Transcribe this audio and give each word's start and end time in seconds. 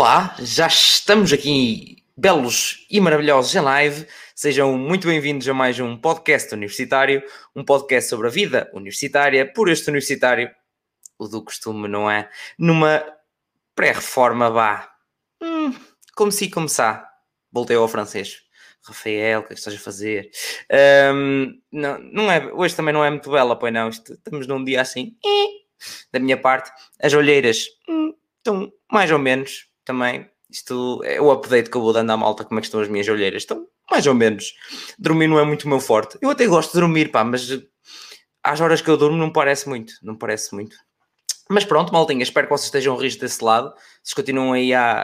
Olá, 0.00 0.34
já 0.38 0.66
estamos 0.66 1.30
aqui 1.30 2.02
belos 2.16 2.86
e 2.90 2.98
maravilhosos 2.98 3.54
em 3.54 3.60
live. 3.60 4.06
Sejam 4.34 4.78
muito 4.78 5.06
bem-vindos 5.06 5.46
a 5.46 5.52
mais 5.52 5.78
um 5.78 5.94
podcast 5.94 6.54
universitário, 6.54 7.22
um 7.54 7.62
podcast 7.62 8.08
sobre 8.08 8.26
a 8.26 8.30
vida 8.30 8.70
universitária, 8.72 9.44
por 9.52 9.68
este 9.68 9.90
universitário, 9.90 10.50
o 11.18 11.28
do 11.28 11.44
costume, 11.44 11.86
não 11.86 12.10
é? 12.10 12.30
Numa 12.58 13.04
pré-reforma, 13.74 14.48
vá. 14.48 14.90
Hum, 15.38 15.74
como 16.16 16.32
se 16.32 16.48
começar. 16.48 17.06
Voltei 17.52 17.76
ao 17.76 17.86
francês. 17.86 18.40
Rafael, 18.82 19.40
o 19.40 19.42
que 19.42 19.52
é 19.52 19.54
que 19.54 19.60
estás 19.60 19.76
a 19.76 19.78
fazer? 19.78 20.30
Um, 21.12 21.60
não, 21.70 21.98
não 21.98 22.32
é, 22.32 22.50
hoje 22.54 22.74
também 22.74 22.94
não 22.94 23.04
é 23.04 23.10
muito 23.10 23.30
bela, 23.30 23.54
pois 23.54 23.70
não. 23.70 23.90
Estamos 23.90 24.46
num 24.46 24.64
dia 24.64 24.80
assim. 24.80 25.14
Da 26.10 26.18
minha 26.18 26.38
parte, 26.38 26.72
as 26.98 27.12
olheiras 27.12 27.66
hum, 27.86 28.14
estão 28.38 28.72
mais 28.90 29.10
ou 29.10 29.18
menos 29.18 29.69
também. 29.84 30.28
Isto 30.50 31.00
é 31.04 31.20
o 31.20 31.30
update 31.30 31.70
que 31.70 31.76
eu 31.76 31.80
vou 31.80 31.92
dando 31.92 32.10
à 32.10 32.16
malta, 32.16 32.44
como 32.44 32.58
é 32.58 32.60
que 32.60 32.66
estão 32.66 32.80
as 32.80 32.88
minhas 32.88 33.08
olheiras. 33.08 33.42
Estão 33.42 33.66
mais 33.90 34.06
ou 34.06 34.14
menos. 34.14 34.52
Dormir 34.98 35.28
não 35.28 35.38
é 35.38 35.44
muito 35.44 35.64
o 35.64 35.68
meu 35.68 35.80
forte. 35.80 36.18
Eu 36.20 36.30
até 36.30 36.46
gosto 36.46 36.72
de 36.72 36.80
dormir, 36.80 37.10
pá, 37.10 37.24
mas 37.24 37.48
às 38.42 38.60
horas 38.60 38.80
que 38.80 38.90
eu 38.90 38.96
durmo 38.96 39.16
não 39.16 39.32
parece 39.32 39.68
muito. 39.68 39.92
Não 40.02 40.16
parece 40.16 40.54
muito. 40.54 40.76
Mas 41.48 41.64
pronto, 41.64 41.92
maltinha, 41.92 42.22
espero 42.22 42.46
que 42.46 42.52
vocês 42.52 42.66
estejam 42.66 42.96
rios 42.96 43.16
desse 43.16 43.44
lado. 43.44 43.72
Vocês 44.02 44.14
continuam 44.14 44.52
aí 44.52 44.72
a, 44.72 45.02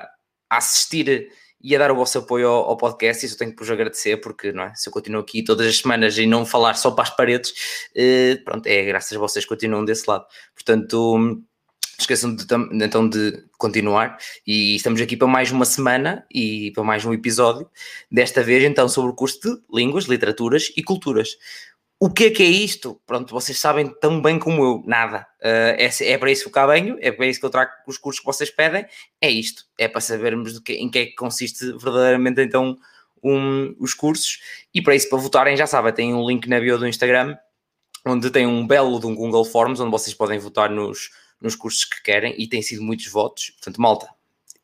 a 0.48 0.56
assistir 0.56 1.28
e 1.60 1.74
a 1.74 1.78
dar 1.78 1.90
o 1.90 1.96
vosso 1.96 2.18
apoio 2.18 2.48
ao, 2.48 2.70
ao, 2.70 2.76
podcast, 2.76 3.24
isso 3.24 3.34
eu 3.34 3.38
tenho 3.38 3.50
que 3.50 3.58
vos 3.58 3.70
agradecer, 3.70 4.18
porque 4.18 4.52
não 4.52 4.64
é? 4.64 4.74
se 4.74 4.88
eu 4.88 4.92
continuo 4.92 5.20
aqui 5.20 5.42
todas 5.42 5.66
as 5.66 5.78
semanas 5.78 6.16
e 6.18 6.26
não 6.26 6.46
falar 6.46 6.74
só 6.74 6.90
para 6.90 7.04
as 7.04 7.10
paredes, 7.10 7.52
eh, 7.96 8.36
pronto, 8.44 8.66
é 8.66 8.84
graças 8.84 9.12
a 9.16 9.18
vocês 9.18 9.44
que 9.44 9.48
continuam 9.48 9.84
desse 9.84 10.08
lado. 10.08 10.24
Portanto, 10.54 11.42
esqueçam 11.98 12.34
de, 12.34 12.44
então 12.72 13.08
de 13.08 13.44
continuar 13.58 14.18
e 14.46 14.76
estamos 14.76 15.00
aqui 15.00 15.16
para 15.16 15.26
mais 15.26 15.50
uma 15.50 15.64
semana 15.64 16.24
e 16.32 16.70
para 16.72 16.84
mais 16.84 17.04
um 17.04 17.12
episódio, 17.12 17.68
desta 18.10 18.42
vez 18.42 18.64
então 18.64 18.88
sobre 18.88 19.10
o 19.10 19.14
curso 19.14 19.40
de 19.40 19.62
Línguas, 19.72 20.04
Literaturas 20.04 20.72
e 20.76 20.82
Culturas. 20.82 21.36
O 21.98 22.10
que 22.10 22.24
é 22.24 22.30
que 22.30 22.42
é 22.42 22.46
isto? 22.46 23.00
Pronto, 23.06 23.32
vocês 23.32 23.58
sabem 23.58 23.88
tão 24.00 24.20
bem 24.20 24.38
como 24.38 24.62
eu, 24.62 24.82
nada. 24.86 25.26
Uh, 25.40 25.72
é, 25.78 25.88
é, 26.02 26.18
para 26.18 26.30
isso 26.30 26.50
que 26.50 26.58
eu 26.58 26.66
venho, 26.66 26.98
é 27.00 27.10
para 27.10 27.26
isso 27.26 27.40
que 27.40 27.46
eu 27.46 27.50
trago 27.50 27.70
os 27.86 27.96
cursos 27.96 28.20
que 28.20 28.26
vocês 28.26 28.50
pedem, 28.50 28.84
é 29.18 29.30
isto. 29.30 29.64
É 29.78 29.88
para 29.88 30.02
sabermos 30.02 30.58
que, 30.58 30.74
em 30.74 30.90
que 30.90 30.98
é 30.98 31.06
que 31.06 31.14
consiste 31.14 31.72
verdadeiramente 31.78 32.42
então 32.42 32.76
um, 33.22 33.74
os 33.80 33.94
cursos. 33.94 34.40
E 34.74 34.82
para 34.82 34.94
isso, 34.94 35.08
para 35.08 35.16
votarem, 35.16 35.56
já 35.56 35.66
sabem, 35.66 35.90
tem 35.92 36.12
um 36.12 36.28
link 36.28 36.46
na 36.48 36.60
bio 36.60 36.78
do 36.78 36.86
Instagram, 36.86 37.34
onde 38.06 38.30
tem 38.30 38.46
um 38.46 38.66
belo 38.66 39.00
de 39.00 39.06
um 39.06 39.14
Google 39.14 39.46
Forms, 39.46 39.80
onde 39.80 39.90
vocês 39.90 40.12
podem 40.12 40.38
votar 40.38 40.68
nos, 40.68 41.08
nos 41.40 41.54
cursos 41.54 41.84
que 41.84 42.02
querem 42.02 42.34
e 42.38 42.48
tem 42.48 42.62
sido 42.62 42.82
muitos 42.82 43.06
votos. 43.08 43.50
Portanto, 43.50 43.80
malta, 43.80 44.08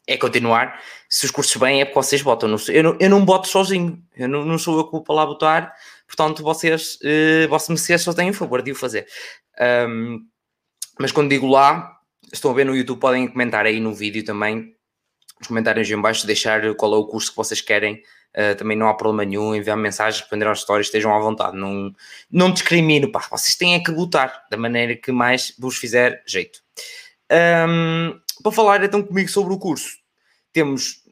é 0.06 0.16
continuar. 0.16 0.80
Se 1.08 1.24
os 1.24 1.30
cursos 1.30 1.56
bem, 1.56 1.80
é 1.80 1.84
porque 1.84 2.02
vocês 2.02 2.20
votam. 2.20 2.54
Eu 2.68 2.82
não, 2.82 2.96
eu 2.98 3.10
não 3.10 3.24
voto 3.24 3.48
sozinho, 3.48 4.02
eu 4.16 4.28
não, 4.28 4.44
não 4.44 4.58
sou 4.58 4.78
eu 4.78 4.84
que 4.84 4.92
vou 4.92 5.02
para 5.02 5.14
lá 5.14 5.24
votar, 5.24 5.74
portanto, 6.06 6.42
vocês, 6.42 6.98
uh, 7.02 7.48
vossos 7.48 7.68
mercês 7.68 8.02
só 8.02 8.12
têm 8.12 8.30
o 8.30 8.34
favor 8.34 8.62
de 8.62 8.72
o 8.72 8.74
fazer. 8.74 9.06
Um, 9.88 10.26
mas 10.98 11.12
quando 11.12 11.30
digo 11.30 11.46
lá, 11.46 11.98
estão 12.32 12.50
a 12.50 12.54
ver 12.54 12.66
no 12.66 12.76
YouTube, 12.76 13.00
podem 13.00 13.28
comentar 13.28 13.66
aí 13.66 13.80
no 13.80 13.94
vídeo 13.94 14.24
também, 14.24 14.74
nos 15.38 15.48
comentários 15.48 15.88
aí 15.88 15.94
em 15.94 16.00
baixo, 16.00 16.26
deixar 16.26 16.74
qual 16.74 16.94
é 16.94 16.96
o 16.96 17.06
curso 17.06 17.30
que 17.30 17.36
vocês 17.36 17.60
querem. 17.60 18.02
Uh, 18.34 18.56
também 18.56 18.76
não 18.76 18.88
há 18.88 18.94
problema 18.94 19.28
nenhum, 19.28 19.54
enviar 19.54 19.76
mensagens, 19.76 20.20
responder 20.22 20.48
às 20.48 20.60
histórias, 20.60 20.86
estejam 20.86 21.14
à 21.14 21.18
vontade. 21.18 21.56
Não, 21.56 21.94
não 22.30 22.50
discrimino, 22.50 23.12
pá, 23.12 23.26
vocês 23.30 23.54
têm 23.56 23.74
é 23.74 23.80
que 23.80 23.92
votar 23.92 24.46
da 24.50 24.56
maneira 24.56 24.96
que 24.96 25.12
mais 25.12 25.54
vos 25.58 25.76
fizer 25.76 26.22
jeito. 26.26 26.61
Um, 27.30 28.20
para 28.42 28.52
falar 28.52 28.84
então 28.84 29.02
comigo 29.02 29.28
sobre 29.28 29.52
o 29.54 29.58
curso, 29.58 29.96
temos 30.52 31.02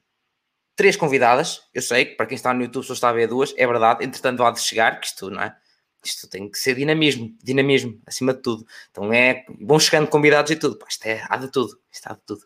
três 0.77 0.97
convidadas. 0.97 1.63
Eu 1.75 1.83
sei 1.83 2.07
que 2.07 2.15
para 2.15 2.27
quem 2.27 2.37
está 2.37 2.53
no 2.53 2.63
YouTube 2.63 2.85
só 2.85 2.93
está 2.93 3.09
a 3.09 3.13
ver 3.13 3.29
duas, 3.29 3.55
é 3.57 3.67
verdade. 3.67 4.05
Entretanto, 4.05 4.43
há 4.43 4.51
de 4.51 4.61
chegar, 4.61 5.01
que 5.01 5.07
isto 5.07 5.31
não 5.31 5.43
é. 5.43 5.57
Isto 6.05 6.29
tem 6.29 6.51
que 6.51 6.59
ser 6.59 6.75
dinamismo, 6.75 7.37
dinamismo, 7.43 8.01
acima 8.07 8.33
de 8.33 8.41
tudo. 8.41 8.67
Então 8.91 9.13
é 9.13 9.45
vão 9.61 9.79
chegando 9.79 10.09
convidados 10.09 10.51
e 10.51 10.57
tudo. 10.57 10.79
Pá, 10.79 10.87
isto 10.89 11.05
é, 11.07 11.25
há 11.29 11.37
de 11.37 11.51
tudo, 11.51 11.79
isto 11.93 12.07
há 12.07 12.15
de 12.15 12.21
tudo. 12.25 12.43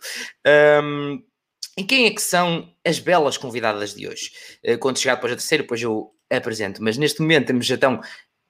Um, 0.83 1.23
e 1.77 1.85
quem 1.85 2.07
é 2.07 2.11
que 2.11 2.23
são 2.23 2.73
as 2.85 2.99
belas 2.99 3.37
convidadas 3.37 3.95
de 3.95 4.09
hoje? 4.09 4.33
Uh, 4.65 4.79
quando 4.79 4.99
chegar 4.99 5.17
depois 5.17 5.33
a 5.33 5.37
terceira, 5.37 5.63
depois 5.63 5.81
eu 5.81 6.13
apresento. 6.29 6.83
Mas 6.83 6.97
neste 6.97 7.21
momento 7.21 7.47
temos 7.47 7.71
então, 7.71 8.01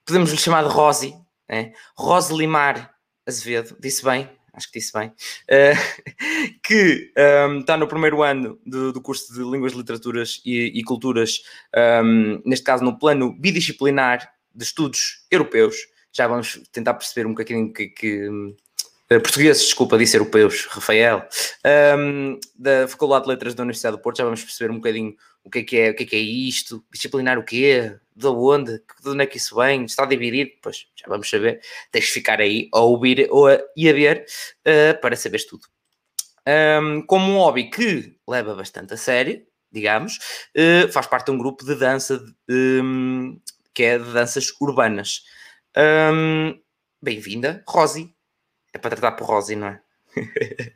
podemos 0.06 0.30
lhe 0.30 0.38
chamar 0.38 0.62
de 0.62 0.70
Rosi, 0.70 1.14
é? 1.48 1.72
Rose 1.96 2.34
Limar 2.34 2.94
Azevedo, 3.26 3.76
disse 3.78 4.02
bem, 4.02 4.30
acho 4.54 4.70
que 4.70 4.78
disse 4.78 4.92
bem, 4.92 5.08
uh, 5.08 6.54
que 6.62 7.12
um, 7.16 7.20
ehm, 7.20 7.58
está 7.60 7.76
no 7.76 7.88
primeiro 7.88 8.22
ano 8.22 8.58
do, 8.64 8.92
do, 8.92 9.00
curso 9.00 9.32
de 9.32 9.40
Línguas, 9.40 9.72
Literaturas 9.72 10.40
e, 10.44 10.78
e 10.78 10.82
Culturas, 10.84 11.42
um, 11.74 11.80
ehm, 11.80 12.42
neste 12.44 12.64
caso 12.64 12.84
no 12.84 12.98
plano 12.98 13.34
bidisciplinar 13.38 14.30
de 14.54 14.64
estudos 14.64 15.26
europeus. 15.30 15.76
Já 16.12 16.28
vamos 16.28 16.60
tentar 16.70 16.94
perceber 16.94 17.26
um 17.26 17.30
bocadinho 17.30 17.72
que, 17.72 17.88
que 17.88 18.28
portugueses, 19.20 19.64
desculpa, 19.64 19.98
disse 19.98 20.16
europeus, 20.16 20.66
Rafael, 20.66 21.28
um, 21.98 22.38
da 22.54 22.88
Faculdade 22.88 23.24
de 23.24 23.30
Letras 23.30 23.54
da 23.54 23.62
Universidade 23.62 23.96
do 23.96 24.02
Porto, 24.02 24.18
já 24.18 24.24
vamos 24.24 24.42
perceber 24.42 24.70
um 24.70 24.76
bocadinho 24.76 25.14
o 25.44 25.50
que 25.50 25.58
é 25.58 25.62
que 25.62 25.76
é, 25.76 25.90
o 25.90 25.94
que 25.94 26.02
é, 26.04 26.06
que 26.06 26.16
é 26.16 26.20
isto, 26.20 26.84
disciplinar 26.92 27.38
o 27.38 27.44
quê, 27.44 27.96
de 28.16 28.26
onde, 28.26 28.78
de 29.02 29.08
onde 29.08 29.22
é 29.22 29.26
que 29.26 29.36
isso 29.36 29.56
vem, 29.56 29.84
está 29.84 30.06
dividido, 30.06 30.52
pois 30.62 30.86
já 30.96 31.06
vamos 31.06 31.28
saber, 31.28 31.60
tens 31.90 32.06
de 32.06 32.12
ficar 32.12 32.40
aí 32.40 32.68
a 32.72 32.80
ouvir 32.80 33.28
ou 33.30 33.48
a, 33.48 33.58
e 33.76 33.88
a 33.88 33.92
ver 33.92 34.24
uh, 34.66 35.00
para 35.00 35.16
saberes 35.16 35.46
tudo. 35.46 35.66
Um, 36.46 37.02
como 37.02 37.32
um 37.32 37.38
hobby 37.38 37.70
que 37.70 38.16
leva 38.26 38.54
bastante 38.54 38.94
a 38.94 38.96
sério, 38.96 39.44
digamos, 39.70 40.18
uh, 40.56 40.90
faz 40.90 41.06
parte 41.06 41.26
de 41.26 41.32
um 41.32 41.38
grupo 41.38 41.64
de 41.64 41.74
dança 41.74 42.24
um, 42.48 43.38
que 43.74 43.82
é 43.82 43.98
de 43.98 44.12
danças 44.12 44.50
urbanas. 44.60 45.22
Bem-vinda, 47.02 47.62
Rosi. 47.68 48.13
É 48.74 48.78
para 48.78 48.90
tratar 48.90 49.12
por 49.12 49.26
Rosi, 49.28 49.56
não 49.56 49.68
é? 49.68 49.80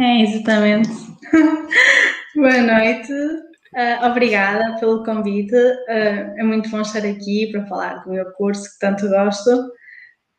É, 0.00 0.22
exatamente. 0.22 0.90
Boa 2.36 2.62
noite. 2.62 3.12
Uh, 3.12 4.06
obrigada 4.08 4.78
pelo 4.78 5.02
convite. 5.04 5.56
Uh, 5.56 6.38
é 6.38 6.42
muito 6.44 6.70
bom 6.70 6.80
estar 6.82 7.04
aqui 7.04 7.50
para 7.50 7.66
falar 7.66 8.04
do 8.04 8.10
meu 8.10 8.30
curso 8.34 8.62
que 8.62 8.78
tanto 8.78 9.08
gosto. 9.08 9.50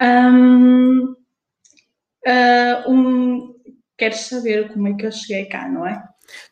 Um, 0.01 1.13
uh, 2.25 2.89
um, 2.89 3.53
queres 3.97 4.19
saber 4.21 4.71
como 4.71 4.87
é 4.87 4.93
que 4.93 5.07
eu 5.07 5.11
cheguei 5.11 5.43
cá, 5.47 5.67
não 5.67 5.85
é? 5.85 6.01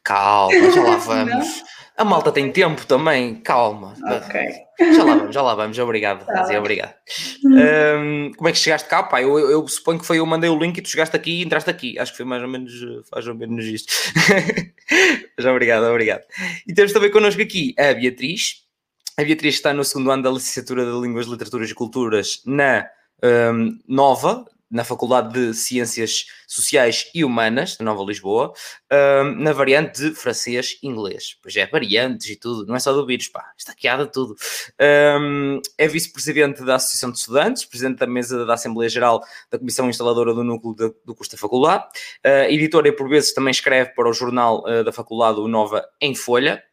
Calma, 0.04 0.72
já 0.72 0.84
lá 0.84 0.98
vamos. 0.98 1.64
A 1.98 2.06
malta 2.06 2.32
tem 2.32 2.52
tempo 2.52 2.86
também, 2.86 3.36
calma. 3.36 3.96
Ok. 4.06 4.40
Já 4.94 5.04
lá 5.04 5.16
vamos, 5.16 5.34
já 5.34 5.42
lá 5.42 5.56
vamos. 5.56 5.80
Obrigado, 5.80 6.26
tá 6.28 6.48
obrigado. 6.60 6.94
Um, 7.44 8.32
como 8.38 8.48
é 8.48 8.52
que 8.52 8.60
chegaste 8.60 8.88
cá? 8.88 9.02
Pá, 9.02 9.20
eu, 9.20 9.40
eu, 9.40 9.50
eu, 9.50 9.68
suponho 9.68 10.00
que 10.00 10.06
foi 10.06 10.20
eu 10.20 10.26
mandei 10.28 10.48
o 10.48 10.60
link 10.60 10.78
e 10.78 10.82
tu 10.84 10.90
chegaste 10.90 11.16
aqui 11.16 11.40
e 11.40 11.44
entraste 11.44 11.72
aqui. 11.72 11.98
Acho 11.98 12.12
que 12.12 12.18
foi 12.18 12.26
mais 12.26 12.44
ou 12.44 12.48
menos, 12.48 12.72
mais 13.12 13.28
ou 13.28 13.34
menos 13.34 13.66
isto. 13.66 13.92
Mas 15.36 15.46
obrigado, 15.48 15.86
obrigado. 15.86 16.22
E 16.68 16.74
temos 16.74 16.94
também 16.94 17.10
connosco 17.10 17.42
aqui 17.42 17.74
a 17.80 17.92
Beatriz. 17.96 18.64
A 19.18 19.24
Beatriz 19.24 19.56
está 19.56 19.74
no 19.74 19.84
segundo 19.84 20.12
ano 20.12 20.22
da 20.22 20.30
licenciatura 20.30 20.86
de 20.86 20.92
Línguas, 21.02 21.26
Literaturas 21.26 21.72
e 21.72 21.74
Culturas 21.74 22.44
na 22.46 22.88
um, 23.24 23.80
Nova, 23.88 24.46
na 24.70 24.84
Faculdade 24.84 25.34
de 25.34 25.54
Ciências 25.54 26.26
Sociais 26.48 27.10
e 27.14 27.24
Humanas, 27.24 27.78
da 27.78 27.86
Nova 27.86 28.04
Lisboa, 28.04 28.54
na 29.38 29.54
variante 29.54 30.02
de 30.02 30.16
francês 30.16 30.78
e 30.84 30.88
inglês. 30.88 31.38
Pois 31.42 31.56
é, 31.56 31.66
variantes 31.66 32.30
e 32.30 32.36
tudo, 32.36 32.66
não 32.66 32.76
é 32.76 32.80
só 32.80 32.94
do 32.94 33.06
vírus, 33.06 33.28
pá, 33.28 33.54
está 33.58 33.74
de 33.74 34.12
tudo. 34.12 34.36
É 35.78 35.88
vice-presidente 35.88 36.64
da 36.64 36.76
Associação 36.76 37.12
de 37.12 37.20
Estudantes, 37.20 37.66
presidente 37.66 38.00
da 38.00 38.08
mesa 38.08 38.46
da 38.46 38.54
Assembleia 38.54 38.90
Geral 38.90 39.22
da 39.50 39.58
Comissão 39.58 39.90
Instaladora 39.90 40.34
do 40.34 40.44
Núcleo 40.44 40.76
de, 40.76 40.94
do 41.06 41.16
curso 41.16 41.32
da 41.32 41.38
Faculdade, 41.38 41.86
uh, 42.26 42.50
editora 42.50 42.88
e 42.88 42.92
por 42.92 43.10
vezes 43.10 43.34
também 43.34 43.52
escreve 43.52 43.92
para 43.92 44.10
o 44.10 44.14
jornal 44.14 44.64
uh, 44.66 44.84
da 44.84 44.92
Faculdade, 44.92 45.40
o 45.40 45.48
Nova 45.48 45.86
em 46.02 46.16
Folha, 46.16 46.64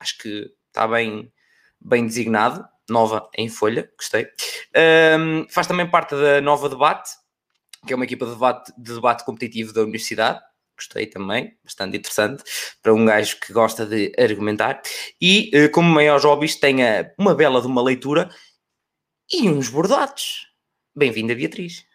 acho 0.00 0.18
que 0.18 0.50
está 0.68 0.86
bem, 0.86 1.32
bem 1.80 2.06
designado 2.06 2.66
nova 2.88 3.28
em 3.36 3.48
folha, 3.48 3.90
gostei. 3.96 4.28
Um, 5.18 5.46
faz 5.48 5.66
também 5.66 5.88
parte 5.88 6.14
da 6.14 6.40
Nova 6.40 6.68
Debate, 6.68 7.10
que 7.86 7.92
é 7.92 7.96
uma 7.96 8.04
equipa 8.04 8.26
de 8.26 8.32
debate, 8.32 8.72
de 8.76 8.94
debate 8.94 9.24
competitivo 9.24 9.72
da 9.72 9.82
universidade. 9.82 10.40
Gostei 10.76 11.06
também, 11.06 11.56
bastante 11.62 11.96
interessante, 11.96 12.42
para 12.82 12.92
um 12.92 13.04
gajo 13.04 13.38
que 13.38 13.52
gosta 13.52 13.86
de 13.86 14.12
argumentar. 14.18 14.82
E, 15.20 15.50
uh, 15.54 15.70
como 15.70 15.88
maiores 15.88 16.24
hobbies, 16.24 16.56
tem 16.56 16.78
uma 17.18 17.34
bela 17.34 17.60
de 17.60 17.66
uma 17.66 17.82
leitura 17.82 18.28
e 19.32 19.48
uns 19.48 19.68
bordados. 19.68 20.48
Bem-vinda, 20.94 21.34
Beatriz. 21.34 21.86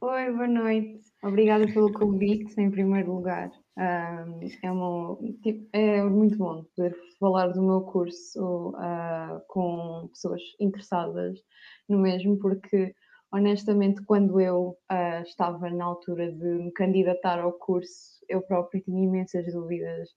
Oi, 0.00 0.30
boa 0.30 0.46
noite. 0.46 1.00
Obrigada 1.22 1.66
pelo 1.66 1.92
convite, 1.92 2.54
em 2.60 2.70
primeiro 2.70 3.12
lugar. 3.14 3.50
É, 3.78 4.70
uma, 4.70 5.18
tipo, 5.42 5.68
é, 5.72 6.02
muito 6.02 6.38
bom 6.38 6.64
poder 6.74 6.96
falar 7.20 7.48
do 7.48 7.62
meu 7.62 7.82
curso 7.82 8.70
uh, 8.70 9.40
com 9.48 10.08
pessoas 10.08 10.40
interessadas 10.58 11.38
no 11.86 11.98
mesmo, 11.98 12.38
porque 12.38 12.94
honestamente, 13.32 14.02
quando 14.04 14.40
eu 14.40 14.78
uh, 14.90 15.22
estava 15.22 15.68
na 15.70 15.84
altura 15.84 16.32
de 16.32 16.44
me 16.44 16.72
candidatar 16.72 17.38
ao 17.38 17.52
curso, 17.52 18.24
eu 18.28 18.40
próprio 18.42 18.82
tinha 18.82 19.04
imensas 19.04 19.52
dúvidas. 19.52 20.08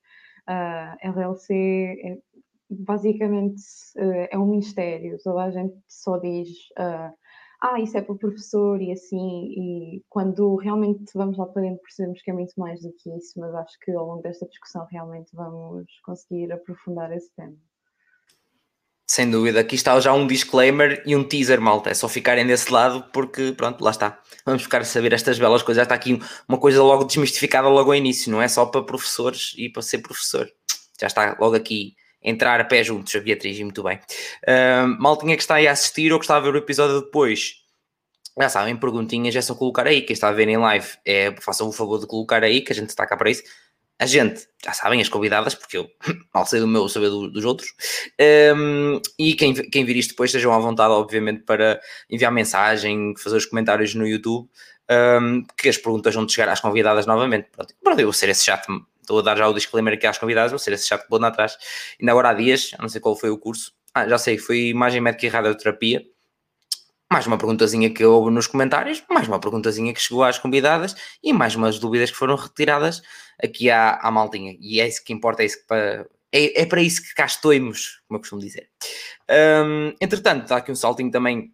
Uh, 0.47 1.11
RLC 1.11 1.53
é, 1.53 2.17
basicamente 2.69 3.61
uh, 3.97 4.27
é 4.31 4.37
um 4.37 4.47
mistério, 4.47 5.17
toda 5.23 5.43
a 5.43 5.51
gente 5.51 5.75
só 5.87 6.17
diz 6.17 6.49
ah, 7.61 7.79
isso 7.79 7.97
é 7.97 8.01
para 8.01 8.13
o 8.13 8.17
professor 8.17 8.81
e 8.81 8.91
assim, 8.91 9.17
e 9.17 10.03
quando 10.07 10.55
realmente 10.55 11.11
vamos 11.13 11.37
lá 11.37 11.45
para 11.45 11.63
dentro 11.63 11.81
percebemos 11.81 12.21
que 12.21 12.31
é 12.31 12.33
muito 12.33 12.53
mais 12.57 12.81
do 12.81 12.91
que 12.93 13.09
isso, 13.17 13.37
mas 13.37 13.53
acho 13.53 13.77
que 13.81 13.91
ao 13.91 14.05
longo 14.05 14.21
desta 14.21 14.47
discussão 14.47 14.87
realmente 14.89 15.29
vamos 15.33 15.85
conseguir 16.05 16.51
aprofundar 16.53 17.11
esse 17.11 17.29
tema. 17.35 17.55
Sem 19.05 19.29
dúvida, 19.29 19.59
aqui 19.59 19.75
está 19.75 19.99
já 19.99 20.13
um 20.13 20.27
disclaimer 20.27 21.03
e 21.05 21.15
um 21.15 21.23
teaser, 21.27 21.59
malta. 21.59 21.89
É 21.89 21.95
só 21.95 22.07
ficarem 22.07 22.45
desse 22.45 22.71
lado 22.71 23.03
porque, 23.11 23.51
pronto, 23.53 23.83
lá 23.83 23.89
está. 23.89 24.21
Vamos 24.45 24.61
ficar 24.61 24.81
a 24.81 24.85
saber 24.85 25.11
estas 25.13 25.39
belas 25.39 25.63
coisas. 25.63 25.79
Já 25.79 25.83
está 25.83 25.95
aqui 25.95 26.19
uma 26.47 26.59
coisa 26.59 26.81
logo 26.83 27.05
desmistificada 27.05 27.67
logo 27.67 27.89
ao 27.89 27.95
início, 27.95 28.31
não 28.31 28.39
é 28.39 28.47
só 28.47 28.67
para 28.67 28.83
professores 28.83 29.55
e 29.57 29.67
para 29.67 29.81
ser 29.81 29.97
professor. 29.97 30.47
Já 31.01 31.07
está 31.07 31.35
logo 31.39 31.55
aqui 31.55 31.95
entrar 32.21 32.59
a 32.59 32.65
pé 32.65 32.83
juntos, 32.83 33.15
a 33.15 33.19
Beatriz, 33.19 33.57
e 33.57 33.63
muito 33.63 33.83
bem. 33.83 33.99
Uh, 34.47 34.87
maltinha 34.99 35.35
que 35.35 35.41
está 35.41 35.55
aí 35.55 35.67
a 35.67 35.71
assistir 35.71 36.11
ou 36.11 36.19
que 36.19 36.25
está 36.25 36.37
a 36.37 36.39
ver 36.39 36.53
o 36.53 36.57
episódio 36.57 37.01
depois, 37.01 37.55
já 38.39 38.49
sabem, 38.49 38.75
perguntinhas 38.77 39.35
é 39.35 39.41
só 39.41 39.55
colocar 39.55 39.87
aí. 39.87 40.01
Quem 40.01 40.13
está 40.13 40.29
a 40.29 40.33
ver 40.33 40.47
em 40.47 40.57
live, 40.57 40.87
é, 41.05 41.35
façam 41.41 41.67
o 41.67 41.71
favor 41.71 41.99
de 41.99 42.07
colocar 42.07 42.43
aí, 42.43 42.61
que 42.61 42.71
a 42.71 42.75
gente 42.75 42.89
está 42.89 43.05
cá 43.05 43.17
para 43.17 43.29
isso 43.29 43.43
a 43.99 44.05
gente, 44.05 44.47
já 44.63 44.71
sabem, 44.71 45.01
as 45.01 45.09
convidadas, 45.09 45.53
porque 45.53 45.77
eu 45.77 45.89
mal 46.33 46.45
sei 46.45 46.61
do 46.61 46.67
meu 46.67 46.87
saber 46.87 47.09
do, 47.09 47.29
dos 47.29 47.43
outros, 47.43 47.69
um, 48.55 49.01
e 49.19 49.33
quem, 49.33 49.53
quem 49.53 49.83
vir 49.83 49.97
isto 49.97 50.11
depois 50.11 50.29
estejam 50.29 50.53
à 50.53 50.59
vontade, 50.59 50.93
obviamente, 50.93 51.43
para 51.43 51.81
enviar 52.09 52.31
mensagem, 52.31 53.13
fazer 53.17 53.35
os 53.35 53.45
comentários 53.45 53.93
no 53.93 54.07
YouTube, 54.07 54.49
um, 54.89 55.43
que 55.57 55.67
as 55.67 55.77
perguntas 55.77 56.15
vão 56.15 56.27
chegar 56.27 56.47
às 56.49 56.61
convidadas 56.61 57.05
novamente. 57.05 57.49
Pronto, 57.51 57.75
pronto 57.83 57.99
eu 57.99 58.05
vou 58.05 58.13
ser 58.13 58.29
esse 58.29 58.45
chato, 58.45 58.71
estou 59.09 59.19
a 59.19 59.21
dar 59.23 59.35
já 59.35 59.47
o 59.47 59.53
disclaimer 59.53 59.95
aqui 59.95 60.05
às 60.05 60.19
convidadas, 60.19 60.51
vou 60.51 60.59
ser 60.59 60.71
esse 60.73 60.87
chato 60.87 61.07
que 61.07 61.25
atrás. 61.25 61.57
Ainda 61.99 62.11
agora 62.11 62.29
há 62.29 62.33
dias, 62.33 62.71
não 62.79 62.87
sei 62.87 63.01
qual 63.01 63.15
foi 63.15 63.31
o 63.31 63.37
curso, 63.37 63.73
ah, 63.93 64.07
já 64.07 64.17
sei, 64.19 64.37
foi 64.37 64.67
Imagem 64.67 65.01
Médica 65.01 65.25
e 65.25 65.29
Radioterapia, 65.29 66.03
mais 67.11 67.25
uma 67.25 67.39
perguntazinha 67.39 67.91
que 67.91 68.05
houve 68.05 68.29
nos 68.29 68.45
comentários, 68.45 69.03
mais 69.09 69.27
uma 69.27 69.39
perguntazinha 69.39 69.91
que 69.93 69.99
chegou 69.99 70.23
às 70.23 70.37
convidadas 70.37 70.95
e 71.23 71.33
mais 71.33 71.55
umas 71.55 71.79
dúvidas 71.79 72.11
que 72.11 72.17
foram 72.17 72.35
retiradas 72.35 73.01
aqui 73.43 73.71
à, 73.71 73.95
à 73.95 74.11
maltinha. 74.11 74.55
E 74.59 74.79
é 74.79 74.87
isso 74.87 75.03
que 75.03 75.11
importa, 75.11 75.41
é, 75.41 75.47
isso 75.47 75.59
que 75.59 75.65
para, 75.65 76.05
é, 76.31 76.61
é 76.61 76.65
para 76.67 76.83
isso 76.83 77.01
que 77.01 77.15
cá 77.15 77.25
estou-nos, 77.25 78.01
como 78.07 78.17
eu 78.17 78.19
costumo 78.19 78.39
dizer. 78.39 78.69
Um, 79.65 79.91
entretanto, 79.99 80.43
está 80.43 80.57
aqui 80.57 80.71
um 80.71 80.75
saltinho 80.75 81.09
também 81.09 81.51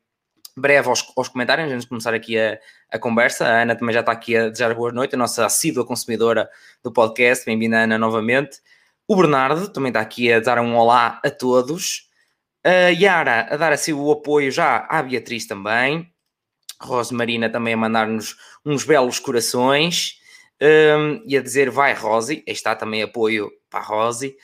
breve 0.56 0.88
aos, 0.88 1.06
aos 1.16 1.28
comentários, 1.28 1.72
antes 1.72 1.84
de 1.84 1.90
começar 1.90 2.14
aqui 2.14 2.38
a, 2.40 2.60
a 2.90 2.98
conversa. 2.98 3.46
A 3.46 3.62
Ana 3.64 3.76
também 3.76 3.94
já 3.94 4.00
está 4.00 4.12
aqui 4.12 4.38
a 4.38 4.50
desejar 4.50 4.74
boa 4.74 4.92
noite, 4.92 5.16
a 5.16 5.18
nossa 5.18 5.46
assídua 5.46 5.86
consumidora 5.86 6.50
do 6.84 6.92
podcast. 6.92 7.46
Bem-vinda, 7.46 7.80
Ana, 7.80 7.98
novamente. 7.98 8.60
O 9.08 9.16
Bernardo 9.16 9.68
também 9.70 9.90
está 9.90 10.02
aqui 10.02 10.32
a 10.32 10.40
dar 10.40 10.60
um 10.60 10.76
olá 10.76 11.20
a 11.24 11.30
todos. 11.30 12.10
A 12.64 12.90
Yara 12.90 13.48
a 13.52 13.58
dar 13.58 13.74
assim 13.74 13.94
o 13.94 14.12
apoio 14.12 14.50
já 14.50 14.88
à 14.90 15.04
Beatriz 15.04 15.46
também. 15.46 16.12
Rose 16.82 17.14
Marina 17.14 17.50
também 17.50 17.74
a 17.74 17.78
mandar-nos 17.78 18.36
uns 18.66 18.84
belos 18.84 19.20
corações. 19.20 20.20
Um, 20.62 21.22
e 21.28 21.38
a 21.38 21.42
dizer 21.42 21.70
vai 21.70 21.94
Rose, 21.94 22.42
aí 22.48 22.54
está 22.54 22.74
também 22.74 23.04
apoio 23.04 23.52
para 23.70 23.82
a 23.82 23.84
Rose 23.84 24.38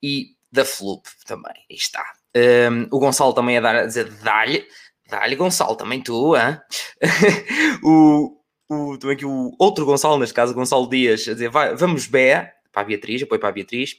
e 0.00 0.36
da 0.50 0.64
Flup 0.64 1.04
também, 1.26 1.54
aí 1.68 1.76
está. 1.76 2.04
Um, 2.36 2.86
o 2.92 3.00
Gonçalo 3.00 3.32
também 3.32 3.58
a, 3.58 3.60
dar, 3.60 3.74
a 3.74 3.86
dizer 3.86 4.08
dá-lhe, 4.22 4.64
dá-lhe 5.10 5.36
Gonçalo, 5.36 5.76
também 5.76 6.00
tu, 6.00 6.36
hein? 6.36 6.58
o, 7.82 8.36
o, 8.68 8.98
também 8.98 9.16
aqui 9.16 9.26
o 9.26 9.54
outro 9.58 9.84
Gonçalo, 9.84 10.18
neste 10.18 10.34
caso, 10.34 10.54
Gonçalo 10.54 10.88
Dias, 10.88 11.26
a 11.28 11.32
dizer 11.32 11.50
vai, 11.50 11.74
vamos 11.74 12.06
Bé, 12.06 12.52
para 12.72 12.82
a 12.82 12.84
Beatriz, 12.84 13.22
apoio 13.22 13.40
para 13.40 13.48
a 13.48 13.52
Beatriz. 13.52 13.96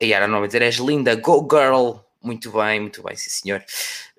A 0.00 0.04
Yara 0.04 0.28
não 0.28 0.40
vai 0.40 0.48
dizer 0.48 0.62
és 0.62 0.76
linda, 0.76 1.14
go 1.16 1.46
girl, 1.50 2.00
muito 2.22 2.50
bem, 2.52 2.80
muito 2.80 3.02
bem, 3.02 3.16
sim 3.16 3.30
senhor. 3.30 3.64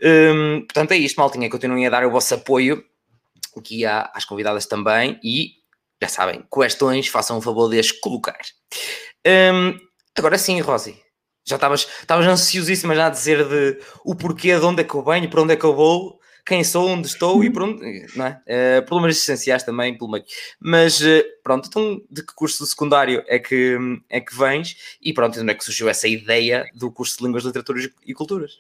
Um, 0.01 0.62
portanto 0.62 0.92
é 0.92 0.98
isto, 0.98 1.18
maltinha, 1.18 1.50
continuem 1.50 1.86
a 1.86 1.90
dar 1.90 2.06
o 2.06 2.12
vosso 2.12 2.34
apoio 2.34 2.84
aqui 3.57 3.86
às 3.86 4.25
convidadas 4.25 4.66
também 4.66 5.19
e 5.24 5.60
já 6.02 6.07
sabem, 6.07 6.44
questões, 6.52 7.07
façam 7.07 7.38
o 7.38 7.42
favor 7.42 7.69
de 7.69 7.80
as 7.80 7.92
colocar. 7.92 8.40
Um, 9.28 9.78
agora 10.18 10.38
sim, 10.38 10.62
Rosi, 10.62 11.02
já 11.46 11.56
estavas 11.56 11.88
ansiosíssima 12.28 12.96
já 12.96 13.08
a 13.08 13.10
dizer 13.10 13.48
de 13.48 13.80
o 14.04 14.16
porquê, 14.16 14.58
de 14.58 14.66
onde 14.66 14.82
é 14.82 14.84
que 14.84 14.94
eu 14.94 15.04
venho, 15.04 15.30
para 15.30 15.42
onde 15.42 15.54
é 15.54 15.56
que 15.56 15.66
eu 15.66 15.76
vou, 15.76 16.20
quem 16.46 16.64
sou, 16.64 16.90
onde 16.90 17.08
estou 17.08 17.44
e 17.44 17.50
pronto, 17.52 17.84
não 18.16 18.26
é? 18.26 18.42
Uh, 18.48 18.86
problemas 18.86 19.18
essenciais 19.18 19.64
também 19.64 19.98
pelo 19.98 20.10
meio. 20.10 20.24
Mas 20.60 21.00
uh, 21.02 21.24
pronto, 21.44 21.68
então 21.68 22.02
de 22.10 22.26
que 22.26 22.34
curso 22.34 22.64
de 22.64 22.70
secundário 22.70 23.24
é 23.28 23.38
que, 23.38 23.78
é 24.10 24.20
que 24.20 24.36
vens? 24.36 24.98
E 25.02 25.14
pronto, 25.14 25.40
onde 25.40 25.52
é 25.52 25.54
que 25.54 25.64
surgiu 25.64 25.88
essa 25.88 26.08
ideia 26.08 26.66
do 26.74 26.92
curso 26.92 27.18
de 27.18 27.24
Línguas, 27.24 27.44
Literaturas 27.44 27.90
e 28.06 28.14
Culturas? 28.14 28.54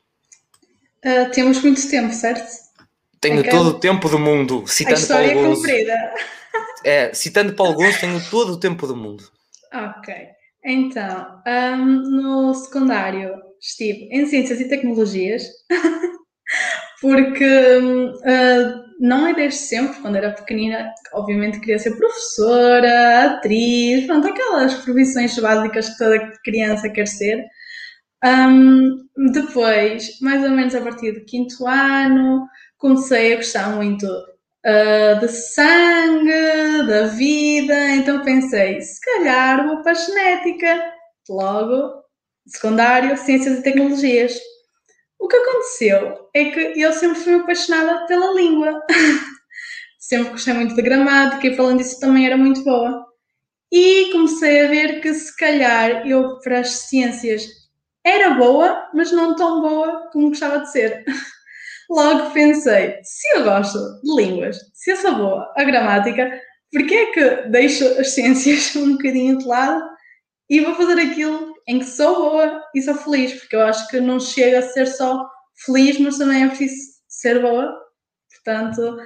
Uh, 1.03 1.31
temos 1.31 1.61
muito 1.63 1.89
tempo, 1.89 2.13
certo? 2.13 2.69
Tenho 3.19 3.39
é 3.39 3.49
todo 3.49 3.69
o 3.69 3.79
tempo 3.79 4.07
do 4.07 4.19
mundo, 4.19 4.65
citando 4.67 4.95
A 4.95 4.99
história 4.99 5.33
Paulo 5.33 5.51
é 5.51 5.55
comprida. 5.55 6.13
É, 6.85 7.13
citando 7.13 7.53
Paulo 7.53 7.73
Gonçalves, 7.73 7.99
tenho 7.99 8.29
todo 8.29 8.53
o 8.53 8.59
tempo 8.59 8.87
do 8.87 8.95
mundo. 8.95 9.29
Ok. 9.73 10.13
Então, 10.63 11.41
um, 11.47 11.85
no 11.85 12.53
secundário 12.53 13.33
estive 13.61 14.09
em 14.11 14.25
Ciências 14.25 14.59
e 14.59 14.67
Tecnologias, 14.67 15.43
porque 17.01 17.45
uh, 17.45 18.89
não 18.99 19.27
é 19.27 19.33
desde 19.33 19.59
sempre, 19.59 20.01
quando 20.01 20.17
era 20.17 20.33
pequenina, 20.33 20.91
obviamente 21.13 21.59
queria 21.59 21.79
ser 21.79 21.95
professora, 21.97 23.35
atriz, 23.35 24.05
pronto, 24.05 24.27
aquelas 24.27 24.75
profissões 24.75 25.37
básicas 25.39 25.89
que 25.89 25.97
toda 25.97 26.33
criança 26.43 26.89
quer 26.89 27.07
ser. 27.07 27.45
Um, 28.23 28.97
depois, 29.31 30.19
mais 30.21 30.43
ou 30.43 30.49
menos 30.49 30.75
a 30.75 30.81
partir 30.81 31.13
do 31.13 31.25
quinto 31.25 31.65
ano, 31.65 32.45
comecei 32.77 33.33
a 33.33 33.37
gostar 33.37 33.69
muito 33.75 34.05
uh, 34.65 35.19
de 35.19 35.27
sangue, 35.27 36.87
da 36.87 37.07
vida, 37.07 37.89
então 37.95 38.23
pensei, 38.23 38.81
se 38.81 38.99
calhar 39.01 39.65
vou 39.67 39.81
para 39.81 39.91
a 39.91 39.95
genética, 39.95 40.93
logo, 41.29 42.03
secundário, 42.47 43.17
ciências 43.17 43.59
e 43.59 43.63
tecnologias. 43.63 44.39
O 45.19 45.27
que 45.27 45.35
aconteceu 45.35 46.29
é 46.33 46.45
que 46.45 46.81
eu 46.81 46.93
sempre 46.93 47.19
fui 47.19 47.35
apaixonada 47.35 48.05
pela 48.07 48.33
língua. 48.33 48.81
sempre 49.99 50.31
gostei 50.31 50.53
muito 50.53 50.75
de 50.75 50.81
gramática 50.81 51.47
e 51.47 51.55
falando 51.55 51.79
disso 51.79 51.99
também 51.99 52.25
era 52.25 52.37
muito 52.37 52.63
boa. 52.63 53.05
E 53.71 54.11
comecei 54.11 54.65
a 54.65 54.67
ver 54.67 55.01
que 55.01 55.13
se 55.13 55.35
calhar 55.37 56.07
eu 56.07 56.39
para 56.39 56.61
as 56.61 56.69
ciências 56.69 57.45
era 58.03 58.31
boa, 58.31 58.89
mas 58.93 59.11
não 59.11 59.35
tão 59.35 59.61
boa 59.61 60.09
como 60.11 60.29
gostava 60.29 60.59
de 60.59 60.71
ser. 60.71 61.03
Logo 61.89 62.31
pensei, 62.31 62.99
se 63.03 63.27
eu 63.35 63.43
gosto 63.43 63.79
de 64.01 64.15
línguas, 64.15 64.57
se 64.73 64.91
eu 64.91 64.97
sou 64.97 65.15
boa 65.15 65.53
a 65.57 65.63
gramática, 65.63 66.39
porquê 66.71 66.95
é 66.95 67.11
que 67.11 67.49
deixo 67.49 67.85
as 67.99 68.11
ciências 68.11 68.73
um 68.77 68.93
bocadinho 68.93 69.37
de 69.39 69.45
lado 69.45 69.83
e 70.49 70.61
vou 70.61 70.75
fazer 70.75 70.99
aquilo 70.99 71.53
em 71.67 71.79
que 71.79 71.85
sou 71.85 72.15
boa 72.15 72.63
e 72.75 72.81
sou 72.81 72.95
feliz, 72.95 73.33
porque 73.33 73.55
eu 73.55 73.61
acho 73.61 73.87
que 73.87 73.99
não 73.99 74.19
chega 74.19 74.59
a 74.59 74.69
ser 74.69 74.85
só 74.87 75.27
feliz, 75.65 75.99
mas 75.99 76.17
também 76.17 76.43
é 76.43 76.47
preciso 76.47 76.99
ser 77.07 77.41
boa. 77.41 77.75
Portanto, 78.31 78.97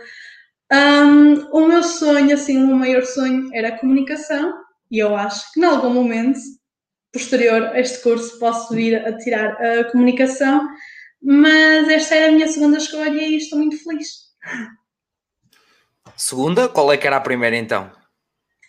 um, 0.72 1.34
o 1.52 1.68
meu 1.68 1.84
sonho, 1.84 2.34
assim, 2.34 2.64
o 2.64 2.68
meu 2.68 2.76
maior 2.76 3.04
sonho 3.04 3.50
era 3.54 3.70
a 3.70 3.78
comunicação 3.78 4.54
e 4.90 5.00
eu 5.00 5.16
acho 5.16 5.52
que, 5.52 5.60
em 5.60 5.66
algum 5.66 5.90
momento 5.90 6.40
posterior 7.12 7.64
a 7.68 7.80
este 7.80 8.02
curso, 8.02 8.40
posso 8.40 8.74
vir 8.74 8.96
a 9.06 9.18
tirar 9.18 9.52
a 9.62 9.92
comunicação, 9.92 10.68
mas 11.24 11.88
esta 11.88 12.16
era 12.16 12.28
a 12.28 12.32
minha 12.32 12.48
segunda 12.48 12.78
escolha 12.78 13.22
e 13.22 13.38
estou 13.38 13.58
muito 13.58 13.82
feliz. 13.82 14.10
Segunda? 16.18 16.68
Qual 16.68 16.92
é 16.92 16.98
que 16.98 17.08
era 17.08 17.18
a 17.18 17.22
primeira 17.22 17.56
então? 17.56 17.90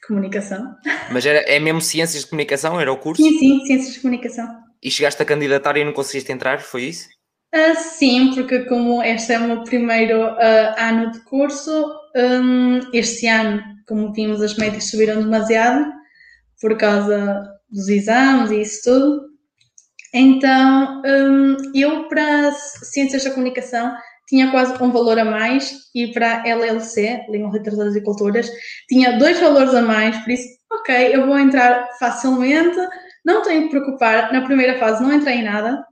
Comunicação. 0.07 0.75
Mas 1.11 1.27
era, 1.27 1.39
é 1.41 1.59
mesmo 1.59 1.81
Ciências 1.81 2.23
de 2.23 2.31
Comunicação? 2.31 2.81
Era 2.81 2.93
o 2.93 2.99
curso? 2.99 3.23
Sim, 3.23 3.39
sim, 3.39 3.65
Ciências 3.65 3.95
de 3.95 4.01
Comunicação. 4.01 4.47
E 4.83 4.91
chegaste 4.91 5.21
a 5.23 5.25
candidatar 5.25 5.77
e 5.77 5.85
não 5.85 5.93
conseguiste 5.93 6.31
entrar? 6.31 6.61
Foi 6.61 6.83
isso? 6.83 7.09
Uh, 7.55 7.75
sim, 7.77 8.33
porque 8.35 8.65
como 8.67 9.03
este 9.03 9.33
é 9.33 9.39
o 9.39 9.47
meu 9.47 9.65
primeiro 9.65 10.21
uh, 10.25 10.75
ano 10.77 11.11
de 11.11 11.21
curso, 11.21 11.89
um, 12.17 12.81
este 12.93 13.27
ano, 13.27 13.63
como 13.87 14.13
vimos, 14.13 14.43
as 14.43 14.57
médias 14.57 14.91
subiram 14.91 15.23
demasiado 15.23 15.85
por 16.61 16.77
causa 16.77 17.43
dos 17.71 17.89
exames 17.89 18.51
e 18.51 18.61
isso 18.61 18.83
tudo. 18.85 19.34
Então, 20.17 21.03
um, 21.05 21.57
eu 21.75 22.09
para 22.09 22.53
Ciências 22.53 23.25
da 23.25 23.33
Comunicação 23.33 23.93
tinha 24.29 24.49
quase 24.53 24.81
um 24.81 24.93
valor 24.93 25.19
a 25.19 25.25
mais 25.25 25.91
e 25.93 26.13
para 26.13 26.41
a 26.41 26.49
LLC, 26.49 27.27
Língua, 27.29 27.51
Literaturas 27.51 27.97
e 27.97 28.01
Culturas, 28.01 28.49
tinha 28.89 29.19
dois 29.19 29.41
valores 29.41 29.75
a 29.75 29.83
mais, 29.83 30.17
por 30.19 30.31
isso, 30.31 30.49
ok, 30.73 31.15
eu 31.15 31.27
vou 31.27 31.37
entrar 31.37 31.89
facilmente, 31.99 32.77
não 33.25 33.43
tenho 33.43 33.65
que 33.65 33.71
preocupar, 33.71 34.33
na 34.33 34.43
primeira 34.43 34.79
fase 34.79 35.03
não 35.03 35.13
entrei 35.13 35.39
em 35.39 35.43
nada, 35.43 35.85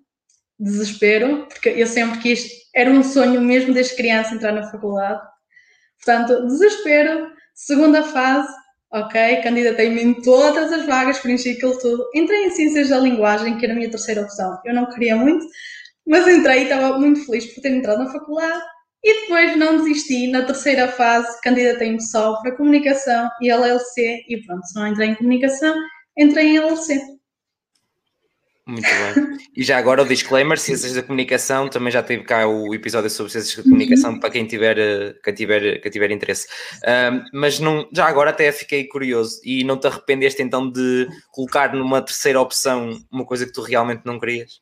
desespero, 0.59 1.47
porque 1.49 1.71
eu 1.71 1.87
sempre 1.89 2.21
quis, 2.21 2.49
era 2.75 2.91
um 2.91 3.03
sonho 3.03 3.41
mesmo 3.41 3.75
desde 3.75 3.97
criança 3.97 4.35
entrar 4.35 4.53
na 4.53 4.71
faculdade. 4.71 5.21
Portanto, 5.97 6.47
desespero, 6.47 7.29
segunda 7.55 8.05
fase, 8.05 8.49
ok, 8.93 9.41
candidatei-me 9.43 10.03
em 10.03 10.15
todas 10.21 10.71
as 10.71 10.87
vagas, 10.87 11.19
preenchi 11.19 11.51
aquilo 11.51 11.79
tudo. 11.79 12.05
Entrei 12.15 12.45
em 12.45 12.51
Ciências 12.51 12.91
da 12.91 12.99
Linguagem, 12.99 13.57
que 13.57 13.65
era 13.65 13.73
a 13.73 13.77
minha 13.77 13.91
terceira 13.91 14.23
opção. 14.23 14.59
Eu 14.65 14.75
não 14.75 14.89
queria 14.91 15.17
muito, 15.17 15.47
mas 16.07 16.29
entrei 16.29 16.61
e 16.61 16.63
estava 16.65 16.99
muito 16.99 17.25
feliz 17.25 17.47
por 17.55 17.63
ter 17.63 17.71
entrado 17.71 18.05
na 18.05 18.13
faculdade. 18.13 18.61
E 19.05 19.23
depois 19.23 19.57
não 19.57 19.79
desisti, 19.79 20.29
na 20.29 20.43
terceira 20.43 20.89
fase 20.89 21.41
candidatei-me 21.43 22.01
só 22.01 22.41
para 22.41 22.57
Comunicação 22.57 23.29
e 23.41 23.51
LLC, 23.51 24.25
e 24.29 24.43
pronto, 24.47 24.65
se 24.67 24.75
não 24.77 24.87
entrei 24.87 25.09
em 25.09 25.15
Comunicação, 25.17 25.75
entrei 26.17 26.49
em 26.49 26.57
LLC. 26.59 27.01
Muito 28.67 28.87
bem. 28.89 29.39
E 29.57 29.65
já 29.65 29.77
agora 29.77 30.03
o 30.03 30.07
disclaimer: 30.07 30.57
Ciências 30.57 30.95
da 30.95 31.03
Comunicação, 31.03 31.69
também 31.69 31.91
já 31.91 32.03
teve 32.03 32.23
cá 32.23 32.47
o 32.47 32.73
episódio 32.73 33.11
sobre 33.11 33.33
Ciências 33.33 33.57
da 33.57 33.63
Comunicação 33.65 34.13
uhum. 34.13 34.21
para 34.21 34.31
quem 34.31 34.47
tiver, 34.47 34.79
eh, 34.79 35.15
quem 35.23 35.35
tiver, 35.35 35.81
quem 35.81 35.91
tiver 35.91 36.11
interesse. 36.13 36.47
Um, 36.87 37.25
mas 37.33 37.59
não, 37.59 37.89
já 37.93 38.07
agora 38.07 38.31
até 38.31 38.53
fiquei 38.53 38.87
curioso 38.87 39.41
e 39.45 39.65
não 39.65 39.79
te 39.79 39.89
arrependeste 39.89 40.43
então 40.43 40.71
de 40.71 41.09
colocar 41.33 41.75
numa 41.75 42.01
terceira 42.01 42.41
opção 42.41 43.01
uma 43.11 43.27
coisa 43.27 43.45
que 43.47 43.53
tu 43.53 43.63
realmente 43.63 44.03
não 44.05 44.21
querias? 44.21 44.61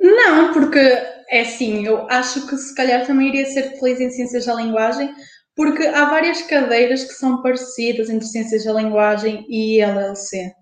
Não, 0.00 0.52
porque 0.52 0.78
é 1.30 1.42
assim, 1.42 1.86
eu 1.86 2.08
acho 2.10 2.46
que 2.48 2.56
se 2.56 2.74
calhar 2.74 3.06
também 3.06 3.28
iria 3.28 3.46
ser 3.46 3.78
feliz 3.78 4.00
em 4.00 4.10
Ciências 4.10 4.46
da 4.46 4.54
Linguagem, 4.54 5.14
porque 5.54 5.86
há 5.86 6.06
várias 6.06 6.42
cadeiras 6.42 7.04
que 7.04 7.14
são 7.14 7.40
parecidas 7.40 8.10
entre 8.10 8.26
Ciências 8.26 8.64
da 8.64 8.72
Linguagem 8.72 9.46
e 9.48 9.80
LLC. 9.80 10.55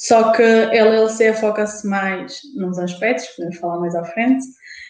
Só 0.00 0.32
que 0.32 0.42
LLC 0.42 1.34
foca-se 1.34 1.86
mais 1.86 2.40
nos 2.56 2.78
aspectos, 2.78 3.26
podemos 3.36 3.58
falar 3.58 3.80
mais 3.80 3.94
à 3.94 4.02
frente, 4.02 4.42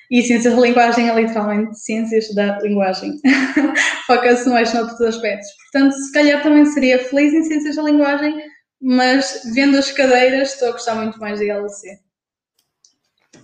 e 0.09 0.23
ciências 0.23 0.55
da 0.55 0.61
linguagem 0.61 1.09
é 1.09 1.15
literalmente 1.15 1.77
ciências 1.81 2.33
da 2.33 2.61
linguagem. 2.61 3.19
foca-se 4.07 4.49
mais 4.49 4.73
noutros 4.73 5.01
aspectos. 5.01 5.49
Portanto, 5.73 5.95
se 5.95 6.13
calhar 6.13 6.41
também 6.45 6.65
seria 6.67 7.03
feliz 7.03 7.35
em 7.35 7.43
ciências 7.43 7.75
da 7.75 7.83
linguagem, 7.83 8.41
mas 8.81 9.43
vendo 9.53 9.79
as 9.79 9.91
cadeiras, 9.91 10.53
estou 10.53 10.69
a 10.69 10.73
gostar 10.73 10.95
muito 10.95 11.19
mais 11.19 11.41
de 11.41 11.51
LLC. 11.51 11.99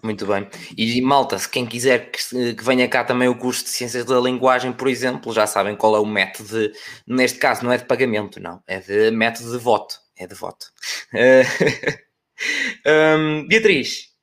Muito 0.04 0.24
bem. 0.24 0.48
E 0.76 1.00
malta, 1.02 1.36
se 1.36 1.48
quem 1.48 1.66
quiser 1.66 2.12
que, 2.12 2.54
que, 2.54 2.64
venha 2.64 2.88
cá 2.88 3.02
também 3.02 3.26
o 3.26 3.36
curso 3.36 3.64
de 3.64 3.70
Ciências 3.70 4.04
da 4.04 4.20
Linguagem, 4.20 4.72
por 4.72 4.86
exemplo, 4.86 5.32
já 5.32 5.48
sabem 5.48 5.74
qual 5.74 5.96
é 5.96 5.98
o 5.98 6.06
método, 6.06 6.48
de, 6.48 6.72
neste 7.08 7.40
caso 7.40 7.64
não 7.64 7.72
é 7.72 7.76
de 7.76 7.86
pagamento, 7.86 8.38
não, 8.38 8.62
é 8.68 8.78
de 8.78 9.10
método 9.10 9.50
de 9.50 9.58
voto 9.58 10.05
é 10.16 10.26
devoto. 10.26 10.72
um, 12.86 13.46
Beatriz, 13.46 14.14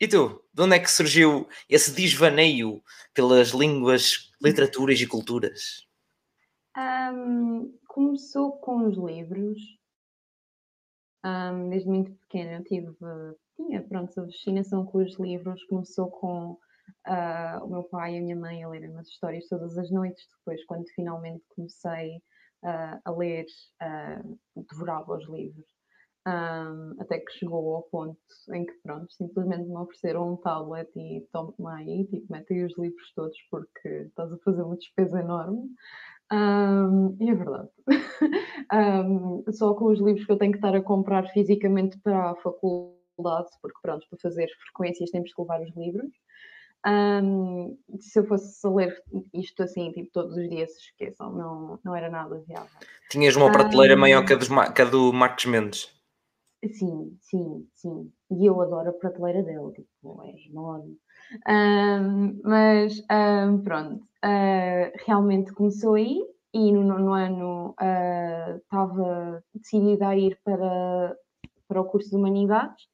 e 0.00 0.08
tu? 0.08 0.42
De 0.52 0.62
onde 0.62 0.76
é 0.76 0.80
que 0.80 0.90
surgiu 0.90 1.48
esse 1.68 1.92
desvaneio 1.92 2.82
pelas 3.14 3.50
línguas, 3.50 4.32
literaturas 4.42 5.00
e 5.00 5.06
culturas? 5.06 5.86
Um, 6.76 7.78
começou 7.86 8.52
com 8.58 8.88
os 8.88 8.96
livros. 8.96 9.58
Um, 11.24 11.68
desde 11.70 11.88
muito 11.88 12.12
pequena 12.12 12.54
eu 12.54 12.64
tive, 12.64 12.92
tinha, 13.54 13.80
pronto, 13.82 14.20
a 14.20 14.26
fascinação 14.26 14.84
com 14.84 14.98
os 14.98 15.16
livros. 15.18 15.62
Começou 15.64 16.10
com 16.10 16.58
uh, 17.06 17.64
o 17.64 17.68
meu 17.68 17.84
pai 17.84 18.14
e 18.14 18.18
a 18.18 18.22
minha 18.22 18.36
mãe 18.36 18.62
a 18.64 18.68
lerem 18.68 18.90
umas 18.90 19.08
histórias 19.08 19.46
todas 19.48 19.78
as 19.78 19.90
noites. 19.90 20.26
Depois, 20.38 20.64
quando 20.66 20.88
finalmente 20.96 21.44
comecei 21.54 22.20
uh, 22.64 23.00
a 23.04 23.10
ler, 23.10 23.46
uh, 23.82 24.38
devorava 24.70 25.16
os 25.16 25.28
livros. 25.28 25.66
Um, 26.24 26.94
até 27.00 27.18
que 27.18 27.32
chegou 27.32 27.74
ao 27.74 27.82
ponto 27.82 28.16
em 28.52 28.64
que, 28.64 28.72
pronto, 28.84 29.12
simplesmente 29.12 29.68
me 29.68 29.76
ofereceram 29.76 30.34
um 30.34 30.36
tablet 30.36 30.88
e 30.96 31.26
tome 31.32 31.52
aí, 31.66 32.06
tipo, 32.06 32.32
mete 32.32 32.54
aí 32.54 32.64
os 32.64 32.78
livros 32.78 33.12
todos 33.16 33.36
porque 33.50 33.88
estás 33.88 34.32
a 34.32 34.38
fazer 34.38 34.62
uma 34.62 34.76
despesa 34.76 35.18
enorme. 35.18 35.68
Um, 36.32 37.16
e 37.20 37.28
é 37.28 37.34
verdade. 37.34 37.68
um, 38.72 39.44
só 39.52 39.74
com 39.74 39.86
os 39.86 40.00
livros 40.00 40.24
que 40.24 40.32
eu 40.32 40.38
tenho 40.38 40.52
que 40.52 40.58
estar 40.58 40.74
a 40.76 40.82
comprar 40.82 41.28
fisicamente 41.30 41.98
para 41.98 42.30
a 42.30 42.36
faculdade, 42.36 43.50
porque, 43.60 43.78
pronto, 43.82 44.06
para 44.08 44.18
fazer 44.20 44.48
frequências 44.64 45.10
temos 45.10 45.34
que 45.34 45.42
levar 45.42 45.60
os 45.60 45.76
livros. 45.76 46.10
Um, 46.84 47.78
se 48.00 48.18
eu 48.18 48.26
fosse 48.26 48.66
ler 48.66 49.00
isto 49.32 49.62
assim, 49.62 49.92
tipo, 49.92 50.10
todos 50.12 50.36
os 50.36 50.48
dias, 50.48 50.72
se 50.72 50.80
esqueçam, 50.80 51.32
não, 51.32 51.78
não 51.84 51.94
era 51.94 52.10
nada 52.10 52.42
viável. 52.46 52.70
Tinhas 53.08 53.36
uma 53.36 53.52
prateleira 53.52 53.94
um, 53.94 53.98
maior 53.98 54.24
que 54.24 54.32
a, 54.32 54.36
dos, 54.36 54.48
que 54.48 54.82
a 54.82 54.84
do 54.84 55.12
Marcos 55.12 55.46
Mendes. 55.46 56.02
Sim, 56.72 57.16
sim, 57.20 57.68
sim. 57.74 58.12
E 58.30 58.46
eu 58.46 58.60
adoro 58.60 58.90
a 58.90 58.92
prateleira 58.92 59.42
dele, 59.42 59.72
tipo, 59.72 60.22
é 60.24 60.48
enorme. 60.48 60.96
Um, 61.48 62.40
mas 62.44 63.00
um, 63.10 63.62
pronto, 63.62 64.04
uh, 64.24 64.92
realmente 65.06 65.52
começou 65.52 65.94
aí 65.94 66.20
e 66.54 66.72
no 66.72 66.84
nono 66.84 67.12
ano 67.12 67.74
uh, 67.80 68.56
estava 68.58 69.42
decidida 69.54 70.08
a 70.08 70.16
ir 70.16 70.38
para, 70.44 71.16
para 71.66 71.80
o 71.80 71.84
curso 71.84 72.10
de 72.10 72.16
Humanidades, 72.16 72.84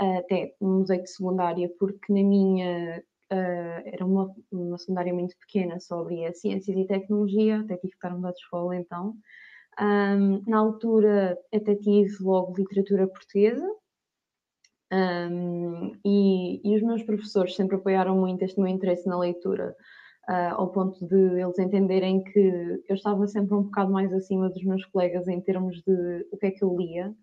uh, 0.00 0.18
até 0.18 0.54
no 0.60 0.80
museu 0.80 1.00
de 1.00 1.10
secundária, 1.10 1.70
porque 1.78 2.12
na 2.12 2.22
minha 2.22 3.02
uh, 3.32 3.82
era 3.84 4.04
uma, 4.04 4.34
uma 4.52 4.78
secundária 4.78 5.14
muito 5.14 5.36
pequena, 5.38 5.80
só 5.80 6.00
abria 6.00 6.32
ciências 6.32 6.76
e 6.76 6.86
tecnologia, 6.86 7.60
até 7.60 7.76
tive 7.76 7.92
que 7.92 7.96
estar 7.96 8.10
mudar 8.10 8.32
de 8.32 8.38
escola 8.38 8.76
então. 8.76 9.14
Um, 9.80 10.42
na 10.46 10.58
altura 10.58 11.38
até 11.52 11.74
tive 11.74 12.14
logo 12.20 12.54
literatura 12.56 13.06
portuguesa, 13.06 13.66
um, 14.92 15.96
e, 16.04 16.60
e, 16.62 16.76
os 16.76 16.82
meus 16.82 17.02
professores 17.02 17.56
sempre 17.56 17.76
apoiaram 17.76 18.14
muito 18.18 18.42
este 18.42 18.60
meu 18.60 18.68
interesse 18.68 19.08
na 19.08 19.18
leitura, 19.18 19.74
uh, 20.28 20.54
ao 20.54 20.70
ponto 20.70 21.06
de 21.06 21.40
eles 21.40 21.58
entenderem 21.58 22.22
que 22.22 22.82
eu 22.86 22.94
estava 22.94 23.26
sempre 23.26 23.54
um 23.54 23.62
bocado 23.62 23.90
mais 23.90 24.12
acima 24.12 24.50
dos 24.50 24.62
meus 24.62 24.84
colegas 24.84 25.26
em 25.28 25.40
termos 25.40 25.76
de 25.82 26.26
o 26.30 26.36
que 26.36 26.46
é 26.46 26.50
que 26.50 26.62
eu 26.62 26.76
lia, 26.76 27.14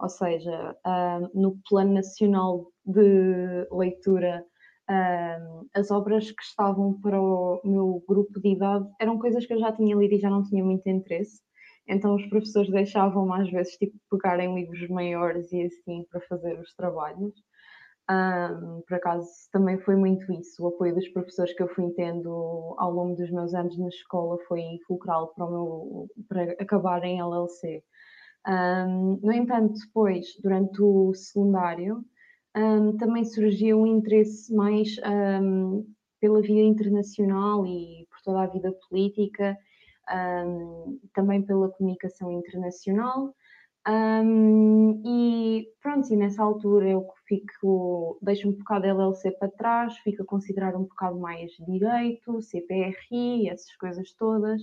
ou 0.00 0.08
seja, 0.08 0.74
uh, 0.86 1.38
no 1.38 1.58
plano 1.68 1.92
nacional 1.92 2.72
de 2.86 3.68
leitura 3.70 4.42
as 5.74 5.90
obras 5.90 6.30
que 6.30 6.42
estavam 6.42 6.98
para 7.00 7.20
o 7.20 7.60
meu 7.64 8.02
grupo 8.08 8.40
de 8.40 8.48
idade 8.54 8.88
eram 8.98 9.18
coisas 9.18 9.44
que 9.44 9.52
eu 9.52 9.60
já 9.60 9.72
tinha 9.72 9.94
lido 9.94 10.14
e 10.14 10.20
já 10.20 10.30
não 10.30 10.42
tinha 10.42 10.64
muito 10.64 10.88
interesse. 10.88 11.40
Então 11.86 12.14
os 12.14 12.26
professores 12.26 12.70
deixavam-me 12.70 13.42
às 13.42 13.50
vezes 13.50 13.74
tipo, 13.76 13.96
pegar 14.10 14.40
em 14.40 14.54
livros 14.54 14.88
maiores 14.88 15.52
e 15.52 15.62
assim 15.62 16.04
para 16.10 16.20
fazer 16.22 16.58
os 16.58 16.74
trabalhos. 16.74 17.34
Um, 18.10 18.82
por 18.88 18.94
acaso 18.94 19.28
também 19.52 19.78
foi 19.80 19.94
muito 19.94 20.32
isso, 20.32 20.64
o 20.64 20.68
apoio 20.68 20.94
dos 20.94 21.06
professores 21.08 21.54
que 21.54 21.62
eu 21.62 21.68
fui 21.68 21.90
tendo 21.90 22.74
ao 22.78 22.90
longo 22.90 23.14
dos 23.14 23.30
meus 23.30 23.52
anos 23.52 23.76
na 23.78 23.88
escola 23.88 24.38
foi 24.48 24.78
fulcral 24.86 25.34
para, 25.34 25.44
o 25.44 25.50
meu, 25.50 26.08
para 26.26 26.52
acabar 26.52 27.04
em 27.04 27.20
LLC. 27.20 27.84
Um, 28.46 29.20
no 29.22 29.30
entanto, 29.30 29.74
depois, 29.74 30.26
durante 30.42 30.80
o 30.80 31.12
secundário, 31.12 32.02
um, 32.56 32.96
também 32.96 33.24
surgiu 33.24 33.80
um 33.80 33.86
interesse 33.86 34.54
mais 34.54 34.96
um, 35.42 35.86
pela 36.20 36.40
vida 36.40 36.60
internacional 36.60 37.66
e 37.66 38.06
por 38.10 38.20
toda 38.22 38.42
a 38.42 38.46
vida 38.46 38.72
política, 38.88 39.56
um, 40.10 40.98
também 41.14 41.42
pela 41.42 41.68
comunicação 41.70 42.32
internacional. 42.32 43.34
e 45.04 45.68
pronto, 45.80 46.12
e 46.12 46.16
nessa 46.16 46.42
altura 46.42 46.88
eu 46.90 47.06
fico, 47.26 48.18
deixo 48.22 48.48
um 48.48 48.52
bocado 48.52 48.86
a 48.86 48.88
LLC 48.88 49.30
para 49.32 49.48
trás, 49.48 49.96
fico 49.98 50.22
a 50.22 50.26
considerar 50.26 50.76
um 50.76 50.84
bocado 50.84 51.18
mais 51.18 51.52
direito, 51.66 52.40
CPRI, 52.42 53.48
essas 53.48 53.74
coisas 53.76 54.12
todas. 54.12 54.62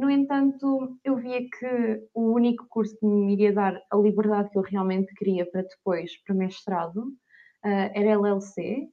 No 0.00 0.08
entanto, 0.08 0.98
eu 1.04 1.16
via 1.16 1.42
que 1.42 2.08
o 2.14 2.32
único 2.32 2.66
curso 2.70 2.96
que 2.98 3.04
me 3.04 3.34
iria 3.34 3.52
dar 3.52 3.78
a 3.90 3.96
liberdade 3.98 4.48
que 4.48 4.56
eu 4.56 4.62
realmente 4.62 5.12
queria 5.14 5.44
para 5.44 5.60
depois, 5.60 6.10
para 6.24 6.34
mestrado, 6.34 7.00
uh, 7.02 7.90
era 7.94 8.12
LLC. 8.12 8.88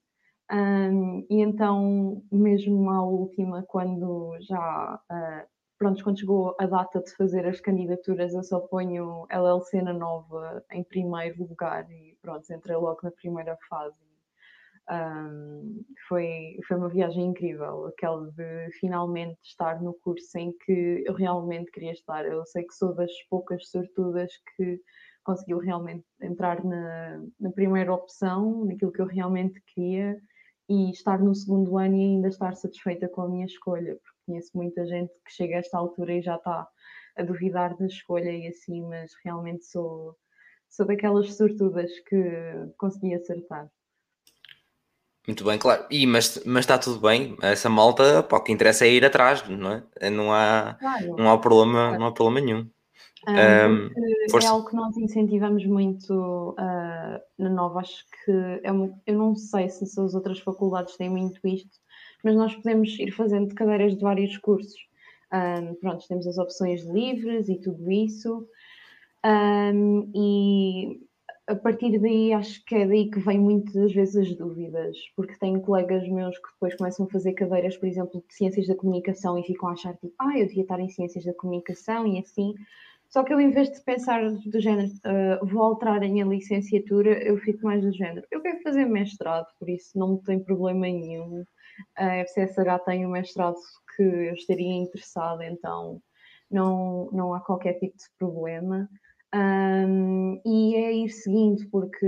Um, 0.52 1.26
e 1.30 1.42
então, 1.42 2.22
mesmo 2.30 2.90
à 2.90 3.02
última, 3.02 3.64
quando 3.64 4.36
já, 4.42 5.00
uh, 5.10 5.48
pronto, 5.78 6.04
quando 6.04 6.20
chegou 6.20 6.58
a 6.60 6.66
data 6.66 7.00
de 7.02 7.16
fazer 7.16 7.48
as 7.48 7.62
candidaturas, 7.62 8.34
eu 8.34 8.44
só 8.44 8.60
ponho 8.60 9.26
LLC 9.32 9.82
na 9.82 9.94
nova 9.94 10.62
em 10.74 10.84
primeiro 10.84 11.42
lugar 11.48 11.90
e 11.90 12.18
pronto, 12.22 12.52
entrei 12.52 12.76
logo 12.76 13.00
na 13.02 13.12
primeira 13.12 13.58
fase 13.70 14.07
um, 14.90 15.84
foi, 16.08 16.58
foi 16.68 16.78
uma 16.78 16.90
viagem 16.90 17.26
incrível, 17.26 17.88
aquela 17.88 18.32
de 18.32 18.72
finalmente 18.80 19.38
estar 19.44 19.82
no 19.82 19.94
curso 19.94 20.38
em 20.38 20.54
que 20.66 21.04
eu 21.06 21.14
realmente 21.14 21.72
queria 21.72 21.92
estar. 21.92 22.26
Eu 22.26 22.46
sei 22.46 22.64
que 22.64 22.74
sou 22.74 22.94
das 22.94 23.12
poucas 23.30 23.70
sortudas 23.70 24.32
que 24.56 24.80
conseguiu 25.24 25.60
realmente 25.60 26.06
entrar 26.22 26.64
na, 26.64 27.22
na 27.40 27.52
primeira 27.52 27.94
opção, 27.94 28.64
naquilo 28.64 28.94
que 28.94 29.02
eu 29.02 29.08
realmente 29.08 29.62
queria, 29.74 30.18
e 30.70 30.90
estar 30.92 31.20
no 31.20 31.36
segundo 31.36 31.78
ano 31.78 31.96
e 31.96 32.02
ainda 32.02 32.28
estar 32.30 32.56
satisfeita 32.56 33.08
com 33.10 33.22
a 33.22 33.30
minha 33.30 33.46
escolha, 33.46 33.96
porque 33.96 34.20
conheço 34.26 34.52
muita 34.56 34.86
gente 34.86 35.12
que 35.26 35.32
chega 35.32 35.56
a 35.56 35.60
esta 35.60 35.78
altura 35.78 36.14
e 36.14 36.22
já 36.22 36.36
está 36.36 36.68
a 37.18 37.24
duvidar 37.24 37.76
da 37.78 37.88
escolha 37.88 38.32
e 38.32 38.48
assim, 38.48 38.82
mas 38.84 39.12
realmente 39.24 39.66
sou, 39.66 40.16
sou 40.70 40.86
daquelas 40.86 41.36
sortudas 41.36 41.92
que 42.08 42.18
consegui 42.78 43.14
acertar. 43.14 43.70
Muito 45.28 45.44
bem, 45.44 45.60
claro. 45.60 45.86
E, 45.92 46.08
mas, 46.08 46.42
mas 46.46 46.62
está 46.62 46.78
tudo 46.78 47.02
bem. 47.02 47.36
Essa 47.42 47.70
malta, 47.70 48.24
pá, 48.24 48.38
o 48.38 48.42
que 48.42 48.54
interessa 48.54 48.86
é 48.86 48.92
ir 48.92 49.04
atrás, 49.04 49.44
não 49.50 49.84
é? 50.00 50.10
Não 50.10 50.34
há, 50.34 50.78
claro. 50.80 51.16
não 51.18 51.30
há, 51.30 51.38
problema, 51.38 51.98
não 51.98 52.06
há 52.08 52.12
problema 52.14 52.46
nenhum. 52.46 52.70
Um, 53.28 53.34
um, 53.34 54.40
é 54.42 54.46
algo 54.46 54.70
que 54.70 54.76
nós 54.76 54.96
incentivamos 54.96 55.66
muito 55.66 56.56
uh, 56.58 57.20
na 57.38 57.50
Nova. 57.50 57.82
Acho 57.82 58.06
que 58.24 58.62
é 58.64 58.72
uma, 58.72 58.90
eu 59.06 59.18
não 59.18 59.36
sei 59.36 59.68
se 59.68 59.84
as 59.84 60.14
outras 60.14 60.40
faculdades 60.40 60.96
têm 60.96 61.10
muito 61.10 61.46
isto, 61.46 61.78
mas 62.24 62.34
nós 62.34 62.56
podemos 62.56 62.98
ir 62.98 63.12
fazendo 63.12 63.54
cadeiras 63.54 63.98
de 63.98 64.02
vários 64.02 64.38
cursos. 64.38 64.80
Um, 65.34 65.76
pronto, 65.76 66.08
temos 66.08 66.26
as 66.26 66.38
opções 66.38 66.86
livres 66.86 67.50
e 67.50 67.60
tudo 67.60 67.92
isso. 67.92 68.48
E 70.16 71.07
a 71.48 71.56
partir 71.56 71.98
daí 72.00 72.34
acho 72.34 72.64
que 72.66 72.76
é 72.76 72.86
daí 72.86 73.10
que 73.10 73.20
vem 73.20 73.40
muitas 73.40 73.94
vezes 73.94 74.16
as 74.18 74.38
dúvidas, 74.38 74.98
porque 75.16 75.38
tenho 75.40 75.62
colegas 75.62 76.08
meus 76.10 76.38
que 76.38 76.52
depois 76.52 76.76
começam 76.76 77.06
a 77.06 77.10
fazer 77.10 77.34
cadeiras, 77.34 77.78
por 77.78 77.88
exemplo, 77.88 78.24
de 78.28 78.36
ciências 78.36 78.68
da 78.68 78.76
comunicação 78.76 79.38
e 79.38 79.44
ficam 79.44 79.70
a 79.70 79.72
achar 79.72 79.94
tipo, 79.94 80.14
ah, 80.20 80.38
eu 80.38 80.46
devia 80.46 80.64
estar 80.64 80.80
em 80.80 80.90
ciências 80.90 81.24
da 81.24 81.34
comunicação 81.34 82.06
e 82.06 82.20
assim. 82.20 82.54
Só 83.10 83.24
que 83.24 83.34
eu, 83.34 83.40
em 83.40 83.52
vez 83.52 83.72
de 83.72 83.82
pensar 83.82 84.22
do 84.30 84.60
género, 84.60 84.90
uh, 84.90 85.46
vou 85.46 85.64
alterar 85.64 86.04
a 86.04 86.10
minha 86.10 86.26
licenciatura, 86.26 87.24
eu 87.24 87.38
fico 87.38 87.64
mais 87.64 87.82
do 87.82 87.94
género, 87.94 88.28
eu 88.30 88.42
quero 88.42 88.62
fazer 88.62 88.86
mestrado, 88.86 89.48
por 89.58 89.70
isso 89.70 89.98
não 89.98 90.18
tem 90.18 90.40
problema 90.44 90.82
nenhum. 90.82 91.46
A 91.96 92.26
FCSH 92.26 92.84
tem 92.86 93.06
um 93.06 93.12
mestrado 93.12 93.56
que 93.96 94.04
eu 94.04 94.34
estaria 94.34 94.74
interessada, 94.74 95.46
então 95.46 96.02
não, 96.52 97.10
não 97.14 97.34
há 97.34 97.40
qualquer 97.40 97.74
tipo 97.80 97.96
de 97.96 98.06
problema. 98.20 98.90
Um, 99.36 100.42
e 100.46 100.76
é 100.76 100.94
ir 100.94 101.10
seguindo, 101.10 101.70
porque 101.70 102.08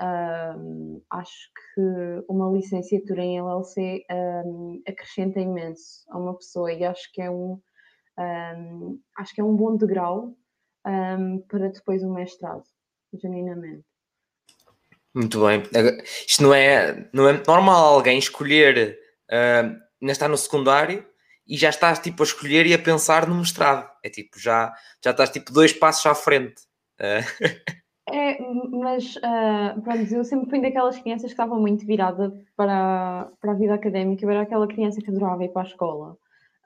um, 0.00 1.02
acho 1.10 1.50
que 1.74 2.24
uma 2.28 2.50
licenciatura 2.50 3.22
em 3.22 3.38
LLC 3.38 4.04
um, 4.10 4.82
acrescenta 4.86 5.40
imenso 5.40 6.04
a 6.10 6.18
uma 6.18 6.36
pessoa 6.36 6.72
e 6.72 6.84
acho 6.84 7.12
que 7.12 7.20
é 7.20 7.30
um, 7.30 7.60
acho 9.18 9.34
que 9.34 9.40
é 9.40 9.44
um 9.44 9.56
bom 9.56 9.76
degrau 9.76 10.36
para 11.48 11.68
depois 11.68 12.02
o 12.02 12.12
mestrado, 12.12 12.64
genuinamente. 13.14 13.84
Muito 15.12 15.44
bem. 15.44 15.62
Isto 16.26 16.44
não 16.44 16.54
é, 16.54 17.10
não 17.12 17.28
é 17.28 17.42
normal 17.46 17.94
alguém 17.94 18.18
escolher, 18.18 18.96
uh, 19.28 19.76
ainda 20.00 20.12
está 20.12 20.28
no 20.28 20.36
secundário 20.36 21.04
e 21.50 21.56
já 21.56 21.68
estás 21.68 21.98
tipo 21.98 22.22
a 22.22 22.26
escolher 22.26 22.64
e 22.64 22.72
a 22.72 22.78
pensar 22.78 23.28
no 23.28 23.34
mestrado. 23.34 23.90
É 24.04 24.08
tipo, 24.08 24.38
já, 24.38 24.72
já 25.04 25.10
estás 25.10 25.30
tipo 25.30 25.52
dois 25.52 25.72
passos 25.72 26.06
à 26.06 26.14
frente. 26.14 26.62
É, 28.12 28.38
mas 28.70 29.16
uh, 29.16 29.80
pronto, 29.82 30.14
eu 30.14 30.24
sempre 30.24 30.50
fui 30.50 30.60
daquelas 30.60 30.98
crianças 30.98 31.26
que 31.26 31.32
estava 31.32 31.56
muito 31.56 31.86
virada 31.86 32.32
para, 32.56 33.30
para 33.40 33.52
a 33.52 33.54
vida 33.54 33.74
académica. 33.74 34.24
Eu 34.24 34.30
era 34.30 34.42
aquela 34.42 34.68
criança 34.68 35.00
que 35.00 35.10
adorava 35.10 35.44
ir 35.44 35.48
para 35.48 35.62
a 35.62 35.66
escola. 35.66 36.16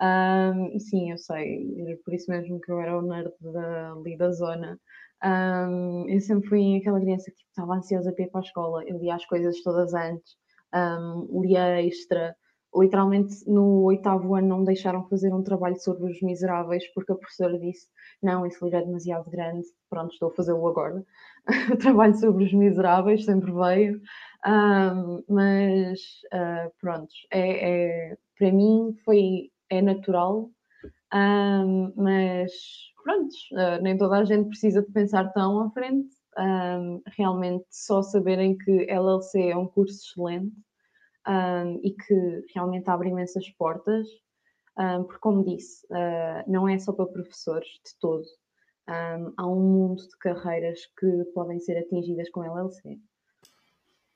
Um, 0.00 0.79
sim, 0.79 1.11
eu 1.11 1.19
sei, 1.19 1.75
era 1.81 1.97
por 2.05 2.12
isso 2.12 2.31
mesmo 2.31 2.61
que 2.61 2.71
eu 2.71 2.81
era 2.81 2.99
o 2.99 3.03
nerd 3.03 3.33
da, 3.41 3.93
ali 3.93 4.17
da 4.17 4.31
zona. 4.33 4.79
Um, 5.23 6.09
eu 6.09 6.21
sempre 6.21 6.49
fui 6.49 6.76
aquela 6.76 7.00
criança 7.00 7.31
que 7.31 7.37
tipo, 7.37 7.50
estava 7.50 7.75
ansiosa 7.75 8.12
para 8.12 8.25
ir 8.25 8.31
para 8.31 8.41
a 8.41 8.45
escola. 8.45 8.85
Eu 8.87 8.99
lia 8.99 9.14
as 9.14 9.25
coisas 9.25 9.62
todas 9.62 9.95
antes, 9.95 10.37
um, 10.75 11.41
lia 11.43 11.83
extra 11.83 12.37
literalmente 12.76 13.49
no 13.49 13.83
oitavo 13.85 14.35
ano 14.35 14.49
não 14.49 14.64
deixaram 14.64 15.09
fazer 15.09 15.33
um 15.33 15.43
trabalho 15.43 15.76
sobre 15.81 16.11
os 16.11 16.21
miseráveis 16.23 16.87
porque 16.95 17.12
a 17.12 17.16
professora 17.16 17.59
disse 17.59 17.87
não, 18.23 18.47
esse 18.47 18.62
livro 18.64 18.78
é 18.78 18.85
demasiado 18.85 19.31
grande, 19.31 19.66
pronto, 19.90 20.12
estou 20.12 20.31
a 20.31 20.35
fazê-lo 20.35 20.66
agora. 20.66 21.04
o 21.73 21.76
trabalho 21.76 22.14
sobre 22.14 22.45
os 22.45 22.52
miseráveis 22.54 23.25
sempre 23.25 23.52
veio, 23.52 24.00
um, 24.47 25.23
mas 25.28 26.00
uh, 26.33 26.73
pronto, 26.81 27.12
é, 27.31 28.12
é, 28.12 28.16
para 28.38 28.51
mim 28.51 28.94
foi, 29.05 29.51
é 29.68 29.83
natural, 29.83 30.51
um, 31.12 31.92
mas 31.96 32.51
pronto, 33.03 33.35
uh, 33.53 33.83
nem 33.83 33.96
toda 33.99 34.18
a 34.18 34.25
gente 34.25 34.49
precisa 34.49 34.83
de 34.83 34.90
pensar 34.90 35.31
tão 35.33 35.61
à 35.61 35.70
frente, 35.70 36.09
um, 36.38 37.03
realmente 37.16 37.66
só 37.70 38.03
saberem 38.03 38.57
que 38.57 38.87
LLC 38.90 39.51
é 39.51 39.57
um 39.57 39.66
curso 39.66 40.01
excelente, 40.03 40.53
um, 41.27 41.81
e 41.83 41.91
que 41.93 42.45
realmente 42.55 42.89
abre 42.89 43.09
imensas 43.09 43.49
portas, 43.51 44.07
um, 44.79 45.05
porque, 45.05 45.21
como 45.21 45.45
disse, 45.45 45.87
uh, 45.87 46.51
não 46.51 46.69
é 46.69 46.79
só 46.79 46.93
para 46.93 47.07
professores 47.07 47.69
de 47.69 47.99
todo. 48.01 48.25
Um, 48.89 49.33
há 49.37 49.47
um 49.47 49.61
mundo 49.61 50.03
de 50.03 50.19
carreiras 50.19 50.81
que 50.99 51.25
podem 51.35 51.59
ser 51.61 51.79
atingidas 51.79 52.29
com 52.31 52.45
LLC. 52.45 52.99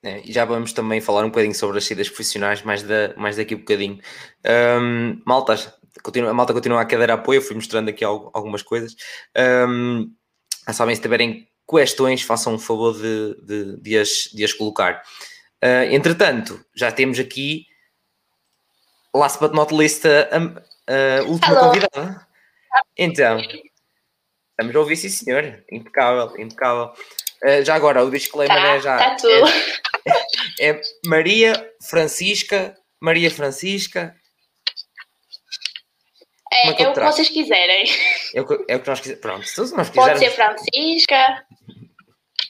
É, 0.02 0.22
já 0.24 0.44
vamos 0.44 0.72
também 0.72 1.00
falar 1.00 1.24
um 1.24 1.28
bocadinho 1.28 1.54
sobre 1.54 1.78
as 1.78 1.84
saídas 1.84 2.08
profissionais 2.08 2.62
mais, 2.62 2.82
da, 2.82 3.14
mais 3.16 3.36
daqui 3.36 3.54
a 3.54 3.56
um 3.56 3.60
bocadinho. 3.60 3.98
Um, 4.80 5.20
malta, 5.26 5.56
continua, 6.02 6.30
a 6.30 6.34
malta 6.34 6.52
continua 6.52 6.80
a 6.80 6.86
cadeira 6.86 7.14
apoio, 7.14 7.42
fui 7.42 7.56
mostrando 7.56 7.88
aqui 7.88 8.04
algumas 8.04 8.62
coisas. 8.62 8.94
Um, 9.68 10.12
sabem, 10.72 10.94
se 10.94 11.02
tiverem 11.02 11.48
questões, 11.68 12.22
façam 12.22 12.54
um 12.54 12.58
favor 12.58 12.94
de, 12.94 13.34
de, 13.44 13.80
de, 13.80 13.98
as, 13.98 14.30
de 14.32 14.44
as 14.44 14.52
colocar. 14.52 15.02
Uh, 15.64 15.90
entretanto, 15.90 16.64
já 16.74 16.92
temos 16.92 17.18
aqui, 17.18 17.66
last 19.14 19.40
but 19.40 19.52
not 19.52 19.74
least, 19.74 20.04
a, 20.06 20.28
a, 20.30 21.18
a 21.18 21.22
última 21.24 21.54
Hello. 21.54 21.66
convidada. 21.66 22.26
Então, 22.96 23.40
estamos 23.40 24.76
a 24.76 24.78
ouvir, 24.78 24.96
sim, 24.96 25.08
senhor. 25.08 25.64
Impecável, 25.70 26.38
impecável. 26.38 26.92
Uh, 27.42 27.64
já 27.64 27.74
agora, 27.74 28.04
o 28.04 28.10
disclaimer 28.10 28.56
tá, 28.56 28.68
é 28.68 28.80
já. 28.80 28.98
Tá. 28.98 29.16
É, 30.58 30.70
é, 30.70 30.80
Maria 31.06 31.72
Francisca. 31.82 32.76
Maria 33.00 33.30
Francisca. 33.30 34.14
É, 36.52 36.68
é, 36.68 36.82
é 36.82 36.88
o 36.88 36.94
que 36.94 37.00
vocês 37.00 37.28
quiserem. 37.28 37.84
É 38.34 38.40
o 38.40 38.46
que, 38.46 38.64
é 38.68 38.76
o 38.76 38.80
que 38.80 38.88
nós 38.88 39.00
quisermos. 39.00 39.20
Pronto, 39.20 39.46
se 39.46 39.58
nós 39.76 39.90
quisermos. 39.90 39.94
Pode 39.94 40.18
ser 40.18 40.30
Francisca. 40.30 41.46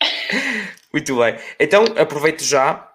Muito 0.93 1.17
bem. 1.19 1.37
Então, 1.59 1.85
aproveito 1.97 2.43
já 2.43 2.89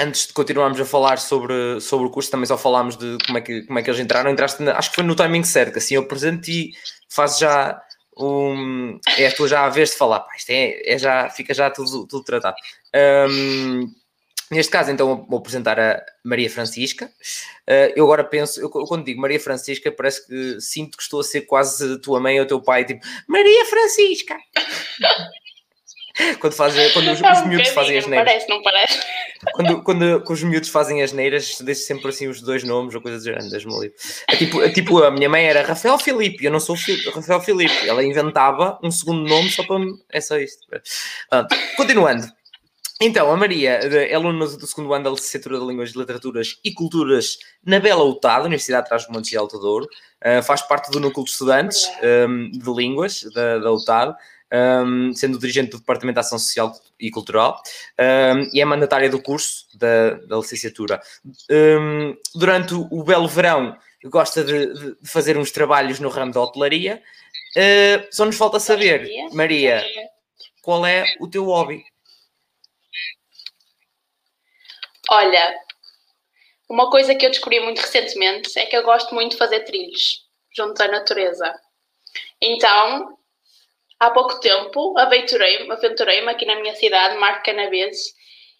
antes 0.00 0.26
de 0.26 0.32
continuarmos 0.32 0.80
a 0.80 0.84
falar 0.84 1.18
sobre, 1.18 1.80
sobre 1.80 2.06
o 2.06 2.10
curso, 2.10 2.30
também 2.30 2.46
só 2.46 2.56
falámos 2.56 2.96
de 2.96 3.18
como 3.26 3.38
é 3.38 3.40
que, 3.40 3.62
como 3.62 3.78
é 3.78 3.82
que 3.82 3.90
eles 3.90 4.00
entraram. 4.00 4.30
Entraste, 4.30 4.62
na, 4.62 4.76
acho 4.76 4.90
que 4.90 4.96
foi 4.96 5.04
no 5.04 5.14
timing 5.14 5.44
certo, 5.44 5.78
assim, 5.78 5.94
eu 5.94 6.02
apresento 6.02 6.50
e 6.50 6.72
fazes 7.08 7.38
já 7.38 7.80
um. 8.16 8.98
É 9.18 9.26
a 9.26 9.32
tua 9.32 9.48
já 9.48 9.64
a 9.64 9.68
vez 9.68 9.90
de 9.90 9.96
falar, 9.96 10.20
pá, 10.20 10.34
isto 10.36 10.50
é, 10.50 10.94
é 10.94 10.98
já, 10.98 11.28
fica 11.30 11.54
já 11.54 11.70
tudo, 11.70 12.06
tudo 12.06 12.24
tratado. 12.24 12.56
Um, 13.30 13.92
neste 14.50 14.70
caso, 14.70 14.90
então, 14.90 15.26
vou 15.28 15.38
apresentar 15.38 15.78
a 15.78 16.02
Maria 16.24 16.50
Francisca. 16.50 17.06
Uh, 17.68 17.92
eu 17.94 18.04
agora 18.04 18.24
penso, 18.24 18.60
eu, 18.60 18.68
quando 18.68 19.04
digo 19.04 19.20
Maria 19.20 19.40
Francisca, 19.40 19.90
parece 19.92 20.26
que 20.26 20.60
sinto 20.60 20.96
que 20.96 21.02
estou 21.02 21.20
a 21.20 21.24
ser 21.24 21.42
quase 21.42 22.00
tua 22.00 22.20
mãe 22.20 22.40
ou 22.40 22.46
teu 22.46 22.60
pai, 22.60 22.84
tipo, 22.84 23.00
Maria 23.28 23.64
Francisca! 23.66 24.36
Quando, 26.38 26.52
fazem, 26.52 26.90
quando 26.92 27.10
os, 27.10 27.20
os 27.20 27.46
miúdos 27.46 27.68
fazem 27.68 27.98
as 27.98 28.06
neiras. 28.06 28.08
Não 28.08 28.24
parece, 28.24 28.48
não 28.48 28.62
parece. 28.62 29.00
Quando, 29.52 29.82
quando, 29.82 30.20
quando 30.20 30.36
os 30.36 30.42
miúdos 30.42 30.68
fazem 30.68 31.02
as 31.02 31.12
neiras, 31.12 31.58
deixo 31.60 31.82
sempre 31.82 32.08
assim 32.08 32.28
os 32.28 32.40
dois 32.40 32.62
nomes 32.62 32.94
ou 32.94 33.00
coisas 33.00 33.24
grandes, 33.24 33.64
me 33.64 33.92
É 34.28 34.36
tipo, 34.36 34.62
é 34.62 34.68
tipo, 34.70 35.02
a 35.02 35.10
minha 35.10 35.28
mãe 35.28 35.44
era 35.44 35.62
Rafael 35.62 35.98
Filipe, 35.98 36.44
eu 36.44 36.50
não 36.52 36.60
sou 36.60 36.76
Rafael 37.14 37.40
Filipe. 37.40 37.88
Ela 37.88 38.04
inventava 38.04 38.78
um 38.82 38.90
segundo 38.90 39.28
nome 39.28 39.50
só 39.50 39.64
para. 39.64 39.78
É 40.10 40.20
só 40.20 40.38
isto. 40.38 40.66
Pronto. 41.28 41.56
Continuando. 41.76 42.40
Então, 43.02 43.32
a 43.32 43.36
Maria 43.36 43.70
é 43.70 44.14
aluna 44.14 44.46
do 44.46 44.66
segundo 44.66 44.92
ano 44.92 45.04
da 45.04 45.10
licenciatura 45.10 45.58
de 45.58 45.64
Línguas, 45.64 45.92
Literaturas 45.92 46.60
e 46.62 46.70
Culturas 46.70 47.38
na 47.64 47.80
Bela 47.80 48.04
UTAD, 48.04 48.44
Universidade 48.44 48.82
de 48.82 48.88
Trás-os-Montes 48.90 49.32
e 49.32 49.38
Alto 49.38 49.58
Douro. 49.58 49.88
Uh, 50.22 50.42
faz 50.42 50.60
parte 50.60 50.90
do 50.90 51.00
núcleo 51.00 51.24
de 51.24 51.30
estudantes 51.30 51.90
um, 52.28 52.50
de 52.50 52.70
línguas 52.70 53.22
da, 53.34 53.58
da 53.58 53.72
UTAD 53.72 54.14
um, 54.52 55.12
sendo 55.14 55.38
dirigente 55.38 55.70
do 55.70 55.78
Departamento 55.78 56.14
de 56.14 56.20
Ação 56.20 56.38
Social 56.38 56.72
e 56.98 57.10
Cultural, 57.10 57.60
um, 57.98 58.48
e 58.52 58.60
é 58.60 58.64
mandatária 58.64 59.08
do 59.08 59.22
curso 59.22 59.66
da, 59.74 60.14
da 60.26 60.36
licenciatura. 60.36 61.00
Um, 61.50 62.16
durante 62.34 62.74
o 62.74 63.02
belo 63.02 63.28
verão, 63.28 63.76
gosta 64.04 64.42
de, 64.44 64.72
de, 64.72 64.96
fazer 65.08 65.36
uns 65.36 65.50
trabalhos 65.50 66.00
no 66.00 66.08
ramo 66.08 66.32
da 66.32 66.40
hotelaria. 66.40 67.02
Uh, 67.56 68.06
só 68.10 68.24
nos 68.24 68.36
falta 68.36 68.60
saber, 68.60 69.08
Maria, 69.32 69.84
qual 70.62 70.86
é 70.86 71.04
o 71.20 71.28
teu 71.28 71.44
hobby? 71.44 71.84
Olha, 75.10 75.54
uma 76.68 76.88
coisa 76.88 77.14
que 77.16 77.26
eu 77.26 77.30
descobri 77.30 77.58
muito 77.58 77.80
recentemente 77.80 78.56
é 78.56 78.66
que 78.66 78.76
eu 78.76 78.84
gosto 78.84 79.12
muito 79.14 79.32
de 79.32 79.38
fazer 79.38 79.60
trilhos 79.60 80.24
junto 80.56 80.80
à 80.80 80.88
natureza. 80.88 81.52
Então, 82.40 83.18
há 84.00 84.10
pouco 84.10 84.40
tempo 84.40 84.98
aventurei-me 84.98 85.70
aventurei 85.70 86.26
aqui 86.28 86.46
na 86.46 86.56
minha 86.56 86.74
cidade, 86.74 87.18
Marco 87.18 87.44
Canaveses, 87.44 88.14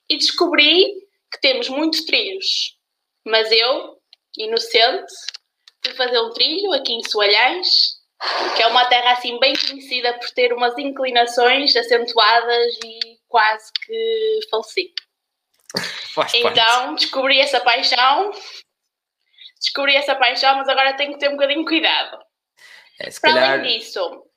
e 0.08 0.18
descobri 0.18 0.92
que 1.32 1.40
temos 1.40 1.68
muitos 1.68 2.04
trilhos. 2.04 2.76
Mas 3.24 3.50
eu, 3.50 3.98
inocente, 4.36 5.12
fui 5.84 5.94
fazer 5.94 6.20
um 6.20 6.30
trilho 6.32 6.72
aqui 6.72 6.92
em 6.92 7.02
Soalhães, 7.08 7.98
que 8.54 8.62
é 8.62 8.66
uma 8.66 8.84
terra 8.86 9.12
assim 9.12 9.38
bem 9.38 9.54
conhecida 9.56 10.12
por 10.18 10.30
ter 10.30 10.52
umas 10.52 10.76
inclinações 10.76 11.74
acentuadas 11.74 12.78
e 12.84 13.18
quase 13.26 13.72
que 13.84 14.40
faleci. 14.50 14.92
Faz 16.14 16.34
então 16.34 16.52
parte. 16.52 17.00
descobri 17.00 17.38
essa 17.38 17.60
paixão, 17.60 18.32
descobri 19.60 19.96
essa 19.96 20.14
paixão, 20.16 20.56
mas 20.56 20.68
agora 20.68 20.96
tenho 20.96 21.12
que 21.12 21.18
ter 21.20 21.28
um 21.28 21.36
bocadinho 21.36 21.60
de 21.60 21.66
cuidado. 21.66 22.18
É, 22.98 23.10
Para 23.10 23.32
calhar, 23.32 23.60
além 23.60 23.78
disso, 23.78 24.29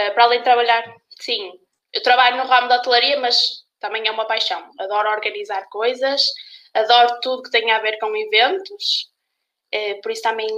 eh, 0.00 0.10
para 0.10 0.24
além 0.24 0.38
de 0.38 0.44
trabalhar, 0.44 0.82
sim, 1.20 1.52
eu 1.92 2.02
trabalho 2.02 2.38
no 2.38 2.46
ramo 2.48 2.68
da 2.68 2.76
hotelaria, 2.76 3.20
mas 3.20 3.64
também 3.78 4.06
é 4.06 4.10
uma 4.10 4.26
paixão. 4.26 4.62
Adoro 4.78 5.10
organizar 5.10 5.68
coisas, 5.68 6.22
adoro 6.72 7.20
tudo 7.20 7.42
que 7.42 7.50
tenha 7.50 7.76
a 7.76 7.80
ver 7.80 7.98
com 7.98 8.16
eventos, 8.16 9.10
eh, 9.72 9.94
por 10.02 10.10
isso 10.10 10.22
também, 10.22 10.48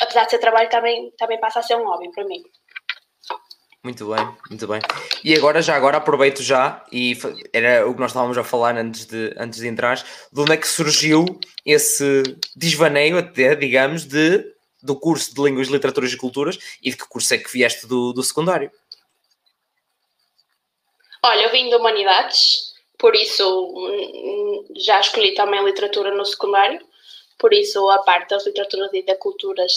apesar 0.00 0.24
de 0.24 0.30
ser 0.30 0.38
trabalho, 0.38 0.68
também, 0.68 1.10
também 1.18 1.40
passa 1.40 1.60
a 1.60 1.62
ser 1.62 1.76
um 1.76 1.86
hobby 1.86 2.10
para 2.12 2.24
mim. 2.24 2.42
Muito 3.82 4.12
bem, 4.12 4.36
muito 4.50 4.66
bem. 4.66 4.80
E 5.22 5.34
agora, 5.36 5.62
já 5.62 5.76
agora, 5.76 5.98
aproveito 5.98 6.42
já, 6.42 6.84
e 6.90 7.16
era 7.52 7.88
o 7.88 7.94
que 7.94 8.00
nós 8.00 8.10
estávamos 8.10 8.36
a 8.36 8.42
falar 8.42 8.76
antes 8.76 9.06
de, 9.06 9.32
antes 9.38 9.60
de 9.60 9.68
entrar, 9.68 9.96
de 9.96 10.40
onde 10.40 10.52
é 10.52 10.56
que 10.56 10.66
surgiu 10.66 11.24
esse 11.64 12.24
desvaneio, 12.56 13.16
até, 13.16 13.54
digamos, 13.54 14.04
de, 14.04 14.44
do 14.86 14.98
curso 14.98 15.34
de 15.34 15.42
Línguas, 15.42 15.68
Literaturas 15.68 16.12
e 16.12 16.16
Culturas 16.16 16.58
e 16.82 16.90
de 16.90 16.96
que 16.96 17.08
curso 17.08 17.34
é 17.34 17.38
que 17.38 17.52
vieste 17.52 17.86
do, 17.86 18.12
do 18.12 18.22
secundário? 18.22 18.70
Olha, 21.22 21.42
eu 21.42 21.50
vim 21.50 21.68
de 21.68 21.74
Humanidades, 21.74 22.72
por 22.98 23.14
isso 23.14 23.44
hum, 23.76 24.64
já 24.76 25.00
escolhi 25.00 25.34
também 25.34 25.64
literatura 25.64 26.14
no 26.14 26.24
secundário, 26.24 26.80
por 27.38 27.52
isso 27.52 27.90
a 27.90 27.98
parte 27.98 28.30
das 28.30 28.46
literaturas 28.46 28.90
e 28.94 29.02
das 29.02 29.18
culturas 29.18 29.72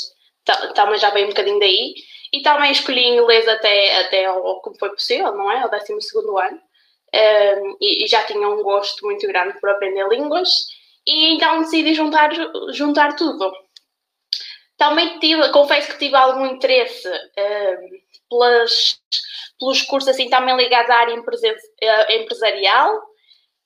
ta- 0.45 0.73
também 0.73 0.99
já 0.99 1.09
veio 1.09 1.25
um 1.25 1.29
bocadinho 1.29 1.59
daí. 1.59 1.95
E 2.31 2.43
também 2.43 2.71
escolhi 2.71 3.07
inglês 3.07 3.47
até, 3.47 4.01
até 4.01 4.25
ao, 4.25 4.61
como 4.61 4.77
foi 4.77 4.89
possível, 4.91 5.33
não 5.35 5.51
é? 5.51 5.61
Ao 5.63 5.69
12 5.69 5.93
ano. 5.93 6.61
Um, 7.11 7.77
e, 7.81 8.05
e 8.05 8.07
já 8.07 8.23
tinha 8.23 8.47
um 8.47 8.61
gosto 8.61 9.03
muito 9.03 9.25
grande 9.27 9.59
por 9.59 9.67
aprender 9.67 10.07
línguas, 10.07 10.67
e 11.07 11.33
então 11.33 11.61
decidi 11.61 11.95
juntar, 11.95 12.29
juntar 12.71 13.15
tudo. 13.15 13.51
Também 14.79 15.19
tive, 15.19 15.51
confesso 15.51 15.91
que 15.91 15.99
tive 15.99 16.15
algum 16.15 16.45
interesse 16.45 17.05
um, 17.09 17.99
pelas, 18.29 18.97
pelos 19.59 19.81
cursos 19.81 20.07
assim 20.07 20.29
também 20.29 20.55
ligados 20.55 20.89
à 20.89 20.95
área 20.95 21.21
eh, 21.81 22.15
empresarial, 22.15 22.97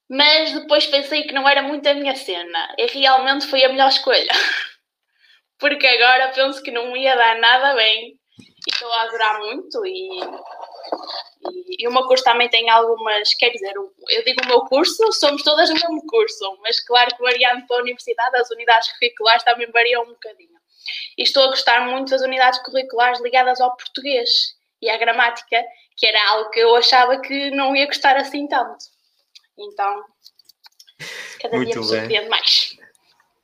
mas 0.10 0.52
depois 0.54 0.88
pensei 0.88 1.22
que 1.24 1.34
não 1.34 1.48
era 1.48 1.62
muito 1.62 1.88
a 1.88 1.94
minha 1.94 2.16
cena 2.16 2.74
e 2.80 2.88
realmente 2.88 3.46
foi 3.46 3.64
a 3.64 3.70
melhor 3.70 3.90
escolha. 3.90 4.26
Porque 5.60 5.86
agora 5.86 6.32
penso 6.34 6.64
que 6.64 6.72
não 6.72 6.98
ia 6.98 7.16
dar 7.16 7.38
nada 7.38 7.76
bem 7.76 8.20
e 8.40 8.72
estou 8.72 8.92
a 8.92 9.04
adorar 9.04 9.40
muito 9.40 9.86
e, 9.86 10.20
e, 10.20 11.84
e 11.84 11.88
o 11.88 11.94
meu 11.94 12.08
curso 12.08 12.24
também 12.24 12.50
tem 12.50 12.72
algumas, 12.72 13.36
quer 13.36 13.52
dizer, 13.52 13.74
eu 13.76 14.24
digo 14.26 14.42
o 14.46 14.48
meu 14.48 14.62
curso, 14.62 15.12
somos 15.14 15.44
todas 15.44 15.70
o 15.70 15.74
mesmo 15.74 16.04
curso, 16.08 16.58
mas 16.64 16.84
claro 16.84 17.16
que 17.16 17.22
variando 17.22 17.68
para 17.68 17.78
a 17.78 17.82
universidade, 17.82 18.36
as 18.38 18.50
unidades 18.50 18.92
curriculares 18.94 19.44
também 19.44 19.70
variam 19.72 20.02
um 20.02 20.14
bocadinho. 20.14 20.53
E 21.18 21.24
estou 21.24 21.44
a 21.44 21.48
gostar 21.48 21.88
muito 21.90 22.10
das 22.10 22.22
unidades 22.22 22.60
curriculares 22.64 23.22
ligadas 23.22 23.60
ao 23.62 23.76
português 23.76 24.30
e 24.82 24.90
à 24.90 24.98
gramática, 24.98 25.64
que 25.96 26.06
era 26.06 26.30
algo 26.30 26.50
que 26.50 26.60
eu 26.60 26.76
achava 26.76 27.20
que 27.20 27.52
não 27.52 27.76
ia 27.76 27.86
gostar 27.86 28.18
assim 28.18 28.48
tanto. 28.48 28.86
Então, 29.58 30.04
cada 31.42 31.56
Muito 31.56 31.72
dia 31.72 31.80
me 31.82 31.88
surpreende 31.88 32.30
mais. 32.30 32.78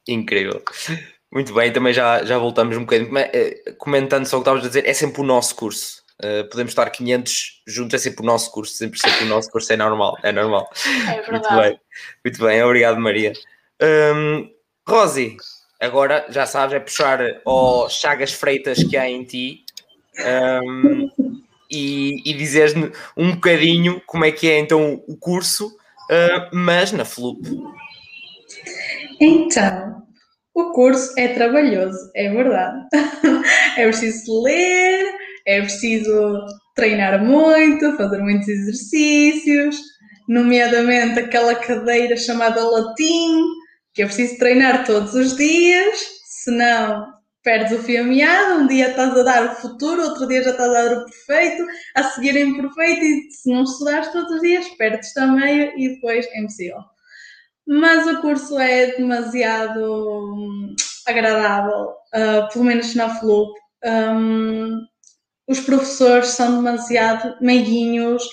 Incrível. 0.08 0.64
Muito 1.32 1.54
bem, 1.54 1.72
também 1.72 1.94
já, 1.94 2.24
já 2.26 2.38
voltamos 2.38 2.76
um 2.76 2.82
bocadinho. 2.82 3.16
Eh, 3.18 3.74
Comentando 3.78 4.26
só 4.26 4.38
o 4.38 4.40
que 4.40 4.50
estavas 4.50 4.66
a 4.66 4.68
dizer, 4.68 4.88
é 4.88 4.94
sempre 4.94 5.22
o 5.22 5.24
nosso 5.24 5.56
curso. 5.56 6.04
Eh, 6.22 6.44
podemos 6.44 6.72
estar 6.72 6.90
500 6.90 7.62
juntos, 7.68 7.94
é 7.94 7.98
sempre 7.98 8.24
o 8.24 8.26
nosso 8.26 8.52
curso, 8.52 8.74
sempre, 8.74 9.00
sempre 9.00 9.24
o 9.26 9.28
nosso 9.28 9.50
curso, 9.52 9.72
é 9.72 9.78
normal, 9.78 10.18
é 10.24 10.32
normal. 10.32 10.70
É 11.08 11.16
Muito 11.16 11.32
verdade. 11.32 11.62
bem, 11.62 11.82
muito 12.26 12.44
bem, 12.44 12.64
obrigado 12.64 13.00
Maria. 13.00 13.34
Hum, 13.82 14.52
Rosi, 14.88 15.38
agora 15.80 16.26
já 16.30 16.46
sabes, 16.46 16.76
é 16.76 16.80
puxar 16.80 17.20
ao 17.46 17.90
Chagas 17.90 18.34
Freitas 18.34 18.84
que 18.84 18.98
há 18.98 19.10
em 19.10 19.24
ti 19.24 19.64
hum, 20.64 21.10
e, 21.72 22.22
e 22.26 22.34
dizeres-me 22.34 22.92
um 23.16 23.36
bocadinho 23.36 24.02
como 24.06 24.26
é 24.26 24.32
que 24.32 24.50
é 24.50 24.60
então 24.60 25.02
o 25.08 25.16
curso, 25.16 25.68
uh, 25.68 26.50
mas 26.56 26.92
na 26.92 27.06
FLUP. 27.06 27.46
Então, 29.22 30.04
o 30.54 30.72
curso 30.72 31.14
é 31.18 31.30
trabalhoso, 31.30 32.12
é 32.16 32.30
verdade. 32.30 32.88
É 33.78 33.86
preciso 33.86 34.44
ler, 34.44 35.14
é 35.46 35.62
preciso 35.62 36.46
treinar 36.76 37.24
muito, 37.24 37.96
fazer 37.96 38.18
muitos 38.20 38.48
exercícios, 38.48 39.78
nomeadamente 40.28 41.20
aquela 41.20 41.56
cadeira 41.56 42.18
chamada 42.18 42.62
latim, 42.62 43.42
que 43.94 44.02
é 44.02 44.06
preciso 44.06 44.38
treinar 44.38 44.86
todos 44.86 45.14
os 45.14 45.36
dias, 45.36 46.00
senão 46.44 47.08
perdes 47.44 47.80
o 47.80 47.84
fio 47.84 48.02
a 48.02 48.04
meada, 48.04 48.56
um 48.56 48.68
dia 48.68 48.90
estás 48.90 49.18
a 49.18 49.24
dar 49.24 49.46
o 49.46 49.56
futuro, 49.56 50.02
outro 50.04 50.28
dia 50.28 50.44
já 50.44 50.52
estás 50.52 50.70
a 50.70 50.84
dar 50.84 50.98
o 50.98 51.06
perfeito, 51.06 51.66
a 51.96 52.04
seguir 52.04 52.38
é 52.38 52.42
imperfeito 52.42 53.04
e 53.04 53.32
se 53.32 53.50
não 53.50 53.64
estudares 53.64 54.12
todos 54.12 54.32
os 54.32 54.42
dias, 54.42 54.68
perdes 54.78 55.14
também 55.14 55.74
e 55.78 55.96
depois 55.96 56.26
é 56.28 56.40
impossível 56.40 56.80
mas 57.72 58.08
o 58.08 58.20
curso 58.20 58.58
é 58.58 58.96
demasiado 58.96 60.34
hum, 60.34 60.74
agradável, 61.06 61.90
uh, 62.16 62.52
pelo 62.52 62.66
menos 62.66 62.96
na 62.96 63.16
FLUP. 63.20 63.54
Um, 63.86 64.82
os 65.48 65.60
professores 65.60 66.30
são 66.30 66.64
demasiado 66.64 67.38
meiguinhos, 67.40 68.24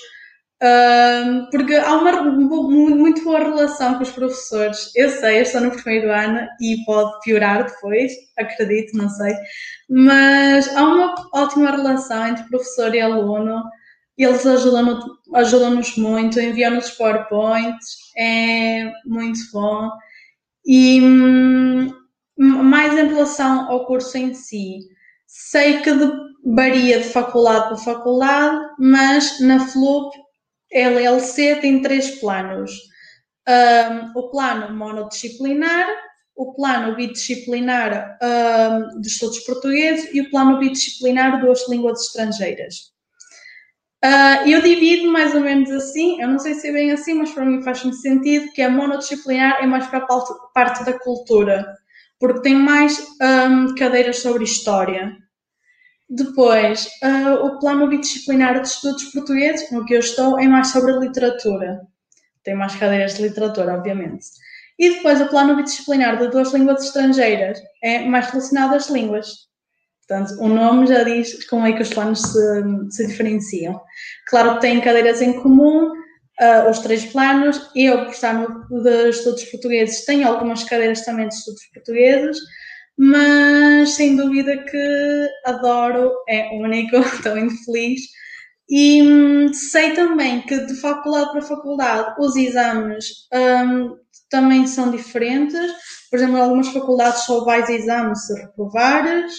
um, 0.61 1.49
porque 1.51 1.75
há 1.75 1.93
uma 1.95 2.23
mu- 2.23 2.69
muito 2.69 3.23
boa 3.23 3.39
relação 3.39 3.95
com 3.95 4.03
os 4.03 4.11
professores. 4.11 4.91
Eu 4.95 5.09
sei, 5.09 5.37
eu 5.39 5.41
estou 5.43 5.61
no 5.61 5.71
primeiro 5.71 6.11
ano 6.11 6.47
e 6.61 6.83
pode 6.85 7.19
piorar 7.23 7.65
depois, 7.65 8.11
acredito, 8.37 8.97
não 8.97 9.09
sei, 9.09 9.33
mas 9.89 10.67
há 10.75 10.83
uma 10.83 11.13
ótima 11.33 11.71
relação 11.71 12.27
entre 12.27 12.43
professor 12.49 12.93
e 12.95 12.99
aluno. 13.01 13.63
Eles 14.17 14.45
ajudam-nos 14.45 15.05
ajudam-nos 15.35 15.95
muito, 15.97 16.39
enviam-nos 16.39 16.89
PowerPoints, 16.91 17.87
é 18.17 18.91
muito 19.05 19.39
bom. 19.53 19.91
E 20.65 21.01
hum, 21.01 21.93
mais 22.37 22.93
em 22.97 23.07
relação 23.07 23.69
ao 23.71 23.85
curso 23.85 24.17
em 24.17 24.33
si, 24.33 24.79
sei 25.27 25.81
que 25.81 25.91
varia 26.45 26.99
de 26.99 27.09
faculdade 27.09 27.67
para 27.67 27.77
faculdade, 27.77 28.65
mas 28.79 29.39
na 29.39 29.59
FLUP 29.59 30.13
LLC 30.71 31.57
tem 31.61 31.81
três 31.81 32.19
planos. 32.19 32.71
Um, 33.47 34.19
o 34.19 34.29
plano 34.29 34.75
monodisciplinar, 34.75 35.87
o 36.35 36.53
plano 36.53 36.95
bidisciplinar 36.95 38.17
um, 38.21 38.99
de 38.99 39.07
estudos 39.07 39.39
portugueses 39.39 40.13
e 40.13 40.21
o 40.21 40.29
plano 40.29 40.59
bidisciplinar 40.59 41.35
de 41.35 41.45
duas 41.45 41.67
línguas 41.69 42.01
estrangeiras. 42.01 42.95
Uh, 44.05 44.47
eu 44.47 44.61
divido 44.61 45.11
mais 45.11 45.33
ou 45.33 45.41
menos 45.41 45.71
assim, 45.71 46.21
eu 46.21 46.27
não 46.27 46.37
sei 46.37 46.53
se 46.53 46.67
é 46.67 46.71
bem 46.71 46.91
assim, 46.91 47.15
mas 47.15 47.31
para 47.31 47.43
mim 47.43 47.63
faz-me 47.63 47.93
sentido 47.93 48.51
que 48.51 48.61
a 48.61 48.69
monodisciplinar 48.69 49.63
é 49.63 49.65
mais 49.65 49.87
para 49.87 49.99
a 49.99 50.51
parte 50.53 50.85
da 50.85 50.99
cultura, 50.99 51.65
porque 52.19 52.41
tem 52.41 52.53
mais 52.53 52.99
um, 53.21 53.73
cadeiras 53.75 54.19
sobre 54.19 54.43
história. 54.43 55.17
Depois, 56.09 56.87
uh, 57.03 57.45
o 57.45 57.59
plano 57.59 57.87
bidisciplinar 57.87 58.61
de 58.61 58.67
estudos 58.67 59.05
portugueses, 59.05 59.69
no 59.71 59.85
que 59.85 59.93
eu 59.93 59.99
estou, 59.99 60.39
é 60.39 60.47
mais 60.47 60.69
sobre 60.69 60.93
literatura. 60.93 61.81
Tem 62.43 62.55
mais 62.55 62.75
cadeiras 62.75 63.15
de 63.15 63.23
literatura, 63.23 63.75
obviamente. 63.75 64.25
E 64.79 64.95
depois, 64.95 65.19
o 65.19 65.27
plano 65.27 65.55
bidisciplinar 65.55 66.17
de 66.17 66.29
duas 66.29 66.53
línguas 66.53 66.83
estrangeiras 66.83 67.59
é 67.83 68.05
mais 68.05 68.27
relacionado 68.27 68.75
às 68.75 68.89
línguas. 68.89 69.47
Portanto, 70.07 70.41
o 70.41 70.47
nome 70.47 70.87
já 70.87 71.03
diz 71.03 71.45
como 71.47 71.65
é 71.67 71.73
que 71.73 71.81
os 71.81 71.89
planos 71.89 72.21
se, 72.21 72.63
se 72.91 73.07
diferenciam. 73.07 73.81
Claro 74.27 74.55
que 74.55 74.61
têm 74.61 74.79
cadeiras 74.79 75.21
em 75.21 75.33
comum, 75.41 75.91
uh, 76.39 76.69
os 76.69 76.79
três 76.79 77.05
planos. 77.05 77.69
Eu, 77.75 78.05
por 78.05 78.13
estar 78.13 78.33
no 78.33 78.81
de 78.81 79.09
estudos 79.09 79.43
portugueses, 79.45 80.05
tenho 80.05 80.25
algumas 80.27 80.63
cadeiras 80.63 81.03
também 81.03 81.27
de 81.27 81.35
estudos 81.35 81.65
portugueses, 81.73 82.37
mas 82.97 83.91
sem 83.91 84.15
dúvida 84.15 84.57
que 84.57 85.29
adoro, 85.45 86.11
é 86.27 86.49
único, 86.57 86.97
estou 87.15 87.35
muito 87.35 87.63
feliz. 87.65 88.01
E 88.69 89.01
hum, 89.01 89.53
sei 89.53 89.93
também 89.93 90.41
que 90.41 90.57
de 90.65 90.75
faculdade 90.75 91.31
para 91.31 91.41
faculdade 91.41 92.15
os 92.19 92.35
exames 92.35 93.05
hum, 93.33 93.95
também 94.29 94.67
são 94.67 94.91
diferentes. 94.91 95.71
Por 96.09 96.17
exemplo, 96.17 96.37
em 96.37 96.41
algumas 96.41 96.67
faculdades 96.69 97.23
só 97.25 97.45
vais 97.45 97.69
exame 97.69 98.15
se 98.15 98.33
reprovares 98.33 99.33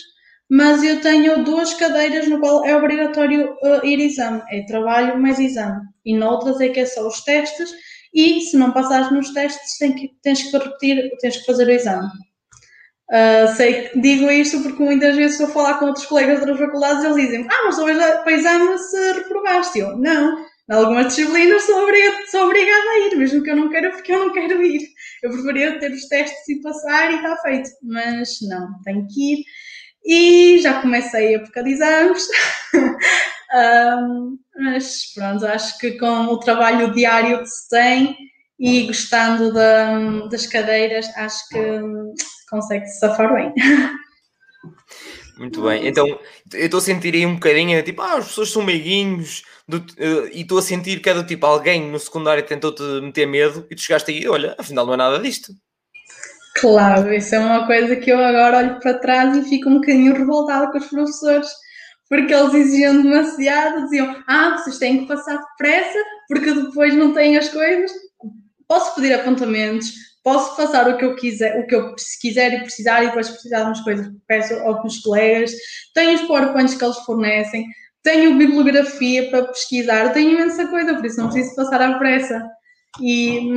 mas 0.51 0.83
eu 0.83 1.01
tenho 1.01 1.45
duas 1.45 1.75
cadeiras 1.75 2.27
no 2.29 2.41
qual 2.41 2.65
é 2.65 2.75
obrigatório 2.75 3.53
uh, 3.63 3.85
ir 3.85 4.01
exame, 4.01 4.43
é 4.51 4.65
trabalho 4.65 5.21
mais 5.21 5.39
exame, 5.39 5.83
e 6.05 6.17
noutras 6.17 6.61
é 6.61 6.71
que 6.71 6.81
é 6.81 6.87
só 6.87 7.07
os 7.07 7.23
testes, 7.23 7.71
e 8.15 8.41
se 8.41 8.57
não 8.57 8.73
passares 8.73 9.11
nos 9.13 9.33
testes 9.35 9.77
que, 9.77 10.09
tens 10.23 10.43
que 10.43 10.57
repetir, 10.57 11.11
tens 11.21 11.37
que 11.37 11.45
fazer 11.45 11.67
o 11.67 11.71
exame. 11.71 12.09
Uh, 13.11 13.49
sei 13.57 13.89
que 13.89 14.01
digo 14.01 14.31
isto 14.31 14.63
porque 14.63 14.83
muitas 14.83 15.17
vezes 15.17 15.41
a 15.41 15.49
falar 15.49 15.79
com 15.79 15.87
outros 15.87 16.05
colegas 16.05 16.41
outras 16.41 16.59
faculdades 16.59 17.05
eles 17.05 17.17
dizem, 17.17 17.47
ah, 17.51 17.63
mas 17.65 17.77
talvez 17.77 17.97
para 17.97 18.33
exame 18.33 18.79
se 18.79 19.13
reprovaste. 19.15 19.79
Eu, 19.79 19.97
não, 19.97 20.45
em 20.71 20.75
algumas 20.75 21.07
disciplinas 21.07 21.63
sou, 21.63 21.85
obriga 21.85 22.13
sou 22.31 22.45
obrigada 22.45 22.91
a 22.91 22.99
ir, 23.07 23.17
mesmo 23.17 23.43
que 23.43 23.51
eu 23.51 23.57
não 23.57 23.71
queira, 23.71 23.91
porque 23.91 24.13
eu 24.13 24.27
não 24.27 24.33
quero 24.33 24.63
ir. 24.63 24.83
Eu 25.23 25.31
preferia 25.31 25.79
ter 25.79 25.91
os 25.91 26.07
testes 26.07 26.49
e 26.49 26.61
passar 26.61 27.11
e 27.11 27.17
está 27.17 27.37
feito, 27.39 27.71
mas 27.83 28.39
não, 28.43 28.69
tenho 28.85 29.07
que 29.09 29.33
ir. 29.33 29.45
E 30.05 30.59
já 30.61 30.81
comecei 30.81 31.37
a 31.37 31.69
exames, 31.69 32.29
um, 33.55 34.39
mas 34.57 35.13
pronto, 35.15 35.47
acho 35.47 35.79
que 35.79 35.93
com 35.93 36.25
o 36.27 36.41
trabalho 36.41 36.93
diário 36.93 37.39
que 37.39 37.47
se 37.47 37.69
tem 37.71 38.28
e 38.59 38.87
gostando 38.87 39.53
da, 39.53 40.27
das 40.29 40.47
cadeiras, 40.47 41.07
acho 41.17 41.49
que 41.49 41.81
consegue-se 42.51 42.99
safar 42.99 43.33
bem. 43.33 43.53
Muito 45.39 45.63
bem, 45.63 45.87
então 45.87 46.05
eu 46.53 46.65
estou 46.65 46.79
a 46.79 46.81
sentir 46.81 47.15
aí 47.15 47.25
um 47.25 47.35
bocadinho 47.35 47.81
tipo, 47.85 48.03
ah, 48.03 48.15
as 48.15 48.27
pessoas 48.27 48.51
são 48.51 48.61
meiguinhos, 48.61 49.45
do, 49.69 49.77
uh, 49.77 50.29
e 50.33 50.41
estou 50.41 50.59
a 50.59 50.63
sentir 50.63 51.01
que 51.01 51.09
é 51.09 51.15
do 51.15 51.25
tipo 51.25 51.47
alguém 51.47 51.89
no 51.89 51.99
secundário 51.99 52.43
tentou-te 52.43 52.83
meter 53.01 53.27
medo 53.27 53.65
e 53.71 53.77
tu 53.77 53.83
chegaste 53.83 54.11
aí, 54.11 54.27
olha, 54.27 54.57
afinal 54.59 54.85
não 54.85 54.95
é 54.95 54.97
nada 54.97 55.21
disto. 55.21 55.53
Claro, 56.57 57.13
isso 57.15 57.37
é 57.37 57.39
uma 57.39 57.67
coisa 57.67 57.95
que 57.95 58.11
eu 58.11 58.19
agora 58.19 58.59
olho 58.59 58.81
para 58.81 58.99
trás 58.99 59.37
e 59.37 59.49
fico 59.49 59.69
um 59.69 59.75
bocadinho 59.75 60.15
revoltada 60.15 60.73
com 60.73 60.79
os 60.79 60.87
professores, 60.87 61.49
porque 62.09 62.35
eles 62.35 62.55
exigiam 62.55 63.01
demasiado, 63.01 63.85
diziam, 63.85 64.25
ah, 64.27 64.57
vocês 64.57 64.79
têm 64.79 65.01
que 65.01 65.07
passar 65.07 65.37
depressa, 65.37 65.99
porque 66.27 66.53
depois 66.53 66.95
não 66.97 67.15
têm 67.15 67.37
as 67.37 67.49
coisas. 67.49 67.93
Posso 68.69 68.95
pedir 68.95 69.15
apontamentos, 69.15 69.91
posso 70.23 70.55
passar 70.57 70.89
o 70.89 70.99
que 70.99 71.05
eu 71.05 71.17
quiser, 71.17 71.59
o 71.59 71.67
que 71.67 71.75
eu 71.75 71.95
quiser 72.21 72.53
e 72.53 72.61
precisar, 72.61 73.03
e 73.03 73.07
depois 73.07 73.31
precisar 73.31 73.61
de 73.61 73.65
umas 73.65 73.81
coisas 73.81 74.07
peço 74.27 74.55
aos 74.55 74.81
meus 74.83 74.99
colegas, 74.99 75.53
tenho 75.95 76.15
os 76.15 76.23
PowerPoints 76.23 76.75
que 76.75 76.85
eles 76.85 76.99
fornecem, 76.99 77.67
tenho 78.03 78.37
bibliografia 78.37 79.31
para 79.31 79.47
pesquisar, 79.47 80.13
tenho 80.13 80.33
imensa 80.33 80.67
coisa, 80.69 80.95
por 80.95 81.05
isso 81.05 81.19
não 81.19 81.31
preciso 81.31 81.57
passar 81.57 81.81
à 81.81 81.99
pressa. 81.99 82.47
E 83.01 83.53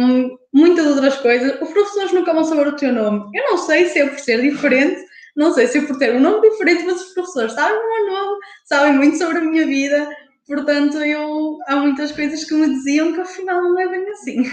muitas 0.54 0.86
outras 0.86 1.17
coisas. 1.17 1.60
Os 1.62 1.69
professores 1.69 2.12
nunca 2.12 2.34
vão 2.34 2.43
saber 2.43 2.67
o 2.67 2.76
teu 2.76 2.93
nome. 2.93 3.30
Eu 3.34 3.52
não 3.52 3.58
sei 3.58 3.86
se 3.88 4.00
é 4.00 4.08
por 4.08 4.19
ser 4.19 4.41
diferente, 4.41 5.02
não 5.36 5.54
sei 5.54 5.67
se 5.67 5.80
é 5.80 5.82
por 5.82 5.97
ter 5.97 6.15
um 6.15 6.19
nome 6.19 6.50
diferente, 6.50 6.84
mas 6.84 7.02
os 7.02 7.13
professores 7.13 7.54
sabem 7.54 7.78
o 7.78 8.06
meu 8.06 8.13
nome, 8.13 8.39
sabem 8.65 8.93
muito 8.93 9.17
sobre 9.17 9.38
a 9.38 9.41
minha 9.41 9.65
vida, 9.65 10.10
portanto, 10.45 10.97
eu, 10.97 11.58
há 11.67 11.76
muitas 11.78 12.12
coisas 12.12 12.43
que 12.43 12.54
me 12.54 12.69
diziam 12.69 13.13
que 13.13 13.21
afinal 13.21 13.62
não 13.62 13.80
é 13.80 13.88
bem 13.88 14.10
assim. 14.10 14.43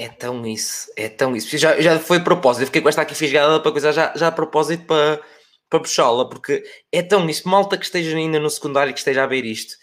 É 0.00 0.08
tão 0.08 0.46
isso, 0.46 0.90
é 0.96 1.10
tão 1.10 1.36
isso. 1.36 1.58
Já, 1.58 1.78
já 1.78 1.98
foi 2.00 2.20
propósito, 2.20 2.62
eu 2.62 2.66
fiquei 2.68 2.80
com 2.80 2.88
esta 2.88 3.02
aqui 3.02 3.14
fisgada 3.14 3.60
para 3.60 3.70
coisa 3.70 3.92
já, 3.92 4.14
já 4.16 4.28
a 4.28 4.32
propósito 4.32 4.86
para, 4.86 5.20
para 5.68 5.80
puxá-la, 5.80 6.26
porque 6.26 6.64
é 6.90 7.02
tão 7.02 7.28
isso. 7.28 7.46
Malta 7.46 7.76
que 7.76 7.84
esteja 7.84 8.16
ainda 8.16 8.40
no 8.40 8.48
secundário 8.48 8.94
que 8.94 8.98
esteja 8.98 9.24
a 9.24 9.26
ver 9.26 9.44
isto, 9.44 9.74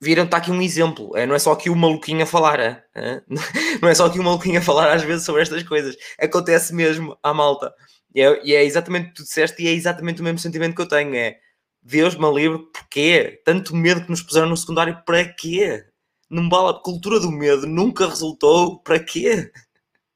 viram, 0.00 0.24
está 0.24 0.38
aqui 0.38 0.50
um 0.50 0.62
exemplo. 0.62 1.14
É, 1.14 1.26
não 1.26 1.34
é 1.34 1.38
só 1.38 1.52
aqui 1.52 1.68
o 1.68 1.76
maluquinho 1.76 2.22
a 2.22 2.26
falar, 2.26 2.58
é? 2.60 2.82
não 3.82 3.90
é 3.90 3.94
só 3.94 4.06
aqui 4.06 4.18
o 4.18 4.22
maluquinho 4.22 4.58
a 4.58 4.62
falar 4.62 4.90
às 4.90 5.02
vezes 5.02 5.26
sobre 5.26 5.42
estas 5.42 5.62
coisas. 5.64 5.96
Acontece 6.18 6.74
mesmo 6.74 7.18
à 7.22 7.34
malta. 7.34 7.74
E 8.14 8.22
é, 8.22 8.40
e 8.42 8.54
é 8.54 8.64
exatamente 8.64 9.06
o 9.06 9.08
que 9.10 9.14
tu 9.16 9.22
disseste, 9.24 9.62
e 9.62 9.68
é 9.68 9.72
exatamente 9.72 10.22
o 10.22 10.24
mesmo 10.24 10.38
sentimento 10.38 10.74
que 10.74 10.80
eu 10.80 10.88
tenho: 10.88 11.14
é 11.14 11.36
Deus 11.82 12.14
me 12.16 12.32
livre, 12.32 12.60
porquê? 12.72 13.42
Tanto 13.44 13.76
medo 13.76 14.02
que 14.02 14.10
nos 14.10 14.22
puseram 14.22 14.48
no 14.48 14.56
secundário, 14.56 15.02
para 15.04 15.24
quê? 15.34 15.84
Não 16.28 16.48
vale 16.48 16.70
a 16.70 16.80
cultura 16.80 17.20
do 17.20 17.30
medo, 17.30 17.66
nunca 17.66 18.06
resultou, 18.06 18.80
para 18.80 18.98
quê? 18.98 19.50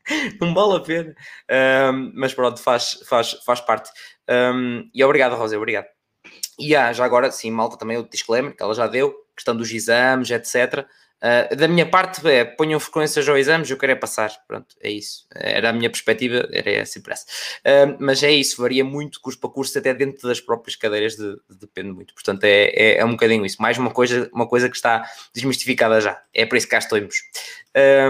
Não 0.40 0.52
vale 0.52 0.76
a 0.76 0.80
pena. 0.80 1.14
Um, 1.92 2.12
mas 2.14 2.34
pronto, 2.34 2.60
faz, 2.60 3.00
faz, 3.06 3.32
faz 3.44 3.60
parte. 3.60 3.90
Um, 4.28 4.88
e 4.92 5.04
obrigado, 5.04 5.36
Rosa, 5.36 5.56
obrigado. 5.56 5.86
E 6.58 6.74
há, 6.74 6.92
já 6.92 7.04
agora, 7.04 7.30
sim, 7.30 7.50
malta, 7.50 7.76
também 7.76 7.96
o 7.96 8.08
disclaimer 8.08 8.54
que 8.54 8.62
ela 8.62 8.74
já 8.74 8.86
deu, 8.86 9.14
questão 9.36 9.56
dos 9.56 9.70
exames, 9.70 10.30
etc. 10.30 10.86
Uh, 11.22 11.54
da 11.54 11.68
minha 11.68 11.84
parte, 11.84 12.26
é, 12.26 12.44
ponham 12.44 12.80
frequências 12.80 13.28
ao 13.28 13.36
exames, 13.36 13.70
eu 13.70 13.76
quero 13.76 13.92
é 13.92 13.94
passar. 13.94 14.30
Pronto, 14.48 14.74
é 14.80 14.90
isso. 14.90 15.26
Era 15.34 15.68
a 15.68 15.72
minha 15.72 15.90
perspectiva, 15.90 16.48
era 16.50 16.70
essa. 16.70 16.98
Uh, 16.98 17.96
mas 17.98 18.22
é 18.22 18.30
isso, 18.30 18.60
varia 18.60 18.84
muito 18.84 19.20
curso 19.20 19.38
para 19.38 19.50
curso, 19.50 19.78
até 19.78 19.92
dentro 19.92 20.26
das 20.26 20.40
próprias 20.40 20.76
cadeiras, 20.76 21.16
de, 21.16 21.34
de, 21.48 21.58
depende 21.60 21.92
muito. 21.92 22.14
Portanto, 22.14 22.44
é, 22.44 22.70
é, 22.74 22.98
é, 22.98 23.04
um 23.04 23.12
bocadinho 23.12 23.44
isso. 23.44 23.60
Mais 23.60 23.76
uma 23.76 23.90
coisa, 23.90 24.30
uma 24.32 24.48
coisa 24.48 24.68
que 24.68 24.76
está 24.76 25.04
desmistificada 25.34 26.00
já. 26.00 26.22
É 26.32 26.46
por 26.46 26.56
isso 26.56 26.66
que 26.66 26.70
cá 26.70 26.78
estamos. 26.78 27.16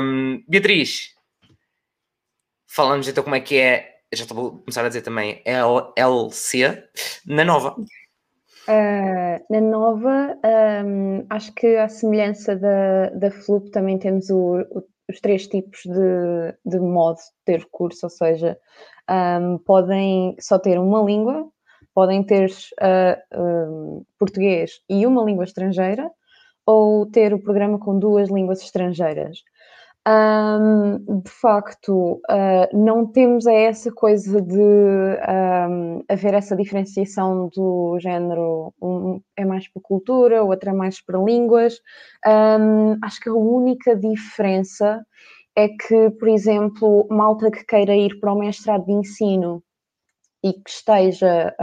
Um, 0.01 0.45
Beatriz, 0.49 1.15
falamos 2.67 3.09
então 3.09 3.25
como 3.25 3.35
é 3.35 3.41
que 3.41 3.57
é, 3.57 3.99
já 4.13 4.23
estou 4.23 4.49
a 4.49 4.51
começar 4.51 4.85
a 4.85 4.89
dizer 4.89 5.03
também, 5.03 5.43
LLC, 5.45 6.85
na 7.27 7.45
nova. 7.45 7.75
Uh, 8.69 9.43
na 9.51 9.61
nova, 9.61 10.37
um, 10.85 11.25
acho 11.31 11.53
que 11.55 11.77
à 11.77 11.89
semelhança 11.89 12.55
da, 12.55 13.11
da 13.11 13.31
Flup 13.31 13.71
também 13.71 13.99
temos 13.99 14.29
o, 14.31 14.61
o, 14.71 14.83
os 15.09 15.21
três 15.21 15.47
tipos 15.49 15.81
de, 15.85 16.55
de 16.65 16.79
modo 16.79 17.17
de 17.17 17.23
ter 17.45 17.67
curso, 17.71 18.07
ou 18.07 18.11
seja, 18.11 18.57
um, 19.11 19.59
podem 19.59 20.37
só 20.39 20.59
ter 20.59 20.79
uma 20.79 21.03
língua, 21.03 21.49
podem 21.95 22.23
ter 22.23 22.51
uh, 22.81 23.41
um, 23.41 24.05
português 24.19 24.81
e 24.89 25.07
uma 25.07 25.25
língua 25.25 25.45
estrangeira, 25.45 26.11
ou 26.65 27.07
ter 27.07 27.35
o 27.35 27.43
programa 27.43 27.79
com 27.79 27.99
duas 27.99 28.29
línguas 28.29 28.63
estrangeiras. 28.63 29.43
Um, 30.11 31.21
de 31.23 31.31
facto, 31.31 32.21
uh, 32.29 32.77
não 32.77 33.07
temos 33.07 33.47
essa 33.47 33.93
coisa 33.93 34.43
de 34.43 34.59
um, 34.59 36.03
haver 36.09 36.35
essa 36.35 36.57
diferenciação 36.57 37.49
do 37.55 37.97
género, 38.01 38.75
um 38.83 39.21
é 39.37 39.45
mais 39.45 39.69
para 39.69 39.81
cultura, 39.81 40.43
outro 40.43 40.71
é 40.71 40.73
mais 40.73 41.01
para 41.01 41.23
línguas. 41.23 41.75
Um, 42.27 42.97
acho 43.05 43.21
que 43.21 43.29
a 43.29 43.35
única 43.35 43.95
diferença 43.95 45.07
é 45.55 45.69
que, 45.69 46.11
por 46.19 46.29
exemplo, 46.29 47.07
malta 47.09 47.49
que 47.49 47.65
queira 47.65 47.95
ir 47.95 48.19
para 48.19 48.33
o 48.33 48.39
mestrado 48.39 48.87
de 48.87 48.93
ensino 48.93 49.63
e 50.43 50.55
que 50.55 50.71
esteja 50.71 51.55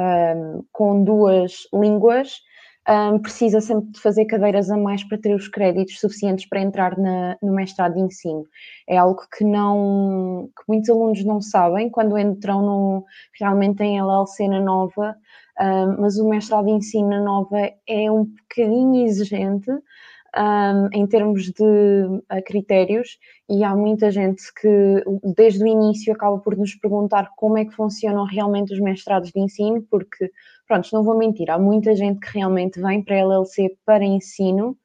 com 0.72 1.04
duas 1.04 1.68
línguas, 1.74 2.40
um, 2.88 3.20
precisa 3.20 3.60
sempre 3.60 3.92
de 3.92 4.00
fazer 4.00 4.26
cadeiras 4.26 4.70
a 4.70 4.78
mais 4.78 5.04
para 5.04 5.18
ter 5.18 5.36
os 5.36 5.48
créditos 5.48 6.00
suficientes 6.00 6.48
para 6.48 6.62
entrar 6.62 6.98
na, 6.98 7.38
no 7.42 7.54
mestrado 7.54 7.96
de 7.96 8.00
ensino. 8.00 8.46
É 8.88 8.98
algo 8.98 9.22
que 9.36 9.44
não 9.44 10.50
que 10.56 10.64
muitos 10.68 10.90
alunos 10.90 11.24
não 11.26 11.42
sabem 11.42 11.90
quando 11.90 12.18
entram 12.18 12.62
no, 12.62 13.06
realmente 13.38 13.84
em 13.84 14.00
LLC 14.00 14.48
na 14.48 14.62
nova, 14.62 15.16
um, 15.60 16.02
mas 16.02 16.18
o 16.18 16.30
mestrado 16.30 16.66
de 16.66 16.72
ensino 16.72 17.10
na 17.10 17.22
nova 17.22 17.58
é 17.88 18.12
um 18.12 18.26
bocadinho 18.26 19.06
exigente. 19.06 19.70
Um, 20.38 20.90
em 20.94 21.08
termos 21.08 21.46
de 21.46 21.64
uh, 21.64 22.44
critérios, 22.46 23.18
e 23.50 23.64
há 23.64 23.76
muita 23.76 24.12
gente 24.12 24.44
que 24.62 25.04
desde 25.36 25.64
o 25.64 25.68
início 25.68 26.14
acaba 26.14 26.38
por 26.38 26.56
nos 26.56 26.76
perguntar 26.76 27.32
como 27.36 27.58
é 27.58 27.66
que 27.66 27.74
funcionam 27.74 28.24
realmente 28.26 28.72
os 28.72 28.80
mestrados 28.80 29.32
de 29.32 29.40
ensino, 29.40 29.82
porque 29.90 30.30
pronto, 30.68 30.90
não 30.94 31.04
vou 31.04 31.18
mentir, 31.18 31.50
há 31.50 31.58
muita 31.58 31.96
gente 31.96 32.20
que 32.20 32.38
realmente 32.38 32.80
vem 32.82 33.02
para 33.02 33.16
a 33.16 33.20
LLC 33.20 33.78
para 33.86 34.04
ensino 34.04 34.78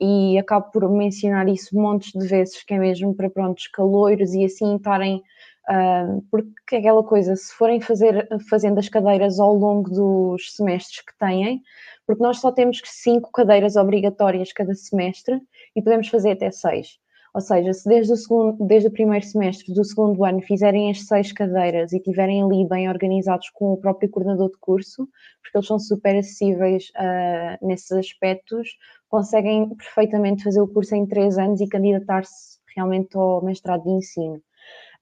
e 0.00 0.38
acabo 0.38 0.70
por 0.70 0.90
mencionar 0.90 1.48
isso 1.48 1.74
montes 1.76 2.12
de 2.12 2.26
vezes, 2.26 2.62
que 2.62 2.74
é 2.74 2.78
mesmo 2.78 3.14
para 3.14 3.30
prontos 3.30 3.66
caloiros 3.68 4.34
e 4.34 4.44
assim 4.44 4.76
estarem, 4.76 5.22
uh, 5.70 6.22
porque 6.30 6.76
aquela 6.76 7.02
coisa, 7.02 7.34
se 7.34 7.52
forem 7.54 7.80
fazer, 7.80 8.28
fazendo 8.48 8.78
as 8.78 8.88
cadeiras 8.88 9.40
ao 9.40 9.54
longo 9.54 9.90
dos 9.90 10.54
semestres 10.54 11.00
que 11.00 11.16
têm, 11.18 11.62
porque 12.06 12.22
nós 12.22 12.40
só 12.40 12.52
temos 12.52 12.80
cinco 12.84 13.30
cadeiras 13.32 13.76
obrigatórias 13.76 14.52
cada 14.52 14.74
semestre 14.74 15.40
e 15.74 15.82
podemos 15.82 16.08
fazer 16.08 16.32
até 16.32 16.50
seis. 16.50 16.98
Ou 17.36 17.42
seja, 17.42 17.70
se 17.74 17.86
desde 17.86 18.14
o, 18.14 18.16
segundo, 18.16 18.66
desde 18.66 18.88
o 18.88 18.90
primeiro 18.90 19.22
semestre 19.22 19.70
do 19.74 19.84
segundo 19.84 20.24
ano 20.24 20.40
fizerem 20.40 20.90
as 20.90 21.02
seis 21.06 21.32
cadeiras 21.32 21.92
e 21.92 22.00
tiverem 22.00 22.42
ali 22.42 22.66
bem 22.66 22.88
organizados 22.88 23.50
com 23.50 23.74
o 23.74 23.76
próprio 23.76 24.08
coordenador 24.08 24.50
de 24.50 24.56
curso, 24.58 25.06
porque 25.42 25.58
eles 25.58 25.66
são 25.66 25.78
super 25.78 26.16
acessíveis 26.16 26.90
uh, 26.96 27.66
nesses 27.66 27.92
aspectos, 27.92 28.70
conseguem 29.10 29.68
perfeitamente 29.76 30.44
fazer 30.44 30.62
o 30.62 30.66
curso 30.66 30.94
em 30.94 31.06
três 31.06 31.36
anos 31.36 31.60
e 31.60 31.68
candidatar-se 31.68 32.58
realmente 32.74 33.14
ao 33.18 33.44
mestrado 33.44 33.82
de 33.82 33.90
ensino. 33.90 34.40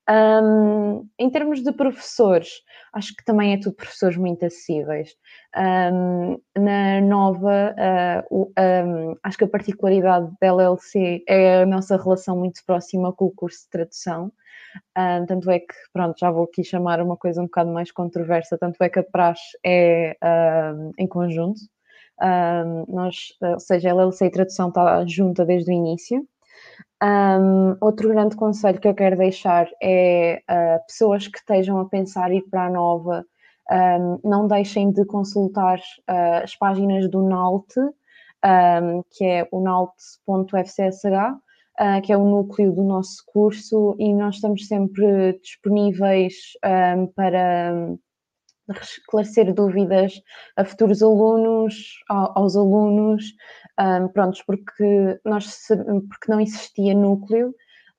Um, 0.08 1.08
em 1.18 1.30
termos 1.30 1.62
de 1.62 1.72
professores, 1.72 2.60
acho 2.92 3.14
que 3.16 3.24
também 3.24 3.54
é 3.54 3.58
tudo 3.58 3.74
professores 3.74 4.16
muito 4.18 4.44
acessíveis. 4.44 5.14
Um, 5.56 6.38
na 6.58 7.00
nova, 7.00 7.74
uh, 8.30 8.52
um, 8.58 9.16
acho 9.22 9.38
que 9.38 9.44
a 9.44 9.48
particularidade 9.48 10.30
da 10.40 10.48
LLC 10.48 11.24
é 11.26 11.62
a 11.62 11.66
nossa 11.66 11.96
relação 11.96 12.38
muito 12.38 12.60
próxima 12.66 13.12
com 13.14 13.26
o 13.26 13.34
curso 13.34 13.64
de 13.64 13.70
tradução. 13.70 14.30
tanto 15.28 15.50
é 15.50 15.60
que, 15.60 15.74
pronto, 15.92 16.18
já 16.18 16.30
vou 16.30 16.44
aqui 16.44 16.62
chamar 16.64 17.00
uma 17.00 17.16
coisa 17.16 17.40
um 17.40 17.46
bocado 17.46 17.72
mais 17.72 17.90
controversa, 17.90 18.58
tanto 18.58 18.82
é 18.82 18.88
que 18.90 18.98
a 18.98 19.04
praxe 19.04 19.58
é 19.64 20.16
em 20.98 21.06
conjunto. 21.06 21.60
nós, 22.88 23.34
ou 23.40 23.60
seja, 23.60 23.88
a 23.88 23.92
LLC 23.92 24.26
e 24.26 24.30
tradução 24.30 24.68
está 24.68 25.06
junta 25.06 25.44
desde 25.46 25.70
o 25.70 25.74
início. 25.74 26.26
Um, 27.04 27.76
outro 27.82 28.08
grande 28.08 28.34
conselho 28.34 28.80
que 28.80 28.88
eu 28.88 28.94
quero 28.94 29.18
deixar 29.18 29.68
é 29.82 30.40
uh, 30.50 30.86
pessoas 30.86 31.28
que 31.28 31.36
estejam 31.36 31.78
a 31.78 31.86
pensar 31.86 32.32
ir 32.32 32.48
para 32.48 32.64
a 32.64 32.70
nova, 32.70 33.26
um, 33.70 34.18
não 34.24 34.48
deixem 34.48 34.90
de 34.90 35.04
consultar 35.04 35.78
uh, 35.78 36.42
as 36.42 36.56
páginas 36.56 37.10
do 37.10 37.22
NALT, 37.22 37.68
um, 37.76 39.02
que 39.10 39.22
é 39.22 39.46
o 39.52 39.60
nalt.fcsh, 39.60 41.04
uh, 41.04 42.00
que 42.02 42.10
é 42.10 42.16
o 42.16 42.24
núcleo 42.24 42.72
do 42.72 42.82
nosso 42.82 43.22
curso, 43.26 43.94
e 43.98 44.14
nós 44.14 44.36
estamos 44.36 44.66
sempre 44.66 45.38
disponíveis 45.42 46.34
para 47.14 47.74
esclarecer 48.72 49.52
dúvidas 49.52 50.20
a 50.56 50.64
futuros 50.64 51.02
alunos, 51.02 52.02
aos 52.08 52.56
alunos, 52.56 53.24
um, 53.80 54.08
prontos, 54.08 54.42
porque, 54.42 55.18
nós, 55.24 55.68
porque 55.68 56.30
não 56.30 56.40
existia 56.40 56.94
núcleo 56.94 57.54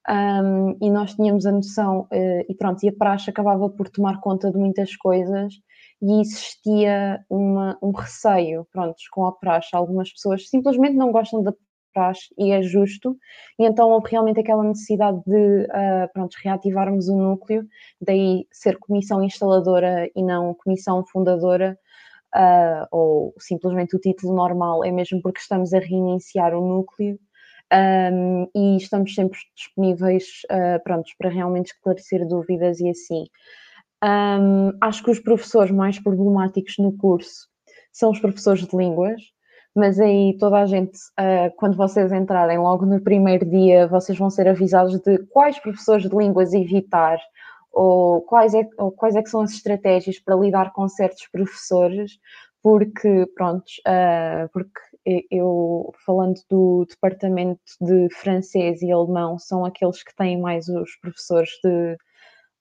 um, 0.10 0.78
e 0.82 0.90
nós 0.90 1.16
tínhamos 1.16 1.46
a 1.46 1.52
noção, 1.52 2.08
uh, 2.12 2.46
e 2.48 2.56
pronto, 2.56 2.84
e 2.84 2.90
a 2.90 2.94
praxe 2.94 3.30
acabava 3.30 3.70
por 3.70 3.90
tomar 3.90 4.20
conta 4.22 4.52
de 4.52 4.58
muitas 4.58 4.96
coisas 4.96 5.54
e 6.02 6.22
existia 6.22 7.24
uma, 7.30 7.78
um 7.82 7.92
receio, 7.92 8.68
pronto, 8.72 8.96
com 9.12 9.26
a 9.26 9.32
praxe. 9.32 9.70
Algumas 9.74 10.12
pessoas 10.12 10.50
simplesmente 10.50 10.96
não 10.96 11.12
gostam 11.12 11.42
da 11.42 11.54
e 12.38 12.52
é 12.52 12.62
justo, 12.62 13.18
e 13.60 13.66
então 13.66 13.90
houve 13.90 14.10
realmente 14.12 14.40
aquela 14.40 14.64
necessidade 14.64 15.22
de, 15.26 15.64
uh, 15.66 16.12
pronto, 16.14 16.36
reativarmos 16.44 17.08
o 17.08 17.18
núcleo, 17.18 17.66
daí 18.02 18.46
ser 18.52 18.78
comissão 18.78 19.24
instaladora 19.24 20.10
e 20.16 20.24
não 20.24 20.54
comissão 20.54 21.06
fundadora, 21.06 21.78
uh, 22.36 22.88
ou 22.92 23.34
simplesmente 23.40 23.96
o 23.96 24.00
título 24.00 24.36
normal, 24.36 24.84
é 24.84 24.92
mesmo 24.92 25.22
porque 25.22 25.40
estamos 25.40 25.74
a 25.74 25.80
reiniciar 25.80 26.54
o 26.54 26.68
núcleo, 26.68 27.20
um, 27.74 28.48
e 28.56 28.78
estamos 28.78 29.16
sempre 29.16 29.40
disponíveis 29.56 30.42
uh, 30.52 30.84
prontos, 30.84 31.14
para 31.18 31.30
realmente 31.30 31.68
esclarecer 31.68 32.28
dúvidas 32.28 32.80
e 32.80 32.90
assim. 32.90 33.26
Um, 34.04 34.72
acho 34.82 35.04
que 35.04 35.10
os 35.10 35.20
professores 35.20 35.72
mais 35.72 36.00
problemáticos 36.00 36.76
no 36.78 36.96
curso 36.96 37.48
são 37.92 38.12
os 38.12 38.20
professores 38.20 38.68
de 38.68 38.78
línguas, 38.78 39.22
mas 39.76 40.00
aí 40.00 40.38
toda 40.40 40.62
a 40.62 40.66
gente, 40.66 40.98
uh, 41.20 41.54
quando 41.58 41.76
vocês 41.76 42.12
entrarem 42.12 42.58
logo 42.58 42.86
no 42.86 43.02
primeiro 43.02 43.46
dia, 43.46 43.88
vocês 43.88 44.18
vão 44.18 44.30
ser 44.30 44.48
avisados 44.48 45.00
de 45.02 45.18
quais 45.28 45.60
professores 45.60 46.10
de 46.10 46.16
línguas 46.16 46.54
evitar 46.54 47.20
ou 47.74 48.22
quais 48.22 48.54
é, 48.54 48.68
ou 48.78 48.92
quais 48.92 49.16
é 49.16 49.22
que 49.22 49.30
são 49.30 49.42
as 49.42 49.52
estratégias 49.52 50.18
para 50.20 50.36
lidar 50.36 50.72
com 50.72 50.88
certos 50.88 51.28
professores, 51.28 52.18
porque, 52.64 53.28
pronto, 53.36 53.66
uh, 53.88 54.50
porque 54.54 54.80
eu, 55.30 55.94
falando 56.06 56.40
do 56.50 56.86
departamento 56.90 57.62
de 57.82 58.10
francês 58.16 58.82
e 58.82 58.92
alemão, 58.92 59.38
são 59.38 59.66
aqueles 59.66 60.02
que 60.04 60.16
têm 60.16 60.40
mais 60.40 60.68
os 60.68 60.96
professores 60.98 61.50
de, 61.64 61.98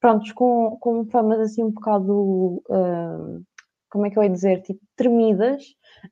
prontos, 0.01 0.33
com, 0.33 0.77
com 0.81 1.07
famas 1.07 1.41
assim 1.41 1.65
um 1.65 1.71
bocado, 1.71 2.63
uh, 2.69 3.43
como 3.95 4.07
é 4.07 4.11
que 4.11 4.19
eu 4.19 4.23
ia 4.23 4.29
dizer, 4.29 4.61
tipo, 4.63 4.81
tremidas, 4.97 5.63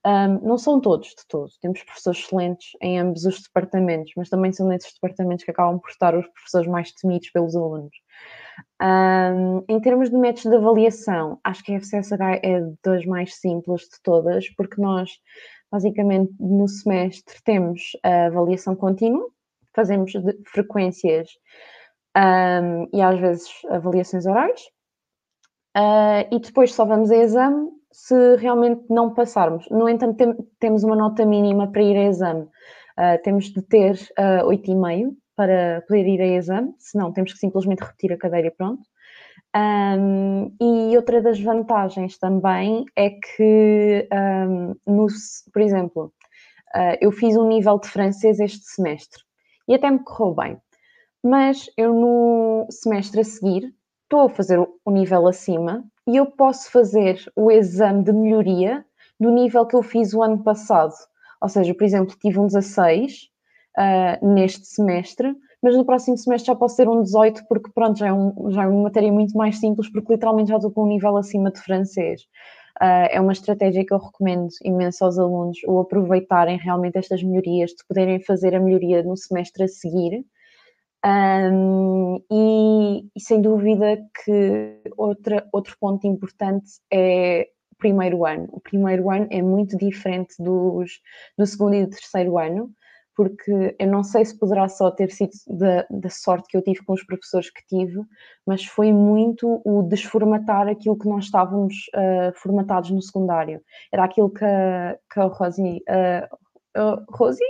um, 0.07 0.47
não 0.47 0.57
são 0.57 0.81
todos 0.81 1.09
de 1.09 1.27
todos, 1.29 1.59
temos 1.59 1.83
professores 1.83 2.21
excelentes 2.21 2.69
em 2.81 2.99
ambos 2.99 3.27
os 3.27 3.43
departamentos, 3.43 4.13
mas 4.17 4.31
também 4.31 4.53
são 4.53 4.67
nesses 4.69 4.95
departamentos 4.95 5.45
que 5.45 5.51
acabam 5.51 5.79
por 5.79 5.91
estar 5.91 6.17
os 6.17 6.27
professores 6.29 6.69
mais 6.69 6.93
temidos 6.93 7.29
pelos 7.31 7.55
alunos. 7.55 7.95
Um, 8.81 9.65
em 9.69 9.81
termos 9.81 10.09
de 10.09 10.17
métodos 10.17 10.51
de 10.51 10.57
avaliação, 10.57 11.39
acho 11.45 11.63
que 11.63 11.75
a 11.75 11.81
FCSH 11.81 12.41
é 12.43 12.61
das 12.83 13.05
mais 13.05 13.35
simples 13.35 13.83
de 13.83 14.01
todas, 14.03 14.49
porque 14.55 14.81
nós 14.81 15.11
Basicamente, 15.73 16.35
no 16.39 16.69
semestre 16.69 17.35
temos 17.43 17.97
a 18.03 18.27
avaliação 18.27 18.77
contínua, 18.77 19.27
fazemos 19.75 20.13
frequências 20.53 21.31
um, 22.15 22.87
e 22.93 23.01
às 23.01 23.19
vezes 23.19 23.49
avaliações 23.71 24.27
orais, 24.27 24.61
uh, 25.77 26.35
e 26.35 26.39
depois 26.41 26.75
só 26.75 26.85
vamos 26.85 27.11
a 27.11 27.17
exame 27.17 27.71
se 27.93 28.37
realmente 28.37 28.85
não 28.89 29.13
passarmos. 29.13 29.69
No 29.71 29.89
entanto, 29.89 30.17
tem, 30.17 30.35
temos 30.59 30.83
uma 30.83 30.97
nota 30.97 31.27
mínima 31.27 31.71
para 31.71 31.83
ir 31.83 31.97
a 31.97 32.09
exame. 32.09 32.43
Uh, 32.43 33.23
temos 33.23 33.47
de 33.47 33.63
ter 33.63 33.95
uh, 34.19 34.49
8,5 34.49 35.15
para 35.37 35.83
poder 35.87 36.07
ir 36.07 36.21
a 36.21 36.27
exame, 36.27 36.75
senão 36.79 37.13
temos 37.13 37.33
que 37.33 37.39
simplesmente 37.39 37.81
repetir 37.81 38.13
a 38.13 38.19
cadeira 38.19 38.49
e 38.49 38.51
pronto. 38.51 38.83
Um, 39.55 40.55
e 40.59 40.97
outra 40.97 41.21
das 41.21 41.39
vantagens 41.39 42.17
também 42.19 42.87
é 42.97 43.11
que, 43.11 44.09
um, 44.11 44.75
no, 44.87 45.07
por 45.53 45.61
exemplo, 45.61 46.13
uh, 46.75 46.97
eu 47.01 47.13
fiz 47.13 47.37
um 47.37 47.49
nível 47.49 47.79
de 47.79 47.89
francês 47.89 48.41
este 48.41 48.65
semestre 48.65 49.23
e 49.69 49.75
até 49.75 49.91
me 49.91 49.99
correu 49.99 50.35
bem, 50.35 50.59
mas 51.23 51.71
eu 51.77 51.93
no 51.93 52.67
semestre 52.71 53.21
a 53.21 53.25
seguir 53.25 53.75
estou 54.13 54.27
a 54.27 54.29
fazer 54.29 54.59
o 54.59 54.91
nível 54.91 55.27
acima 55.27 55.83
e 56.07 56.17
eu 56.19 56.27
posso 56.27 56.71
fazer 56.71 57.19
o 57.35 57.51
exame 57.51 58.05
de 58.05 58.13
melhoria 58.13 58.85
do 59.19 59.31
nível 59.31 59.65
que 59.65 59.75
eu 59.75 59.83
fiz 59.83 60.13
o 60.13 60.23
ano 60.23 60.43
passado. 60.43 60.93
Ou 61.41 61.49
seja, 61.49 61.75
por 61.75 61.83
exemplo, 61.83 62.15
tive 62.21 62.39
um 62.39 62.47
16 62.47 63.31
uh, 63.79 64.35
neste 64.35 64.67
semestre, 64.67 65.35
mas 65.63 65.75
no 65.75 65.87
próximo 65.87 66.19
semestre 66.19 66.49
já 66.49 66.55
posso 66.55 66.77
ter 66.77 66.89
um 66.89 67.03
18, 67.03 67.47
porque 67.49 67.71
pronto, 67.75 67.99
já 67.99 68.09
é, 68.09 68.13
um, 68.13 68.51
já 68.51 68.65
é 68.65 68.67
uma 68.67 68.83
matéria 68.83 69.11
muito 69.11 69.35
mais 69.35 69.59
simples, 69.59 69.91
porque 69.91 70.13
literalmente 70.13 70.51
já 70.51 70.57
estou 70.57 70.71
com 70.71 70.85
um 70.85 70.89
nível 70.89 71.17
acima 71.17 71.51
de 71.51 71.61
francês. 71.61 72.21
Uh, 72.83 73.09
é 73.11 73.21
uma 73.21 73.33
estratégia 73.33 73.85
que 73.85 73.95
eu 73.95 73.99
recomendo 73.99 74.49
imenso 74.63 75.05
aos 75.07 75.19
alunos, 75.19 75.59
o 75.67 75.79
aproveitarem 75.79 76.59
realmente 76.59 76.99
estas 76.99 77.23
melhorias, 77.23 77.71
de 77.71 77.87
poderem 77.89 78.21
fazer 78.21 78.55
a 78.55 78.61
melhoria 78.61 79.03
no 79.03 79.17
semestre 79.17 79.65
a 79.65 79.69
seguir. 79.69 80.23
Um, 81.05 82.23
e, 82.31 83.09
e, 83.17 83.21
sem 83.21 83.43
dúvida 83.43 83.99
que 84.25 84.81
outra, 84.97 85.49
outro 85.53 85.77
ponto 85.81 86.07
importante 86.07 86.81
é 86.93 87.49
o 87.73 87.77
primeiro 87.77 88.25
ano. 88.25 88.49
O 88.53 88.61
primeiro 88.61 89.11
ano 89.11 89.27
é 89.31 89.43
muito 89.43 89.77
diferente 89.77 90.35
dos, 90.39 91.01
do 91.37 91.47
segundo 91.47 91.75
e 91.75 91.87
do 91.87 91.91
terceiro 91.91 92.39
ano 92.39 92.73
porque 93.15 93.77
eu 93.79 93.87
não 93.89 94.03
sei 94.03 94.25
se 94.25 94.39
poderá 94.39 94.69
só 94.69 94.91
ter 94.91 95.11
sido 95.11 95.33
da, 95.47 95.87
da, 95.91 96.09
sorte 96.09 96.49
que 96.49 96.57
eu 96.57 96.63
tive 96.63 96.85
com 96.85 96.95
os 96.95 97.05
professores 97.05 97.51
que 97.51 97.65
tive, 97.67 98.01
mas 98.47 98.65
foi 98.65 98.93
muito 98.93 99.61
o 99.65 99.83
desformatar 99.83 100.69
aquilo 100.69 100.99
que 100.99 101.09
nós 101.09 101.25
estávamos 101.25 101.75
uh, 101.95 102.33
formatados 102.37 102.91
no 102.91 103.03
secundário. 103.03 103.61
Era 103.93 104.05
aquilo 104.05 104.31
que 104.31 104.45
a, 104.45 104.97
que 105.13 105.21
a 105.21 105.25
Rosie, 105.25 105.83
uh, 105.89 107.05
Rosie 107.11 107.45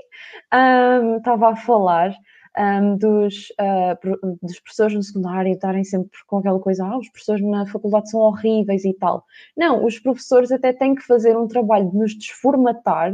um, 0.52 1.18
estava 1.18 1.50
a 1.50 1.56
falar. 1.56 2.12
Um, 2.58 2.98
dos, 2.98 3.48
uh, 3.52 4.36
dos 4.42 4.60
professores 4.60 4.94
no 4.94 5.02
secundário 5.02 5.54
estarem 5.54 5.82
sempre 5.84 6.10
com 6.26 6.36
aquela 6.36 6.60
coisa, 6.60 6.84
ah, 6.84 6.98
os 6.98 7.08
professores 7.08 7.42
na 7.42 7.64
faculdade 7.64 8.10
são 8.10 8.20
horríveis 8.20 8.84
e 8.84 8.92
tal. 8.92 9.24
Não, 9.56 9.82
os 9.84 9.98
professores 9.98 10.52
até 10.52 10.70
têm 10.70 10.94
que 10.94 11.02
fazer 11.02 11.34
um 11.34 11.48
trabalho 11.48 11.90
de 11.90 11.96
nos 11.96 12.14
desformatar 12.14 13.10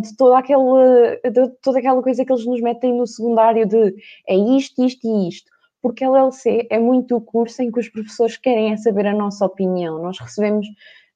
de 0.00 0.16
toda, 0.16 0.38
aquele, 0.38 1.20
de 1.30 1.48
toda 1.62 1.78
aquela 1.78 2.02
coisa 2.02 2.24
que 2.24 2.32
eles 2.32 2.46
nos 2.46 2.60
metem 2.60 2.96
no 2.96 3.06
secundário 3.06 3.66
de 3.66 3.94
é 4.28 4.36
isto, 4.36 4.84
isto 4.84 5.06
e 5.06 5.28
isto. 5.28 5.50
Porque 5.82 6.04
a 6.04 6.08
LLC 6.08 6.66
é 6.70 6.78
muito 6.78 7.16
o 7.16 7.20
curso 7.20 7.62
em 7.62 7.70
que 7.70 7.80
os 7.80 7.88
professores 7.88 8.36
querem 8.36 8.72
é 8.72 8.76
saber 8.76 9.06
a 9.06 9.14
nossa 9.14 9.44
opinião. 9.44 10.00
Nós 10.00 10.18
recebemos 10.18 10.66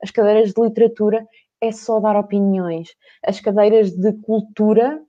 as 0.02 0.10
cadeiras 0.10 0.52
de 0.52 0.60
literatura, 0.60 1.26
é 1.60 1.72
só 1.72 2.00
dar 2.00 2.16
opiniões. 2.16 2.88
As 3.24 3.40
cadeiras 3.40 3.92
de 3.92 4.12
cultura, 4.22 5.00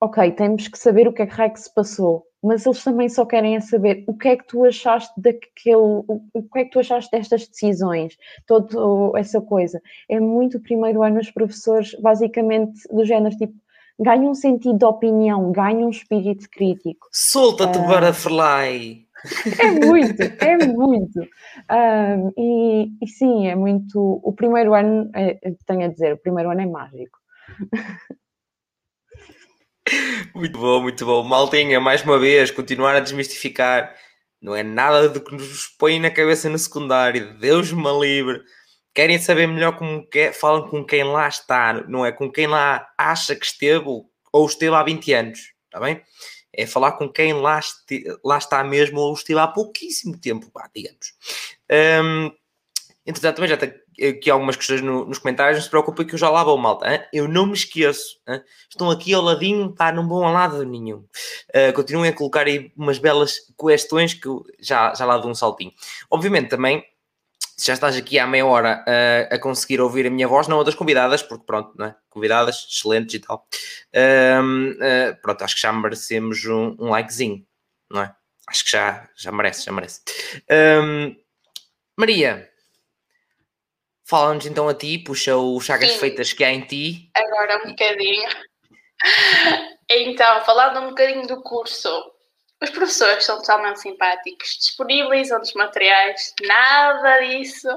ok, 0.00 0.30
temos 0.32 0.68
que 0.68 0.78
saber 0.78 1.08
o 1.08 1.12
que 1.12 1.22
é 1.22 1.26
que, 1.26 1.40
é 1.40 1.48
que 1.48 1.60
se 1.60 1.72
passou 1.72 2.26
mas 2.46 2.64
eles 2.64 2.84
também 2.84 3.08
só 3.08 3.26
querem 3.26 3.56
é 3.56 3.60
saber 3.60 4.04
o 4.06 4.16
que 4.16 4.28
é 4.28 4.36
que 4.36 4.46
tu 4.46 4.64
achaste 4.64 5.12
daquele, 5.20 5.76
o 5.76 6.42
que 6.52 6.58
é 6.60 6.64
que 6.64 6.70
tu 6.70 6.78
achaste 6.78 7.10
destas 7.10 7.48
decisões, 7.48 8.16
toda 8.46 9.18
essa 9.18 9.40
coisa. 9.40 9.80
É 10.08 10.20
muito 10.20 10.58
o 10.58 10.62
primeiro 10.62 11.02
ano 11.02 11.18
os 11.18 11.30
professores, 11.30 11.94
basicamente, 12.00 12.80
do 12.88 13.04
género 13.04 13.36
tipo, 13.36 13.54
ganham 13.98 14.30
um 14.30 14.34
sentido 14.34 14.78
de 14.78 14.84
opinião, 14.84 15.50
ganham 15.50 15.88
um 15.88 15.90
espírito 15.90 16.48
crítico. 16.48 17.08
Solta-te, 17.10 17.78
uh, 17.78 17.86
Butterfly! 17.86 19.04
É 19.58 19.70
muito, 19.72 20.22
é 20.22 20.66
muito. 20.68 21.20
E, 22.38 22.92
e, 23.02 23.08
sim, 23.08 23.48
é 23.48 23.56
muito. 23.56 24.20
O 24.22 24.32
primeiro 24.32 24.72
ano, 24.72 25.10
é, 25.16 25.36
tenho 25.66 25.84
a 25.84 25.88
dizer, 25.88 26.12
o 26.12 26.18
primeiro 26.18 26.50
ano 26.50 26.60
é 26.60 26.66
mágico. 26.66 27.18
Muito 30.34 30.58
bom, 30.58 30.82
muito 30.82 31.06
bom. 31.06 31.22
Maltinha, 31.22 31.80
mais 31.80 32.02
uma 32.02 32.18
vez, 32.18 32.50
continuar 32.50 32.96
a 32.96 33.00
desmistificar. 33.00 33.94
Não 34.40 34.54
é 34.54 34.62
nada 34.62 35.08
do 35.08 35.20
que 35.20 35.34
nos 35.34 35.66
põe 35.78 35.98
na 35.98 36.10
cabeça 36.10 36.48
no 36.48 36.58
secundário. 36.58 37.38
Deus 37.38 37.72
me 37.72 37.90
livre. 38.00 38.42
Querem 38.94 39.18
saber 39.18 39.46
melhor 39.46 39.76
como 39.76 40.06
que 40.08 40.18
é? 40.20 40.32
Falam 40.32 40.68
com 40.68 40.84
quem 40.84 41.04
lá 41.04 41.28
está, 41.28 41.74
não 41.86 42.04
é 42.04 42.10
com 42.12 42.32
quem 42.32 42.46
lá 42.46 42.88
acha 42.96 43.36
que 43.36 43.44
esteve 43.44 43.84
ou 44.32 44.46
esteve 44.46 44.74
há 44.74 44.82
20 44.82 45.12
anos, 45.12 45.52
está 45.66 45.78
bem? 45.78 46.02
É 46.52 46.66
falar 46.66 46.92
com 46.92 47.06
quem 47.06 47.34
lá, 47.34 47.58
este, 47.58 48.04
lá 48.24 48.38
está 48.38 48.64
mesmo 48.64 48.98
ou 48.98 49.12
esteve 49.12 49.38
há 49.38 49.46
pouquíssimo 49.46 50.18
tempo, 50.18 50.50
digamos. 50.74 51.12
Um, 51.70 52.30
entretanto, 53.04 53.36
também 53.36 53.50
já 53.50 53.58
tenho 53.58 53.74
aqui 54.00 54.30
algumas 54.30 54.56
questões 54.56 54.80
no, 54.80 55.04
nos 55.04 55.18
comentários, 55.18 55.56
não 55.56 55.62
se 55.64 55.70
preocupe 55.70 56.04
que 56.04 56.14
eu 56.14 56.18
já 56.18 56.30
lá 56.30 56.44
vou, 56.44 56.56
malta. 56.58 56.92
Hein? 56.92 57.02
Eu 57.12 57.28
não 57.28 57.46
me 57.46 57.54
esqueço. 57.54 58.20
Hein? 58.28 58.42
Estão 58.68 58.90
aqui 58.90 59.14
ao 59.14 59.22
ladinho, 59.22 59.72
pá, 59.72 59.92
não 59.92 60.08
vão 60.08 60.24
ao 60.24 60.32
lado 60.32 60.64
nenhum. 60.64 61.04
Uh, 61.54 61.72
continuem 61.74 62.10
a 62.10 62.14
colocar 62.14 62.46
aí 62.46 62.72
umas 62.76 62.98
belas 62.98 63.36
questões 63.58 64.14
que 64.14 64.26
eu 64.26 64.44
já, 64.60 64.94
já 64.94 65.04
lá 65.04 65.18
dou 65.18 65.30
um 65.30 65.34
saltinho. 65.34 65.72
Obviamente 66.10 66.48
também 66.48 66.84
já 67.58 67.72
estás 67.72 67.96
aqui 67.96 68.18
há 68.18 68.26
meia 68.26 68.44
hora 68.44 68.84
uh, 68.86 69.34
a 69.34 69.38
conseguir 69.38 69.80
ouvir 69.80 70.06
a 70.06 70.10
minha 70.10 70.28
voz, 70.28 70.46
não 70.46 70.60
a 70.60 70.64
das 70.64 70.74
convidadas, 70.74 71.22
porque 71.22 71.44
pronto, 71.46 71.72
não 71.76 71.86
é? 71.86 71.96
Convidadas 72.10 72.66
excelentes 72.70 73.14
e 73.14 73.18
tal. 73.20 73.46
Uh, 73.94 74.72
uh, 74.72 75.20
pronto, 75.22 75.42
acho 75.42 75.54
que 75.54 75.62
já 75.62 75.72
merecemos 75.72 76.44
um, 76.44 76.76
um, 76.78 76.90
likezinho, 76.90 77.46
não 77.90 78.02
é? 78.02 78.14
Acho 78.48 78.64
que 78.64 78.70
já, 78.70 79.08
já 79.16 79.32
merece, 79.32 79.64
já 79.64 79.72
merece. 79.72 80.02
Um, 80.82 81.16
Maria, 81.96 82.48
fala-nos 84.08 84.46
então 84.46 84.68
a 84.68 84.74
ti, 84.74 84.98
puxa 84.98 85.36
o 85.36 85.60
Chagas 85.60 85.92
Sim. 85.92 85.98
Feitas 85.98 86.32
que 86.32 86.44
há 86.44 86.50
em 86.50 86.62
ti. 86.62 87.10
Agora 87.14 87.62
um 87.64 87.70
bocadinho. 87.70 88.28
Então, 89.88 90.44
falando 90.44 90.80
um 90.80 90.88
bocadinho 90.88 91.28
do 91.28 91.40
curso, 91.44 91.88
os 92.60 92.70
professores 92.70 93.24
são 93.24 93.38
totalmente 93.38 93.80
simpáticos, 93.80 94.56
disponibilizam 94.58 95.40
os 95.40 95.52
materiais, 95.54 96.34
nada 96.42 97.20
disso, 97.20 97.68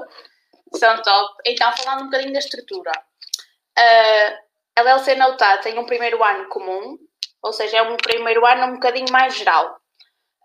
são 0.74 1.00
top. 1.02 1.34
Então, 1.46 1.72
falando 1.76 2.02
um 2.02 2.04
bocadinho 2.06 2.32
da 2.32 2.40
estrutura, 2.40 2.90
uh, 2.90 4.36
a 4.74 4.80
LLC 4.80 5.14
Notada 5.14 5.62
tem 5.62 5.78
um 5.78 5.86
primeiro 5.86 6.22
ano 6.24 6.48
comum, 6.48 6.98
ou 7.42 7.52
seja, 7.52 7.76
é 7.76 7.82
um 7.82 7.96
primeiro 7.96 8.44
ano 8.44 8.66
um 8.66 8.74
bocadinho 8.74 9.12
mais 9.12 9.36
geral. 9.36 9.78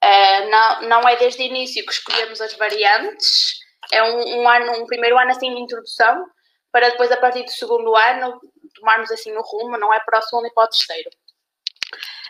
Uh, 0.03 0.49
não, 0.51 0.81
não 0.83 1.09
é 1.09 1.15
desde 1.15 1.41
o 1.41 1.45
início 1.45 1.83
que 1.83 1.93
escolhemos 1.93 2.41
as 2.41 2.53
variantes, 2.53 3.64
é 3.91 4.03
um, 4.03 4.41
um, 4.41 4.49
ano, 4.49 4.83
um 4.83 4.85
primeiro 4.85 5.17
ano 5.17 5.31
assim 5.31 5.53
de 5.53 5.61
introdução, 5.61 6.25
para 6.71 6.89
depois, 6.89 7.11
a 7.11 7.17
partir 7.17 7.43
do 7.43 7.51
segundo 7.51 7.95
ano, 7.95 8.39
tomarmos 8.75 9.11
assim 9.11 9.31
o 9.31 9.41
rumo, 9.41 9.77
não 9.77 9.93
é 9.93 9.99
para 10.01 10.19
o 10.19 10.21
segundo 10.21 10.47
e 10.47 10.53
para 10.53 10.65
o 10.65 10.67
terceiro. 10.67 11.09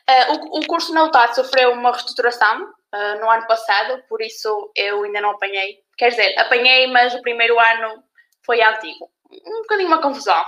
Uh, 0.07 0.33
o, 0.33 0.59
o, 0.59 0.67
curso 0.67 0.93
na 0.93 1.05
UTAD 1.05 1.33
sofreu 1.33 1.71
uma 1.71 1.91
reestruturação 1.91 2.61
uh, 2.61 3.19
no 3.19 3.29
ano 3.29 3.47
passado, 3.47 4.03
por 4.07 4.21
isso 4.21 4.71
eu 4.75 5.03
ainda 5.03 5.19
não 5.19 5.31
apanhei. 5.31 5.79
Quer 5.97 6.09
dizer, 6.09 6.37
apanhei, 6.37 6.85
mas 6.87 7.15
o 7.15 7.21
primeiro 7.23 7.59
ano 7.59 8.03
foi 8.45 8.61
antigo. 8.61 9.09
Um 9.31 9.61
bocadinho 9.61 9.87
uma 9.87 10.01
confusão. 10.01 10.43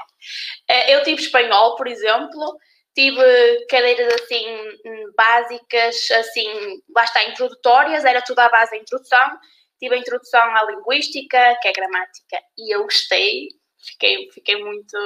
Uh, 0.69 0.89
eu 0.89 1.03
tive 1.03 1.19
espanhol, 1.23 1.75
por 1.75 1.87
exemplo, 1.87 2.55
tive 2.93 3.65
cadeiras 3.67 4.13
assim 4.13 4.45
básicas, 5.15 6.11
assim, 6.11 6.81
lá 6.95 7.03
está, 7.03 7.23
introdutórias, 7.23 8.05
era 8.05 8.21
tudo 8.21 8.39
à 8.39 8.49
base 8.49 8.71
da 8.71 8.77
introdução. 8.77 9.39
Tive 9.79 9.95
a 9.95 9.97
introdução 9.97 10.55
à 10.55 10.63
linguística, 10.65 11.57
que 11.61 11.67
é 11.67 11.71
gramática, 11.71 12.37
e 12.57 12.73
eu 12.75 12.83
gostei, 12.83 13.49
fiquei, 13.77 14.29
fiquei 14.31 14.63
muito 14.63 14.97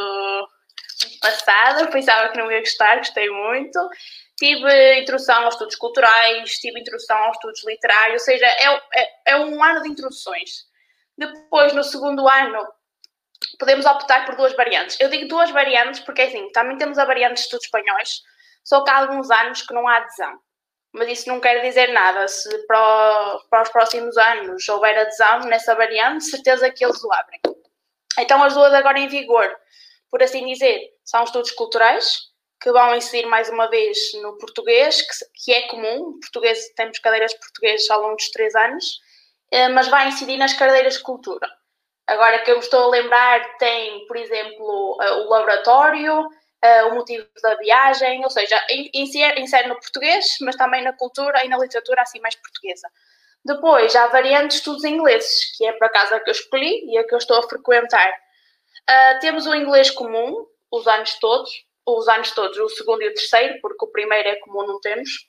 passada, 1.22 1.88
pensava 1.88 2.30
que 2.30 2.38
não 2.38 2.52
ia 2.52 2.60
gostar, 2.60 2.98
gostei 2.98 3.30
muito. 3.30 3.80
Tive 4.38 5.00
introdução 5.00 5.44
aos 5.44 5.56
estudos 5.56 5.76
culturais, 5.76 6.54
tive 6.58 6.80
introdução 6.80 7.18
aos 7.18 7.38
estudos 7.38 7.66
literários, 7.66 8.22
ou 8.22 8.26
seja, 8.26 8.46
é, 8.46 8.82
é, 8.96 9.10
é 9.28 9.38
um 9.38 9.64
ano 9.64 9.82
de 9.82 9.90
introduções. 9.90 10.66
Depois, 11.18 11.74
no 11.74 11.84
segundo 11.84 12.28
ano, 12.28 12.68
podemos 13.60 13.86
optar 13.86 14.26
por 14.26 14.36
duas 14.36 14.54
variantes. 14.56 15.00
Eu 15.00 15.10
digo 15.10 15.28
duas 15.28 15.52
variantes 15.52 16.00
porque, 16.00 16.24
assim, 16.24 16.52
também 16.52 16.78
temos 16.78 16.98
a 16.98 17.06
variante 17.06 17.36
de 17.36 17.42
estudos 17.42 17.66
espanhóis, 17.66 18.22
só 18.64 18.84
que 18.84 18.90
há 18.90 18.98
alguns 18.98 19.30
anos 19.30 19.62
que 19.62 19.74
não 19.74 19.88
há 19.88 19.98
adesão. 19.98 20.40
Mas 20.94 21.10
isso 21.10 21.30
não 21.30 21.39
quer 21.39 21.62
dizer 21.62 21.88
nada. 21.94 22.28
Se 22.28 22.50
para, 22.68 23.39
para 23.50 23.64
os 23.64 23.70
próximos 23.70 24.18
anos 24.18 24.68
houver 24.68 24.98
adesão 24.98 25.39
nessa 25.42 25.74
variante, 25.76 26.26
certeza 26.26 26.70
que 26.70 26.84
eles 26.84 27.02
o 27.04 27.14
abrem. 27.14 27.39
Então, 28.20 28.44
as 28.44 28.54
duas 28.54 28.74
agora 28.74 29.00
em 29.00 29.08
vigor, 29.08 29.56
por 30.10 30.22
assim 30.22 30.46
dizer, 30.46 30.89
são 31.06 31.24
estudos 31.24 31.52
culturais, 31.52 32.32
que 32.62 32.72
vão 32.72 32.96
incidir 32.96 33.26
mais 33.26 33.50
uma 33.50 33.68
vez 33.70 33.98
no 34.22 34.38
português, 34.38 35.02
que, 35.02 35.26
que 35.44 35.54
é 35.54 35.68
comum, 35.68 36.20
português, 36.20 36.70
temos 36.76 37.00
cadeiras 37.00 37.32
de 37.32 37.39
português 37.39 37.89
ao 37.89 38.02
longo 38.02 38.16
dos 38.16 38.30
três 38.30 38.54
anos, 38.54 39.00
eh, 39.52 39.70
mas 39.70 39.88
vai 39.88 40.08
incidir 40.08 40.38
nas 40.38 40.54
cadeiras 40.54 40.96
de 40.96 41.04
cultura. 41.04 41.48
Agora 42.06 42.39
que 42.44 42.52
eu 42.52 42.60
estou 42.60 42.84
a 42.84 42.89
lembrar, 42.89 43.58
tem, 43.58 44.06
por 44.06 44.16
exemplo, 44.16 44.98
eh, 45.02 45.12
o 45.12 45.30
laboratório, 45.30 46.28
eh, 46.62 46.84
o 46.86 46.95
motivo 46.95 47.28
da 47.41 47.55
viagem, 47.55 48.24
ou 48.24 48.30
seja, 48.30 48.59
insere, 48.93 49.41
insere 49.41 49.68
no 49.68 49.80
português, 49.80 50.38
mas 50.41 50.55
também 50.55 50.84
na 50.84 50.93
cultura 50.93 51.43
e 51.43 51.49
na 51.49 51.57
literatura 51.57 52.01
assim 52.01 52.20
mais 52.20 52.36
portuguesa. 52.36 52.88
Depois, 53.43 53.95
há 53.95 54.07
variantes 54.07 54.49
de 54.49 54.55
estudos 54.59 54.84
ingleses, 54.84 55.57
que 55.57 55.66
é 55.66 55.74
por 55.74 55.86
acaso 55.86 56.14
a 56.14 56.20
que 56.20 56.30
eu 56.30 56.34
escolhi 56.34 56.86
e 56.86 56.97
a 56.97 57.03
que 57.03 57.14
eu 57.14 57.18
estou 57.18 57.39
a 57.39 57.49
frequentar. 57.49 58.12
Uh, 58.88 59.20
temos 59.20 59.47
o 59.47 59.55
inglês 59.55 59.89
comum, 59.89 60.45
os 60.72 60.88
anos 60.88 61.18
todos, 61.20 61.49
os 61.86 62.07
anos 62.07 62.32
todos, 62.32 62.57
o 62.59 62.70
segundo 62.70 63.01
e 63.01 63.09
o 63.09 63.14
terceiro, 63.14 63.59
porque 63.62 63.84
o 63.84 63.91
primeiro 63.91 64.30
é 64.30 64.36
comum, 64.36 64.68
não 64.68 64.80
temos. 64.80 65.28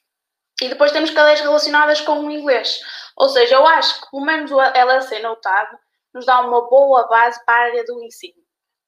E 0.61 0.69
depois 0.69 0.93
temos 0.93 1.11
cadeias 1.11 1.41
relacionadas 1.41 2.03
com 2.03 2.21
o 2.21 2.31
inglês. 2.31 2.81
Ou 3.17 3.29
seja, 3.31 3.55
eu 3.55 3.67
acho 3.67 4.03
que 4.03 4.11
pelo 4.11 4.25
menos 4.25 4.53
o 4.53 4.61
LLC 4.61 5.21
notado 5.21 5.79
nos 6.13 6.27
dá 6.27 6.41
uma 6.41 6.69
boa 6.69 7.09
base 7.09 7.43
para 7.47 7.55
a 7.55 7.67
área 7.69 7.85
do 7.85 8.03
ensino. 8.03 8.42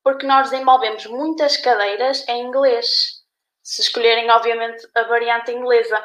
Porque 0.04 0.26
nós 0.26 0.50
desenvolvemos 0.50 1.06
muitas 1.06 1.56
cadeiras 1.56 2.24
em 2.28 2.44
inglês. 2.44 2.86
Se 3.62 3.80
escolherem, 3.80 4.30
obviamente, 4.30 4.86
a 4.94 5.02
variante 5.04 5.50
inglesa. 5.50 6.00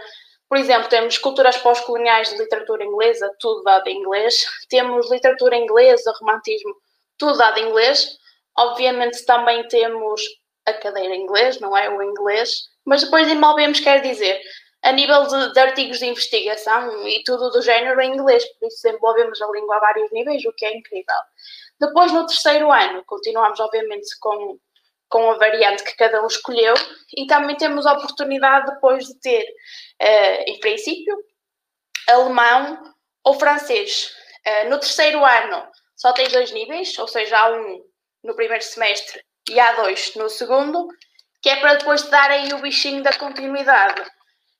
Por 0.47 0.57
exemplo, 0.57 0.89
temos 0.89 1.17
culturas 1.17 1.57
pós-coloniais 1.57 2.29
de 2.29 2.37
literatura 2.37 2.83
inglesa, 2.83 3.29
tudo 3.39 3.61
dado 3.61 3.87
em 3.87 3.99
inglês. 3.99 4.45
Temos 4.69 5.11
literatura 5.11 5.57
inglesa, 5.57 6.13
romantismo, 6.19 6.73
tudo 7.17 7.37
dado 7.37 7.59
em 7.59 7.67
inglês. 7.69 8.17
Obviamente, 8.57 9.23
também 9.25 9.67
temos 9.67 10.21
a 10.65 10.73
cadeira 10.73 11.15
inglês, 11.15 11.59
não 11.59 11.75
é 11.75 11.89
o 11.89 12.01
inglês, 12.01 12.69
mas 12.85 13.03
depois 13.03 13.27
envolvemos, 13.27 13.79
quer 13.79 14.01
dizer, 14.01 14.41
a 14.81 14.91
nível 14.91 15.23
de, 15.27 15.53
de, 15.53 15.59
artigos 15.59 15.99
de 15.99 16.05
investigação 16.05 17.07
e 17.07 17.21
tudo 17.23 17.49
do 17.49 17.61
género 17.61 17.99
em 18.01 18.13
inglês, 18.13 18.45
por 18.57 18.67
isso 18.67 18.81
desenvolvemos 18.83 19.41
a 19.41 19.51
língua 19.51 19.75
a 19.75 19.79
vários 19.79 20.11
níveis, 20.11 20.43
o 20.45 20.53
que 20.53 20.65
é 20.65 20.77
incrível. 20.77 21.15
Depois, 21.79 22.11
no 22.11 22.25
terceiro 22.25 22.71
ano, 22.71 23.03
continuamos, 23.05 23.59
obviamente, 23.59 24.07
com, 24.19 24.59
com 25.07 25.31
a 25.31 25.37
variante 25.37 25.83
que 25.83 25.95
cada 25.95 26.21
um 26.21 26.27
escolheu 26.27 26.73
e 27.15 27.25
também 27.25 27.55
temos 27.55 27.85
a 27.85 27.93
oportunidade 27.93 28.71
depois 28.73 29.05
de 29.05 29.19
ter, 29.19 29.43
uh, 29.43 30.43
em 30.45 30.59
princípio, 30.59 31.15
alemão 32.07 32.93
ou 33.23 33.33
francês. 33.35 34.13
Uh, 34.45 34.69
no 34.69 34.79
terceiro 34.79 35.23
ano 35.23 35.67
só 35.95 36.13
tens 36.13 36.31
dois 36.31 36.51
níveis, 36.51 36.97
ou 36.97 37.07
seja, 37.07 37.37
há 37.37 37.51
um 37.51 37.85
no 38.23 38.35
primeiro 38.35 38.63
semestre 38.63 39.23
e 39.49 39.55
A2 39.55 40.15
no 40.17 40.29
segundo, 40.29 40.87
que 41.41 41.49
é 41.49 41.57
para 41.57 41.75
depois 41.75 42.03
te 42.03 42.09
dar 42.09 42.29
aí 42.29 42.53
o 42.53 42.61
bichinho 42.61 43.01
da 43.01 43.13
continuidade. 43.13 44.01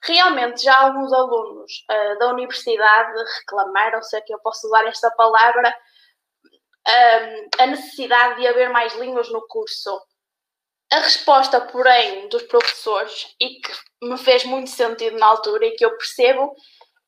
Realmente, 0.02 0.64
já 0.64 0.78
alguns 0.78 1.12
alunos 1.12 1.86
uh, 1.92 2.20
da 2.20 2.30
universidade 2.30 3.12
reclamaram, 3.40 4.02
se 4.02 4.16
é 4.16 4.22
que 4.22 4.34
eu 4.34 4.40
posso 4.40 4.68
usar 4.68 4.86
esta 4.86 5.12
palavra, 5.12 5.76
uh, 6.88 7.50
a 7.62 7.68
necessidade 7.68 8.40
de 8.40 8.48
haver 8.48 8.70
mais 8.70 8.94
línguas 8.96 9.30
no 9.30 9.46
curso. 9.48 10.02
A 10.92 11.00
resposta, 11.00 11.62
porém, 11.62 12.28
dos 12.30 12.44
professores, 12.44 13.28
e 13.40 13.62
que 13.62 13.72
me 14.02 14.18
fez 14.18 14.44
muito 14.44 14.70
sentido 14.70 15.18
na 15.18 15.28
altura 15.28 15.66
e 15.66 15.72
que 15.72 15.86
eu 15.86 15.96
percebo, 15.96 16.56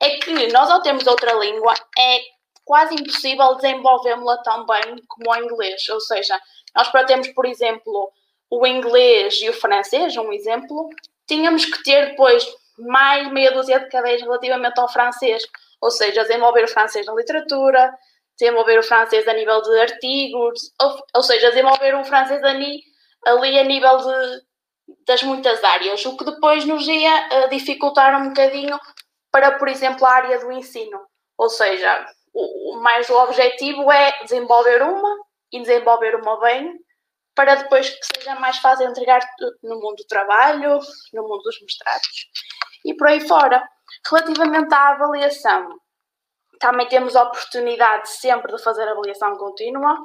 é 0.00 0.18
que 0.18 0.52
nós, 0.52 0.70
ao 0.70 0.82
termos 0.82 1.06
outra 1.06 1.32
língua, 1.34 1.74
é 1.98 2.20
quase 2.64 2.94
impossível 2.94 3.54
desenvolvê-la 3.56 4.38
tão 4.38 4.66
bem 4.66 4.96
como 5.08 5.30
o 5.30 5.36
inglês. 5.36 5.88
Ou 5.88 6.00
seja, 6.00 6.40
nós 6.74 6.88
para 6.88 7.04
termos, 7.04 7.28
por 7.28 7.44
exemplo, 7.44 8.12
o 8.50 8.66
inglês 8.66 9.40
e 9.40 9.48
o 9.48 9.52
francês, 9.52 10.16
um 10.16 10.32
exemplo, 10.32 10.88
tínhamos 11.26 11.64
que 11.64 11.82
ter 11.82 12.10
depois 12.10 12.46
mais 12.78 13.30
meia 13.32 13.52
dúzia 13.52 13.80
de 13.80 13.88
cadeias 13.88 14.22
relativamente 14.22 14.78
ao 14.78 14.88
francês. 14.88 15.42
Ou 15.80 15.90
seja, 15.90 16.22
desenvolver 16.22 16.64
o 16.64 16.68
francês 16.68 17.06
na 17.06 17.14
literatura, 17.14 17.92
desenvolver 18.38 18.78
o 18.78 18.82
francês 18.82 19.26
a 19.28 19.32
nível 19.32 19.60
de 19.62 19.80
artigos, 19.80 20.72
ou, 20.80 21.04
ou 21.16 21.22
seja, 21.22 21.50
desenvolver 21.50 21.94
o 21.94 22.04
francês 22.04 22.42
ali, 22.42 22.82
ali 23.26 23.58
a 23.58 23.64
nível 23.64 23.96
de, 23.98 24.42
das 25.06 25.22
muitas 25.22 25.62
áreas, 25.62 26.04
o 26.04 26.16
que 26.16 26.24
depois 26.24 26.64
nos 26.64 26.86
ia 26.86 27.28
uh, 27.28 27.50
dificultar 27.50 28.20
um 28.20 28.28
bocadinho 28.28 28.78
para, 29.30 29.58
por 29.58 29.68
exemplo, 29.68 30.04
a 30.06 30.12
área 30.12 30.38
do 30.40 30.52
ensino. 30.52 31.00
Ou 31.38 31.48
seja, 31.48 32.06
o 32.34 32.76
mais 32.76 33.08
o 33.08 33.14
objetivo 33.14 33.90
é 33.90 34.22
desenvolver 34.22 34.82
uma 34.82 35.16
e 35.52 35.60
desenvolver 35.60 36.16
uma 36.16 36.40
bem 36.40 36.78
para 37.34 37.54
depois 37.54 37.90
que 37.90 38.06
seja 38.16 38.34
mais 38.36 38.58
fácil 38.58 38.88
entregar 38.88 39.20
no 39.62 39.76
mundo 39.76 39.96
do 39.96 40.06
trabalho, 40.06 40.78
no 41.12 41.22
mundo 41.22 41.42
dos 41.42 41.60
mestrados 41.62 42.28
e 42.84 42.94
por 42.94 43.08
aí 43.08 43.26
fora. 43.26 43.66
Relativamente 44.10 44.72
à 44.74 44.90
avaliação, 44.90 45.78
também 46.62 46.86
temos 46.86 47.16
a 47.16 47.24
oportunidade 47.24 48.08
sempre 48.08 48.54
de 48.54 48.62
fazer 48.62 48.86
avaliação 48.86 49.36
contínua, 49.36 49.98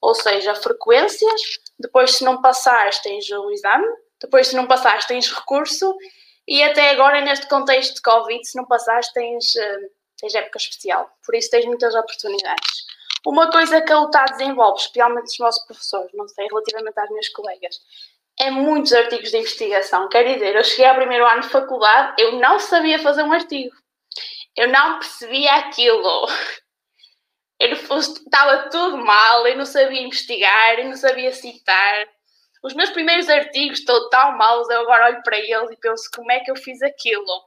ou 0.00 0.12
seja, 0.12 0.56
frequências. 0.56 1.40
Depois, 1.78 2.16
se 2.16 2.24
não 2.24 2.42
passares, 2.42 2.98
tens 2.98 3.30
o 3.30 3.48
exame. 3.52 3.86
Depois, 4.20 4.48
se 4.48 4.56
não 4.56 4.66
passares, 4.66 5.06
tens 5.06 5.32
recurso. 5.32 5.96
E 6.48 6.64
até 6.64 6.90
agora, 6.90 7.20
neste 7.20 7.48
contexto 7.48 7.94
de 7.94 8.02
Covid, 8.02 8.44
se 8.44 8.56
não 8.56 8.66
passares, 8.66 9.08
tens, 9.12 9.54
eh, 9.54 9.78
tens 10.18 10.34
época 10.34 10.58
especial. 10.58 11.08
Por 11.24 11.36
isso, 11.36 11.48
tens 11.48 11.64
muitas 11.64 11.94
oportunidades. 11.94 12.84
Uma 13.24 13.48
coisa 13.52 13.80
que 13.80 13.92
a 13.92 14.00
UTA 14.00 14.24
desenvolve, 14.32 14.80
especialmente 14.80 15.26
os 15.26 15.38
nossos 15.38 15.64
professores, 15.64 16.10
não 16.14 16.26
sei, 16.26 16.48
relativamente 16.48 16.98
às 16.98 17.08
minhas 17.08 17.28
colegas, 17.28 17.80
é 18.40 18.50
muitos 18.50 18.92
artigos 18.92 19.30
de 19.30 19.36
investigação. 19.36 20.08
Quer 20.08 20.24
dizer, 20.24 20.56
eu 20.56 20.64
cheguei 20.64 20.86
ao 20.86 20.96
primeiro 20.96 21.24
ano 21.24 21.42
de 21.42 21.50
faculdade, 21.50 22.20
eu 22.20 22.32
não 22.32 22.58
sabia 22.58 22.98
fazer 22.98 23.22
um 23.22 23.32
artigo. 23.32 23.76
Eu 24.60 24.68
não 24.68 24.98
percebia 24.98 25.54
aquilo. 25.54 26.28
eu 27.58 27.98
estava 27.98 28.68
tudo 28.68 28.98
mal, 28.98 29.46
eu 29.46 29.56
não 29.56 29.64
sabia 29.64 30.02
investigar, 30.02 30.78
eu 30.78 30.84
não 30.84 30.96
sabia 30.96 31.32
citar. 31.32 32.06
Os 32.62 32.74
meus 32.74 32.90
primeiros 32.90 33.26
artigos 33.30 33.78
estão 33.78 34.10
tão 34.10 34.36
maus, 34.36 34.68
eu 34.68 34.82
agora 34.82 35.06
olho 35.06 35.22
para 35.22 35.38
eles 35.38 35.70
e 35.70 35.80
penso 35.80 36.10
como 36.14 36.30
é 36.30 36.40
que 36.40 36.50
eu 36.50 36.56
fiz 36.56 36.82
aquilo. 36.82 37.42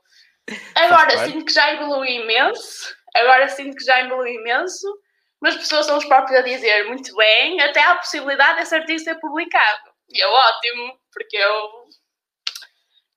Agora 0.74 1.16
sinto 1.28 1.46
que 1.46 1.54
já 1.54 1.72
evolui 1.74 2.16
imenso, 2.16 2.96
agora 3.16 3.48
sinto 3.48 3.78
que 3.78 3.86
já 3.86 4.02
evolui 4.02 4.34
imenso, 4.34 4.88
mas 5.40 5.54
as 5.54 5.62
pessoas 5.62 5.86
são 5.86 6.00
os 6.00 6.06
próprios 6.06 6.40
a 6.40 6.42
dizer 6.42 6.88
muito 6.88 7.16
bem, 7.16 7.62
até 7.62 7.80
há 7.80 7.92
a 7.92 7.98
possibilidade 7.98 8.58
desse 8.58 8.74
artigo 8.74 9.00
ser 9.00 9.20
publicado. 9.20 9.92
E 10.10 10.20
é 10.20 10.28
ótimo, 10.28 11.00
porque 11.14 11.38
eu 11.38 11.70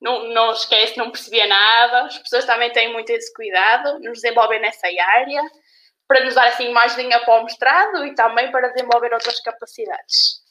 não, 0.00 0.28
não 0.28 0.52
esqueço, 0.52 0.98
não 0.98 1.10
percebia 1.10 1.46
nada. 1.46 2.02
As 2.02 2.18
pessoas 2.18 2.44
também 2.44 2.70
têm 2.72 2.92
muito 2.92 3.10
esse 3.10 3.32
cuidado, 3.32 3.98
nos 4.00 4.20
desenvolver 4.20 4.58
nessa 4.58 4.86
área, 4.86 5.42
para 6.06 6.24
nos 6.24 6.34
dar 6.34 6.48
assim 6.48 6.72
mais 6.72 6.96
linha 6.96 7.20
para 7.20 7.40
o 7.40 7.44
mestrado 7.44 8.04
e 8.04 8.14
também 8.14 8.50
para 8.50 8.68
desenvolver 8.68 9.12
outras 9.12 9.40
capacidades. 9.40 10.44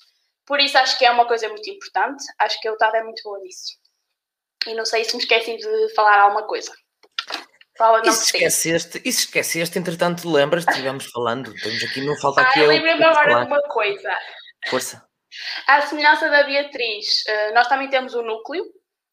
Por 0.46 0.60
isso 0.60 0.78
acho 0.78 0.98
que 0.98 1.06
é 1.06 1.12
uma 1.12 1.28
coisa 1.28 1.50
muito 1.50 1.70
importante, 1.70 2.24
acho 2.40 2.60
que 2.62 2.68
a 2.68 2.74
UTAD 2.74 2.98
é 2.98 3.04
muito 3.04 3.24
boa 3.24 3.40
nisso. 3.40 3.74
E 4.68 4.76
não 4.76 4.86
sei 4.86 5.04
se 5.04 5.16
me 5.16 5.22
esqueci 5.22 5.58
de 5.58 5.94
falar 5.96 6.20
alguma 6.20 6.44
coisa. 6.44 6.72
Fala, 7.78 8.02
não 8.02 8.10
e 8.10 8.14
se 8.14 8.26
esqueceste, 8.26 9.02
e 9.04 9.12
se 9.12 9.26
esqueceste, 9.26 9.78
entretanto, 9.78 10.32
lembras, 10.32 10.66
estivemos 10.68 11.06
falando, 11.12 11.54
temos 11.56 11.84
aqui, 11.84 12.06
não 12.06 12.16
falta 12.18 12.42
aqui. 12.42 12.64
Ah, 12.64 12.68
lembrei-me 12.68 13.04
agora 13.04 13.42
de 13.42 13.48
uma 13.48 13.62
coisa. 13.64 14.18
Força. 14.70 15.06
À 15.68 15.82
semelhança 15.82 16.30
da 16.30 16.44
Beatriz, 16.44 17.24
eh, 17.28 17.52
nós 17.52 17.68
também 17.68 17.90
temos 17.90 18.14
o 18.14 18.22
núcleo, 18.22 18.64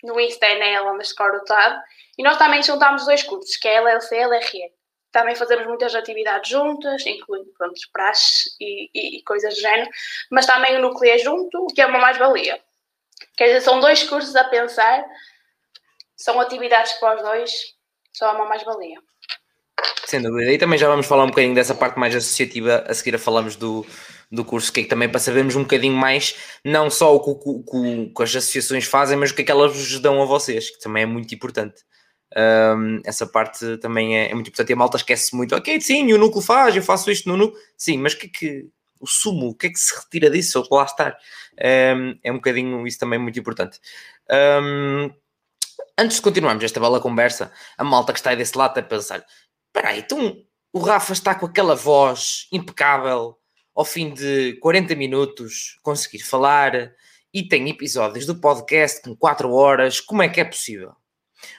no 0.02 0.18
Insta 0.20 0.46
é 0.46 0.58
na 0.58 0.66
ela 0.66 0.92
underscore 0.92 1.36
UTAD, 1.38 1.80
e 2.18 2.22
nós 2.22 2.36
também 2.36 2.62
juntamos 2.62 3.04
dois 3.04 3.22
cursos, 3.22 3.56
que 3.56 3.68
é 3.68 3.76
LLC 3.76 4.16
e 4.16 4.26
LRE. 4.26 4.72
Também 5.10 5.34
fazemos 5.34 5.66
muitas 5.66 5.94
atividades 5.94 6.50
juntas, 6.50 7.04
incluindo 7.06 7.50
pronto, 7.56 7.78
praxes 7.92 8.56
e, 8.58 8.90
e, 8.94 9.18
e, 9.18 9.22
coisas 9.24 9.54
do 9.54 9.60
género, 9.60 9.90
mas 10.30 10.46
também 10.46 10.76
o 10.76 10.80
núcleo 10.80 11.12
é 11.12 11.18
junto, 11.18 11.64
o 11.64 11.66
que 11.66 11.82
é 11.82 11.86
uma 11.86 11.98
mais-valia. 11.98 12.58
Quer 13.36 13.46
dizer, 13.46 13.60
são 13.60 13.78
dois 13.78 14.02
cursos 14.04 14.34
a 14.34 14.44
pensar, 14.44 15.04
são 16.16 16.40
atividades 16.40 16.92
para 16.94 17.16
os 17.16 17.22
dois, 17.22 17.74
só 18.12 18.30
é 18.30 18.32
uma 18.32 18.46
mais-valia. 18.46 18.98
Sem 20.06 20.22
dúvida. 20.22 20.50
E 20.50 20.58
também 20.58 20.78
já 20.78 20.88
vamos 20.88 21.06
falar 21.06 21.24
um 21.24 21.28
bocadinho 21.28 21.54
dessa 21.54 21.74
parte 21.74 21.98
mais 21.98 22.14
associativa, 22.14 22.84
a 22.86 22.94
seguir 22.94 23.14
a 23.14 23.18
falamos 23.18 23.56
do, 23.56 23.86
do 24.32 24.44
curso, 24.44 24.72
que 24.72 24.80
é 24.80 24.84
também 24.84 25.08
para 25.08 25.20
sabermos 25.20 25.54
um 25.54 25.62
bocadinho 25.62 25.94
mais, 25.94 26.34
não 26.64 26.88
só 26.88 27.14
o 27.14 27.20
que, 27.20 28.12
que 28.16 28.22
as 28.22 28.34
associações 28.34 28.86
fazem, 28.86 29.16
mas 29.16 29.30
o 29.30 29.34
que 29.34 29.42
é 29.42 29.44
que 29.44 29.50
elas 29.50 29.72
vos 29.76 30.00
dão 30.00 30.22
a 30.22 30.24
vocês, 30.24 30.70
que 30.70 30.80
também 30.80 31.02
é 31.02 31.06
muito 31.06 31.34
importante. 31.34 31.82
Um, 32.34 33.02
essa 33.04 33.26
parte 33.26 33.76
também 33.76 34.16
é, 34.16 34.30
é, 34.30 34.34
muito 34.34 34.48
importante 34.48 34.70
e 34.70 34.72
a 34.72 34.76
malta 34.76 34.96
esquece 34.96 35.36
muito. 35.36 35.54
Ok, 35.54 35.78
sim, 35.82 36.10
o 36.14 36.18
núcleo 36.18 36.42
faz, 36.42 36.74
eu 36.74 36.82
faço 36.82 37.10
isto 37.10 37.28
no 37.28 37.36
núcleo. 37.36 37.60
Sim, 37.76 37.98
mas 37.98 38.14
o 38.14 38.18
que 38.18 38.26
é 38.26 38.30
que 38.30 38.68
o 38.98 39.06
sumo, 39.06 39.48
o 39.48 39.54
que 39.54 39.66
é 39.66 39.70
que 39.70 39.78
se 39.78 39.94
retira 39.94 40.30
disso? 40.30 40.58
Ou 40.70 40.78
lá 40.78 40.84
estar? 40.84 41.18
Um, 41.96 42.18
é 42.24 42.32
um 42.32 42.36
bocadinho 42.36 42.86
isso 42.86 42.98
também 42.98 43.18
muito 43.18 43.38
importante. 43.38 43.78
Um, 44.30 45.10
antes 45.98 46.16
de 46.16 46.22
continuarmos 46.22 46.64
esta 46.64 46.80
bela 46.80 47.00
conversa, 47.00 47.52
a 47.76 47.84
malta 47.84 48.14
que 48.14 48.18
está 48.18 48.30
aí 48.30 48.36
desse 48.36 48.56
lado 48.56 48.78
a 48.78 48.82
pensar: 48.82 49.22
espera 49.66 49.90
aí, 49.90 49.98
então 49.98 50.42
o 50.72 50.78
Rafa 50.78 51.12
está 51.12 51.34
com 51.34 51.44
aquela 51.44 51.74
voz 51.74 52.46
impecável 52.50 53.36
ao 53.74 53.84
fim 53.84 54.12
de 54.12 54.54
40 54.60 54.94
minutos 54.94 55.78
conseguir 55.82 56.20
falar 56.20 56.92
e 57.32 57.42
tem 57.42 57.68
episódios 57.68 58.26
do 58.26 58.40
podcast 58.40 59.00
com 59.02 59.16
4 59.16 59.50
horas, 59.52 60.00
como 60.00 60.22
é 60.22 60.28
que 60.28 60.40
é 60.40 60.44
possível? 60.44 60.92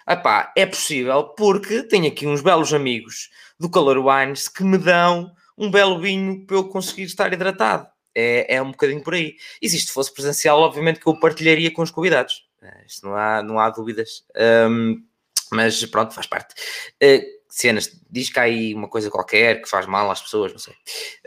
Epá, 0.08 0.54
é 0.56 0.66
possível 0.66 1.24
porque 1.36 1.84
tenho 1.84 2.08
aqui 2.08 2.26
uns 2.28 2.42
belos 2.42 2.74
amigos 2.74 3.30
do 3.60 3.70
Color 3.70 4.06
Wines 4.06 4.48
que 4.48 4.64
me 4.64 4.78
dão 4.78 5.32
um 5.58 5.70
belo 5.70 6.00
vinho 6.00 6.46
para 6.46 6.58
eu 6.58 6.68
conseguir 6.70 7.04
estar 7.04 7.32
hidratado. 7.32 7.88
É, 8.16 8.56
é 8.56 8.62
um 8.62 8.72
bocadinho 8.72 9.04
por 9.04 9.14
aí. 9.14 9.36
E 9.62 9.70
se 9.70 9.78
isto 9.78 9.92
fosse 9.92 10.14
presencial, 10.14 10.60
obviamente 10.60 11.00
que 11.00 11.08
eu 11.08 11.20
partilharia 11.20 11.72
com 11.72 11.82
os 11.82 11.92
convidados. 11.92 12.48
Eh, 12.62 12.84
isto 12.88 13.08
não 13.08 13.16
há, 13.16 13.42
não 13.42 13.60
há 13.60 13.70
dúvidas. 13.70 14.24
Um, 14.70 15.04
mas 15.52 15.84
pronto, 15.86 16.14
faz 16.14 16.28
parte. 16.28 16.54
Uh, 17.02 17.43
cenas, 17.54 17.92
diz 18.10 18.32
que 18.32 18.40
há 18.40 18.44
aí 18.44 18.74
uma 18.74 18.88
coisa 18.88 19.12
qualquer 19.12 19.62
que 19.62 19.70
faz 19.70 19.86
mal 19.86 20.10
às 20.10 20.22
pessoas, 20.22 20.52
não 20.52 20.60
sei. 20.60 20.74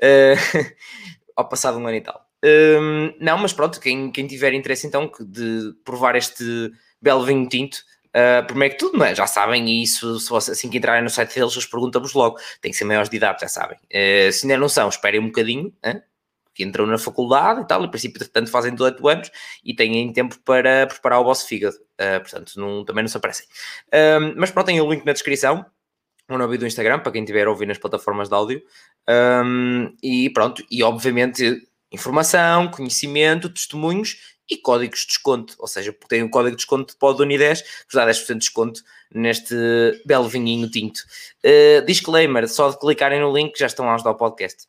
Uh, 0.02 0.74
ao 1.36 1.48
passado 1.48 1.78
um 1.78 1.86
ano 1.86 1.96
e 1.96 2.00
tal. 2.00 2.26
Um, 2.44 3.14
não, 3.20 3.38
mas 3.38 3.52
pronto, 3.52 3.80
quem, 3.80 4.10
quem 4.10 4.26
tiver 4.26 4.52
interesse 4.52 4.86
então 4.86 5.10
de 5.20 5.72
provar 5.84 6.16
este 6.16 6.72
belo 7.00 7.24
vinho 7.24 7.48
tinto, 7.48 7.78
Uh, 8.16 8.46
primeiro 8.46 8.72
que 8.72 8.80
tudo, 8.80 9.04
é? 9.04 9.14
já 9.14 9.26
sabem, 9.26 9.82
isso 9.82 10.18
se 10.18 10.30
você, 10.30 10.52
assim 10.52 10.70
que 10.70 10.78
entrarem 10.78 11.02
no 11.02 11.10
site 11.10 11.34
deles, 11.34 11.52
eles 11.52 11.66
perguntam-vos 11.66 12.14
logo. 12.14 12.38
Tem 12.62 12.70
que 12.70 12.78
ser 12.78 12.84
maiores 12.84 13.10
de 13.10 13.16
idade, 13.18 13.42
já 13.42 13.48
sabem. 13.48 13.76
Uh, 13.76 14.32
se 14.32 14.46
ainda 14.46 14.56
não 14.56 14.70
são, 14.70 14.88
esperem 14.88 15.20
um 15.20 15.26
bocadinho, 15.26 15.70
hein? 15.84 16.00
que 16.54 16.64
entram 16.64 16.86
na 16.86 16.96
faculdade 16.96 17.60
e 17.60 17.66
tal, 17.66 17.84
em 17.84 17.90
princípio, 17.90 18.18
portanto, 18.18 18.50
fazem 18.50 18.72
18 18.72 19.06
anos 19.06 19.30
e 19.62 19.74
têm 19.74 20.10
tempo 20.14 20.38
para 20.46 20.86
preparar 20.86 21.20
o 21.20 21.24
vosso 21.24 21.46
fígado. 21.46 21.76
Uh, 22.00 22.18
portanto, 22.22 22.52
não, 22.56 22.86
também 22.86 23.04
não 23.04 23.08
se 23.08 23.18
aparecem. 23.18 23.46
mas 24.34 24.50
pronto, 24.50 24.64
tem 24.64 24.80
o 24.80 24.90
link 24.90 25.04
na 25.04 25.12
descrição. 25.12 25.66
O 26.28 26.36
nome 26.36 26.58
do 26.58 26.66
Instagram, 26.66 26.98
para 26.98 27.12
quem 27.12 27.22
estiver 27.22 27.46
a 27.46 27.50
ouvir 27.50 27.66
nas 27.66 27.78
plataformas 27.78 28.28
de 28.28 28.34
áudio. 28.34 28.62
Um, 29.08 29.94
e 30.02 30.28
pronto, 30.30 30.64
e 30.70 30.82
obviamente 30.82 31.62
informação, 31.92 32.68
conhecimento, 32.68 33.48
testemunhos 33.48 34.36
e 34.50 34.56
códigos 34.56 35.00
de 35.00 35.06
desconto, 35.06 35.54
ou 35.58 35.66
seja, 35.66 35.96
tem 36.08 36.22
um 36.22 36.28
código 36.28 36.52
de 36.52 36.56
desconto 36.56 36.94
o 37.00 37.12
Doni 37.12 37.36
10 37.36 37.62
que 37.62 37.94
dá 37.94 38.06
10% 38.06 38.26
de 38.26 38.38
desconto 38.38 38.82
neste 39.12 39.54
belo 40.04 40.28
vinhinho 40.28 40.70
tinto. 40.70 41.00
Uh, 41.44 41.84
disclaimer, 41.84 42.48
só 42.48 42.70
de 42.70 42.78
clicarem 42.78 43.20
no 43.20 43.32
link 43.32 43.58
já 43.58 43.66
estão 43.66 43.88
a 43.88 43.94
ajudar 43.94 44.10
o 44.10 44.16
podcast. 44.16 44.66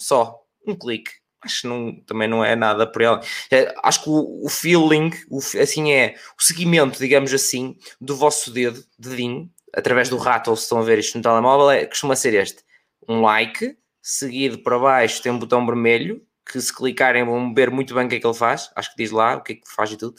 Só, 0.00 0.40
um 0.66 0.74
clique. 0.74 1.10
Acho 1.44 1.62
que 1.62 1.68
não, 1.68 1.96
também 2.06 2.28
não 2.28 2.44
é 2.44 2.54
nada 2.54 2.86
por 2.86 3.02
ela. 3.02 3.20
É, 3.50 3.74
acho 3.82 4.04
que 4.04 4.08
o, 4.08 4.44
o 4.44 4.48
feeling, 4.48 5.10
o, 5.28 5.38
assim 5.60 5.92
é, 5.92 6.14
o 6.38 6.42
seguimento, 6.42 7.00
digamos 7.00 7.34
assim, 7.34 7.76
do 8.00 8.16
vosso 8.16 8.52
dedo, 8.52 8.84
dedinho, 8.96 9.50
através 9.74 10.08
do 10.08 10.16
rato, 10.16 10.50
ou 10.50 10.56
se 10.56 10.64
estão 10.64 10.78
a 10.78 10.82
ver 10.82 10.98
isto 10.98 11.16
no 11.16 11.22
telemóvel, 11.22 11.70
é, 11.70 11.86
costuma 11.86 12.16
ser 12.16 12.34
este. 12.34 12.62
Um 13.08 13.20
like, 13.20 13.76
seguido 14.00 14.58
para 14.58 14.78
baixo 14.78 15.22
tem 15.22 15.32
um 15.32 15.38
botão 15.38 15.64
vermelho, 15.64 16.22
que 16.50 16.60
se 16.60 16.74
clicarem 16.74 17.24
vão 17.24 17.54
ver 17.54 17.70
muito 17.70 17.94
bem 17.94 18.06
o 18.06 18.08
que 18.08 18.16
é 18.16 18.20
que 18.20 18.26
ele 18.26 18.34
faz, 18.34 18.70
acho 18.74 18.90
que 18.90 18.96
diz 19.02 19.10
lá 19.10 19.36
o 19.36 19.42
que 19.42 19.52
é 19.52 19.56
que 19.56 19.74
faz 19.74 19.92
e 19.92 19.96
tudo, 19.96 20.14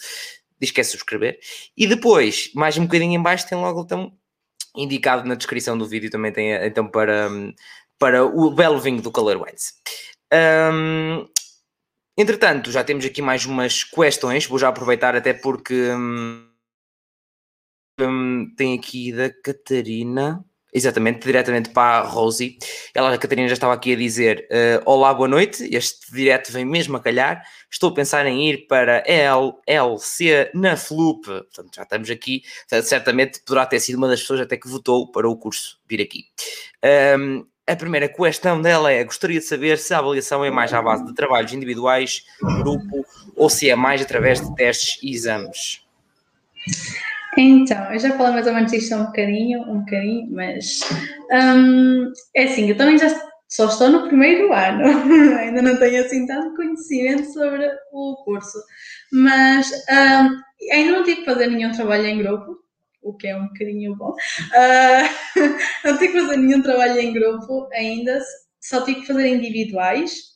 diz 0.60 0.72
que 0.72 0.82
é 0.82 0.84
subscrever, 0.84 1.38
e 1.76 1.86
depois, 1.86 2.52
mais 2.56 2.78
um 2.78 2.84
bocadinho 2.84 3.20
em 3.20 3.22
baixo, 3.22 3.48
tem 3.48 3.58
logo 3.58 3.82
então 3.82 4.14
indicado 4.76 5.28
na 5.28 5.36
descrição 5.36 5.78
do 5.78 5.86
vídeo 5.86 6.10
também 6.10 6.32
tem 6.32 6.52
então 6.66 6.88
para, 6.88 7.30
para 8.00 8.26
o 8.26 8.52
belo 8.52 8.80
vinho 8.80 9.02
do 9.02 9.12
Color 9.12 9.44
Wines. 9.44 9.74
Um, 10.34 11.28
entretanto, 12.18 12.72
já 12.72 12.84
temos 12.84 13.06
aqui 13.06 13.22
mais 13.22 13.46
umas 13.46 13.84
questões, 13.84 14.48
vou 14.48 14.58
já 14.58 14.70
aproveitar 14.70 15.16
até 15.16 15.34
porque 15.34 15.92
hum, 15.92 16.48
hum, 18.00 18.52
tem 18.56 18.78
aqui 18.78 19.12
da 19.12 19.30
Catarina. 19.30 20.44
Exatamente, 20.76 21.24
diretamente 21.24 21.70
para 21.70 22.00
a 22.00 22.02
Rosie. 22.02 22.58
Ela, 22.96 23.14
a 23.14 23.18
Catarina, 23.18 23.48
já 23.48 23.54
estava 23.54 23.74
aqui 23.74 23.94
a 23.94 23.96
dizer: 23.96 24.48
uh, 24.50 24.82
Olá, 24.90 25.14
boa 25.14 25.28
noite. 25.28 25.64
Este 25.72 26.12
direto 26.12 26.52
vem 26.52 26.66
mesmo 26.66 26.98
a 26.98 27.00
calhar. 27.00 27.44
Estou 27.70 27.92
a 27.92 27.94
pensar 27.94 28.26
em 28.26 28.50
ir 28.50 28.66
para 28.66 29.04
LLC 29.06 30.50
na 30.56 30.76
FLUP. 30.76 31.26
Portanto, 31.26 31.76
já 31.76 31.84
estamos 31.84 32.10
aqui. 32.10 32.42
Certamente 32.84 33.40
poderá 33.46 33.68
ter 33.68 33.80
sido 33.80 33.98
uma 33.98 34.08
das 34.08 34.22
pessoas 34.22 34.42
até 34.42 34.58
que 34.58 34.68
votou 34.68 35.12
para 35.12 35.30
o 35.30 35.38
curso 35.38 35.80
vir 35.88 36.02
aqui. 36.02 36.26
Um, 37.20 37.46
a 37.68 37.76
primeira 37.76 38.10
questão 38.10 38.60
dela 38.60 38.92
é: 38.92 39.04
gostaria 39.04 39.40
de 39.40 39.46
saber 39.46 39.78
se 39.78 39.94
a 39.94 40.00
avaliação 40.00 40.44
é 40.44 40.50
mais 40.50 40.74
à 40.74 40.82
base 40.82 41.06
de 41.06 41.14
trabalhos 41.14 41.54
individuais, 41.54 42.26
grupo, 42.42 43.06
ou 43.36 43.48
se 43.48 43.70
é 43.70 43.76
mais 43.76 44.02
através 44.02 44.42
de 44.42 44.56
testes 44.56 44.98
e 45.04 45.14
exames. 45.14 45.86
Então, 47.38 47.92
eu 47.92 48.00
já 48.00 48.16
falei 48.18 48.34
mais 48.34 48.48
ou 48.48 48.54
menos 48.54 48.72
disto 48.72 48.96
um 48.96 49.06
bocadinho, 49.06 49.62
um 49.64 49.80
bocadinho, 49.80 50.32
mas 50.32 50.82
um, 51.32 52.12
é 52.36 52.44
assim, 52.44 52.70
eu 52.70 52.78
também 52.78 52.98
já 52.98 53.10
só 53.48 53.68
estou 53.68 53.90
no 53.90 54.08
primeiro 54.08 54.54
ano, 54.54 54.84
ainda 55.38 55.62
não 55.62 55.78
tenho 55.78 56.04
assim 56.04 56.26
tanto 56.26 56.56
conhecimento 56.56 57.32
sobre 57.32 57.70
o 57.92 58.16
curso, 58.24 58.58
mas 59.12 59.72
um, 59.72 60.72
ainda 60.72 60.92
não 60.92 61.04
tive 61.04 61.22
que 61.22 61.26
fazer 61.26 61.48
nenhum 61.48 61.72
trabalho 61.72 62.06
em 62.08 62.18
grupo, 62.18 62.58
o 63.02 63.14
que 63.14 63.28
é 63.28 63.36
um 63.36 63.48
bocadinho 63.48 63.96
bom. 63.96 64.12
Uh, 64.12 65.40
não 65.86 65.98
tive 65.98 66.14
que 66.14 66.22
fazer 66.22 66.38
nenhum 66.38 66.62
trabalho 66.62 67.00
em 67.00 67.14
grupo 67.14 67.68
ainda, 67.74 68.20
só 68.60 68.84
tive 68.84 69.02
que 69.02 69.08
fazer 69.08 69.28
individuais 69.28 70.34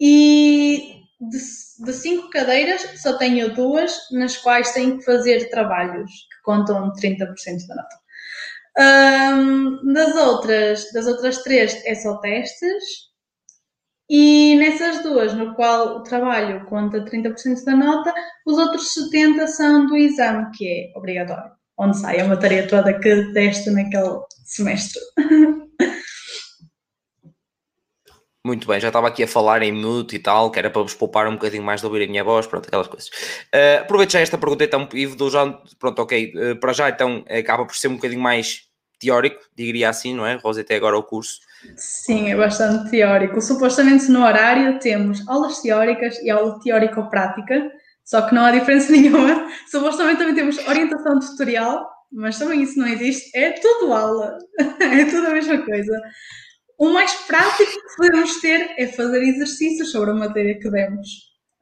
e 0.00 0.99
de, 1.20 1.38
de 1.84 1.92
cinco 1.92 2.30
cadeiras 2.30 2.82
só 3.00 3.18
tenho 3.18 3.54
duas 3.54 3.94
nas 4.10 4.36
quais 4.36 4.72
tenho 4.72 4.98
que 4.98 5.04
fazer 5.04 5.50
trabalhos 5.50 6.10
contam 6.42 6.92
30% 6.92 7.26
da 7.68 7.74
nota. 7.74 8.00
Um, 8.78 9.92
das 9.92 10.16
outras, 10.16 10.92
das 10.92 11.06
outras 11.06 11.42
três 11.42 11.82
é 11.84 11.94
só 11.94 12.16
testes 12.18 13.10
e 14.08 14.56
nessas 14.56 15.02
duas, 15.02 15.34
no 15.34 15.54
qual 15.54 15.98
o 15.98 16.02
trabalho 16.02 16.64
conta 16.66 17.04
30% 17.04 17.64
da 17.64 17.76
nota, 17.76 18.12
os 18.46 18.58
outros 18.58 18.92
70% 19.12 19.46
são 19.46 19.86
do 19.86 19.96
exame, 19.96 20.50
que 20.52 20.66
é 20.66 20.98
obrigatório, 20.98 21.52
onde 21.78 21.98
sai 21.98 22.18
a 22.18 22.26
matéria 22.26 22.66
toda 22.66 22.98
que 22.98 23.32
teste 23.32 23.70
naquele 23.70 24.20
semestre. 24.44 25.00
Muito 28.44 28.66
bem, 28.66 28.80
já 28.80 28.88
estava 28.88 29.06
aqui 29.06 29.22
a 29.22 29.28
falar 29.28 29.62
em 29.62 29.70
minuto 29.70 30.14
e 30.14 30.18
tal, 30.18 30.50
que 30.50 30.58
era 30.58 30.70
para 30.70 30.80
vos 30.80 30.94
poupar 30.94 31.28
um 31.28 31.32
bocadinho 31.32 31.62
mais 31.62 31.80
de 31.80 31.86
ouvir 31.86 32.04
a 32.04 32.06
minha 32.06 32.24
voz, 32.24 32.46
pronto, 32.46 32.66
aquelas 32.66 32.88
coisas. 32.88 33.08
Uh, 33.54 33.82
aproveito 33.82 34.12
já 34.12 34.20
esta 34.20 34.38
pergunta 34.38 34.64
então, 34.64 34.88
e 34.94 35.06
do 35.06 35.28
já, 35.28 35.46
pronto, 35.78 36.00
ok, 36.00 36.32
uh, 36.34 36.56
para 36.56 36.72
já 36.72 36.88
então 36.88 37.22
acaba 37.28 37.66
por 37.66 37.76
ser 37.76 37.88
um 37.88 37.96
bocadinho 37.96 38.22
mais 38.22 38.62
teórico, 38.98 39.42
diria 39.54 39.90
assim, 39.90 40.14
não 40.14 40.24
é? 40.24 40.36
Rosa, 40.36 40.62
até 40.62 40.76
agora 40.76 40.96
o 40.96 41.02
curso. 41.02 41.40
Sim, 41.76 42.30
é 42.30 42.36
bastante 42.36 42.90
teórico. 42.90 43.42
Supostamente 43.42 44.10
no 44.10 44.24
horário 44.24 44.78
temos 44.78 45.26
aulas 45.28 45.60
teóricas 45.60 46.18
e 46.22 46.30
aula 46.30 46.58
teórico-prática, 46.60 47.70
só 48.04 48.22
que 48.22 48.34
não 48.34 48.44
há 48.44 48.52
diferença 48.52 48.90
nenhuma. 48.92 49.50
Supostamente 49.70 50.18
também 50.18 50.34
temos 50.34 50.56
orientação 50.66 51.18
tutorial, 51.18 51.86
mas 52.10 52.38
também 52.38 52.62
isso 52.62 52.78
não 52.78 52.86
existe. 52.86 53.30
É 53.36 53.52
tudo 53.52 53.92
aula, 53.92 54.38
é 54.80 55.04
tudo 55.04 55.26
a 55.26 55.30
mesma 55.30 55.58
coisa. 55.58 55.92
O 56.80 56.88
mais 56.88 57.12
prático 57.26 57.72
que 57.72 57.96
podemos 57.98 58.40
ter 58.40 58.74
é 58.78 58.86
fazer 58.86 59.22
exercícios 59.22 59.92
sobre 59.92 60.12
a 60.12 60.14
matéria 60.14 60.58
que 60.58 60.70
demos. 60.70 61.08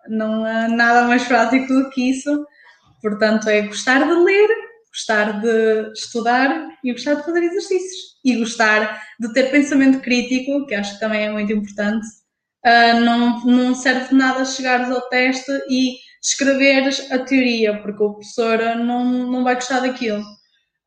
Não 0.06 0.44
há 0.44 0.68
nada 0.68 1.08
mais 1.08 1.24
prático 1.24 1.66
do 1.74 1.90
que 1.90 2.10
isso. 2.10 2.46
Portanto, 3.02 3.48
é 3.48 3.62
gostar 3.62 4.06
de 4.06 4.14
ler, 4.14 4.48
gostar 4.88 5.40
de 5.40 5.92
estudar 5.92 6.68
e 6.84 6.92
gostar 6.92 7.14
de 7.14 7.24
fazer 7.24 7.42
exercícios. 7.42 8.16
E 8.24 8.36
gostar 8.36 9.02
de 9.18 9.32
ter 9.32 9.50
pensamento 9.50 10.00
crítico, 10.00 10.64
que 10.66 10.76
acho 10.76 10.94
que 10.94 11.00
também 11.00 11.26
é 11.26 11.32
muito 11.32 11.52
importante. 11.52 12.06
Uh, 12.64 13.00
não, 13.00 13.44
não 13.44 13.74
serve 13.74 14.10
de 14.10 14.14
nada 14.14 14.44
chegares 14.44 14.88
ao 14.88 15.08
teste 15.08 15.50
e 15.68 15.96
escreveres 16.22 17.10
a 17.10 17.18
teoria, 17.18 17.82
porque 17.82 18.04
o 18.04 18.12
professor 18.12 18.58
não, 18.76 19.04
não 19.28 19.42
vai 19.42 19.56
gostar 19.56 19.80
daquilo. 19.80 20.22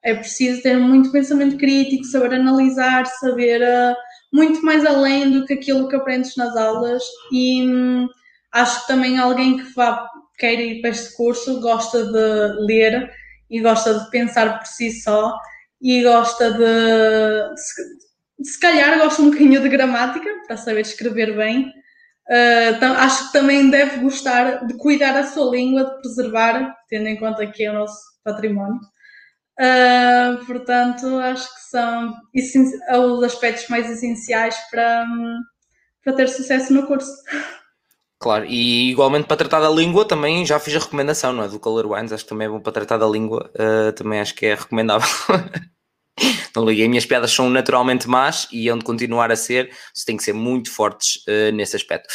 É 0.01 0.15
preciso 0.15 0.61
ter 0.61 0.77
muito 0.77 1.11
pensamento 1.11 1.57
crítico, 1.57 2.05
saber 2.05 2.35
analisar, 2.35 3.05
saber 3.05 3.61
uh, 3.61 3.93
muito 4.31 4.63
mais 4.63 4.85
além 4.85 5.31
do 5.31 5.45
que 5.45 5.53
aquilo 5.53 5.87
que 5.87 5.95
aprendes 5.95 6.35
nas 6.35 6.55
aulas 6.55 7.03
e 7.31 7.67
hum, 7.67 8.07
acho 8.51 8.81
que 8.81 8.87
também 8.87 9.17
alguém 9.17 9.57
que 9.57 9.73
vá, 9.73 10.07
queira 10.37 10.61
ir 10.61 10.81
para 10.81 10.91
este 10.91 11.15
curso 11.15 11.59
gosta 11.59 12.05
de 12.05 12.65
ler 12.65 13.11
e 13.49 13.59
gosta 13.61 13.99
de 13.99 14.09
pensar 14.09 14.59
por 14.59 14.67
si 14.67 14.91
só 14.91 15.37
e 15.81 16.03
gosta 16.03 16.51
de, 16.51 17.59
se, 17.59 18.51
se 18.51 18.59
calhar 18.59 18.97
gosta 18.99 19.21
um 19.21 19.25
bocadinho 19.25 19.61
de 19.61 19.69
gramática 19.69 20.29
para 20.47 20.57
saber 20.57 20.81
escrever 20.81 21.35
bem. 21.35 21.71
Uh, 22.29 22.85
acho 22.97 23.27
que 23.27 23.33
também 23.33 23.69
deve 23.69 23.99
gostar 23.99 24.65
de 24.65 24.77
cuidar 24.77 25.17
a 25.17 25.27
sua 25.27 25.51
língua, 25.51 25.83
de 25.83 26.01
preservar, 26.01 26.75
tendo 26.87 27.07
em 27.07 27.17
conta 27.17 27.45
que 27.47 27.63
é 27.63 27.71
o 27.71 27.73
nosso 27.73 27.99
património. 28.23 28.79
Uh, 29.61 30.43
portanto, 30.45 31.05
acho 31.19 31.47
que 31.53 31.61
são 31.69 32.15
os 32.33 33.23
aspectos 33.23 33.69
mais 33.69 33.87
essenciais 33.89 34.55
para, 34.71 35.05
para 36.03 36.13
ter 36.13 36.27
sucesso 36.29 36.73
no 36.73 36.87
curso. 36.87 37.11
Claro, 38.19 38.45
e 38.45 38.89
igualmente 38.89 39.27
para 39.27 39.37
tratar 39.37 39.59
da 39.59 39.69
língua 39.69 40.05
também 40.05 40.45
já 40.45 40.59
fiz 40.59 40.75
a 40.75 40.79
recomendação, 40.79 41.31
não 41.31 41.43
é? 41.43 41.47
Do 41.47 41.59
Color 41.59 41.91
Wines, 41.91 42.11
acho 42.11 42.23
que 42.23 42.29
também 42.29 42.47
é 42.47 42.49
bom 42.49 42.59
para 42.59 42.71
tratar 42.71 42.97
da 42.97 43.07
língua, 43.07 43.51
uh, 43.55 43.91
também 43.93 44.19
acho 44.19 44.33
que 44.33 44.47
é 44.47 44.55
recomendável. 44.55 45.07
não 46.55 46.65
liguei, 46.65 46.87
minhas 46.87 47.05
piadas 47.05 47.31
são 47.31 47.49
naturalmente 47.49 48.07
más 48.07 48.47
e 48.51 48.69
onde 48.71 48.83
continuar 48.83 49.31
a 49.31 49.35
ser, 49.35 49.71
você 49.93 50.05
tem 50.05 50.17
que 50.17 50.23
ser 50.23 50.33
muito 50.33 50.71
fortes 50.71 51.17
uh, 51.27 51.51
nesse 51.53 51.75
aspecto. 51.75 52.07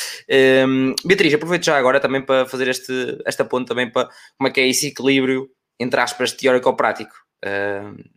Um, 0.66 0.94
Beatriz, 1.05 1.34
aproveito 1.34 1.64
já 1.64 1.76
agora 1.76 2.01
também 2.01 2.22
para 2.24 2.47
fazer 2.47 2.68
este, 2.68 3.18
esta 3.24 3.44
ponte 3.44 3.68
também 3.68 3.90
para 3.90 4.09
como 4.36 4.49
é 4.49 4.51
que 4.51 4.61
é 4.61 4.68
esse 4.68 4.88
equilíbrio 4.88 5.49
entre 5.78 6.01
aspas 6.01 6.32
teórico-prático. 6.32 7.26
Uh, 7.45 8.16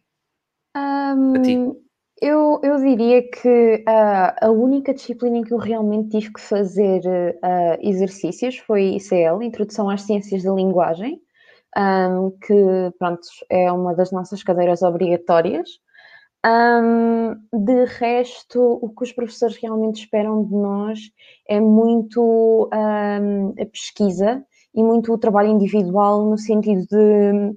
um, 0.78 1.82
eu, 2.22 2.60
eu 2.64 2.78
diria 2.78 3.22
que 3.30 3.84
uh, 3.88 4.46
a 4.46 4.52
única 4.52 4.94
disciplina 4.94 5.38
em 5.38 5.44
que 5.44 5.54
eu 5.54 5.58
realmente 5.58 6.10
tive 6.10 6.34
que 6.34 6.42
fazer 6.42 7.02
uh, 7.06 7.78
exercícios 7.80 8.58
foi 8.58 8.96
ICL, 8.96 9.42
Introdução 9.42 9.90
às 9.90 10.02
Ciências 10.02 10.44
da 10.44 10.54
Linguagem, 10.54 11.22
um, 11.78 12.32
que 12.32 12.92
pronto, 12.98 13.22
é 13.50 13.72
uma 13.72 13.94
das 13.94 14.12
nossas 14.12 14.44
cadeiras 14.44 14.82
obrigatórias. 14.82 15.70
Um, 16.46 17.36
de 17.54 17.86
resto, 17.86 18.80
o 18.82 18.90
que 18.90 19.04
os 19.04 19.12
professores 19.12 19.58
realmente 19.58 20.02
esperam 20.02 20.44
de 20.46 20.54
nós 20.54 21.00
é 21.48 21.60
muito 21.60 22.70
um, 22.74 23.50
a 23.62 23.66
pesquisa 23.66 24.44
e 24.74 24.84
muito 24.84 25.14
o 25.14 25.18
trabalho 25.18 25.50
individual 25.50 26.26
no 26.30 26.38
sentido 26.38 26.86
de 26.88 27.56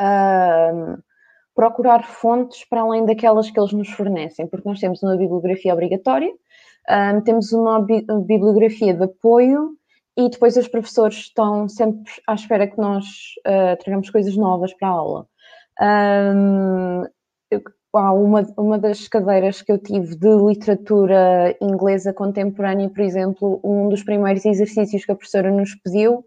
uh, 0.00 1.02
procurar 1.54 2.04
fontes 2.04 2.64
para 2.68 2.82
além 2.82 3.04
daquelas 3.06 3.50
que 3.50 3.58
eles 3.58 3.72
nos 3.72 3.88
fornecem, 3.90 4.46
porque 4.46 4.68
nós 4.68 4.78
temos 4.78 5.02
uma 5.02 5.16
bibliografia 5.16 5.72
obrigatória, 5.72 6.30
um, 6.88 7.20
temos 7.22 7.52
uma 7.52 7.80
bi 7.80 8.04
bibliografia 8.26 8.94
de 8.94 9.04
apoio 9.04 9.76
e 10.16 10.28
depois 10.28 10.56
os 10.56 10.68
professores 10.68 11.16
estão 11.16 11.68
sempre 11.68 12.12
à 12.26 12.34
espera 12.34 12.66
que 12.66 12.78
nós 12.78 13.04
uh, 13.46 13.76
tragamos 13.82 14.10
coisas 14.10 14.36
novas 14.36 14.72
para 14.74 14.88
a 14.88 14.90
aula. 14.92 15.26
Um, 15.80 17.04
uma, 17.92 18.46
uma 18.58 18.78
das 18.78 19.08
cadeiras 19.08 19.62
que 19.62 19.72
eu 19.72 19.78
tive 19.78 20.16
de 20.16 20.36
literatura 20.36 21.56
inglesa 21.60 22.12
contemporânea, 22.12 22.90
por 22.90 23.00
exemplo, 23.00 23.60
um 23.64 23.88
dos 23.88 24.02
primeiros 24.02 24.44
exercícios 24.44 25.04
que 25.04 25.12
a 25.12 25.16
professora 25.16 25.50
nos 25.50 25.74
pediu 25.76 26.24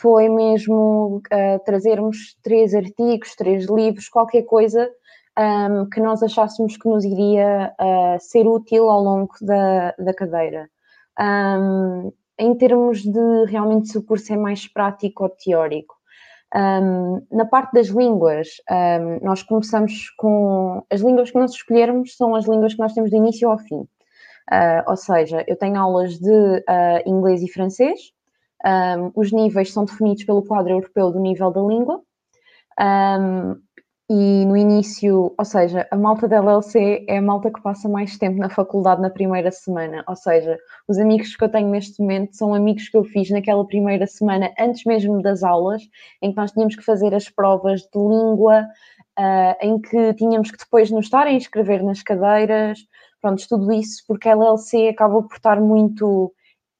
foi 0.00 0.28
mesmo 0.28 1.22
uh, 1.32 1.64
trazermos 1.64 2.36
três 2.42 2.74
artigos, 2.74 3.34
três 3.36 3.66
livros, 3.66 4.08
qualquer 4.08 4.42
coisa 4.42 4.90
um, 5.38 5.88
que 5.88 6.00
nós 6.00 6.22
achássemos 6.22 6.76
que 6.76 6.88
nos 6.88 7.04
iria 7.04 7.72
uh, 7.78 8.20
ser 8.20 8.46
útil 8.46 8.88
ao 8.88 9.02
longo 9.02 9.34
da, 9.42 9.94
da 9.98 10.14
cadeira. 10.14 10.68
Um, 11.18 12.12
em 12.38 12.54
termos 12.56 13.02
de 13.02 13.44
realmente 13.46 13.88
se 13.88 13.98
o 13.98 14.02
curso 14.02 14.32
é 14.32 14.36
mais 14.36 14.66
prático 14.66 15.24
ou 15.24 15.30
teórico. 15.30 15.94
Um, 16.54 17.24
na 17.30 17.44
parte 17.44 17.72
das 17.72 17.88
línguas, 17.88 18.48
um, 18.70 19.24
nós 19.24 19.42
começamos 19.42 20.10
com. 20.16 20.82
As 20.90 21.00
línguas 21.00 21.30
que 21.30 21.38
nós 21.38 21.52
escolhermos 21.52 22.16
são 22.16 22.34
as 22.34 22.48
línguas 22.48 22.74
que 22.74 22.80
nós 22.80 22.92
temos 22.92 23.10
de 23.10 23.16
início 23.16 23.48
ao 23.48 23.58
fim. 23.58 23.80
Uh, 24.50 24.82
ou 24.88 24.96
seja, 24.96 25.44
eu 25.46 25.56
tenho 25.56 25.78
aulas 25.78 26.18
de 26.18 26.32
uh, 26.32 27.02
inglês 27.06 27.40
e 27.42 27.52
francês, 27.52 28.00
um, 28.64 29.12
os 29.14 29.32
níveis 29.32 29.72
são 29.72 29.84
definidos 29.84 30.24
pelo 30.24 30.42
quadro 30.42 30.72
europeu 30.72 31.10
do 31.10 31.20
nível 31.20 31.50
da 31.50 31.60
língua. 31.60 32.02
Um, 32.78 33.56
e 34.12 34.44
no 34.44 34.56
início, 34.56 35.32
ou 35.38 35.44
seja, 35.44 35.86
a 35.88 35.96
malta 35.96 36.26
da 36.26 36.38
LLC 36.38 37.06
é 37.08 37.18
a 37.18 37.22
malta 37.22 37.48
que 37.48 37.62
passa 37.62 37.88
mais 37.88 38.18
tempo 38.18 38.38
na 38.38 38.50
faculdade 38.50 39.00
na 39.00 39.08
primeira 39.08 39.52
semana. 39.52 40.02
Ou 40.08 40.16
seja, 40.16 40.58
os 40.88 40.98
amigos 40.98 41.36
que 41.36 41.44
eu 41.44 41.48
tenho 41.48 41.68
neste 41.68 42.02
momento 42.02 42.36
são 42.36 42.52
amigos 42.52 42.88
que 42.88 42.96
eu 42.96 43.04
fiz 43.04 43.30
naquela 43.30 43.64
primeira 43.64 44.08
semana, 44.08 44.52
antes 44.58 44.84
mesmo 44.84 45.22
das 45.22 45.44
aulas, 45.44 45.82
em 46.20 46.32
que 46.32 46.36
nós 46.36 46.50
tínhamos 46.50 46.74
que 46.74 46.82
fazer 46.82 47.14
as 47.14 47.28
provas 47.28 47.82
de 47.82 47.98
língua, 48.00 48.66
uh, 49.16 49.54
em 49.60 49.80
que 49.80 50.12
tínhamos 50.14 50.50
que 50.50 50.58
depois 50.58 50.90
nos 50.90 51.04
estar 51.04 51.28
a 51.28 51.32
inscrever 51.32 51.80
nas 51.84 52.02
cadeiras. 52.02 52.80
Pronto, 53.20 53.46
tudo 53.48 53.72
isso, 53.72 54.02
porque 54.08 54.28
a 54.28 54.32
LLC 54.32 54.88
acaba 54.88 55.22
por 55.22 55.36
estar 55.36 55.60
muito. 55.60 56.34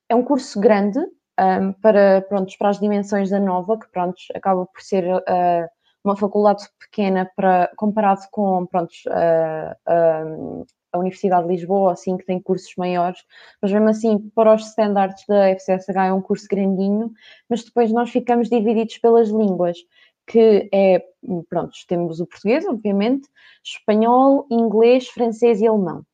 É 0.08 0.16
um 0.16 0.24
curso 0.24 0.58
grande, 0.58 0.98
um, 1.41 1.72
para, 1.72 2.22
pronto, 2.22 2.53
para 2.59 2.68
as 2.68 2.78
dimensões 2.78 3.30
da 3.30 3.41
Nova, 3.41 3.78
que 3.78 3.88
pronto, 3.91 4.16
acaba 4.34 4.66
por 4.66 4.82
ser 4.82 5.05
uh, 5.07 5.68
uma 6.05 6.16
faculdade 6.16 6.64
pequena 6.78 7.30
para, 7.34 7.70
comparado 7.76 8.22
com 8.30 8.66
pronto, 8.66 8.93
uh, 9.09 9.72
uh, 9.91 10.66
a 10.93 10.99
Universidade 10.99 11.47
de 11.47 11.55
Lisboa, 11.55 11.93
assim, 11.93 12.16
que 12.16 12.26
tem 12.26 12.41
cursos 12.41 12.74
maiores, 12.76 13.20
mas 13.62 13.72
mesmo 13.72 13.88
assim, 13.88 14.18
para 14.34 14.55
os 14.55 14.66
standards 14.68 15.24
da 15.26 15.49
FCSH 15.51 16.09
é 16.09 16.12
um 16.12 16.20
curso 16.20 16.47
grandinho, 16.51 17.12
mas 17.49 17.64
depois 17.64 17.93
nós 17.93 18.11
ficamos 18.11 18.49
divididos 18.49 18.99
pelas 18.99 19.28
línguas, 19.28 19.78
que 20.26 20.68
é, 20.72 21.03
pronto, 21.49 21.72
temos 21.88 22.20
o 22.20 22.26
português, 22.26 22.66
obviamente, 22.66 23.28
espanhol, 23.64 24.47
inglês, 24.51 25.09
francês 25.09 25.61
e 25.61 25.66
alemão. 25.66 26.05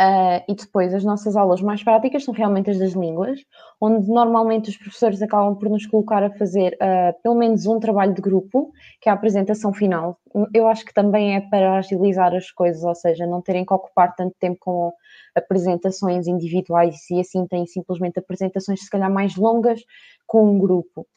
Uh, 0.00 0.38
e 0.48 0.54
depois 0.54 0.94
as 0.94 1.02
nossas 1.02 1.34
aulas 1.34 1.60
mais 1.60 1.82
práticas 1.82 2.22
são 2.22 2.32
realmente 2.32 2.70
as 2.70 2.78
das 2.78 2.92
línguas, 2.92 3.40
onde 3.80 4.08
normalmente 4.08 4.70
os 4.70 4.76
professores 4.76 5.20
acabam 5.20 5.56
por 5.56 5.68
nos 5.68 5.86
colocar 5.86 6.22
a 6.22 6.30
fazer 6.30 6.74
uh, 6.74 7.20
pelo 7.20 7.34
menos 7.34 7.66
um 7.66 7.80
trabalho 7.80 8.14
de 8.14 8.22
grupo, 8.22 8.72
que 9.00 9.08
é 9.08 9.12
a 9.12 9.16
apresentação 9.16 9.72
final. 9.72 10.16
Eu 10.54 10.68
acho 10.68 10.84
que 10.84 10.94
também 10.94 11.34
é 11.34 11.40
para 11.40 11.78
agilizar 11.78 12.32
as 12.32 12.48
coisas, 12.52 12.84
ou 12.84 12.94
seja, 12.94 13.26
não 13.26 13.42
terem 13.42 13.66
que 13.66 13.74
ocupar 13.74 14.14
tanto 14.14 14.36
tempo 14.38 14.58
com 14.60 14.92
apresentações 15.34 16.28
individuais 16.28 17.10
e 17.10 17.18
assim 17.18 17.44
têm 17.48 17.66
simplesmente 17.66 18.20
apresentações 18.20 18.80
se 18.84 18.90
calhar 18.90 19.10
mais 19.12 19.34
longas 19.34 19.80
com 20.28 20.48
um 20.48 20.60
grupo. 20.60 21.08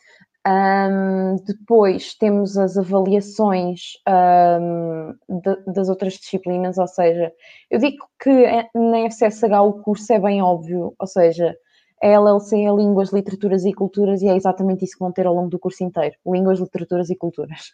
Um, 0.48 1.36
depois 1.46 2.16
temos 2.16 2.58
as 2.58 2.76
avaliações 2.76 3.94
um, 4.10 5.14
de, 5.30 5.74
das 5.74 5.88
outras 5.88 6.14
disciplinas, 6.14 6.80
ou 6.80 6.88
seja, 6.88 7.32
eu 7.70 7.78
digo 7.78 8.08
que 8.20 8.30
é, 8.30 8.68
na 8.74 9.06
FCSH 9.06 9.62
o 9.62 9.74
curso 9.84 10.12
é 10.12 10.20
bem 10.20 10.42
óbvio, 10.42 10.96
ou 10.98 11.08
seja, 11.08 11.56
a 12.02 12.08
LLC 12.08 12.58
é 12.58 12.72
Línguas, 12.72 13.14
Literaturas 13.14 13.64
e 13.66 13.74
Culturas 13.74 14.24
e 14.24 14.30
é 14.30 14.36
exatamente 14.36 14.84
isso 14.84 14.94
que 14.94 15.04
vão 15.04 15.12
ter 15.12 15.28
ao 15.28 15.36
longo 15.36 15.50
do 15.50 15.60
curso 15.60 15.84
inteiro, 15.84 16.16
Línguas, 16.26 16.60
Literaturas 16.60 17.12
e 17.12 17.16
Culturas. 17.16 17.74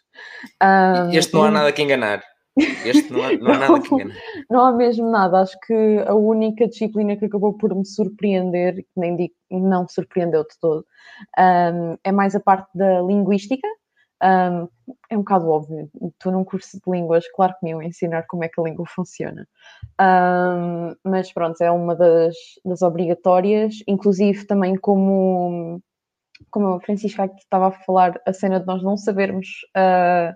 Um, 0.62 1.10
este 1.10 1.32
não 1.32 1.44
há 1.44 1.50
nada 1.50 1.72
que 1.72 1.82
enganar. 1.82 2.22
Este 2.84 3.12
não 3.12 3.22
há, 3.22 3.32
não 3.32 3.52
há 3.52 3.58
nada 3.58 3.80
que 3.80 3.94
engana. 3.94 4.14
Não 4.50 4.64
há 4.64 4.72
mesmo 4.72 5.10
nada. 5.10 5.40
Acho 5.40 5.58
que 5.66 6.04
a 6.06 6.14
única 6.14 6.66
disciplina 6.68 7.16
que 7.16 7.24
acabou 7.24 7.54
por 7.54 7.74
me 7.74 7.86
surpreender, 7.86 8.84
nem 8.96 9.16
digo, 9.16 9.34
não 9.50 9.82
me 9.82 9.90
surpreendeu 9.90 10.42
de 10.42 10.58
todo, 10.60 10.84
um, 11.38 11.96
é 12.02 12.12
mais 12.12 12.34
a 12.34 12.40
parte 12.40 12.68
da 12.74 13.00
linguística. 13.00 13.66
Um, 14.20 14.68
é 15.10 15.16
um 15.16 15.20
bocado 15.20 15.48
óbvio. 15.48 15.88
Estou 16.12 16.32
num 16.32 16.44
curso 16.44 16.76
de 16.76 16.90
línguas, 16.90 17.24
claro 17.36 17.54
que 17.54 17.64
me 17.64 17.70
iam 17.70 17.82
ensinar 17.82 18.24
como 18.26 18.42
é 18.42 18.48
que 18.48 18.60
a 18.60 18.64
língua 18.64 18.84
funciona. 18.86 19.46
Um, 20.00 20.94
mas 21.04 21.32
pronto, 21.32 21.60
é 21.60 21.70
uma 21.70 21.94
das, 21.94 22.34
das 22.64 22.82
obrigatórias, 22.82 23.76
inclusive 23.86 24.44
também 24.44 24.76
como 24.76 25.80
como 26.50 26.74
a 26.74 26.80
Francisca 26.80 27.24
aqui 27.24 27.38
estava 27.38 27.68
a 27.68 27.72
falar, 27.72 28.20
a 28.26 28.32
cena 28.32 28.60
de 28.60 28.66
nós 28.66 28.82
não 28.82 28.96
sabermos 28.96 29.48
uh, 29.76 30.32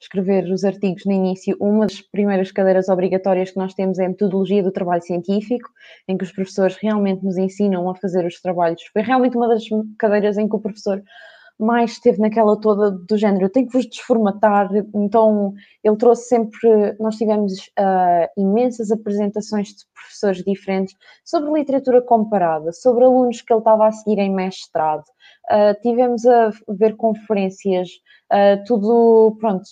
escrever 0.00 0.44
os 0.50 0.64
artigos 0.64 1.04
no 1.06 1.12
início, 1.12 1.56
uma 1.60 1.86
das 1.86 2.00
primeiras 2.00 2.52
cadeiras 2.52 2.88
obrigatórias 2.88 3.50
que 3.50 3.56
nós 3.56 3.74
temos 3.74 3.98
é 3.98 4.06
a 4.06 4.08
metodologia 4.08 4.62
do 4.62 4.72
trabalho 4.72 5.02
científico, 5.02 5.68
em 6.06 6.16
que 6.16 6.24
os 6.24 6.32
professores 6.32 6.76
realmente 6.76 7.24
nos 7.24 7.36
ensinam 7.36 7.88
a 7.88 7.94
fazer 7.94 8.26
os 8.26 8.40
trabalhos. 8.40 8.82
Foi 8.92 9.02
realmente 9.02 9.36
uma 9.36 9.48
das 9.48 9.64
cadeiras 9.98 10.36
em 10.36 10.48
que 10.48 10.56
o 10.56 10.60
professor 10.60 11.02
mais 11.58 11.92
esteve 11.92 12.18
naquela 12.18 12.58
toda 12.60 12.90
do 12.90 13.16
género, 13.16 13.46
eu 13.46 13.50
tenho 13.50 13.66
que 13.66 13.72
vos 13.72 13.86
desformatar, 13.86 14.68
então 14.94 15.54
ele 15.82 15.96
trouxe 15.96 16.28
sempre, 16.28 16.94
nós 17.00 17.16
tivemos 17.16 17.52
uh, 17.78 18.28
imensas 18.36 18.90
apresentações 18.90 19.68
de 19.68 19.84
professores 19.94 20.44
diferentes 20.44 20.94
sobre 21.24 21.50
literatura 21.58 22.02
comparada, 22.02 22.72
sobre 22.72 23.04
alunos 23.04 23.40
que 23.40 23.52
ele 23.52 23.60
estava 23.60 23.86
a 23.86 23.92
seguir 23.92 24.18
em 24.18 24.34
mestrado, 24.34 25.04
uh, 25.50 25.80
tivemos 25.80 26.26
a 26.26 26.50
ver 26.68 26.96
conferências, 26.96 27.88
uh, 28.32 28.64
tudo, 28.66 29.36
pronto, 29.40 29.64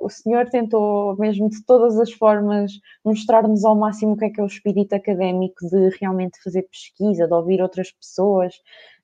o 0.00 0.08
senhor 0.08 0.48
tentou 0.48 1.16
mesmo 1.16 1.48
de 1.48 1.64
todas 1.64 1.98
as 1.98 2.12
formas 2.12 2.72
mostrar-nos 3.04 3.64
ao 3.64 3.76
máximo 3.76 4.12
o 4.12 4.16
que 4.16 4.26
é 4.26 4.30
que 4.30 4.40
é 4.40 4.44
o 4.44 4.46
espírito 4.46 4.94
académico 4.94 5.66
de 5.68 5.90
realmente 6.00 6.42
fazer 6.42 6.62
pesquisa, 6.62 7.26
de 7.26 7.34
ouvir 7.34 7.60
outras 7.62 7.90
pessoas, 7.92 8.54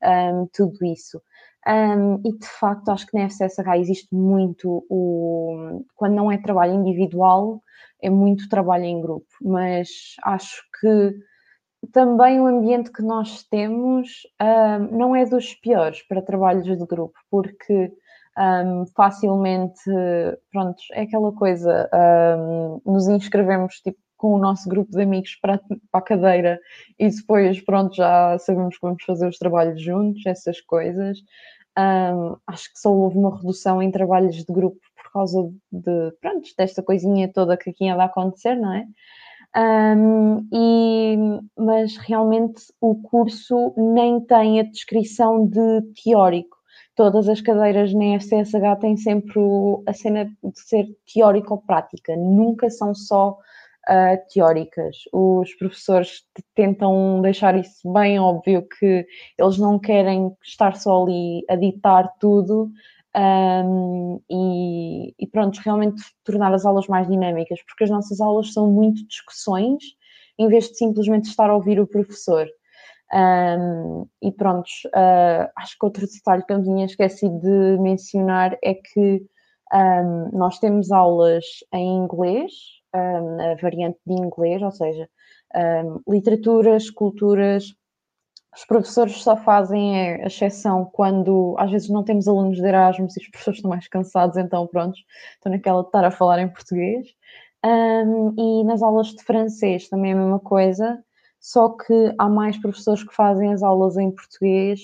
um, 0.02 0.46
tudo 0.52 0.84
isso. 0.84 1.20
Um, 1.66 2.20
e 2.24 2.38
de 2.38 2.46
facto, 2.46 2.90
acho 2.90 3.06
que 3.08 3.18
na 3.18 3.28
FCSH 3.28 3.80
existe 3.80 4.14
muito 4.14 4.86
o. 4.88 5.82
Quando 5.96 6.14
não 6.14 6.30
é 6.30 6.38
trabalho 6.38 6.74
individual, 6.74 7.60
é 8.00 8.08
muito 8.08 8.48
trabalho 8.48 8.84
em 8.84 9.00
grupo, 9.00 9.26
mas 9.42 9.88
acho 10.22 10.62
que 10.80 11.14
também 11.92 12.40
o 12.40 12.46
ambiente 12.46 12.90
que 12.92 13.02
nós 13.02 13.42
temos 13.44 14.22
um, 14.40 14.96
não 14.96 15.16
é 15.16 15.24
dos 15.26 15.54
piores 15.54 16.02
para 16.02 16.22
trabalhos 16.22 16.64
de 16.64 16.86
grupo, 16.86 17.18
porque 17.30 17.92
um, 18.38 18.86
facilmente, 18.94 19.80
pronto, 20.52 20.82
é 20.92 21.02
aquela 21.02 21.32
coisa, 21.32 21.88
nos 22.84 23.08
inscrevemos 23.08 23.76
tipo 23.76 23.98
com 24.16 24.34
o 24.34 24.38
nosso 24.38 24.68
grupo 24.68 24.90
de 24.90 25.02
amigos 25.02 25.36
para, 25.40 25.58
para 25.58 26.00
a 26.00 26.02
cadeira 26.02 26.60
e 26.98 27.08
depois, 27.08 27.60
pronto, 27.60 27.94
já 27.94 28.38
sabemos 28.38 28.76
que 28.76 28.82
vamos 28.82 29.04
fazer 29.04 29.28
os 29.28 29.38
trabalhos 29.38 29.80
juntos, 29.80 30.24
essas 30.26 30.60
coisas. 30.60 31.18
Um, 31.78 32.36
acho 32.46 32.72
que 32.72 32.78
só 32.78 32.90
houve 32.90 33.18
uma 33.18 33.36
redução 33.36 33.82
em 33.82 33.90
trabalhos 33.90 34.36
de 34.36 34.50
grupo 34.50 34.80
por 34.96 35.12
causa 35.12 35.42
de, 35.70 36.12
pronto, 36.20 36.48
desta 36.56 36.82
coisinha 36.82 37.30
toda 37.30 37.56
que 37.56 37.70
aqui 37.70 37.88
anda 37.88 38.04
a 38.04 38.06
acontecer, 38.06 38.54
não 38.54 38.72
é? 38.72 38.86
Um, 39.56 40.48
e, 40.52 41.05
mas 41.66 41.96
realmente 41.96 42.62
o 42.80 42.94
curso 42.94 43.74
nem 43.76 44.20
tem 44.20 44.60
a 44.60 44.62
descrição 44.62 45.46
de 45.48 45.82
teórico. 46.02 46.56
Todas 46.94 47.28
as 47.28 47.40
cadeiras 47.40 47.92
na 47.92 48.14
FCSH 48.14 48.80
têm 48.80 48.96
sempre 48.96 49.40
a 49.84 49.92
cena 49.92 50.24
de 50.24 50.60
ser 50.60 50.86
teórico 51.12 51.54
ou 51.54 51.60
prática, 51.60 52.16
nunca 52.16 52.70
são 52.70 52.94
só 52.94 53.32
uh, 53.88 54.32
teóricas. 54.32 54.96
Os 55.12 55.52
professores 55.54 56.22
tentam 56.54 57.20
deixar 57.20 57.58
isso 57.58 57.92
bem 57.92 58.18
óbvio 58.18 58.66
que 58.78 59.04
eles 59.36 59.58
não 59.58 59.78
querem 59.78 60.32
estar 60.44 60.76
só 60.76 61.02
ali 61.02 61.44
a 61.50 61.56
ditar 61.56 62.12
tudo 62.20 62.70
um, 63.16 64.20
e, 64.30 65.14
e, 65.18 65.26
pronto, 65.26 65.58
realmente 65.64 66.00
tornar 66.22 66.54
as 66.54 66.64
aulas 66.64 66.86
mais 66.86 67.08
dinâmicas, 67.08 67.60
porque 67.66 67.84
as 67.84 67.90
nossas 67.90 68.20
aulas 68.20 68.52
são 68.52 68.70
muito 68.70 69.04
discussões 69.08 69.82
em 70.38 70.48
vez 70.48 70.68
de 70.68 70.76
simplesmente 70.76 71.28
estar 71.28 71.50
a 71.50 71.54
ouvir 71.54 71.80
o 71.80 71.86
professor. 71.86 72.46
Um, 73.12 74.08
e 74.20 74.32
pronto, 74.32 74.68
uh, 74.86 75.48
acho 75.56 75.78
que 75.78 75.86
outro 75.86 76.06
detalhe 76.06 76.44
que 76.44 76.52
eu 76.52 76.62
tinha 76.62 76.86
esquecido 76.86 77.38
de 77.40 77.78
mencionar 77.80 78.58
é 78.62 78.74
que 78.74 79.24
um, 79.72 80.36
nós 80.36 80.58
temos 80.58 80.90
aulas 80.90 81.44
em 81.72 81.98
inglês, 81.98 82.52
um, 82.94 83.52
a 83.52 83.54
variante 83.56 83.98
de 84.06 84.14
inglês, 84.14 84.62
ou 84.62 84.72
seja, 84.72 85.08
literaturas, 86.06 86.90
culturas. 86.90 87.74
Os 88.54 88.64
professores 88.64 89.22
só 89.22 89.36
fazem 89.36 89.96
a 90.22 90.26
exceção 90.26 90.84
quando 90.92 91.54
às 91.58 91.70
vezes 91.70 91.88
não 91.88 92.02
temos 92.02 92.26
alunos 92.26 92.56
de 92.56 92.66
Erasmus 92.66 93.16
e 93.16 93.20
os 93.20 93.28
professores 93.28 93.58
estão 93.58 93.70
mais 93.70 93.86
cansados, 93.86 94.36
então 94.36 94.66
pronto, 94.66 94.98
estão 95.34 95.52
naquela 95.52 95.82
de 95.82 95.88
estar 95.88 96.04
a 96.04 96.10
falar 96.10 96.40
em 96.40 96.48
português. 96.48 97.06
Um, 97.66 98.34
e 98.38 98.64
nas 98.64 98.80
aulas 98.80 99.08
de 99.08 99.24
francês 99.24 99.88
também 99.88 100.12
é 100.12 100.14
a 100.14 100.18
mesma 100.18 100.38
coisa, 100.38 101.02
só 101.40 101.70
que 101.70 102.14
há 102.16 102.28
mais 102.28 102.56
professores 102.58 103.02
que 103.02 103.12
fazem 103.12 103.52
as 103.52 103.60
aulas 103.60 103.96
em 103.96 104.12
português 104.12 104.80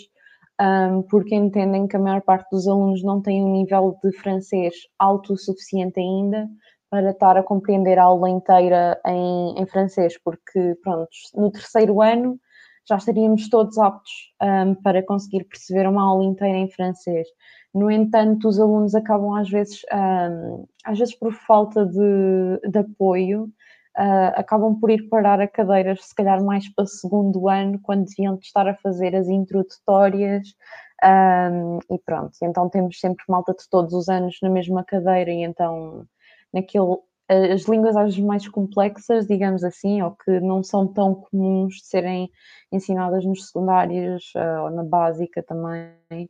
um, 0.60 1.02
porque 1.02 1.32
entendem 1.32 1.86
que 1.86 1.94
a 1.94 2.00
maior 2.00 2.22
parte 2.22 2.50
dos 2.50 2.66
alunos 2.66 3.04
não 3.04 3.22
tem 3.22 3.40
um 3.40 3.52
nível 3.52 3.96
de 4.02 4.10
francês 4.18 4.74
alto 4.98 5.34
o 5.34 5.38
suficiente 5.38 6.00
ainda 6.00 6.48
para 6.90 7.10
estar 7.10 7.36
a 7.36 7.42
compreender 7.42 8.00
a 8.00 8.04
aula 8.04 8.28
inteira 8.28 9.00
em, 9.06 9.60
em 9.60 9.66
francês, 9.66 10.18
porque, 10.22 10.76
pronto, 10.82 11.08
no 11.36 11.52
terceiro 11.52 12.02
ano 12.02 12.36
já 12.88 12.96
estaríamos 12.96 13.48
todos 13.48 13.78
aptos 13.78 14.32
um, 14.42 14.74
para 14.74 15.04
conseguir 15.04 15.44
perceber 15.44 15.88
uma 15.88 16.02
aula 16.02 16.24
inteira 16.24 16.58
em 16.58 16.68
francês. 16.68 17.28
No 17.74 17.90
entanto, 17.90 18.48
os 18.48 18.60
alunos 18.60 18.94
acabam 18.94 19.34
às 19.34 19.48
vezes, 19.48 19.82
um, 19.92 20.66
às 20.84 20.98
vezes 20.98 21.14
por 21.14 21.32
falta 21.32 21.86
de, 21.86 22.70
de 22.70 22.78
apoio, 22.78 23.44
uh, 23.98 24.32
acabam 24.36 24.78
por 24.78 24.90
ir 24.90 25.08
parar 25.08 25.40
a 25.40 25.48
cadeiras, 25.48 26.04
se 26.04 26.14
calhar 26.14 26.42
mais 26.44 26.68
para 26.68 26.84
o 26.84 26.86
segundo 26.86 27.48
ano, 27.48 27.78
quando 27.82 28.06
deviam 28.06 28.36
estar 28.36 28.68
a 28.68 28.76
fazer 28.76 29.14
as 29.16 29.28
introdutórias. 29.28 30.54
Um, 31.04 31.78
e 31.90 31.98
pronto, 31.98 32.32
então 32.42 32.68
temos 32.68 33.00
sempre 33.00 33.24
malta 33.28 33.52
de 33.54 33.68
todos 33.68 33.92
os 33.92 34.08
anos 34.08 34.38
na 34.40 34.48
mesma 34.48 34.84
cadeira, 34.84 35.32
e 35.32 35.42
então 35.42 36.06
naquele 36.52 36.98
as 37.28 37.62
línguas 37.62 37.96
às 37.96 38.04
vezes 38.04 38.20
mais 38.20 38.46
complexas, 38.48 39.26
digamos 39.26 39.64
assim, 39.64 40.02
ou 40.02 40.12
que 40.12 40.40
não 40.40 40.62
são 40.62 40.86
tão 40.86 41.14
comuns 41.14 41.76
de 41.76 41.86
serem 41.86 42.30
ensinadas 42.70 43.24
nos 43.24 43.46
secundários 43.46 44.32
uh, 44.36 44.64
ou 44.64 44.70
na 44.70 44.84
básica 44.84 45.42
também. 45.42 46.28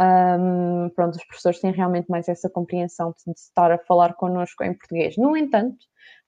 Um, 0.00 0.88
pronto, 0.90 1.16
os 1.16 1.24
professores 1.26 1.60
têm 1.60 1.72
realmente 1.72 2.08
mais 2.08 2.26
essa 2.26 2.48
compreensão 2.48 3.14
de 3.26 3.32
estar 3.32 3.70
a 3.70 3.78
falar 3.78 4.14
connosco 4.14 4.64
em 4.64 4.72
português. 4.72 5.16
No 5.18 5.36
entanto, 5.36 5.76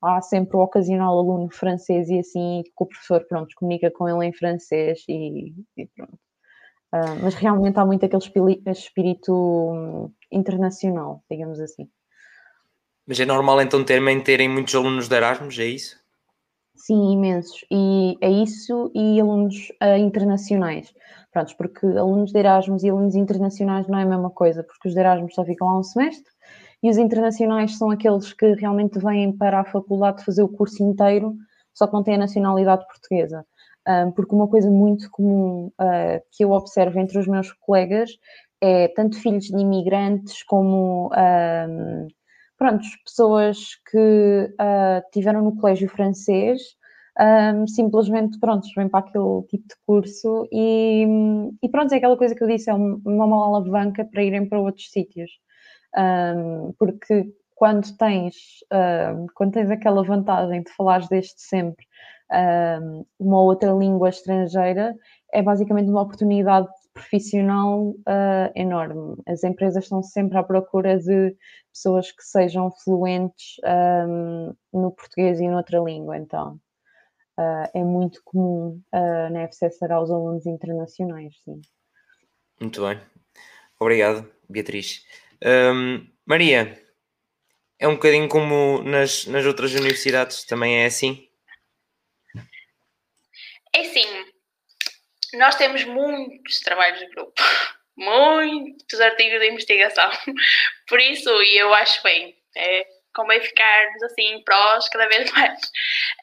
há 0.02 0.20
sempre 0.20 0.56
o 0.58 0.60
ocasional 0.60 1.18
aluno 1.18 1.48
francês 1.50 2.10
e 2.10 2.18
assim, 2.18 2.62
que 2.64 2.72
o 2.76 2.86
professor, 2.86 3.24
pronto, 3.26 3.54
comunica 3.56 3.90
com 3.90 4.06
ele 4.06 4.26
em 4.26 4.32
francês 4.32 5.02
e, 5.08 5.54
e 5.76 5.86
pronto. 5.96 6.18
Uh, 6.94 7.16
mas 7.22 7.34
realmente 7.34 7.78
há 7.78 7.86
muito 7.86 8.04
aquele 8.04 8.22
espírito 8.66 9.32
hum, 9.32 10.12
internacional, 10.30 11.24
digamos 11.30 11.58
assim. 11.58 11.88
Mas 13.06 13.18
é 13.18 13.24
normal 13.24 13.62
então 13.62 13.82
também 13.82 14.22
terem 14.22 14.48
muitos 14.48 14.74
alunos 14.74 15.08
de 15.08 15.16
Erasmus, 15.16 15.58
é 15.58 15.64
isso? 15.64 15.96
Sim, 16.76 17.12
imensos. 17.12 17.64
E 17.70 18.18
é 18.20 18.30
isso 18.30 18.90
e 18.94 19.18
alunos 19.18 19.70
uh, 19.82 19.96
internacionais. 19.96 20.92
Prontos, 21.32 21.54
porque 21.54 21.86
alunos 21.86 22.30
de 22.30 22.38
Erasmus 22.38 22.82
e 22.82 22.90
alunos 22.90 23.14
internacionais 23.14 23.88
não 23.88 23.98
é 23.98 24.02
a 24.02 24.06
mesma 24.06 24.30
coisa, 24.30 24.62
porque 24.62 24.88
os 24.88 24.94
de 24.94 25.00
Erasmus 25.00 25.34
só 25.34 25.44
ficam 25.44 25.66
lá 25.66 25.78
um 25.78 25.82
semestre 25.82 26.30
e 26.82 26.90
os 26.90 26.98
internacionais 26.98 27.78
são 27.78 27.90
aqueles 27.90 28.32
que 28.32 28.52
realmente 28.54 28.98
vêm 28.98 29.32
para 29.32 29.60
a 29.60 29.64
faculdade 29.64 30.24
fazer 30.24 30.42
o 30.42 30.48
curso 30.48 30.82
inteiro, 30.82 31.34
só 31.72 31.86
que 31.86 31.92
não 31.94 32.02
têm 32.02 32.16
a 32.16 32.18
nacionalidade 32.18 32.86
portuguesa. 32.86 33.46
Porque 34.14 34.34
uma 34.34 34.46
coisa 34.46 34.70
muito 34.70 35.10
comum 35.10 35.72
uh, 35.80 36.22
que 36.30 36.44
eu 36.44 36.52
observo 36.52 36.98
entre 37.00 37.18
os 37.18 37.26
meus 37.26 37.50
colegas 37.52 38.10
é 38.60 38.88
tanto 38.88 39.18
filhos 39.18 39.46
de 39.46 39.60
imigrantes 39.60 40.42
como 40.44 41.10
um, 41.12 42.08
pronto, 42.56 42.84
pessoas 43.04 43.76
que 43.90 43.98
uh, 43.98 45.10
tiveram 45.12 45.42
no 45.42 45.56
colégio 45.56 45.88
francês, 45.88 46.60
um, 47.20 47.66
simplesmente, 47.66 48.38
pronto, 48.40 48.66
vêm 48.76 48.88
para 48.88 49.00
aquele 49.00 49.42
tipo 49.48 49.68
de 49.68 49.74
curso 49.86 50.48
e, 50.50 51.06
e 51.62 51.68
pronto, 51.68 51.92
é 51.92 51.98
aquela 51.98 52.16
coisa 52.16 52.34
que 52.34 52.42
eu 52.42 52.48
disse, 52.48 52.70
é 52.70 52.74
uma 52.74 53.46
alavanca 53.46 54.04
para 54.04 54.22
irem 54.22 54.48
para 54.48 54.60
outros 54.60 54.90
sítios. 54.90 55.30
Um, 55.96 56.72
porque 56.78 57.32
quando 57.54 57.86
tens, 57.96 58.34
uh, 58.72 59.26
quando 59.34 59.52
tens 59.52 59.70
aquela 59.70 60.02
vantagem 60.02 60.62
de 60.62 60.72
falares 60.72 61.08
desde 61.08 61.34
sempre 61.36 61.86
uma 63.18 63.42
outra 63.42 63.72
língua 63.72 64.08
estrangeira, 64.08 64.96
é 65.32 65.42
basicamente 65.42 65.90
uma 65.90 66.00
oportunidade 66.00 66.66
profissional 66.94 67.90
uh, 67.90 68.52
enorme. 68.54 69.16
As 69.26 69.44
empresas 69.44 69.84
estão 69.84 70.02
sempre 70.02 70.38
à 70.38 70.42
procura 70.42 70.98
de 70.98 71.36
pessoas 71.72 72.10
que 72.10 72.22
sejam 72.22 72.70
fluentes 72.84 73.56
um, 74.08 74.54
no 74.72 74.92
português 74.92 75.40
e 75.40 75.48
noutra 75.48 75.78
língua, 75.80 76.16
então 76.16 76.58
uh, 77.38 77.70
é 77.74 77.82
muito 77.82 78.22
comum 78.24 78.82
uh, 78.92 79.32
na 79.32 79.42
FCS 79.42 79.82
aos 79.90 80.10
alunos 80.10 80.46
internacionais, 80.46 81.34
sim. 81.44 81.60
Muito 82.60 82.80
bem. 82.86 83.00
Obrigado, 83.78 84.30
Beatriz. 84.48 85.04
Um, 85.44 86.06
Maria, 86.24 86.80
é 87.78 87.88
um 87.88 87.94
bocadinho 87.94 88.28
como 88.28 88.82
nas, 88.82 89.26
nas 89.26 89.44
outras 89.44 89.74
universidades, 89.74 90.44
também 90.44 90.82
é 90.82 90.86
assim? 90.86 91.28
É 93.74 93.84
sim. 93.84 94.24
Nós 95.34 95.56
temos 95.56 95.82
muitos 95.84 96.60
trabalhos 96.60 97.00
de 97.00 97.08
grupo, 97.08 97.32
muitos 97.96 99.00
artigos 99.00 99.40
de 99.40 99.50
investigação. 99.50 100.08
Por 100.86 101.00
isso, 101.00 101.30
e 101.42 101.58
eu 101.58 101.74
acho 101.74 102.00
bem, 102.02 102.36
é, 102.54 102.86
convém 103.14 103.40
ficarmos 103.40 104.02
assim 104.04 104.42
prós 104.44 104.88
cada 104.88 105.08
vez 105.08 105.30
mais. 105.32 105.60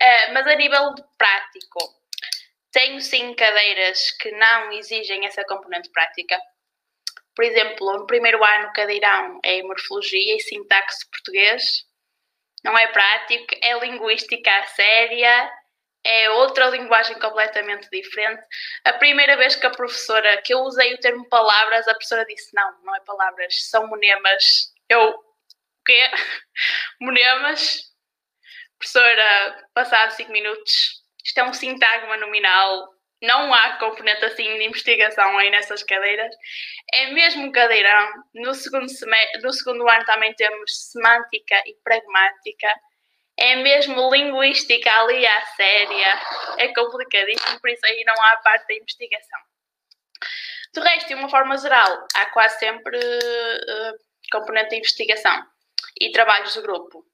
Uh, 0.01 0.33
mas 0.33 0.47
a 0.47 0.55
nível 0.55 0.93
de 0.95 1.03
prático, 1.17 1.79
tenho 2.71 3.01
sim 3.01 3.33
cadeiras 3.33 4.11
que 4.11 4.31
não 4.31 4.71
exigem 4.73 5.25
essa 5.25 5.43
componente 5.45 5.89
prática. 5.89 6.39
Por 7.35 7.43
exemplo, 7.43 7.97
no 7.97 8.05
primeiro 8.05 8.43
ano, 8.43 8.71
cadeirão 8.73 9.39
é 9.43 9.61
morfologia 9.63 10.35
e 10.35 10.39
sintaxe 10.39 11.09
português. 11.09 11.85
Não 12.63 12.77
é 12.77 12.87
prático, 12.87 13.55
é 13.61 13.79
linguística 13.79 14.51
séria, 14.67 15.51
é 16.03 16.29
outra 16.31 16.67
linguagem 16.67 17.17
completamente 17.19 17.89
diferente. 17.89 18.41
A 18.85 18.93
primeira 18.93 19.37
vez 19.37 19.55
que 19.55 19.65
a 19.65 19.71
professora, 19.71 20.41
que 20.41 20.53
eu 20.53 20.59
usei 20.59 20.93
o 20.93 20.99
termo 20.99 21.27
palavras, 21.29 21.87
a 21.87 21.93
professora 21.93 22.25
disse: 22.25 22.53
não, 22.53 22.83
não 22.83 22.95
é 22.95 22.99
palavras, 23.01 23.69
são 23.69 23.87
monemas. 23.87 24.73
Eu, 24.87 25.09
o 25.09 25.83
quê? 25.85 26.09
monemas? 27.01 27.88
Professora, 28.79 29.67
passado 29.73 30.11
5 30.11 30.31
minutos, 30.31 31.03
isto 31.23 31.37
é 31.37 31.43
um 31.43 31.53
sintagma 31.53 32.17
nominal, 32.17 32.87
não 33.21 33.53
há 33.53 33.77
componente 33.77 34.23
assim 34.23 34.43
de 34.57 34.63
investigação 34.63 35.37
aí 35.37 35.49
nessas 35.49 35.83
cadeiras. 35.83 36.33
É 36.93 37.11
mesmo 37.11 37.51
cadeirão. 37.51 38.09
No 38.33 38.53
segundo, 38.53 38.87
no 39.43 39.51
segundo 39.51 39.89
ano 39.89 40.05
também 40.05 40.33
temos 40.35 40.91
semântica 40.91 41.61
e 41.65 41.75
pragmática 41.83 42.69
é 43.39 43.55
mesmo 43.55 44.13
linguística 44.13 44.91
ali 44.91 45.25
à 45.25 45.41
séria, 45.55 46.19
é 46.57 46.67
complicadíssimo, 46.73 47.59
por 47.61 47.69
isso 47.69 47.85
aí 47.85 48.03
não 48.05 48.13
há 48.21 48.35
parte 48.37 48.67
da 48.67 48.73
investigação. 48.73 49.39
Do 50.73 50.81
resto, 50.81 51.07
de 51.07 51.15
uma 51.15 51.29
forma 51.29 51.57
geral, 51.57 52.05
há 52.15 52.25
quase 52.27 52.59
sempre 52.59 52.97
uh, 52.97 53.97
componente 54.29 54.71
de 54.71 54.77
investigação 54.77 55.41
e 56.01 56.11
trabalhos 56.11 56.53
de 56.53 56.61
grupo. 56.61 57.05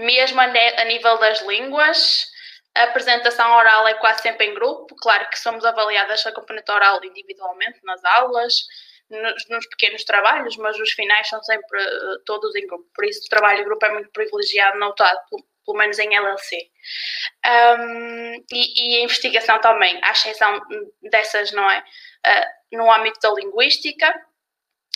Mesmo 0.00 0.40
a, 0.40 0.84
nível 0.84 1.18
das 1.18 1.42
línguas, 1.42 2.26
a 2.74 2.84
apresentação 2.84 3.52
oral 3.54 3.86
é 3.86 3.94
quase 3.94 4.22
sempre 4.22 4.46
em 4.46 4.54
grupo, 4.54 4.94
claro 4.96 5.28
que 5.28 5.38
somos 5.38 5.64
avaliadas 5.64 6.26
a 6.26 6.32
componente 6.32 6.70
oral 6.70 7.04
individualmente 7.04 7.80
nas 7.82 8.02
aulas, 8.04 8.54
nos, 9.10 9.48
nos, 9.48 9.66
pequenos 9.66 10.04
trabalhos, 10.04 10.56
mas 10.56 10.78
os 10.78 10.92
finais 10.92 11.28
são 11.28 11.42
sempre 11.42 11.82
uh, 11.82 12.24
todos 12.24 12.54
em 12.54 12.66
grupo. 12.66 12.88
Por 12.94 13.04
isso, 13.04 13.26
o 13.26 13.28
trabalho 13.28 13.60
em 13.60 13.64
grupo 13.64 13.84
é 13.84 13.92
muito 13.92 14.10
privilegiado, 14.10 14.78
notado, 14.78 15.18
pelo, 15.28 15.44
pelo 15.66 15.78
menos 15.78 15.98
em 15.98 16.14
LLC. 16.14 16.70
Um, 17.44 18.34
e, 18.52 18.94
e, 18.94 19.00
a 19.00 19.04
investigação 19.04 19.60
também, 19.60 19.98
à 20.02 20.12
exceção 20.12 20.60
dessas, 21.02 21.50
não 21.52 21.68
é? 21.68 21.80
Uh, 22.26 22.76
no 22.76 22.92
âmbito 22.92 23.18
da 23.20 23.32
linguística. 23.32 24.14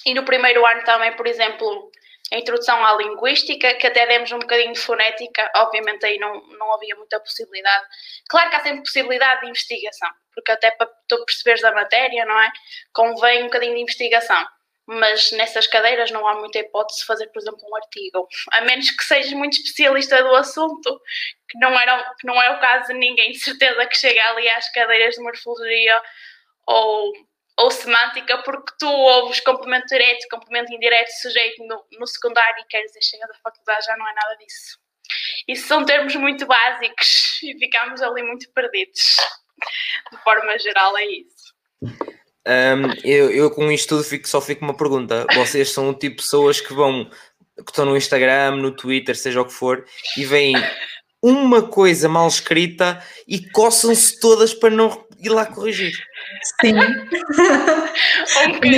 E 0.07 0.15
no 0.15 0.25
primeiro 0.25 0.65
ano 0.65 0.85
também, 0.85 1.17
por 1.17 1.27
exemplo, 1.27 1.91
a 2.35 2.39
introdução 2.39 2.85
à 2.85 2.97
linguística, 2.97 3.75
que 3.75 3.87
até 3.87 4.07
demos 4.07 4.33
um 4.33 4.41
bocadinho 4.41 4.73
de 4.73 4.81
fonética, 4.81 5.51
obviamente 5.57 6.05
aí 6.05 6.19
não, 6.19 6.35
não 6.59 6.75
havia 6.75 6.97
muita 6.97 7.21
possibilidade. 7.21 7.87
Claro 8.29 8.51
que 8.51 8.57
há 8.57 8.61
sempre 8.61 8.83
possibilidade 8.83 9.43
de 9.43 9.49
investigação, 9.49 10.11
porque 10.35 10.51
até 10.51 10.73
para 10.73 10.91
tu 11.09 11.25
perceberes 11.25 11.63
da 11.63 11.73
matéria, 11.73 12.25
não 12.25 12.39
é? 12.41 12.51
Convém 12.93 13.43
um 13.43 13.47
bocadinho 13.47 13.75
de 13.75 13.83
investigação. 13.83 14.45
Mas 14.87 15.33
nessas 15.33 15.67
cadeiras 15.67 16.11
não 16.11 16.27
há 16.27 16.35
muita 16.35 16.59
hipótese 16.59 17.01
de 17.01 17.07
fazer, 17.07 17.29
por 17.29 17.41
exemplo, 17.41 17.61
um 17.63 17.77
artigo. 17.77 18.29
A 18.53 18.61
menos 18.63 18.91
que 18.91 19.05
sejas 19.05 19.33
muito 19.33 19.55
especialista 19.55 20.23
do 20.23 20.35
assunto, 20.35 21.01
que 21.49 21.59
não, 21.59 21.79
era, 21.79 22.15
que 22.19 22.27
não 22.27 22.43
é 22.43 22.51
o 22.51 22.61
caso 22.61 22.89
de 22.89 22.95
ninguém, 22.95 23.31
de 23.31 23.39
certeza, 23.39 23.87
que 23.87 23.97
chega 23.97 24.23
ali 24.31 24.47
às 24.51 24.71
cadeiras 24.73 25.15
de 25.15 25.23
morfologia 25.23 26.03
ou 26.67 27.13
ou 27.59 27.71
semântica, 27.71 28.43
porque 28.43 28.73
tu 28.79 28.89
ouves 28.89 29.41
complemento 29.41 29.87
direto, 29.87 30.27
complemento 30.31 30.73
indireto, 30.73 31.09
sujeito 31.21 31.65
no, 31.65 31.85
no 31.99 32.07
secundário 32.07 32.61
e 32.61 32.67
queres 32.67 32.93
dizer 32.93 33.03
chega 33.03 33.27
da 33.27 33.35
faculdade, 33.35 33.87
já 33.87 33.97
não 33.97 34.09
é 34.09 34.15
nada 34.15 34.37
disso. 34.37 34.79
Isso 35.47 35.67
são 35.67 35.85
termos 35.85 36.15
muito 36.17 36.47
básicos 36.47 37.41
e 37.43 37.57
ficamos 37.59 38.03
ali 38.03 38.23
muito 38.23 38.51
perdidos. 38.53 39.17
De 40.11 40.19
forma 40.19 40.59
geral, 40.59 40.97
é 40.97 41.05
isso. 41.07 41.45
Um, 42.47 42.93
eu, 43.05 43.31
eu 43.31 43.51
com 43.51 43.71
isto 43.71 43.91
tudo 43.91 44.05
fico, 44.05 44.29
só 44.29 44.41
fico 44.41 44.65
uma 44.65 44.77
pergunta. 44.77 45.27
Vocês 45.35 45.71
são 45.71 45.91
o 45.91 45.95
tipo 45.95 46.17
de 46.17 46.23
pessoas 46.23 46.61
que 46.61 46.75
vão, 46.75 47.09
que 47.09 47.71
estão 47.71 47.85
no 47.85 47.97
Instagram, 47.97 48.57
no 48.57 48.75
Twitter, 48.75 49.17
seja 49.17 49.41
o 49.41 49.47
que 49.47 49.53
for, 49.53 49.87
e 50.17 50.25
veem 50.25 50.55
uma 51.25 51.63
coisa 51.63 52.07
mal 52.07 52.29
escrita 52.29 53.03
e 53.27 53.49
coçam-se 53.51 54.21
todas 54.21 54.53
para 54.53 54.69
não 54.69 55.03
ir 55.19 55.31
lá 55.31 55.47
corrigir. 55.47 55.95
Sim. 56.61 56.75
um 56.77 56.85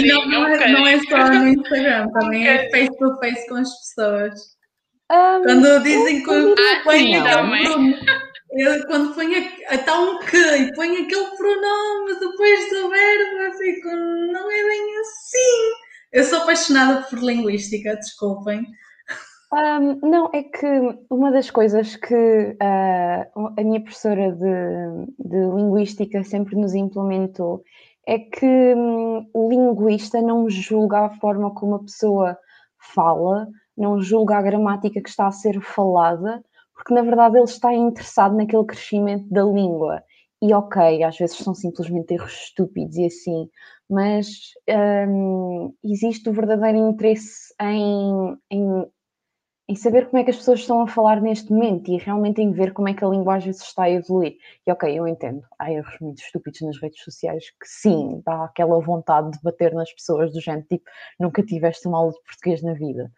não, 0.07 0.29
não, 0.29 0.47
é, 0.47 0.69
não, 0.69 0.87
é, 0.87 1.01
só 1.01 1.29
no 1.29 1.49
Instagram, 1.49 2.09
também 2.11 2.45
um 2.45 2.47
é 2.47 2.71
face 2.71 2.99
to 2.99 3.19
face 3.19 3.49
com 3.49 3.57
as 3.57 3.69
pessoas. 3.69 4.35
Um, 5.11 5.43
quando 5.43 5.83
dizem 5.83 6.23
que 6.23 6.31
ah, 6.31 6.81
põe 6.85 7.17
aquele 7.17 7.97
eu, 8.53 8.87
quando 8.87 9.13
põe 9.15 9.33
está 9.71 10.01
um 10.01 10.19
que 10.21 10.37
e 10.37 10.73
põe 10.75 10.89
aquele 10.89 11.27
pronome 11.37 12.15
depois 12.15 12.71
do 12.71 12.89
verbo, 12.89 13.39
eu 13.39 13.53
fico, 13.55 13.89
não 13.89 14.51
é 14.51 14.63
bem 14.63 14.99
assim. 15.01 15.73
Eu 16.13 16.25
sou 16.25 16.39
apaixonada 16.39 17.03
por 17.03 17.19
linguística, 17.19 17.97
desculpem. 17.97 18.65
Um, 19.57 20.07
não, 20.07 20.29
é 20.35 20.43
que 20.43 20.67
uma 21.09 21.33
das 21.33 21.51
coisas 21.51 21.97
que 21.97 22.15
uh, 22.15 23.55
a 23.57 23.63
minha 23.63 23.81
professora 23.81 24.31
de, 24.33 25.07
de, 25.19 25.39
linguística 25.39 26.23
sempre 26.25 26.55
nos 26.57 26.75
implementou 26.75 27.63
é 28.07 28.19
que 28.19 28.45
um, 28.45 29.27
o 29.33 29.49
linguista 29.49 30.21
não 30.21 30.51
julga 30.51 31.07
a 31.07 31.11
forma 31.17 31.55
como 31.55 31.77
a 31.77 31.83
pessoa 31.85 32.37
fala, 32.95 33.49
não 33.75 33.99
julga 33.99 34.37
a 34.37 34.43
gramática 34.43 35.01
que 35.01 35.09
está 35.09 35.27
a 35.27 35.33
ser 35.33 35.59
falada, 35.63 36.45
porque 36.75 36.93
na 36.93 37.01
verdade 37.01 37.39
ele 37.39 37.45
está 37.45 37.73
interessado 37.73 38.37
naquele 38.37 38.67
crescimento 38.67 39.27
da 39.31 39.43
língua. 39.43 40.03
E 40.43 40.53
ok, 40.53 41.03
às 41.03 41.17
vezes 41.17 41.39
são 41.39 41.55
simplesmente 41.55 42.13
erros 42.13 42.33
estúpidos 42.33 42.99
e 42.99 43.07
assim, 43.07 43.49
mas 43.89 44.53
um, 45.09 45.73
existe 45.83 46.29
o 46.29 46.33
verdadeiro 46.35 46.77
interesse 46.77 47.55
em, 47.59 48.37
em 48.51 48.87
em 49.69 49.75
saber 49.75 50.07
como 50.07 50.19
é 50.19 50.25
que 50.25 50.31
as 50.31 50.37
pessoas 50.37 50.61
estão 50.61 50.81
a 50.81 50.87
falar 50.87 51.21
neste 51.21 51.53
momento 51.53 51.91
e 51.91 51.97
realmente 51.97 52.41
em 52.41 52.53
ver 52.53 52.73
como 52.73 52.89
é 52.89 52.95
que 52.95 53.05
a 53.05 53.09
linguagem 53.09 53.53
se 53.53 53.65
está 53.65 53.85
a 53.85 53.91
evoluir. 53.91 54.37
E 54.65 54.71
ok, 54.71 54.97
eu 54.97 55.09
entendo, 55.09 55.43
há 55.59 55.73
erros 55.73 55.97
muito 56.01 56.19
estúpidos 56.23 56.61
nas 56.63 56.81
redes 56.81 57.03
sociais 57.03 57.51
que 57.51 57.67
sim, 57.67 58.23
dá 58.25 58.45
aquela 58.45 58.81
vontade 58.81 59.33
de 59.33 59.39
bater 59.43 59.75
nas 59.75 59.93
pessoas 59.93 60.33
do 60.33 60.41
género, 60.41 60.67
tipo, 60.69 60.85
nunca 61.19 61.43
tiveste 61.43 61.89
uma 61.89 61.99
aula 61.99 62.13
de 62.13 62.23
português 62.23 62.63
na 62.63 62.75
vida. 62.75 63.11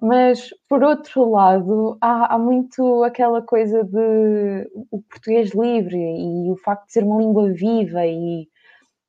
Mas, 0.00 0.50
por 0.68 0.82
outro 0.82 1.30
lado, 1.30 1.96
há, 2.00 2.34
há, 2.34 2.38
muito 2.38 3.04
aquela 3.04 3.40
coisa 3.40 3.84
de 3.84 4.68
o 4.90 5.00
português 5.02 5.52
livre 5.54 5.96
e 5.96 6.50
o 6.50 6.56
facto 6.56 6.86
de 6.86 6.92
ser 6.92 7.04
uma 7.04 7.18
língua 7.22 7.52
viva 7.52 8.04
e 8.04 8.48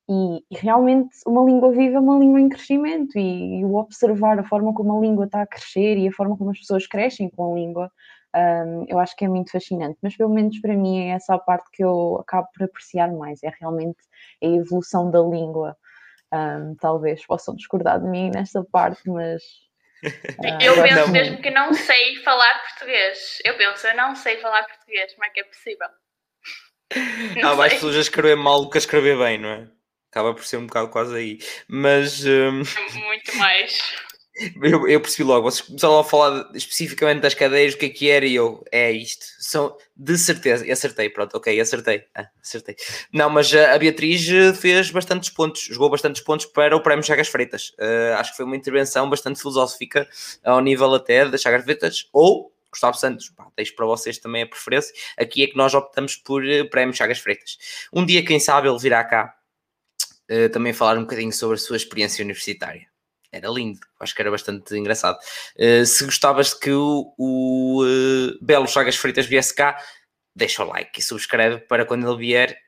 e, 0.08 0.36
e, 0.50 0.56
realmente 0.56 1.16
uma 1.26 1.44
língua 1.44 1.72
viva 1.72 1.96
é 1.96 2.00
uma 2.00 2.18
língua 2.18 2.40
em 2.40 2.48
crescimento 2.48 3.18
e, 3.18 3.60
e, 3.60 3.64
o 3.64 3.74
observar 3.74 4.38
a 4.38 4.44
forma 4.44 4.72
como 4.72 4.96
a 4.96 5.00
língua 5.00 5.24
está 5.24 5.42
a 5.42 5.46
crescer 5.46 5.96
e 5.98 6.06
a 6.06 6.12
forma 6.12 6.36
como 6.36 6.50
as 6.50 6.58
pessoas 6.58 6.86
crescem 6.86 7.28
com 7.28 7.52
a 7.52 7.54
língua, 7.56 7.90
um, 8.34 8.84
eu 8.88 8.98
acho 9.00 9.16
que 9.16 9.24
é 9.24 9.28
muito 9.28 9.50
fascinante. 9.50 9.98
Mas 10.02 10.16
pelo 10.16 10.32
menos 10.32 10.60
para 10.60 10.76
mim 10.76 11.08
é 11.08 11.10
essa 11.10 11.34
a 11.34 11.38
parte 11.38 11.68
que 11.72 11.84
eu 11.84 12.18
acabo 12.20 12.46
por 12.54 12.64
apreciar 12.64 13.12
mais, 13.12 13.42
é 13.42 13.52
realmente 13.60 13.98
a 14.42 14.46
evolução 14.46 15.10
da 15.10 15.20
língua. 15.20 15.76
Um, 16.32 16.74
talvez 16.80 17.24
possam 17.26 17.54
discordar 17.54 18.00
de 18.00 18.08
mim 18.08 18.30
nesta 18.32 18.64
parte, 18.64 19.08
mas 19.08 19.42
Uh, 20.04 20.60
eu 20.62 20.82
penso 20.82 21.06
não. 21.06 21.08
mesmo 21.08 21.40
que 21.40 21.50
não 21.50 21.72
sei 21.72 22.16
falar 22.16 22.62
português. 22.62 23.38
Eu 23.44 23.56
penso, 23.56 23.86
eu 23.86 23.96
não 23.96 24.14
sei 24.14 24.36
falar 24.38 24.62
português, 24.64 25.14
como 25.14 25.24
é 25.24 25.30
que 25.30 25.40
é 25.40 25.44
possível? 25.44 25.88
Não 27.42 27.50
Há 27.50 27.56
mais 27.56 27.74
pessoas 27.74 27.96
a 27.96 28.00
escrever 28.00 28.36
mal 28.36 28.62
do 28.62 28.70
que 28.70 28.78
a 28.78 28.80
escrever 28.80 29.18
bem, 29.18 29.38
não 29.38 29.48
é? 29.48 29.68
Acaba 30.16 30.32
por 30.32 30.44
ser 30.44 30.56
um 30.56 30.66
bocado 30.66 30.88
quase 30.88 31.14
aí. 31.14 31.38
Mas. 31.68 32.24
Um... 32.24 32.62
Muito 33.06 33.36
mais. 33.36 33.78
Eu, 34.62 34.86
eu, 34.86 35.00
percebi 35.00 35.24
logo, 35.24 35.50
vocês 35.50 35.66
começaram 35.66 35.98
a 35.98 36.04
falar 36.04 36.50
especificamente 36.54 37.22
das 37.22 37.32
cadeias, 37.32 37.72
o 37.72 37.78
que 37.78 37.86
é 37.86 37.88
que 37.88 38.10
era, 38.10 38.26
e 38.26 38.34
eu, 38.34 38.62
é 38.70 38.92
isto, 38.92 39.24
são 39.38 39.74
de 39.96 40.18
certeza, 40.18 40.66
e 40.66 40.70
acertei, 40.70 41.08
pronto, 41.08 41.34
ok, 41.38 41.58
acertei, 41.58 42.04
ah, 42.14 42.28
acertei. 42.42 42.76
Não, 43.10 43.30
mas 43.30 43.54
a 43.54 43.78
Beatriz 43.78 44.28
eh, 44.28 44.52
fez 44.52 44.90
bastantes 44.90 45.30
pontos, 45.30 45.62
jogou 45.62 45.88
bastantes 45.88 46.20
pontos 46.20 46.44
para 46.44 46.76
o 46.76 46.82
Prémio 46.82 47.02
Chagas 47.02 47.28
Freitas. 47.28 47.72
Uh, 47.78 48.12
acho 48.18 48.32
que 48.32 48.36
foi 48.36 48.44
uma 48.44 48.56
intervenção 48.56 49.08
bastante 49.08 49.40
filosófica, 49.40 50.06
ao 50.44 50.60
nível 50.60 50.94
até 50.94 51.26
das 51.26 51.40
Chagas 51.40 51.64
Freitas, 51.64 52.06
ou 52.12 52.52
Gustavo 52.70 52.98
Santos, 52.98 53.30
pá, 53.30 53.46
deixo 53.56 53.74
para 53.74 53.86
vocês 53.86 54.18
também 54.18 54.42
a 54.42 54.46
preferência. 54.46 54.94
Aqui 55.16 55.44
é 55.44 55.46
que 55.46 55.56
nós 55.56 55.72
optamos 55.72 56.14
por 56.14 56.44
uh, 56.44 56.68
Prémio 56.68 56.94
Chagas 56.94 57.20
Freitas. 57.20 57.56
Um 57.90 58.04
dia, 58.04 58.22
quem 58.22 58.38
sabe, 58.38 58.68
ele 58.68 58.78
virá 58.78 59.02
cá 59.02 59.35
uh, 60.30 60.48
também 60.50 60.72
falar 60.72 60.98
um 60.98 61.02
bocadinho 61.02 61.32
sobre 61.32 61.56
a 61.56 61.58
sua 61.58 61.76
experiência 61.76 62.24
universitária 62.24 62.86
era 63.36 63.48
lindo, 63.48 63.80
acho 64.00 64.14
que 64.14 64.22
era 64.22 64.30
bastante 64.30 64.74
engraçado. 64.76 65.18
Uh, 65.56 65.84
se 65.84 66.04
gostavas 66.04 66.54
que 66.54 66.70
o, 66.70 67.12
o 67.18 67.84
uh, 67.84 68.44
Belo 68.44 68.66
Chagas 68.66 68.96
Freitas 68.96 69.26
viesse 69.26 69.54
cá, 69.54 69.76
deixa 70.34 70.64
o 70.64 70.68
like 70.68 70.98
e 70.98 71.02
subscreve 71.02 71.58
para 71.60 71.84
quando 71.84 72.08
ele 72.08 72.18
vier, 72.18 72.58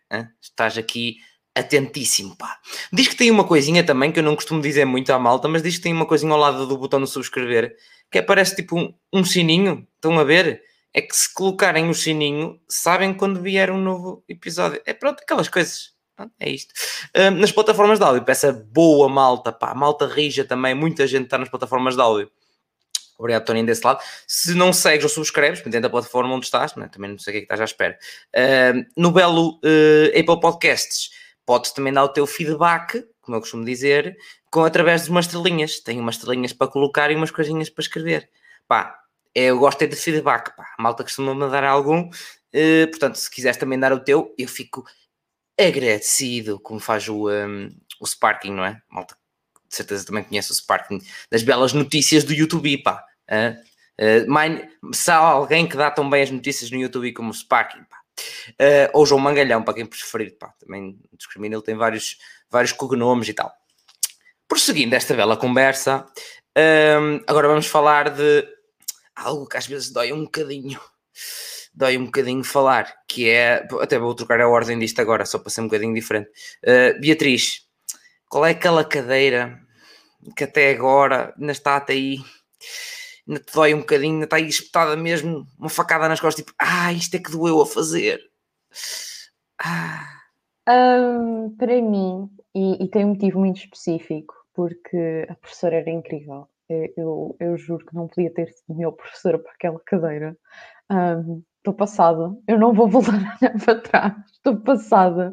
estás 0.40 0.78
aqui 0.78 1.16
atentíssimo, 1.54 2.36
pá. 2.36 2.58
Diz 2.92 3.08
que 3.08 3.16
tem 3.16 3.30
uma 3.30 3.44
coisinha 3.44 3.84
também, 3.84 4.12
que 4.12 4.20
eu 4.20 4.22
não 4.22 4.34
costumo 4.34 4.62
dizer 4.62 4.84
muito 4.84 5.12
à 5.12 5.18
malta, 5.18 5.48
mas 5.48 5.62
diz 5.62 5.76
que 5.76 5.82
tem 5.82 5.92
uma 5.92 6.06
coisinha 6.06 6.32
ao 6.32 6.38
lado 6.38 6.66
do 6.66 6.78
botão 6.78 7.02
de 7.02 7.10
subscrever, 7.10 7.76
que 8.10 8.18
aparece 8.18 8.56
tipo 8.56 8.78
um, 8.78 8.94
um 9.12 9.24
sininho, 9.24 9.86
estão 9.96 10.18
a 10.18 10.24
ver? 10.24 10.62
É 10.94 11.02
que 11.02 11.14
se 11.14 11.32
colocarem 11.32 11.90
o 11.90 11.94
sininho, 11.94 12.58
sabem 12.68 13.12
quando 13.12 13.42
vier 13.42 13.70
um 13.70 13.78
novo 13.78 14.24
episódio. 14.28 14.80
É 14.86 14.94
pronto, 14.94 15.20
aquelas 15.20 15.48
coisas 15.48 15.92
é 16.40 16.50
isto. 16.50 16.72
Uh, 17.16 17.30
nas 17.30 17.52
plataformas 17.52 17.98
de 17.98 18.04
áudio, 18.04 18.24
peça 18.24 18.52
boa 18.52 19.08
malta, 19.08 19.52
pá, 19.52 19.74
malta 19.74 20.06
rija 20.06 20.44
também, 20.44 20.74
muita 20.74 21.06
gente 21.06 21.24
está 21.24 21.38
nas 21.38 21.48
plataformas 21.48 21.94
de 21.94 22.02
áudio. 22.02 22.30
Obrigado, 23.18 23.46
Tony, 23.46 23.66
desse 23.66 23.84
lado. 23.84 24.00
Se 24.28 24.54
não 24.54 24.72
segues 24.72 25.02
ou 25.02 25.10
subscreves, 25.10 25.60
dentro 25.62 25.80
da 25.80 25.90
plataforma 25.90 26.32
onde 26.32 26.46
estás, 26.46 26.76
né? 26.76 26.88
também 26.88 27.10
não 27.10 27.18
sei 27.18 27.32
o 27.32 27.32
que 27.32 27.38
é 27.38 27.40
que 27.40 27.44
estás 27.46 27.60
à 27.60 27.64
espera. 27.64 27.98
Uh, 28.32 28.86
no 28.96 29.10
belo 29.10 29.58
uh, 29.64 30.18
Apple 30.18 30.40
Podcasts, 30.40 31.10
podes 31.44 31.72
também 31.72 31.92
dar 31.92 32.04
o 32.04 32.08
teu 32.08 32.26
feedback, 32.28 33.04
como 33.20 33.36
eu 33.36 33.40
costumo 33.40 33.64
dizer, 33.64 34.16
com, 34.52 34.64
através 34.64 35.04
de 35.04 35.10
umas 35.10 35.26
estrelinhas. 35.26 35.80
Tenho 35.80 36.00
umas 36.00 36.14
estrelinhas 36.14 36.52
para 36.52 36.68
colocar 36.68 37.10
e 37.10 37.16
umas 37.16 37.32
coisinhas 37.32 37.68
para 37.68 37.82
escrever. 37.82 38.30
Pá, 38.68 38.96
eu 39.34 39.58
gosto 39.58 39.82
é 39.82 39.88
de 39.88 39.96
feedback, 39.96 40.54
pá. 40.56 40.64
A 40.78 40.82
malta 40.82 41.02
costuma 41.02 41.34
mandar 41.34 41.64
algum. 41.64 42.08
Uh, 42.08 42.86
portanto, 42.88 43.16
se 43.16 43.28
quiseres 43.28 43.56
também 43.56 43.80
dar 43.80 43.92
o 43.92 43.98
teu, 43.98 44.32
eu 44.38 44.46
fico 44.46 44.84
agradecido, 45.58 46.60
como 46.60 46.78
faz 46.78 47.08
o, 47.08 47.28
um, 47.28 47.68
o 48.00 48.06
Sparking, 48.06 48.52
não 48.52 48.64
é? 48.64 48.80
Malta, 48.88 49.16
de 49.68 49.74
certeza 49.74 50.06
também 50.06 50.24
conhece 50.24 50.50
o 50.50 50.54
Sparking, 50.54 51.00
das 51.30 51.42
belas 51.42 51.72
notícias 51.72 52.24
do 52.24 52.32
YouTube, 52.32 52.82
pá. 52.82 53.04
Uh, 53.30 53.60
uh, 54.00 54.32
mine, 54.32 54.68
se 54.92 55.10
há 55.10 55.16
alguém 55.16 55.68
que 55.68 55.76
dá 55.76 55.90
tão 55.90 56.08
bem 56.08 56.22
as 56.22 56.30
notícias 56.30 56.70
no 56.70 56.78
YouTube 56.78 57.12
como 57.12 57.30
o 57.30 57.34
Sparking, 57.34 57.84
pá. 57.84 57.98
Uh, 58.50 58.90
ou 58.94 59.06
João 59.06 59.20
Mangalhão, 59.20 59.62
para 59.62 59.74
quem 59.74 59.86
preferir, 59.86 60.38
pá. 60.38 60.54
Também 60.58 60.98
discrimina, 61.12 61.56
ele 61.56 61.64
tem 61.64 61.76
vários, 61.76 62.16
vários 62.50 62.72
cognomes 62.72 63.28
e 63.28 63.34
tal. 63.34 63.52
Prosseguindo 64.46 64.94
esta 64.94 65.14
bela 65.14 65.36
conversa, 65.36 66.06
um, 66.56 67.20
agora 67.26 67.48
vamos 67.48 67.66
falar 67.66 68.10
de 68.10 68.48
algo 69.14 69.46
que 69.46 69.56
às 69.56 69.66
vezes 69.66 69.90
dói 69.90 70.12
um 70.12 70.24
bocadinho 70.24 70.80
dói 71.78 71.96
um 71.96 72.06
bocadinho 72.06 72.42
falar, 72.42 72.92
que 73.06 73.28
é, 73.30 73.66
até 73.80 73.98
vou 73.98 74.12
trocar 74.12 74.40
a 74.40 74.48
ordem 74.48 74.76
disto 74.78 75.00
agora, 75.00 75.24
só 75.24 75.38
para 75.38 75.50
ser 75.50 75.60
um 75.60 75.68
bocadinho 75.68 75.94
diferente. 75.94 76.28
Uh, 76.64 77.00
Beatriz, 77.00 77.66
qual 78.28 78.44
é 78.44 78.50
aquela 78.50 78.84
cadeira 78.84 79.60
que 80.36 80.42
até 80.42 80.72
agora 80.72 81.32
ainda 81.38 81.52
está 81.52 81.76
até 81.76 81.92
aí, 81.92 82.18
ainda 83.26 83.40
te 83.40 83.54
dói 83.54 83.74
um 83.74 83.78
bocadinho, 83.78 84.14
ainda 84.14 84.24
está 84.24 84.36
aí 84.36 84.48
espetada 84.48 84.96
mesmo, 84.96 85.46
uma 85.56 85.68
facada 85.68 86.08
nas 86.08 86.20
costas, 86.20 86.44
tipo, 86.44 86.56
ah, 86.58 86.92
isto 86.92 87.14
é 87.14 87.20
que 87.20 87.30
doeu 87.30 87.60
a 87.62 87.66
fazer. 87.66 88.20
Ah. 89.62 90.04
Um, 90.68 91.54
para 91.56 91.80
mim, 91.80 92.28
e, 92.54 92.84
e 92.84 92.88
tem 92.88 93.04
um 93.04 93.10
motivo 93.10 93.38
muito 93.38 93.60
específico, 93.60 94.34
porque 94.52 95.26
a 95.28 95.34
professora 95.36 95.76
era 95.76 95.90
incrível. 95.90 96.48
Eu, 96.68 97.34
eu, 97.40 97.56
juro 97.56 97.86
que 97.86 97.94
não 97.94 98.08
podia 98.08 98.30
ter 98.34 98.48
sido 98.48 98.74
melhor 98.74 98.90
professora 98.92 99.38
para 99.38 99.52
aquela 99.52 99.80
cadeira. 99.80 100.36
Um, 100.90 101.42
estou 101.68 101.74
passada, 101.74 102.34
eu 102.46 102.58
não 102.58 102.72
vou 102.72 102.88
voltar 102.88 103.38
para 103.64 103.80
trás, 103.80 104.14
estou 104.32 104.56
passada, 104.56 105.32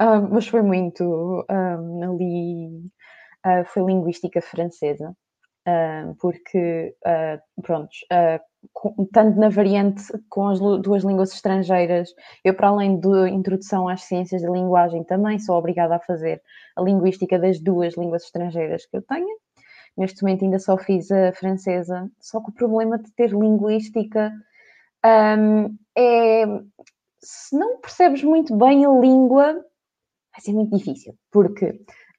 um, 0.00 0.28
mas 0.30 0.46
foi 0.46 0.62
muito 0.62 1.44
um, 1.50 2.02
ali, 2.02 2.68
uh, 3.46 3.64
foi 3.66 3.84
linguística 3.84 4.40
francesa, 4.40 5.14
porque, 6.20 6.94
uh, 7.06 7.62
pronto, 7.62 7.90
uh, 8.12 9.06
tanto 9.12 9.38
na 9.38 9.48
variante 9.48 10.04
com 10.28 10.48
as 10.48 10.58
duas 10.58 11.04
línguas 11.04 11.32
estrangeiras, 11.32 12.10
eu 12.42 12.54
para 12.54 12.68
além 12.68 12.98
da 12.98 13.28
introdução 13.28 13.88
às 13.88 14.02
ciências 14.02 14.42
da 14.42 14.50
linguagem 14.50 15.04
também 15.04 15.38
sou 15.38 15.56
obrigada 15.56 15.96
a 15.96 16.00
fazer 16.00 16.42
a 16.76 16.82
linguística 16.82 17.38
das 17.38 17.60
duas 17.60 17.94
línguas 17.96 18.24
estrangeiras 18.24 18.86
que 18.86 18.96
eu 18.96 19.02
tenho, 19.02 19.36
neste 19.96 20.22
momento 20.22 20.44
ainda 20.44 20.58
só 20.58 20.76
fiz 20.76 21.10
a 21.10 21.32
francesa, 21.32 22.10
só 22.20 22.40
que 22.40 22.50
o 22.50 22.54
problema 22.54 22.98
de 22.98 23.10
ter 23.12 23.30
linguística 23.30 24.32
um, 25.04 25.76
é, 25.96 26.44
se 27.20 27.56
não 27.56 27.80
percebes 27.80 28.22
muito 28.22 28.56
bem 28.56 28.84
a 28.84 28.90
língua, 28.90 29.52
vai 29.54 30.40
ser 30.40 30.52
muito 30.52 30.76
difícil, 30.76 31.16
porque, 31.30 31.66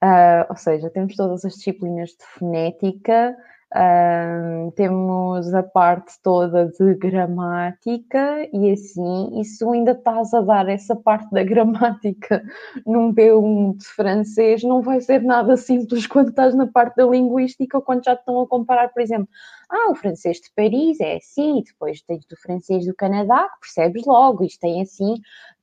uh, 0.04 0.46
ou 0.50 0.56
seja, 0.56 0.90
temos 0.90 1.16
todas 1.16 1.44
as 1.46 1.54
disciplinas 1.54 2.12
de 2.12 2.26
fonética, 2.26 3.36
um, 3.76 4.72
temos 4.72 5.54
a 5.54 5.62
parte 5.62 6.14
toda 6.24 6.68
de 6.68 6.96
gramática 6.96 8.48
e 8.54 8.72
assim, 8.72 9.38
e 9.40 9.44
se 9.44 9.66
ainda 9.66 9.92
estás 9.92 10.34
a 10.34 10.40
dar 10.40 10.70
essa 10.70 10.96
parte 10.96 11.30
da 11.32 11.44
gramática 11.44 12.42
num 12.86 13.14
B1 13.14 13.76
de 13.78 13.86
francês, 13.86 14.64
não 14.64 14.82
vai 14.82 15.02
ser 15.02 15.22
nada 15.22 15.58
simples 15.58 16.08
quando 16.08 16.30
estás 16.30 16.56
na 16.56 16.68
parte 16.68 16.96
da 16.96 17.06
linguística 17.06 17.78
ou 17.78 17.84
quando 17.84 18.06
já 18.06 18.14
estão 18.14 18.40
a 18.40 18.48
comparar, 18.48 18.94
por 18.94 19.02
exemplo, 19.02 19.28
ah, 19.70 19.92
o 19.92 19.96
francês 19.96 20.38
de 20.38 20.50
Paris 20.56 21.00
é 21.02 21.18
assim, 21.18 21.62
depois 21.66 22.02
tens 22.02 22.26
do 22.26 22.38
francês 22.38 22.86
do 22.86 22.96
Canadá, 22.96 23.50
que 23.50 23.60
percebes 23.62 24.06
logo, 24.06 24.46
isto 24.46 24.60
tem 24.60 24.82
assim, 24.82 25.16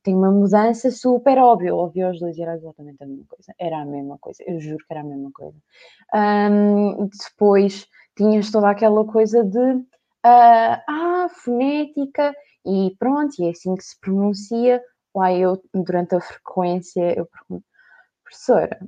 tem 0.03 0.13
uma 0.13 0.29
mudança 0.29 0.91
super 0.91 1.37
óbvia. 1.39 1.73
Ouvi 1.73 2.03
os 2.03 2.19
dois 2.19 2.37
era 2.37 2.55
exatamente 2.55 3.01
a 3.01 3.07
mesma 3.07 3.25
coisa, 3.27 3.53
era 3.57 3.77
a 3.81 3.85
mesma 3.85 4.17
coisa, 4.19 4.43
eu 4.45 4.59
juro 4.59 4.77
que 4.85 4.93
era 4.93 4.99
a 4.99 5.03
mesma 5.03 5.31
coisa. 5.31 5.57
Um, 6.13 7.07
depois 7.07 7.87
tinhas 8.15 8.51
toda 8.51 8.69
aquela 8.69 9.05
coisa 9.05 9.43
de 9.43 9.59
uh, 9.59 9.83
ah, 10.23 11.27
fonética 11.29 12.33
e 12.65 12.95
pronto, 12.97 13.33
e 13.39 13.47
é 13.47 13.49
assim 13.49 13.75
que 13.75 13.83
se 13.83 13.99
pronuncia. 13.99 14.81
Lá 15.15 15.31
eu, 15.31 15.61
durante 15.73 16.15
a 16.15 16.21
frequência, 16.21 17.13
eu 17.17 17.27
pergunto, 17.27 17.65
professora, 18.23 18.79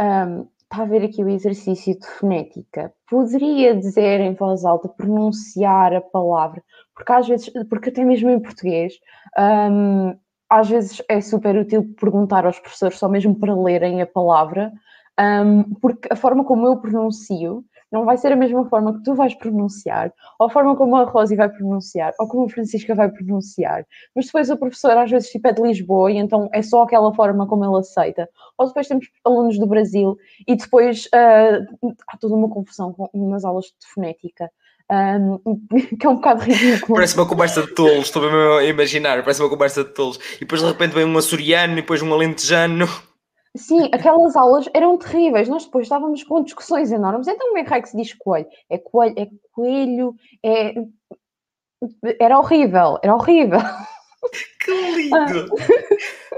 um, 0.00 0.46
está 0.70 0.82
a 0.82 0.86
ver 0.86 1.02
aqui 1.04 1.24
o 1.24 1.28
exercício 1.28 1.98
de 1.98 2.06
fonética, 2.06 2.92
poderia 3.08 3.74
dizer 3.74 4.20
em 4.20 4.34
voz 4.34 4.64
alta, 4.64 4.88
pronunciar 4.88 5.94
a 5.94 6.00
palavra, 6.00 6.62
porque 6.94 7.12
às 7.12 7.26
vezes, 7.26 7.50
porque 7.68 7.88
até 7.88 8.04
mesmo 8.04 8.30
em 8.30 8.40
português, 8.40 8.94
um, 9.38 10.14
às 10.48 10.68
vezes 10.68 11.02
é 11.08 11.20
super 11.20 11.56
útil 11.56 11.94
perguntar 11.98 12.44
aos 12.44 12.60
professores 12.60 12.98
só 12.98 13.08
mesmo 13.08 13.34
para 13.34 13.54
lerem 13.54 14.02
a 14.02 14.06
palavra, 14.06 14.72
um, 15.18 15.74
porque 15.76 16.08
a 16.12 16.16
forma 16.16 16.44
como 16.44 16.66
eu 16.66 16.76
pronuncio 16.76 17.64
não 17.90 18.04
vai 18.04 18.16
ser 18.16 18.32
a 18.32 18.36
mesma 18.36 18.68
forma 18.68 18.94
que 18.94 19.02
tu 19.02 19.14
vais 19.14 19.34
pronunciar, 19.34 20.12
ou 20.38 20.46
a 20.46 20.50
forma 20.50 20.76
como 20.76 20.96
a 20.96 21.04
Rosi 21.04 21.36
vai 21.36 21.48
pronunciar, 21.48 22.12
ou 22.18 22.28
como 22.28 22.44
a 22.44 22.48
Francisca 22.48 22.94
vai 22.94 23.10
pronunciar. 23.10 23.84
Mas 24.14 24.26
depois 24.26 24.50
o 24.50 24.56
professor 24.56 24.96
às 24.96 25.10
vezes 25.10 25.30
tipo 25.30 25.48
é 25.48 25.52
de 25.52 25.62
Lisboa 25.62 26.10
e 26.10 26.18
então 26.18 26.48
é 26.52 26.62
só 26.62 26.82
aquela 26.82 27.12
forma 27.14 27.46
como 27.46 27.64
ele 27.64 27.78
aceita. 27.78 28.28
Ou 28.56 28.66
depois 28.66 28.86
temos 28.86 29.06
alunos 29.24 29.58
do 29.58 29.66
Brasil 29.66 30.16
e 30.46 30.56
depois 30.56 31.06
uh, 31.06 31.90
há 32.08 32.16
toda 32.16 32.34
uma 32.34 32.48
confusão 32.48 32.94
nas 33.14 33.44
aulas 33.44 33.66
de 33.66 33.86
fonética. 33.92 34.50
Um, 34.92 35.38
que 35.98 36.04
é 36.04 36.10
um 36.10 36.16
bocado 36.16 36.42
ridículo. 36.42 36.94
Parece 36.94 37.16
uma 37.16 37.26
conversa 37.26 37.62
de 37.62 37.74
tolos, 37.74 38.06
estou 38.06 38.24
a 38.58 38.64
imaginar, 38.64 39.22
parece 39.22 39.40
uma 39.40 39.48
conversa 39.48 39.84
de 39.84 39.90
tolos. 39.90 40.18
E 40.36 40.40
depois 40.40 40.60
de 40.60 40.66
repente 40.66 40.92
vem 40.92 41.04
um 41.04 41.16
açoriano 41.16 41.74
e 41.74 41.76
depois 41.76 42.02
um 42.02 42.12
alentejano. 42.12 42.88
Sim, 43.56 43.88
aquelas 43.92 44.36
aulas 44.36 44.68
eram 44.72 44.96
terríveis. 44.96 45.48
Nós 45.48 45.64
depois 45.64 45.84
estávamos 45.84 46.22
com 46.22 46.42
discussões 46.42 46.92
enormes. 46.92 47.26
Então, 47.26 47.48
como 47.48 47.58
é 47.58 47.64
que, 47.64 47.74
é 47.74 47.82
que 47.82 47.88
se 47.88 47.96
diz 47.96 48.14
coelho? 48.14 48.46
É 48.68 48.78
coelho, 48.78 49.14
é 49.18 49.28
coelho, 49.52 50.14
é. 50.44 50.74
Era 52.20 52.38
horrível, 52.38 52.98
era 53.02 53.14
horrível. 53.14 53.58
Que 54.62 54.70
lindo! 54.70 55.46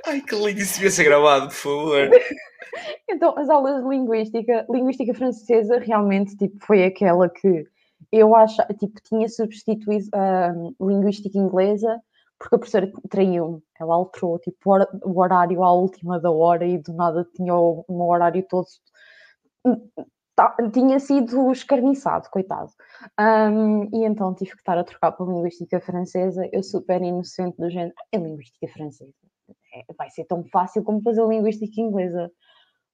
Ai, 0.07 0.21
que 0.21 0.37
lindo! 0.37 0.61
Isso 0.61 0.75
devia 0.75 0.91
ser 0.91 1.03
gravado, 1.03 1.49
por 1.49 1.55
favor. 1.55 2.11
Então, 3.11 3.37
as 3.37 3.51
aulas 3.51 3.83
de 3.83 3.89
linguística, 3.89 4.65
linguística 4.71 5.13
francesa, 5.13 5.79
realmente, 5.79 6.37
tipo, 6.37 6.65
foi 6.65 6.85
aquela 6.85 7.29
que 7.29 7.67
eu 8.11 8.35
acho, 8.35 8.63
tipo, 8.79 9.01
tinha 9.03 9.29
substituído 9.29 10.09
a 10.13 10.53
uh, 10.53 10.89
linguística 10.89 11.37
inglesa 11.37 12.01
porque 12.43 12.57
a 12.57 12.59
professora 12.59 12.93
traiu-me. 13.09 13.63
Ela 13.79 13.95
alterou 13.95 14.39
tipo, 14.41 14.71
o 15.05 15.21
horário 15.21 15.63
à 15.63 15.73
última 15.73 16.21
da 16.21 16.31
hora 16.31 16.67
e 16.67 16.77
do 16.79 16.93
nada 16.93 17.25
tinha 17.37 17.55
um 17.55 18.03
horário 18.03 18.45
todo. 18.49 18.67
tá, 20.35 20.57
tinha 20.73 20.99
sido 20.99 21.53
escarniçado, 21.53 22.29
coitado. 22.31 22.71
Um, 23.21 23.85
e 23.95 24.05
então 24.05 24.35
tive 24.35 24.53
que 24.53 24.59
estar 24.59 24.77
a 24.77 24.85
trocar 24.85 25.13
para 25.13 25.25
a 25.25 25.29
linguística 25.29 25.81
francesa. 25.81 26.49
Eu 26.53 26.63
super 26.63 27.01
inocente 27.01 27.57
do 27.57 27.71
género, 27.71 27.95
é 28.11 28.17
linguística 28.17 28.67
francesa. 28.69 29.13
É, 29.75 29.95
vai 29.97 30.11
ser 30.11 30.25
tão 30.25 30.45
fácil 30.45 30.83
como 30.83 31.01
fazer 31.03 31.25
linguística 31.27 31.81
inglesa. 31.81 32.31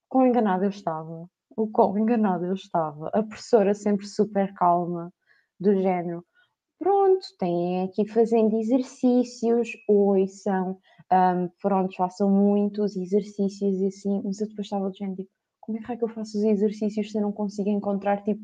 Quão 0.08 0.26
enganada 0.26 0.66
eu 0.66 0.70
estava. 0.70 1.26
O 1.56 1.68
quão 1.70 1.98
enganada 1.98 2.46
eu 2.46 2.54
estava. 2.54 3.08
A 3.14 3.22
professora 3.22 3.72
sempre 3.72 4.06
super 4.06 4.52
calma, 4.54 5.10
do 5.58 5.74
género. 5.74 6.24
Pronto, 6.78 7.26
têm 7.38 7.82
aqui 7.82 8.06
fazendo 8.06 8.56
exercícios, 8.56 9.70
ouçam, 9.88 10.78
um, 11.12 11.48
pronto, 11.60 11.96
façam 11.96 12.30
muitos 12.30 12.96
exercícios 12.96 13.80
e 13.80 13.86
assim, 13.86 14.22
mas 14.24 14.40
eu 14.40 14.48
depois 14.48 14.66
estava 14.66 14.88
do 14.88 14.96
género, 14.96 15.16
tipo, 15.16 15.30
como 15.60 15.78
é 15.78 15.96
que 15.96 16.04
eu 16.04 16.08
faço 16.08 16.38
os 16.38 16.44
exercícios 16.44 17.10
se 17.10 17.18
eu 17.18 17.22
não 17.22 17.32
consigo 17.32 17.68
encontrar, 17.68 18.22
tipo, 18.22 18.42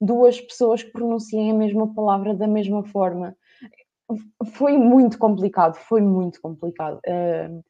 duas 0.00 0.40
pessoas 0.40 0.82
que 0.82 0.90
pronunciem 0.92 1.50
a 1.50 1.54
mesma 1.54 1.92
palavra 1.94 2.34
da 2.34 2.48
mesma 2.48 2.82
forma? 2.84 3.36
Foi 4.54 4.76
muito 4.76 5.18
complicado, 5.18 5.76
foi 5.76 6.00
muito 6.00 6.40
complicado. 6.40 7.00
Uh, 7.06 7.62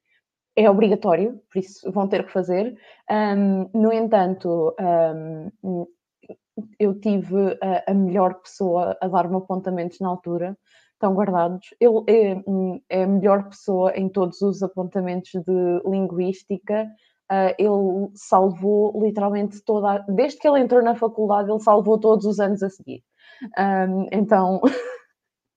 é 0.56 0.70
obrigatório, 0.70 1.40
por 1.52 1.58
isso 1.58 1.90
vão 1.90 2.08
ter 2.08 2.24
que 2.24 2.32
fazer. 2.32 2.78
Um, 3.10 3.68
no 3.74 3.92
entanto, 3.92 4.74
um, 5.62 5.86
eu 6.78 6.98
tive 7.00 7.58
a, 7.62 7.90
a, 7.90 7.94
melhor 7.94 8.34
pessoa 8.34 8.96
a 9.00 9.08
dar-me 9.08 9.36
apontamentos 9.36 9.98
na 10.00 10.08
altura, 10.08 10.56
estão 10.92 11.14
guardados. 11.14 11.74
Ele 11.80 12.04
é, 12.08 12.42
é, 12.90 13.04
a 13.04 13.06
melhor 13.06 13.48
pessoa 13.48 13.92
em 13.96 14.08
todos 14.08 14.40
os 14.40 14.62
apontamentos 14.62 15.30
de 15.32 15.82
linguística. 15.84 16.86
Uh, 17.30 17.54
ele 17.58 18.10
salvou 18.14 19.02
literalmente 19.02 19.62
toda. 19.64 20.04
Desde 20.08 20.38
que 20.38 20.46
ele 20.46 20.60
entrou 20.60 20.82
na 20.82 20.94
faculdade, 20.94 21.50
ele 21.50 21.60
salvou 21.60 21.98
todos 21.98 22.26
os 22.26 22.38
anos 22.38 22.62
a 22.62 22.68
seguir. 22.68 23.02
Um, 23.58 24.06
então, 24.12 24.60
uh, 24.60 24.62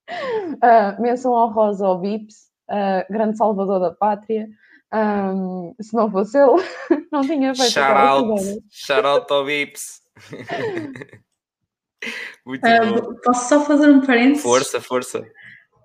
menção 1.01 1.33
honrosa 1.33 1.85
ao 1.85 1.99
Bips, 1.99 2.35
uh, 2.69 3.11
grande 3.11 3.37
salvador 3.37 3.79
da 3.79 3.91
pátria. 3.91 4.47
Um, 4.93 5.75
se 5.81 5.93
não 5.93 6.09
fosse 6.09 6.37
ele, 6.37 6.63
não 7.11 7.21
tinha 7.21 7.53
feito 7.53 7.71
Shout 7.71 7.97
out, 7.97 8.63
shout 8.71 9.05
out 9.05 9.33
ao 9.33 9.45
Bips. 9.45 10.01
Muito 12.45 12.63
uh, 12.65 13.01
bom. 13.01 13.15
Posso 13.23 13.49
só 13.49 13.65
fazer 13.65 13.89
um 13.89 14.01
parênteses? 14.01 14.43
Força, 14.43 14.79
força. 14.79 15.25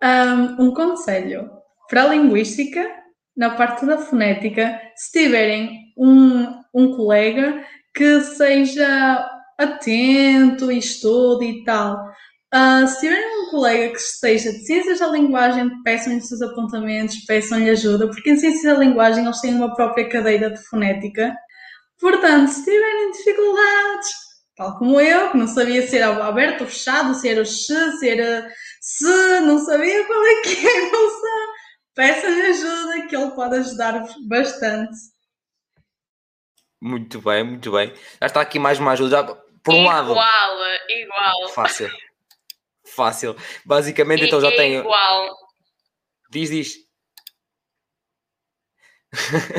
Um, 0.03 0.67
um 0.67 0.75
conselho 0.75 1.51
para 1.89 2.05
a 2.05 2.09
linguística, 2.09 2.89
na 3.37 3.51
parte 3.51 3.87
da 3.87 3.99
fonética, 3.99 4.81
se 4.97 5.13
tiverem 5.13 5.93
um, 5.97 6.61
um 6.75 6.97
colega 6.97 7.65
que 7.95 8.21
seja 8.21 9.29
atento 9.59 10.73
e 10.73 10.79
estude 10.79 11.45
e 11.45 11.65
tal, 11.65 12.13
Uh, 12.55 12.87
se 12.87 13.01
tiverem 13.01 13.47
um 13.47 13.51
colega 13.51 13.95
que 13.95 13.99
esteja 13.99 14.53
de 14.53 14.67
ciências 14.67 15.01
da 15.01 15.07
linguagem, 15.07 15.71
peçam-lhe 15.83 16.19
os 16.19 16.29
seus 16.29 16.43
apontamentos, 16.43 17.25
peçam-lhe 17.25 17.71
ajuda, 17.71 18.09
porque 18.09 18.29
em 18.29 18.37
ciências 18.37 18.75
da 18.75 18.79
linguagem 18.79 19.25
eles 19.25 19.41
têm 19.41 19.55
uma 19.55 19.75
própria 19.75 20.07
cadeira 20.07 20.51
de 20.51 20.63
fonética. 20.67 21.35
Portanto, 21.99 22.49
se 22.49 22.63
tiverem 22.63 23.11
dificuldades, 23.13 24.11
tal 24.63 24.79
como 24.79 25.01
eu, 25.01 25.31
que 25.33 25.37
não 25.37 25.49
sabia 25.49 25.87
se 25.87 25.97
era 25.97 26.25
aberto 26.25 26.63
ou 26.63 26.67
fechado, 26.67 27.15
se 27.15 27.29
era 27.29 27.43
o 27.43 27.45
x, 27.45 27.67
se 27.99 28.09
era 28.09 28.49
se, 28.81 29.41
não 29.41 29.59
sabia 29.59 30.07
qual 30.07 30.25
é 30.25 30.43
que 30.43 30.67
é, 30.67 30.81
não 30.91 31.11
sei. 31.11 31.53
Peçam-lhe 31.95 32.43
ajuda, 32.43 33.07
que 33.07 33.17
ele 33.17 33.31
pode 33.33 33.57
ajudar-vos 33.57 34.27
bastante. 34.27 34.97
Muito 36.81 37.21
bem, 37.21 37.45
muito 37.45 37.71
bem. 37.71 37.93
Já 38.21 38.27
está 38.27 38.41
aqui 38.41 38.59
mais 38.59 38.79
uma 38.79 38.93
ajuda. 38.93 39.25
Por 39.63 39.75
um 39.75 39.83
igual, 39.83 39.95
lado. 39.95 40.11
Igual, 40.11 40.79
igual. 40.89 41.49
Fácil. 41.51 41.91
Fácil. 42.85 43.37
Basicamente, 43.65 44.25
então 44.25 44.41
já 44.41 44.49
é 44.49 44.57
tenho. 44.57 44.81
Igual. 44.81 45.37
Diz, 46.31 46.51
diz. 46.51 46.77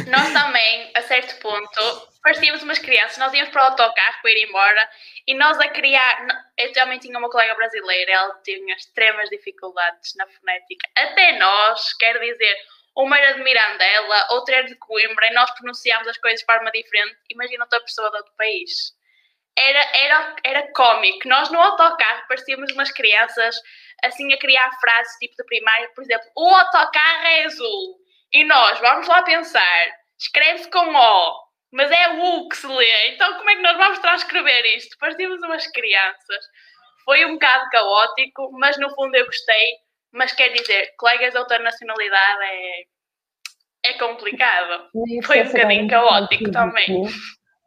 Nós 0.10 0.34
também, 0.34 0.92
a 0.96 1.02
certo 1.04 1.40
ponto, 1.40 2.13
parecíamos 2.24 2.64
umas 2.64 2.80
crianças, 2.80 3.18
nós 3.18 3.34
íamos 3.34 3.52
para 3.52 3.64
o 3.64 3.66
autocarro 3.66 4.22
para 4.22 4.32
ir 4.32 4.48
embora 4.48 4.90
e 5.28 5.36
nós 5.36 5.60
a 5.60 5.68
criar. 5.68 6.26
Eu 6.58 6.72
também 6.72 6.98
tinha 6.98 7.20
uma 7.20 7.30
colega 7.30 7.54
brasileira, 7.54 8.12
ela 8.14 8.42
tinha 8.44 8.76
extremas 8.76 9.30
dificuldades 9.30 10.16
na 10.16 10.26
fonética. 10.28 10.90
Até 10.96 11.38
nós, 11.38 11.94
quer 11.98 12.18
dizer, 12.20 12.58
uma 12.96 13.18
era 13.18 13.34
de 13.34 13.44
Mirandela, 13.44 14.28
outra 14.32 14.56
era 14.56 14.68
de 14.68 14.76
Coimbra 14.76 15.28
e 15.28 15.34
nós 15.34 15.52
pronunciámos 15.52 16.08
as 16.08 16.18
coisas 16.18 16.40
de 16.40 16.46
forma 16.46 16.72
diferente. 16.72 17.18
Imagina 17.30 17.66
outra 17.66 17.82
pessoa 17.82 18.10
de 18.10 18.18
outro 18.18 18.34
país 18.38 18.94
era, 19.58 19.98
era, 19.98 20.36
era 20.44 20.74
cómico. 20.74 21.28
Nós 21.28 21.52
no 21.52 21.60
autocarro 21.60 22.28
parecíamos 22.28 22.72
umas 22.72 22.92
crianças 22.92 23.56
assim 24.04 24.34
a 24.34 24.38
criar 24.38 24.72
frases 24.80 25.18
tipo 25.18 25.36
de 25.38 25.46
primário, 25.46 25.90
por 25.94 26.04
exemplo, 26.04 26.28
o 26.36 26.56
autocarro 26.56 27.28
é 27.28 27.46
azul. 27.46 27.98
E 28.32 28.44
nós, 28.46 28.80
vamos 28.80 29.08
lá 29.08 29.22
pensar, 29.24 29.86
escreve-se 30.18 30.70
com 30.72 30.94
O, 30.96 31.43
mas 31.74 31.92
é 31.92 32.10
U 32.10 32.48
que 32.48 32.56
se 32.56 32.68
lê. 32.68 33.14
Então 33.14 33.38
como 33.38 33.50
é 33.50 33.56
que 33.56 33.62
nós 33.62 33.78
vamos 33.78 34.00
transcrever 34.00 34.66
isto? 34.78 34.98
Parecíamos 35.00 35.42
umas 35.42 35.68
crianças. 35.68 36.46
Foi 37.04 37.26
um 37.26 37.34
bocado 37.34 37.70
caótico, 37.70 38.50
mas 38.54 38.78
no 38.78 38.90
fundo 38.96 39.16
eu 39.16 39.26
gostei. 39.26 39.74
Mas 40.14 40.32
quer 40.32 40.50
dizer, 40.50 40.94
colegas 40.98 41.34
de 41.34 41.40
outra 41.40 41.60
nacionalidade 41.60 42.44
é, 42.44 42.84
é 43.88 43.94
complicado. 43.98 44.90
Foi 45.26 45.42
um 45.42 45.46
bocadinho 45.46 45.90
caótico 45.90 46.52
também 46.52 47.04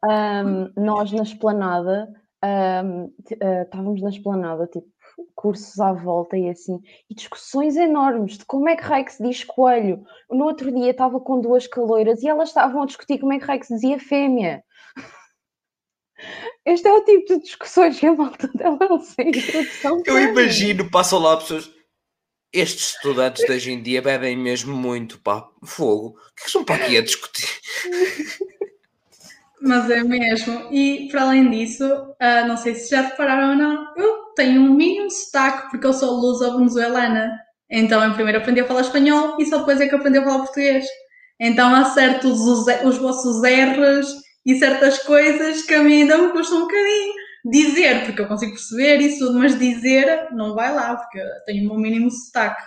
um, 0.05 0.73
nós 0.77 1.13
na 1.13 1.23
esplanada, 1.23 2.09
um, 2.45 3.13
eh, 3.41 3.63
estávamos 3.63 4.03
na 4.03 4.11
esplanada, 4.11 4.67
tipo, 4.67 4.87
cursos 5.35 5.79
à 5.79 5.93
volta 5.93 6.37
e 6.37 6.49
assim, 6.49 6.81
e 7.09 7.15
discussões 7.15 7.77
enormes 7.77 8.39
de 8.39 8.45
como 8.45 8.69
é 8.69 8.77
que 8.77 9.13
se 9.13 9.23
diz 9.23 9.45
coelho. 9.45 10.05
No 10.31 10.45
outro 10.45 10.73
dia 10.73 10.91
estava 10.91 11.21
com 11.21 11.41
duas 11.41 11.67
caloiras 11.67 12.23
e 12.23 12.29
elas 12.29 12.49
estavam 12.49 12.83
a 12.83 12.87
discutir 12.87 13.19
como 13.19 13.33
é 13.33 13.39
que 13.39 13.65
se 13.65 13.75
dizia 13.75 13.99
fêmea. 13.99 14.65
Este 16.65 16.89
é 16.89 16.93
o 16.93 17.05
tipo 17.05 17.35
de 17.35 17.43
discussões 17.43 18.01
que 18.01 18.07
a 18.07 18.15
malta 18.15 18.49
dela 18.49 18.79
não 18.89 19.01
sei 19.01 19.29
introdução. 19.37 20.03
Eu 20.05 20.19
imagino, 20.19 20.91
passam 20.91 21.19
lá 21.19 21.37
pessoas. 21.37 21.71
Estes 22.53 22.95
estudantes 22.95 23.45
de 23.45 23.53
hoje 23.53 23.73
em 23.73 23.83
dia 23.83 24.01
bebem 24.01 24.37
mesmo 24.37 24.75
muito, 24.75 25.21
pá, 25.21 25.47
fogo. 25.63 26.09
O 26.09 26.35
que 26.35 26.43
é 26.43 26.45
que 26.45 26.51
são 26.51 26.65
para 26.65 26.77
aqui 26.77 26.97
a 26.97 27.03
discutir? 27.03 27.49
Mas 29.61 29.91
é 29.91 30.03
mesmo. 30.03 30.73
E 30.73 31.09
para 31.11 31.23
além 31.23 31.51
disso, 31.51 31.85
uh, 31.85 32.47
não 32.47 32.57
sei 32.57 32.75
se 32.75 32.91
já 32.91 33.03
repararam 33.03 33.51
ou 33.51 33.57
não, 33.57 33.95
eu 33.97 34.26
tenho 34.37 34.61
um 34.61 34.75
mínimo 34.75 35.11
sotaque 35.11 35.71
porque 35.71 35.87
eu 35.87 35.93
sou 35.93 36.13
lusa 36.21 36.57
venezuelana. 36.57 37.37
Então, 37.69 38.05
eu 38.05 38.15
primeiro 38.15 38.39
aprendi 38.39 38.61
a 38.61 38.65
falar 38.65 38.83
espanhol 38.83 39.37
e 39.41 39.47
só 39.47 39.59
depois 39.59 39.81
é 39.81 39.89
que 39.89 39.95
aprendi 39.95 40.19
a 40.19 40.25
falar 40.25 40.39
português. 40.39 40.87
Então, 41.41 41.75
há 41.75 41.85
certos 41.87 42.41
os, 42.41 42.67
os 42.85 42.99
vossos 42.99 43.43
R's 43.43 44.09
e 44.45 44.57
certas 44.59 44.99
coisas 45.01 45.63
que 45.63 45.75
a 45.75 45.83
mim 45.83 46.03
ainda 46.03 46.19
me 46.19 46.31
custam 46.31 46.59
um 46.59 46.61
bocadinho. 46.63 47.15
Dizer, 47.45 48.05
porque 48.05 48.21
eu 48.21 48.29
consigo 48.29 48.53
perceber 48.53 48.99
isso 48.99 49.27
tudo, 49.27 49.39
mas 49.39 49.59
dizer 49.59 50.29
não 50.33 50.55
vai 50.55 50.73
lá, 50.73 50.97
porque 50.97 51.19
eu 51.19 51.45
tenho 51.47 51.65
o 51.65 51.75
meu 51.75 51.79
mínimo 51.79 52.11
sotaque. 52.11 52.63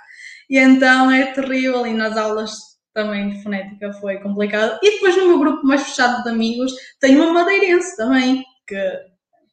E 0.50 0.58
então 0.58 1.12
é 1.12 1.32
terrível. 1.34 1.86
E 1.86 1.94
nas 1.94 2.18
aulas 2.18 2.52
também 2.94 3.30
de 3.30 3.44
fonética 3.44 3.94
foi 3.94 4.18
complicado. 4.20 4.80
E 4.84 4.92
depois 4.92 5.16
no 5.18 5.28
meu 5.28 5.40
grupo 5.40 5.66
mais 5.66 5.84
fechado 5.84 6.24
de 6.24 6.30
amigos 6.30 6.72
tenho 7.00 7.24
uma 7.24 7.34
madeirense 7.34 7.96
também, 7.98 8.44
que 8.68 8.76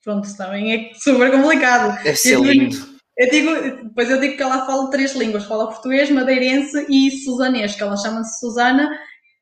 pronto, 0.07 0.37
também 0.37 0.73
é 0.73 0.95
super 0.95 1.33
complicado. 1.33 2.01
Deve 2.05 2.16
ser 2.16 2.39
lindo. 2.39 2.97
Eu 3.19 3.31
digo, 3.31 3.51
depois 3.89 4.09
eu 4.09 4.20
digo 4.20 4.37
que 4.37 4.43
ela 4.43 4.65
fala 4.65 4.91
três 4.91 5.15
línguas, 5.15 5.45
fala 5.47 5.66
português, 5.66 6.11
madeirense 6.11 6.87
e 6.89 7.11
susanês, 7.24 7.74
que 7.74 7.83
ela 7.83 7.97
chama-se 7.97 8.39
Susana, 8.39 8.89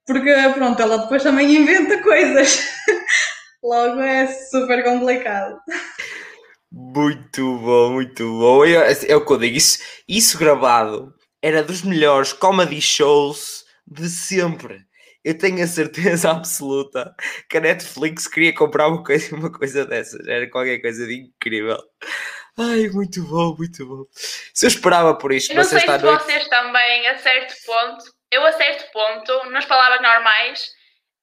porque 0.07 0.33
pronto, 0.55 0.81
ela 0.81 0.99
depois 0.99 1.23
também 1.23 1.55
inventa 1.55 2.03
coisas. 2.03 2.67
Logo 3.63 4.01
é 4.01 4.27
super 4.27 4.83
complicado. 4.85 5.59
Muito 6.73 7.59
bom, 7.59 7.93
muito 7.93 8.25
bom. 8.39 8.65
É, 8.65 8.93
é 9.09 9.17
o 9.17 9.27
que 9.27 9.33
eu 9.33 9.39
digo, 9.39 9.57
isso, 9.57 9.79
isso 10.09 10.39
gravado 10.39 11.13
era 11.43 11.63
dos 11.63 11.83
melhores 11.83 12.33
comedy 12.33 12.81
shows 12.81 13.65
de 13.87 14.09
sempre. 14.09 14.81
Eu 15.25 15.39
tenho 15.39 15.65
a 15.65 15.67
certeza 15.67 16.31
absoluta 16.33 17.15
que 17.49 17.57
a 17.57 17.61
Netflix 17.61 18.27
queria 18.27 18.55
comprar 18.55 18.89
uma 18.89 19.03
coisa, 19.03 19.35
uma 19.35 19.51
coisa 19.51 19.87
dessas. 19.87 20.27
Era 20.29 20.49
qualquer 20.51 20.81
coisa 20.81 21.07
de 21.07 21.15
incrível. 21.15 21.79
Ai, 22.59 22.89
muito 22.89 23.25
bom, 23.25 23.57
muito 23.57 23.87
bom. 23.87 24.05
Se 24.13 24.67
eu 24.67 24.69
esperava 24.69 25.17
por 25.17 25.33
isto, 25.33 25.51
eu 25.51 25.57
não 25.57 25.65
sei 25.65 25.81
se 25.81 25.87
noite... 25.87 26.03
vocês 26.03 26.49
também, 26.49 27.09
a 27.09 27.19
certo 27.19 27.55
ponto, 27.67 28.05
eu 28.31 28.47
a 28.47 28.53
certo 28.53 28.93
ponto, 28.93 29.51
nas 29.51 29.65
palavras 29.65 30.01
normais, 30.01 30.71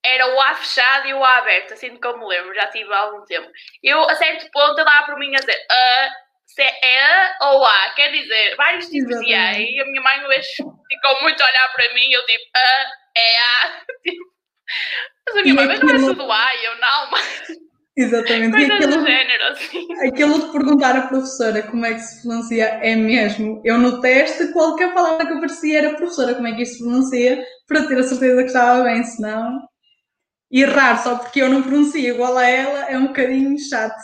era 0.03 0.27
o 0.27 0.41
A 0.41 0.55
fechado 0.55 1.07
e 1.07 1.13
o 1.13 1.23
A 1.23 1.37
aberto, 1.37 1.73
assim 1.73 1.95
que 1.95 2.05
eu 2.07 2.17
me 2.17 2.25
lembro, 2.25 2.53
já 2.53 2.67
tive 2.67 2.91
há 2.91 2.99
algum 2.99 3.23
tempo. 3.25 3.49
Eu, 3.81 4.01
a 4.09 4.15
certo 4.15 4.49
ponto, 4.51 4.79
eu 4.79 4.85
dava 4.85 5.05
por 5.05 5.17
mim 5.19 5.33
a 5.35 5.39
dizer 5.39 5.65
A, 5.71 6.09
se 6.45 6.61
é 6.61 6.99
A 6.99 7.37
ou 7.51 7.65
A, 7.65 7.89
quer 7.91 8.11
dizer, 8.11 8.55
vários 8.57 8.87
tipos 8.89 9.19
de 9.21 9.33
A. 9.33 9.53
E 9.53 9.79
a 9.79 9.85
minha 9.85 10.01
mãe 10.01 10.19
uma 10.19 10.27
vez 10.27 10.47
ficou 10.47 11.21
muito 11.21 11.41
a 11.41 11.45
olhar 11.45 11.73
para 11.73 11.93
mim 11.93 12.07
e 12.09 12.13
eu 12.13 12.25
tipo, 12.25 12.43
A, 12.55 12.85
é 13.17 13.37
A. 13.37 13.81
Tipo, 15.23 15.25
mas 15.27 15.35
a 15.35 15.41
minha 15.41 15.53
e 15.53 15.55
mãe, 15.55 15.67
mas 15.67 15.79
não 15.81 15.89
é 15.89 16.13
tudo 16.13 16.31
A, 16.31 16.55
e 16.55 16.65
eu 16.65 16.79
não, 16.79 17.11
mas... 17.11 17.71
Exatamente. 17.97 18.51
Coisa 18.51 18.73
aquilo, 18.73 18.97
do 18.97 19.05
género, 19.05 19.43
assim. 19.51 19.87
aquilo 20.07 20.39
de 20.39 20.51
perguntar 20.51 20.97
à 20.97 21.07
professora 21.07 21.61
como 21.63 21.85
é 21.85 21.93
que 21.93 21.99
se 21.99 22.21
pronuncia 22.21 22.65
é 22.65 22.95
mesmo. 22.95 23.61
Eu 23.65 23.77
no 23.77 23.99
teste, 23.99 24.51
qualquer 24.53 24.93
palavra 24.93 25.25
que 25.25 25.33
aparecia 25.33 25.79
era 25.79 25.95
professora, 25.95 26.35
como 26.35 26.47
é 26.47 26.55
que 26.55 26.63
isto 26.63 26.77
se 26.77 26.83
pronuncia, 26.83 27.43
para 27.67 27.87
ter 27.87 27.97
a 27.97 28.03
certeza 28.03 28.41
que 28.41 28.47
estava 28.47 28.83
bem, 28.83 29.03
senão. 29.03 29.59
E 30.49 30.63
errar 30.63 31.01
só 31.03 31.17
porque 31.17 31.41
eu 31.41 31.49
não 31.49 31.61
pronuncio 31.61 31.99
igual 31.99 32.37
a 32.37 32.47
ela 32.47 32.89
é 32.89 32.97
um 32.97 33.07
bocadinho 33.07 33.57
chato. 33.59 34.01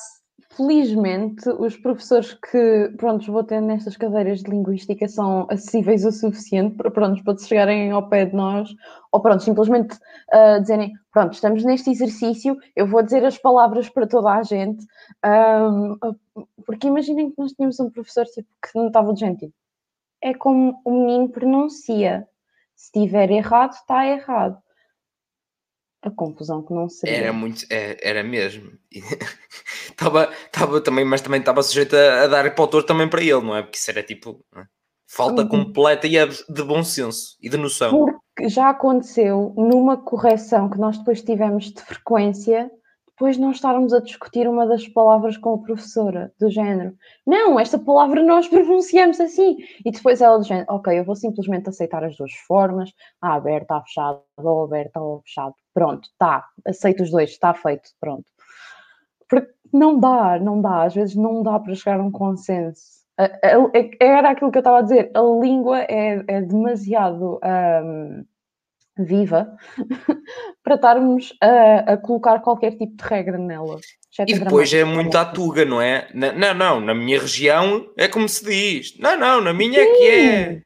Felizmente, 0.55 1.47
os 1.59 1.77
professores 1.77 2.33
que, 2.33 2.91
pronto, 2.97 3.31
vou 3.31 3.43
ter 3.43 3.61
nestas 3.61 3.95
cadeiras 3.95 4.41
de 4.41 4.49
linguística 4.49 5.07
são 5.07 5.45
acessíveis 5.51 6.03
o 6.03 6.11
suficiente 6.11 6.75
para, 6.75 6.89
pronto, 6.89 7.23
para 7.23 7.37
chegarem 7.37 7.91
ao 7.91 8.09
pé 8.09 8.25
de 8.25 8.35
nós, 8.35 8.69
ou 9.11 9.21
pronto, 9.21 9.43
simplesmente 9.43 9.95
uh, 10.33 10.59
dizerem, 10.61 10.93
pronto, 11.11 11.33
estamos 11.33 11.63
neste 11.63 11.89
exercício, 11.89 12.57
eu 12.75 12.87
vou 12.87 13.03
dizer 13.03 13.23
as 13.25 13.37
palavras 13.37 13.89
para 13.89 14.07
toda 14.07 14.31
a 14.31 14.43
gente, 14.43 14.85
um, 15.25 15.97
porque 16.65 16.87
imaginem 16.87 17.31
que 17.31 17.39
nós 17.39 17.53
tínhamos 17.53 17.79
um 17.79 17.89
professor 17.89 18.25
tipo, 18.25 18.49
que 18.61 18.77
não 18.77 18.87
estava 18.87 19.13
de 19.13 19.19
gente, 19.19 19.53
é 20.21 20.33
como 20.33 20.81
o 20.83 20.91
menino 20.91 21.29
pronuncia, 21.29 22.27
se 22.75 22.85
estiver 22.85 23.31
errado, 23.31 23.73
está 23.73 24.05
errado 24.05 24.61
a 26.01 26.11
confusão 26.11 26.63
que 26.63 26.73
não 26.73 26.89
seria. 26.89 27.17
Era 27.17 27.33
muito, 27.33 27.65
é, 27.69 27.97
era 28.01 28.23
mesmo. 28.23 28.71
Estava, 29.87 30.31
estava 30.45 30.79
também, 30.79 31.03
mas 31.03 31.21
também 31.21 31.39
estava 31.39 31.63
sujeito 31.63 31.95
a, 31.95 32.21
a, 32.21 32.27
dar 32.27 32.53
para 32.53 32.61
o 32.61 32.65
autor 32.65 32.83
também 32.83 33.09
para 33.09 33.19
ele, 33.19 33.41
não 33.41 33.55
é? 33.55 33.63
Porque 33.63 33.79
isso 33.79 33.89
era 33.89 34.03
tipo 34.03 34.45
é? 34.55 34.63
falta 35.07 35.41
uhum. 35.41 35.47
completa 35.47 36.05
e 36.05 36.11
de 36.13 36.63
bom 36.63 36.83
senso 36.83 37.35
e 37.41 37.49
de 37.49 37.57
noção. 37.57 38.05
Porque 38.37 38.49
já 38.49 38.69
aconteceu 38.69 39.51
numa 39.57 39.97
correção 39.97 40.69
que 40.69 40.77
nós 40.77 40.95
depois 40.95 41.23
tivemos 41.23 41.71
de 41.71 41.81
frequência, 41.81 42.69
depois 43.07 43.35
não 43.35 43.49
estarmos 43.49 43.91
a 43.95 43.99
discutir 43.99 44.47
uma 44.47 44.67
das 44.67 44.87
palavras 44.87 45.35
com 45.37 45.55
a 45.55 45.57
professora, 45.57 46.31
do 46.39 46.47
género. 46.47 46.95
Não, 47.25 47.59
esta 47.59 47.79
palavra 47.79 48.21
nós 48.21 48.45
pronunciamos 48.47 49.19
assim. 49.19 49.57
E 49.83 49.89
depois 49.89 50.21
ela 50.21 50.37
do 50.37 50.43
género, 50.43 50.67
ok, 50.69 50.99
eu 50.99 51.03
vou 51.03 51.15
simplesmente 51.15 51.67
aceitar 51.67 52.03
as 52.03 52.15
duas 52.15 52.31
formas, 52.47 52.91
a 53.19 53.33
aberta, 53.33 53.77
a 53.77 53.81
fechada, 53.81 54.21
ou 54.37 54.65
aberta 54.65 54.99
ou 54.99 55.23
fechado. 55.23 55.55
Pronto, 55.73 56.07
tá, 56.19 56.45
aceito 56.63 57.01
os 57.01 57.09
dois, 57.09 57.31
está 57.31 57.55
feito, 57.55 57.89
pronto. 57.99 58.25
Porque 59.27 59.51
não 59.73 59.99
dá, 59.99 60.37
não 60.39 60.61
dá, 60.61 60.83
às 60.83 60.93
vezes 60.93 61.15
não 61.15 61.41
dá 61.41 61.59
para 61.59 61.73
chegar 61.73 61.99
a 61.99 62.03
um 62.03 62.11
consenso. 62.11 62.96
Era 63.99 64.31
aquilo 64.31 64.51
que 64.51 64.57
eu 64.57 64.61
estava 64.61 64.79
a 64.79 64.81
dizer, 64.83 65.11
a 65.13 65.21
língua 65.21 65.81
é, 65.81 66.23
é 66.27 66.41
demasiado. 66.41 67.39
Um, 67.43 68.25
viva 68.99 69.55
para 70.63 70.75
estarmos 70.75 71.33
a, 71.41 71.93
a, 71.93 71.97
colocar 71.97 72.39
qualquer 72.39 72.71
tipo 72.71 72.95
de 72.95 73.03
regra 73.03 73.37
nela. 73.37 73.79
E 74.19 74.39
depois 74.39 74.73
é 74.73 74.83
muito 74.83 75.15
à 75.15 75.25
tuga, 75.25 75.63
não 75.63 75.81
é? 75.81 76.07
Na, 76.13 76.31
não, 76.31 76.53
não, 76.53 76.79
na 76.81 76.95
minha 76.95 77.19
região 77.19 77.91
é 77.95 78.07
como 78.07 78.27
se 78.27 78.43
diz. 78.43 78.97
Não, 78.97 79.17
não, 79.17 79.41
na 79.41 79.53
minha 79.53 79.79
Sim. 79.79 79.89
é 79.89 79.93
que 79.93 80.07
é. 80.07 80.61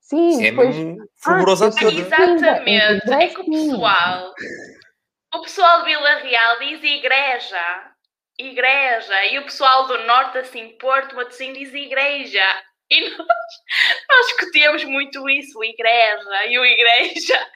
Sim, 0.00 0.46
é 0.46 0.50
depois... 0.50 0.76
mesmo 0.76 0.96
favorosa 1.16 1.66
ah. 1.66 1.84
Exatamente, 1.84 3.12
é 3.12 3.26
que 3.26 3.40
o 3.40 3.44
pessoal, 3.44 4.32
o 5.34 5.42
pessoal 5.42 5.78
de 5.80 5.86
Vila 5.86 6.14
Real 6.20 6.58
diz 6.60 6.82
igreja, 6.82 7.92
igreja, 8.38 9.24
e 9.26 9.38
o 9.38 9.44
pessoal 9.44 9.86
do 9.86 9.98
Norte, 10.04 10.38
assim, 10.38 10.68
Porto, 10.78 11.16
Matosinho, 11.16 11.54
diz 11.54 11.72
igreja. 11.72 12.44
E 12.90 13.00
nós, 13.10 13.18
nós 14.08 14.26
discutíamos 14.28 14.84
muito 14.84 15.28
isso, 15.28 15.62
igreja 15.64 16.46
e 16.46 16.58
o 16.58 16.64
igreja. 16.64 17.46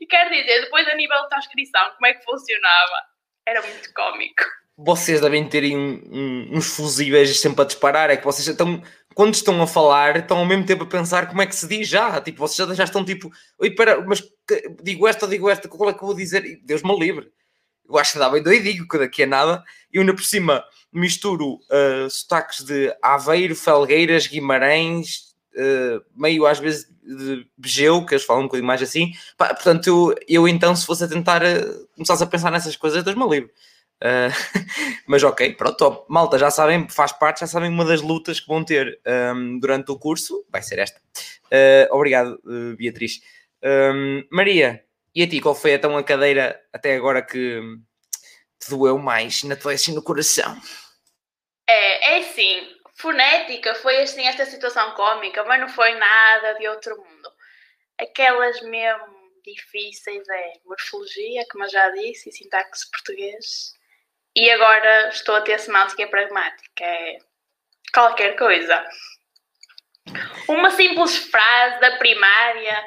E 0.00 0.06
quero 0.06 0.30
dizer, 0.30 0.62
depois 0.62 0.88
a 0.88 0.94
nível 0.94 1.20
de 1.22 1.28
transcrição, 1.28 1.90
como 1.94 2.06
é 2.06 2.14
que 2.14 2.24
funcionava? 2.24 3.02
Era 3.46 3.62
muito 3.62 3.92
cómico. 3.92 4.44
Vocês 4.78 5.20
devem 5.20 5.46
terem 5.46 5.76
um, 5.76 6.02
um, 6.10 6.56
uns 6.56 6.74
fusíveis 6.74 7.38
sempre 7.38 7.62
a 7.62 7.66
disparar, 7.66 8.08
é 8.08 8.16
que 8.16 8.24
vocês 8.24 8.48
estão, 8.48 8.82
quando 9.14 9.34
estão 9.34 9.60
a 9.60 9.66
falar, 9.66 10.16
estão 10.16 10.38
ao 10.38 10.46
mesmo 10.46 10.64
tempo 10.64 10.84
a 10.84 10.86
pensar 10.86 11.28
como 11.28 11.42
é 11.42 11.46
que 11.46 11.54
se 11.54 11.68
diz 11.68 11.86
já. 11.86 12.18
Tipo, 12.22 12.38
vocês 12.38 12.66
já, 12.66 12.74
já 12.74 12.84
estão 12.84 13.04
tipo, 13.04 13.30
oi, 13.58 13.74
pera, 13.74 14.00
mas 14.00 14.22
digo 14.82 15.06
esta 15.06 15.28
digo 15.28 15.50
esta, 15.50 15.68
qual 15.68 15.90
é 15.90 15.92
que 15.92 16.02
eu 16.02 16.06
vou 16.06 16.16
dizer? 16.16 16.60
Deus 16.64 16.82
me 16.82 16.98
livre. 16.98 17.30
Eu 17.90 17.98
acho 17.98 18.12
que 18.12 18.18
dá 18.18 18.30
bem 18.30 18.42
doidinho, 18.42 18.86
que 18.86 18.98
daqui 18.98 19.24
a 19.24 19.26
nada. 19.26 19.64
E 19.92 19.98
ainda 19.98 20.14
por 20.14 20.22
cima, 20.22 20.64
misturo 20.92 21.54
uh, 21.54 22.08
sotaques 22.08 22.64
de 22.64 22.94
Aveiro, 23.02 23.56
Felgueiras, 23.56 24.26
Guimarães, 24.26 25.34
uh, 25.54 26.02
meio 26.14 26.46
às 26.46 26.58
vezes 26.58 26.88
de 27.02 27.46
Begeu, 27.56 28.04
que 28.06 28.14
eles 28.14 28.24
falam 28.24 28.42
um 28.42 28.46
bocadinho 28.46 28.66
mais 28.66 28.80
assim. 28.82 29.12
Pá, 29.36 29.48
portanto, 29.48 29.86
eu, 29.86 30.14
eu, 30.28 30.48
então, 30.48 30.74
se 30.76 30.86
fosse 30.86 31.04
a 31.04 31.08
tentar 31.08 31.42
uh, 31.42 31.88
começasse 31.94 32.22
a 32.22 32.26
pensar 32.26 32.50
nessas 32.50 32.76
coisas, 32.76 33.02
Deus 33.02 33.16
me 33.16 33.28
livre. 33.28 33.50
Uh, 34.02 34.32
mas 35.06 35.22
ok, 35.22 35.52
pronto, 35.54 36.06
malta, 36.08 36.38
já 36.38 36.50
sabem, 36.50 36.88
faz 36.88 37.12
parte, 37.12 37.40
já 37.40 37.46
sabem 37.46 37.68
uma 37.68 37.84
das 37.84 38.00
lutas 38.00 38.40
que 38.40 38.48
vão 38.48 38.64
ter 38.64 38.98
um, 39.34 39.58
durante 39.58 39.90
o 39.90 39.98
curso, 39.98 40.44
vai 40.50 40.62
ser 40.62 40.78
esta. 40.78 41.00
Uh, 41.46 41.94
obrigado, 41.94 42.40
uh, 42.44 42.76
Beatriz. 42.76 43.20
Um, 43.62 44.24
Maria, 44.30 44.82
e 45.14 45.22
a 45.22 45.28
ti, 45.28 45.40
qual 45.40 45.54
foi 45.54 45.72
então 45.72 45.96
a 45.96 46.04
cadeira 46.04 46.60
até 46.72 46.94
agora 46.94 47.22
que 47.22 47.60
te 48.60 48.70
doeu 48.70 48.98
mais 48.98 49.42
na 49.44 49.56
tua 49.56 49.72
assim 49.72 49.94
no 49.94 50.02
coração? 50.02 50.56
É, 51.68 52.14
é 52.14 52.18
assim, 52.18 52.68
fonética 52.96 53.74
foi 53.76 54.02
assim 54.02 54.26
esta 54.26 54.44
situação 54.44 54.94
cómica, 54.94 55.44
mas 55.44 55.60
não 55.60 55.68
foi 55.68 55.94
nada 55.94 56.54
de 56.54 56.68
outro 56.68 56.96
mundo. 56.96 57.32
Aquelas 57.98 58.60
mesmo 58.62 59.20
difíceis 59.44 60.28
é 60.28 60.52
morfologia, 60.64 61.44
como 61.50 61.64
eu 61.64 61.68
já 61.70 61.90
disse, 61.90 62.28
e 62.28 62.32
sintaxe 62.32 62.90
português. 62.90 63.72
E 64.34 64.50
agora 64.50 65.08
estou 65.08 65.34
a 65.34 65.40
ter 65.40 65.58
semântica 65.58 66.06
pragmática, 66.06 66.84
é 66.84 67.18
qualquer 67.92 68.36
coisa. 68.36 68.86
Uma 70.48 70.70
simples 70.70 71.16
frase 71.16 71.80
da 71.80 71.96
primária 71.98 72.84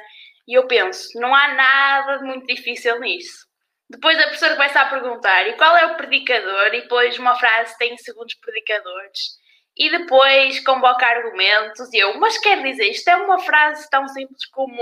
e 0.47 0.57
eu 0.57 0.67
penso, 0.67 1.09
não 1.19 1.33
há 1.33 1.53
nada 1.53 2.17
de 2.17 2.25
muito 2.25 2.45
difícil 2.45 2.99
nisso. 2.99 3.47
Depois 3.89 4.17
a 4.17 4.23
professora 4.23 4.55
começa 4.55 4.81
a 4.81 4.89
perguntar 4.89 5.47
e 5.47 5.53
qual 5.53 5.77
é 5.77 5.85
o 5.85 5.95
predicador? 5.95 6.73
E 6.73 6.81
depois 6.81 7.17
uma 7.19 7.35
frase 7.35 7.77
tem 7.77 7.95
segundos 7.97 8.33
predicadores. 8.35 9.37
E 9.75 9.89
depois 9.89 10.59
convoca 10.63 11.05
argumentos 11.05 11.91
e 11.93 11.97
eu, 11.97 12.17
mas 12.19 12.37
quer 12.37 12.61
dizer, 12.61 12.89
isto 12.89 13.07
é 13.07 13.15
uma 13.15 13.39
frase 13.39 13.89
tão 13.89 14.07
simples 14.07 14.45
como 14.47 14.79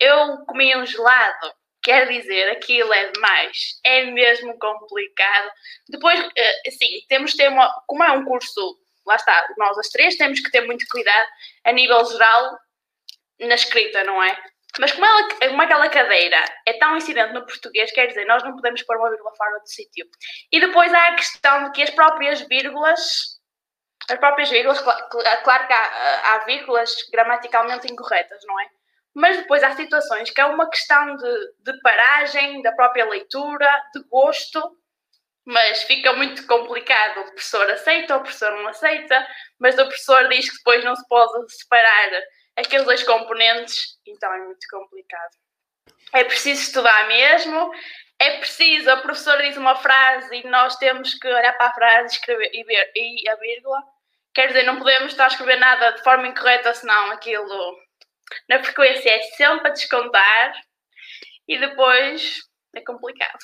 eu 0.00 0.38
comi 0.46 0.76
um 0.76 0.86
gelado. 0.86 1.52
Quer 1.82 2.08
dizer, 2.08 2.50
aquilo 2.50 2.92
é 2.92 3.10
demais. 3.10 3.80
É 3.84 4.04
mesmo 4.04 4.56
complicado. 4.58 5.50
Depois, 5.88 6.18
eh, 6.36 6.68
assim, 6.68 6.86
temos 7.08 7.32
de 7.32 7.38
ter 7.38 7.48
uma. 7.48 7.68
Como 7.86 8.04
é 8.04 8.12
um 8.12 8.24
curso, 8.24 8.78
lá 9.04 9.16
está, 9.16 9.48
nós 9.58 9.76
as 9.78 9.88
três 9.88 10.16
temos 10.16 10.40
que 10.40 10.50
ter 10.50 10.60
muito 10.60 10.86
cuidado 10.88 11.28
a 11.64 11.72
nível 11.72 12.04
geral 12.04 12.56
na 13.40 13.54
escrita, 13.54 14.04
não 14.04 14.22
é? 14.22 14.36
Mas 14.78 14.92
como, 14.92 15.04
ela, 15.04 15.28
como 15.50 15.62
aquela 15.62 15.88
cadeira 15.88 16.42
é 16.66 16.72
tão 16.74 16.96
incidente 16.96 17.34
no 17.34 17.44
português, 17.44 17.92
quer 17.92 18.06
dizer, 18.06 18.24
nós 18.24 18.42
não 18.42 18.54
podemos 18.54 18.82
pôr 18.82 18.96
uma 18.96 19.10
vírgula 19.10 19.34
fora 19.36 19.58
do 19.58 19.68
sítio. 19.68 20.06
E 20.50 20.60
depois 20.60 20.92
há 20.92 21.08
a 21.08 21.14
questão 21.14 21.64
de 21.64 21.72
que 21.72 21.82
as 21.82 21.90
próprias 21.90 22.40
vírgulas, 22.42 23.38
as 24.08 24.18
próprias 24.18 24.48
vírgulas, 24.48 24.80
claro 24.80 25.66
que 25.66 25.72
há, 25.72 26.34
há 26.34 26.38
vírgulas 26.46 26.94
gramaticalmente 27.12 27.92
incorretas, 27.92 28.40
não 28.46 28.58
é? 28.60 28.66
Mas 29.14 29.36
depois 29.36 29.62
há 29.62 29.72
situações 29.72 30.30
que 30.30 30.40
é 30.40 30.46
uma 30.46 30.68
questão 30.70 31.16
de, 31.16 31.52
de 31.60 31.80
paragem, 31.82 32.62
da 32.62 32.72
própria 32.72 33.04
leitura, 33.04 33.68
de 33.94 34.02
gosto, 34.04 34.78
mas 35.44 35.82
fica 35.82 36.14
muito 36.14 36.46
complicado. 36.46 37.20
O 37.20 37.24
professor 37.24 37.70
aceita, 37.70 38.16
o 38.16 38.20
professor 38.20 38.52
não 38.52 38.68
aceita, 38.68 39.26
mas 39.58 39.74
o 39.74 39.84
professor 39.84 40.28
diz 40.28 40.48
que 40.48 40.56
depois 40.56 40.82
não 40.82 40.96
se 40.96 41.06
pode 41.08 41.52
separar 41.52 42.22
aqueles 42.56 42.84
dois 42.84 43.02
componentes, 43.02 43.98
então 44.06 44.32
é 44.32 44.38
muito 44.38 44.66
complicado. 44.70 45.32
É 46.12 46.24
preciso 46.24 46.62
estudar 46.62 47.08
mesmo, 47.08 47.72
é 48.18 48.38
preciso, 48.38 48.90
a 48.90 48.98
professora 48.98 49.42
diz 49.42 49.56
uma 49.56 49.76
frase 49.76 50.36
e 50.36 50.46
nós 50.46 50.76
temos 50.76 51.14
que 51.14 51.26
olhar 51.26 51.52
para 51.54 51.68
a 51.68 51.74
frase 51.74 52.14
escrever, 52.14 52.50
e, 52.52 52.64
ver, 52.64 52.92
e 52.94 53.28
a 53.28 53.36
vírgula. 53.36 53.78
Quer 54.34 54.48
dizer, 54.48 54.62
não 54.64 54.78
podemos 54.78 55.12
estar 55.12 55.24
a 55.24 55.28
escrever 55.28 55.56
nada 55.56 55.90
de 55.92 56.02
forma 56.02 56.28
incorreta, 56.28 56.72
senão 56.74 57.10
aquilo 57.10 57.76
na 58.48 58.62
frequência 58.62 59.10
é 59.10 59.22
sempre 59.22 59.68
a 59.68 59.72
descontar 59.72 60.54
e 61.48 61.58
depois 61.58 62.38
é 62.74 62.80
complicado. 62.80 63.38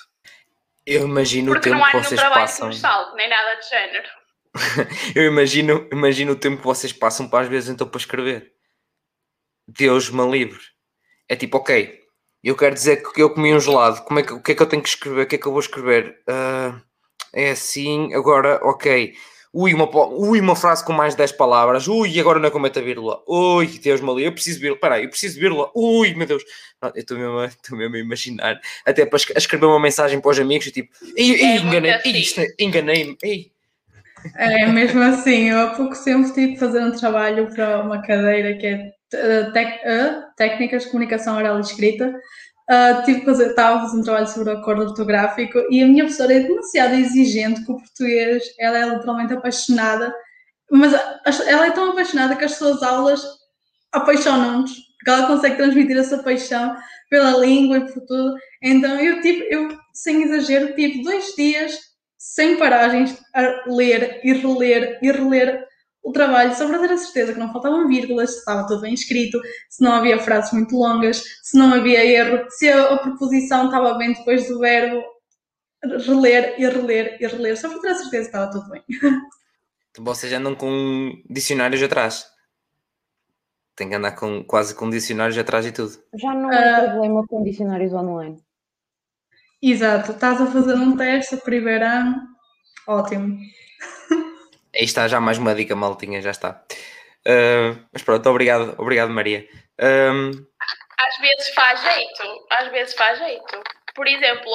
Eu 0.86 1.02
imagino 1.02 1.52
Porque 1.52 1.68
o 1.68 1.72
tempo 1.72 1.84
que 1.84 1.96
vocês 1.98 2.22
passam. 2.22 2.72
Salto, 2.72 3.14
nem 3.14 3.28
nada 3.28 3.54
de 3.56 3.68
género. 3.68 4.08
eu 5.14 5.24
imagino, 5.24 5.88
imagino 5.92 6.32
o 6.32 6.38
tempo 6.38 6.58
que 6.58 6.66
vocês 6.66 6.92
passam 6.92 7.28
para 7.28 7.40
às 7.40 7.48
vezes 7.48 7.68
então 7.68 7.86
para 7.86 7.98
escrever. 7.98 8.57
Deus 9.68 10.10
me 10.10 10.26
livre. 10.28 10.60
É 11.28 11.36
tipo, 11.36 11.58
ok, 11.58 12.00
eu 12.42 12.56
quero 12.56 12.74
dizer 12.74 13.02
que 13.02 13.20
eu 13.20 13.30
comi 13.30 13.54
um 13.54 13.60
gelado, 13.60 14.02
como 14.04 14.20
é 14.20 14.22
que, 14.22 14.32
o 14.32 14.42
que 14.42 14.52
é 14.52 14.54
que 14.54 14.62
eu 14.62 14.66
tenho 14.66 14.82
que 14.82 14.88
escrever? 14.88 15.22
O 15.22 15.26
que 15.26 15.34
é 15.36 15.38
que 15.38 15.46
eu 15.46 15.52
vou 15.52 15.60
escrever? 15.60 16.18
Uh, 16.28 16.80
é 17.32 17.50
assim, 17.50 18.12
agora, 18.14 18.58
ok. 18.62 19.14
Ui 19.52 19.72
uma, 19.72 19.88
ui, 20.10 20.40
uma 20.40 20.54
frase 20.54 20.84
com 20.84 20.92
mais 20.92 21.14
de 21.14 21.18
10 21.18 21.32
palavras. 21.32 21.88
Ui, 21.88 22.20
agora 22.20 22.38
não 22.38 22.48
é 22.48 22.50
cometa 22.50 22.82
vírgula. 22.82 23.22
Ui, 23.26 23.66
Deus-me 23.66 24.10
ali, 24.10 24.24
eu 24.24 24.32
preciso 24.32 24.60
vírgula. 24.60 24.78
Peraí, 24.80 25.04
eu 25.04 25.10
preciso 25.10 25.40
vírgula. 25.40 25.70
Ui, 25.74 26.14
meu 26.14 26.26
Deus. 26.26 26.44
Não, 26.82 26.90
eu 26.94 27.00
estou 27.00 27.16
mesmo, 27.16 27.78
mesmo 27.78 27.96
a 27.96 27.98
imaginar. 27.98 28.60
Até 28.84 29.06
para 29.06 29.16
escrever 29.16 29.66
uma 29.66 29.80
mensagem 29.80 30.20
para 30.20 30.30
os 30.30 30.38
amigos, 30.38 30.70
tipo, 30.70 30.90
ei, 31.16 31.32
ei, 31.32 31.42
É 31.42 31.56
enganei, 31.56 31.90
assim. 31.92 32.10
isto, 32.10 32.40
enganei-me. 32.58 33.16
É 34.36 34.66
mesmo 34.66 35.02
assim, 35.02 35.50
eu 35.50 35.60
há 35.60 35.66
pouco 35.74 35.94
tempo 36.02 36.32
tive 36.32 36.52
que 36.52 36.58
fazer 36.58 36.80
um 36.82 36.92
trabalho 36.92 37.52
para 37.54 37.82
uma 37.82 38.02
cadeira 38.02 38.56
que 38.56 38.66
é 38.66 38.92
uh, 39.14 39.52
tec- 39.52 39.80
uh, 39.84 40.34
Técnicas 40.36 40.84
de 40.84 40.90
Comunicação 40.90 41.36
Oral 41.36 41.58
e 41.58 41.60
Escrita. 41.60 42.08
Uh, 42.70 43.02
tive 43.04 43.20
que 43.20 43.26
fazer, 43.26 43.46
estava 43.48 43.78
a 43.78 43.80
fazer 43.80 43.98
um 43.98 44.02
trabalho 44.02 44.28
sobre 44.28 44.50
o 44.50 44.58
acordo 44.58 44.82
ortográfico 44.82 45.58
e 45.70 45.82
a 45.82 45.86
minha 45.86 46.04
professora 46.04 46.34
é 46.34 46.40
demasiado 46.40 46.94
exigente 46.94 47.64
com 47.64 47.72
o 47.72 47.78
português, 47.78 48.44
ela 48.60 48.78
é 48.78 48.86
literalmente 48.86 49.32
apaixonada, 49.32 50.14
mas 50.70 50.92
ela 51.46 51.66
é 51.66 51.70
tão 51.70 51.92
apaixonada 51.92 52.36
que 52.36 52.44
as 52.44 52.56
suas 52.56 52.82
aulas 52.82 53.24
apaixonam-nos, 53.90 54.70
porque 54.70 55.10
ela 55.10 55.26
consegue 55.26 55.56
transmitir 55.56 55.96
essa 55.96 56.22
paixão 56.22 56.76
pela 57.08 57.38
língua 57.38 57.78
e 57.78 57.90
por 57.90 58.02
tudo. 58.04 58.34
Então 58.62 59.00
eu 59.00 59.22
tive, 59.22 59.48
eu, 59.50 59.68
sem 59.94 60.24
exagero, 60.24 60.74
tive 60.74 61.02
dois 61.02 61.34
dias 61.34 61.87
sem 62.18 62.58
paragens 62.58 63.18
a 63.34 63.64
ler 63.68 64.20
e 64.24 64.32
reler 64.32 64.98
e 65.00 65.10
reler 65.12 65.66
o 66.02 66.12
trabalho 66.12 66.54
só 66.54 66.66
para 66.66 66.78
ter 66.78 66.92
a 66.92 66.96
certeza 66.96 67.32
que 67.32 67.38
não 67.38 67.52
faltavam 67.52 67.86
vírgulas, 67.86 68.32
se 68.32 68.38
estava 68.38 68.66
tudo 68.66 68.80
bem 68.80 68.94
escrito, 68.94 69.40
se 69.68 69.82
não 69.82 69.92
havia 69.92 70.18
frases 70.18 70.52
muito 70.52 70.74
longas, 70.76 71.22
se 71.42 71.56
não 71.58 71.72
havia 71.74 72.04
erro, 72.04 72.46
se 72.50 72.68
a, 72.68 72.94
a 72.94 72.98
preposição 72.98 73.66
estava 73.66 73.94
bem 73.94 74.12
depois 74.14 74.48
do 74.48 74.58
verbo, 74.58 75.02
reler 76.06 76.54
e 76.58 76.66
reler 76.68 77.18
e 77.20 77.26
reler, 77.26 77.56
só 77.60 77.68
para 77.68 77.80
ter 77.80 77.88
a 77.88 77.94
certeza 77.94 78.30
que 78.30 78.36
estava 78.36 78.50
tudo 78.50 78.68
bem. 78.70 78.82
Vocês 80.00 80.32
andam 80.32 80.54
com 80.54 81.12
dicionários 81.28 81.82
atrás. 81.82 82.24
Tem 83.74 83.88
que 83.88 83.94
andar 83.94 84.12
com, 84.12 84.44
quase 84.44 84.74
com 84.74 84.88
dicionários 84.88 85.36
atrás 85.38 85.66
e 85.66 85.72
tudo. 85.72 85.92
Já 86.14 86.32
não 86.34 86.52
é 86.52 86.74
Ah. 86.74 86.90
problema 86.90 87.26
com 87.26 87.42
dicionários 87.42 87.92
online. 87.92 88.42
Exato, 89.62 90.12
estás 90.12 90.40
a 90.40 90.46
fazer 90.46 90.74
um 90.74 90.96
teste 90.96 91.36
primeiro 91.38 91.84
ano, 91.84 92.16
ótimo. 92.86 93.38
Aí 94.74 94.84
está 94.84 95.08
já 95.08 95.20
mais 95.20 95.38
uma 95.38 95.54
dica, 95.54 95.74
maltinha, 95.74 96.22
já 96.22 96.30
está. 96.30 96.62
Ah, 97.26 97.76
mas 97.92 98.02
pronto, 98.02 98.28
obrigado, 98.30 98.74
obrigado 98.78 99.10
Maria. 99.10 99.46
Ahm, 99.80 100.30
Às 100.98 101.18
vezes 101.18 101.48
faz 101.54 101.80
jeito, 101.82 102.46
às 102.50 102.68
vezes 102.68 102.94
faz 102.94 103.18
jeito. 103.18 103.62
Por 103.94 104.06
exemplo, 104.06 104.50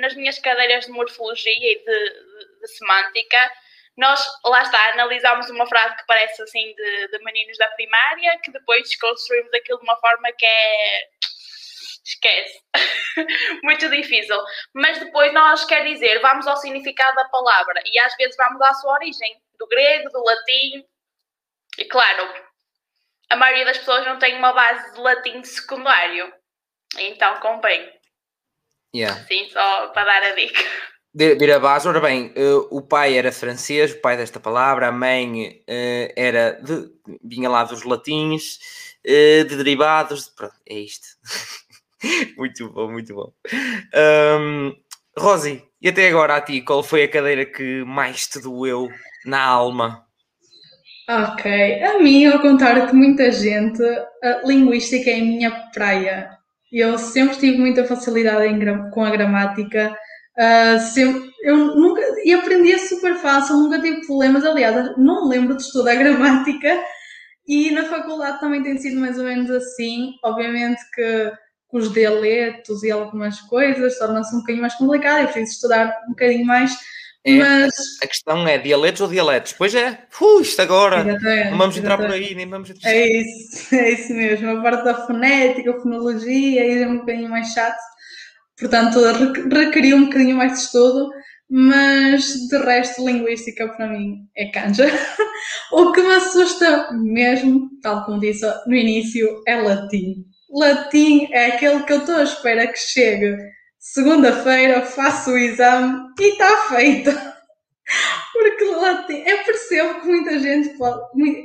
nas 0.00 0.14
minhas 0.14 0.38
cadeiras 0.40 0.86
de 0.86 0.90
morfologia 0.92 1.52
e 1.52 1.78
de, 1.78 1.84
de- 1.84 2.60
de 2.60 2.68
semântica, 2.76 3.50
nós, 3.96 4.20
lá 4.44 4.62
está, 4.62 4.90
analisámos 4.92 5.48
uma 5.50 5.66
frase 5.68 5.96
que 5.96 6.06
parece 6.06 6.42
assim 6.42 6.74
de, 6.74 7.08
de 7.08 7.24
meninos 7.24 7.56
da 7.58 7.68
primária, 7.70 8.38
que 8.42 8.50
depois 8.50 8.82
desconstruímos 8.88 9.52
aquilo 9.54 9.78
de 9.78 9.84
uma 9.84 9.96
forma 9.96 10.32
que 10.36 10.44
é. 10.46 11.02
Esquece. 12.08 12.62
Muito 13.62 13.90
difícil. 13.90 14.38
Mas 14.72 14.98
depois 14.98 15.32
nós, 15.34 15.64
quer 15.66 15.84
dizer, 15.84 16.20
vamos 16.20 16.46
ao 16.46 16.56
significado 16.56 17.14
da 17.14 17.28
palavra 17.28 17.82
e 17.84 17.98
às 18.00 18.16
vezes 18.16 18.34
vamos 18.36 18.62
à 18.62 18.72
sua 18.74 18.94
origem, 18.94 19.36
do 19.58 19.66
grego, 19.68 20.08
do 20.10 20.24
latim. 20.24 20.86
E 21.76 21.84
claro, 21.84 22.32
a 23.28 23.36
maioria 23.36 23.66
das 23.66 23.78
pessoas 23.78 24.06
não 24.06 24.18
tem 24.18 24.36
uma 24.36 24.54
base 24.54 24.94
de 24.94 25.00
latim 25.00 25.44
secundário. 25.44 26.32
Então 26.96 27.38
convém. 27.40 27.92
yeah. 28.94 29.22
Sim, 29.26 29.50
só 29.50 29.88
para 29.88 30.04
dar 30.04 30.22
a 30.22 30.34
dica. 30.34 30.64
Ir 31.14 31.52
a 31.52 31.58
base, 31.58 31.88
ora 31.88 32.00
bem, 32.00 32.32
eh, 32.36 32.54
o 32.70 32.80
pai 32.80 33.18
era 33.18 33.32
francês, 33.32 33.92
o 33.92 34.00
pai 34.00 34.16
desta 34.16 34.38
palavra, 34.38 34.88
a 34.88 34.92
mãe 34.92 35.62
eh, 35.66 36.12
era 36.16 36.52
de, 36.52 36.90
vinha 37.22 37.50
lá 37.50 37.64
dos 37.64 37.82
latins, 37.82 38.58
eh, 39.04 39.42
de 39.44 39.56
derivados, 39.56 40.28
pronto, 40.28 40.54
é 40.66 40.74
isto. 40.74 41.08
muito 42.36 42.70
bom, 42.70 42.90
muito 42.90 43.14
bom. 43.14 43.32
Ahm, 43.94 44.72
Rosi, 45.16 45.62
e 45.80 45.88
até 45.88 46.08
agora 46.08 46.36
a 46.36 46.40
ti, 46.40 46.60
qual 46.60 46.82
foi 46.82 47.04
a 47.04 47.08
cadeira 47.08 47.44
que 47.44 47.84
mais 47.84 48.26
te 48.26 48.40
doeu 48.40 48.88
na 49.24 49.42
alma? 49.42 50.04
Ok, 51.08 51.82
a 51.82 51.98
mim, 52.02 52.26
ao 52.26 52.40
contrário 52.40 52.86
de 52.86 52.92
muita 52.92 53.32
gente, 53.32 53.82
a 54.22 54.42
linguística 54.44 55.10
é 55.10 55.20
a 55.20 55.24
minha 55.24 55.50
praia. 55.72 56.30
Eu 56.70 56.98
sempre 56.98 57.38
tive 57.38 57.58
muita 57.58 57.84
facilidade 57.84 58.44
em 58.46 58.90
com 58.90 59.04
a 59.04 59.10
gramática, 59.10 59.96
ah, 60.38 60.78
sempre, 60.78 61.30
eu 61.42 61.56
nunca, 61.56 62.00
e 62.24 62.32
aprendia 62.32 62.78
super 62.78 63.16
fácil, 63.16 63.56
nunca 63.56 63.80
tive 63.80 64.06
problemas. 64.06 64.44
Aliás, 64.44 64.96
não 64.96 65.24
me 65.24 65.36
lembro 65.36 65.56
de 65.56 65.62
estudar 65.62 65.96
gramática 65.96 66.80
e 67.46 67.70
na 67.72 67.84
faculdade 67.84 68.38
também 68.40 68.62
tem 68.62 68.78
sido 68.78 69.00
mais 69.00 69.18
ou 69.18 69.24
menos 69.24 69.50
assim. 69.50 70.12
Obviamente 70.22 70.80
que 70.94 71.32
com 71.68 71.78
os 71.78 71.92
dialetos 71.92 72.82
e 72.82 72.90
algumas 72.90 73.40
coisas 73.42 73.98
torna-se 73.98 74.34
um 74.34 74.38
bocadinho 74.40 74.62
mais 74.62 74.74
complicado, 74.74 75.20
eu 75.22 75.28
preciso 75.28 75.52
estudar 75.52 75.94
um 76.06 76.10
bocadinho 76.10 76.46
mais, 76.46 76.72
É, 77.24 77.34
mas. 77.34 77.74
A 78.02 78.06
questão 78.06 78.46
é 78.48 78.58
dialetos 78.58 79.00
ou 79.02 79.08
dialetos? 79.08 79.52
Pois 79.52 79.74
é, 79.74 80.06
Ui, 80.20 80.42
isto 80.42 80.60
agora, 80.62 81.06
Exatamente, 81.06 81.50
não 81.50 81.58
vamos 81.58 81.76
entrar 81.76 81.98
por 81.98 82.06
exatamente. 82.06 82.28
aí, 82.30 82.34
nem 82.34 82.48
vamos... 82.48 82.70
É 82.84 83.06
isso, 83.20 83.74
é 83.74 83.90
isso 83.92 84.12
mesmo. 84.14 84.50
A 84.58 84.62
parte 84.62 84.84
da 84.84 85.06
fonética, 85.06 85.70
a 85.72 85.80
fonologia, 85.80 86.62
aí 86.62 86.82
é 86.82 86.88
um 86.88 86.98
bocadinho 86.98 87.28
mais 87.30 87.52
chato. 87.52 87.78
Portanto, 88.58 89.00
re- 89.00 89.64
requeriu 89.66 89.96
um 89.98 90.04
bocadinho 90.06 90.36
mais 90.36 90.52
de 90.54 90.58
estudo, 90.60 91.10
mas 91.50 92.24
de 92.48 92.58
resto, 92.58 93.06
linguística 93.06 93.68
para 93.68 93.88
mim 93.88 94.28
é 94.36 94.46
canja. 94.50 94.86
o 95.72 95.92
que 95.92 96.02
me 96.02 96.14
assusta 96.14 96.92
mesmo, 96.92 97.70
tal 97.82 98.04
como 98.04 98.20
disse 98.20 98.46
no 98.66 98.74
início, 98.74 99.42
é 99.46 99.56
latim. 99.62 100.24
Latim 100.50 101.28
é 101.30 101.46
aquele 101.46 101.82
que 101.82 101.92
eu 101.92 101.98
estou 101.98 102.16
à 102.16 102.22
espera 102.22 102.66
que 102.66 102.78
chegue 102.78 103.36
segunda-feira, 103.78 104.82
faço 104.82 105.30
o 105.30 105.38
exame 105.38 106.12
e 106.18 106.32
está 106.32 106.68
feito. 106.68 107.10
Porque 108.32 108.64
latim, 108.64 109.22
eu 109.26 109.44
percebo 109.44 110.00
que 110.00 110.06
muita 110.06 110.38
gente 110.38 110.76
pode. 110.76 111.00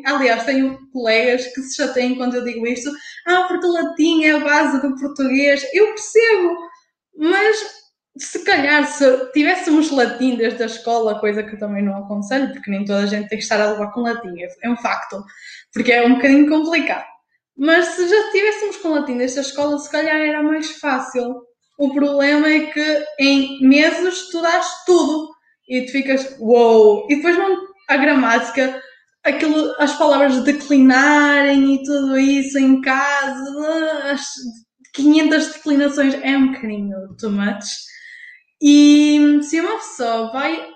Aliás, 0.05 0.43
tenho 0.43 0.77
colegas 0.91 1.47
que 1.47 1.61
se 1.61 1.75
chateiam 1.75 2.15
quando 2.15 2.35
eu 2.35 2.43
digo 2.43 2.67
isto. 2.67 2.91
Ah, 3.25 3.43
porque 3.47 3.65
latim 3.65 4.25
é 4.25 4.31
a 4.31 4.39
base 4.39 4.81
do 4.81 4.95
português. 4.97 5.65
Eu 5.73 5.87
percebo, 5.87 6.55
mas 7.17 7.57
se 8.17 8.43
calhar 8.43 8.85
se 8.85 9.31
tivéssemos 9.31 9.89
latim 9.89 10.35
desde 10.35 10.61
a 10.63 10.67
escola, 10.67 11.19
coisa 11.19 11.43
que 11.43 11.55
eu 11.55 11.59
também 11.59 11.83
não 11.83 11.97
aconselho, 11.97 12.51
porque 12.51 12.69
nem 12.69 12.85
toda 12.85 12.99
a 12.99 13.07
gente 13.07 13.29
tem 13.29 13.37
que 13.37 13.43
estar 13.43 13.59
a 13.59 13.71
levar 13.71 13.91
com 13.91 14.01
latim, 14.01 14.35
é 14.61 14.69
um 14.69 14.77
facto, 14.77 15.23
porque 15.73 15.91
é 15.91 16.05
um 16.05 16.15
bocadinho 16.15 16.47
complicado. 16.47 17.12
Mas 17.57 17.85
se 17.87 18.07
já 18.07 18.31
tivéssemos 18.31 18.77
com 18.77 18.89
latim 18.89 19.17
desde 19.17 19.39
a 19.39 19.41
escola, 19.41 19.77
se 19.77 19.91
calhar 19.91 20.15
era 20.15 20.41
mais 20.41 20.71
fácil. 20.71 21.41
O 21.77 21.93
problema 21.93 22.47
é 22.47 22.67
que 22.67 23.05
em 23.19 23.67
meses 23.67 24.15
estudaste 24.15 24.85
tudo 24.85 25.29
e 25.67 25.85
tu 25.85 25.91
ficas, 25.91 26.35
uou! 26.39 27.07
E 27.09 27.15
depois 27.15 27.37
não, 27.37 27.67
a 27.89 27.97
gramática, 27.97 28.81
aquilo, 29.23 29.73
as 29.79 29.93
palavras 29.97 30.43
declinarem 30.43 31.75
e 31.75 31.83
tudo 31.83 32.17
isso 32.17 32.57
em 32.57 32.81
casa, 32.81 34.11
as 34.11 34.25
500 34.93 35.53
declinações 35.53 36.13
é 36.21 36.37
um 36.37 36.53
bocadinho 36.53 37.15
too 37.19 37.31
much. 37.31 37.65
E 38.61 39.39
se 39.41 39.59
uma 39.59 39.77
pessoa 39.77 40.31
vai, 40.31 40.67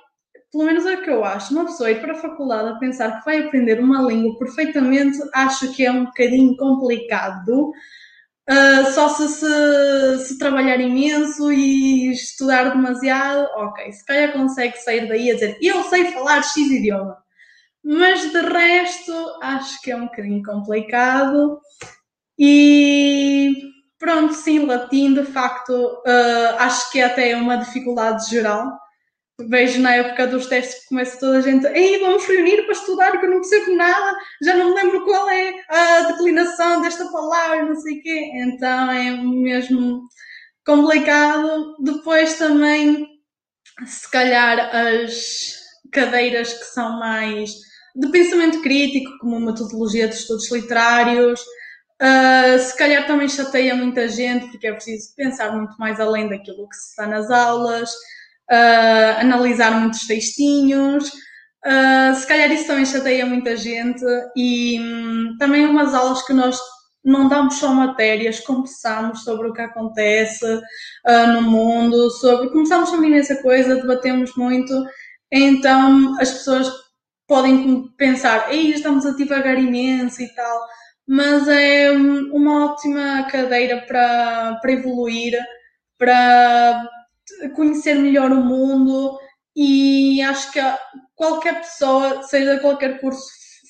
pelo 0.52 0.66
menos 0.66 0.86
é 0.86 0.96
o 0.96 1.04
que 1.04 1.10
eu 1.10 1.24
acho, 1.26 1.54
uma 1.54 1.66
pessoa 1.66 1.92
ir 1.92 2.02
para 2.02 2.14
a 2.14 2.22
faculdade 2.22 2.70
a 2.70 2.80
pensar 2.80 3.20
que 3.20 3.26
vai 3.26 3.40
aprender 3.40 3.80
uma 3.80 4.02
língua 4.02 4.38
perfeitamente, 4.38 5.18
acho 5.34 5.74
que 5.74 5.86
é 5.86 5.92
um 5.92 6.06
bocadinho 6.06 6.56
complicado. 6.56 7.72
Uh, 8.50 8.92
só 8.94 9.10
se, 9.10 9.28
se, 9.28 10.26
se 10.26 10.38
trabalhar 10.38 10.80
imenso 10.80 11.52
e 11.52 12.12
estudar 12.12 12.70
demasiado, 12.70 13.46
ok, 13.58 13.92
se 13.92 14.06
calhar 14.06 14.32
consegue 14.32 14.78
sair 14.78 15.06
daí 15.06 15.30
a 15.30 15.34
dizer 15.34 15.58
eu 15.62 15.84
sei 15.84 16.14
falar 16.14 16.42
X 16.42 16.56
idioma. 16.56 17.18
Mas 17.84 18.32
de 18.32 18.42
resto, 18.42 19.14
acho 19.42 19.82
que 19.82 19.92
é 19.92 19.96
um 19.96 20.06
bocadinho 20.06 20.44
complicado. 20.44 21.60
E 22.40 23.54
pronto, 24.00 24.34
sim, 24.34 24.66
latim, 24.66 25.14
de 25.14 25.24
facto, 25.24 25.72
uh, 25.74 26.56
acho 26.60 26.92
que 26.92 27.00
é 27.00 27.06
até 27.06 27.36
uma 27.36 27.58
dificuldade 27.58 28.30
geral. 28.30 28.78
Vejo 29.40 29.82
na 29.82 29.94
época 29.94 30.26
dos 30.26 30.48
testes 30.48 30.82
que 30.82 30.90
começa 30.90 31.20
toda 31.20 31.38
a 31.38 31.42
gente, 31.42 31.68
ei, 31.68 32.00
vamos 32.00 32.26
reunir 32.26 32.64
para 32.64 32.72
estudar, 32.72 33.20
que 33.20 33.26
eu 33.26 33.30
não 33.30 33.42
percebo 33.42 33.76
nada, 33.76 34.18
já 34.42 34.56
não 34.56 34.70
me 34.70 34.82
lembro 34.82 35.06
qual 35.06 35.30
é 35.30 35.54
a 35.70 36.02
declinação 36.12 36.82
desta 36.82 37.06
palavra, 37.12 37.64
não 37.64 37.76
sei 37.76 38.00
o 38.00 38.02
quê. 38.02 38.32
Então 38.34 38.92
é 38.92 39.12
mesmo 39.12 40.08
complicado. 40.66 41.76
Depois 41.80 42.36
também, 42.38 43.08
se 43.86 44.10
calhar, 44.10 44.76
as 44.76 45.56
cadeiras 45.92 46.54
que 46.54 46.66
são 46.66 47.00
mais 47.00 47.52
de 47.96 48.10
pensamento 48.10 48.62
crítico, 48.62 49.18
como 49.20 49.40
metodologia 49.40 50.08
de 50.08 50.16
estudos 50.16 50.52
literários, 50.52 51.40
uh, 51.42 52.60
se 52.60 52.78
calhar 52.78 53.08
também 53.08 53.30
chateia 53.30 53.76
muita 53.76 54.08
gente, 54.08 54.48
porque 54.48 54.68
é 54.68 54.74
preciso 54.74 55.16
pensar 55.16 55.52
muito 55.56 55.76
mais 55.78 56.00
além 56.00 56.28
daquilo 56.28 56.68
que 56.70 56.76
se 56.76 56.90
está 56.90 57.08
nas 57.08 57.32
aulas, 57.32 57.92
uh, 58.52 59.20
analisar 59.20 59.72
muitos 59.80 60.06
textinhos. 60.06 61.10
Uh, 61.66 62.16
se 62.16 62.28
calhar 62.28 62.52
isso 62.52 62.68
também 62.68 62.86
chateia 62.86 63.26
muita 63.26 63.58
gente 63.58 64.04
e 64.36 64.80
hum, 64.80 65.36
também 65.38 65.66
umas 65.66 65.94
aulas 65.94 66.26
que 66.26 66.34
nós 66.34 66.58
não 67.04 67.28
damos 67.30 67.56
só 67.56 67.74
matérias, 67.74 68.40
conversamos 68.42 69.24
sobre 69.24 69.48
o 69.48 69.54
que 69.54 69.62
acontece 69.62 70.46
uh, 70.46 71.28
no 71.34 71.42
mundo, 71.42 72.10
sobre 72.12 72.50
começamos 72.50 72.92
também 72.92 73.12
nessa 73.12 73.42
coisa, 73.42 73.76
debatemos 73.76 74.36
muito, 74.36 74.74
então 75.32 76.16
as 76.20 76.32
pessoas 76.32 76.70
podem 77.26 77.88
pensar, 77.98 78.52
ei, 78.54 78.72
estamos 78.72 79.06
a 79.06 79.16
divagar 79.16 79.58
imenso 79.58 80.22
e 80.22 80.28
tal, 80.34 80.68
mas 81.08 81.48
é 81.48 81.92
uma 81.92 82.66
ótima 82.66 83.24
cadeira 83.32 83.86
para, 83.88 84.58
para 84.62 84.72
evoluir, 84.72 85.34
para 85.98 86.90
conhecer 87.56 87.96
melhor 87.96 88.32
o 88.32 88.44
mundo 88.44 89.18
e 89.56 90.22
acho 90.22 90.52
que 90.52 90.60
qualquer 91.16 91.62
pessoa, 91.62 92.24
seja 92.24 92.60
qualquer 92.60 93.00
curso 93.00 93.26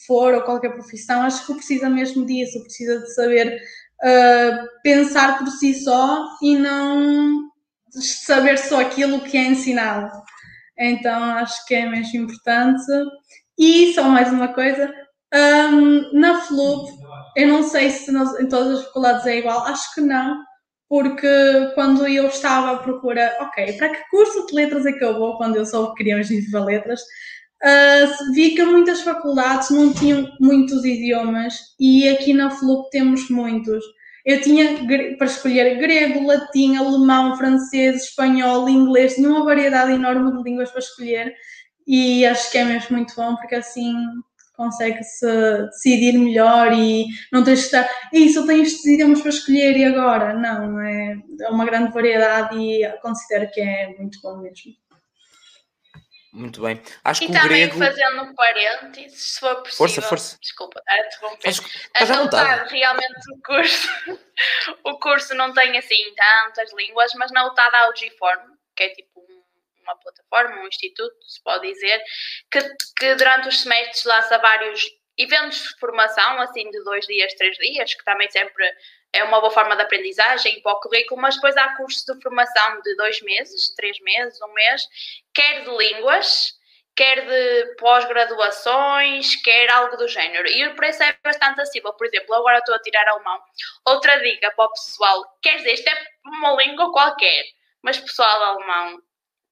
for 0.06 0.34
ou 0.34 0.42
qualquer 0.42 0.74
profissão, 0.74 1.22
acho 1.22 1.46
que 1.46 1.54
precisa 1.54 1.90
mesmo 1.90 2.26
disso, 2.26 2.62
precisa 2.64 3.00
de 3.00 3.14
saber 3.14 3.62
uh, 4.04 4.68
pensar 4.84 5.38
por 5.38 5.48
si 5.50 5.74
só 5.74 6.26
e 6.42 6.58
não 6.58 7.50
saber 7.92 8.58
só 8.58 8.82
aquilo 8.82 9.22
que 9.22 9.38
é 9.38 9.46
ensinado. 9.48 10.12
Então 10.78 11.24
acho 11.24 11.66
que 11.66 11.76
é 11.76 11.90
mesmo 11.90 12.22
importante. 12.22 12.84
E 13.58 13.94
só 13.94 14.04
mais 14.04 14.32
uma 14.32 14.50
coisa, 14.50 14.94
um, 15.34 16.20
na 16.20 16.42
FLUP, 16.42 16.90
eu 17.36 17.48
não 17.48 17.64
sei 17.64 17.90
se 17.90 18.12
em 18.12 18.48
todas 18.48 18.80
as 18.80 18.86
faculdades 18.86 19.26
é 19.26 19.38
igual, 19.40 19.66
acho 19.66 19.94
que 19.96 20.02
não, 20.02 20.38
porque 20.90 21.28
quando 21.76 22.08
eu 22.08 22.28
estava 22.28 22.72
à 22.72 22.78
procura, 22.78 23.36
ok, 23.42 23.74
para 23.74 23.90
que 23.90 24.10
curso 24.10 24.46
de 24.48 24.56
letras 24.56 24.86
é 24.86 24.94
que 24.94 25.04
eu 25.04 25.18
vou 25.18 25.38
quando 25.38 25.58
eu 25.58 25.66
soube 25.66 25.90
que 25.92 26.04
queria 26.04 26.22
ir 26.22 26.66
letras, 26.66 27.02
uh, 27.02 28.34
vi 28.34 28.56
que 28.56 28.64
muitas 28.64 29.02
faculdades 29.02 29.70
não 29.70 29.94
tinham 29.94 30.30
muitos 30.40 30.86
idiomas 30.86 31.56
e 31.80 32.08
aqui 32.08 32.34
na 32.34 32.50
FLUP 32.50 32.90
temos 32.90 33.30
muitos. 33.30 33.84
Eu 34.26 34.42
tinha 34.42 34.86
para 35.18 35.28
escolher 35.28 35.78
grego, 35.78 36.26
latim, 36.26 36.76
alemão, 36.76 37.38
francês, 37.38 38.04
espanhol, 38.04 38.68
inglês, 38.68 39.16
tinha 39.16 39.30
uma 39.30 39.46
variedade 39.46 39.94
enorme 39.94 40.36
de 40.36 40.44
línguas 40.44 40.70
para 40.70 40.80
escolher 40.80 41.34
e 41.88 42.26
acho 42.26 42.52
que 42.52 42.58
é 42.58 42.66
mesmo 42.66 42.98
muito 42.98 43.16
bom 43.16 43.36
porque 43.38 43.56
assim 43.56 43.94
consegue-se 44.58 45.26
decidir 45.68 46.18
melhor 46.18 46.74
e 46.74 47.06
não 47.32 47.44
tens 47.44 47.60
de 47.60 47.66
estar, 47.66 47.90
isso 48.12 48.46
tens 48.48 48.82
de 48.82 48.94
idiomas 48.96 49.22
para 49.22 49.30
escolher 49.30 49.78
e 49.78 49.86
agora? 49.86 50.34
Não, 50.34 50.82
é, 50.82 51.16
é 51.42 51.50
uma 51.50 51.64
grande 51.64 51.94
variedade 51.94 52.58
e 52.58 52.92
considero 53.00 53.50
que 53.52 53.62
é 53.62 53.96
muito 53.98 54.20
bom 54.22 54.38
mesmo. 54.38 54.76
Muito 56.34 56.62
bem. 56.62 56.82
Acho 57.04 57.24
e 57.24 57.28
que 57.28 57.34
também 57.34 57.68
grego... 57.68 57.80
fazendo 57.80 58.24
um 58.24 58.36
parênteses, 58.36 59.34
se 59.34 59.40
for 59.40 59.56
possível. 59.56 59.78
Força, 59.78 60.02
força. 60.02 60.38
Desculpa, 60.42 60.82
a 60.88 61.00
interromper. 61.00 61.50
Acho 61.50 61.62
que... 61.62 61.70
a 61.96 62.64
realmente 62.66 63.34
o 63.34 63.42
curso, 63.42 63.90
o 64.84 65.00
curso 65.00 65.36
não 65.36 65.54
tem 65.54 65.78
assim 65.78 66.14
tantas 66.16 66.72
línguas, 66.74 67.14
mas 67.16 67.32
na 67.32 67.48
UTAD 67.48 67.76
há 67.76 67.90
o 67.90 67.96
G-Form, 67.96 68.42
que 68.76 68.84
é 68.84 68.90
tipo 68.90 69.17
uma 69.88 69.98
plataforma, 69.98 70.62
um 70.62 70.68
instituto, 70.68 71.16
se 71.26 71.42
pode 71.44 71.72
dizer, 71.72 72.02
que, 72.52 72.62
que 72.98 73.16
durante 73.16 73.48
os 73.48 73.62
semestres 73.62 74.04
lança 74.06 74.38
vários 74.38 74.86
eventos 75.18 75.60
de 75.60 75.80
formação, 75.80 76.40
assim 76.42 76.70
de 76.70 76.84
dois 76.84 77.06
dias, 77.08 77.34
três 77.34 77.58
dias, 77.58 77.94
que 77.94 78.04
também 78.04 78.30
sempre 78.30 78.64
é 79.14 79.24
uma 79.24 79.40
boa 79.40 79.52
forma 79.52 79.76
de 79.76 79.82
aprendizagem 79.82 80.62
para 80.62 80.74
o 80.74 80.80
currículo, 80.80 81.20
mas 81.20 81.36
depois 81.36 81.58
há 81.58 81.76
cursos 81.76 82.04
de 82.04 82.22
formação 82.22 82.82
de 82.82 82.96
dois 82.96 83.22
meses, 83.22 83.74
três 83.76 84.00
meses, 84.02 84.40
um 84.42 84.54
mês, 84.54 84.84
quer 85.34 85.64
de 85.64 85.76
línguas, 85.76 86.54
quer 86.96 87.26
de 87.26 87.76
pós-graduações, 87.76 89.36
quer 89.44 89.72
algo 89.72 89.96
do 89.98 90.08
género. 90.08 90.48
E 90.48 90.68
o 90.68 90.76
preço 90.76 91.04
é 91.04 91.16
bastante 91.24 91.62
acessível. 91.62 91.94
Por 91.94 92.08
exemplo, 92.08 92.34
agora 92.34 92.58
estou 92.58 92.74
a 92.74 92.80
tirar 92.80 93.08
alemão. 93.08 93.40
Outra 93.86 94.20
dica 94.20 94.52
para 94.52 94.66
o 94.66 94.72
pessoal, 94.72 95.24
quer 95.42 95.58
dizer, 95.58 95.74
isto 95.74 95.88
é 95.88 96.06
uma 96.26 96.54
língua 96.56 96.92
qualquer, 96.92 97.46
mas 97.84 98.00
pessoal 98.00 98.44
alemão, 98.44 99.00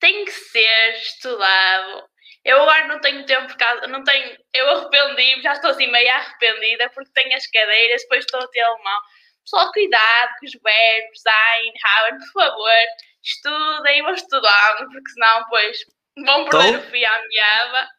tem 0.05 0.23
que 0.23 0.31
ser 0.31 0.91
estudado. 0.97 2.03
Eu 2.43 2.61
agora 2.61 2.87
não 2.87 3.01
tenho 3.01 3.25
tempo 3.25 3.47
por 3.47 3.57
causa, 3.57 3.87
não 3.87 4.03
tenho, 4.03 4.37
eu 4.53 4.69
arrependi, 4.69 5.41
já 5.41 5.53
estou 5.53 5.71
assim 5.71 5.89
meio 5.91 6.11
arrependida 6.11 6.91
porque 6.93 7.09
tenho 7.11 7.35
as 7.35 7.47
cadeiras, 7.47 8.03
depois 8.03 8.23
estou 8.23 8.39
a 8.39 8.47
ter 8.49 8.61
alemão. 8.61 8.99
Pessoal, 9.43 9.71
cuidado 9.71 10.29
com 10.39 10.45
os 10.45 10.51
verbos, 10.53 11.21
ein, 11.25 11.73
haben, 11.83 12.19
por 12.19 12.43
favor, 12.43 12.85
estudem, 13.23 14.03
vão 14.03 14.13
estudando, 14.13 14.91
porque 14.91 15.09
senão, 15.11 15.43
pois, 15.49 15.77
vão 16.23 16.45
perder 16.49 16.67
então, 16.67 16.79
o 16.81 16.91
fio 16.91 17.07
à 17.07 17.21
meada. 17.27 17.89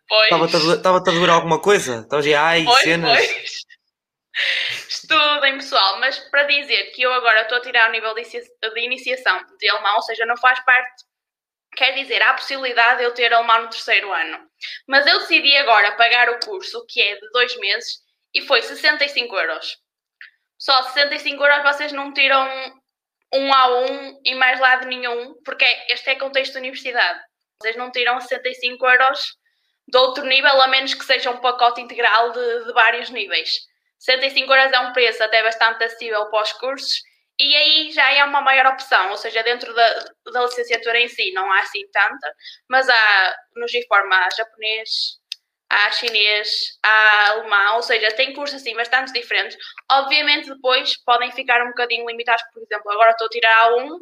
Estava-te 0.77 1.11
a 1.11 1.13
doer 1.13 1.31
alguma 1.31 1.61
coisa? 1.61 2.03
Estavas 2.03 2.27
ai, 2.27 2.63
pois, 2.65 2.83
cenas. 2.83 3.27
Pois. 3.27 3.67
Estudem, 4.89 5.57
pessoal, 5.57 5.99
mas 5.99 6.21
para 6.31 6.45
dizer 6.45 6.93
que 6.93 7.03
eu 7.03 7.13
agora 7.13 7.43
estou 7.43 7.59
a 7.59 7.63
tirar 7.63 7.89
o 7.89 7.93
nível 7.93 8.15
de 8.15 8.81
iniciação 8.81 9.45
de 9.59 9.69
alemão, 9.69 9.97
ou 9.97 10.03
seja, 10.03 10.25
não 10.25 10.37
faz 10.37 10.61
parte 10.65 11.05
Quer 11.77 11.93
dizer, 11.93 12.23
há 12.23 12.31
a 12.31 12.35
possibilidade 12.35 12.99
de 12.99 13.05
eu 13.05 13.13
ter 13.13 13.33
alemão 13.33 13.63
no 13.63 13.69
terceiro 13.69 14.13
ano. 14.13 14.49
Mas 14.89 15.07
eu 15.07 15.19
decidi 15.21 15.55
agora 15.59 15.93
pagar 15.93 16.31
o 16.31 16.41
curso, 16.41 16.85
que 16.89 17.01
é 17.03 17.17
de 17.17 17.31
dois 17.31 17.55
meses, 17.59 17.99
e 18.35 18.41
foi 18.41 18.63
65 18.63 19.37
euros. 19.37 19.77
Só 20.59 20.83
65 20.85 21.45
euros 21.45 21.63
vocês 21.63 21.93
não 21.93 22.13
tiram 22.15 22.49
um 23.33 23.53
a 23.53 23.81
um 23.81 24.21
e 24.25 24.35
mais 24.35 24.59
lado 24.59 24.87
nenhum, 24.87 25.35
porque 25.45 25.65
este 25.89 26.11
é 26.11 26.15
contexto 26.15 26.53
de 26.53 26.59
universidade. 26.59 27.21
Vocês 27.61 27.77
não 27.77 27.91
tiram 27.91 28.21
65 28.21 28.87
euros 28.87 29.37
de 29.89 29.99
outro 29.99 30.25
nível, 30.25 30.61
a 30.61 30.69
menos 30.69 30.95
que 30.95 31.05
seja 31.05 31.31
um 31.31 31.39
pacote 31.39 31.81
integral 31.81 32.33
de, 32.33 32.65
de 32.65 32.73
vários 32.73 33.11
níveis. 33.11 33.51
65 33.99 34.53
euros 34.53 34.73
é 34.73 34.81
um 34.81 34.93
preço 34.93 35.23
até 35.23 35.43
bastante 35.43 35.85
acessível 35.85 36.27
para 36.31 36.43
os 36.43 36.53
cursos 36.55 37.01
e 37.39 37.55
aí 37.57 37.93
já 37.93 38.13
é 38.13 38.25
uma 38.25 38.41
maior 38.41 38.67
opção, 38.67 39.11
ou 39.11 39.17
seja, 39.17 39.43
dentro 39.43 39.75
da, 39.75 40.05
da 40.33 40.43
licenciatura 40.45 40.99
em 41.01 41.09
si 41.09 41.33
não 41.33 41.51
há 41.53 41.61
assim 41.61 41.87
tanta, 41.93 42.35
mas 42.69 42.89
há 42.89 43.37
no 43.57 43.69
GIFORM 43.69 44.13
há 44.13 44.29
japonês, 44.37 45.19
há 45.69 45.91
chinês, 45.93 46.49
há 46.83 47.31
alemão, 47.31 47.77
ou 47.77 47.83
seja, 47.83 48.13
tem 48.13 48.33
cursos 48.33 48.61
assim 48.61 48.75
bastante 48.75 49.13
diferentes. 49.13 49.57
Obviamente 49.91 50.49
depois 50.49 50.97
podem 51.05 51.31
ficar 51.33 51.63
um 51.63 51.69
bocadinho 51.69 52.07
limitados, 52.07 52.43
por 52.53 52.63
exemplo, 52.63 52.91
agora 52.91 53.11
estou 53.11 53.27
a 53.27 53.31
tirar 53.31 53.71
A1, 53.71 53.99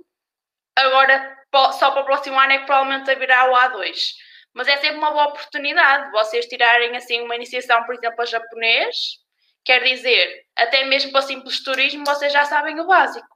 agora 0.76 1.36
só 1.72 1.90
para 1.90 2.02
o 2.02 2.04
próximo 2.04 2.38
ano 2.38 2.52
é 2.52 2.58
que 2.58 2.66
provavelmente 2.66 3.10
haverá 3.10 3.50
o 3.50 3.54
A2. 3.54 3.96
Mas 4.54 4.68
é 4.68 4.76
sempre 4.76 4.98
uma 4.98 5.10
boa 5.10 5.28
oportunidade 5.28 6.12
vocês 6.12 6.46
tirarem 6.46 6.96
assim 6.96 7.20
uma 7.22 7.34
iniciação, 7.34 7.82
por 7.84 7.94
exemplo, 7.96 8.22
a 8.22 8.24
japonês, 8.24 8.96
Quer 9.64 9.82
dizer, 9.82 10.44
até 10.56 10.84
mesmo 10.84 11.10
para 11.12 11.22
simples 11.22 11.62
turismo 11.62 12.04
vocês 12.06 12.32
já 12.32 12.44
sabem 12.44 12.78
o 12.80 12.86
básico. 12.86 13.26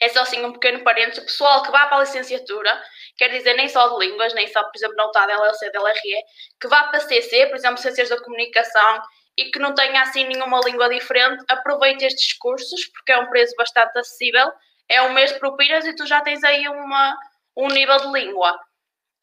É 0.00 0.08
só 0.10 0.20
assim 0.20 0.44
um 0.44 0.52
pequeno 0.52 0.84
parênteses. 0.84 1.22
O 1.22 1.26
pessoal 1.26 1.62
que 1.62 1.70
vá 1.70 1.86
para 1.86 1.98
a 1.98 2.00
licenciatura, 2.00 2.82
quer 3.16 3.28
dizer, 3.28 3.54
nem 3.54 3.68
só 3.68 3.88
de 3.88 4.06
línguas, 4.06 4.34
nem 4.34 4.46
só, 4.48 4.62
por 4.62 4.76
exemplo, 4.76 4.96
não 4.96 5.06
está 5.06 5.26
da 5.26 5.34
LLC, 5.34 5.70
da 5.70 5.80
LRE, 5.80 6.22
que 6.60 6.68
vá 6.68 6.84
para 6.84 7.00
CC, 7.00 7.46
por 7.46 7.56
exemplo, 7.56 7.78
Ciências 7.78 8.10
da 8.10 8.22
Comunicação, 8.22 9.02
e 9.38 9.50
que 9.50 9.58
não 9.58 9.74
tenha 9.74 10.02
assim 10.02 10.26
nenhuma 10.26 10.60
língua 10.64 10.88
diferente, 10.88 11.44
aproveite 11.48 12.04
estes 12.04 12.32
cursos, 12.34 12.86
porque 12.88 13.12
é 13.12 13.18
um 13.18 13.28
preço 13.28 13.54
bastante 13.56 13.98
acessível. 13.98 14.50
É 14.88 15.02
um 15.02 15.12
mês 15.12 15.32
de 15.32 15.38
propinas 15.38 15.84
e 15.84 15.94
tu 15.94 16.06
já 16.06 16.20
tens 16.20 16.42
aí 16.44 16.68
uma, 16.68 17.16
um 17.56 17.68
nível 17.68 17.98
de 17.98 18.12
língua. 18.12 18.58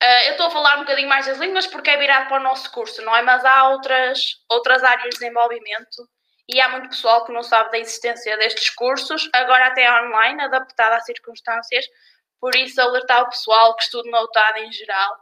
Uh, 0.04 0.28
eu 0.28 0.32
estou 0.32 0.48
a 0.48 0.52
falar 0.52 0.76
um 0.76 0.82
bocadinho 0.82 1.08
mais 1.08 1.26
das 1.26 1.38
línguas 1.38 1.66
porque 1.66 1.90
é 1.90 1.98
virado 1.98 2.28
para 2.28 2.38
o 2.38 2.44
nosso 2.44 2.70
curso, 2.72 3.02
não 3.04 3.16
é? 3.16 3.22
Mas 3.22 3.46
há 3.46 3.70
outras, 3.70 4.44
outras 4.50 4.84
áreas 4.84 5.04
de 5.04 5.10
desenvolvimento 5.12 6.10
e 6.50 6.60
há 6.60 6.68
muito 6.68 6.90
pessoal 6.90 7.24
que 7.24 7.32
não 7.32 7.42
sabe 7.42 7.72
da 7.72 7.80
existência 7.80 8.36
destes 8.38 8.70
cursos, 8.72 9.30
agora 9.34 9.68
até 9.68 9.90
online, 10.02 10.42
adaptado 10.42 10.92
às 10.92 11.06
circunstâncias, 11.06 11.86
por 12.38 12.54
isso 12.54 12.82
alertar 12.82 13.22
o 13.24 13.30
pessoal 13.30 13.74
que 13.78 13.84
estuda 13.84 14.10
na 14.10 14.22
UTAD 14.24 14.60
em 14.66 14.72
geral, 14.74 15.16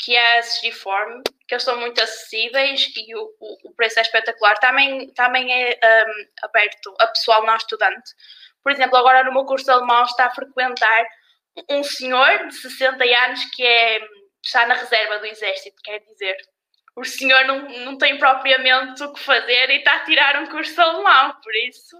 que 0.00 0.16
é 0.16 0.38
a 0.38 0.40
SGForm, 0.40 1.22
que 1.46 1.54
eles 1.54 1.62
são 1.62 1.78
muito 1.78 2.02
acessíveis 2.02 2.90
e 2.96 3.14
o, 3.14 3.32
o, 3.38 3.68
o 3.68 3.74
preço 3.76 4.00
é 4.00 4.02
espetacular. 4.02 4.58
Também, 4.58 5.12
também 5.14 5.52
é 5.52 5.78
um, 6.08 6.46
aberto 6.46 6.92
a 6.98 7.06
pessoal 7.06 7.46
não 7.46 7.54
estudante. 7.54 8.10
Por 8.64 8.72
exemplo, 8.72 8.96
agora 8.96 9.22
no 9.22 9.32
meu 9.32 9.44
curso 9.44 9.70
alemão 9.70 10.02
está 10.02 10.26
a 10.26 10.34
frequentar 10.34 11.06
um 11.70 11.84
senhor 11.84 12.48
de 12.48 12.54
60 12.54 13.04
anos 13.04 13.44
que 13.54 13.64
é 13.64 14.00
está 14.44 14.66
na 14.66 14.74
reserva 14.74 15.18
do 15.18 15.26
exército, 15.26 15.80
quer 15.82 16.00
dizer, 16.00 16.36
o 16.96 17.04
senhor 17.04 17.44
não, 17.44 17.60
não 17.84 17.98
tem 17.98 18.18
propriamente 18.18 19.02
o 19.02 19.12
que 19.12 19.20
fazer 19.20 19.70
e 19.70 19.78
está 19.78 19.96
a 19.96 20.04
tirar 20.04 20.40
um 20.42 20.46
curso 20.46 20.80
alemão, 20.80 21.34
por 21.42 21.54
isso. 21.56 21.96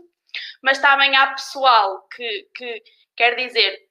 Mas 0.62 0.78
também 0.78 1.16
há 1.16 1.28
pessoal 1.28 2.06
que, 2.08 2.48
que 2.54 2.82
quer 3.16 3.34
dizer, 3.34 3.88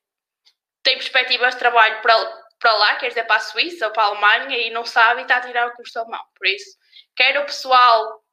tem 0.81 0.95
perspectivas 0.95 1.53
de 1.53 1.59
trabalho 1.59 2.01
para, 2.01 2.43
para 2.59 2.73
lá, 2.73 2.95
quer 2.95 3.09
dizer, 3.09 3.23
para 3.25 3.37
a 3.37 3.41
Suíça 3.41 3.87
ou 3.87 3.93
para 3.93 4.03
a 4.03 4.07
Alemanha 4.07 4.57
e 4.57 4.69
não 4.69 4.85
sabe 4.85 5.21
e 5.21 5.23
está 5.23 5.37
a 5.37 5.41
tirar 5.41 5.67
o 5.67 5.73
curso 5.73 5.99
alemão. 5.99 6.23
Por 6.35 6.47
isso, 6.47 6.77
quer 7.15 7.37
o 7.39 7.45
pessoal, 7.45 8.23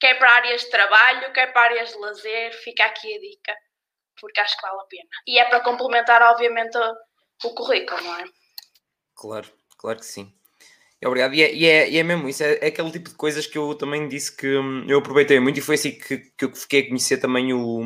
quer 0.00 0.14
para 0.18 0.32
áreas 0.32 0.62
de 0.62 0.70
trabalho, 0.70 1.32
quer 1.32 1.52
para 1.52 1.62
áreas 1.62 1.92
de 1.92 1.98
lazer, 1.98 2.52
fica 2.62 2.84
aqui 2.84 3.14
a 3.14 3.20
dica, 3.20 3.56
porque 4.20 4.40
acho 4.40 4.56
que 4.56 4.62
vale 4.62 4.80
a 4.80 4.84
pena. 4.84 5.08
E 5.26 5.38
é 5.38 5.44
para 5.44 5.60
complementar, 5.60 6.22
obviamente, 6.22 6.76
o 7.44 7.54
currículo, 7.54 8.00
não 8.02 8.18
é? 8.18 8.24
Claro, 9.14 9.48
claro 9.78 9.98
que 9.98 10.06
sim. 10.06 10.32
obrigado. 11.04 11.34
E 11.34 11.42
é, 11.42 11.54
e 11.54 11.66
é, 11.66 11.90
e 11.90 11.98
é 11.98 12.02
mesmo 12.02 12.28
isso, 12.28 12.42
é, 12.42 12.58
é, 12.60 12.66
aquele 12.66 12.90
tipo 12.90 13.10
de 13.10 13.16
coisas 13.16 13.46
que 13.46 13.58
eu 13.58 13.74
também 13.74 14.08
disse 14.08 14.36
que 14.36 14.46
hum, 14.56 14.84
eu 14.88 14.98
aproveitei 14.98 15.38
muito 15.40 15.58
e 15.58 15.62
foi 15.62 15.76
assim 15.76 15.92
que, 15.92 16.18
que 16.36 16.44
eu 16.44 16.54
fiquei 16.54 16.80
a 16.82 16.88
conhecer 16.88 17.18
também 17.18 17.52
o, 17.52 17.80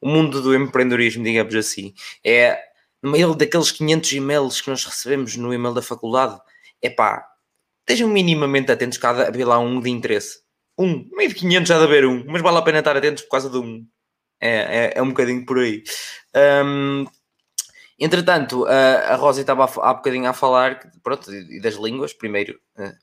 o 0.00 0.08
mundo 0.08 0.42
do 0.42 0.54
empreendedorismo, 0.54 1.24
digamos 1.24 1.54
assim. 1.54 1.94
É 2.24 2.60
no 3.02 3.12
meio 3.12 3.34
daqueles 3.34 3.70
500 3.70 4.12
e-mails 4.12 4.60
que 4.60 4.70
nós 4.70 4.84
recebemos 4.84 5.36
no 5.36 5.52
e-mail 5.52 5.74
da 5.74 5.82
faculdade, 5.82 6.40
é 6.82 6.90
pá, 6.90 7.26
estejam 7.80 8.08
minimamente 8.08 8.72
atentos 8.72 8.98
cada 8.98 9.28
haver 9.28 9.46
lá 9.46 9.58
um 9.58 9.80
de 9.80 9.90
interesse. 9.90 10.40
Um, 10.78 11.08
meio 11.12 11.28
de 11.30 11.34
500 11.36 11.68
já 11.68 11.78
de 11.78 11.84
haver 11.84 12.04
um, 12.04 12.24
mas 12.26 12.42
vale 12.42 12.58
a 12.58 12.62
pena 12.62 12.80
estar 12.80 12.96
atentos 12.96 13.22
por 13.22 13.30
causa 13.30 13.48
de 13.48 13.58
um. 13.58 13.86
É, 14.40 14.50
é, 14.50 14.92
é 14.96 15.02
um 15.02 15.08
bocadinho 15.08 15.46
por 15.46 15.58
aí. 15.58 15.82
Um, 16.64 17.06
entretanto, 17.98 18.66
a, 18.66 19.12
a 19.12 19.16
Rosa 19.16 19.40
estava 19.40 19.64
há 19.64 19.94
bocadinho 19.94 20.28
a 20.28 20.32
falar 20.32 20.80
pronto, 21.02 21.30
das 21.60 21.74
línguas, 21.74 22.12
primeiro. 22.12 22.58
Uh, 22.78 22.94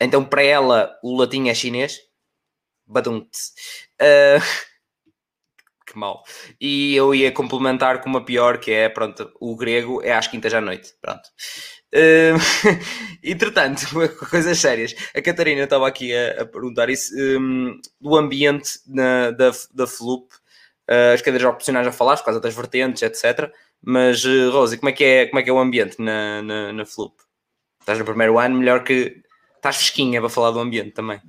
então, 0.00 0.24
para 0.24 0.42
ela, 0.42 0.98
o 1.02 1.16
latim 1.16 1.48
é 1.48 1.54
chinês. 1.54 1.98
Badunt. 2.86 3.28
Uh, 4.00 4.40
que 5.86 5.98
mal. 5.98 6.22
E 6.60 6.94
eu 6.94 7.14
ia 7.14 7.32
complementar 7.32 8.00
com 8.00 8.08
uma 8.08 8.24
pior, 8.24 8.58
que 8.58 8.72
é, 8.72 8.88
pronto, 8.88 9.32
o 9.40 9.56
grego 9.56 10.02
é 10.02 10.12
às 10.12 10.26
quintas 10.26 10.52
à 10.52 10.60
noite. 10.60 10.94
Pronto. 11.00 11.28
Uh, 11.94 12.36
entretanto, 13.22 13.86
coisas 14.30 14.58
sérias. 14.58 14.94
A 15.14 15.22
Catarina 15.22 15.62
estava 15.62 15.86
aqui 15.86 16.14
a, 16.14 16.42
a 16.42 16.46
perguntar 16.46 16.90
isso 16.90 17.14
um, 17.16 17.80
do 18.00 18.16
ambiente 18.16 18.80
na, 18.86 19.30
da, 19.30 19.50
da 19.72 19.86
FLUP. 19.86 20.32
Uh, 20.88 21.14
as 21.14 21.22
cadeiras 21.22 21.48
opcionais 21.48 21.86
já 21.86 21.92
falaste, 21.92 22.22
por 22.22 22.26
causa 22.26 22.40
das 22.40 22.54
vertentes, 22.54 23.02
etc. 23.02 23.50
Mas, 23.82 24.24
uh, 24.24 24.50
Rosa, 24.50 24.76
como 24.76 24.88
é 24.88 24.92
que 24.92 25.04
é, 25.04 25.26
como 25.26 25.38
é, 25.38 25.42
que 25.42 25.50
é 25.50 25.52
o 25.52 25.58
ambiente 25.58 26.00
na, 26.00 26.42
na, 26.42 26.72
na 26.72 26.84
FLUP? 26.84 27.14
Estás 27.80 27.98
no 27.98 28.04
primeiro 28.04 28.38
ano, 28.38 28.58
melhor 28.58 28.82
que. 28.84 29.22
Estás 29.56 29.76
fresquinha 29.76 30.20
para 30.20 30.30
falar 30.30 30.50
do 30.50 30.60
ambiente 30.60 30.92
também. 30.92 31.20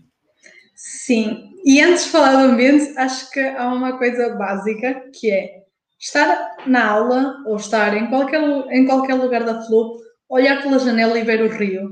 Sim, 0.75 1.51
e 1.65 1.81
antes 1.81 2.05
de 2.05 2.11
falar 2.11 2.33
do 2.33 2.51
ambiente, 2.51 2.97
acho 2.97 3.31
que 3.31 3.39
há 3.39 3.67
uma 3.73 3.97
coisa 3.97 4.35
básica 4.35 5.03
que 5.11 5.31
é 5.31 5.63
estar 5.99 6.55
na 6.67 6.85
aula 6.85 7.35
ou 7.47 7.57
estar 7.57 7.95
em 7.97 8.07
qualquer, 8.07 8.41
em 8.71 8.85
qualquer 8.85 9.15
lugar 9.15 9.43
da 9.43 9.63
FLUP 9.65 9.99
olhar 10.29 10.61
pela 10.61 10.79
janela 10.79 11.17
e 11.17 11.23
ver 11.23 11.41
o 11.41 11.49
rio. 11.49 11.89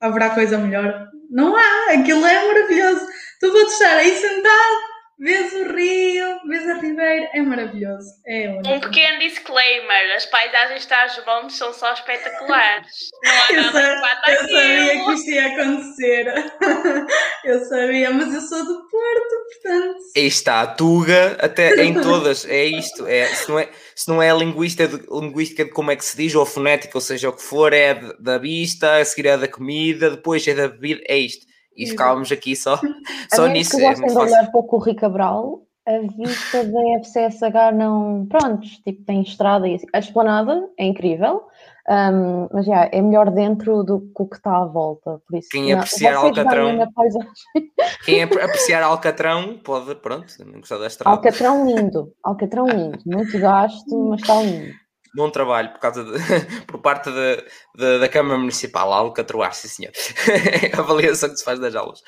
Haverá 0.00 0.30
coisa 0.30 0.58
melhor? 0.58 1.08
Não 1.30 1.56
há, 1.56 1.92
aquilo 1.92 2.24
é 2.26 2.46
maravilhoso. 2.46 3.06
Tu 3.40 3.50
podes 3.50 3.72
estar 3.72 3.96
aí 3.96 4.14
sentado, 4.14 4.76
vês 5.18 5.52
o 5.52 5.72
rio, 5.74 6.40
vês 6.46 6.68
a 6.68 6.74
ribeira, 6.74 7.30
é 7.34 7.42
maravilhoso. 7.42 8.08
É 8.26 8.48
único. 8.48 8.68
Um 8.68 8.80
pequeno 8.80 9.18
disclaimer: 9.18 10.16
as 10.16 10.26
paisagens 10.26 10.82
de 10.82 10.88
Trás-os-Montes 10.88 11.56
são 11.56 11.72
só 11.72 11.92
espetaculares. 11.92 13.10
Não 13.24 13.32
há 13.32 13.52
eu 13.52 13.62
nada 13.62 13.94
que 13.94 14.00
bata 14.00 14.30
Eu 14.30 14.38
sabia 14.38 15.04
que 15.04 15.12
isto 15.12 15.30
ia 15.30 15.46
acontecer. 15.46 16.34
eu 17.44 17.64
sabia, 17.64 18.10
mas 18.10 18.34
eu 18.34 18.40
sou 18.40 18.64
do 18.64 18.88
Porto, 18.88 19.62
portanto. 19.62 19.98
Aí 20.16 20.26
está, 20.26 20.60
a 20.60 20.66
Tuga, 20.66 21.36
até 21.40 21.82
em 21.82 21.94
todas, 22.00 22.46
é 22.48 22.64
isto. 22.64 23.06
É, 23.06 23.26
se 23.26 23.48
não 23.48 23.58
é 23.58 23.68
se 23.94 24.08
não 24.08 24.22
é 24.22 24.30
a 24.30 24.34
linguística 24.34 24.86
de, 24.86 25.04
linguística 25.10 25.64
de 25.64 25.72
como 25.72 25.90
é 25.90 25.96
que 25.96 26.04
se 26.04 26.16
diz, 26.16 26.32
ou 26.32 26.42
a 26.42 26.46
fonética, 26.46 26.96
ou 26.96 27.00
seja, 27.00 27.30
o 27.30 27.32
que 27.32 27.42
for, 27.42 27.72
é 27.72 27.94
da 28.20 28.38
vista, 28.38 28.96
a 28.96 29.04
seguir 29.04 29.26
é 29.26 29.36
da 29.36 29.48
comida, 29.48 30.08
depois 30.08 30.46
é 30.46 30.54
da 30.54 30.68
bebida, 30.68 31.02
é 31.08 31.18
isto. 31.18 31.44
E 31.78 31.86
ficávamos 31.86 32.32
aqui 32.32 32.56
só, 32.56 32.78
só 33.32 33.46
nisso. 33.46 33.76
Que 33.76 33.84
é 33.84 33.88
gostem 33.90 34.08
de 34.08 34.18
olhar 34.18 34.50
para 34.50 34.60
o 34.60 34.64
Corri 34.64 34.94
Cabral, 34.94 35.62
a 35.86 35.98
vista 36.00 36.64
da 36.64 36.80
FCSH 37.00 37.74
não. 37.74 38.26
Prontos, 38.26 38.78
tipo, 38.84 39.04
tem 39.04 39.22
estrada 39.22 39.66
e 39.68 39.76
assim. 39.76 39.86
A 39.94 40.00
esplanada 40.00 40.68
é 40.76 40.84
incrível, 40.84 41.46
um, 41.88 42.48
mas 42.52 42.66
já, 42.66 42.88
é 42.92 43.00
melhor 43.00 43.30
dentro 43.30 43.82
do 43.82 44.00
que 44.00 44.22
o 44.22 44.26
que 44.26 44.36
está 44.36 44.58
à 44.58 44.64
volta. 44.66 45.22
Por 45.26 45.38
isso, 45.38 45.48
Quem 45.50 45.72
apreciar 45.72 46.16
Alcatrão. 46.16 46.76
Quem 48.04 48.22
apreciar 48.24 48.82
Alcatrão 48.82 49.58
pode, 49.64 49.94
pronto, 49.94 50.34
não 50.44 50.60
gostar 50.60 50.78
da 50.78 50.88
estrada. 50.88 51.16
Alcatrão 51.16 51.64
lindo, 51.64 52.12
Alcatrão 52.22 52.66
lindo, 52.66 52.98
muito 53.06 53.38
gasto, 53.38 54.08
mas 54.10 54.20
está 54.20 54.42
lindo. 54.42 54.74
Bom 55.14 55.30
trabalho 55.30 55.70
por, 55.70 55.80
causa 55.80 56.04
de, 56.04 56.12
por 56.66 56.80
parte 56.80 57.10
de, 57.10 57.36
de, 57.76 57.98
da 57.98 58.08
Câmara 58.08 58.38
Municipal, 58.38 58.92
Alcatroar, 58.92 59.54
sim 59.54 59.68
senhor. 59.68 59.92
a 60.72 60.80
avaliação 60.80 61.30
que 61.30 61.36
se 61.36 61.44
faz 61.44 61.58
das 61.58 61.74
aulas. 61.74 62.02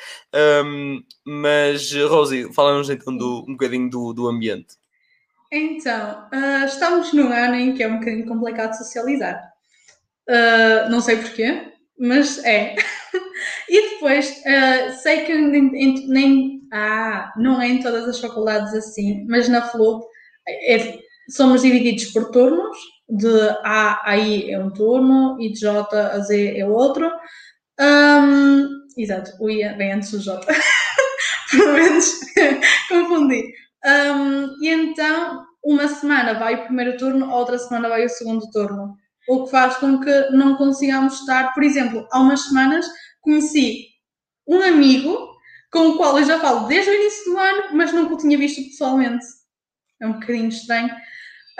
Um, 0.64 1.02
mas, 1.24 1.92
Rosi, 1.92 2.52
falamos 2.52 2.90
então 2.90 3.16
do, 3.16 3.44
um 3.48 3.52
bocadinho 3.52 3.88
do, 3.88 4.12
do 4.12 4.28
ambiente. 4.28 4.76
Então, 5.52 6.28
uh, 6.32 6.64
estamos 6.64 7.12
num 7.12 7.32
ano 7.32 7.56
em 7.56 7.74
que 7.74 7.82
é 7.82 7.88
um 7.88 7.98
bocadinho 7.98 8.26
complicado 8.26 8.74
socializar. 8.74 9.50
Uh, 10.28 10.88
não 10.90 11.00
sei 11.00 11.16
porquê, 11.16 11.72
mas 11.98 12.38
é. 12.44 12.76
e 13.68 13.90
depois, 13.90 14.30
uh, 14.30 14.92
sei 15.02 15.24
que 15.24 15.34
nem, 15.34 16.06
nem, 16.06 16.60
Ah, 16.72 17.32
não 17.36 17.60
é 17.60 17.66
em 17.68 17.82
todas 17.82 18.08
as 18.08 18.20
faculdades 18.20 18.72
assim, 18.74 19.26
mas 19.28 19.48
na 19.48 19.62
FLUP 19.62 20.04
é, 20.48 21.00
somos 21.30 21.62
divididos 21.62 22.06
por 22.06 22.30
turnos, 22.30 22.76
de 23.08 23.50
A 23.64 24.00
a 24.04 24.16
I 24.16 24.50
é 24.50 24.58
um 24.58 24.70
turno 24.70 25.36
e 25.40 25.52
de 25.52 25.60
J 25.60 25.96
a 25.96 26.18
Z 26.20 26.58
é 26.58 26.66
outro. 26.66 27.10
Um, 27.80 28.68
exato, 28.96 29.32
o 29.40 29.50
I 29.50 29.62
é 29.62 29.74
bem 29.74 29.92
antes 29.92 30.10
do 30.10 30.20
J. 30.20 30.46
Pelo 31.50 31.72
menos 31.72 32.20
confundi. 32.88 33.52
Um, 33.84 34.62
e 34.62 34.68
então, 34.68 35.44
uma 35.64 35.88
semana 35.88 36.34
vai 36.34 36.54
o 36.54 36.64
primeiro 36.64 36.96
turno, 36.96 37.30
outra 37.30 37.58
semana 37.58 37.88
vai 37.88 38.04
o 38.04 38.08
segundo 38.08 38.48
turno 38.50 38.96
o 39.30 39.44
que 39.44 39.50
faz 39.52 39.76
com 39.76 40.00
que 40.00 40.30
não 40.30 40.56
consigamos 40.56 41.20
estar. 41.20 41.54
Por 41.54 41.62
exemplo, 41.62 42.06
há 42.10 42.20
umas 42.20 42.42
semanas 42.42 42.84
conheci 43.20 43.86
um 44.46 44.60
amigo 44.60 45.30
com 45.70 45.90
o 45.90 45.96
qual 45.96 46.18
eu 46.18 46.24
já 46.24 46.40
falo 46.40 46.66
desde 46.66 46.90
o 46.90 46.94
início 46.94 47.32
do 47.32 47.38
ano, 47.38 47.62
mas 47.76 47.92
nunca 47.92 48.14
o 48.14 48.16
tinha 48.16 48.36
visto 48.36 48.60
pessoalmente. 48.62 49.24
É 50.00 50.06
um 50.06 50.14
bocadinho 50.14 50.48
estranho. 50.48 50.90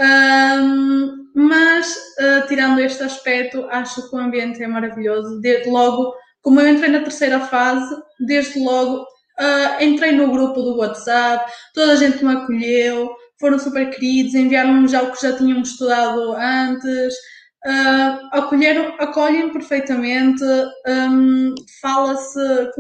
Um, 0.01 1.27
mas, 1.35 1.94
uh, 2.18 2.47
tirando 2.48 2.81
este 2.81 3.02
aspecto, 3.02 3.66
acho 3.70 4.09
que 4.09 4.16
o 4.16 4.18
ambiente 4.18 4.62
é 4.62 4.66
maravilhoso. 4.66 5.40
Desde 5.40 5.68
logo, 5.68 6.14
como 6.43 6.60
eu 6.60 6.68
entrei 6.68 6.90
na 6.90 7.01
terceira 7.01 7.40
fase, 7.40 7.94
desde 8.27 8.59
logo 8.64 9.02
uh, 9.02 9.82
entrei 9.82 10.12
no 10.12 10.31
grupo 10.31 10.62
do 10.62 10.78
WhatsApp, 10.78 11.51
toda 11.74 11.93
a 11.93 11.97
gente 11.97 12.24
me 12.24 12.35
acolheu, 12.35 13.10
foram 13.39 13.59
super 13.59 13.90
queridos, 13.90 14.35
enviaram-me 14.35 14.89
já 14.89 15.02
o 15.02 15.12
que 15.12 15.22
já 15.22 15.36
tínhamos 15.36 15.70
estudado 15.70 16.32
antes, 16.32 17.14
uh, 17.66 18.28
acolheram, 18.32 18.94
acolhem 18.98 19.51
perfeitamente, 19.51 20.44
um, 20.86 21.55
fala-se, 21.81 22.70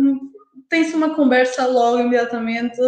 tem-se 0.68 0.94
uma 0.94 1.14
conversa 1.14 1.66
logo 1.66 2.00
imediatamente. 2.00 2.80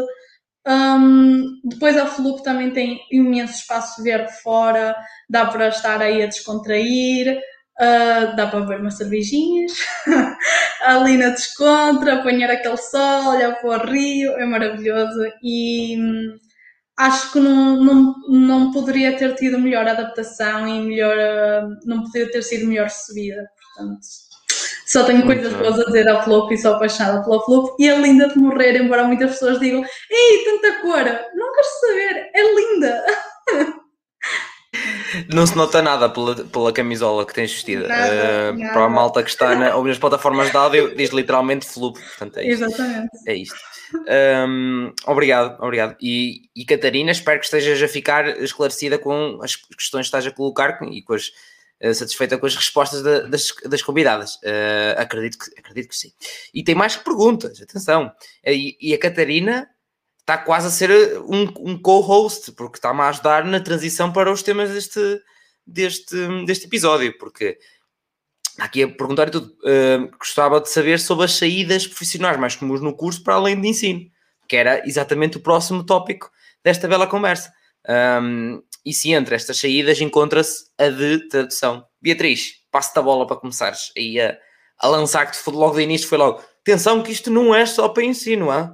Um, 0.66 1.60
depois 1.64 1.96
a 1.96 2.06
Flup 2.06 2.42
também 2.42 2.70
tem 2.70 3.00
imenso 3.10 3.54
espaço 3.54 4.02
verde 4.02 4.32
fora, 4.42 4.96
dá 5.28 5.46
para 5.46 5.68
estar 5.68 6.00
aí 6.00 6.22
a 6.22 6.26
descontrair, 6.26 7.36
uh, 7.80 8.36
dá 8.36 8.46
para 8.46 8.60
ver 8.60 8.80
umas 8.80 8.96
cervejinhas 8.96 9.72
ali 10.84 11.16
na 11.16 11.30
descontra, 11.30 12.14
apanhar 12.14 12.50
aquele 12.50 12.76
sol, 12.76 13.30
olhar 13.30 13.60
para 13.60 13.86
o 13.86 13.90
rio, 13.90 14.32
é 14.32 14.44
maravilhoso 14.44 15.20
e 15.42 15.96
acho 16.96 17.32
que 17.32 17.40
não, 17.40 17.82
não, 17.82 18.14
não 18.28 18.72
poderia 18.72 19.16
ter 19.16 19.34
tido 19.34 19.58
melhor 19.58 19.88
adaptação 19.88 20.68
e 20.68 20.80
melhor, 20.80 21.16
uh, 21.16 21.76
não 21.84 22.04
poderia 22.04 22.30
ter 22.30 22.42
sido 22.42 22.68
melhor 22.68 22.84
recebida, 22.84 23.48
portanto. 23.74 24.31
Só 24.92 25.04
tenho 25.04 25.24
Muito 25.24 25.40
coisas 25.40 25.58
boas 25.58 25.80
a 25.80 25.84
dizer 25.84 26.06
à 26.06 26.22
Flop 26.22 26.52
e 26.52 26.58
sou 26.58 26.74
apaixonada 26.74 27.24
pela 27.24 27.42
Flop 27.46 27.74
e 27.80 27.88
é 27.88 27.96
linda 27.96 28.28
de 28.28 28.36
morrer, 28.36 28.76
embora 28.76 29.04
muitas 29.04 29.30
pessoas 29.30 29.58
digam 29.58 29.82
Ei, 30.10 30.44
tanta 30.44 30.82
cor! 30.82 31.04
Não 31.34 31.54
quero 31.54 31.66
saber, 31.80 32.30
é 32.34 32.54
linda! 32.54 33.04
Não 35.32 35.46
se 35.46 35.56
nota 35.56 35.80
nada 35.80 36.10
pela, 36.10 36.34
pela 36.44 36.72
camisola 36.72 37.24
que 37.24 37.32
tens 37.32 37.52
vestida. 37.52 37.88
Nada, 37.88 38.52
uh, 38.52 38.58
nada. 38.58 38.72
Para 38.72 38.84
a 38.84 38.88
malta 38.88 39.22
que 39.22 39.30
está 39.30 39.54
na, 39.54 39.76
ou 39.76 39.84
nas 39.84 39.98
plataformas 39.98 40.50
de 40.50 40.56
áudio, 40.56 40.94
diz 40.94 41.10
literalmente 41.10 41.66
Flup. 41.66 41.98
Portanto, 41.98 42.38
é 42.38 42.48
isto. 42.48 42.64
Exatamente. 42.64 43.10
É 43.26 43.34
isto. 43.34 43.56
Um, 44.48 44.92
obrigado, 45.06 45.62
obrigado. 45.62 45.96
E, 46.00 46.50
e, 46.56 46.64
Catarina, 46.64 47.12
espero 47.12 47.38
que 47.38 47.44
estejas 47.44 47.82
a 47.82 47.88
ficar 47.88 48.28
esclarecida 48.42 48.98
com 48.98 49.38
as 49.42 49.56
questões 49.56 50.04
que 50.04 50.08
estás 50.08 50.26
a 50.26 50.30
colocar 50.30 50.78
e 50.90 51.02
com 51.02 51.14
as, 51.14 51.30
satisfeita 51.92 52.38
com 52.38 52.46
as 52.46 52.54
respostas 52.54 53.02
de, 53.02 53.28
das, 53.28 53.52
das 53.64 53.82
convidadas. 53.82 54.36
Uh, 54.36 54.98
acredito, 54.98 55.38
que, 55.38 55.58
acredito 55.58 55.88
que 55.88 55.96
sim. 55.96 56.12
E 56.54 56.62
tem 56.62 56.74
mais 56.74 56.96
perguntas, 56.96 57.60
atenção. 57.60 58.12
E, 58.44 58.76
e 58.80 58.94
a 58.94 58.98
Catarina 58.98 59.68
está 60.20 60.38
quase 60.38 60.68
a 60.68 60.70
ser 60.70 61.18
um, 61.22 61.42
um 61.58 61.78
co-host, 61.78 62.52
porque 62.52 62.78
está-me 62.78 63.00
a 63.00 63.08
ajudar 63.08 63.44
na 63.44 63.60
transição 63.60 64.12
para 64.12 64.32
os 64.32 64.42
temas 64.42 64.70
deste, 64.70 65.20
deste, 65.66 66.44
deste 66.46 66.66
episódio, 66.66 67.16
porque 67.18 67.58
aqui 68.58 68.82
a 68.82 68.88
perguntar 68.88 69.30
tudo. 69.30 69.48
Uh, 69.64 70.10
gostava 70.18 70.60
de 70.60 70.70
saber 70.70 71.00
sobre 71.00 71.24
as 71.24 71.32
saídas 71.32 71.86
profissionais 71.86 72.38
mais 72.38 72.54
comuns 72.54 72.80
no 72.80 72.96
curso 72.96 73.22
para 73.22 73.34
além 73.34 73.60
de 73.60 73.68
ensino, 73.68 74.08
que 74.48 74.56
era 74.56 74.86
exatamente 74.86 75.36
o 75.36 75.40
próximo 75.40 75.84
tópico 75.84 76.30
desta 76.62 76.86
bela 76.86 77.06
conversa. 77.06 77.52
Um, 77.88 78.62
e 78.84 78.92
se 78.92 79.12
entre 79.12 79.34
estas 79.34 79.58
saídas 79.58 80.00
encontra-se 80.00 80.64
a 80.78 80.88
de 80.88 81.28
tradução. 81.28 81.84
Beatriz, 82.00 82.54
passo-te 82.70 82.98
a 82.98 83.02
bola 83.02 83.26
para 83.26 83.36
começares 83.36 83.92
aí 83.96 84.20
a, 84.20 84.36
a 84.78 84.88
lançar 84.88 85.30
que 85.30 85.50
logo 85.50 85.76
de 85.76 85.82
início 85.82 86.08
foi 86.08 86.18
logo, 86.18 86.42
atenção 86.60 87.02
que 87.02 87.12
isto 87.12 87.30
não 87.30 87.54
é 87.54 87.64
só 87.66 87.88
para 87.88 88.04
ensino, 88.04 88.52
hein? 88.52 88.70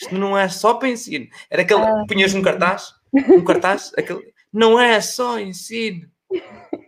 isto 0.00 0.14
não 0.14 0.38
é 0.38 0.48
só 0.48 0.74
para 0.74 0.88
ensino. 0.88 1.26
Era 1.50 1.62
aquele, 1.62 1.82
ah. 1.82 2.04
punhas 2.06 2.34
um 2.34 2.42
cartaz, 2.42 2.92
um 3.12 3.44
cartaz, 3.44 3.92
aquele, 3.96 4.22
não 4.52 4.80
é 4.80 5.00
só 5.00 5.38
ensino. 5.38 6.06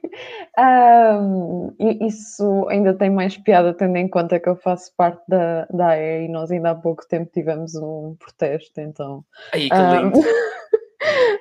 Um, 0.58 1.74
isso 1.78 2.66
ainda 2.68 2.92
tem 2.92 3.08
mais 3.08 3.36
piada, 3.36 3.72
tendo 3.72 3.96
em 3.96 4.08
conta 4.08 4.38
que 4.38 4.48
eu 4.48 4.56
faço 4.56 4.92
parte 4.96 5.22
da, 5.26 5.66
da 5.66 5.90
AE 5.90 6.24
e 6.24 6.28
nós 6.28 6.50
ainda 6.50 6.72
há 6.72 6.74
pouco 6.74 7.06
tempo 7.08 7.30
tivemos 7.32 7.74
um 7.74 8.16
protesto, 8.18 8.80
então. 8.80 9.24
Aí, 9.52 9.70
que 9.70 9.76
lindo. 9.76 10.18
Um, 10.18 10.22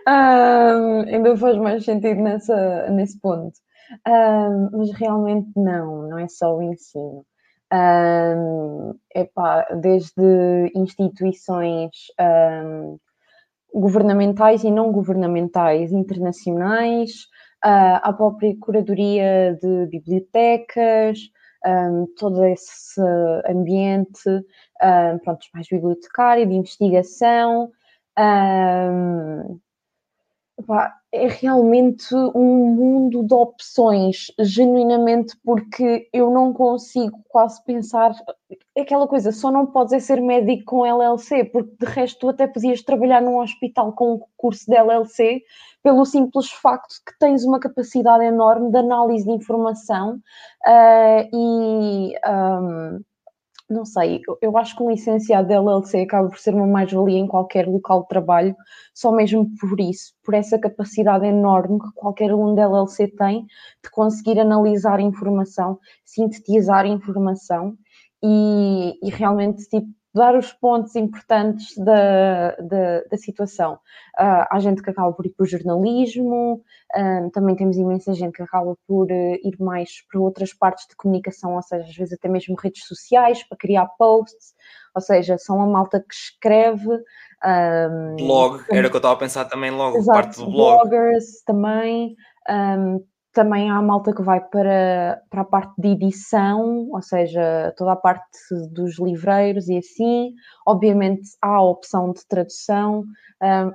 um, 0.07 1.01
ainda 1.01 1.37
faz 1.37 1.57
mais 1.57 1.85
sentido 1.85 2.21
nessa, 2.21 2.89
nesse 2.89 3.19
ponto. 3.19 3.57
mas 4.71 4.91
realmente 4.91 5.51
não, 5.55 6.09
não 6.09 6.17
é 6.19 6.27
só 6.27 6.55
o 6.55 6.61
ensino. 6.61 7.25
Um, 7.71 8.95
epá, 9.13 9.67
desde 9.79 10.71
instituições 10.75 11.91
governamentais 13.73 14.63
e 14.63 14.71
não 14.71 14.91
governamentais, 14.91 15.91
internacionais, 15.91 17.27
uh, 17.65 17.99
à 18.01 18.13
própria 18.13 18.55
curadoria 18.59 19.57
de 19.61 19.85
bibliotecas, 19.87 21.19
um, 21.65 22.07
todo 22.17 22.43
esse 22.45 23.01
ambiente, 23.47 24.27
um, 24.27 25.19
pronto, 25.23 25.45
mais 25.53 25.67
bibliotecário, 25.67 26.47
de 26.47 26.55
investigação. 26.55 27.69
Um, 28.19 29.59
é 31.11 31.27
realmente 31.27 32.13
um 32.35 32.75
mundo 32.75 33.23
de 33.23 33.33
opções, 33.33 34.27
genuinamente, 34.39 35.35
porque 35.43 36.07
eu 36.13 36.29
não 36.29 36.53
consigo 36.53 37.23
quase 37.29 37.63
pensar 37.63 38.13
aquela 38.77 39.07
coisa, 39.07 39.31
só 39.31 39.51
não 39.51 39.65
podes 39.65 39.93
é 39.93 39.99
ser 39.99 40.21
médico 40.21 40.65
com 40.65 40.85
LLC, 40.85 41.45
porque 41.45 41.73
de 41.79 41.85
resto 41.85 42.19
tu 42.19 42.29
até 42.29 42.45
podias 42.45 42.81
trabalhar 42.81 43.21
num 43.21 43.39
hospital 43.39 43.93
com 43.93 44.15
um 44.15 44.19
curso 44.37 44.65
de 44.69 44.75
LLC, 44.75 45.41
pelo 45.81 46.05
simples 46.05 46.51
facto 46.51 46.95
que 47.05 47.17
tens 47.19 47.43
uma 47.43 47.59
capacidade 47.59 48.23
enorme 48.23 48.69
de 48.69 48.77
análise 48.77 49.25
de 49.25 49.31
informação 49.31 50.19
uh, 50.67 51.29
e 51.33 52.13
um, 52.27 53.01
não 53.69 53.85
sei, 53.85 54.21
eu 54.41 54.57
acho 54.57 54.75
que 54.75 54.81
um 54.81 54.89
licenciado 54.89 55.47
da 55.47 55.55
LLC 55.55 56.01
acaba 56.01 56.27
por 56.27 56.39
ser 56.39 56.55
uma 56.55 56.65
mais-valia 56.65 57.19
em 57.19 57.27
qualquer 57.27 57.67
local 57.67 58.01
de 58.01 58.07
trabalho, 58.07 58.55
só 58.93 59.11
mesmo 59.11 59.47
por 59.59 59.79
isso, 59.79 60.13
por 60.23 60.33
essa 60.33 60.57
capacidade 60.57 61.25
enorme 61.25 61.79
que 61.79 61.91
qualquer 61.93 62.31
aluno 62.31 62.55
da 62.55 62.63
LLC 62.63 63.07
tem 63.09 63.45
de 63.83 63.91
conseguir 63.91 64.39
analisar 64.39 64.99
informação, 64.99 65.79
sintetizar 66.03 66.87
informação 66.87 67.77
e, 68.23 68.97
e 69.03 69.09
realmente 69.11 69.69
tipo, 69.69 69.87
dar 70.13 70.35
os 70.35 70.51
pontos 70.51 70.95
importantes 70.95 71.77
da, 71.77 72.51
da, 72.55 73.01
da 73.09 73.17
situação. 73.17 73.75
Uh, 74.19 74.45
há 74.49 74.59
gente 74.59 74.81
que 74.81 74.89
acaba 74.89 75.13
por 75.13 75.25
ir 75.25 75.29
para 75.29 75.43
o 75.43 75.47
jornalismo, 75.47 76.63
uh, 76.95 77.31
também 77.31 77.55
temos 77.55 77.77
imensa 77.77 78.13
gente 78.13 78.33
que 78.33 78.43
acaba 78.43 78.75
por 78.87 79.11
uh, 79.11 79.35
ir 79.43 79.55
mais 79.59 80.03
para 80.11 80.19
outras 80.19 80.53
partes 80.53 80.87
de 80.87 80.95
comunicação, 80.95 81.55
ou 81.55 81.61
seja, 81.61 81.83
às 81.83 81.95
vezes 81.95 82.13
até 82.13 82.27
mesmo 82.27 82.55
redes 82.55 82.85
sociais, 82.85 83.43
para 83.43 83.57
criar 83.57 83.85
posts, 83.97 84.53
ou 84.95 85.01
seja, 85.01 85.37
são 85.37 85.61
a 85.61 85.67
malta 85.67 85.99
que 85.99 86.13
escreve. 86.13 86.89
Um, 87.45 88.15
blog, 88.17 88.63
era 88.69 88.87
o 88.87 88.89
que 88.89 88.95
eu 88.95 88.99
estava 88.99 89.13
a 89.13 89.17
pensar 89.17 89.45
também 89.45 89.71
logo, 89.71 89.97
exato, 89.97 90.19
parte 90.19 90.39
do 90.39 90.51
blog. 90.51 90.89
Bloggers 90.89 91.43
também. 91.45 92.15
Um, 92.49 93.05
também 93.33 93.69
há 93.69 93.81
malta 93.81 94.13
que 94.13 94.21
vai 94.21 94.39
para, 94.41 95.21
para 95.29 95.41
a 95.41 95.45
parte 95.45 95.73
de 95.79 95.89
edição, 95.89 96.89
ou 96.91 97.01
seja, 97.01 97.73
toda 97.77 97.93
a 97.93 97.95
parte 97.95 98.27
dos 98.71 98.97
livreiros 98.99 99.67
e 99.69 99.77
assim. 99.77 100.33
Obviamente 100.65 101.29
há 101.41 101.55
a 101.55 101.63
opção 101.63 102.11
de 102.11 102.25
tradução, 102.27 103.03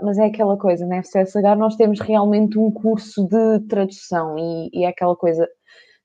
mas 0.03 0.19
é 0.19 0.27
aquela 0.27 0.57
coisa, 0.57 0.87
na 0.87 1.03
FCSH 1.03 1.57
nós 1.57 1.77
temos 1.77 2.01
realmente 2.01 2.59
um 2.59 2.71
curso 2.71 3.27
de 3.27 3.61
tradução 3.69 4.37
e, 4.39 4.71
e 4.73 4.85
é 4.85 4.89
aquela 4.89 5.17
coisa. 5.17 5.49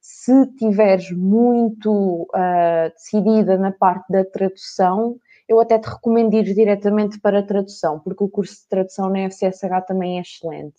Se 0.02 0.48
tiveres 0.56 1.12
muito 1.12 2.24
uh, 2.34 2.90
decidida 2.94 3.58
na 3.58 3.72
parte 3.72 4.06
da 4.10 4.24
tradução, 4.24 5.18
eu 5.48 5.60
até 5.60 5.78
te 5.78 5.90
recomendo 5.90 6.36
ir 6.36 6.54
diretamente 6.54 7.20
para 7.20 7.40
a 7.40 7.44
tradução, 7.44 8.00
porque 8.00 8.24
o 8.24 8.30
curso 8.30 8.54
de 8.54 8.70
tradução 8.70 9.10
na 9.10 9.30
FCSH 9.30 9.86
também 9.88 10.20
é 10.20 10.22
excelente. 10.22 10.78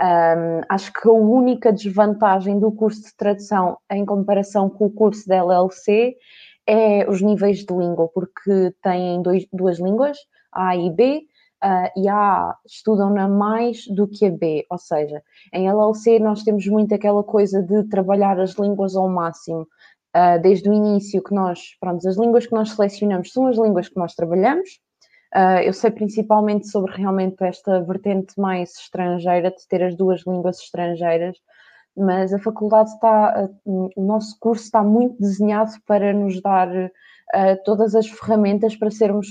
Um, 0.00 0.60
acho 0.68 0.92
que 0.92 1.08
a 1.08 1.12
única 1.12 1.72
desvantagem 1.72 2.58
do 2.58 2.72
curso 2.72 3.02
de 3.02 3.14
tradução 3.16 3.76
em 3.90 4.04
comparação 4.04 4.70
com 4.70 4.86
o 4.86 4.90
curso 4.90 5.28
da 5.28 5.36
LLC 5.36 6.16
é 6.66 7.08
os 7.08 7.20
níveis 7.20 7.64
de 7.64 7.74
língua, 7.74 8.08
porque 8.08 8.72
têm 8.82 9.22
dois, 9.22 9.46
duas 9.52 9.78
línguas, 9.78 10.16
A 10.52 10.76
e 10.76 10.90
B, 10.90 11.26
uh, 11.62 12.00
e 12.00 12.08
a 12.08 12.54
estudam 12.66 13.10
na 13.10 13.28
mais 13.28 13.86
do 13.88 14.06
que 14.08 14.26
a 14.26 14.30
B, 14.30 14.66
ou 14.70 14.78
seja, 14.78 15.22
em 15.52 15.68
LLC 15.68 16.18
nós 16.18 16.42
temos 16.42 16.66
muito 16.66 16.94
aquela 16.94 17.22
coisa 17.22 17.62
de 17.62 17.84
trabalhar 17.84 18.38
as 18.40 18.52
línguas 18.52 18.96
ao 18.96 19.08
máximo, 19.08 19.62
uh, 20.16 20.40
desde 20.40 20.68
o 20.68 20.72
início 20.72 21.22
que 21.22 21.34
nós, 21.34 21.76
pronto, 21.80 22.06
as 22.08 22.16
línguas 22.16 22.46
que 22.46 22.54
nós 22.54 22.70
selecionamos 22.70 23.32
são 23.32 23.46
as 23.46 23.56
línguas 23.56 23.88
que 23.88 23.96
nós 23.98 24.14
trabalhamos, 24.14 24.80
Uh, 25.34 25.62
eu 25.64 25.72
sei 25.72 25.90
principalmente 25.90 26.68
sobre 26.68 26.92
realmente 26.92 27.42
esta 27.44 27.80
vertente 27.82 28.38
mais 28.38 28.74
estrangeira, 28.76 29.50
de 29.50 29.66
ter 29.68 29.82
as 29.82 29.96
duas 29.96 30.22
línguas 30.26 30.58
estrangeiras, 30.58 31.36
mas 31.96 32.32
a 32.32 32.38
faculdade 32.38 32.90
está, 32.90 33.48
uh, 33.64 33.90
o 33.96 34.02
nosso 34.02 34.36
curso 34.40 34.64
está 34.64 34.82
muito 34.82 35.20
desenhado 35.20 35.72
para 35.86 36.12
nos 36.12 36.40
dar 36.42 36.68
uh, 36.68 36.90
todas 37.64 37.94
as 37.94 38.08
ferramentas 38.08 38.74
para 38.74 38.90
sermos, 38.90 39.28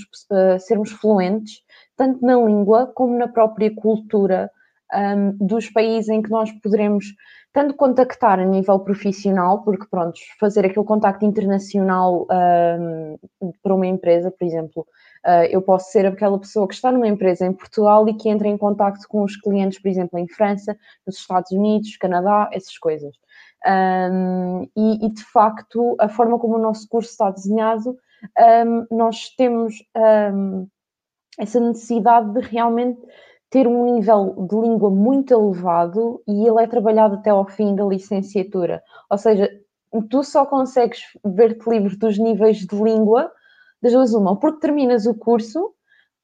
sermos 0.60 0.90
fluentes, 0.90 1.62
tanto 1.96 2.24
na 2.24 2.34
língua 2.34 2.86
como 2.86 3.18
na 3.18 3.28
própria 3.28 3.74
cultura 3.74 4.50
um, 4.92 5.46
dos 5.46 5.70
países 5.70 6.08
em 6.08 6.22
que 6.22 6.30
nós 6.30 6.50
poderemos 6.60 7.06
tanto 7.52 7.74
contactar 7.74 8.38
a 8.38 8.44
nível 8.44 8.78
profissional, 8.80 9.62
porque 9.62 9.86
pronto, 9.90 10.18
fazer 10.38 10.64
aquele 10.66 10.86
contacto 10.86 11.24
internacional 11.24 12.26
um, 12.30 13.18
para 13.62 13.74
uma 13.74 13.86
empresa, 13.86 14.30
por 14.30 14.44
exemplo, 14.44 14.86
Uh, 15.24 15.44
eu 15.50 15.60
posso 15.60 15.90
ser 15.90 16.06
aquela 16.06 16.38
pessoa 16.38 16.66
que 16.66 16.72
está 16.72 16.90
numa 16.90 17.06
empresa 17.06 17.44
em 17.44 17.52
Portugal 17.52 18.08
e 18.08 18.14
que 18.14 18.28
entra 18.30 18.48
em 18.48 18.56
contato 18.56 19.06
com 19.06 19.22
os 19.22 19.36
clientes, 19.36 19.78
por 19.78 19.88
exemplo, 19.88 20.18
em 20.18 20.26
França, 20.26 20.76
nos 21.06 21.18
Estados 21.18 21.50
Unidos, 21.52 21.96
Canadá, 21.98 22.48
essas 22.52 22.78
coisas. 22.78 23.14
Um, 23.66 24.62
e, 24.74 25.06
e, 25.06 25.10
de 25.10 25.22
facto, 25.24 25.94
a 26.00 26.08
forma 26.08 26.38
como 26.38 26.56
o 26.56 26.58
nosso 26.58 26.88
curso 26.88 27.10
está 27.10 27.30
desenhado, 27.30 27.98
um, 28.66 28.86
nós 28.96 29.28
temos 29.36 29.74
um, 30.34 30.66
essa 31.38 31.60
necessidade 31.60 32.32
de 32.32 32.40
realmente 32.40 33.00
ter 33.50 33.66
um 33.66 33.94
nível 33.94 34.46
de 34.48 34.56
língua 34.56 34.90
muito 34.90 35.34
elevado 35.34 36.22
e 36.26 36.46
ele 36.46 36.62
é 36.62 36.66
trabalhado 36.66 37.16
até 37.16 37.30
ao 37.30 37.44
fim 37.46 37.74
da 37.74 37.84
licenciatura. 37.84 38.82
Ou 39.10 39.18
seja, 39.18 39.50
tu 40.08 40.22
só 40.22 40.46
consegues 40.46 41.00
ver-te 41.24 41.68
livre 41.68 41.96
dos 41.96 42.16
níveis 42.16 42.58
de 42.58 42.76
língua 42.76 43.30
das 43.82 43.92
duas 43.92 44.14
uma, 44.14 44.30
ou 44.30 44.36
porque 44.36 44.60
terminas 44.60 45.06
o 45.06 45.14
curso, 45.14 45.74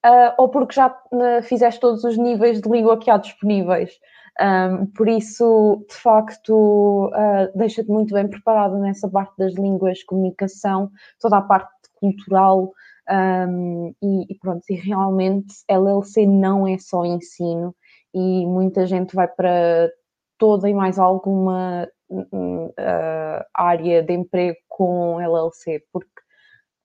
uh, 0.04 0.34
ou 0.38 0.48
porque 0.48 0.74
já 0.74 0.88
uh, 0.88 1.42
fizeste 1.42 1.80
todos 1.80 2.04
os 2.04 2.16
níveis 2.16 2.60
de 2.60 2.68
língua 2.68 2.98
que 2.98 3.10
há 3.10 3.16
disponíveis. 3.16 3.90
Um, 4.38 4.86
por 4.88 5.08
isso, 5.08 5.84
de 5.88 5.94
facto, 5.94 7.06
uh, 7.06 7.58
deixa-te 7.58 7.90
muito 7.90 8.12
bem 8.12 8.28
preparado 8.28 8.78
nessa 8.78 9.08
parte 9.08 9.34
das 9.38 9.54
línguas, 9.54 10.04
comunicação, 10.04 10.90
toda 11.18 11.38
a 11.38 11.42
parte 11.42 11.70
cultural, 11.94 12.72
um, 13.10 13.94
e, 14.02 14.32
e, 14.32 14.38
pronto, 14.38 14.62
e 14.68 14.74
realmente 14.74 15.54
LLC 15.68 16.26
não 16.26 16.66
é 16.66 16.78
só 16.78 17.04
ensino, 17.04 17.74
e 18.14 18.46
muita 18.46 18.86
gente 18.86 19.14
vai 19.14 19.28
para 19.28 19.90
toda 20.38 20.68
e 20.68 20.74
mais 20.74 20.98
alguma 20.98 21.88
uh, 22.10 23.44
área 23.54 24.02
de 24.02 24.12
emprego 24.12 24.56
com 24.68 25.20
LLC, 25.20 25.84
porque 25.92 26.10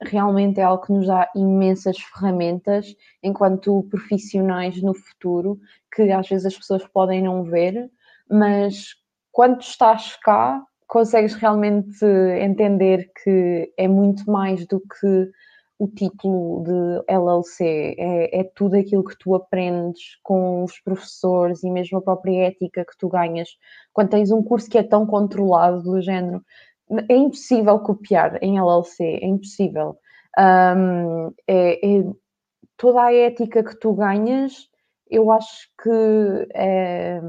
realmente 0.01 0.59
é 0.59 0.63
algo 0.63 0.83
que 0.83 0.93
nos 0.93 1.07
dá 1.07 1.29
imensas 1.35 1.97
ferramentas 1.97 2.95
enquanto 3.21 3.87
profissionais 3.89 4.81
no 4.81 4.93
futuro, 4.93 5.59
que 5.93 6.11
às 6.11 6.27
vezes 6.27 6.45
as 6.47 6.57
pessoas 6.57 6.85
podem 6.87 7.21
não 7.21 7.43
ver, 7.43 7.89
mas 8.29 8.95
quando 9.31 9.61
estás 9.61 10.15
cá, 10.17 10.61
consegues 10.87 11.35
realmente 11.35 12.03
entender 12.41 13.09
que 13.23 13.71
é 13.77 13.87
muito 13.87 14.29
mais 14.29 14.65
do 14.67 14.81
que 14.81 15.31
o 15.81 15.87
título 15.87 16.63
de 16.63 17.11
LLC, 17.11 17.95
é, 17.97 18.41
é, 18.41 18.43
tudo 18.43 18.75
aquilo 18.75 19.03
que 19.03 19.17
tu 19.17 19.33
aprendes 19.33 20.19
com 20.21 20.63
os 20.63 20.79
professores 20.79 21.63
e 21.63 21.71
mesmo 21.71 21.97
a 21.97 22.01
própria 22.03 22.49
ética 22.49 22.85
que 22.85 22.95
tu 22.99 23.09
ganhas 23.09 23.49
quando 23.91 24.09
tens 24.09 24.29
um 24.31 24.43
curso 24.43 24.69
que 24.69 24.77
é 24.77 24.83
tão 24.83 25.07
controlado 25.07 25.81
do 25.81 25.99
género 25.99 26.45
é 27.09 27.15
impossível 27.15 27.79
copiar 27.79 28.37
em 28.43 28.59
LLC, 28.59 29.03
é 29.03 29.25
impossível. 29.25 29.97
Um, 30.37 31.33
é, 31.47 31.73
é, 31.83 32.03
toda 32.77 33.01
a 33.01 33.13
ética 33.13 33.63
que 33.63 33.79
tu 33.79 33.93
ganhas, 33.93 34.69
eu 35.09 35.31
acho 35.31 35.67
que 35.81 36.47
é, 36.53 37.19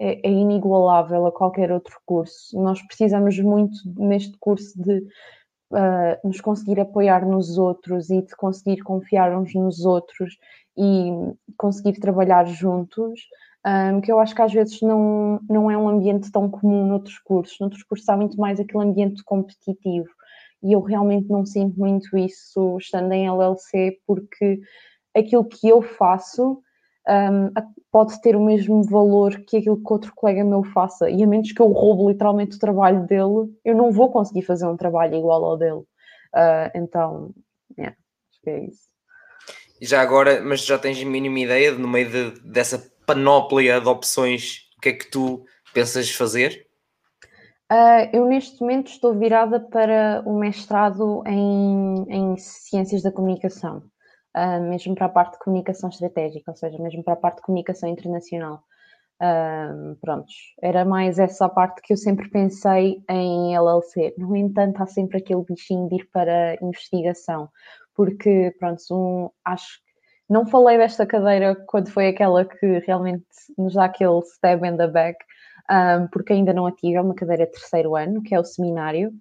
é, 0.00 0.28
é, 0.28 0.30
inigualável 0.30 1.26
a 1.26 1.32
qualquer 1.32 1.70
outro 1.70 2.00
curso. 2.04 2.60
Nós 2.60 2.84
precisamos 2.86 3.38
muito 3.38 3.76
neste 3.96 4.36
curso 4.38 4.72
de 4.82 5.04
uh, 5.72 6.26
nos 6.26 6.40
conseguir 6.40 6.80
apoiar 6.80 7.26
nos 7.26 7.58
outros 7.58 8.10
e 8.10 8.22
de 8.22 8.34
conseguir 8.36 8.82
confiar 8.82 9.36
uns 9.36 9.54
nos 9.54 9.84
outros 9.84 10.36
e 10.76 11.10
conseguir 11.56 11.98
trabalhar 12.00 12.44
juntos, 12.46 13.20
um, 13.66 14.00
que 14.00 14.12
eu 14.12 14.18
acho 14.18 14.34
que 14.34 14.42
às 14.42 14.52
vezes 14.52 14.80
não, 14.82 15.40
não 15.48 15.70
é 15.70 15.76
um 15.76 15.88
ambiente 15.88 16.30
tão 16.30 16.48
comum 16.48 16.86
noutros 16.86 17.18
cursos. 17.18 17.58
Noutros 17.58 17.82
cursos 17.82 18.08
há 18.08 18.16
muito 18.16 18.38
mais 18.38 18.60
aquele 18.60 18.84
ambiente 18.84 19.24
competitivo 19.24 20.08
e 20.62 20.72
eu 20.72 20.80
realmente 20.80 21.28
não 21.28 21.44
sinto 21.44 21.78
muito 21.78 22.16
isso 22.16 22.76
estando 22.78 23.12
em 23.12 23.26
LLC, 23.26 23.98
porque 24.06 24.60
aquilo 25.14 25.44
que 25.44 25.68
eu 25.68 25.82
faço 25.82 26.60
um, 27.08 27.50
pode 27.90 28.20
ter 28.20 28.36
o 28.36 28.44
mesmo 28.44 28.82
valor 28.82 29.40
que 29.46 29.58
aquilo 29.58 29.82
que 29.82 29.92
outro 29.92 30.12
colega 30.14 30.44
meu 30.44 30.62
faça, 30.64 31.08
e 31.08 31.22
a 31.22 31.26
menos 31.26 31.52
que 31.52 31.60
eu 31.60 31.68
roube 31.68 32.12
literalmente 32.12 32.56
o 32.56 32.60
trabalho 32.60 33.06
dele, 33.06 33.52
eu 33.64 33.74
não 33.74 33.90
vou 33.90 34.10
conseguir 34.10 34.42
fazer 34.42 34.66
um 34.66 34.76
trabalho 34.76 35.16
igual 35.16 35.44
ao 35.44 35.56
dele. 35.56 35.82
Uh, 36.34 36.70
então, 36.74 37.34
yeah, 37.78 37.96
acho 38.30 38.40
que 38.42 38.50
é 38.50 38.64
isso. 38.64 38.86
Já 39.80 40.00
agora, 40.00 40.42
mas 40.42 40.64
já 40.64 40.78
tens 40.78 41.00
a 41.00 41.04
mínima 41.06 41.38
ideia 41.40 41.72
no 41.72 41.88
meio 41.88 42.10
de, 42.10 42.40
dessa 42.40 42.90
panóplia 43.06 43.80
de 43.80 43.88
opções, 43.88 44.62
o 44.76 44.80
que 44.80 44.88
é 44.90 44.92
que 44.92 45.10
tu 45.10 45.44
pensas 45.72 46.10
fazer? 46.10 46.66
Uh, 47.70 48.08
eu 48.12 48.26
neste 48.26 48.60
momento 48.60 48.88
estou 48.88 49.18
virada 49.18 49.58
para 49.58 50.22
o 50.24 50.38
mestrado 50.38 51.22
em, 51.26 52.04
em 52.08 52.36
Ciências 52.36 53.02
da 53.02 53.10
Comunicação, 53.10 53.82
uh, 54.36 54.60
mesmo 54.62 54.94
para 54.94 55.06
a 55.06 55.08
parte 55.10 55.32
de 55.32 55.38
comunicação 55.40 55.88
estratégica, 55.88 56.50
ou 56.50 56.56
seja, 56.56 56.78
mesmo 56.78 57.02
para 57.02 57.14
a 57.14 57.16
parte 57.16 57.36
de 57.36 57.42
comunicação 57.42 57.88
internacional. 57.88 58.62
Uh, 59.18 59.96
prontos, 59.96 60.34
era 60.60 60.84
mais 60.84 61.18
essa 61.18 61.48
parte 61.48 61.80
que 61.80 61.94
eu 61.94 61.96
sempre 61.96 62.28
pensei 62.28 63.02
em 63.08 63.56
LLC. 63.56 64.14
No 64.18 64.36
entanto, 64.36 64.82
há 64.82 64.86
sempre 64.86 65.18
aquele 65.18 65.42
bichinho 65.42 65.88
de 65.88 65.96
ir 65.96 66.08
para 66.12 66.58
investigação, 66.60 67.48
porque, 67.94 68.54
pronto, 68.58 68.82
um, 68.92 69.30
acho 69.42 69.80
não 70.28 70.44
falei 70.44 70.76
desta 70.76 71.06
cadeira 71.06 71.54
quando 71.66 71.88
foi 71.88 72.08
aquela 72.08 72.44
que 72.44 72.80
realmente 72.80 73.24
nos 73.56 73.74
dá 73.74 73.84
aquele 73.84 74.18
stab 74.22 74.64
in 74.64 74.76
the 74.76 74.88
back, 74.88 75.18
um, 75.70 76.08
porque 76.08 76.32
ainda 76.32 76.52
não 76.52 76.66
a 76.66 76.72
tive, 76.72 76.94
é 76.94 77.00
uma 77.00 77.14
cadeira 77.14 77.46
de 77.46 77.52
terceiro 77.52 77.94
ano, 77.94 78.22
que 78.22 78.34
é 78.34 78.40
o 78.40 78.44
seminário, 78.44 79.12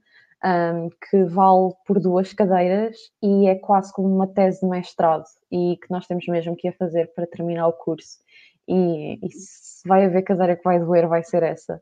um, 0.46 0.90
que 1.10 1.24
vale 1.24 1.74
por 1.88 2.00
duas 2.00 2.32
cadeiras 2.32 2.96
e 3.22 3.48
é 3.48 3.56
quase 3.56 3.92
como 3.92 4.14
uma 4.14 4.28
tese 4.28 4.62
de 4.62 4.68
mestrado 4.68 5.26
e 5.52 5.78
que 5.82 5.90
nós 5.90 6.06
temos 6.06 6.26
mesmo 6.28 6.56
que 6.56 6.68
ir 6.68 6.78
fazer 6.78 7.12
para 7.16 7.26
terminar 7.26 7.68
o 7.68 7.74
curso. 7.74 8.20
E, 8.68 9.20
e 9.26 9.32
se 9.32 9.88
vai 9.88 10.06
haver 10.06 10.22
cadeira 10.24 10.56
que 10.56 10.64
vai 10.64 10.80
doer, 10.80 11.08
vai 11.08 11.24
ser 11.24 11.42
essa. 11.44 11.82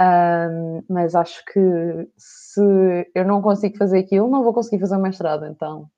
Um, 0.00 0.82
mas 0.88 1.14
acho 1.14 1.44
que 1.46 1.60
se 2.16 2.60
eu 3.14 3.24
não 3.24 3.42
consigo 3.42 3.76
fazer 3.76 3.98
aquilo, 3.98 4.30
não 4.30 4.44
vou 4.44 4.54
conseguir 4.54 4.80
fazer 4.80 4.96
o 4.96 5.02
mestrado, 5.02 5.46
então. 5.46 5.88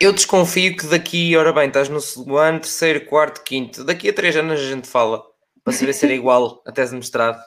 Eu 0.00 0.12
desconfio 0.12 0.76
que 0.76 0.86
daqui, 0.86 1.36
ora 1.36 1.52
bem, 1.52 1.68
estás 1.68 1.88
no 1.88 2.00
segundo 2.00 2.36
ano, 2.36 2.60
terceiro, 2.60 3.06
quarto, 3.06 3.42
quinto, 3.42 3.84
daqui 3.84 4.10
a 4.10 4.12
três 4.12 4.36
anos 4.36 4.60
a 4.60 4.64
gente 4.64 4.88
fala 4.88 5.22
para 5.64 5.72
saber 5.72 5.92
se 5.92 6.04
era 6.04 6.14
igual 6.14 6.62
a 6.66 6.72
tese 6.72 6.92
de 6.92 6.98
mestrado. 6.98 7.40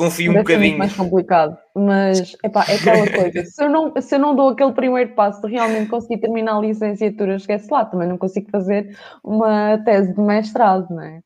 Desconfio 0.00 0.30
um 0.30 0.34
bocadinho. 0.36 0.74
É 0.74 0.78
mais 0.78 0.94
complicado, 0.94 1.58
mas 1.74 2.34
epá, 2.42 2.64
é 2.68 2.76
aquela 2.76 3.06
coisa. 3.12 3.44
Se 3.44 3.62
eu, 3.62 3.68
não, 3.68 4.00
se 4.00 4.14
eu 4.14 4.18
não 4.18 4.34
dou 4.34 4.48
aquele 4.48 4.72
primeiro 4.72 5.14
passo 5.14 5.42
de 5.42 5.48
realmente 5.50 5.90
conseguir 5.90 6.18
terminar 6.18 6.56
a 6.56 6.60
licenciatura, 6.60 7.36
esquece 7.36 7.68
lá, 7.70 7.84
também 7.84 8.08
não 8.08 8.16
consigo 8.16 8.50
fazer 8.50 8.96
uma 9.22 9.78
tese 9.84 10.14
de 10.14 10.20
mestrado, 10.20 10.86
não 10.90 11.02
é? 11.02 11.20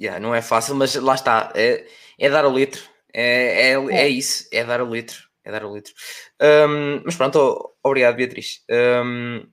Yeah, 0.00 0.20
não 0.20 0.34
é 0.34 0.42
fácil, 0.42 0.74
mas 0.74 0.94
lá 0.96 1.14
está, 1.14 1.52
é, 1.54 1.86
é 2.18 2.28
dar 2.28 2.44
o 2.44 2.54
litro, 2.54 2.82
é, 3.14 3.70
é, 3.70 3.74
é. 3.74 4.02
é 4.02 4.08
isso, 4.08 4.48
é 4.52 4.64
dar 4.64 4.82
o 4.82 4.92
litro, 4.92 5.16
é 5.44 5.50
dar 5.50 5.64
o 5.64 5.74
litro. 5.74 5.92
Um, 6.40 7.02
mas 7.04 7.16
pronto, 7.16 7.74
obrigado, 7.82 8.16
Beatriz. 8.16 8.60
Um, 8.70 9.46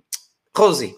Rosie, 0.55 0.95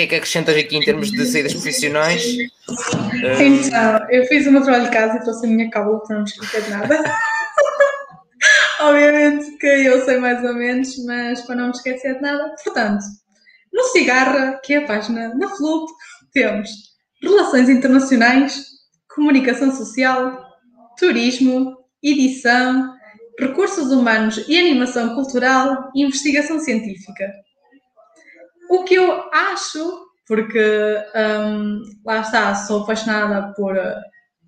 que 0.00 0.04
é 0.04 0.06
que 0.06 0.14
acrescentas 0.16 0.56
aqui 0.56 0.76
em 0.76 0.80
termos 0.80 1.10
de 1.10 1.26
saídas 1.26 1.52
profissionais? 1.52 2.24
Então, 2.28 4.10
eu 4.10 4.24
fiz 4.26 4.46
o 4.46 4.52
meu 4.52 4.62
trabalho 4.62 4.84
de 4.84 4.90
casa 4.90 5.18
e 5.18 5.22
trouxe 5.22 5.46
a 5.46 5.48
minha 5.48 5.70
cábula 5.70 6.00
para 6.00 6.16
não 6.16 6.22
me 6.22 6.28
esquecer 6.28 6.62
de 6.62 6.70
nada. 6.70 7.04
Obviamente 8.80 9.58
que 9.58 9.66
eu 9.66 10.02
sei 10.04 10.18
mais 10.18 10.42
ou 10.42 10.54
menos, 10.54 10.96
mas 11.04 11.42
para 11.42 11.56
não 11.56 11.66
me 11.66 11.72
esquecer 11.72 12.14
de 12.14 12.22
nada. 12.22 12.54
Portanto, 12.64 13.04
no 13.72 13.84
Cigarra, 13.84 14.58
que 14.64 14.74
é 14.74 14.78
a 14.78 14.86
página 14.86 15.34
na 15.34 15.48
Flup, 15.48 15.90
temos 16.32 16.70
Relações 17.22 17.68
Internacionais, 17.68 18.64
Comunicação 19.14 19.74
Social, 19.74 20.42
Turismo, 20.98 21.76
Edição, 22.02 22.94
Recursos 23.38 23.90
Humanos 23.90 24.42
e 24.48 24.58
Animação 24.58 25.14
Cultural 25.14 25.90
Investigação 25.94 26.58
Científica. 26.58 27.30
O 28.70 28.84
que 28.84 28.94
eu 28.94 29.28
acho, 29.32 30.06
porque 30.28 30.96
um, 31.16 31.82
lá 32.06 32.20
está, 32.20 32.54
sou 32.54 32.84
apaixonada 32.84 33.52
por, 33.54 33.76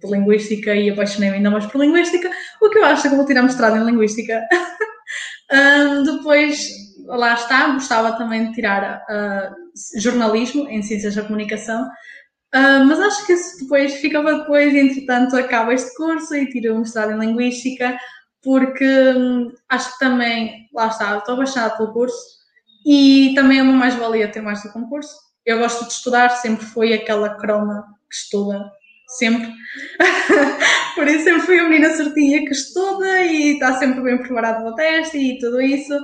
por 0.00 0.12
linguística 0.12 0.72
e 0.76 0.90
apaixonei-me 0.90 1.38
ainda 1.38 1.50
mais 1.50 1.66
por 1.66 1.80
linguística, 1.80 2.30
o 2.60 2.70
que 2.70 2.78
eu 2.78 2.84
acho 2.84 3.04
é 3.04 3.10
que 3.10 3.16
vou 3.16 3.26
tirar 3.26 3.42
mestrado 3.42 3.76
em 3.76 3.84
linguística. 3.84 4.40
um, 5.52 6.04
depois, 6.04 6.56
lá 7.04 7.34
está, 7.34 7.72
gostava 7.72 8.16
também 8.16 8.46
de 8.46 8.52
tirar 8.52 9.02
uh, 9.10 10.00
jornalismo 10.00 10.68
em 10.68 10.80
ciências 10.82 11.16
da 11.16 11.24
comunicação, 11.24 11.82
uh, 11.84 12.84
mas 12.86 13.00
acho 13.00 13.26
que 13.26 13.32
isso 13.32 13.58
depois 13.58 13.94
fica 13.94 14.22
para 14.22 14.38
depois, 14.38 14.72
entretanto, 14.72 15.34
acaba 15.34 15.74
este 15.74 15.92
curso 15.96 16.32
e 16.36 16.48
tiro 16.48 16.76
o 16.76 16.78
mestrado 16.78 17.10
em 17.10 17.18
linguística, 17.18 17.98
porque 18.40 18.86
um, 19.16 19.50
acho 19.68 19.92
que 19.94 19.98
também, 19.98 20.68
lá 20.72 20.86
está, 20.86 21.18
estou 21.18 21.34
apaixonada 21.34 21.76
pelo 21.76 21.92
curso 21.92 22.41
e 22.84 23.32
também 23.34 23.58
é 23.58 23.62
uma 23.62 23.72
mais-valia 23.72 24.28
ter 24.28 24.40
mais 24.40 24.62
do 24.62 24.72
concurso. 24.72 25.14
Eu 25.44 25.58
gosto 25.58 25.86
de 25.86 25.92
estudar, 25.92 26.28
sempre 26.30 26.64
fui 26.64 26.92
aquela 26.92 27.36
croma 27.36 27.84
que 28.08 28.16
estuda, 28.16 28.70
sempre. 29.18 29.52
Por 30.94 31.08
isso 31.08 31.24
sempre 31.24 31.42
fui 31.42 31.58
a 31.58 31.64
menina 31.64 31.90
certinha 31.90 32.44
que 32.44 32.52
estuda 32.52 33.22
e 33.24 33.54
está 33.54 33.76
sempre 33.78 34.02
bem 34.02 34.18
preparada 34.18 34.60
para 34.60 34.70
o 34.70 34.74
teste 34.74 35.18
e 35.18 35.38
tudo 35.38 35.60
isso. 35.60 35.94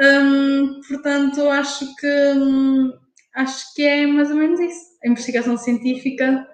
Hum, 0.00 0.80
portanto, 0.88 1.48
acho 1.50 1.94
que 1.96 2.32
hum, 2.36 2.92
acho 3.34 3.74
que 3.74 3.82
é 3.82 4.06
mais 4.06 4.30
ou 4.30 4.36
menos 4.36 4.60
isso. 4.60 4.80
A 5.04 5.08
investigação 5.08 5.56
científica 5.56 6.46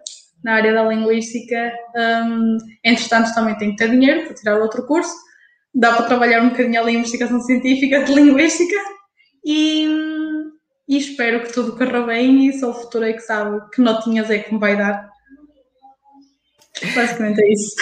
na 0.42 0.54
área 0.54 0.72
da 0.72 0.84
linguística. 0.84 1.72
Hum, 1.96 2.58
entretanto, 2.84 3.34
também 3.34 3.56
tenho 3.58 3.72
que 3.72 3.78
ter 3.78 3.90
dinheiro 3.90 4.24
para 4.24 4.34
tirar 4.34 4.58
outro 4.58 4.86
curso. 4.86 5.14
Dá 5.74 5.92
para 5.94 6.06
trabalhar 6.06 6.42
um 6.42 6.50
bocadinho 6.50 6.80
ali 6.80 6.92
em 6.92 6.98
investigação 6.98 7.40
científica 7.40 8.04
de 8.04 8.12
linguística 8.14 8.76
e, 9.44 9.86
e 10.88 10.96
espero 10.96 11.42
que 11.42 11.52
tudo 11.52 11.76
corra 11.76 12.02
bem 12.06 12.48
e 12.48 12.58
só 12.58 12.70
o 12.70 12.74
futuro 12.74 13.04
é 13.04 13.12
que 13.12 13.20
sabe 13.20 13.60
que 13.70 13.80
notinhas 13.80 14.30
é 14.30 14.38
que 14.38 14.52
me 14.52 14.60
vai 14.60 14.76
dar. 14.76 15.10
Basicamente 16.94 17.42
é 17.42 17.52
isso. 17.52 17.76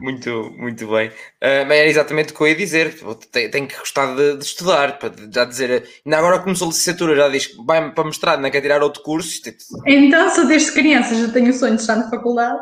Muito, 0.00 0.52
muito 0.56 0.86
bem. 0.88 1.08
Uh, 1.08 1.64
mas 1.66 1.78
era 1.78 1.88
exatamente 1.88 2.32
o 2.32 2.36
que 2.36 2.42
eu 2.42 2.48
ia 2.48 2.56
dizer. 2.56 2.94
Tenho 3.30 3.68
que 3.68 3.78
gostar 3.78 4.14
de, 4.16 4.36
de, 4.36 4.44
estudar, 4.44 4.98
para 4.98 5.12
já 5.30 5.44
dizer. 5.44 5.88
Ainda 6.04 6.18
agora 6.18 6.40
começou 6.40 6.66
a 6.66 6.70
licenciatura, 6.70 7.14
já 7.14 7.28
diz 7.28 7.46
que 7.46 7.64
vai 7.64 7.92
para 7.92 8.04
mestrado, 8.04 8.40
não 8.40 8.48
é 8.48 8.50
quer 8.50 8.62
tirar 8.62 8.82
outro 8.82 9.02
curso. 9.02 9.42
Tipo... 9.42 9.58
Então, 9.86 10.30
se 10.30 10.46
desde 10.46 10.72
criança 10.72 11.14
já 11.14 11.32
tenho 11.32 11.50
o 11.50 11.52
sonho 11.52 11.76
de 11.76 11.82
estar 11.82 11.96
na 11.96 12.10
faculdade, 12.10 12.60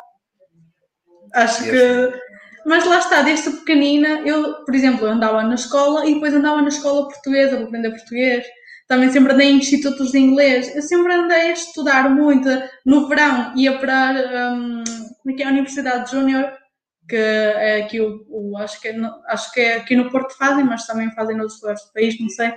acho 1.34 1.62
Deus 1.62 2.12
que 2.12 2.29
mas 2.66 2.84
lá 2.84 2.98
está, 2.98 3.22
desde 3.22 3.50
pequenina, 3.50 4.20
eu, 4.26 4.64
por 4.64 4.74
exemplo, 4.74 5.06
andava 5.06 5.42
na 5.42 5.54
escola 5.54 6.06
e 6.06 6.14
depois 6.14 6.34
andava 6.34 6.62
na 6.62 6.68
escola 6.68 7.08
portuguesa 7.08 7.56
para 7.56 7.66
aprender 7.66 7.90
português. 7.90 8.44
Também 8.86 9.10
sempre 9.10 9.32
andei 9.32 9.50
em 9.50 9.58
institutos 9.58 10.10
de 10.10 10.18
inglês. 10.18 10.74
Eu 10.74 10.82
sempre 10.82 11.12
andei 11.14 11.50
a 11.50 11.52
estudar 11.52 12.10
muito. 12.10 12.48
No 12.84 13.08
verão 13.08 13.52
ia 13.56 13.78
para 13.78 14.52
um, 14.52 14.82
como 15.22 15.34
é 15.34 15.36
que 15.36 15.42
é? 15.42 15.46
a 15.46 15.50
Universidade 15.50 16.10
Júnior, 16.10 16.52
que 17.08 17.16
é 17.16 17.82
aqui 17.82 18.00
o, 18.00 18.24
o, 18.28 18.56
acho, 18.56 18.80
que 18.80 18.88
é 18.88 18.96
acho 19.28 19.52
que 19.52 19.60
é 19.60 19.76
aqui 19.76 19.94
no 19.96 20.10
Porto 20.10 20.36
fazem, 20.36 20.64
mas 20.64 20.86
também 20.86 21.10
fazem 21.12 21.36
noutros 21.36 21.60
lugares 21.60 21.84
do 21.84 21.92
país, 21.92 22.20
não 22.20 22.28
sei. 22.28 22.52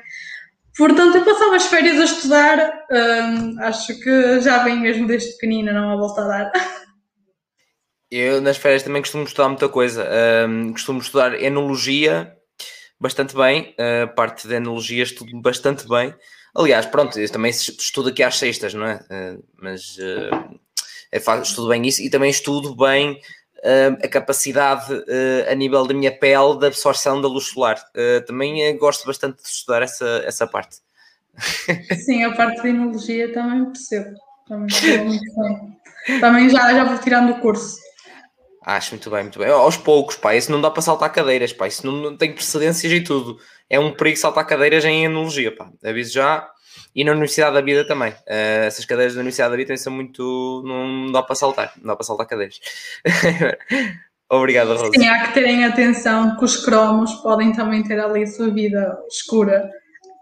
Portanto, 0.75 1.17
eu 1.17 1.25
passava 1.25 1.55
as 1.55 1.65
férias 1.67 1.99
a 1.99 2.03
estudar. 2.03 2.85
Um, 2.91 3.61
acho 3.61 3.99
que 3.99 4.39
já 4.41 4.63
vem 4.63 4.79
mesmo 4.79 5.05
desde 5.05 5.33
pequenina, 5.33 5.71
não 5.71 5.91
a 5.91 5.95
volta 5.95 6.21
a 6.21 6.27
dar. 6.27 6.51
Eu 8.15 8.39
nas 8.41 8.57
férias 8.57 8.83
também 8.83 9.01
costumo 9.01 9.23
estudar 9.23 9.49
muita 9.49 9.67
coisa. 9.67 10.07
Um, 10.47 10.71
costumo 10.71 10.99
estudar 10.99 11.33
enologia 11.41 12.31
bastante 12.99 13.35
bem. 13.35 13.73
A 13.75 14.05
uh, 14.05 14.15
parte 14.15 14.47
de 14.47 14.53
enologia 14.53 15.01
estudo 15.01 15.41
bastante 15.41 15.89
bem. 15.89 16.13
Aliás, 16.55 16.85
pronto, 16.85 17.19
eu 17.19 17.27
também 17.31 17.49
estudo 17.49 18.09
aqui 18.09 18.21
às 18.21 18.37
sextas, 18.37 18.75
não 18.75 18.85
é? 18.85 18.97
Uh, 19.09 19.43
mas 19.59 19.97
uh, 19.97 20.59
é, 21.11 21.17
estudo 21.41 21.69
bem 21.69 21.87
isso 21.87 22.03
e 22.03 22.09
também 22.11 22.29
estudo 22.29 22.75
bem 22.75 23.19
a 24.03 24.07
capacidade 24.09 24.93
a 25.49 25.55
nível 25.55 25.87
da 25.87 25.93
minha 25.93 26.11
pele 26.11 26.59
de 26.59 26.67
absorção 26.67 27.21
da 27.21 27.29
luz 27.29 27.45
solar. 27.45 27.81
também 28.27 28.77
gosto 28.77 29.07
bastante 29.07 29.41
de 29.41 29.47
estudar 29.47 29.81
essa, 29.81 30.21
essa 30.25 30.45
parte. 30.45 30.79
Sim, 32.03 32.25
a 32.25 32.35
parte 32.35 32.61
de 32.61 32.67
enologia 32.67 33.31
também 33.31 33.63
percebo. 33.67 34.17
Também, 34.45 34.67
também 36.19 36.49
já, 36.49 36.73
já 36.73 36.83
vou 36.83 36.97
tirando 36.97 37.31
o 37.31 37.39
curso. 37.39 37.77
Acho 38.65 38.91
muito 38.91 39.09
bem, 39.09 39.23
muito 39.23 39.39
bem. 39.39 39.49
Aos 39.49 39.75
poucos, 39.75 40.15
pá, 40.15 40.35
isso 40.35 40.51
não 40.51 40.61
dá 40.61 40.71
para 40.71 40.81
saltar 40.81 41.11
cadeiras, 41.11 41.51
pá, 41.51 41.67
isso 41.67 41.85
não, 41.85 41.93
não 41.93 42.17
tem 42.17 42.33
precedências 42.33 42.91
e 42.91 43.01
tudo. 43.01 43.37
É 43.69 43.79
um 43.79 43.93
perigo 43.93 44.17
saltar 44.17 44.47
cadeiras 44.47 44.85
em 44.85 45.05
enologia, 45.05 45.53
pá. 45.53 45.69
Aviso 45.83 46.13
já. 46.13 46.49
E 46.95 47.03
na 47.03 47.11
Universidade 47.11 47.53
da 47.53 47.61
Vida 47.61 47.85
também. 47.85 48.11
Uh, 48.11 48.65
essas 48.65 48.85
cadeiras 48.85 49.15
da 49.15 49.19
Universidade 49.19 49.51
da 49.51 49.57
Vida 49.57 49.67
também 49.67 49.77
são 49.77 49.91
muito. 49.91 50.63
Não 50.65 51.11
dá 51.11 51.21
para 51.21 51.35
saltar, 51.35 51.73
não 51.77 51.87
dá 51.87 51.95
para 51.95 52.05
saltar 52.05 52.25
cadeiras. 52.25 52.59
Obrigado, 54.29 54.69
Rosa. 54.69 54.91
Sim, 54.97 55.07
há 55.07 55.27
que 55.27 55.33
terem 55.33 55.65
atenção 55.65 56.37
que 56.37 56.45
os 56.45 56.63
cromos 56.63 57.13
podem 57.15 57.51
também 57.51 57.83
ter 57.83 57.99
ali 57.99 58.23
a 58.23 58.27
sua 58.27 58.49
vida 58.49 58.97
escura. 59.07 59.69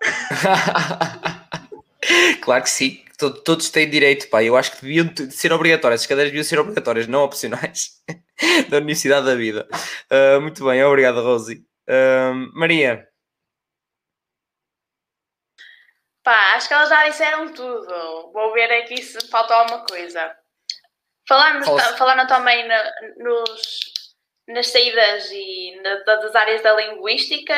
claro 2.41 2.63
que 2.63 2.69
sim 2.69 2.99
todos 3.29 3.69
têm 3.69 3.89
direito, 3.89 4.29
pá. 4.29 4.43
Eu 4.43 4.55
acho 4.55 4.71
que 4.71 4.81
deviam 4.81 5.13
ser 5.29 5.53
obrigatórias. 5.53 6.01
As 6.01 6.07
cadeiras 6.07 6.31
deviam 6.31 6.43
ser 6.43 6.59
obrigatórias, 6.59 7.07
não 7.07 7.23
opcionais, 7.23 8.01
da 8.69 8.77
Universidade 8.77 9.25
da 9.25 9.35
Vida. 9.35 9.67
Uh, 10.09 10.41
muito 10.41 10.65
bem, 10.65 10.83
obrigado, 10.83 11.21
Rosi. 11.21 11.63
Uh, 11.87 12.49
Maria. 12.53 13.07
Pá, 16.23 16.53
acho 16.55 16.67
que 16.67 16.73
elas 16.73 16.89
já 16.89 17.07
disseram 17.09 17.53
tudo. 17.53 18.31
Vou 18.31 18.53
ver 18.53 18.71
aqui 18.71 19.01
se 19.01 19.27
falta 19.27 19.53
alguma 19.53 19.85
coisa. 19.85 20.35
Falando, 21.27 21.65
falando 21.97 22.27
também 22.27 22.67
na, 22.67 22.91
nos, 23.17 23.61
nas 24.47 24.67
saídas 24.67 25.29
e 25.31 25.79
na, 25.81 25.95
das 25.95 26.35
áreas 26.35 26.61
da 26.61 26.73
linguística, 26.73 27.55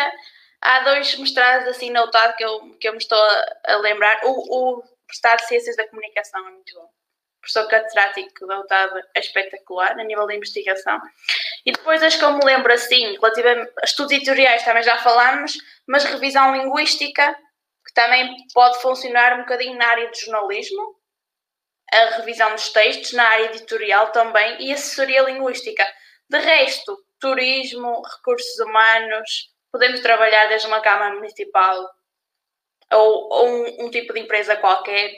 há 0.62 0.80
dois 0.82 1.18
mestrados 1.18 1.68
assim 1.68 1.90
na 1.90 2.04
UTAD 2.04 2.38
que 2.38 2.44
eu, 2.44 2.78
que 2.80 2.88
eu 2.88 2.94
me 2.94 3.00
estou 3.00 3.18
a, 3.18 3.46
a 3.68 3.78
lembrar. 3.78 4.22
O, 4.24 4.78
o 4.80 4.84
De 5.10 5.48
Ciências 5.48 5.76
da 5.76 5.88
Comunicação 5.88 6.48
é 6.48 6.52
muito 6.52 6.74
bom. 6.76 6.90
Professor 7.42 7.68
catedrático 7.68 8.48
da 8.48 8.62
UTAD 8.62 9.04
é 9.16 9.20
espetacular 9.20 10.00
a 10.00 10.04
nível 10.04 10.26
da 10.26 10.34
investigação. 10.34 10.98
E 11.66 11.74
depois 11.74 12.02
as 12.02 12.16
que 12.16 12.24
eu 12.24 12.32
me 12.38 12.46
lembro 12.46 12.72
assim, 12.72 13.14
relativamente 13.14 13.72
a 13.82 13.86
estudos 13.86 14.14
editoriais 14.14 14.64
também 14.64 14.82
já 14.82 14.98
falámos, 15.00 15.54
mas 15.86 16.06
revisão 16.06 16.56
linguística, 16.56 17.36
que 17.86 17.94
também 17.94 18.34
pode 18.54 18.82
funcionar 18.82 19.34
um 19.34 19.42
bocadinho 19.42 19.78
na 19.78 19.88
área 19.88 20.10
de 20.10 20.22
jornalismo, 20.22 20.96
a 21.92 22.06
revisão 22.18 22.52
dos 22.52 22.70
textos, 22.70 23.12
na 23.12 23.28
área 23.28 23.46
editorial 23.46 24.12
também, 24.12 24.66
e 24.66 24.72
assessoria 24.72 25.22
linguística. 25.24 25.86
De 26.30 26.40
resto, 26.40 26.98
turismo, 27.20 28.02
recursos 28.02 28.58
humanos, 28.60 29.50
podemos 29.72 30.00
trabalhar 30.00 30.48
desde 30.48 30.68
uma 30.68 30.82
Câmara 30.82 31.14
Municipal 31.14 31.90
ou, 32.94 33.30
ou 33.32 33.50
um, 33.50 33.86
um, 33.86 33.92
tipo 33.92 34.14
de 34.14 34.20
empresa 34.20 34.56
qualquer, 34.56 35.12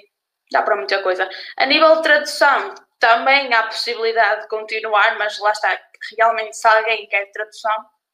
dá 0.52 0.62
para 0.62 0.76
muita 0.76 1.02
coisa. 1.02 1.30
A 1.58 1.66
nível 1.66 1.96
de 1.98 2.04
tradução, 2.04 2.76
também 3.00 3.54
há 3.54 3.64
possibilidade 3.64 4.44
de 4.44 4.48
continuar, 4.48 5.18
mas 5.18 5.38
lá 5.40 5.52
está, 5.52 5.80
realmente 6.18 6.58
se 6.58 6.68
alguém 6.68 7.08
quer 7.08 7.32
tradução, 7.32 7.72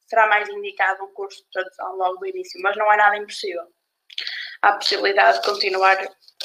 será 0.08 0.28
mais 0.28 0.50
indicado 0.50 1.04
um 1.04 1.14
curso 1.14 1.44
de 1.44 1.50
tradução 1.52 1.96
logo 1.96 2.18
do 2.18 2.28
início, 2.28 2.62
mas 2.62 2.76
não 2.76 2.92
é 2.92 2.98
nada 2.98 3.18
impossível. 3.18 3.64
Há 4.62 4.74
possibilidade 4.74 5.40
de 5.40 5.48
continuar 5.48 5.98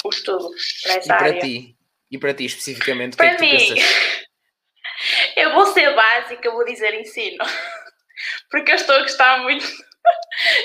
o 0.04 0.08
estudo 0.08 0.50
para 0.82 0.94
essa 0.94 1.04
e 1.04 1.08
para 1.08 1.26
área. 1.26 1.40
Ti? 1.40 1.76
E 2.10 2.18
para 2.18 2.34
ti 2.34 2.44
especificamente, 2.44 3.16
para 3.16 3.34
que 3.34 3.44
é 3.44 3.48
que 3.48 3.72
mim, 3.74 3.80
eu 5.36 5.52
vou 5.52 5.66
ser 5.66 5.92
básica, 5.94 6.50
vou 6.50 6.64
dizer 6.64 6.94
ensino, 6.94 7.44
porque 8.48 8.70
eu 8.70 8.76
estou 8.76 8.94
a 8.94 9.02
gostar 9.02 9.42
muito 9.42 9.66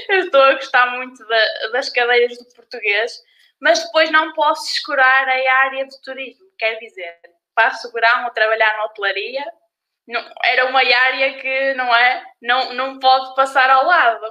eu 0.09 0.19
estou 0.19 0.41
a 0.41 0.53
gostar 0.53 0.91
muito 0.97 1.25
da, 1.27 1.67
das 1.73 1.89
cadeiras 1.89 2.37
do 2.37 2.45
português, 2.55 3.13
mas 3.59 3.83
depois 3.83 4.11
não 4.11 4.33
posso 4.33 4.65
escurar 4.71 5.27
a 5.27 5.53
área 5.65 5.85
do 5.85 6.01
turismo. 6.03 6.45
Quer 6.57 6.77
dizer, 6.79 7.19
passo 7.55 7.91
verão 7.91 8.25
a 8.25 8.29
trabalhar 8.31 8.75
na 8.77 8.85
hotelaria, 8.85 9.45
não, 10.07 10.21
era 10.43 10.67
uma 10.67 10.79
área 10.79 11.39
que 11.39 11.73
não 11.75 11.95
é, 11.95 12.23
não, 12.41 12.73
não 12.73 12.99
pode 12.99 13.35
passar 13.35 13.69
ao 13.69 13.85
lado. 13.85 14.25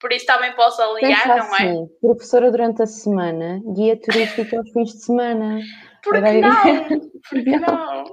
Por 0.00 0.12
isso 0.12 0.26
também 0.26 0.52
posso 0.52 0.80
aliar, 0.80 1.22
Pensa 1.22 1.28
não 1.28 1.34
é? 1.36 1.40
assim, 1.40 1.82
é? 1.82 1.86
Professora 2.00 2.50
durante 2.52 2.82
a 2.82 2.86
semana, 2.86 3.60
guia 3.74 4.00
turística 4.00 4.56
aos 4.56 4.70
fins 4.70 4.92
de 4.92 5.04
semana. 5.04 5.60
Por 6.04 6.22
que 6.22 6.40
não? 6.40 6.88
Por 7.28 7.42
que 7.42 7.58
não? 7.58 8.04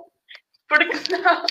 Por 0.68 0.80
que 0.80 1.18
não? 1.18 1.46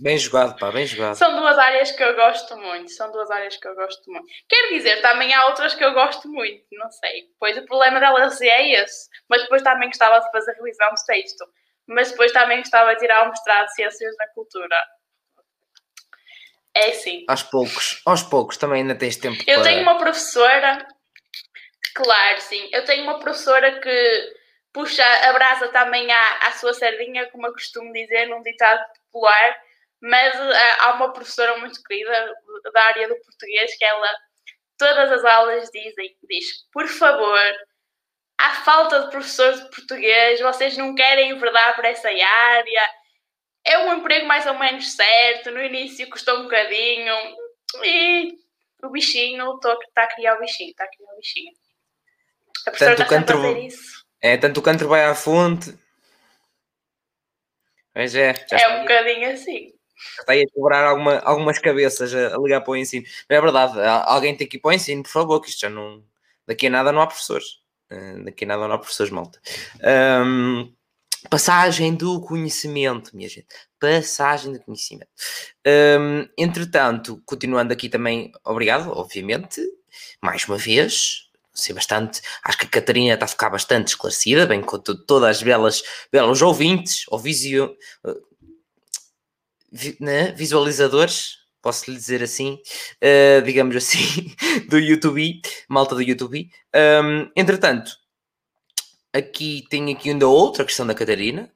Bem 0.00 0.16
jogado, 0.16 0.56
pá, 0.56 0.70
bem 0.70 0.86
jogado. 0.86 1.16
São 1.16 1.34
duas 1.34 1.58
áreas 1.58 1.90
que 1.90 2.04
eu 2.04 2.14
gosto 2.14 2.56
muito. 2.56 2.88
São 2.92 3.10
duas 3.10 3.28
áreas 3.32 3.56
que 3.56 3.66
eu 3.66 3.74
gosto 3.74 4.08
muito. 4.08 4.26
Quer 4.48 4.68
dizer, 4.68 5.02
também 5.02 5.34
há 5.34 5.46
outras 5.46 5.74
que 5.74 5.84
eu 5.84 5.92
gosto 5.92 6.28
muito, 6.28 6.64
não 6.70 6.88
sei. 6.92 7.24
Pois 7.40 7.58
o 7.58 7.64
problema 7.66 7.98
delas 7.98 8.40
é 8.40 8.70
esse. 8.80 9.08
Mas 9.28 9.42
depois 9.42 9.60
também 9.60 9.88
gostava 9.88 10.20
de 10.20 10.30
fazer 10.30 10.52
revisão 10.52 10.94
de 10.94 11.04
texto. 11.04 11.44
Mas 11.88 12.12
depois 12.12 12.30
também 12.30 12.58
gostava 12.58 12.94
de 12.94 13.00
tirar 13.00 13.26
o 13.26 13.30
mestrado 13.30 13.66
de 13.66 13.74
Ciências 13.74 14.16
da 14.16 14.28
Cultura. 14.28 14.80
É 16.74 16.92
sim. 16.92 17.24
Aos 17.28 17.42
poucos, 17.42 18.00
aos 18.06 18.22
poucos, 18.22 18.56
também 18.56 18.82
ainda 18.82 18.94
tens 18.94 19.16
tempo 19.16 19.42
Eu 19.48 19.60
para... 19.60 19.64
tenho 19.64 19.82
uma 19.82 19.98
professora, 19.98 20.86
claro, 21.92 22.40
sim. 22.40 22.68
Eu 22.72 22.84
tenho 22.84 23.02
uma 23.02 23.18
professora 23.18 23.80
que 23.80 24.36
puxa 24.72 25.04
a 25.28 25.32
brasa 25.32 25.68
também 25.68 26.08
à, 26.12 26.46
à 26.46 26.52
sua 26.52 26.72
sardinha, 26.72 27.28
como 27.30 27.48
eu 27.48 27.52
costumo 27.52 27.92
dizer 27.92 28.26
num 28.26 28.42
ditado 28.42 28.80
popular 29.10 29.67
mas 30.00 30.34
uh, 30.34 30.80
há 30.80 30.92
uma 30.94 31.12
professora 31.12 31.58
muito 31.58 31.82
querida 31.82 32.34
da 32.72 32.82
área 32.82 33.08
do 33.08 33.16
português 33.16 33.76
que 33.76 33.84
ela, 33.84 34.08
todas 34.76 35.12
as 35.12 35.24
aulas 35.24 35.70
dizem, 35.70 36.16
diz, 36.28 36.68
por 36.72 36.86
favor, 36.86 37.40
há 38.38 38.54
falta 38.62 39.02
de 39.02 39.10
professores 39.10 39.60
de 39.62 39.70
português, 39.70 40.40
vocês 40.40 40.76
não 40.76 40.94
querem 40.94 41.30
enverdar 41.30 41.74
por 41.74 41.84
essa 41.84 42.08
área, 42.08 42.90
é 43.64 43.78
um 43.78 43.94
emprego 43.94 44.26
mais 44.26 44.46
ou 44.46 44.54
menos 44.54 44.92
certo, 44.92 45.50
no 45.50 45.62
início 45.62 46.08
custou 46.08 46.38
um 46.38 46.42
bocadinho, 46.44 47.14
e 47.84 48.38
o 48.82 48.90
bichinho, 48.90 49.56
está 49.56 50.04
a 50.04 50.14
criar 50.14 50.36
o 50.36 50.40
bichinho, 50.40 50.70
está 50.70 50.84
a 50.84 50.88
criar 50.88 51.12
o 51.12 51.16
bichinho. 51.16 51.52
A 52.66 52.70
professora 52.70 52.96
tanto 52.96 53.20
está 53.20 53.34
a 53.34 53.36
fazer 53.36 53.58
isso. 53.66 54.06
É, 54.20 54.36
tanto 54.36 54.60
o 54.60 54.62
canto 54.62 54.88
vai 54.88 55.04
à 55.04 55.14
fonte. 55.14 55.76
Mas 57.94 58.14
é. 58.14 58.32
é 58.52 58.68
um 58.68 58.80
bocadinho 58.82 59.32
assim 59.32 59.77
está 60.20 60.32
aí 60.32 60.42
a 60.42 60.52
quebrar 60.52 60.84
alguma, 60.84 61.18
algumas 61.18 61.58
cabeças 61.58 62.14
a, 62.14 62.34
a, 62.34 62.38
ligar 62.38 62.60
para 62.60 62.72
o 62.72 62.76
ensino. 62.76 63.04
É 63.28 63.40
verdade, 63.40 63.78
alguém 64.04 64.36
tem 64.36 64.46
que 64.46 64.56
ir 64.56 64.60
para 64.60 64.70
o 64.70 64.72
ensino, 64.72 65.02
por 65.02 65.10
favor, 65.10 65.40
que 65.40 65.48
isto 65.50 65.60
já 65.60 65.70
não. 65.70 66.02
Daqui 66.46 66.66
a 66.66 66.70
nada 66.70 66.92
não 66.92 67.02
há 67.02 67.06
professores. 67.06 67.60
Uh, 67.90 68.24
daqui 68.24 68.44
a 68.44 68.48
nada 68.48 68.66
não 68.66 68.74
há 68.74 68.78
professores, 68.78 69.12
malta. 69.12 69.40
Um, 70.24 70.72
passagem 71.30 71.94
do 71.94 72.20
conhecimento, 72.20 73.14
minha 73.16 73.28
gente. 73.28 73.48
Passagem 73.78 74.52
do 74.52 74.60
conhecimento. 74.60 75.08
Um, 75.66 76.28
entretanto, 76.36 77.22
continuando 77.26 77.72
aqui 77.72 77.88
também, 77.88 78.32
obrigado, 78.44 78.90
obviamente, 78.90 79.60
mais 80.22 80.46
uma 80.46 80.56
vez. 80.56 81.28
Sei 81.52 81.74
bastante, 81.74 82.22
acho 82.44 82.56
que 82.56 82.66
a 82.66 82.68
Catarina 82.68 83.14
está 83.14 83.24
a 83.24 83.28
ficar 83.28 83.50
bastante 83.50 83.88
esclarecida, 83.88 84.46
bem 84.46 84.62
com 84.62 84.78
todas 84.78 85.28
as 85.28 85.42
belas, 85.42 85.82
belos 86.12 86.40
ouvintes, 86.40 87.04
ou 87.08 87.18
visio, 87.18 87.76
né, 90.00 90.32
visualizadores, 90.32 91.36
posso 91.62 91.90
lhe 91.90 91.96
dizer 91.96 92.22
assim, 92.22 92.58
uh, 93.02 93.42
digamos 93.42 93.76
assim, 93.76 94.34
do 94.68 94.78
YouTube, 94.78 95.40
malta 95.68 95.94
do 95.94 96.02
YouTube. 96.02 96.48
Um, 96.74 97.30
entretanto, 97.36 97.90
aqui 99.12 99.64
tem 99.68 99.92
aqui 99.92 100.10
ainda 100.10 100.26
outra 100.26 100.64
questão 100.64 100.86
da 100.86 100.94
Catarina, 100.94 101.52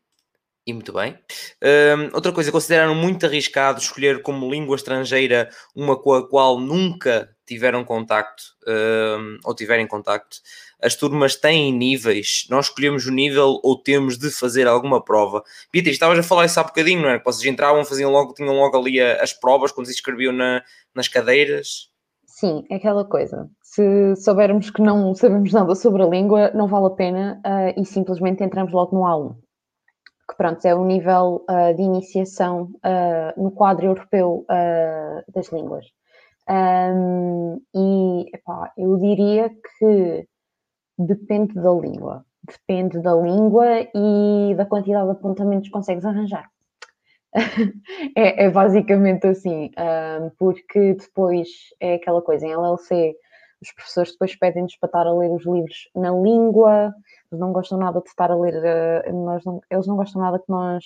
e 0.67 0.73
muito 0.73 0.93
bem. 0.93 1.19
Um, 1.63 2.15
outra 2.15 2.33
coisa, 2.33 2.53
consideraram 2.53 2.95
muito 2.95 3.27
arriscado 3.27 3.81
escolher 3.81 4.23
como 4.23 4.51
língua 4.51 4.77
estrangeira 4.77 5.49
uma 5.75 6.01
com 6.01 6.15
a 6.15 6.29
qual 6.29 6.61
nunca 6.61 7.35
tiveram 7.53 7.85
contacto 7.85 8.43
um, 8.67 9.39
ou 9.45 9.55
tiverem 9.55 9.87
contacto. 9.87 10.39
As 10.83 10.97
turmas 10.97 11.37
têm 11.37 11.73
níveis, 11.73 12.47
nós 12.51 12.67
escolhemos 12.67 13.07
o 13.07 13.13
nível 13.13 13.61
ou 13.63 13.77
temos 13.77 14.19
de 14.19 14.31
fazer 14.31 14.67
alguma 14.67 15.05
prova. 15.05 15.43
Beatriz, 15.73 15.95
estavas 15.95 16.19
a 16.19 16.23
falar 16.23 16.47
isso 16.47 16.59
há 16.59 16.65
bocadinho, 16.65 17.03
não 17.03 17.11
é? 17.11 17.19
Que 17.19 17.25
vocês 17.25 17.45
entravam, 17.45 17.85
faziam 17.85 18.11
logo, 18.11 18.35
tinham 18.35 18.55
logo 18.55 18.77
ali 18.77 19.01
as 19.01 19.33
provas 19.33 19.71
quando 19.71 19.87
se 19.87 19.93
inscreviam 19.93 20.33
na, 20.33 20.63
nas 20.95 21.07
cadeiras. 21.09 21.89
Sim, 22.27 22.65
é 22.71 22.77
aquela 22.77 23.05
coisa. 23.05 23.49
Se 23.63 24.17
soubermos 24.17 24.71
que 24.71 24.83
não 24.83 25.15
sabemos 25.15 25.53
nada 25.53 25.75
sobre 25.75 26.03
a 26.03 26.07
língua, 26.07 26.51
não 26.53 26.67
vale 26.67 26.87
a 26.87 26.91
pena 26.91 27.41
uh, 27.47 27.81
e 27.81 27.85
simplesmente 27.85 28.43
entramos 28.43 28.73
logo 28.73 28.97
no 28.97 29.03
A1 29.03 29.37
que 30.33 30.37
pronto, 30.37 30.65
é 30.65 30.75
o 30.75 30.85
nível 30.85 31.45
uh, 31.49 31.75
de 31.75 31.83
iniciação 31.83 32.71
uh, 32.77 33.43
no 33.43 33.51
quadro 33.51 33.87
europeu 33.87 34.47
uh, 34.49 35.33
das 35.33 35.53
línguas. 35.53 35.87
Um, 36.49 37.61
e 37.75 38.31
epá, 38.35 38.73
eu 38.77 38.97
diria 38.97 39.51
que 39.51 40.27
depende 40.99 41.55
da 41.55 41.73
língua. 41.73 42.25
Depende 42.45 43.01
da 43.01 43.15
língua 43.15 43.67
e 43.95 44.55
da 44.57 44.67
quantidade 44.67 45.07
de 45.07 45.13
apontamentos 45.13 45.69
que 45.69 45.73
consegues 45.73 46.05
arranjar. 46.05 46.51
é, 48.17 48.45
é, 48.45 48.51
basicamente 48.51 49.27
assim, 49.27 49.71
um, 49.79 50.31
porque 50.39 50.95
depois 50.95 51.49
é 51.81 51.95
aquela 51.95 52.21
coisa, 52.21 52.47
em 52.47 52.53
LLC 52.53 53.17
os 53.63 53.73
professores 53.73 54.13
depois 54.13 54.37
pedem-nos 54.37 54.77
para 54.77 54.89
estar 54.89 55.07
a 55.07 55.15
ler 55.15 55.31
os 55.31 55.47
livros 55.47 55.89
na 55.95 56.11
língua, 56.11 56.93
não 57.39 57.53
gostam 57.53 57.79
nada 57.79 58.01
de 58.01 58.09
estar 58.09 58.31
a 58.31 58.37
ler, 58.37 58.55
uh, 58.55 59.25
nós 59.25 59.45
não, 59.45 59.61
eles 59.71 59.87
não 59.87 59.97
gostam 59.97 60.23
nada 60.23 60.39
que 60.39 60.49
nós 60.49 60.85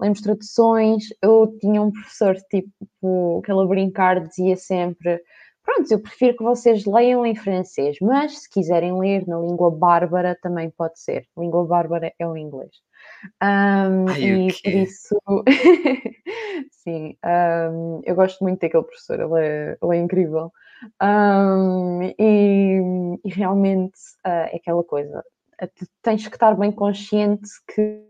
lemos 0.00 0.20
traduções. 0.20 1.04
Eu 1.22 1.56
tinha 1.60 1.82
um 1.82 1.90
professor, 1.92 2.36
tipo, 2.50 3.42
que 3.42 3.52
ele 3.52 3.62
a 3.62 3.66
brincar 3.66 4.20
dizia 4.26 4.56
sempre 4.56 5.22
Pronto, 5.68 5.92
eu 5.92 6.00
prefiro 6.00 6.34
que 6.34 6.42
vocês 6.42 6.86
leiam 6.86 7.26
em 7.26 7.34
francês, 7.34 7.98
mas 8.00 8.38
se 8.38 8.50
quiserem 8.50 8.98
ler 8.98 9.26
na 9.26 9.38
língua 9.38 9.70
bárbara 9.70 10.34
também 10.40 10.70
pode 10.70 10.98
ser. 10.98 11.26
língua 11.36 11.62
bárbara 11.66 12.10
é 12.18 12.26
o 12.26 12.34
inglês. 12.38 12.70
Um, 13.42 14.08
Ai, 14.08 14.22
e 14.22 14.62
por 14.62 14.72
isso, 14.72 15.20
sim, 16.72 17.18
um, 17.22 18.00
eu 18.02 18.14
gosto 18.14 18.42
muito 18.42 18.60
daquele 18.60 18.82
professor, 18.82 19.20
ele 19.20 19.46
é, 19.46 19.76
ele 19.82 19.96
é 19.96 20.00
incrível. 20.00 20.50
Um, 21.02 22.02
e, 22.18 23.20
e, 23.22 23.30
realmente 23.30 23.98
uh, 24.26 24.48
é 24.50 24.56
aquela 24.56 24.82
coisa, 24.82 25.22
tens 26.02 26.26
que 26.26 26.36
estar 26.36 26.54
bem 26.56 26.72
consciente 26.72 27.48
que, 27.66 28.02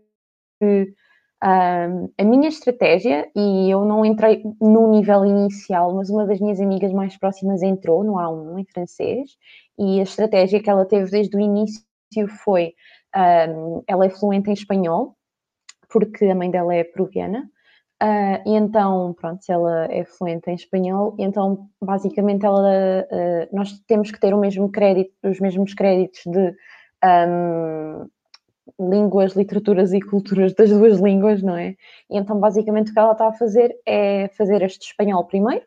que 0.59 0.93
um, 1.41 2.11
a 2.17 2.23
minha 2.23 2.49
estratégia, 2.49 3.29
e 3.35 3.69
eu 3.69 3.85
não 3.85 4.05
entrei 4.05 4.43
no 4.59 4.91
nível 4.91 5.25
inicial, 5.25 5.93
mas 5.95 6.09
uma 6.09 6.25
das 6.25 6.39
minhas 6.39 6.59
amigas 6.59 6.91
mais 6.91 7.17
próximas 7.17 7.61
entrou 7.63 8.03
no 8.03 8.15
A1 8.15 8.59
em 8.59 8.65
francês, 8.65 9.29
e 9.77 9.99
a 9.99 10.03
estratégia 10.03 10.61
que 10.61 10.69
ela 10.69 10.85
teve 10.85 11.09
desde 11.09 11.37
o 11.37 11.39
início 11.39 11.81
foi: 12.43 12.73
um, 13.15 13.81
ela 13.87 14.05
é 14.05 14.09
fluente 14.09 14.49
em 14.49 14.53
espanhol, 14.53 15.15
porque 15.89 16.25
a 16.25 16.35
mãe 16.35 16.51
dela 16.51 16.75
é 16.75 16.83
peruviana, 16.83 17.49
uh, 18.03 18.49
e 18.49 18.55
então, 18.55 19.13
pronto, 19.13 19.39
ela 19.47 19.85
é 19.85 20.03
fluente 20.03 20.49
em 20.49 20.55
espanhol, 20.55 21.15
e 21.17 21.23
então, 21.23 21.69
basicamente, 21.81 22.45
ela, 22.45 22.59
uh, 22.59 23.55
nós 23.55 23.79
temos 23.87 24.11
que 24.11 24.19
ter 24.19 24.33
o 24.33 24.39
mesmo 24.39 24.69
crédito, 24.69 25.13
os 25.23 25.39
mesmos 25.39 25.73
créditos 25.73 26.21
de. 26.25 26.53
Um, 27.03 28.07
línguas, 28.79 29.33
literaturas 29.33 29.93
e 29.93 29.99
culturas 29.99 30.53
das 30.53 30.69
duas 30.69 30.99
línguas, 30.99 31.41
não 31.41 31.57
é? 31.57 31.75
E 32.09 32.17
então, 32.17 32.39
basicamente, 32.39 32.91
o 32.91 32.93
que 32.93 32.99
ela 32.99 33.11
está 33.11 33.27
a 33.27 33.33
fazer 33.33 33.75
é 33.85 34.29
fazer 34.29 34.61
este 34.61 34.87
espanhol 34.87 35.25
primeiro, 35.25 35.65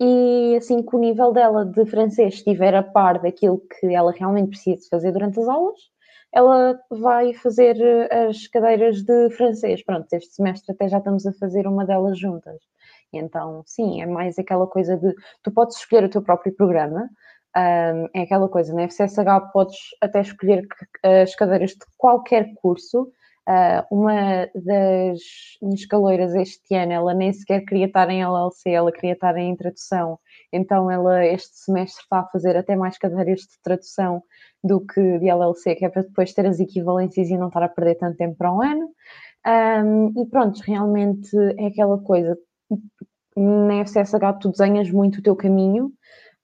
e 0.00 0.56
assim 0.56 0.82
que 0.82 0.94
o 0.94 0.98
nível 0.98 1.32
dela 1.32 1.64
de 1.64 1.84
francês 1.86 2.34
estiver 2.34 2.74
a 2.74 2.82
par 2.82 3.20
daquilo 3.20 3.60
que 3.80 3.92
ela 3.92 4.12
realmente 4.12 4.50
precisa 4.50 4.86
fazer 4.88 5.12
durante 5.12 5.40
as 5.40 5.48
aulas, 5.48 5.78
ela 6.32 6.78
vai 6.90 7.34
fazer 7.34 7.76
eh, 7.80 8.26
as 8.28 8.46
cadeiras 8.46 9.02
de 9.02 9.30
francês. 9.30 9.82
Pronto, 9.82 10.06
este 10.12 10.34
semestre 10.34 10.72
até 10.72 10.88
já 10.88 10.98
estamos 10.98 11.26
a 11.26 11.32
fazer 11.32 11.66
uma 11.66 11.84
delas 11.84 12.18
juntas. 12.18 12.60
Então, 13.12 13.62
sim, 13.66 14.02
é 14.02 14.06
mais 14.06 14.38
aquela 14.38 14.66
coisa 14.66 14.96
de 14.96 15.14
tu 15.42 15.50
podes 15.50 15.76
escolher 15.78 16.04
o 16.04 16.10
teu 16.10 16.22
próprio 16.22 16.54
programa, 16.54 17.08
um, 17.58 18.08
é 18.14 18.22
aquela 18.22 18.48
coisa, 18.48 18.72
na 18.72 18.84
FCSH 18.84 19.52
podes 19.52 19.76
até 20.00 20.20
escolher 20.20 20.64
as 21.02 21.34
cadeiras 21.34 21.70
de 21.70 21.84
qualquer 21.96 22.54
curso. 22.54 23.10
Uh, 23.48 23.82
uma 23.90 24.46
das 24.54 25.18
minhas 25.62 25.86
caloiras 25.86 26.34
este 26.34 26.74
ano, 26.74 26.92
ela 26.92 27.14
nem 27.14 27.32
sequer 27.32 27.64
queria 27.64 27.86
estar 27.86 28.10
em 28.10 28.22
LLC, 28.22 28.70
ela 28.70 28.92
queria 28.92 29.14
estar 29.14 29.36
em 29.38 29.56
tradução. 29.56 30.18
Então, 30.52 30.90
ela 30.90 31.24
este 31.24 31.56
semestre 31.56 32.02
está 32.02 32.20
a 32.20 32.28
fazer 32.28 32.56
até 32.56 32.76
mais 32.76 32.98
cadeiras 32.98 33.40
de 33.40 33.60
tradução 33.62 34.22
do 34.62 34.80
que 34.84 35.18
de 35.18 35.28
LLC, 35.28 35.74
que 35.76 35.84
é 35.86 35.88
para 35.88 36.02
depois 36.02 36.32
ter 36.34 36.46
as 36.46 36.60
equivalências 36.60 37.30
e 37.30 37.38
não 37.38 37.48
estar 37.48 37.62
a 37.62 37.68
perder 37.68 37.96
tanto 37.96 38.18
tempo 38.18 38.36
para 38.36 38.52
um 38.52 38.62
ano. 38.62 38.90
Um, 39.46 40.22
e 40.22 40.26
pronto, 40.26 40.60
realmente 40.60 41.34
é 41.56 41.66
aquela 41.68 41.98
coisa. 41.98 42.36
Na 43.34 43.80
FCSH 43.80 44.38
tu 44.40 44.50
desenhas 44.50 44.90
muito 44.90 45.20
o 45.20 45.22
teu 45.22 45.34
caminho, 45.34 45.92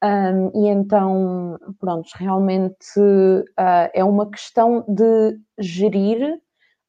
um, 0.05 0.51
e 0.55 0.69
então, 0.69 1.59
pronto, 1.81 2.11
realmente 2.17 3.01
uh, 3.01 3.89
é 3.95 4.05
uma 4.05 4.31
questão 4.31 4.85
de 4.87 5.39
gerir 5.59 6.35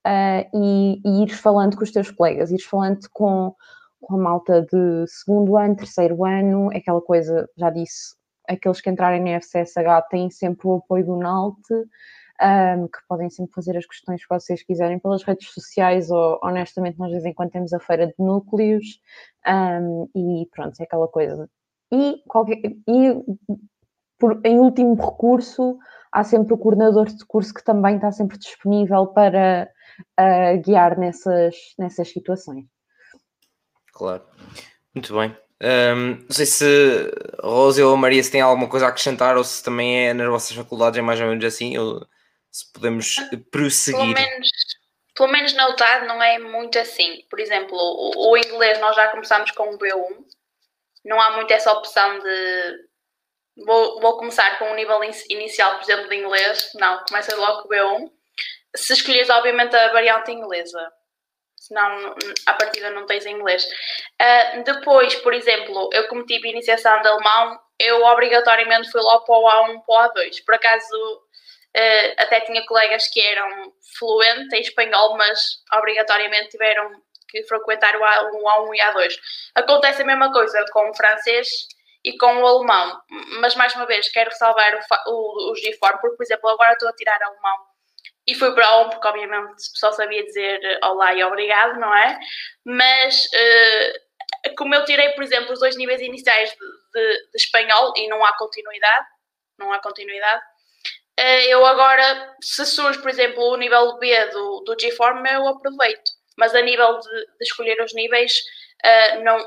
uh, 0.05 0.49
e, 0.53 1.01
e 1.05 1.23
ir 1.23 1.29
falando 1.29 1.77
com 1.77 1.83
os 1.83 1.91
teus 1.93 2.11
colegas, 2.11 2.51
ir 2.51 2.61
falando 2.61 2.99
com, 3.13 3.55
com 4.01 4.15
a 4.15 4.17
malta 4.17 4.63
de 4.63 5.07
segundo 5.07 5.55
ano, 5.55 5.77
terceiro 5.77 6.25
ano, 6.25 6.69
aquela 6.75 7.01
coisa, 7.01 7.49
já 7.55 7.69
disse, 7.69 8.15
aqueles 8.49 8.81
que 8.81 8.89
entrarem 8.89 9.23
na 9.23 9.39
FCSH 9.39 10.09
têm 10.09 10.29
sempre 10.29 10.67
o 10.67 10.75
apoio 10.75 11.05
do 11.05 11.15
NALT, 11.15 11.55
um, 11.71 12.87
que 12.89 12.99
podem 13.07 13.29
sempre 13.29 13.53
fazer 13.53 13.77
as 13.77 13.85
questões 13.85 14.21
que 14.21 14.27
vocês 14.29 14.61
quiserem 14.61 14.99
pelas 14.99 15.23
redes 15.23 15.53
sociais 15.53 16.11
ou 16.11 16.37
honestamente 16.43 16.99
nós 16.99 17.07
de 17.07 17.13
vez 17.13 17.25
em 17.25 17.33
quando 17.33 17.51
temos 17.51 17.71
a 17.71 17.79
feira 17.79 18.07
de 18.07 18.15
núcleos 18.19 18.99
um, 19.47 20.09
e 20.13 20.45
pronto, 20.51 20.77
é 20.81 20.83
aquela 20.83 21.07
coisa 21.07 21.49
e, 21.95 22.23
qualquer, 22.27 22.57
e 22.57 23.23
por, 24.19 24.39
em 24.43 24.59
último 24.59 24.95
recurso, 24.95 25.77
há 26.11 26.23
sempre 26.23 26.53
o 26.53 26.57
coordenador 26.57 27.05
de 27.07 27.25
curso 27.25 27.53
que 27.53 27.63
também 27.63 27.95
está 27.95 28.11
sempre 28.11 28.37
disponível 28.37 29.07
para 29.07 29.69
uh, 30.19 30.61
guiar 30.61 30.97
nessas, 30.97 31.55
nessas 31.77 32.09
situações. 32.09 32.65
Claro, 33.93 34.23
muito 34.93 35.13
bem. 35.13 35.35
Um, 35.61 36.15
não 36.21 36.31
sei 36.31 36.45
se 36.45 36.65
a 37.41 37.47
Rose 37.47 37.81
ou 37.81 37.93
a 37.93 37.97
Maria 37.97 38.21
se 38.21 38.31
têm 38.31 38.41
alguma 38.41 38.67
coisa 38.67 38.85
a 38.85 38.89
acrescentar 38.89 39.37
ou 39.37 39.43
se 39.43 39.63
também 39.63 40.09
é 40.09 40.13
nas 40.13 40.27
vossas 40.27 40.55
faculdades 40.55 40.99
é 40.99 41.01
mais 41.01 41.19
ou 41.21 41.27
menos 41.27 41.45
assim, 41.45 41.77
ou 41.77 42.05
se 42.51 42.71
podemos 42.73 43.15
prosseguir. 43.51 44.13
Pelo 44.13 44.13
menos, 44.13 44.49
pelo 45.15 45.31
menos 45.31 45.53
na 45.53 45.69
UTAD 45.69 46.07
não 46.07 46.21
é 46.21 46.39
muito 46.39 46.77
assim. 46.77 47.23
Por 47.29 47.39
exemplo, 47.39 47.77
o, 47.77 48.31
o 48.31 48.37
inglês 48.37 48.79
nós 48.81 48.95
já 48.95 49.07
começamos 49.09 49.51
com 49.51 49.73
o 49.73 49.77
B1 49.77 50.25
não 51.05 51.21
há 51.21 51.31
muito 51.31 51.53
essa 51.53 51.71
opção 51.71 52.19
de 52.19 52.85
vou, 53.63 54.01
vou 54.01 54.17
começar 54.17 54.57
com 54.57 54.65
um 54.65 54.75
nível 54.75 54.99
inicial, 55.29 55.75
por 55.75 55.83
exemplo, 55.83 56.09
de 56.09 56.15
inglês. 56.15 56.71
Não, 56.75 57.03
começa 57.07 57.35
logo 57.35 57.63
com 57.63 57.67
o 57.67 57.71
B1. 57.71 58.11
Se 58.75 58.93
escolheres, 58.93 59.29
obviamente, 59.29 59.75
a 59.75 59.91
variante 59.93 60.31
inglesa. 60.31 60.91
Senão, 61.55 62.15
à 62.45 62.53
partida, 62.53 62.89
não 62.91 63.05
tens 63.05 63.25
inglês. 63.25 63.65
Uh, 64.21 64.63
depois, 64.63 65.15
por 65.15 65.33
exemplo, 65.33 65.89
eu 65.93 66.07
como 66.07 66.25
tive 66.25 66.49
iniciação 66.49 67.01
de 67.01 67.07
alemão, 67.07 67.59
eu 67.79 68.03
obrigatoriamente 68.03 68.91
fui 68.91 69.01
logo 69.01 69.25
para 69.25 69.35
o 69.35 69.47
A1 69.47 69.81
para 69.85 69.95
o 69.95 70.09
A2. 70.09 70.43
Por 70.45 70.55
acaso, 70.55 70.95
uh, 71.15 72.13
até 72.17 72.41
tinha 72.41 72.65
colegas 72.65 73.07
que 73.07 73.21
eram 73.21 73.73
fluentes 73.97 74.53
em 74.53 74.61
espanhol, 74.61 75.17
mas 75.17 75.39
obrigatoriamente 75.73 76.49
tiveram 76.49 76.91
que 77.29 77.43
frequentar 77.43 77.95
o 77.95 77.99
A1, 77.99 78.31
A1 78.41 78.75
e 78.75 78.79
A2. 78.79 79.15
Acontece 79.55 80.01
a 80.01 80.05
mesma 80.05 80.31
coisa 80.31 80.63
com 80.71 80.89
o 80.89 80.95
francês 80.95 81.47
e 82.03 82.17
com 82.17 82.37
o 82.37 82.45
alemão, 82.45 83.01
mas 83.41 83.55
mais 83.55 83.73
uma 83.75 83.85
vez 83.85 84.09
quero 84.09 84.29
ressalvar 84.29 84.75
o, 84.75 85.11
o, 85.11 85.51
o 85.51 85.55
G-Form, 85.55 85.97
porque, 85.99 86.17
por 86.17 86.23
exemplo, 86.23 86.49
agora 86.49 86.73
estou 86.73 86.87
a 86.87 86.93
tirar 86.93 87.21
alemão 87.21 87.57
e 88.27 88.35
fui 88.35 88.53
para 88.53 88.81
um, 88.81 88.89
porque 88.89 89.07
obviamente 89.07 89.53
só 89.57 89.91
sabia 89.91 90.23
dizer 90.23 90.59
olá 90.83 91.13
e 91.13 91.23
obrigado, 91.23 91.79
não 91.79 91.93
é? 91.95 92.19
Mas 92.63 93.25
uh, 93.25 94.55
como 94.57 94.73
eu 94.75 94.85
tirei, 94.85 95.09
por 95.09 95.23
exemplo, 95.23 95.53
os 95.53 95.59
dois 95.59 95.75
níveis 95.77 96.01
iniciais 96.01 96.51
de, 96.51 96.57
de, 96.57 97.31
de 97.31 97.37
espanhol 97.37 97.93
e 97.95 98.07
não 98.07 98.23
há 98.23 98.35
continuidade, 98.37 99.05
não 99.57 99.71
há 99.71 99.79
continuidade, 99.79 100.41
uh, 101.19 101.43
eu 101.47 101.65
agora, 101.65 102.35
se 102.41 102.65
surge, 102.65 102.99
por 102.99 103.09
exemplo, 103.09 103.43
o 103.43 103.57
nível 103.57 103.97
B 103.97 104.25
do, 104.27 104.63
do 104.65 104.79
G-Form, 104.79 105.25
eu 105.27 105.47
aproveito 105.47 106.14
mas 106.37 106.53
a 106.53 106.61
nível 106.61 106.99
de, 106.99 107.09
de 107.09 107.43
escolher 107.43 107.81
os 107.83 107.93
níveis 107.93 108.33
uh, 108.83 109.23
não, 109.23 109.37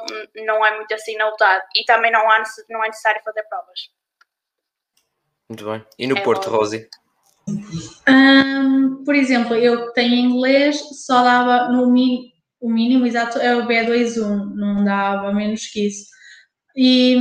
não 0.47 0.65
é 0.65 0.77
muito 0.77 0.93
assim 0.95 1.17
notado 1.17 1.63
e 1.77 1.85
também 1.85 2.11
não, 2.11 2.29
há, 2.31 2.43
não 2.69 2.85
é 2.85 2.89
necessário 2.89 3.21
fazer 3.25 3.43
provas. 3.45 3.81
Muito 5.49 5.65
bem. 5.65 5.85
E 5.99 6.07
no 6.07 6.19
é 6.19 6.21
Porto, 6.23 6.51
Rosi? 6.51 6.89
Um, 8.07 9.03
por 9.05 9.15
exemplo, 9.15 9.55
eu 9.55 9.93
tenho 9.93 10.15
inglês, 10.15 10.79
só 11.07 11.23
dava 11.23 11.73
no 11.73 11.91
mi, 11.91 12.35
o 12.61 12.71
mínimo 12.71 13.07
exato 13.07 13.39
é 13.39 13.57
o 13.57 13.67
B21, 13.67 14.55
não 14.55 14.85
dava 14.85 15.33
menos 15.33 15.67
que 15.67 15.87
isso. 15.87 16.07
E 16.77 17.17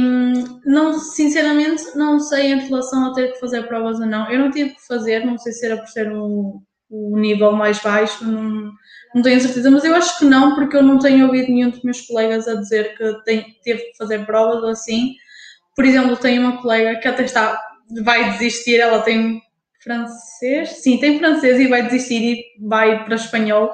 não, 0.65 0.99
sinceramente 0.99 1.95
não 1.95 2.19
sei 2.19 2.52
em 2.52 2.60
relação 2.60 3.07
a 3.07 3.14
ter 3.14 3.31
que 3.31 3.39
fazer 3.39 3.64
provas 3.68 3.99
ou 3.99 4.06
não. 4.06 4.30
Eu 4.30 4.39
não 4.39 4.52
tive 4.52 4.76
que 4.76 4.85
fazer, 4.85 5.26
não 5.26 5.38
sei 5.38 5.52
se 5.53 5.65
era 5.65 5.77
por 5.77 5.88
ser 5.88 6.11
um, 6.11 6.61
um 6.91 7.18
nível 7.18 7.52
mais 7.53 7.80
baixo, 7.80 8.23
não, 8.26 8.72
não 9.14 9.22
tenho 9.22 9.42
certeza, 9.42 9.72
mas 9.72 9.84
eu 9.84 9.96
acho 9.96 10.20
que 10.20 10.26
não, 10.26 10.56
porque 10.56 10.76
eu 10.76 10.84
não 10.84 11.00
tenho 11.00 11.26
ouvido 11.26 11.52
nenhum 11.52 11.70
dos 11.70 11.82
meus 11.84 12.02
colegas 12.02 12.48
a 12.48 12.56
dizer 12.56 12.96
que 12.98 13.24
tem, 13.24 13.56
teve 13.64 13.82
que 13.84 13.98
fazer 13.98 14.26
provas 14.26 14.64
ou 14.64 14.70
assim. 14.70 15.16
Por 15.76 15.86
exemplo, 15.86 16.18
tenho 16.18 16.42
uma 16.42 16.62
colega 16.62 17.00
que 17.00 17.08
até 17.08 17.24
está, 17.24 17.60
vai 18.04 18.32
desistir, 18.34 18.80
ela 18.80 19.02
tem 19.02 19.42
francês, 19.82 20.70
sim, 20.82 20.98
tem 21.00 21.18
francês 21.18 21.60
e 21.60 21.68
vai 21.68 21.84
desistir 21.84 22.22
e 22.22 22.68
vai 22.68 23.06
para 23.06 23.16
espanhol, 23.16 23.72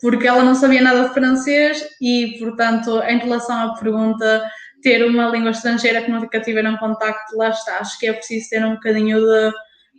porque 0.00 0.26
ela 0.26 0.44
não 0.44 0.54
sabia 0.54 0.80
nada 0.80 1.08
de 1.08 1.14
francês 1.14 1.84
e, 2.00 2.36
portanto, 2.38 3.02
em 3.02 3.18
relação 3.18 3.58
à 3.58 3.74
pergunta, 3.74 4.48
ter 4.82 5.04
uma 5.04 5.28
língua 5.28 5.50
estrangeira 5.50 6.02
que 6.02 6.10
nunca 6.10 6.40
tiveram 6.40 6.76
contacto, 6.76 7.36
lá 7.36 7.48
está, 7.48 7.78
acho 7.78 7.98
que 7.98 8.06
é 8.06 8.12
preciso 8.12 8.50
ter 8.50 8.64
um 8.64 8.74
bocadinho 8.74 9.18
de 9.18 9.52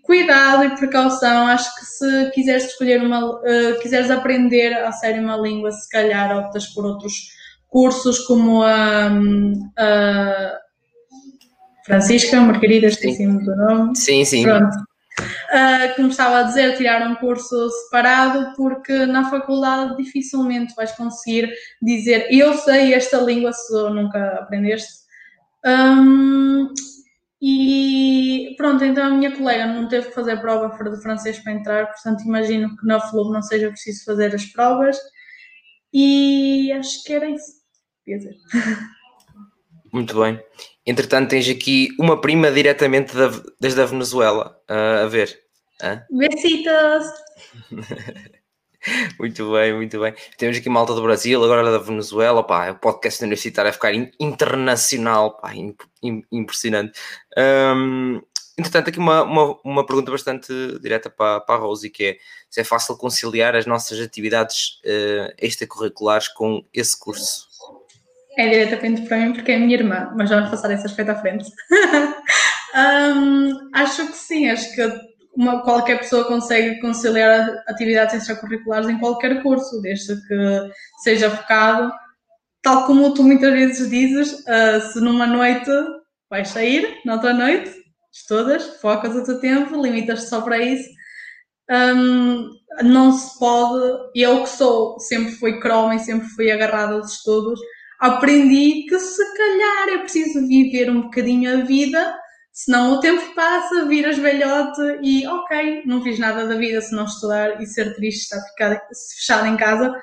cuidado 0.09 0.63
e 0.63 0.75
precaução. 0.75 1.45
Acho 1.45 1.75
que 1.75 1.85
se 1.85 2.31
quiseres 2.31 2.65
escolher 2.65 2.99
uma, 3.03 3.23
uh, 3.29 3.79
quiseres 3.79 4.09
aprender 4.09 4.73
a 4.73 4.91
sério 4.91 5.21
uma 5.21 5.37
língua, 5.37 5.71
se 5.71 5.87
calhar 5.87 6.35
optas 6.35 6.65
por 6.69 6.83
outros 6.83 7.13
cursos 7.67 8.17
como 8.25 8.63
a, 8.63 9.11
a 9.77 10.57
Francisca 11.85 12.41
Margarida, 12.41 12.87
esqueci-me 12.87 13.45
do 13.45 13.55
nome. 13.55 13.95
Sim, 13.95 14.25
sim. 14.25 14.45
Pronto. 14.45 14.75
uh, 15.19 15.95
como 15.95 16.09
estava 16.09 16.39
a 16.39 16.43
dizer, 16.43 16.75
tirar 16.75 17.07
um 17.07 17.13
curso 17.13 17.69
separado, 17.69 18.55
porque 18.55 19.05
na 19.05 19.29
faculdade 19.29 19.95
dificilmente 19.95 20.73
vais 20.73 20.91
conseguir 20.93 21.53
dizer 21.79 22.25
eu 22.31 22.55
sei 22.55 22.95
esta 22.95 23.17
língua 23.17 23.53
se 23.53 23.73
nunca 23.91 24.39
aprendeste. 24.39 25.07
Um, 25.63 26.73
e 27.41 28.53
pronto, 28.57 28.83
então 28.83 29.05
a 29.05 29.09
minha 29.09 29.35
colega 29.35 29.65
não 29.65 29.87
teve 29.87 30.07
que 30.07 30.13
fazer 30.13 30.41
prova 30.41 30.69
de 30.89 31.01
francês 31.01 31.39
para 31.39 31.53
entrar, 31.53 31.87
portanto 31.87 32.23
imagino 32.25 32.75
que 32.75 32.85
na 32.85 32.99
FLUB 32.99 33.31
não 33.31 33.41
seja 33.41 33.69
preciso 33.69 34.03
fazer 34.03 34.35
as 34.35 34.45
provas. 34.45 34.97
E 35.93 36.71
acho 36.73 37.03
que 37.03 37.13
era 37.13 37.29
isso. 37.29 37.59
Quer 38.05 38.17
dizer. 38.17 38.35
Muito 39.91 40.19
bem. 40.19 40.39
Entretanto, 40.85 41.29
tens 41.29 41.49
aqui 41.49 41.89
uma 41.99 42.19
prima 42.19 42.51
diretamente 42.51 43.15
da, 43.15 43.29
desde 43.59 43.81
a 43.81 43.85
Venezuela. 43.85 44.55
Uh, 44.69 45.05
a 45.05 45.07
ver. 45.07 45.39
Hã? 45.81 46.03
Besitos! 46.11 47.07
muito 49.19 49.51
bem, 49.51 49.73
muito 49.73 49.99
bem. 49.99 50.13
Temos 50.37 50.57
aqui 50.57 50.69
malta 50.69 50.93
do 50.93 51.01
Brasil, 51.01 51.43
agora 51.43 51.71
da 51.71 51.77
Venezuela. 51.77 52.43
Pá, 52.43 52.71
o 52.71 52.75
podcast 52.75 53.21
universitário 53.23 53.69
a 53.69 53.73
ficar 53.73 53.93
internacional. 54.19 55.37
Pá, 55.37 55.53
impressionante. 56.31 56.99
Um, 57.37 58.21
entretanto, 58.57 58.89
aqui 58.89 58.99
uma, 58.99 59.23
uma, 59.23 59.59
uma, 59.63 59.85
pergunta 59.85 60.11
bastante 60.11 60.53
direta 60.81 61.09
para, 61.09 61.39
para 61.41 61.55
a 61.55 61.57
Rose, 61.57 61.89
que 61.89 62.03
é 62.05 62.17
se 62.49 62.61
é 62.61 62.63
fácil 62.63 62.97
conciliar 62.97 63.55
as 63.55 63.65
nossas 63.65 63.99
atividades 63.99 64.79
uh, 64.85 65.33
extracurriculares 65.37 66.27
com 66.27 66.65
esse 66.73 66.97
curso? 66.99 67.49
é 68.39 68.47
diretamente 68.47 69.01
para 69.01 69.17
mim 69.17 69.33
porque 69.33 69.51
é 69.51 69.55
a 69.55 69.59
minha 69.59 69.75
irmã, 69.75 70.13
mas 70.15 70.29
vamos 70.29 70.49
passar 70.49 70.71
esse 70.71 70.85
aspecto 70.85 71.09
à 71.09 71.15
frente. 71.15 71.45
um, 72.73 73.69
acho 73.73 74.07
que 74.07 74.15
sim, 74.15 74.49
acho 74.49 74.73
que 74.73 74.81
uma, 75.39 75.61
qualquer 75.61 75.99
pessoa 75.99 76.25
consegue 76.25 76.81
conciliar 76.81 77.63
atividades 77.65 78.13
extracurriculares 78.13 78.89
em 78.89 78.99
qualquer 78.99 79.41
curso, 79.41 79.81
desde 79.81 80.15
que 80.27 80.69
seja 81.01 81.31
focado, 81.31 81.89
tal 82.61 82.85
como 82.85 83.13
tu 83.13 83.23
muitas 83.23 83.53
vezes 83.53 83.89
dizes, 83.89 84.33
uh, 84.33 84.91
se 84.91 84.99
numa 84.99 85.25
noite 85.25 85.71
vais 86.29 86.49
sair, 86.49 86.99
noutra 87.05 87.33
noite, 87.33 87.71
todas, 88.27 88.81
focas 88.81 89.15
o 89.15 89.23
teu 89.23 89.39
tempo, 89.39 89.81
limitas-te 89.81 90.27
só 90.27 90.41
para 90.41 90.57
isso. 90.57 90.89
Um, 91.71 92.49
não 92.83 93.13
se 93.13 93.39
pode, 93.39 94.09
eu 94.13 94.43
que 94.43 94.49
sou, 94.49 94.99
sempre 94.99 95.31
fui 95.35 95.61
croma 95.61 95.95
e 95.95 95.99
sempre 95.99 96.27
fui 96.29 96.51
agarrada 96.51 96.95
aos 96.95 97.13
estudos, 97.13 97.61
aprendi 98.01 98.85
que 98.89 98.99
se 98.99 99.37
calhar 99.37 99.89
é 99.93 99.97
preciso 99.99 100.45
viver 100.45 100.89
um 100.89 101.03
bocadinho 101.03 101.61
a 101.61 101.63
vida, 101.63 102.13
senão 102.59 102.95
o 102.95 102.99
tempo 102.99 103.33
passa, 103.33 103.85
viras 103.85 104.17
velhote 104.17 104.81
e 105.01 105.25
ok, 105.25 105.83
não 105.85 106.03
fiz 106.03 106.19
nada 106.19 106.45
da 106.45 106.55
vida 106.55 106.81
se 106.81 106.93
não 106.93 107.05
estudar 107.05 107.61
e 107.61 107.65
ser 107.65 107.95
triste 107.95 108.23
estar 108.23 108.41
ficar, 108.49 108.81
fechado 109.15 109.47
em 109.47 109.55
casa. 109.55 109.95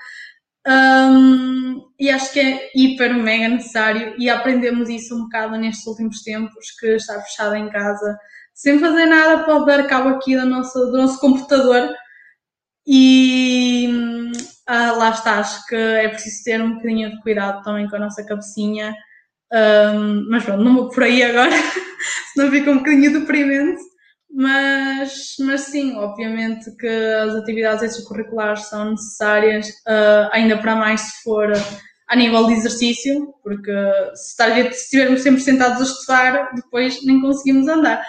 Um, 0.67 1.87
e 2.01 2.09
acho 2.09 2.33
que 2.33 2.41
é 2.41 2.71
hiper, 2.75 3.13
mega 3.15 3.49
necessário 3.49 4.15
e 4.19 4.31
aprendemos 4.31 4.89
isso 4.89 5.15
um 5.15 5.25
bocado 5.25 5.57
nestes 5.59 5.87
últimos 5.87 6.23
tempos, 6.23 6.71
que 6.81 6.87
estar 6.97 7.21
fechado 7.21 7.55
em 7.57 7.69
casa 7.69 8.19
sem 8.55 8.79
fazer 8.79 9.05
nada 9.05 9.45
pode 9.45 9.67
dar 9.67 9.87
cabo 9.87 10.09
aqui 10.09 10.35
do 10.35 10.47
nosso, 10.47 10.79
do 10.87 10.97
nosso 10.97 11.21
computador 11.21 11.95
e 12.87 14.33
ah, 14.67 14.93
lá 14.93 15.11
está, 15.11 15.41
acho 15.41 15.67
que 15.67 15.77
é 15.77 16.09
preciso 16.09 16.43
ter 16.43 16.63
um 16.63 16.77
bocadinho 16.77 17.11
de 17.11 17.21
cuidado 17.21 17.63
também 17.63 17.87
com 17.87 17.97
a 17.97 18.01
nossa 18.01 18.25
cabecinha. 18.25 18.95
Um, 19.53 20.29
mas 20.31 20.43
pronto, 20.43 20.65
não 20.65 20.75
vou 20.75 20.89
por 20.89 21.05
aí 21.05 21.23
agora, 21.23 21.55
senão 22.33 22.51
fica 22.51 22.71
um 22.71 22.79
bocadinho 22.79 23.21
deprimente. 23.21 23.81
Mas, 24.31 25.37
mas 25.41 25.63
sim, 25.63 25.97
obviamente 25.97 26.71
que 26.77 26.87
as 26.87 27.37
atividades 27.37 27.83
extracurriculares 27.83 28.69
são 28.69 28.91
necessárias, 28.91 29.69
uh, 29.69 30.29
ainda 30.33 30.59
para 30.59 30.75
mais 30.75 31.01
se 31.01 31.23
for 31.23 31.53
a 32.09 32.17
nível 32.17 32.47
de 32.47 32.55
exercício, 32.55 33.35
porque 33.43 33.73
se, 34.15 34.35
se 34.37 34.85
estivermos 34.85 35.23
sempre 35.23 35.41
sentados 35.41 35.81
a 35.81 35.85
estudar, 35.85 36.51
depois 36.55 37.05
nem 37.05 37.21
conseguimos 37.21 37.67
andar. 37.69 38.05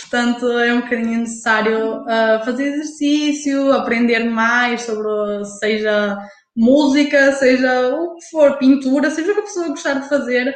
Portanto, 0.00 0.46
é 0.58 0.74
um 0.74 0.82
bocadinho 0.82 1.20
necessário 1.20 2.02
uh, 2.02 2.44
fazer 2.44 2.66
exercício, 2.66 3.72
aprender 3.72 4.24
mais 4.24 4.82
sobre, 4.82 5.44
seja 5.58 6.18
música, 6.54 7.32
seja 7.32 7.94
o 7.94 8.14
que 8.14 8.26
for, 8.30 8.58
pintura, 8.58 9.10
seja 9.10 9.32
o 9.32 9.34
que 9.34 9.40
a 9.40 9.44
pessoa 9.44 9.68
gostar 9.68 9.94
de 9.94 10.08
fazer. 10.08 10.54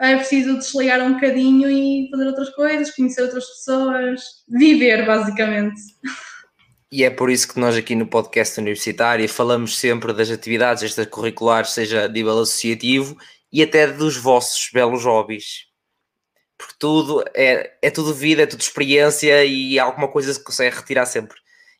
É 0.00 0.16
preciso 0.16 0.58
desligar 0.58 1.00
um 1.00 1.14
bocadinho 1.14 1.70
e 1.70 2.08
fazer 2.10 2.26
outras 2.26 2.50
coisas, 2.50 2.94
conhecer 2.94 3.22
outras 3.22 3.46
pessoas, 3.46 4.20
viver, 4.48 5.04
basicamente. 5.04 5.80
E 6.90 7.04
é 7.04 7.10
por 7.10 7.30
isso 7.30 7.52
que 7.52 7.60
nós 7.60 7.76
aqui 7.76 7.94
no 7.94 8.06
podcast 8.06 8.58
universitário 8.60 9.28
falamos 9.28 9.76
sempre 9.76 10.12
das 10.12 10.30
atividades 10.30 10.82
extracurriculares, 10.82 11.70
seja 11.70 12.04
a 12.04 12.08
nível 12.08 12.32
associativo 12.32 13.16
e 13.52 13.62
até 13.62 13.86
dos 13.86 14.16
vossos 14.16 14.70
belos 14.72 15.04
hobbies 15.04 15.68
porque 16.58 16.74
tudo 16.76 17.24
é, 17.34 17.78
é 17.80 17.90
tudo 17.90 18.12
vida, 18.12 18.42
é 18.42 18.46
tudo 18.46 18.60
experiência 18.60 19.44
e 19.44 19.78
alguma 19.78 20.08
coisa 20.08 20.34
se 20.34 20.42
consegue 20.42 20.76
retirar 20.76 21.06
sempre. 21.06 21.38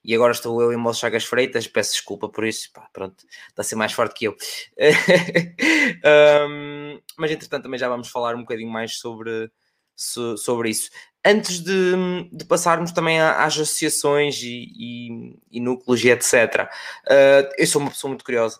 E 0.08 0.14
agora 0.14 0.32
estou 0.32 0.62
eu 0.62 0.72
em 0.72 0.76
modo 0.78 0.96
Chagas 0.96 1.26
Freitas, 1.26 1.66
peço 1.66 1.92
desculpa 1.92 2.30
por 2.30 2.46
isso, 2.46 2.72
pá, 2.72 2.88
pronto, 2.94 3.26
está 3.50 3.60
a 3.60 3.62
ser 3.62 3.76
mais 3.76 3.92
forte 3.92 4.14
que 4.14 4.24
eu. 4.24 4.34
um, 6.48 6.98
mas 7.18 7.30
entretanto 7.30 7.64
também 7.64 7.78
já 7.78 7.90
vamos 7.90 8.08
falar 8.08 8.34
um 8.34 8.40
bocadinho 8.40 8.70
mais 8.70 8.96
sobre, 8.96 9.50
sobre 9.94 10.70
isso. 10.70 10.88
Antes 11.22 11.60
de, 11.60 11.92
de 12.32 12.46
passarmos 12.46 12.90
também 12.90 13.20
às 13.20 13.52
associações 13.52 14.42
e, 14.42 14.72
e, 14.74 15.36
e 15.50 15.60
núcleos 15.60 16.02
e 16.02 16.08
etc., 16.08 16.32
uh, 16.34 16.68
ah, 17.10 17.50
eu 17.58 17.66
sou 17.66 17.82
uma 17.82 17.90
pessoa 17.90 18.08
muito 18.08 18.24
curiosa 18.24 18.58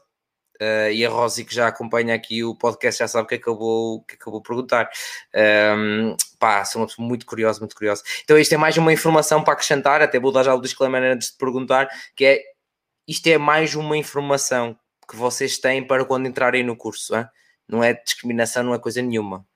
Uh, 0.61 0.91
e 0.91 1.07
a 1.07 1.09
Rosi, 1.09 1.45
que 1.45 1.55
já 1.55 1.69
acompanha 1.69 2.15
aqui 2.15 2.43
o 2.43 2.53
podcast, 2.53 2.99
já 2.99 3.07
sabe 3.07 3.29
que 3.29 3.37
acabou, 3.37 4.03
que 4.03 4.17
acabou 4.17 4.43
perguntar. 4.43 4.91
Um, 5.77 6.17
pá, 6.39 6.65
sou 6.65 6.83
uma 6.83 6.89
pessoa 6.89 7.07
muito 7.07 7.25
curiosa, 7.25 7.61
muito 7.61 7.77
curiosa. 7.77 8.03
Então, 8.25 8.37
isto 8.37 8.53
é 8.53 8.57
mais 8.57 8.77
uma 8.77 8.93
informação 8.93 9.43
para 9.43 9.53
acrescentar, 9.53 10.03
até 10.03 10.19
vou 10.19 10.33
dar 10.33 10.43
já 10.43 10.55
o 10.55 10.61
disclaimer 10.61 11.03
antes 11.03 11.31
de 11.31 11.37
perguntar, 11.37 11.89
que 12.17 12.25
é 12.25 12.43
isto 13.07 13.27
é 13.29 13.39
mais 13.39 13.75
uma 13.77 13.97
informação 13.97 14.77
que 15.09 15.17
vocês 15.17 15.59
têm 15.59 15.87
para 15.87 16.05
quando 16.05 16.27
entrarem 16.27 16.65
no 16.65 16.77
curso, 16.77 17.17
hein? 17.17 17.27
não 17.67 17.83
é 17.83 17.95
discriminação, 17.95 18.65
não 18.65 18.75
é 18.75 18.79
coisa 18.79 19.01
nenhuma. 19.01 19.47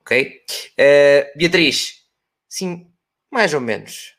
Ok? 0.00 0.42
Uh, 0.78 1.38
Beatriz, 1.38 2.02
sim, 2.48 2.92
mais 3.30 3.54
ou 3.54 3.60
menos. 3.60 4.16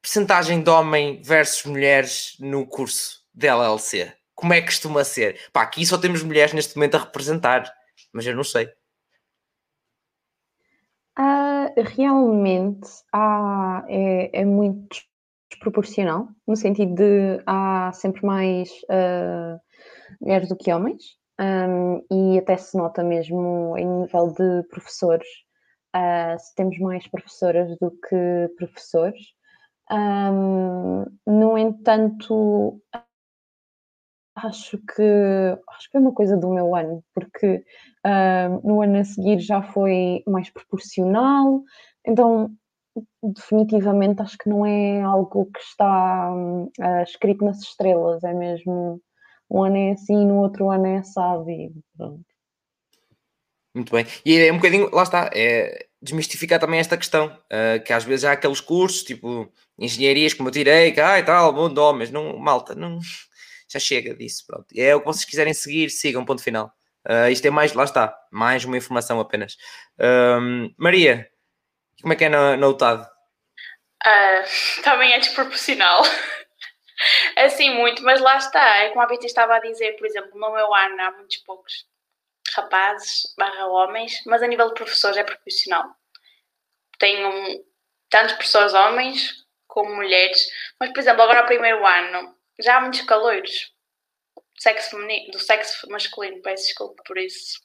Percentagem 0.00 0.62
de 0.62 0.70
homem 0.70 1.20
versus 1.22 1.64
mulheres 1.64 2.36
no 2.38 2.66
curso 2.66 3.22
de 3.34 3.48
LLC 3.48 4.19
como 4.40 4.54
é 4.54 4.60
que 4.60 4.68
costuma 4.68 5.04
ser? 5.04 5.38
Pá, 5.52 5.62
aqui 5.62 5.84
só 5.84 5.98
temos 5.98 6.22
mulheres 6.22 6.54
neste 6.54 6.74
momento 6.76 6.96
a 6.96 7.00
representar, 7.00 7.70
mas 8.12 8.26
eu 8.26 8.34
não 8.34 8.42
sei. 8.42 8.66
Uh, 11.18 11.68
realmente 11.76 12.88
é, 13.88 14.40
é, 14.40 14.44
muito 14.44 14.96
desproporcional, 15.50 16.28
no 16.46 16.56
sentido 16.56 16.94
de 16.94 17.42
há 17.44 17.92
sempre 17.92 18.24
mais 18.24 18.70
uh, 18.84 19.60
mulheres 20.20 20.48
do 20.48 20.56
que 20.56 20.72
homens, 20.72 21.18
um, 21.38 22.04
e 22.10 22.38
até 22.38 22.56
se 22.56 22.76
nota 22.76 23.02
mesmo 23.02 23.76
em 23.76 23.86
nível 23.86 24.32
de 24.32 24.66
professores, 24.68 25.28
uh, 25.94 26.38
se 26.38 26.54
temos 26.54 26.78
mais 26.78 27.06
professoras 27.08 27.76
do 27.78 27.90
que 27.90 28.54
professores. 28.56 29.20
Um, 29.90 31.04
no 31.26 31.58
entanto, 31.58 32.80
Acho 34.42 34.78
que, 34.78 35.02
acho 35.68 35.90
que 35.90 35.96
é 35.96 36.00
uma 36.00 36.12
coisa 36.12 36.36
do 36.36 36.50
meu 36.50 36.74
ano, 36.74 37.02
porque 37.14 37.64
uh, 38.06 38.66
no 38.66 38.82
ano 38.82 38.98
a 38.98 39.04
seguir 39.04 39.38
já 39.40 39.62
foi 39.62 40.22
mais 40.26 40.48
proporcional, 40.50 41.62
então 42.06 42.50
definitivamente 43.22 44.22
acho 44.22 44.36
que 44.38 44.48
não 44.48 44.64
é 44.64 45.00
algo 45.02 45.46
que 45.46 45.60
está 45.60 46.32
uh, 46.32 47.02
escrito 47.02 47.44
nas 47.44 47.60
estrelas, 47.60 48.24
é 48.24 48.32
mesmo 48.32 49.00
um 49.50 49.64
ano 49.64 49.76
é 49.76 49.92
assim, 49.92 50.26
no 50.26 50.36
outro 50.36 50.70
ano 50.70 50.86
é 50.86 50.98
assado 50.98 51.50
e 51.50 51.72
pronto. 51.96 52.24
Muito 53.74 53.92
bem. 53.92 54.04
E 54.24 54.38
é 54.38 54.52
um 54.52 54.56
bocadinho, 54.56 54.90
lá 54.92 55.02
está, 55.02 55.30
é 55.32 55.86
desmistificar 56.02 56.58
também 56.58 56.80
esta 56.80 56.96
questão, 56.96 57.26
uh, 57.26 57.82
que 57.84 57.92
às 57.92 58.04
vezes 58.04 58.24
há 58.24 58.32
aqueles 58.32 58.60
cursos, 58.60 59.02
tipo, 59.02 59.52
engenharias 59.78 60.32
como 60.32 60.48
eu 60.48 60.52
tirei, 60.52 60.92
que, 60.92 61.00
ai 61.00 61.24
tal, 61.24 61.52
bom 61.52 61.72
de 61.72 61.78
homens, 61.78 62.10
não, 62.10 62.38
malta, 62.38 62.74
não, 62.74 62.98
já 63.70 63.78
chega 63.78 64.14
disso. 64.14 64.44
Pronto. 64.46 64.66
É 64.76 64.94
o 64.94 65.00
que 65.00 65.06
vocês 65.06 65.24
quiserem 65.24 65.54
seguir, 65.54 65.90
sigam, 65.90 66.24
ponto 66.24 66.42
final. 66.42 66.72
Uh, 67.08 67.30
isto 67.30 67.46
é 67.46 67.50
mais, 67.50 67.72
lá 67.72 67.84
está, 67.84 68.14
mais 68.30 68.64
uma 68.64 68.76
informação 68.76 69.20
apenas. 69.20 69.56
Maria, 70.76 71.30
como 72.00 72.12
é 72.12 72.16
que 72.16 72.24
é 72.24 72.28
na, 72.28 72.56
na 72.56 72.68
UTAD? 72.68 73.02
Uh, 74.04 74.82
também 74.82 75.12
é 75.12 75.18
desproporcional. 75.18 76.02
assim, 77.36 77.74
muito, 77.74 78.02
mas 78.02 78.20
lá 78.20 78.36
está. 78.36 78.78
É 78.78 78.88
como 78.90 79.02
a 79.02 79.06
Bita 79.06 79.26
estava 79.26 79.56
a 79.56 79.60
dizer, 79.60 79.92
por 79.96 80.06
exemplo, 80.06 80.30
no 80.34 80.52
meu 80.52 80.74
ano 80.74 81.00
há 81.00 81.10
muitos 81.12 81.38
poucos 81.38 81.86
rapazes 82.54 83.34
barra 83.38 83.66
homens, 83.66 84.20
mas 84.26 84.42
a 84.42 84.46
nível 84.46 84.68
de 84.68 84.74
professores 84.74 85.16
é 85.16 85.24
proporcional. 85.24 85.84
Tenho 86.98 87.64
tantos 88.08 88.32
professores 88.32 88.74
homens 88.74 89.46
com 89.66 89.88
mulheres, 89.94 90.42
mas, 90.78 90.92
por 90.92 90.98
exemplo, 90.98 91.22
agora 91.22 91.44
o 91.44 91.46
primeiro 91.46 91.86
ano, 91.86 92.34
já 92.62 92.76
há 92.76 92.80
muitos 92.80 93.02
calores 93.02 93.70
do 94.34 94.62
sexo, 94.62 94.90
feminino, 94.90 95.30
do 95.32 95.38
sexo 95.38 95.88
masculino, 95.90 96.42
peço 96.42 96.64
desculpa 96.64 97.02
por 97.06 97.18
isso. 97.18 97.60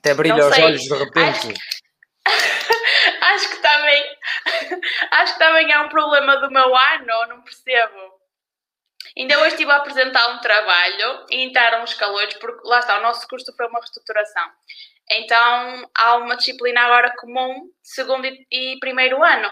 Até 0.00 0.14
brilha 0.14 0.46
os 0.46 0.58
olhos 0.58 0.82
de 0.82 0.94
repente. 0.94 1.54
Acho, 2.24 2.44
acho 3.24 3.50
que 3.50 3.62
também 3.62 4.16
acho 5.10 5.32
que 5.32 5.38
também 5.38 5.72
é 5.72 5.80
um 5.80 5.88
problema 5.88 6.36
do 6.36 6.50
meu 6.50 6.76
ano, 6.76 7.26
não 7.28 7.42
percebo. 7.42 8.14
Ainda 9.16 9.38
hoje 9.38 9.50
estive 9.50 9.70
a 9.70 9.76
apresentar 9.76 10.28
um 10.28 10.40
trabalho 10.40 11.26
e 11.30 11.44
entraram 11.44 11.84
os 11.84 11.94
calores, 11.94 12.34
porque 12.34 12.66
lá 12.66 12.80
está, 12.80 12.98
o 12.98 13.02
nosso 13.02 13.26
curso 13.28 13.54
foi 13.56 13.66
uma 13.66 13.78
reestruturação. 13.78 14.50
Então 15.10 15.90
há 15.94 16.16
uma 16.16 16.36
disciplina 16.36 16.80
agora 16.80 17.14
comum, 17.16 17.70
segundo 17.82 18.26
e 18.26 18.78
primeiro 18.80 19.22
ano. 19.22 19.50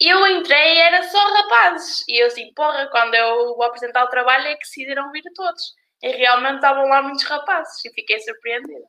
E 0.00 0.08
eu 0.08 0.26
entrei 0.26 0.74
e 0.74 0.78
era 0.78 1.02
só 1.04 1.18
rapazes. 1.18 2.04
E 2.06 2.22
eu 2.22 2.26
assim, 2.26 2.52
porra, 2.54 2.88
quando 2.90 3.14
eu 3.14 3.56
vou 3.56 3.62
apresentar 3.62 4.04
o 4.04 4.10
trabalho 4.10 4.46
é 4.46 4.54
que 4.54 4.60
decidiram 4.60 5.10
vir 5.10 5.22
todos. 5.34 5.74
E 6.02 6.10
realmente 6.12 6.56
estavam 6.56 6.86
lá 6.88 7.02
muitos 7.02 7.24
rapazes 7.24 7.84
e 7.84 7.92
fiquei 7.92 8.18
surpreendida. 8.20 8.86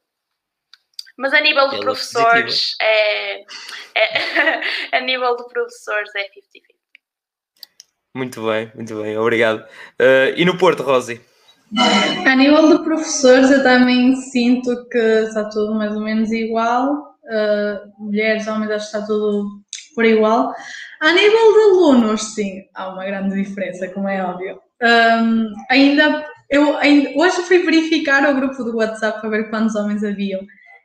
Mas 1.17 1.33
a 1.33 1.41
nível 1.41 1.65
de 1.65 1.71
Pela 1.71 1.81
professores, 1.83 2.75
é, 2.81 3.41
é, 3.41 3.45
a 4.97 4.99
nível 5.01 5.35
de 5.35 5.47
professores 5.49 6.13
é 6.15 6.23
50-50. 6.23 6.81
Muito 8.13 8.45
bem, 8.45 8.71
muito 8.75 9.01
bem, 9.01 9.17
obrigado. 9.17 9.61
Uh, 9.99 10.35
e 10.35 10.43
no 10.43 10.57
Porto, 10.57 10.83
Rosi? 10.83 11.21
A 12.25 12.35
nível 12.35 12.77
de 12.77 12.83
professores, 12.83 13.49
eu 13.49 13.63
também 13.63 14.15
sinto 14.15 14.87
que 14.89 14.97
está 14.97 15.45
tudo 15.45 15.73
mais 15.73 15.95
ou 15.95 16.01
menos 16.01 16.31
igual. 16.31 17.15
Uh, 17.23 18.03
mulheres, 18.03 18.47
homens, 18.47 18.71
acho 18.71 18.91
que 18.91 18.97
está 18.97 19.07
tudo 19.07 19.47
por 19.95 20.03
igual. 20.03 20.53
A 20.99 21.13
nível 21.13 21.53
de 21.53 21.61
alunos, 21.61 22.33
sim, 22.33 22.63
há 22.73 22.89
uma 22.89 23.05
grande 23.05 23.41
diferença, 23.41 23.87
como 23.87 24.09
é 24.09 24.23
óbvio. 24.23 24.59
Um, 24.81 25.53
ainda, 25.69 26.25
eu 26.49 26.75
ainda, 26.77 27.11
hoje 27.15 27.43
fui 27.43 27.59
verificar 27.59 28.29
o 28.29 28.35
grupo 28.35 28.63
do 28.63 28.77
WhatsApp 28.77 29.21
para 29.21 29.29
ver 29.29 29.49
quantos 29.49 29.75
homens 29.75 30.03
haviam 30.03 30.41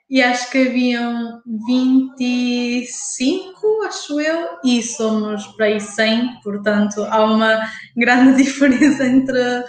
e 0.08 0.22
acho 0.22 0.48
que 0.50 0.68
haviam 0.68 1.42
25, 1.66 3.82
acho 3.86 4.20
eu, 4.20 4.48
e 4.64 4.80
somos 4.82 5.46
para 5.48 5.66
aí 5.66 5.80
100, 5.80 6.42
portanto 6.44 7.02
há 7.04 7.24
uma 7.24 7.68
grande 7.96 8.36
diferença 8.44 9.04
entre 9.04 9.64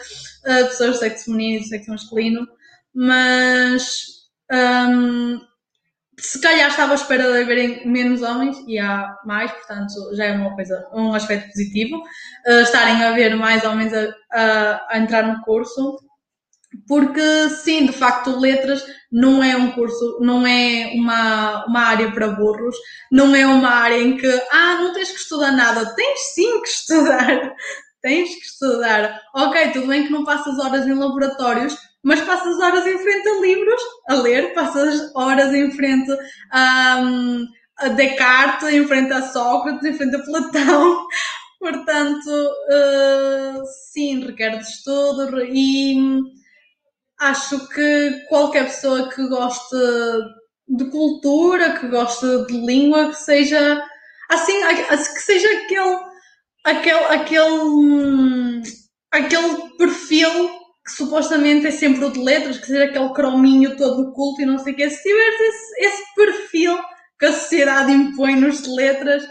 pessoas 0.47 0.93
de 0.93 0.99
sexo 0.99 1.25
feminino 1.25 1.61
e 1.61 1.67
sexo 1.67 1.91
masculino, 1.91 2.47
mas 2.93 4.07
um, 4.51 5.39
se 6.19 6.41
calhar 6.41 6.69
estava 6.69 6.93
à 6.93 6.95
espera 6.95 7.31
de 7.31 7.41
haverem 7.41 7.87
menos 7.87 8.21
homens 8.21 8.57
e 8.67 8.79
há 8.79 9.15
mais, 9.25 9.51
portanto 9.51 9.93
já 10.15 10.25
é 10.25 10.31
uma 10.33 10.55
coisa, 10.55 10.87
um 10.93 11.13
aspecto 11.13 11.47
positivo, 11.49 11.97
uh, 11.97 12.61
estarem 12.61 13.03
a 13.03 13.09
haver 13.09 13.35
mais 13.35 13.63
homens 13.63 13.93
a, 13.93 14.13
a, 14.31 14.87
a 14.89 14.99
entrar 14.99 15.27
no 15.27 15.43
curso 15.43 15.99
porque 16.87 17.49
sim, 17.49 17.85
de 17.85 17.93
facto, 17.93 18.37
letras 18.39 18.85
não 19.11 19.43
é 19.43 19.55
um 19.55 19.71
curso, 19.71 20.19
não 20.21 20.45
é 20.45 20.91
uma, 20.93 21.65
uma 21.65 21.81
área 21.81 22.11
para 22.11 22.27
burros, 22.29 22.75
não 23.11 23.33
é 23.35 23.45
uma 23.45 23.69
área 23.69 23.97
em 23.97 24.17
que, 24.17 24.27
ah, 24.51 24.75
não 24.75 24.93
tens 24.93 25.11
que 25.11 25.19
estudar 25.19 25.51
nada, 25.51 25.95
tens 25.95 26.19
sim 26.33 26.61
que 26.61 26.67
estudar, 26.67 27.55
tens 28.07 28.35
que 28.35 28.45
estudar. 28.45 29.21
Ok, 29.35 29.71
tudo 29.73 29.87
bem 29.87 30.05
que 30.05 30.13
não 30.13 30.23
passas 30.23 30.57
horas 30.59 30.87
em 30.87 30.93
laboratórios, 30.93 31.77
mas 32.01 32.21
passas 32.21 32.57
horas 32.57 32.87
em 32.87 32.97
frente 32.97 33.27
a 33.27 33.41
livros 33.41 33.81
a 34.07 34.15
ler, 34.15 34.53
passas 34.53 35.13
horas 35.13 35.53
em 35.53 35.69
frente 35.71 36.09
a, 36.53 37.01
a 37.79 37.87
Descartes, 37.89 38.69
em 38.69 38.87
frente 38.87 39.11
a 39.11 39.23
Sócrates, 39.23 39.83
em 39.83 39.93
frente 39.93 40.15
a 40.15 40.23
Platão. 40.23 41.05
Portanto, 41.59 42.29
uh, 42.29 43.61
sim, 43.91 44.23
requer 44.25 44.57
de 44.57 44.63
estudo 44.63 45.43
e 45.43 46.21
acho 47.19 47.67
que 47.69 48.25
qualquer 48.29 48.67
pessoa 48.67 49.09
que 49.09 49.27
goste 49.27 49.75
de 50.69 50.85
cultura, 50.85 51.77
que 51.77 51.87
goste 51.87 52.25
de 52.45 52.53
língua, 52.53 53.09
que 53.09 53.15
seja 53.15 53.83
assim, 54.29 54.61
que 54.87 55.21
seja 55.21 55.47
aquele, 55.59 56.06
aquele, 56.67 57.05
aquele, 57.05 58.61
aquele 59.11 59.77
perfil 59.77 60.49
que 60.85 60.91
supostamente 60.91 61.67
é 61.67 61.71
sempre 61.71 62.05
o 62.05 62.11
de 62.11 62.19
letras, 62.19 62.57
que 62.57 62.67
seja 62.67 62.85
aquele 62.85 63.13
crominho 63.13 63.75
todo 63.77 64.13
culto 64.13 64.41
e 64.41 64.45
não 64.45 64.57
sei 64.57 64.73
o 64.73 64.75
quê. 64.75 64.89
Se 64.89 65.01
tiveres 65.01 65.39
esse, 65.39 65.85
esse 65.85 66.15
perfil 66.15 66.77
que 67.19 67.25
a 67.25 67.33
sociedade 67.33 67.91
impõe 67.91 68.35
nos 68.35 68.61
de 68.61 68.69
letras, 68.69 69.23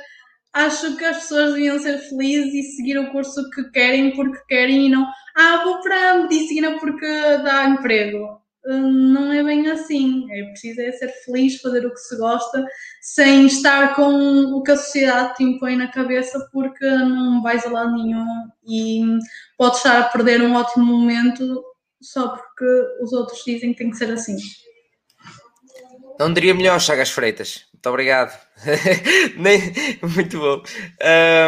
acho 0.53 0.97
que 0.97 1.05
as 1.05 1.19
pessoas 1.19 1.55
deviam 1.55 1.79
ser 1.79 1.99
felizes 1.99 2.55
e 2.55 2.63
seguir 2.77 2.99
o 2.99 3.11
curso 3.11 3.49
que 3.51 3.71
querem 3.71 4.15
porque 4.15 4.39
querem 4.49 4.87
e 4.87 4.89
não, 4.91 5.07
ah, 5.37 5.63
vou 5.65 5.81
para 5.81 6.13
a 6.13 6.23
medicina 6.23 6.79
porque 6.79 7.07
dá 7.07 7.67
emprego. 7.67 8.41
Não 8.67 9.33
é 9.33 9.43
bem 9.45 9.69
assim. 9.69 10.27
É 10.33 10.43
preciso 10.45 10.81
é 10.81 10.93
ser 10.93 11.09
feliz, 11.25 11.61
fazer 11.61 11.87
o 11.87 11.93
que 11.93 12.01
se 12.01 12.17
gosta, 12.17 12.65
sem 13.01 13.47
estar 13.47 13.95
com 13.95 14.13
o 14.55 14.63
que 14.63 14.73
a 14.73 14.77
sociedade 14.77 15.37
te 15.37 15.45
impõe 15.45 15.77
na 15.77 15.89
cabeça, 15.89 16.49
porque 16.53 16.85
não 16.85 17.43
vais 17.43 17.65
a 17.65 17.71
lado 17.71 17.95
nenhum 17.95 18.27
e 18.67 19.19
podes 19.57 19.79
estar 19.79 20.01
a 20.01 20.09
perder 20.09 20.43
um 20.43 20.55
ótimo 20.55 20.85
momento 20.85 21.63
só 22.01 22.29
porque 22.29 22.65
os 23.01 23.13
outros 23.13 23.43
dizem 23.45 23.73
que 23.73 23.79
tem 23.79 23.91
que 23.91 23.97
ser 23.97 24.11
assim. 24.11 24.37
Não 26.19 26.33
diria 26.33 26.55
melhor, 26.55 26.81
Chagas 26.81 27.11
Freitas. 27.11 27.66
Muito 27.87 27.91
obrigado. 27.91 28.37
Muito 30.17 30.39
bom. 30.41 30.63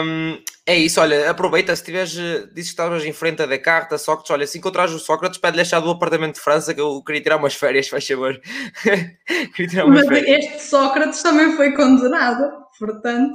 Um, 0.04 0.38
é 0.64 0.76
isso, 0.76 1.00
olha, 1.00 1.28
aproveita, 1.28 1.74
se 1.74 1.82
tiveres, 1.82 2.12
dizes 2.12 2.52
que 2.52 2.60
estavas 2.60 3.04
em 3.04 3.12
frente 3.12 3.42
a 3.42 3.46
Descartes, 3.46 3.94
a 3.94 3.98
Sócrates, 3.98 4.30
olha, 4.30 4.46
se 4.46 4.58
encontrares 4.58 4.92
o 4.94 5.00
Sócrates, 5.00 5.38
pede-lhe 5.38 5.62
a 5.62 5.64
chave 5.64 5.86
do 5.86 5.90
apartamento 5.90 6.34
de 6.36 6.40
França, 6.40 6.72
que 6.72 6.80
eu 6.80 7.02
queria 7.02 7.22
tirar 7.22 7.36
umas 7.38 7.54
férias, 7.54 7.88
faz 7.88 8.06
favor. 8.06 8.40
Mas 9.88 10.06
férias. 10.06 10.44
este 10.44 10.62
Sócrates 10.62 11.22
também 11.22 11.56
foi 11.56 11.72
condenado, 11.74 12.52
portanto... 12.78 13.34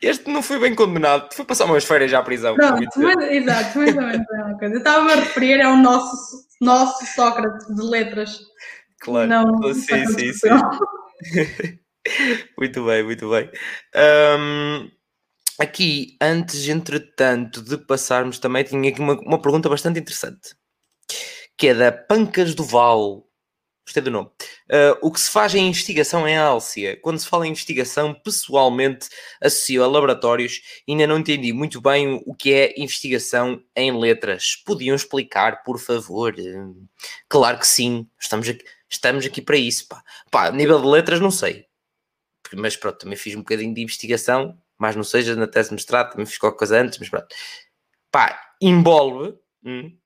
Este 0.00 0.30
não 0.30 0.42
foi 0.42 0.58
bem 0.58 0.74
condenado, 0.74 1.34
foi 1.34 1.44
passar 1.44 1.66
umas 1.66 1.84
férias 1.84 2.10
já 2.10 2.20
à 2.20 2.22
prisão. 2.22 2.54
Pronto, 2.54 2.88
mas, 2.96 3.30
exato, 3.30 3.78
mais 3.78 3.94
ou 3.94 4.02
menos 4.02 4.26
a 4.30 4.58
coisa. 4.58 4.74
Eu 4.74 4.78
estava 4.78 5.12
a 5.12 5.16
referir 5.16 5.60
ao 5.60 5.76
nosso, 5.76 6.46
nosso 6.60 7.04
Sócrates 7.06 7.66
de 7.66 7.82
letras. 7.82 8.40
Claro, 9.00 9.28
não, 9.28 9.74
sim, 9.74 10.06
sim, 10.06 10.32
sim. 10.32 11.78
Muito 12.58 12.84
bem, 12.84 13.02
muito 13.02 13.30
bem. 13.30 13.50
Um, 13.94 14.90
aqui, 15.58 16.16
antes, 16.20 16.68
entretanto, 16.68 17.62
de 17.62 17.76
passarmos 17.78 18.38
também, 18.38 18.64
tinha 18.64 18.90
aqui 18.90 19.00
uma, 19.00 19.14
uma 19.20 19.40
pergunta 19.40 19.68
bastante 19.68 20.00
interessante, 20.00 20.54
que 21.56 21.68
é 21.68 21.74
da 21.74 21.92
Pancas 21.92 22.54
do 22.54 22.64
Val. 22.64 23.26
Gostei 23.84 24.02
do 24.02 24.12
nome. 24.12 24.28
Uh, 24.70 24.96
o 25.02 25.10
que 25.10 25.20
se 25.20 25.28
faz 25.28 25.56
em 25.56 25.66
investigação 25.66 26.26
em 26.26 26.36
Alcia? 26.36 26.96
Quando 27.02 27.18
se 27.18 27.26
fala 27.26 27.46
em 27.46 27.50
investigação, 27.50 28.14
pessoalmente 28.14 29.08
associo 29.40 29.82
a 29.82 29.88
laboratórios 29.88 30.62
e 30.86 30.92
ainda 30.92 31.08
não 31.08 31.18
entendi 31.18 31.52
muito 31.52 31.80
bem 31.80 32.22
o 32.24 32.32
que 32.32 32.52
é 32.52 32.80
investigação 32.80 33.60
em 33.74 33.98
letras. 33.98 34.54
Podiam 34.64 34.94
explicar, 34.94 35.64
por 35.64 35.80
favor? 35.80 36.32
Claro 37.28 37.58
que 37.58 37.66
sim, 37.66 38.06
estamos 38.20 38.48
aqui, 38.48 38.64
estamos 38.88 39.26
aqui 39.26 39.42
para 39.42 39.56
isso. 39.56 39.88
Pá. 39.88 40.02
Pá, 40.30 40.52
nível 40.52 40.80
de 40.80 40.86
letras, 40.86 41.18
não 41.18 41.32
sei 41.32 41.66
mas 42.56 42.76
pronto, 42.76 42.98
também 42.98 43.16
fiz 43.16 43.34
um 43.34 43.40
bocadinho 43.40 43.74
de 43.74 43.82
investigação, 43.82 44.58
mas 44.78 44.96
não 44.96 45.04
seja 45.04 45.36
na 45.36 45.46
tese 45.46 45.70
de 45.70 45.74
mestrado, 45.74 46.12
também 46.12 46.26
fiz 46.26 46.38
qualquer 46.38 46.58
coisa 46.58 46.80
antes, 46.80 46.98
mas 46.98 47.08
pronto. 47.08 47.34
Pá, 48.10 48.38
envolve 48.60 49.38
hum, 49.64 49.96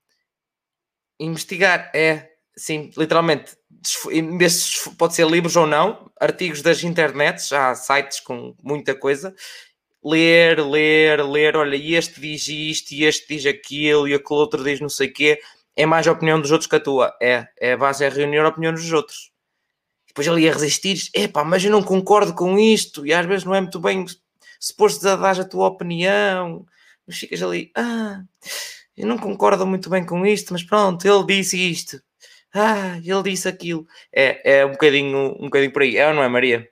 investigar, 1.19 1.91
é, 1.95 2.31
sim, 2.57 2.91
literalmente, 2.97 3.57
pode 4.99 5.15
ser 5.15 5.27
livros 5.27 5.57
ou 5.57 5.67
não, 5.67 6.11
artigos 6.21 6.63
das 6.63 6.83
internets, 6.83 7.53
há 7.53 7.75
sites 7.75 8.21
com 8.21 8.55
muita 8.63 8.95
coisa, 8.95 9.35
ler, 10.05 10.61
ler, 10.61 11.25
ler, 11.25 11.57
olha, 11.57 11.77
este 11.77 12.21
diz 12.21 12.47
isto, 12.49 12.93
e 12.93 13.05
este 13.05 13.35
diz 13.35 13.47
aquilo, 13.47 14.07
e 14.07 14.15
aquele 14.15 14.41
outro 14.41 14.63
diz 14.63 14.81
não 14.81 14.89
sei 14.89 15.09
o 15.09 15.13
quê, 15.13 15.41
é 15.75 15.85
mais 15.85 16.07
a 16.07 16.13
opinião 16.13 16.41
dos 16.41 16.51
outros 16.51 16.69
que 16.69 16.77
a 16.77 16.81
tua, 16.81 17.17
é, 17.21 17.49
é 17.61 17.73
a 17.73 17.77
base 17.77 18.05
é 18.05 18.09
reunir 18.09 18.39
a 18.39 18.49
opinião 18.49 18.73
dos 18.73 18.93
outros 18.93 19.36
depois 20.17 20.27
ele 20.27 20.47
ia 20.47 20.53
resistir, 20.53 21.11
epá, 21.13 21.45
mas 21.45 21.63
eu 21.63 21.71
não 21.71 21.83
concordo 21.83 22.35
com 22.35 22.59
isto, 22.59 23.07
e 23.07 23.13
às 23.13 23.27
vezes 23.27 23.45
não 23.45 23.55
é 23.55 23.61
muito 23.61 23.79
bem 23.79 24.07
suposto 24.59 25.07
a 25.07 25.15
dar 25.15 25.39
a 25.39 25.45
tua 25.45 25.69
opinião, 25.69 26.65
mas 27.07 27.19
ficas 27.19 27.43
ali, 27.43 27.71
ah, 27.77 28.23
eu 28.97 29.07
não 29.07 29.19
concordo 29.19 29.67
muito 29.67 29.91
bem 29.91 30.07
com 30.07 30.25
isto, 30.25 30.55
mas 30.55 30.63
pronto, 30.63 31.07
ele 31.07 31.27
disse 31.27 31.59
isto, 31.71 32.03
ah, 32.55 32.97
ele 33.05 33.23
disse 33.25 33.47
aquilo, 33.47 33.87
é, 34.11 34.61
é 34.61 34.65
um 34.65 34.73
bocadinho, 34.73 35.37
um 35.39 35.45
bocadinho 35.45 35.71
por 35.71 35.83
aí, 35.83 35.99
é 35.99 36.09
ou 36.09 36.15
não 36.15 36.23
é, 36.23 36.29
Maria? 36.29 36.67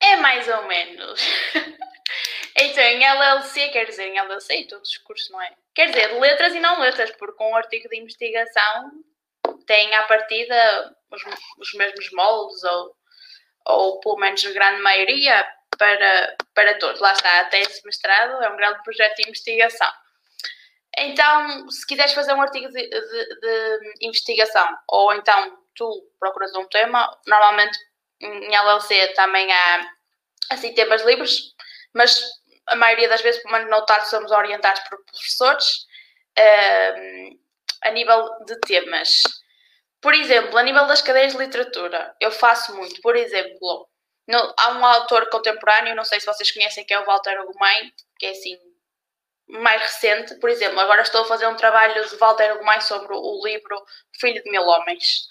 É 0.00 0.16
mais 0.16 0.48
ou 0.48 0.66
menos. 0.66 1.20
então, 2.58 2.82
em 2.82 3.04
LLC, 3.04 3.68
quer 3.68 3.84
dizer, 3.84 4.08
em 4.08 4.18
LLC, 4.18 4.66
todos 4.68 4.90
os 4.90 4.98
cursos, 4.98 5.30
não 5.30 5.40
é? 5.40 5.52
Quer 5.76 5.90
dizer, 5.90 6.18
letras 6.18 6.56
e 6.56 6.58
não 6.58 6.80
letras, 6.80 7.12
porque 7.12 7.40
um 7.44 7.54
artigo 7.54 7.88
de 7.88 8.00
investigação 8.00 9.04
têm 9.68 9.94
à 9.94 10.02
partida 10.02 10.96
os, 11.12 11.22
os 11.58 11.74
mesmos 11.74 12.10
moldes, 12.12 12.64
ou, 12.64 12.96
ou 13.66 14.00
pelo 14.00 14.16
menos 14.16 14.44
a 14.44 14.50
grande 14.50 14.82
maioria, 14.82 15.46
para, 15.78 16.36
para 16.54 16.78
todos. 16.78 17.00
Lá 17.00 17.12
está, 17.12 17.40
a 17.40 17.44
tese 17.44 17.80
de 17.80 17.86
mestrado 17.86 18.42
é 18.42 18.50
um 18.50 18.56
grande 18.56 18.82
projeto 18.82 19.16
de 19.16 19.28
investigação. 19.28 19.90
Então, 20.98 21.70
se 21.70 21.86
quiseres 21.86 22.12
fazer 22.12 22.34
um 22.34 22.42
artigo 22.42 22.68
de, 22.68 22.88
de, 22.88 23.40
de 23.40 24.06
investigação, 24.06 24.68
ou 24.88 25.14
então 25.14 25.56
tu 25.76 26.10
procuras 26.18 26.52
um 26.56 26.66
tema, 26.66 27.08
normalmente 27.26 27.78
em 28.20 28.52
LLC 28.52 29.14
também 29.14 29.50
há 29.52 29.88
assim 30.50 30.74
temas 30.74 31.04
livres, 31.04 31.54
mas 31.94 32.20
a 32.66 32.74
maioria 32.74 33.08
das 33.08 33.22
vezes, 33.22 33.40
pelo 33.42 33.52
menos 33.52 33.70
no 33.70 33.86
TAR, 33.86 34.04
somos 34.06 34.32
orientados 34.32 34.82
por 34.88 34.98
professores 35.04 35.86
uh, 36.36 37.38
a 37.82 37.90
nível 37.92 38.28
de 38.44 38.58
temas. 38.60 39.22
Por 40.00 40.14
exemplo, 40.14 40.56
a 40.56 40.62
nível 40.62 40.86
das 40.86 41.02
cadeias 41.02 41.32
de 41.32 41.38
literatura, 41.38 42.14
eu 42.20 42.30
faço 42.30 42.74
muito. 42.76 43.00
Por 43.00 43.16
exemplo, 43.16 43.88
no, 44.26 44.54
há 44.56 44.72
um 44.72 44.84
autor 44.84 45.28
contemporâneo, 45.30 45.94
não 45.94 46.04
sei 46.04 46.20
se 46.20 46.26
vocês 46.26 46.50
conhecem, 46.52 46.84
que 46.84 46.94
é 46.94 47.00
o 47.00 47.04
Walter 47.04 47.40
Ugumem, 47.40 47.92
que 48.18 48.26
é 48.26 48.30
assim 48.30 48.58
mais 49.48 49.82
recente. 49.82 50.34
Por 50.36 50.50
exemplo, 50.50 50.78
agora 50.78 51.02
estou 51.02 51.22
a 51.22 51.26
fazer 51.26 51.46
um 51.46 51.56
trabalho 51.56 52.08
de 52.08 52.16
Walter 52.16 52.54
Ugumem 52.54 52.80
sobre 52.80 53.12
o 53.14 53.44
livro 53.44 53.82
Filho 54.20 54.42
de 54.42 54.50
Mil 54.50 54.62
Homens 54.62 55.26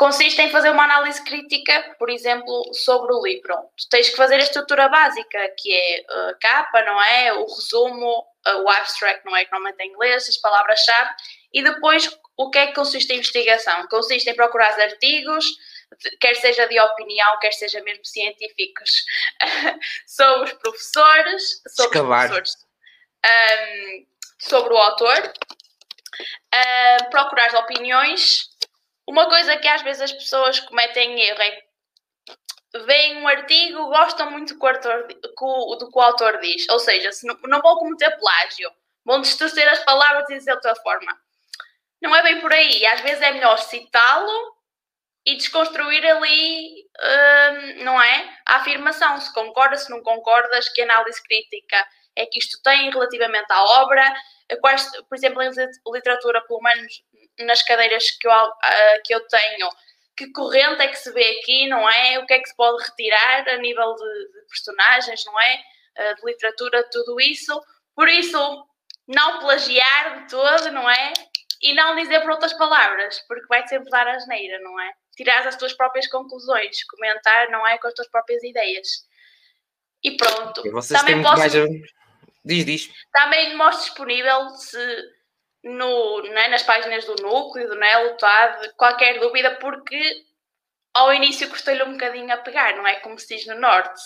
consiste 0.00 0.40
em 0.40 0.50
fazer 0.50 0.70
uma 0.70 0.84
análise 0.84 1.22
crítica, 1.22 1.94
por 1.98 2.08
exemplo, 2.08 2.72
sobre 2.72 3.12
o 3.12 3.22
livro. 3.22 3.54
Tu 3.76 3.86
tens 3.90 4.08
que 4.08 4.16
fazer 4.16 4.36
a 4.36 4.38
estrutura 4.38 4.88
básica, 4.88 5.54
que 5.58 5.70
é 5.70 6.04
a 6.08 6.34
capa, 6.40 6.82
não 6.86 7.02
é? 7.02 7.34
O 7.34 7.44
resumo, 7.44 8.24
o 8.46 8.68
abstract, 8.68 9.24
não 9.24 9.36
é? 9.36 9.44
Que 9.44 9.52
normalmente 9.52 9.80
é 9.80 9.84
em 9.84 9.90
inglês, 9.90 10.28
as 10.28 10.36
palavras-chave, 10.38 11.10
e 11.52 11.62
depois 11.62 12.10
o 12.36 12.50
que 12.50 12.58
é 12.58 12.66
que 12.68 12.74
consiste 12.74 13.12
a 13.12 13.16
investigação? 13.16 13.86
Consiste 13.88 14.30
em 14.30 14.34
procurar 14.34 14.78
artigos, 14.80 15.44
quer 16.20 16.34
seja 16.36 16.66
de 16.66 16.80
opinião, 16.80 17.38
quer 17.40 17.52
seja 17.52 17.82
mesmo 17.82 18.04
científicos, 18.04 19.04
sobre 20.06 20.50
os 20.50 20.52
professores, 20.54 21.62
sobre 21.68 21.98
Escavar. 21.98 22.24
os 22.24 22.30
professores, 22.30 22.66
um, 23.26 24.06
sobre 24.38 24.72
o 24.72 24.76
autor, 24.76 25.32
uh, 26.54 27.10
procurar 27.10 27.54
opiniões 27.56 28.50
uma 29.10 29.28
coisa 29.28 29.56
que 29.56 29.66
às 29.66 29.82
vezes 29.82 30.02
as 30.02 30.12
pessoas 30.12 30.60
cometem 30.60 31.20
erro 31.20 31.42
é 31.42 31.62
veem 32.86 33.18
um 33.18 33.28
artigo, 33.28 33.86
gostam 33.86 34.30
muito 34.30 34.54
do 34.54 34.60
que 34.60 34.64
o 34.64 34.68
autor, 34.68 35.06
do 35.06 35.90
que 35.90 35.98
o 35.98 36.00
autor 36.00 36.38
diz. 36.40 36.68
Ou 36.68 36.78
seja, 36.78 37.12
se 37.12 37.26
não, 37.26 37.36
não 37.44 37.60
vão 37.60 37.76
cometer 37.76 38.10
plágio, 38.18 38.70
vão 39.04 39.20
distorcer 39.20 39.68
as 39.70 39.84
palavras 39.84 40.28
e 40.30 40.34
dizer 40.34 40.50
de 40.50 40.56
outra 40.56 40.74
forma. 40.76 41.16
Não 42.00 42.14
é 42.14 42.22
bem 42.22 42.40
por 42.40 42.52
aí. 42.52 42.84
Às 42.86 43.00
vezes 43.00 43.22
é 43.22 43.32
melhor 43.32 43.58
citá-lo 43.58 44.56
e 45.26 45.36
desconstruir 45.36 46.04
ali, 46.06 46.86
hum, 46.98 47.84
não 47.84 48.00
é? 48.00 48.38
A 48.46 48.56
afirmação, 48.56 49.20
se 49.20 49.32
concorda, 49.34 49.76
se 49.76 49.90
não 49.90 50.02
concordas, 50.02 50.68
que 50.70 50.82
análise 50.82 51.22
crítica 51.22 51.86
é 52.16 52.26
que 52.26 52.38
isto 52.38 52.60
tem 52.62 52.90
relativamente 52.90 53.50
à 53.50 53.62
obra, 53.82 54.14
quais, 54.60 54.90
por 55.08 55.16
exemplo, 55.16 55.42
em 55.42 55.50
literatura, 55.92 56.40
pelo 56.42 56.60
menos 56.60 57.02
nas 57.40 57.62
cadeiras 57.62 58.10
que 58.10 58.26
eu, 58.26 58.32
que 59.04 59.14
eu 59.14 59.26
tenho, 59.28 59.68
que 60.20 60.32
corrente 60.32 60.82
é 60.82 60.88
que 60.88 60.98
se 60.98 61.10
vê 61.12 61.38
aqui, 61.38 61.66
não 61.66 61.88
é? 61.88 62.18
O 62.18 62.26
que 62.26 62.34
é 62.34 62.38
que 62.38 62.48
se 62.48 62.54
pode 62.54 62.84
retirar 62.84 63.48
a 63.48 63.56
nível 63.56 63.94
de, 63.94 64.32
de 64.32 64.46
personagens, 64.48 65.24
não 65.24 65.40
é? 65.40 65.62
Uh, 65.98 66.14
de 66.16 66.26
literatura, 66.26 66.86
tudo 66.92 67.18
isso. 67.18 67.58
Por 67.94 68.06
isso, 68.06 68.66
não 69.08 69.38
plagiar 69.38 70.20
de 70.20 70.30
todo, 70.30 70.70
não 70.72 70.88
é? 70.90 71.14
E 71.62 71.72
não 71.74 71.96
dizer 71.96 72.20
por 72.20 72.32
outras 72.32 72.52
palavras, 72.52 73.18
porque 73.26 73.46
vai 73.46 73.66
sempre 73.66 73.88
dar 73.88 74.06
a 74.06 74.16
asneira, 74.16 74.58
não 74.60 74.78
é? 74.78 74.92
Tirar 75.16 75.46
as 75.46 75.56
tuas 75.56 75.72
próprias 75.72 76.06
conclusões, 76.06 76.84
comentar, 76.84 77.48
não 77.48 77.66
é? 77.66 77.78
Com 77.78 77.88
as 77.88 77.94
tuas 77.94 78.08
próprias 78.10 78.42
ideias. 78.42 78.88
E 80.04 80.16
pronto. 80.16 80.66
E 80.66 80.70
vocês 80.70 81.00
Também 81.00 81.22
posso... 81.22 81.38
mais... 81.38 81.52
Diz, 82.44 82.64
diz. 82.64 82.90
Também 83.12 83.56
mostro 83.56 83.84
disponível 83.84 84.48
se 84.50 84.78
no, 85.62 86.22
né, 86.22 86.48
nas 86.48 86.62
páginas 86.62 87.04
do 87.04 87.16
núcleo, 87.22 87.68
do 87.68 87.74
Nelo, 87.74 88.16
tá, 88.16 88.60
qualquer 88.76 89.18
dúvida, 89.20 89.56
porque 89.56 90.24
ao 90.94 91.12
início 91.12 91.48
custou-lhe 91.48 91.82
um 91.82 91.92
bocadinho 91.92 92.32
a 92.32 92.38
pegar, 92.38 92.76
não 92.76 92.86
é 92.86 92.96
como 92.96 93.18
se 93.18 93.36
diz 93.36 93.46
no 93.46 93.60
Norte. 93.60 94.00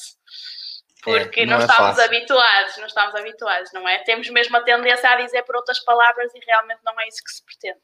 Porque 1.02 1.40
é, 1.40 1.46
não, 1.46 1.58
não 1.58 1.62
é 1.62 1.66
estamos 1.66 1.96
fácil. 1.96 2.04
habituados, 2.04 2.76
não 2.78 2.86
estamos 2.86 3.14
habituados, 3.14 3.72
não 3.72 3.88
é? 3.88 3.98
Temos 3.98 4.28
mesmo 4.30 4.56
a 4.56 4.62
tendência 4.62 5.10
a 5.10 5.16
dizer 5.16 5.42
por 5.42 5.56
outras 5.56 5.78
palavras 5.80 6.34
e 6.34 6.40
realmente 6.46 6.80
não 6.82 6.98
é 6.98 7.06
isso 7.06 7.22
que 7.22 7.30
se 7.30 7.44
pretende. 7.44 7.78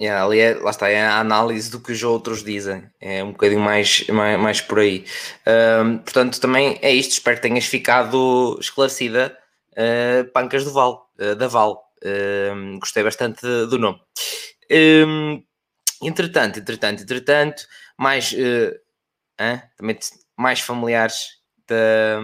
Yeah, 0.00 0.26
ali 0.26 0.40
é, 0.40 0.54
lá 0.54 0.70
está, 0.70 0.90
é 0.90 1.06
a 1.06 1.20
análise 1.20 1.70
do 1.70 1.80
que 1.80 1.90
os 1.90 2.02
outros 2.02 2.44
dizem, 2.44 2.90
é 3.00 3.24
um 3.24 3.32
bocadinho 3.32 3.62
mais, 3.62 4.06
mais, 4.08 4.38
mais 4.38 4.60
por 4.60 4.78
aí. 4.78 5.06
Um, 5.46 5.98
portanto, 5.98 6.38
também 6.38 6.78
é 6.82 6.90
isto, 6.92 7.12
espero 7.12 7.36
que 7.36 7.42
tenhas 7.42 7.64
ficado 7.64 8.58
esclarecida, 8.60 9.36
uh, 9.72 10.30
Pancas 10.32 10.64
do 10.64 10.72
Val, 10.72 11.10
uh, 11.18 11.34
da 11.34 11.48
Val. 11.48 11.85
Um, 12.04 12.78
gostei 12.78 13.02
bastante 13.02 13.40
do 13.42 13.78
nome. 13.78 14.00
Um, 14.70 15.42
entretanto, 16.02 16.58
entretanto, 16.58 17.02
entretanto, 17.02 17.66
mais, 17.98 18.32
uh, 18.32 18.78
também 19.76 19.98
mais 20.36 20.60
familiares 20.60 21.40
da, 21.66 22.20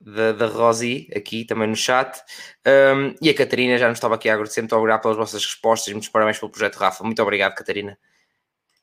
da, 0.00 0.32
da 0.32 0.46
Rosi 0.46 1.08
aqui 1.14 1.44
também 1.44 1.68
no 1.68 1.76
chat. 1.76 2.20
Um, 2.66 3.14
e 3.20 3.30
a 3.30 3.34
Catarina 3.34 3.78
já 3.78 3.88
nos 3.88 3.96
estava 3.96 4.16
aqui 4.16 4.28
a 4.28 4.34
agradecer. 4.34 4.60
Muito 4.60 4.76
obrigado 4.76 5.02
pelas 5.02 5.16
vossas 5.16 5.44
respostas 5.44 5.92
muitos 5.92 6.08
parabéns 6.08 6.38
pelo 6.38 6.50
projeto, 6.50 6.76
Rafa. 6.76 7.04
Muito 7.04 7.22
obrigado, 7.22 7.54
Catarina. 7.54 7.98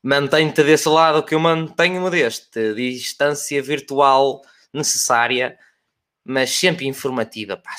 Mantenho-te 0.02 0.64
desse 0.64 0.88
lado 0.88 1.24
que 1.24 1.36
eu 1.36 1.40
mantenho-me 1.40 2.10
deste. 2.10 2.74
Distância 2.74 3.62
virtual 3.62 4.42
necessária 4.74 5.58
mas 6.30 6.52
sempre 6.52 6.86
informativa. 6.86 7.58
Pá, 7.58 7.72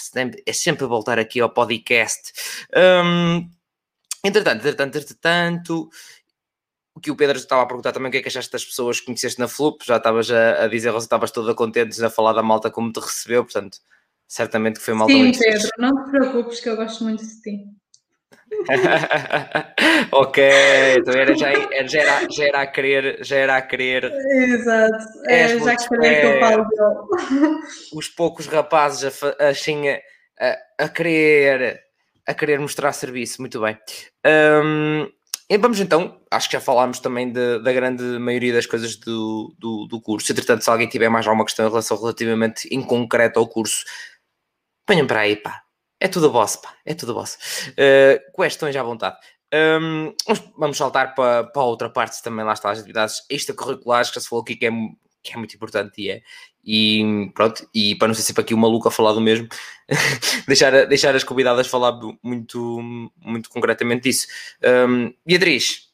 é 0.44 0.52
sempre 0.52 0.84
voltar 0.84 1.20
aqui 1.20 1.40
ao 1.40 1.48
podcast. 1.48 2.32
Um, 2.76 3.48
entretanto, 4.24 4.58
entretanto, 4.58 4.98
entretanto, 4.98 5.90
o 6.92 7.00
que 7.00 7.12
o 7.12 7.16
Pedro 7.16 7.38
estava 7.38 7.62
a 7.62 7.66
perguntar 7.66 7.92
também, 7.92 8.08
o 8.08 8.10
que 8.10 8.18
é 8.18 8.22
que 8.22 8.26
achaste 8.26 8.50
das 8.50 8.64
pessoas 8.64 8.98
que 8.98 9.06
conheceste 9.06 9.38
na 9.38 9.46
Flup? 9.46 9.84
Já 9.86 9.98
estavas 9.98 10.28
a, 10.32 10.64
a 10.64 10.66
dizer, 10.66 10.90
Rosa, 10.90 11.06
estavas 11.06 11.30
toda 11.30 11.54
contente 11.54 12.04
a 12.04 12.10
falar 12.10 12.32
da 12.32 12.42
malta 12.42 12.72
como 12.72 12.90
te 12.90 12.98
recebeu, 12.98 13.44
portanto, 13.44 13.78
certamente 14.26 14.80
que 14.80 14.84
foi 14.84 14.94
malta 14.94 15.12
Sim, 15.12 15.30
Pedro, 15.30 15.70
não 15.78 16.04
te 16.04 16.10
preocupes 16.10 16.58
que 16.58 16.68
eu 16.68 16.74
gosto 16.74 17.04
muito 17.04 17.24
de 17.24 17.42
ti. 17.42 17.64
ok, 20.12 20.42
então 20.98 21.14
era, 21.14 21.36
já, 21.36 21.50
era, 21.50 21.88
já, 21.88 22.00
era, 22.00 22.28
já 22.30 22.44
era 22.44 22.60
a 22.60 22.66
querer, 22.66 23.24
já 23.24 23.36
era 23.36 23.56
a 23.56 23.62
querer. 23.62 24.04
Exato, 24.04 25.04
é, 25.28 25.58
já 25.58 25.76
querer 25.76 26.20
que 26.20 26.26
eu 26.26 26.40
falo 26.40 26.64
dele. 26.68 27.58
Os 27.94 28.08
poucos 28.08 28.46
rapazes 28.46 29.22
a, 29.22 29.48
assim, 29.48 29.88
a, 29.88 30.58
a, 30.78 30.88
querer 30.88 31.80
a 32.26 32.34
querer 32.34 32.58
mostrar 32.58 32.92
serviço, 32.92 33.40
muito 33.40 33.60
bem. 33.60 33.78
Um, 34.64 35.08
vamos 35.58 35.80
então, 35.80 36.20
acho 36.30 36.48
que 36.48 36.54
já 36.54 36.60
falámos 36.60 37.00
também 37.00 37.32
de, 37.32 37.60
da 37.60 37.72
grande 37.72 38.02
maioria 38.18 38.52
das 38.52 38.66
coisas 38.66 38.96
do, 38.96 39.54
do, 39.58 39.86
do 39.86 40.00
curso. 40.00 40.30
Entretanto, 40.30 40.62
se 40.64 40.70
alguém 40.70 40.88
tiver 40.88 41.08
mais 41.08 41.26
alguma 41.26 41.44
questão 41.44 41.66
em 41.66 41.70
relação 41.70 41.98
relativamente 41.98 42.68
em 42.70 42.82
concreto 42.82 43.38
ao 43.38 43.48
curso, 43.48 43.84
ponham 44.86 45.06
para 45.06 45.20
aí, 45.20 45.36
pá 45.36 45.62
é 46.00 46.08
tudo 46.08 46.32
vosso, 46.32 46.62
pá. 46.62 46.74
É 46.84 46.94
tudo 46.94 47.12
vosso. 47.12 47.36
Uh, 47.70 48.42
questões 48.42 48.74
à 48.74 48.82
vontade. 48.82 49.16
Um, 49.52 50.14
vamos 50.56 50.76
saltar 50.76 51.14
para, 51.14 51.44
para 51.44 51.62
outra 51.62 51.90
parte 51.90 52.22
também, 52.22 52.44
lá 52.44 52.52
está, 52.52 52.70
as 52.70 52.78
atividades 52.78 53.22
extracurriculares 53.28 54.08
que 54.08 54.14
já 54.14 54.20
se 54.20 54.28
falou 54.28 54.42
aqui 54.42 54.54
que 54.54 54.66
é, 54.66 54.70
que 55.22 55.34
é 55.34 55.36
muito 55.36 55.54
importante 55.54 56.00
e 56.00 56.10
é. 56.10 56.22
E 56.64 57.30
pronto, 57.34 57.68
e 57.74 57.94
para 57.96 58.08
não 58.08 58.14
ser 58.14 58.22
sempre 58.22 58.42
aqui 58.42 58.54
o 58.54 58.58
maluco 58.58 58.88
a 58.88 58.90
falar 58.90 59.12
do 59.12 59.20
mesmo, 59.20 59.48
deixar, 60.46 60.86
deixar 60.86 61.14
as 61.16 61.24
convidadas 61.24 61.66
falar 61.66 61.98
muito, 62.22 62.80
muito 63.16 63.50
concretamente 63.50 64.04
disso. 64.04 64.26
Um, 64.88 65.12
Beatriz, 65.26 65.88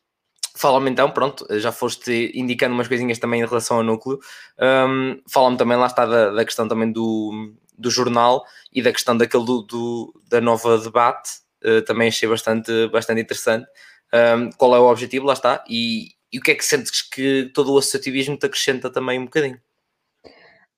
fala-me 0.57 0.91
então, 0.91 1.11
pronto, 1.11 1.47
já 1.59 1.73
foste 1.73 2.33
indicando 2.35 2.74
umas 2.74 2.89
coisinhas 2.89 3.19
também 3.19 3.41
em 3.41 3.47
relação 3.47 3.78
ao 3.78 3.83
núcleo. 3.83 4.19
Um, 4.61 5.20
fala-me 5.28 5.57
também, 5.57 5.77
lá 5.77 5.87
está, 5.87 6.05
da, 6.05 6.31
da 6.31 6.45
questão 6.45 6.66
também 6.69 6.91
do, 6.93 7.55
do 7.78 7.90
jornal 7.90 8.44
e 8.73 8.82
da 8.82 8.93
questão 8.93 9.16
daquele 9.16 9.44
do, 9.44 9.62
do 9.62 10.23
da 10.28 10.40
nova 10.40 10.78
debate, 10.78 11.31
uh, 11.65 11.82
também 11.82 12.09
achei 12.09 12.28
bastante, 12.28 12.89
bastante 12.89 13.20
interessante. 13.20 13.66
Um, 14.12 14.51
qual 14.53 14.74
é 14.77 14.78
o 14.78 14.90
objetivo? 14.90 15.27
Lá 15.27 15.35
está. 15.35 15.65
E, 15.69 16.11
e 16.32 16.39
o 16.39 16.43
que 16.43 16.53
é 16.53 16.55
que 16.55 16.65
sentes 16.65 17.03
que 17.03 17.51
todo 17.55 17.73
o 17.73 17.78
associativismo 17.78 18.36
te 18.36 18.47
acrescenta 18.47 18.90
também 18.90 19.19
um 19.19 19.24
bocadinho? 19.24 19.61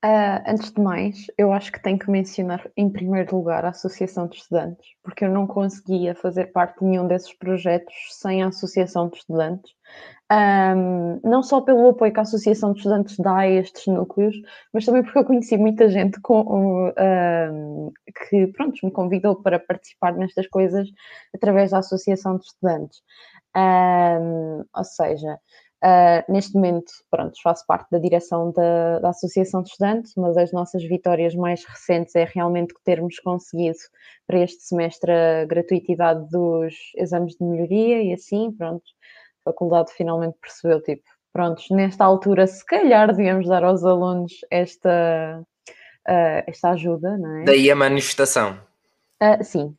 Uh, 0.04 0.38
antes 0.46 0.70
de 0.70 0.80
mais, 0.80 1.26
eu 1.36 1.52
acho 1.52 1.72
que 1.72 1.82
tenho 1.82 1.98
que 1.98 2.08
mencionar 2.08 2.70
em 2.76 2.88
primeiro 2.88 3.34
lugar 3.34 3.64
a 3.64 3.70
Associação 3.70 4.28
de 4.28 4.36
Estudantes, 4.36 4.86
porque 5.02 5.24
eu 5.24 5.30
não 5.30 5.44
conseguia 5.44 6.14
fazer 6.14 6.52
parte 6.52 6.78
de 6.78 6.84
nenhum 6.84 7.08
desses 7.08 7.36
projetos 7.36 7.92
sem 8.10 8.40
a 8.40 8.46
Associação 8.46 9.08
de 9.08 9.16
Estudantes. 9.16 9.72
Um, 10.30 11.20
não 11.24 11.42
só 11.42 11.60
pelo 11.62 11.88
apoio 11.88 12.12
que 12.12 12.18
a 12.20 12.22
Associação 12.22 12.72
de 12.72 12.78
Estudantes 12.78 13.16
dá 13.18 13.38
a 13.38 13.48
estes 13.48 13.88
núcleos, 13.88 14.36
mas 14.72 14.84
também 14.84 15.02
porque 15.02 15.18
eu 15.18 15.24
conheci 15.24 15.56
muita 15.56 15.88
gente 15.88 16.20
com, 16.20 16.92
um, 16.96 17.92
que, 18.30 18.46
pronto, 18.48 18.78
me 18.84 18.92
convidou 18.92 19.42
para 19.42 19.58
participar 19.58 20.12
nestas 20.12 20.46
coisas 20.46 20.88
através 21.34 21.72
da 21.72 21.78
Associação 21.78 22.38
de 22.38 22.44
Estudantes. 22.44 23.02
Um, 23.56 24.64
ou 24.72 24.84
seja, 24.84 25.38
Uh, 25.84 26.32
neste 26.32 26.54
momento, 26.54 26.90
pronto, 27.08 27.40
faço 27.40 27.64
parte 27.64 27.88
da 27.92 27.98
direção 27.98 28.50
da, 28.50 28.98
da, 28.98 29.10
Associação 29.10 29.62
de 29.62 29.68
Estudantes, 29.68 30.12
mas 30.16 30.36
as 30.36 30.52
nossas 30.52 30.82
vitórias 30.82 31.36
mais 31.36 31.64
recentes 31.64 32.16
é 32.16 32.24
realmente 32.24 32.74
termos 32.84 33.20
conseguido 33.20 33.78
para 34.26 34.40
este 34.40 34.64
semestre 34.64 35.12
a 35.12 35.44
gratuitidade 35.44 36.28
dos 36.30 36.74
exames 36.96 37.36
de 37.36 37.44
melhoria 37.44 38.02
e 38.02 38.12
assim, 38.12 38.50
pronto, 38.50 38.82
a 39.40 39.50
faculdade 39.50 39.92
finalmente 39.92 40.36
percebeu, 40.40 40.82
tipo, 40.82 41.04
pronto, 41.32 41.62
nesta 41.70 42.04
altura 42.04 42.48
se 42.48 42.66
calhar 42.66 43.06
devíamos 43.14 43.46
dar 43.46 43.62
aos 43.62 43.84
alunos 43.84 44.32
esta, 44.50 45.40
uh, 45.40 46.42
esta 46.48 46.70
ajuda, 46.70 47.16
não 47.16 47.36
é? 47.36 47.44
Daí 47.44 47.70
a 47.70 47.76
manifestação. 47.76 48.58
Uh, 49.22 49.44
sim, 49.44 49.76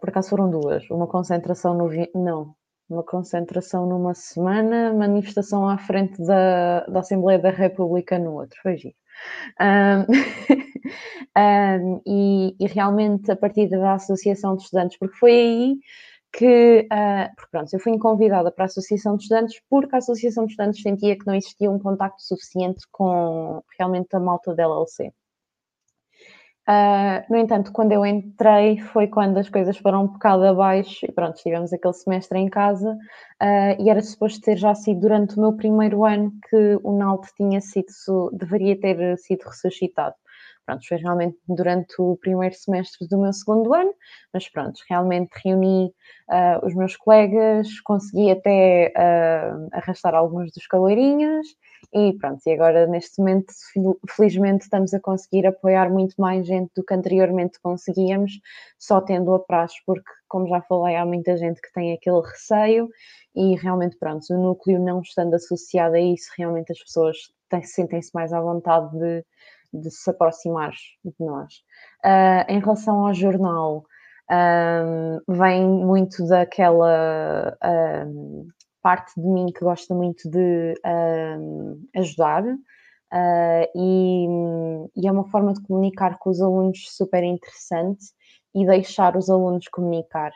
por 0.00 0.08
acaso 0.08 0.30
foram 0.30 0.50
duas, 0.50 0.90
uma 0.90 1.06
concentração 1.06 1.74
no... 1.74 1.88
não, 2.16 2.56
uma 2.88 3.02
concentração 3.02 3.86
numa 3.86 4.14
semana, 4.14 4.92
manifestação 4.92 5.68
à 5.68 5.78
frente 5.78 6.22
da, 6.22 6.80
da 6.86 7.00
Assembleia 7.00 7.38
da 7.38 7.50
República 7.50 8.18
no 8.18 8.34
outro, 8.34 8.58
foi 8.62 8.76
giro. 8.76 8.94
Um, 9.60 10.12
um, 11.38 12.02
e, 12.06 12.56
e, 12.58 12.66
realmente 12.66 13.30
a 13.30 13.36
partir 13.36 13.68
da 13.68 13.94
Associação 13.94 14.56
de 14.56 14.64
Estudantes, 14.64 14.98
porque 14.98 15.16
foi 15.16 15.32
aí 15.32 15.76
que, 16.32 16.88
uh, 16.92 17.34
porque 17.36 17.50
pronto, 17.50 17.72
eu 17.72 17.80
fui 17.80 17.96
convidada 17.98 18.50
para 18.50 18.64
a 18.64 18.66
Associação 18.66 19.16
de 19.16 19.22
Estudantes 19.22 19.60
porque 19.70 19.94
a 19.94 19.98
Associação 19.98 20.44
de 20.44 20.52
Estudantes 20.52 20.82
sentia 20.82 21.16
que 21.16 21.26
não 21.26 21.34
existia 21.34 21.70
um 21.70 21.78
contacto 21.78 22.22
suficiente 22.22 22.80
com 22.90 23.62
realmente 23.78 24.14
a 24.14 24.20
malta 24.20 24.54
da 24.54 24.64
LLC. 24.64 25.12
Uh, 26.66 27.20
no 27.30 27.36
entanto, 27.36 27.70
quando 27.72 27.92
eu 27.92 28.06
entrei 28.06 28.78
foi 28.78 29.06
quando 29.06 29.36
as 29.36 29.50
coisas 29.50 29.76
foram 29.76 30.04
um 30.04 30.06
bocado 30.06 30.44
abaixo 30.44 31.04
e 31.06 31.12
pronto, 31.12 31.36
tivemos 31.36 31.70
aquele 31.74 31.92
semestre 31.92 32.38
em 32.38 32.48
casa 32.48 32.90
uh, 32.90 33.82
e 33.82 33.90
era 33.90 34.00
suposto 34.00 34.40
ter 34.40 34.56
já 34.56 34.74
sido 34.74 35.00
durante 35.00 35.36
o 35.36 35.42
meu 35.42 35.52
primeiro 35.54 36.06
ano 36.06 36.32
que 36.48 36.78
o 36.82 36.96
NALT 36.96 37.26
tinha 37.36 37.60
sido, 37.60 38.30
deveria 38.32 38.80
ter 38.80 39.18
sido 39.18 39.44
ressuscitado. 39.44 40.14
Pronto, 40.64 40.88
foi 40.88 40.96
realmente 40.96 41.36
durante 41.46 41.94
o 41.98 42.16
primeiro 42.16 42.54
semestre 42.54 43.06
do 43.08 43.20
meu 43.20 43.34
segundo 43.34 43.74
ano, 43.74 43.92
mas 44.32 44.48
pronto, 44.48 44.80
realmente 44.88 45.30
reuni 45.44 45.92
uh, 46.30 46.66
os 46.66 46.74
meus 46.74 46.96
colegas, 46.96 47.78
consegui 47.80 48.30
até 48.30 48.90
arrastar 49.70 50.14
alguns 50.14 50.50
dos 50.50 50.66
caloirinhos 50.66 51.46
e 51.94 52.12
pronto, 52.18 52.40
e 52.44 52.52
agora 52.52 52.86
neste 52.86 53.20
momento, 53.20 53.52
felizmente, 54.10 54.64
estamos 54.64 54.92
a 54.92 55.00
conseguir 55.00 55.46
apoiar 55.46 55.88
muito 55.88 56.14
mais 56.18 56.46
gente 56.46 56.70
do 56.74 56.84
que 56.84 56.92
anteriormente 56.92 57.60
conseguíamos, 57.60 58.40
só 58.78 59.00
tendo 59.00 59.32
a 59.32 59.38
praxe, 59.38 59.76
porque, 59.86 60.10
como 60.28 60.48
já 60.48 60.60
falei, 60.62 60.96
há 60.96 61.06
muita 61.06 61.36
gente 61.36 61.60
que 61.60 61.72
tem 61.72 61.92
aquele 61.92 62.20
receio 62.20 62.88
e 63.34 63.54
realmente, 63.56 63.96
pronto, 63.96 64.24
o 64.30 64.36
núcleo 64.36 64.80
não 64.80 65.00
estando 65.00 65.34
associado 65.34 65.94
a 65.94 66.00
isso, 66.00 66.30
realmente 66.36 66.72
as 66.72 66.80
pessoas 66.80 67.16
sentem-se 67.62 68.10
mais 68.12 68.32
à 68.32 68.40
vontade 68.40 68.90
de, 68.98 69.24
de 69.72 69.90
se 69.90 70.10
aproximar 70.10 70.72
de 71.04 71.14
nós. 71.20 71.54
Uh, 72.04 72.50
em 72.50 72.58
relação 72.58 73.06
ao 73.06 73.14
jornal, 73.14 73.84
um, 74.30 75.20
vem 75.28 75.64
muito 75.64 76.26
daquela 76.26 77.56
um, 78.06 78.48
parte 78.84 79.18
de 79.18 79.26
mim 79.26 79.46
que 79.46 79.64
gosta 79.64 79.94
muito 79.94 80.28
de 80.28 80.74
uh, 80.84 81.80
ajudar 81.96 82.44
uh, 82.44 83.66
e, 83.74 84.26
e, 84.94 85.08
é 85.08 85.10
uma 85.10 85.26
forma 85.30 85.54
de 85.54 85.62
comunicar 85.62 86.18
com 86.18 86.28
os 86.28 86.42
alunos 86.42 86.94
super 86.94 87.24
interessante 87.24 88.04
e 88.54 88.66
deixar 88.66 89.16
os 89.16 89.30
alunos 89.30 89.66
comunicar. 89.68 90.30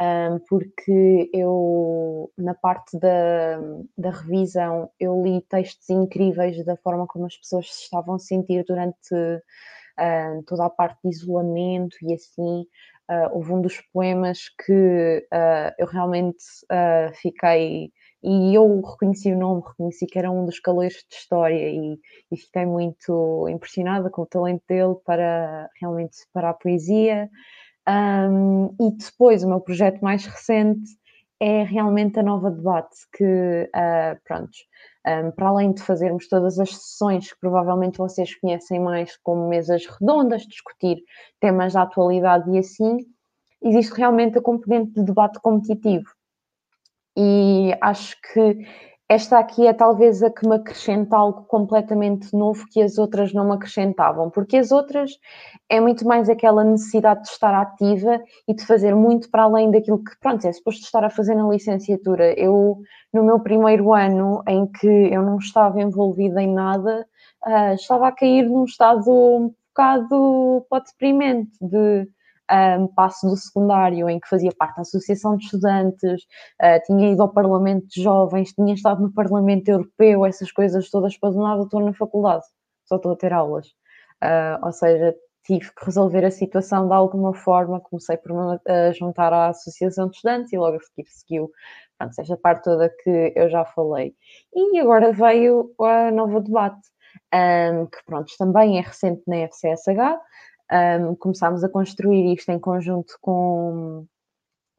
Um, 0.00 0.38
porque 0.48 1.28
eu, 1.34 2.32
na 2.38 2.54
parte 2.54 2.98
da, 2.98 3.60
da 3.98 4.10
revisão, 4.10 4.90
eu 4.98 5.22
li 5.22 5.42
textos 5.42 5.90
incríveis 5.90 6.64
da 6.64 6.74
forma 6.78 7.06
como 7.06 7.26
as 7.26 7.36
pessoas 7.36 7.70
se 7.70 7.82
estavam 7.82 8.14
a 8.14 8.18
sentir 8.18 8.64
durante 8.66 8.96
toda 10.46 10.66
a 10.66 10.70
parte 10.70 10.98
de 11.04 11.10
isolamento 11.10 11.96
e 12.02 12.14
assim. 12.14 12.64
Uh, 13.10 13.26
houve 13.32 13.52
um 13.52 13.60
dos 13.60 13.80
poemas 13.92 14.38
que 14.64 15.26
uh, 15.32 15.74
eu 15.76 15.86
realmente 15.88 16.44
uh, 16.70 17.12
fiquei 17.16 17.90
e 18.22 18.54
eu 18.54 18.80
reconheci 18.82 19.32
o 19.32 19.38
nome, 19.38 19.62
reconheci 19.66 20.06
que 20.06 20.18
era 20.18 20.30
um 20.30 20.44
dos 20.44 20.60
caloiros 20.60 21.04
de 21.08 21.16
história 21.16 21.70
e, 21.70 21.98
e, 22.30 22.36
fiquei 22.36 22.66
muito 22.66 23.48
impressionada 23.48 24.10
com 24.10 24.22
o 24.22 24.26
talento 24.26 24.62
dele 24.68 24.94
para 25.04 25.68
realmente 25.80 26.18
para 26.32 26.50
a 26.50 26.54
poesia. 26.54 27.30
Um, 27.88 28.66
e 28.78 28.90
depois 28.96 29.42
o 29.42 29.48
meu 29.48 29.60
projeto 29.60 30.00
mais 30.00 30.24
recente 30.26 30.98
é 31.40 31.62
realmente 31.62 32.18
a 32.18 32.22
nova 32.22 32.50
debate 32.50 32.96
que, 33.16 33.24
uh, 33.74 34.20
pronto, 34.24 34.52
um, 35.06 35.30
para 35.30 35.48
além 35.48 35.72
de 35.72 35.82
fazermos 35.82 36.28
todas 36.28 36.58
as 36.58 36.76
sessões 36.76 37.32
que 37.32 37.40
provavelmente 37.40 37.98
vocês 37.98 38.34
conhecem 38.34 38.80
mais 38.80 39.16
como 39.22 39.48
mesas 39.48 39.86
redondas, 39.86 40.42
discutir 40.42 41.02
temas 41.40 41.72
da 41.72 41.82
atualidade 41.82 42.50
e 42.50 42.58
assim, 42.58 42.98
existe 43.62 43.94
realmente 43.94 44.38
a 44.38 44.42
componente 44.42 44.92
de 44.92 45.04
debate 45.04 45.40
competitivo. 45.40 46.04
E 47.16 47.74
acho 47.80 48.16
que 48.20 48.66
esta 49.10 49.40
aqui 49.40 49.66
é 49.66 49.72
talvez 49.72 50.22
a 50.22 50.30
que 50.30 50.46
me 50.46 50.54
acrescenta 50.54 51.16
algo 51.16 51.42
completamente 51.42 52.32
novo 52.32 52.64
que 52.70 52.80
as 52.80 52.96
outras 52.96 53.32
não 53.32 53.44
me 53.44 53.54
acrescentavam, 53.54 54.30
porque 54.30 54.56
as 54.56 54.70
outras 54.70 55.18
é 55.68 55.80
muito 55.80 56.06
mais 56.06 56.28
aquela 56.28 56.62
necessidade 56.62 57.24
de 57.24 57.28
estar 57.30 57.52
ativa 57.52 58.22
e 58.46 58.54
de 58.54 58.64
fazer 58.64 58.94
muito 58.94 59.28
para 59.28 59.42
além 59.42 59.68
daquilo 59.68 59.98
que, 59.98 60.12
pronto, 60.20 60.46
é 60.46 60.52
suposto 60.52 60.84
estar 60.84 61.02
a 61.02 61.10
fazer 61.10 61.34
na 61.34 61.48
licenciatura. 61.48 62.38
Eu, 62.38 62.78
no 63.12 63.24
meu 63.24 63.40
primeiro 63.40 63.92
ano, 63.92 64.44
em 64.46 64.64
que 64.64 64.86
eu 64.86 65.24
não 65.24 65.38
estava 65.38 65.82
envolvida 65.82 66.40
em 66.40 66.54
nada, 66.54 67.04
uh, 67.44 67.74
estava 67.74 68.06
a 68.06 68.12
cair 68.12 68.48
num 68.48 68.62
estado 68.64 69.10
um 69.10 69.52
bocado 69.70 70.64
pode 70.70 70.86
deprimente 70.92 71.50
de 71.60 72.06
um, 72.50 72.86
passo 72.88 73.26
do 73.28 73.36
secundário, 73.36 74.08
em 74.08 74.18
que 74.18 74.28
fazia 74.28 74.50
parte 74.56 74.76
da 74.76 74.82
Associação 74.82 75.36
de 75.36 75.44
Estudantes, 75.44 76.22
uh, 76.62 76.82
tinha 76.86 77.12
ido 77.12 77.22
ao 77.22 77.32
Parlamento 77.32 77.86
de 77.88 78.02
Jovens, 78.02 78.52
tinha 78.52 78.74
estado 78.74 79.02
no 79.02 79.12
Parlamento 79.12 79.68
Europeu, 79.68 80.26
essas 80.26 80.50
coisas 80.52 80.90
todas 80.90 81.16
para 81.16 81.30
do 81.30 81.42
nada 81.42 81.62
estou 81.62 81.80
na 81.80 81.92
faculdade, 81.94 82.44
só 82.86 82.96
estou 82.96 83.12
a 83.12 83.16
ter 83.16 83.32
aulas. 83.32 83.68
Uh, 84.22 84.64
ou 84.64 84.72
seja, 84.72 85.14
tive 85.44 85.70
que 85.72 85.84
resolver 85.84 86.24
a 86.24 86.30
situação 86.30 86.86
de 86.86 86.94
alguma 86.94 87.34
forma, 87.34 87.80
comecei 87.80 88.16
por 88.16 88.32
me 88.32 88.56
uh, 88.56 88.92
juntar 88.94 89.32
à 89.32 89.48
Associação 89.48 90.08
de 90.08 90.16
Estudantes 90.16 90.52
e 90.52 90.58
logo 90.58 90.76
a 90.76 90.80
seguir 90.80 91.08
seguiu 91.08 91.50
pronto, 91.98 92.18
esta 92.18 92.36
parte 92.36 92.64
toda 92.64 92.88
que 93.02 93.32
eu 93.36 93.48
já 93.50 93.64
falei. 93.64 94.14
E 94.54 94.78
agora 94.78 95.12
veio 95.12 95.72
a 95.80 96.10
nova 96.10 96.40
debate, 96.40 96.80
um, 97.34 97.86
que 97.86 97.98
pronto, 98.04 98.32
também 98.38 98.78
é 98.78 98.80
recente 98.80 99.22
na 99.26 99.36
FCSH, 99.48 100.18
um, 100.72 101.14
começámos 101.16 101.64
a 101.64 101.68
construir 101.68 102.32
isto 102.34 102.50
em 102.50 102.58
conjunto 102.58 103.14
com, 103.20 104.06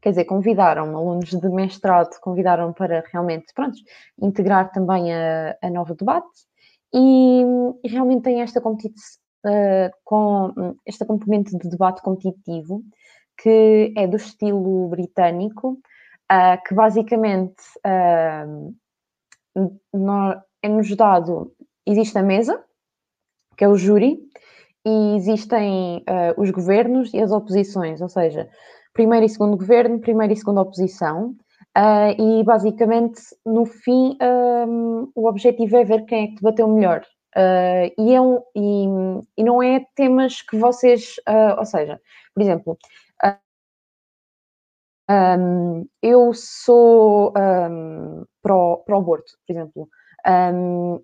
quer 0.02 0.12
dizer, 0.12 0.26
convidaram 0.26 0.96
alunos 0.96 1.30
de 1.30 1.50
mestrado, 1.50 2.20
convidaram 2.22 2.74
para 2.74 3.04
realmente, 3.12 3.54
pronto, 3.54 3.78
integrar 4.22 4.72
também 4.72 5.14
a, 5.14 5.58
a 5.62 5.70
nova 5.70 5.96
debate 5.96 6.28
e, 6.94 7.44
e 7.84 7.88
realmente 7.88 8.24
tem 8.24 8.42
esta 8.42 8.62
uh, 9.46 9.92
com 10.04 10.76
esta 10.86 11.06
componente 11.06 11.58
de 11.58 11.70
debate 11.70 12.02
competitivo 12.02 12.84
que 13.42 13.94
é 13.98 14.06
do 14.08 14.18
estilo 14.18 14.88
britânico, 14.90 15.80
uh, 16.32 16.64
que 16.66 16.76
basicamente 16.76 17.64
uh, 17.86 18.76
é-nos 20.62 20.96
dado, 20.96 21.52
existe 21.86 22.18
a 22.18 22.24
mesa, 22.24 22.64
que 23.58 23.64
é 23.64 23.68
o 23.68 23.76
júri, 23.76 24.20
e 24.86 25.16
existem 25.16 25.98
uh, 26.00 26.42
os 26.42 26.50
governos 26.50 27.14
e 27.14 27.20
as 27.20 27.32
oposições, 27.32 28.02
ou 28.02 28.10
seja, 28.10 28.50
primeiro 28.94 29.26
e 29.26 29.30
segundo 29.30 29.58
governo, 29.58 30.00
primeira 30.00 30.34
e 30.34 30.36
segunda 30.36 30.62
oposição, 30.62 31.36
uh, 31.78 32.22
e 32.22 32.44
basicamente 32.44 33.22
no 33.46 33.66
fim 33.66 34.18
um, 34.68 35.12
o 35.16 35.28
objetivo 35.28 35.78
é 35.78 35.84
ver 35.84 36.06
quem 36.06 36.24
é 36.24 36.28
que 36.28 36.36
debateu 36.36 36.68
melhor. 36.68 37.04
Uh, 37.36 37.88
e, 37.98 38.14
é 38.14 38.20
um, 38.20 38.42
e, 38.56 38.86
e, 39.38 39.44
não 39.44 39.64
é 39.64 39.86
temas 39.96 40.42
que 40.42 40.58
vocês, 40.58 41.16
ou 41.58 41.66
seja, 41.66 42.00
por 42.34 42.42
exemplo, 42.42 42.78
um, 45.10 45.86
eu 46.02 46.34
sou 46.34 47.34
um, 47.38 48.26
pro, 48.42 48.84
pro 48.86 48.98
aborto, 48.98 49.32
por 49.46 49.54
exemplo, 49.54 49.90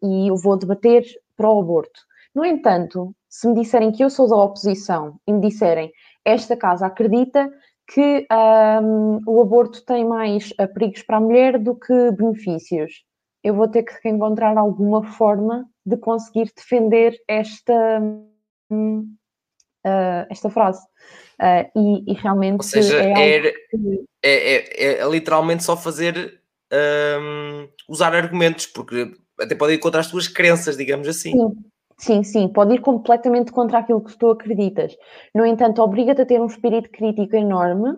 e 0.04 0.30
eu 0.30 0.36
vou 0.36 0.58
debater 0.58 1.06
pro 1.36 1.60
aborto. 1.60 2.08
No 2.38 2.46
entanto, 2.46 3.16
se 3.28 3.48
me 3.48 3.56
disserem 3.56 3.92
que 3.92 4.04
eu 4.04 4.12
sou 4.12 4.30
da 4.30 4.36
oposição 4.36 5.20
e 5.26 5.34
me 5.34 5.42
disserem 5.42 5.92
esta 6.24 6.56
casa 6.56 6.86
acredita 6.86 7.52
que 7.92 8.28
um, 8.32 9.20
o 9.26 9.42
aborto 9.42 9.84
tem 9.84 10.06
mais 10.06 10.52
uh, 10.52 10.72
perigos 10.72 11.02
para 11.02 11.18
a 11.18 11.20
mulher 11.20 11.58
do 11.58 11.74
que 11.74 12.12
benefícios, 12.12 13.04
eu 13.44 13.56
vou 13.56 13.68
ter 13.68 13.82
que 13.82 14.08
encontrar 14.08 14.56
alguma 14.56 15.04
forma 15.14 15.68
de 15.84 15.98
conseguir 15.98 16.52
defender 16.56 17.20
esta, 17.28 18.00
uh, 18.72 19.08
esta 20.30 20.52
frase. 20.52 20.86
Uh, 21.42 22.06
e, 22.06 22.12
e, 22.12 22.14
realmente. 22.14 22.58
Ou 22.58 22.64
seja, 22.64 23.02
é, 23.02 23.48
é, 23.48 23.54
é, 24.24 25.00
é, 25.00 25.10
literalmente 25.10 25.64
só 25.64 25.76
fazer 25.76 26.40
um, 26.72 27.68
usar 27.90 28.14
argumentos, 28.14 28.68
porque 28.68 29.12
até 29.40 29.56
pode 29.56 29.74
ir 29.74 29.80
contra 29.80 30.02
as 30.02 30.12
tuas 30.12 30.28
crenças, 30.28 30.78
digamos 30.78 31.08
assim. 31.08 31.32
Sim. 31.32 31.56
Sim, 32.00 32.24
sim, 32.24 32.48
pode 32.48 32.76
ir 32.76 32.82
completamente 32.82 33.52
contra 33.52 33.80
aquilo 33.80 34.02
que 34.04 34.16
tu 34.18 34.30
acreditas. 34.30 34.96
No 35.34 35.46
entanto, 35.46 35.82
obriga-te 35.82 36.22
a 36.22 36.26
ter 36.26 36.40
um 36.40 36.46
espírito 36.46 36.90
crítico 36.92 37.36
enorme 37.36 37.96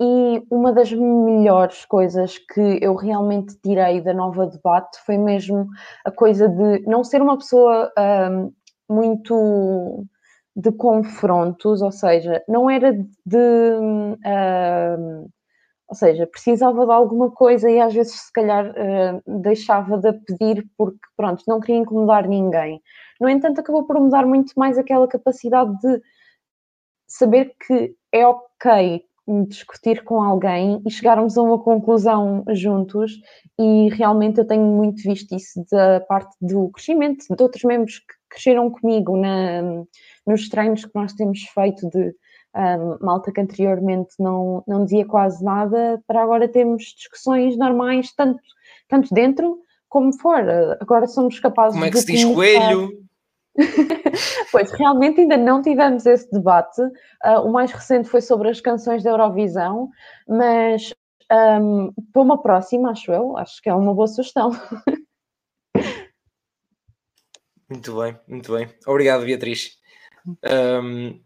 e 0.00 0.42
uma 0.50 0.72
das 0.72 0.90
melhores 0.92 1.84
coisas 1.84 2.38
que 2.38 2.78
eu 2.82 2.94
realmente 2.94 3.54
tirei 3.62 4.00
da 4.00 4.14
nova 4.14 4.46
debate 4.46 4.98
foi 5.04 5.18
mesmo 5.18 5.66
a 6.06 6.10
coisa 6.10 6.48
de 6.48 6.80
não 6.86 7.04
ser 7.04 7.20
uma 7.20 7.36
pessoa 7.36 7.92
um, 8.30 8.50
muito 8.88 10.04
de 10.56 10.72
confrontos, 10.72 11.82
ou 11.82 11.92
seja, 11.92 12.42
não 12.48 12.70
era 12.70 12.92
de. 13.26 13.36
Um, 13.80 14.16
ou 15.88 15.94
seja, 15.96 16.26
precisava 16.26 16.86
de 16.86 16.92
alguma 16.92 17.30
coisa 17.30 17.70
e 17.70 17.80
às 17.80 17.94
vezes, 17.94 18.14
se 18.14 18.32
calhar, 18.32 18.66
uh, 18.70 19.40
deixava 19.42 19.98
de 19.98 20.12
pedir 20.26 20.66
porque, 20.78 20.98
pronto, 21.16 21.42
não 21.48 21.60
queria 21.60 21.80
incomodar 21.82 22.28
ninguém. 22.28 22.80
No 23.20 23.28
entanto, 23.28 23.60
acabou 23.60 23.84
por 23.84 23.98
mudar 24.00 24.26
muito 24.26 24.52
mais 24.56 24.78
aquela 24.78 25.08
capacidade 25.08 25.76
de 25.80 26.02
saber 27.06 27.54
que 27.66 27.94
é 28.12 28.26
ok 28.26 29.04
discutir 29.48 30.04
com 30.04 30.22
alguém 30.22 30.82
e 30.86 30.90
chegarmos 30.90 31.38
a 31.38 31.42
uma 31.42 31.58
conclusão 31.58 32.44
juntos 32.50 33.12
e 33.58 33.88
realmente 33.88 34.38
eu 34.38 34.46
tenho 34.46 34.66
muito 34.66 35.02
visto 35.02 35.34
isso 35.34 35.64
da 35.72 36.00
parte 36.00 36.36
do 36.42 36.68
crescimento 36.68 37.24
de 37.34 37.42
outros 37.42 37.64
membros 37.64 38.00
que 38.00 38.14
cresceram 38.28 38.70
comigo 38.70 39.16
na, 39.16 39.62
nos 40.26 40.48
treinos 40.50 40.84
que 40.84 40.94
nós 40.94 41.14
temos 41.14 41.40
feito 41.54 41.88
de 41.88 42.14
um, 42.54 43.04
malta 43.04 43.32
que 43.32 43.40
anteriormente 43.40 44.14
não, 44.18 44.62
não 44.66 44.84
dizia 44.84 45.06
quase 45.06 45.42
nada, 45.42 46.02
para 46.06 46.22
agora 46.22 46.46
temos 46.46 46.94
discussões 46.96 47.56
normais, 47.56 48.12
tanto, 48.14 48.40
tanto 48.88 49.12
dentro 49.12 49.58
como 49.88 50.12
fora. 50.12 50.78
Agora 50.80 51.06
somos 51.06 51.40
capazes 51.40 51.74
de. 51.74 51.80
Como 51.80 51.88
é 51.88 51.90
que 51.90 51.98
se 51.98 52.12
diz 52.12 52.24
coelho? 52.24 53.03
pois, 54.50 54.70
realmente 54.72 55.20
ainda 55.20 55.36
não 55.36 55.62
tivemos 55.62 56.06
esse 56.06 56.30
debate. 56.30 56.80
Uh, 57.24 57.40
o 57.44 57.52
mais 57.52 57.70
recente 57.70 58.08
foi 58.08 58.20
sobre 58.20 58.48
as 58.48 58.60
canções 58.60 59.02
da 59.02 59.10
Eurovisão, 59.10 59.90
mas 60.28 60.92
um, 61.32 61.92
para 62.12 62.22
uma 62.22 62.42
próxima, 62.42 62.90
acho 62.90 63.12
eu, 63.12 63.36
acho 63.36 63.62
que 63.62 63.68
é 63.68 63.74
uma 63.74 63.94
boa 63.94 64.06
sugestão. 64.06 64.50
Muito 67.66 67.98
bem, 67.98 68.16
muito 68.28 68.52
bem. 68.52 68.68
Obrigado, 68.86 69.24
Beatriz. 69.24 69.78
Um, 70.44 71.18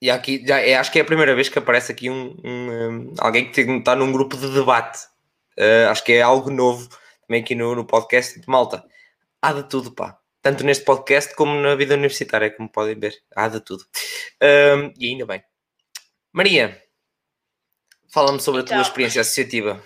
e 0.00 0.08
aqui 0.08 0.42
já 0.46 0.60
é, 0.60 0.76
acho 0.76 0.90
que 0.90 1.00
é 1.00 1.02
a 1.02 1.04
primeira 1.04 1.34
vez 1.34 1.48
que 1.48 1.58
aparece 1.58 1.90
aqui 1.90 2.08
um, 2.08 2.36
um 2.44 3.12
alguém 3.18 3.50
que 3.50 3.60
está 3.60 3.96
num 3.96 4.12
grupo 4.12 4.36
de 4.36 4.48
debate. 4.54 5.00
Uh, 5.58 5.90
acho 5.90 6.04
que 6.04 6.12
é 6.12 6.22
algo 6.22 6.48
novo 6.48 6.88
também 7.26 7.42
aqui 7.42 7.56
no, 7.56 7.74
no 7.74 7.84
podcast 7.84 8.40
de 8.40 8.48
Malta. 8.48 8.84
Há 9.42 9.52
de 9.52 9.64
tudo, 9.64 9.92
pá 9.92 10.19
tanto 10.42 10.64
neste 10.64 10.84
podcast 10.84 11.34
como 11.34 11.54
na 11.60 11.74
vida 11.74 11.94
universitária, 11.94 12.50
como 12.50 12.70
podem 12.70 12.98
ver. 12.98 13.14
Há 13.34 13.48
de 13.48 13.60
tudo. 13.60 13.84
Um, 14.42 14.92
e 14.98 15.08
ainda 15.08 15.26
bem. 15.26 15.42
Maria, 16.32 16.82
fala-me 18.12 18.40
sobre 18.40 18.62
então, 18.62 18.76
a 18.76 18.78
tua 18.78 18.82
então, 18.82 18.90
experiência 18.90 19.20
associativa. 19.20 19.82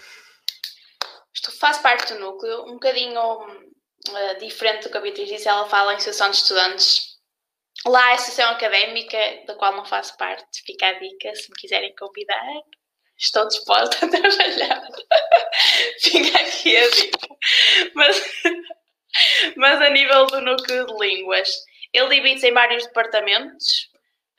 Isto 1.35 1.51
faz 1.59 1.79
parte 1.79 2.15
do 2.15 2.21
núcleo, 2.21 2.65
um 2.69 2.75
bocadinho 2.75 3.21
uh, 3.21 4.39
diferente 4.39 4.85
do 4.85 4.91
que 4.91 4.97
a 4.97 5.01
Beatriz 5.01 5.29
disse, 5.29 5.49
ela 5.49 5.69
fala 5.69 5.93
em 5.93 5.97
associação 5.97 6.31
de 6.31 6.37
estudantes. 6.37 7.15
Lá 7.87 8.11
a 8.11 8.15
associação 8.15 8.53
académica, 8.53 9.19
da 9.47 9.55
qual 9.57 9.77
não 9.77 9.85
faço 9.85 10.17
parte, 10.17 10.63
fica 10.65 10.87
a 10.87 10.93
dica, 10.99 11.35
se 11.35 11.51
me 11.51 11.57
quiserem 11.57 11.95
convidar, 11.97 12.41
estou 13.19 13.47
disposta 13.49 14.07
a 14.07 14.09
trabalhar. 14.09 14.89
fica 16.01 16.39
aqui 16.39 16.77
a 16.77 16.89
dica. 16.89 17.29
Mas 17.95 18.23
mas 19.57 19.81
a 19.81 19.91
nível 19.91 20.27
do 20.27 20.41
núcleo 20.41 20.87
de 20.87 20.95
línguas, 20.99 21.49
ele 21.93 22.17
divide-se 22.17 22.49
em 22.49 22.53
vários 22.53 22.87
departamentos. 22.87 23.91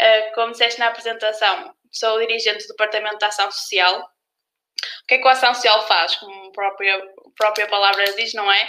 Uh, 0.02 0.36
como 0.36 0.52
disseste 0.52 0.80
na 0.80 0.88
apresentação, 0.88 1.74
sou 1.92 2.20
dirigente 2.20 2.64
do 2.64 2.70
Departamento 2.70 3.18
de 3.18 3.26
Ação 3.26 3.50
Social. 3.50 4.02
O 4.02 5.08
que 5.08 5.16
é 5.16 5.18
que 5.18 5.28
a 5.28 5.32
Ação 5.32 5.54
Social 5.54 5.88
faz? 5.88 6.16
Como 6.18 6.50
a 6.50 6.52
própria, 6.52 7.02
própria 7.38 7.68
palavra 7.68 8.04
diz, 8.14 8.34
não 8.34 8.52
é? 8.52 8.68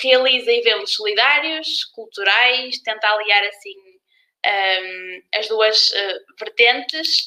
Realiza 0.00 0.52
eventos 0.52 0.94
solidários, 0.94 1.84
culturais, 1.94 2.80
tenta 2.82 3.08
aliar 3.08 3.42
assim 3.44 3.74
um, 3.76 3.98
ehm, 4.44 5.22
as 5.34 5.48
duas 5.48 5.90
uh, 5.90 6.36
vertentes 6.38 7.26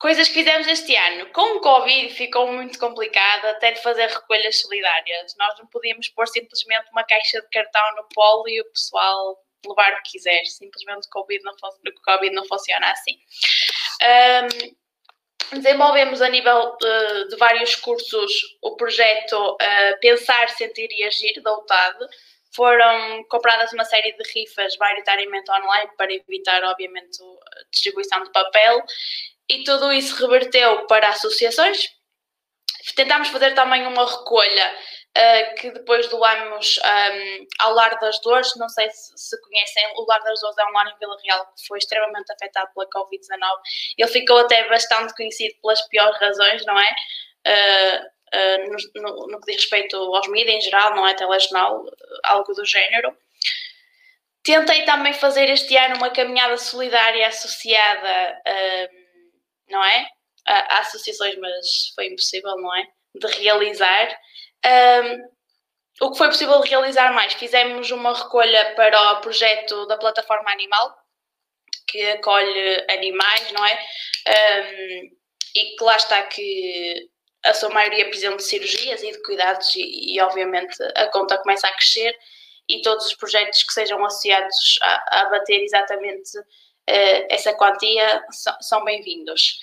Coisas 0.00 0.28
que 0.28 0.34
fizemos 0.34 0.66
este 0.66 0.96
ano. 0.96 1.26
Com 1.26 1.58
o 1.58 1.60
Covid 1.60 2.14
ficou 2.14 2.50
muito 2.50 2.78
complicado 2.78 3.44
até 3.48 3.72
de 3.72 3.82
fazer 3.82 4.06
recolhas 4.06 4.58
solidárias. 4.58 5.36
Nós 5.38 5.58
não 5.58 5.66
podíamos 5.66 6.08
pôr 6.08 6.26
simplesmente 6.26 6.90
uma 6.90 7.04
caixa 7.04 7.38
de 7.38 7.48
cartão 7.50 7.82
no 7.96 8.08
polo 8.14 8.48
e 8.48 8.62
o 8.62 8.72
pessoal 8.72 9.36
levar 9.66 9.92
o 9.92 10.02
que 10.02 10.12
quiser. 10.12 10.42
Simplesmente 10.46 11.06
o 11.06 11.10
Covid 11.10 11.44
não, 11.44 11.52
COVID 12.02 12.34
não 12.34 12.46
funciona 12.46 12.90
assim. 12.90 13.18
Um, 14.02 15.58
desenvolvemos 15.58 16.22
a 16.22 16.30
nível 16.30 16.78
de 17.28 17.36
vários 17.36 17.76
cursos 17.76 18.32
o 18.62 18.76
projeto 18.76 19.36
uh, 19.36 20.00
Pensar, 20.00 20.48
Sentir 20.48 20.88
e 20.92 21.04
Agir 21.04 21.42
da 21.42 21.52
UTAD. 21.58 21.98
Foram 22.56 23.22
compradas 23.24 23.70
uma 23.74 23.84
série 23.84 24.12
de 24.12 24.32
rifas, 24.32 24.78
maioritariamente 24.78 25.50
online, 25.50 25.90
para 25.98 26.10
evitar, 26.10 26.64
obviamente, 26.64 27.22
a 27.22 27.70
distribuição 27.70 28.24
de 28.24 28.32
papel 28.32 28.82
e 29.50 29.64
tudo 29.64 29.92
isso 29.92 30.14
reverteu 30.14 30.86
para 30.86 31.08
associações. 31.08 31.90
Tentámos 32.94 33.28
fazer 33.28 33.52
também 33.52 33.84
uma 33.84 34.08
recolha 34.08 34.72
uh, 35.18 35.54
que 35.56 35.72
depois 35.72 36.06
doamos 36.08 36.78
um, 36.78 37.46
ao 37.58 37.74
Lar 37.74 37.98
das 37.98 38.20
Dores. 38.20 38.54
Não 38.56 38.68
sei 38.68 38.88
se, 38.90 39.12
se, 39.16 39.40
conhecem, 39.42 39.92
o 39.96 40.06
Lar 40.08 40.22
das 40.22 40.40
Dores 40.40 40.56
é 40.56 40.64
um 40.66 40.72
lar 40.72 40.86
em 40.86 40.98
Vila 40.98 41.16
Real 41.24 41.44
que 41.46 41.66
foi 41.66 41.78
extremamente 41.78 42.32
afetado 42.32 42.70
pela 42.72 42.88
Covid-19. 42.90 43.60
Ele 43.98 44.10
ficou 44.10 44.38
até 44.38 44.68
bastante 44.68 45.14
conhecido 45.16 45.54
pelas 45.60 45.82
piores 45.88 46.16
razões, 46.20 46.64
não 46.64 46.78
é? 46.78 46.94
Uh, 47.48 48.06
uh, 48.36 48.92
no, 48.94 49.02
no, 49.02 49.26
no, 49.26 49.40
que 49.40 49.52
diz 49.52 49.62
respeito 49.62 49.96
aos 49.96 50.28
mídias 50.28 50.56
em 50.56 50.60
geral, 50.60 50.94
não 50.94 51.08
é? 51.08 51.14
Telejornal, 51.14 51.84
algo 52.22 52.52
do 52.54 52.64
género. 52.64 53.16
Tentei 54.44 54.84
também 54.84 55.12
fazer 55.12 55.50
este 55.50 55.76
ano 55.76 55.96
uma 55.96 56.10
caminhada 56.10 56.56
solidária 56.56 57.26
associada 57.26 58.40
não 59.70 59.84
é? 59.84 60.08
Há, 60.46 60.78
associações, 60.80 61.36
mas 61.36 61.92
foi 61.94 62.06
impossível, 62.08 62.56
não 62.56 62.74
é? 62.74 62.86
De 63.14 63.26
realizar. 63.38 64.18
Um, 64.66 66.06
o 66.06 66.10
que 66.12 66.18
foi 66.18 66.28
possível 66.28 66.60
realizar 66.60 67.12
mais? 67.12 67.34
Fizemos 67.34 67.90
uma 67.90 68.14
recolha 68.14 68.74
para 68.74 69.12
o 69.12 69.20
projeto 69.20 69.86
da 69.86 69.98
plataforma 69.98 70.50
Animal, 70.50 70.96
que 71.88 72.02
acolhe 72.12 72.86
animais, 72.88 73.52
não 73.52 73.66
é? 73.66 73.78
Um, 74.28 75.10
e 75.54 75.76
que 75.76 75.84
lá 75.84 75.96
está 75.96 76.22
que 76.22 77.10
a 77.44 77.54
sua 77.54 77.70
maioria 77.70 78.06
precisam 78.06 78.36
de 78.36 78.42
cirurgias 78.42 79.02
e 79.02 79.12
de 79.12 79.22
cuidados 79.22 79.74
e, 79.74 80.14
e, 80.14 80.20
obviamente 80.20 80.76
a 80.94 81.06
conta 81.06 81.38
começa 81.38 81.66
a 81.66 81.72
crescer 81.72 82.14
e 82.68 82.82
todos 82.82 83.06
os 83.06 83.14
projetos 83.14 83.62
que 83.62 83.72
sejam 83.72 84.04
associados 84.04 84.78
a, 84.82 85.20
a 85.20 85.30
bater 85.30 85.62
exatamente 85.62 86.30
essa 87.28 87.52
quantia 87.54 88.24
são, 88.60 88.84
bem-vindos. 88.84 89.58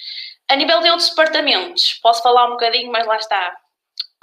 A 0.50 0.56
nível 0.56 0.80
de 0.82 0.90
outros 0.90 1.10
departamentos, 1.10 1.94
posso 2.02 2.24
falar 2.24 2.48
um 2.48 2.52
bocadinho, 2.52 2.92
mas 2.92 3.06
lá 3.06 3.18
está. 3.18 3.56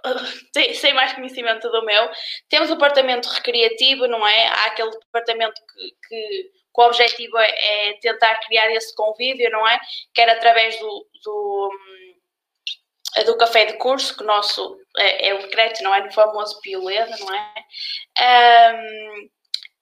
Sem 0.74 0.94
mais 0.94 1.12
conhecimento 1.12 1.70
do 1.70 1.85
meu. 1.85 2.10
Temos 2.48 2.70
o 2.70 2.74
departamento 2.74 3.28
recreativo, 3.28 4.06
não 4.06 4.26
é? 4.26 4.47
Há 4.47 4.64
aquele 4.66 4.90
departamento 4.90 5.60
que, 5.72 6.09
que, 6.09 6.51
o 6.76 6.82
objetivo 6.82 7.39
é, 7.39 7.51
é, 7.51 7.93
tentar 8.01 8.35
criar 8.40 8.70
esse 8.72 8.94
convívio, 8.94 9.51
não 9.51 9.66
é? 9.68 9.78
Quer 10.12 10.28
através 10.28 10.78
do, 10.81 11.06
do, 11.24 11.70
hum, 11.72 13.24
do 13.26 13.36
café 13.36 13.66
de 13.66 13.74
curso, 13.74 14.16
que 14.16 14.24
o 14.24 14.26
nosso 14.26 14.81
é, 14.97 15.28
é 15.28 15.35
o 15.35 15.39
decreto, 15.39 15.82
não 15.82 15.94
é? 15.94 16.01
No 16.01 16.12
famoso 16.12 16.60
Pioleda, 16.60 17.16
não 17.18 17.35
é? 17.35 18.74
Um, 18.74 19.31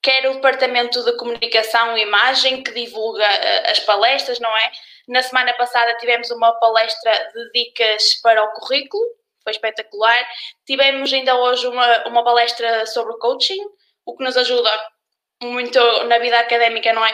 quer 0.03 0.29
o 0.29 0.33
departamento 0.33 1.01
de 1.01 1.15
comunicação 1.15 1.97
e 1.97 2.01
imagem, 2.01 2.61
que 2.61 2.71
divulga 2.73 3.25
uh, 3.25 3.71
as 3.71 3.79
palestras, 3.79 4.37
não 4.39 4.55
é? 4.55 4.71
Na 5.07 5.23
semana 5.23 5.53
passada 5.53 5.95
tivemos 5.95 6.29
uma 6.29 6.51
palestra 6.59 7.11
de 7.33 7.51
dicas 7.51 8.15
para 8.21 8.43
o 8.43 8.51
currículo, 8.51 9.03
foi 9.43 9.53
espetacular. 9.53 10.27
Tivemos 10.65 11.11
ainda 11.11 11.35
hoje 11.35 11.65
uma, 11.67 12.07
uma 12.07 12.23
palestra 12.23 12.85
sobre 12.85 13.17
coaching, 13.17 13.61
o 14.05 14.15
que 14.15 14.23
nos 14.23 14.35
ajuda 14.35 14.69
muito 15.41 15.79
na 16.03 16.19
vida 16.19 16.37
académica, 16.37 16.91
não 16.91 17.05
é? 17.05 17.13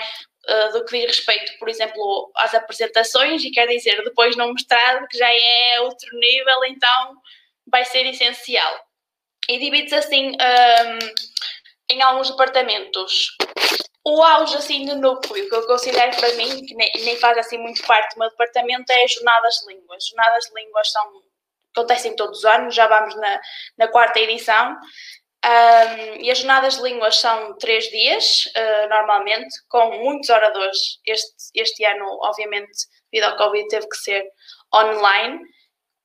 Uh, 0.50 0.72
do 0.74 0.86
que 0.86 0.98
diz 0.98 1.18
respeito, 1.18 1.60
por 1.60 1.70
exemplo, 1.70 2.32
às 2.38 2.56
apresentações, 2.56 3.44
e 3.44 3.52
quer 3.52 3.68
dizer, 3.68 4.04
depois 4.04 4.36
no 4.36 4.52
mestrado, 4.52 5.08
que 5.08 5.18
já 5.18 5.30
é 5.32 5.80
outro 5.82 6.10
nível, 6.18 6.66
então 6.66 7.16
vai 7.68 7.86
ser 7.86 8.06
essencial. 8.08 8.80
E 9.48 9.60
divide-se 9.60 9.96
assim. 9.96 10.30
Um, 10.32 11.00
em 11.90 12.02
alguns 12.02 12.30
departamentos. 12.30 13.36
O 14.06 14.24
auge 14.24 14.56
assim 14.56 14.86
do 14.86 14.96
núcleo, 14.96 15.48
que 15.48 15.56
eu 15.56 15.68
considero 15.68 16.16
para 16.18 16.34
mim, 16.34 16.66
que 16.66 16.74
nem, 16.74 16.92
nem 17.04 17.18
faz 17.18 17.38
assim 17.38 17.58
muito 17.58 17.86
parte 17.86 18.16
do 18.16 18.20
meu 18.20 18.30
departamento, 18.30 18.92
é 18.92 19.04
as 19.04 19.14
jornadas 19.14 19.56
de 19.56 19.74
línguas. 19.74 20.08
Jornadas 20.08 20.46
de 20.46 20.64
línguas 20.64 20.92
são 20.92 21.22
acontecem 21.76 22.16
todos 22.16 22.40
os 22.40 22.46
anos, 22.46 22.76
já 22.76 22.88
vamos 22.88 23.16
na, 23.16 23.42
na 23.78 23.88
quarta 23.88 24.20
edição. 24.20 24.76
Um, 25.46 26.16
e 26.22 26.30
as 26.30 26.40
jornadas 26.40 26.76
de 26.76 26.84
línguas 26.84 27.16
são 27.16 27.58
três 27.58 27.86
dias, 27.86 28.46
uh, 28.48 28.90
normalmente, 28.90 29.56
com 29.70 29.98
muitos 30.04 30.30
oradores. 30.30 31.00
Este, 31.06 31.34
este 31.56 31.86
ano, 31.86 32.06
obviamente, 32.22 32.72
devido 33.12 33.30
ao 33.30 33.38
Covid, 33.38 33.68
teve 33.70 33.88
que 33.88 33.98
ser 33.98 34.26
online. 34.74 35.40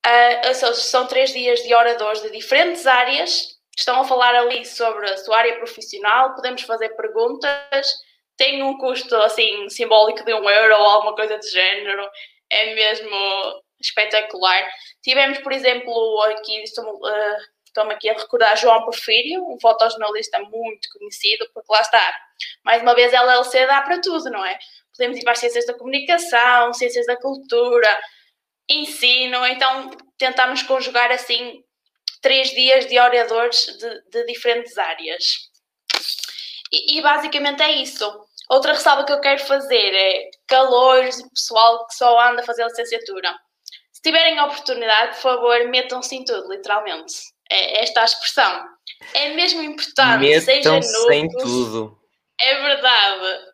Uh, 0.05 0.53
seja, 0.53 0.73
são 0.75 1.05
três 1.07 1.33
dias 1.33 1.61
de 1.63 1.73
oradores 1.73 2.21
de 2.21 2.31
diferentes 2.31 2.87
áreas, 2.87 3.54
estão 3.75 4.01
a 4.01 4.05
falar 4.05 4.33
ali 4.35 4.65
sobre 4.65 5.09
a 5.09 5.17
sua 5.17 5.37
área 5.37 5.57
profissional, 5.57 6.33
podemos 6.33 6.61
fazer 6.61 6.89
perguntas, 6.89 7.93
tem 8.37 8.63
um 8.63 8.77
custo 8.77 9.15
assim 9.17 9.69
simbólico 9.69 10.23
de 10.23 10.33
um 10.33 10.49
euro 10.49 10.75
ou 10.75 10.85
alguma 10.87 11.15
coisa 11.15 11.37
do 11.37 11.47
género, 11.47 12.09
é 12.49 12.73
mesmo 12.73 13.09
espetacular. 13.79 14.65
Tivemos, 15.03 15.39
por 15.39 15.51
exemplo, 15.51 16.21
aqui, 16.23 16.63
estou-me 16.63 16.91
uh, 16.91 17.91
aqui 17.91 18.09
a 18.09 18.13
recordar 18.13 18.57
João 18.57 18.83
Porfírio, 18.83 19.45
um 19.47 19.59
fotojornalista 19.59 20.39
muito 20.39 20.89
conhecido, 20.97 21.49
porque 21.53 21.71
lá 21.71 21.81
está, 21.81 22.17
mais 22.63 22.81
uma 22.81 22.95
vez 22.95 23.13
a 23.13 23.21
LLC 23.21 23.65
dá 23.67 23.81
para 23.81 23.99
tudo, 23.99 24.29
não 24.29 24.45
é? 24.45 24.57
Podemos 24.95 25.17
ir 25.17 25.23
para 25.23 25.33
as 25.33 25.39
ciências 25.39 25.65
da 25.65 25.73
comunicação, 25.73 26.73
ciências 26.73 27.05
da 27.05 27.17
cultura, 27.17 27.99
ensino, 28.69 29.45
então 29.45 29.91
tentamos 30.17 30.63
conjugar 30.63 31.11
assim 31.11 31.63
três 32.25 32.49
dias 32.49 32.87
de 32.87 32.99
oradores 32.99 33.67
de, 33.77 34.01
de 34.09 34.25
diferentes 34.25 34.75
áreas. 34.79 35.23
E, 36.73 36.97
e, 36.97 37.01
basicamente 37.03 37.61
é 37.61 37.71
isso. 37.73 38.03
Outra 38.49 38.73
ressalva 38.73 39.05
que 39.05 39.11
eu 39.13 39.21
quero 39.21 39.45
fazer 39.45 39.93
é 39.93 40.31
calores 40.47 41.19
e 41.19 41.29
pessoal 41.29 41.85
que 41.85 41.93
só 41.93 42.19
anda 42.19 42.41
a 42.41 42.43
fazer 42.43 42.63
licenciatura. 42.63 43.31
Se 43.91 44.01
tiverem 44.01 44.39
oportunidade, 44.39 45.13
por 45.17 45.21
favor, 45.21 45.67
metam-se 45.67 46.15
em 46.15 46.25
tudo, 46.25 46.51
literalmente. 46.51 47.13
É 47.47 47.83
esta 47.83 48.01
a 48.01 48.05
expressão. 48.05 48.65
É 49.13 49.29
mesmo 49.35 49.61
importante, 49.61 50.41
seja 50.41 50.73
núcleos, 50.73 51.11
em 51.11 51.27
tudo. 51.27 51.95
É 52.41 52.55
verdade. 52.55 53.45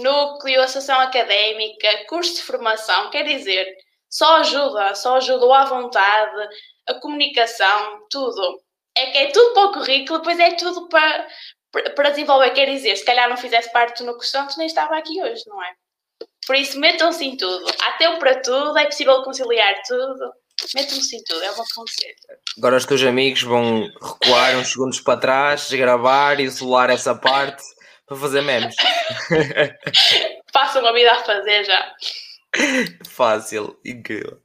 Núcleo, 0.00 0.62
associação 0.62 0.98
académica, 0.98 2.04
curso 2.08 2.34
de 2.34 2.42
formação, 2.42 3.08
quer 3.10 3.22
dizer, 3.22 3.72
só 4.10 4.38
ajuda, 4.38 4.96
só 4.96 5.16
ajudou 5.16 5.54
à 5.54 5.64
vontade, 5.64 6.48
a 6.88 6.94
comunicação, 6.94 8.06
tudo. 8.10 8.60
É 8.96 9.06
que 9.10 9.18
é 9.18 9.26
tudo 9.30 9.52
para 9.52 9.66
o 9.66 9.72
currículo, 9.72 10.18
depois 10.18 10.38
é 10.38 10.52
tudo 10.52 10.88
para, 10.88 11.26
para 11.94 12.10
desenvolver. 12.10 12.50
Quer 12.50 12.66
dizer, 12.66 12.96
se 12.96 13.04
calhar 13.04 13.28
não 13.28 13.36
fizesse 13.36 13.70
parte 13.72 14.02
Núcleo 14.02 14.28
Santos, 14.28 14.56
nem 14.56 14.66
estava 14.66 14.96
aqui 14.96 15.22
hoje, 15.22 15.42
não 15.46 15.62
é? 15.62 15.74
Por 16.46 16.54
isso, 16.54 16.78
metam-se 16.78 17.24
em 17.24 17.36
tudo. 17.36 17.66
Há 17.82 17.92
tempo 17.92 18.18
para 18.18 18.40
tudo, 18.40 18.78
é 18.78 18.86
possível 18.86 19.22
conciliar 19.22 19.74
tudo. 19.86 20.32
Metam-se 20.74 21.16
em 21.16 21.22
tudo, 21.24 21.42
é 21.42 21.50
uma 21.50 21.64
conselho. 21.74 22.14
Agora 22.56 22.76
os 22.76 22.86
teus 22.86 23.02
amigos 23.02 23.42
vão 23.42 23.90
recuar 24.00 24.56
uns 24.56 24.68
segundos 24.68 25.00
para 25.00 25.20
trás, 25.20 25.70
gravar, 25.70 26.40
isolar 26.40 26.88
essa 26.88 27.14
parte 27.14 27.62
para 28.06 28.16
fazer 28.16 28.40
memes. 28.40 28.74
Passam 30.52 30.86
a 30.86 30.92
vida 30.92 31.12
a 31.12 31.24
fazer 31.24 31.64
já. 31.64 31.92
Fácil, 33.08 33.78
incrível. 33.84 34.40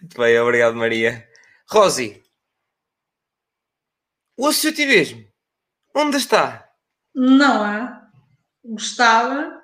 Muito 0.00 0.20
bem, 0.20 0.38
obrigado, 0.38 0.76
Maria. 0.76 1.26
Rosi, 1.68 2.22
o 4.38 4.46
associativismo, 4.46 5.24
onde 5.96 6.16
está? 6.16 6.68
Não 7.12 7.60
há. 7.64 8.08
Gostava, 8.64 9.60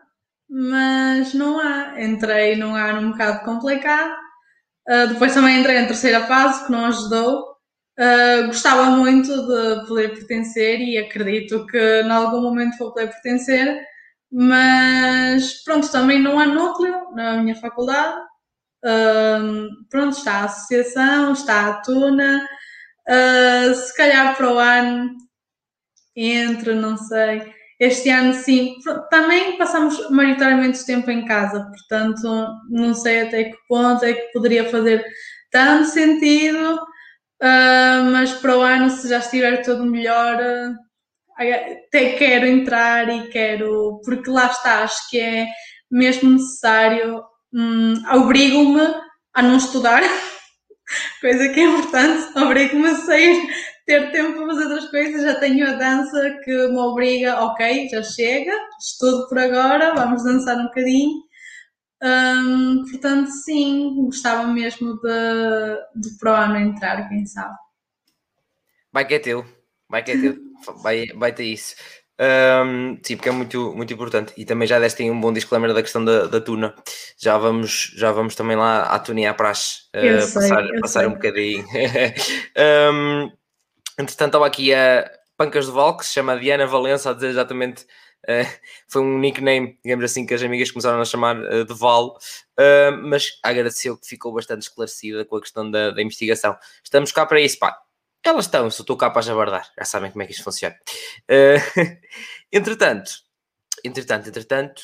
mas 0.50 1.32
não 1.32 1.60
há. 1.60 2.02
Entrei 2.02 2.56
num 2.56 2.74
ano 2.74 3.06
um 3.06 3.12
bocado 3.12 3.44
complicado. 3.44 4.16
Uh, 4.88 5.06
depois 5.12 5.32
também 5.32 5.60
entrei 5.60 5.80
na 5.80 5.86
terceira 5.86 6.26
fase, 6.26 6.66
que 6.66 6.72
não 6.72 6.86
ajudou. 6.86 7.52
Uh, 7.96 8.46
gostava 8.46 8.86
muito 8.96 9.28
de 9.28 9.86
poder 9.86 10.08
pertencer 10.14 10.80
e 10.80 10.98
acredito 10.98 11.64
que 11.66 12.02
em 12.02 12.10
algum 12.10 12.40
momento 12.42 12.78
vou 12.78 12.92
poder 12.92 13.12
pertencer, 13.12 13.80
mas 14.28 15.62
pronto, 15.62 15.92
também 15.92 16.18
não 16.18 16.36
há 16.40 16.46
núcleo 16.46 17.12
na 17.12 17.40
minha 17.40 17.54
faculdade. 17.54 18.31
Uh, 18.84 19.68
pronto, 19.88 20.16
está 20.16 20.40
a 20.40 20.44
associação, 20.44 21.32
está 21.32 21.68
a 21.68 21.74
Tuna. 21.82 22.46
Uh, 23.08 23.74
se 23.74 23.96
calhar 23.96 24.36
para 24.36 24.52
o 24.52 24.58
ano 24.58 25.10
entre, 26.16 26.74
não 26.74 26.96
sei. 26.96 27.52
Este 27.78 28.10
ano, 28.10 28.32
sim. 28.34 28.76
Também 29.10 29.56
passamos 29.58 30.08
maioritariamente 30.10 30.84
tempo 30.86 31.10
em 31.10 31.24
casa, 31.24 31.64
portanto, 31.64 32.22
não 32.70 32.94
sei 32.94 33.22
até 33.22 33.44
que 33.44 33.56
ponto 33.68 34.04
é 34.04 34.12
que 34.12 34.32
poderia 34.32 34.68
fazer 34.70 35.04
tanto 35.50 35.88
sentido, 35.88 36.74
uh, 37.42 38.10
mas 38.12 38.32
para 38.34 38.56
o 38.56 38.62
ano, 38.62 38.88
se 38.90 39.08
já 39.08 39.18
estiver 39.18 39.62
tudo 39.62 39.84
melhor, 39.84 40.36
uh, 40.36 40.76
até 41.88 42.12
quero 42.12 42.46
entrar 42.46 43.08
e 43.08 43.28
quero, 43.28 44.00
porque 44.04 44.30
lá 44.30 44.46
está, 44.46 44.84
acho 44.84 45.10
que 45.10 45.18
é 45.18 45.48
mesmo 45.90 46.30
necessário, 46.30 47.22
hum, 47.52 47.94
obrigo-me 48.12 48.82
a 49.34 49.42
não 49.42 49.56
estudar, 49.56 50.02
coisa 51.20 51.48
que 51.48 51.60
é 51.60 51.64
importante, 51.64 52.38
obrigo-me 52.38 52.88
a 52.88 52.94
sair 52.96 53.48
ter 53.86 54.10
tempo 54.12 54.38
para 54.38 54.46
fazer 54.46 54.64
outras 54.64 54.90
coisas. 54.90 55.22
Já 55.22 55.34
tenho 55.40 55.68
a 55.68 55.72
dança 55.72 56.38
que 56.44 56.50
me 56.50 56.78
obriga, 56.78 57.42
ok, 57.42 57.88
já 57.88 58.02
chega, 58.02 58.52
estudo 58.78 59.28
por 59.28 59.38
agora, 59.38 59.94
vamos 59.94 60.24
dançar 60.24 60.56
um 60.58 60.64
bocadinho. 60.64 61.22
Um, 62.02 62.84
portanto, 62.90 63.30
sim, 63.30 63.94
gostava 63.94 64.46
mesmo 64.48 65.00
de, 65.00 66.00
de 66.00 66.18
pro 66.18 66.34
ano 66.34 66.56
entrar, 66.56 67.08
quem 67.08 67.24
sabe. 67.26 67.54
Vai 68.92 69.06
que 69.06 69.14
é 69.14 69.18
teu, 69.18 69.46
vai 69.88 70.02
que 70.02 70.10
é 70.10 70.20
teu, 70.20 70.36
vai, 70.82 71.06
vai 71.14 71.32
ter 71.32 71.44
isso. 71.44 71.76
Um, 72.20 72.98
sim, 73.02 73.16
porque 73.16 73.28
é 73.28 73.32
muito, 73.32 73.74
muito 73.74 73.92
importante. 73.92 74.32
E 74.36 74.44
também 74.44 74.68
já 74.68 74.78
deste 74.78 75.08
um 75.10 75.20
bom 75.20 75.32
disclaimer 75.32 75.72
da 75.72 75.82
questão 75.82 76.04
da, 76.04 76.26
da 76.26 76.40
tuna. 76.40 76.74
Já 77.18 77.38
vamos, 77.38 77.92
já 77.96 78.12
vamos 78.12 78.34
também 78.34 78.56
lá 78.56 78.82
à 78.82 78.98
tuninha 78.98 79.30
à 79.30 79.34
praxe 79.34 79.82
uh, 79.96 80.22
sei, 80.22 80.34
passar, 80.34 80.68
passar 80.80 81.06
um 81.06 81.14
bocadinho. 81.14 81.64
um, 82.92 83.32
Entretanto, 83.98 84.28
estava 84.28 84.46
aqui 84.46 84.72
a 84.72 85.10
Pancas 85.36 85.66
de 85.66 85.72
Val, 85.72 85.96
que 85.96 86.06
se 86.06 86.12
chama 86.12 86.38
Diana 86.38 86.66
Valença, 86.66 87.10
a 87.10 87.12
dizer 87.12 87.28
exatamente. 87.28 87.84
Uh, 88.24 88.46
foi 88.88 89.02
um 89.02 89.18
nickname, 89.18 89.78
digamos 89.84 90.04
assim, 90.04 90.24
que 90.24 90.34
as 90.34 90.42
amigas 90.42 90.70
começaram 90.70 91.00
a 91.00 91.04
chamar 91.04 91.36
uh, 91.36 91.64
de 91.64 91.74
Val, 91.74 92.16
mas 93.02 93.38
agradeceu 93.42 93.98
que 93.98 94.06
ficou 94.06 94.32
bastante 94.32 94.62
esclarecida 94.62 95.24
com 95.24 95.36
a 95.36 95.40
questão 95.40 95.68
da, 95.68 95.90
da 95.90 96.02
investigação. 96.02 96.56
Estamos 96.84 97.10
cá 97.10 97.26
para 97.26 97.40
isso, 97.40 97.58
pá. 97.58 97.76
Elas 98.24 98.44
estão, 98.44 98.70
se 98.70 98.80
estou 98.80 98.96
cá 98.96 99.10
para 99.10 99.22
jabardar, 99.22 99.70
já 99.76 99.84
sabem 99.84 100.10
como 100.10 100.22
é 100.22 100.26
que 100.26 100.32
isto 100.32 100.44
funciona. 100.44 100.76
entretanto, 102.52 103.10
entretanto, 103.84 104.28
entretanto, 104.28 104.82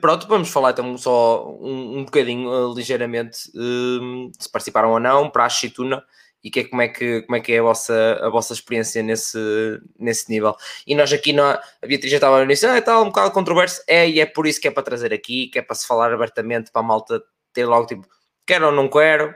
pronto, 0.00 0.26
vamos 0.26 0.48
falar 0.48 0.70
então 0.70 0.96
só 0.96 1.46
um, 1.60 1.98
um 1.98 2.04
bocadinho, 2.04 2.72
ligeiramente, 2.72 3.36
se 3.36 4.50
participaram 4.50 4.92
ou 4.92 5.00
não, 5.00 5.30
para 5.30 5.44
a 5.44 5.48
Chituna 5.50 6.02
e 6.44 6.50
que 6.50 6.60
é, 6.60 6.64
como, 6.64 6.82
é 6.82 6.88
que, 6.88 7.22
como 7.22 7.36
é 7.36 7.40
que 7.40 7.52
é 7.54 7.58
a 7.58 7.62
vossa, 7.62 8.20
a 8.20 8.28
vossa 8.28 8.52
experiência 8.52 9.02
nesse, 9.02 9.38
nesse 9.98 10.30
nível. 10.30 10.54
E 10.86 10.94
nós 10.94 11.10
aqui, 11.10 11.32
na, 11.32 11.54
a 11.54 11.86
Beatriz 11.86 12.10
já 12.10 12.18
estava 12.18 12.44
nisso, 12.44 12.66
ah, 12.66 12.78
está 12.78 13.00
um 13.00 13.06
bocado 13.06 13.30
controverso, 13.30 13.82
é, 13.88 14.06
e 14.06 14.20
é 14.20 14.26
por 14.26 14.46
isso 14.46 14.60
que 14.60 14.68
é 14.68 14.70
para 14.70 14.82
trazer 14.82 15.12
aqui, 15.14 15.48
que 15.48 15.58
é 15.58 15.62
para 15.62 15.74
se 15.74 15.86
falar 15.86 16.12
abertamente, 16.12 16.70
para 16.70 16.82
a 16.82 16.84
malta 16.84 17.22
ter 17.54 17.64
logo 17.64 17.86
tipo, 17.86 18.06
quero 18.46 18.66
ou 18.66 18.72
não 18.72 18.88
quero, 18.88 19.34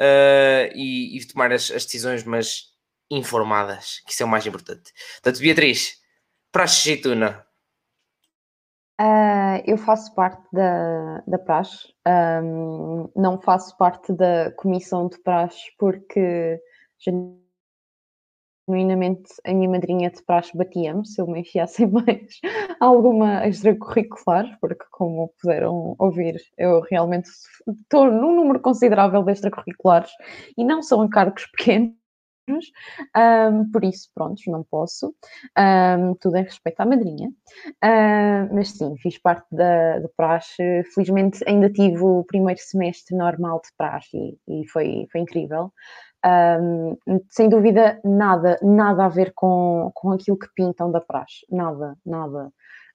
uh, 0.00 0.72
e, 0.74 1.16
e, 1.16 1.26
tomar 1.26 1.52
as, 1.52 1.70
as, 1.70 1.84
decisões, 1.84 2.24
mas 2.24 2.70
informadas, 3.10 4.00
que 4.06 4.12
isso 4.12 4.22
é 4.22 4.26
o 4.26 4.28
mais 4.28 4.46
importante. 4.46 4.92
Portanto, 5.22 5.40
Beatriz, 5.40 5.98
para 6.50 6.64
a 6.64 6.66
Xixituna, 6.66 7.46
Uh, 9.00 9.56
eu 9.64 9.78
faço 9.78 10.14
parte 10.14 10.46
da, 10.52 11.22
da 11.26 11.38
praxe, 11.38 11.88
um, 12.44 13.10
não 13.16 13.40
faço 13.40 13.74
parte 13.78 14.12
da 14.12 14.52
comissão 14.52 15.08
de 15.08 15.18
praxe 15.22 15.72
porque 15.78 16.60
genuinamente 18.68 19.32
a 19.46 19.54
minha 19.54 19.70
madrinha 19.70 20.10
de 20.10 20.22
praxe 20.22 20.54
batia-me 20.54 21.06
se 21.06 21.18
eu 21.18 21.26
me 21.26 21.40
enfiasse 21.40 21.86
mais 21.88 22.40
alguma 22.80 23.46
extracurricular, 23.46 24.58
porque 24.60 24.84
como 24.90 25.32
puderam 25.40 25.94
ouvir, 25.98 26.36
eu 26.58 26.80
realmente 26.80 27.28
estou 27.82 28.10
num 28.10 28.34
número 28.34 28.60
considerável 28.60 29.22
de 29.22 29.32
extracurriculares 29.32 30.10
e 30.56 30.64
não 30.64 30.82
são 30.82 31.08
cargos 31.08 31.46
pequenos 31.56 32.00
um, 33.16 33.70
por 33.70 33.84
isso, 33.84 34.08
pronto, 34.14 34.40
não 34.48 34.64
posso. 34.64 35.14
Um, 35.56 36.14
tudo 36.14 36.36
em 36.36 36.42
respeito 36.44 36.80
à 36.80 36.86
madrinha. 36.86 37.28
Um, 37.84 38.54
mas 38.54 38.70
sim, 38.70 38.96
fiz 38.98 39.18
parte 39.18 39.46
da, 39.52 39.98
da 40.00 40.08
praxe. 40.16 40.82
Felizmente 40.94 41.42
ainda 41.46 41.70
tive 41.70 42.02
o 42.02 42.24
primeiro 42.24 42.60
semestre 42.60 43.16
normal 43.16 43.60
de 43.62 43.68
praxe 43.76 44.16
e, 44.48 44.62
e 44.62 44.68
foi, 44.68 45.06
foi 45.12 45.20
incrível. 45.20 45.72
sem 47.30 47.48
dúvida, 47.48 48.00
nada, 48.04 48.58
nada 48.62 49.04
a 49.06 49.08
ver 49.08 49.32
com, 49.34 49.90
com 49.94 50.12
aquilo 50.12 50.38
que 50.38 50.48
pintam 50.54 50.90
da 50.90 51.00
praxe. 51.00 51.46
Nada, 51.50 51.96
nada. 52.04 52.52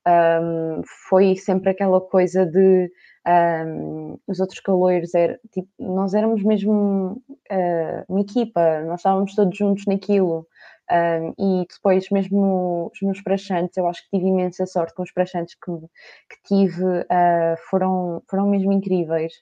Um, 0.07 0.81
foi 1.09 1.35
sempre 1.35 1.71
aquela 1.71 1.99
coisa 1.99 2.45
de 2.45 2.91
um, 3.27 4.19
os 4.27 4.39
outros 4.39 4.59
caloiros, 4.59 5.13
era, 5.15 5.39
tipo, 5.51 5.67
nós 5.79 6.13
éramos 6.13 6.43
mesmo 6.43 7.21
uh, 7.51 8.05
uma 8.07 8.21
equipa, 8.21 8.81
nós 8.81 8.99
estávamos 8.99 9.33
todos 9.33 9.57
juntos 9.57 9.85
naquilo. 9.87 10.47
Um, 10.91 11.61
e 11.63 11.65
depois, 11.67 12.07
mesmo 12.11 12.91
os 12.93 13.01
meus 13.01 13.19
praxantes, 13.21 13.75
eu 13.75 13.87
acho 13.87 14.03
que 14.03 14.17
tive 14.17 14.29
imensa 14.29 14.67
sorte 14.67 14.93
com 14.93 15.01
os 15.01 15.11
praxantes 15.11 15.55
que, 15.55 15.71
que 15.71 16.47
tive, 16.47 16.83
uh, 16.83 17.57
foram, 17.69 18.21
foram 18.29 18.47
mesmo 18.47 18.71
incríveis. 18.71 19.33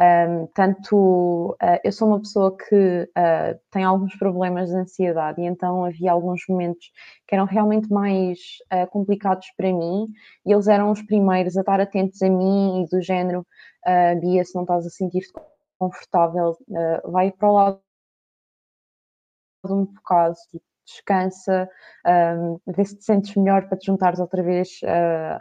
Um, 0.00 0.46
tanto 0.54 1.56
uh, 1.60 1.80
eu 1.82 1.90
sou 1.90 2.06
uma 2.06 2.20
pessoa 2.20 2.56
que 2.56 3.02
uh, 3.02 3.60
tem 3.68 3.82
alguns 3.82 4.14
problemas 4.14 4.70
de 4.70 4.76
ansiedade 4.76 5.40
e 5.40 5.44
então 5.44 5.84
havia 5.84 6.12
alguns 6.12 6.42
momentos 6.48 6.92
que 7.26 7.34
eram 7.34 7.44
realmente 7.44 7.92
mais 7.92 8.38
uh, 8.72 8.86
complicados 8.90 9.48
para 9.56 9.72
mim 9.72 10.06
e 10.46 10.52
eles 10.52 10.68
eram 10.68 10.92
os 10.92 11.02
primeiros 11.02 11.56
a 11.56 11.62
estar 11.62 11.80
atentos 11.80 12.22
a 12.22 12.28
mim 12.28 12.84
e 12.84 12.88
do 12.88 13.02
género 13.02 13.44
Bia, 14.20 14.44
se 14.44 14.54
não 14.54 14.62
estás 14.62 14.86
a 14.86 14.90
sentir-te 14.90 15.32
confortável, 15.78 16.58
vai 17.04 17.32
para 17.32 17.48
o 17.48 17.52
lado 17.54 17.80
um 19.64 19.86
bocado, 19.86 20.34
tipo, 20.50 20.64
descansa, 20.84 21.70
um, 22.36 22.60
vê 22.66 22.84
se 22.84 22.98
te 22.98 23.04
sentes 23.04 23.34
melhor 23.34 23.66
para 23.66 23.78
te 23.78 23.86
juntares 23.86 24.20
outra 24.20 24.42
vez 24.42 24.80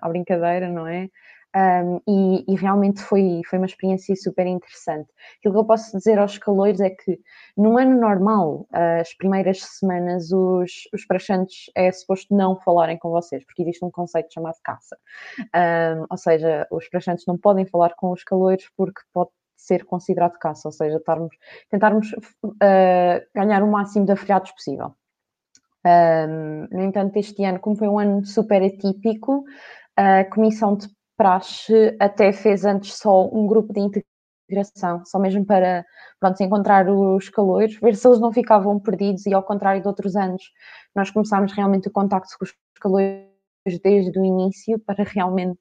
à 0.02 0.08
brincadeira, 0.08 0.70
não 0.70 0.88
é? 0.88 1.10
Um, 1.58 2.02
e, 2.08 2.46
e, 2.48 2.56
realmente 2.56 3.02
foi, 3.02 3.42
foi 3.50 3.58
uma 3.58 3.66
experiência 3.66 4.16
super 4.16 4.46
interessante. 4.46 5.10
Aquilo 5.40 5.56
que 5.56 5.60
eu 5.62 5.66
posso 5.66 5.98
dizer 5.98 6.20
aos 6.20 6.38
calores 6.38 6.80
é 6.80 6.92
que, 6.92 7.20
num 7.58 7.80
ano 7.80 8.00
normal, 8.00 8.68
as 8.72 9.12
primeiras 9.16 9.64
semanas, 9.64 10.32
os, 10.32 10.88
os 10.94 11.06
praxantes 11.06 11.72
é 11.74 11.92
suposto 11.92 12.36
não 12.36 12.60
falarem 12.60 13.00
com 13.00 13.10
vocês, 13.10 13.44
porque 13.44 13.64
existe 13.64 13.84
um 13.84 13.90
conceito 13.90 14.32
chamado 14.32 14.58
caça. 14.64 14.98
Um, 15.40 16.06
ou 16.12 16.18
seja, 16.18 16.68
os 16.70 16.88
praxantes 16.90 17.26
não 17.26 17.38
podem 17.38 17.66
falar 17.66 17.96
com 17.96 18.12
os 18.12 18.24
calores 18.24 18.70
porque 18.76 19.02
pode 19.12 19.32
ser 19.56 19.84
considerado 19.86 20.38
caça, 20.38 20.68
ou 20.68 20.72
seja, 20.72 21.00
tarmos, 21.00 21.36
tentarmos 21.72 22.12
uh, 22.14 23.26
ganhar 23.34 23.64
o 23.64 23.72
máximo 23.72 24.06
de 24.06 24.12
afilhados 24.12 24.52
possível. 24.52 24.94
Um, 25.86 26.68
no 26.72 26.84
entanto, 26.84 27.18
este 27.18 27.44
ano, 27.44 27.60
como 27.60 27.76
foi 27.76 27.88
um 27.88 27.98
ano 27.98 28.26
super 28.26 28.62
atípico, 28.62 29.44
a 29.96 30.26
Comissão 30.26 30.76
de 30.76 30.88
praxe 31.18 31.96
até 32.00 32.32
fez 32.32 32.64
antes 32.64 32.94
só 32.96 33.28
um 33.28 33.48
grupo 33.48 33.74
de 33.74 33.82
integração, 34.50 35.04
só 35.06 35.20
mesmo 35.20 35.46
para 35.46 35.86
pronto, 36.20 36.42
encontrar 36.42 36.90
os 36.90 37.28
calores, 37.30 37.80
ver 37.80 37.96
se 37.96 38.08
eles 38.08 38.20
não 38.20 38.32
ficavam 38.32 38.80
perdidos 38.80 39.26
e 39.26 39.34
ao 39.34 39.44
contrário 39.44 39.82
de 39.82 39.88
outros 39.88 40.16
anos, 40.16 40.44
nós 40.96 41.12
começámos 41.12 41.52
realmente 41.52 41.88
o 41.88 41.92
contacto 41.92 42.38
com 42.38 42.46
os 42.46 42.54
calores 42.80 43.28
desde 43.84 44.18
o 44.18 44.24
início 44.24 44.80
para 44.80 45.04
realmente 45.04 45.60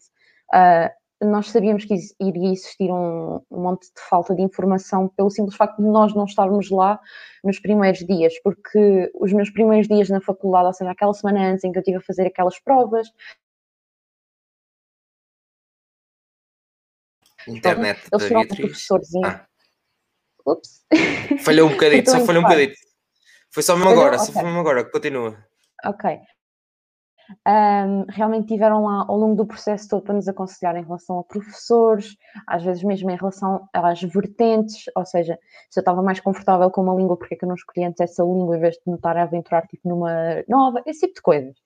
uh, 0.55 0.91
nós 1.21 1.51
sabíamos 1.51 1.85
que 1.85 1.95
iria 2.21 2.53
existir 2.53 2.93
um, 2.93 3.41
um, 3.51 3.63
monte 3.63 3.87
de 3.87 4.01
falta 4.09 4.35
de 4.35 4.43
informação 4.43 5.09
pelo 5.17 5.31
simples 5.31 5.57
facto 5.57 5.79
de 5.79 5.89
nós 5.89 6.15
não 6.15 6.27
estarmos 6.27 6.71
lá 6.71 7.01
nos 7.43 7.59
primeiros 7.59 8.01
dias, 8.01 8.35
porque 8.43 9.11
os 9.15 9.33
meus 9.33 9.49
primeiros 9.51 9.89
dias 9.89 10.11
na 10.11 10.21
faculdade, 10.21 10.67
ou 10.67 10.73
seja, 10.75 10.91
aquela 10.91 11.15
semana 11.15 11.53
antes 11.53 11.65
em 11.65 11.73
que 11.73 11.79
eu 11.79 11.81
estive 11.81 11.97
a 11.97 12.03
fazer 12.03 12.27
aquelas 12.27 12.59
provas, 12.59 13.09
Internet 17.49 18.01
da 18.11 18.19
Beatriz. 18.19 18.87
Ah. 19.25 19.47
Ups. 20.47 20.85
Falhou 21.45 21.69
um 21.69 21.73
bocadito, 21.73 22.11
só 22.11 22.25
falhou 22.25 22.43
um 22.43 22.45
bocadito. 22.45 22.77
Foi 23.53 23.63
só 23.63 23.75
mesmo 23.75 23.91
agora, 23.91 24.17
okay. 24.17 24.27
só 24.27 24.33
foi 24.33 24.45
mesmo 24.45 24.61
agora, 24.61 24.85
continua. 24.91 25.37
Ok. 25.85 26.21
Um, 27.47 28.05
realmente 28.09 28.47
tiveram 28.49 28.85
lá 28.85 29.05
ao 29.09 29.17
longo 29.17 29.35
do 29.35 29.47
processo 29.47 29.89
todo 29.89 30.03
para 30.03 30.15
nos 30.15 30.29
aconselhar 30.29 30.77
em 30.77 30.85
relação 30.85 31.19
a 31.19 31.25
professores, 31.25 32.17
às 32.47 32.63
vezes 32.63 32.85
mesmo 32.85 33.11
em 33.11 33.17
relação 33.17 33.69
às 33.73 34.01
vertentes, 34.03 34.85
ou 34.95 35.05
seja, 35.05 35.37
se 35.69 35.79
eu 35.79 35.81
estava 35.81 36.03
mais 36.03 36.21
confortável 36.21 36.71
com 36.71 36.83
uma 36.83 36.95
língua, 36.95 37.17
porque 37.17 37.35
é 37.35 37.37
que 37.37 37.45
eu 37.45 37.49
não 37.49 37.57
escolhi 37.57 37.85
antes 37.85 38.01
essa 38.01 38.23
língua 38.23 38.57
em 38.57 38.61
vez 38.61 38.75
de 38.75 38.83
me 38.87 38.95
estar 38.95 39.17
a 39.17 39.23
aventurar 39.23 39.67
tipo, 39.67 39.89
numa 39.89 40.45
nova, 40.49 40.83
esse 40.87 41.01
tipo 41.01 41.15
de 41.15 41.23
coisas. 41.23 41.57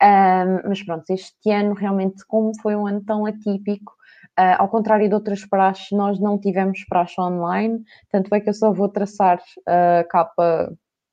Um, 0.00 0.68
mas 0.68 0.82
pronto, 0.84 1.10
este 1.10 1.50
ano 1.50 1.74
realmente, 1.74 2.24
como 2.26 2.52
foi 2.60 2.76
um 2.76 2.86
ano 2.86 3.02
tão 3.04 3.26
atípico, 3.26 3.92
Uh, 4.38 4.56
ao 4.58 4.68
contrário 4.68 5.08
de 5.08 5.14
outras 5.14 5.44
praxes, 5.44 5.90
nós 5.92 6.18
não 6.18 6.38
tivemos 6.38 6.84
praxe 6.88 7.20
online, 7.20 7.82
tanto 8.10 8.34
é 8.34 8.40
que 8.40 8.48
eu 8.48 8.54
só 8.54 8.72
vou 8.72 8.88
traçar 8.88 9.40
a 9.66 10.04
capa 10.04 10.72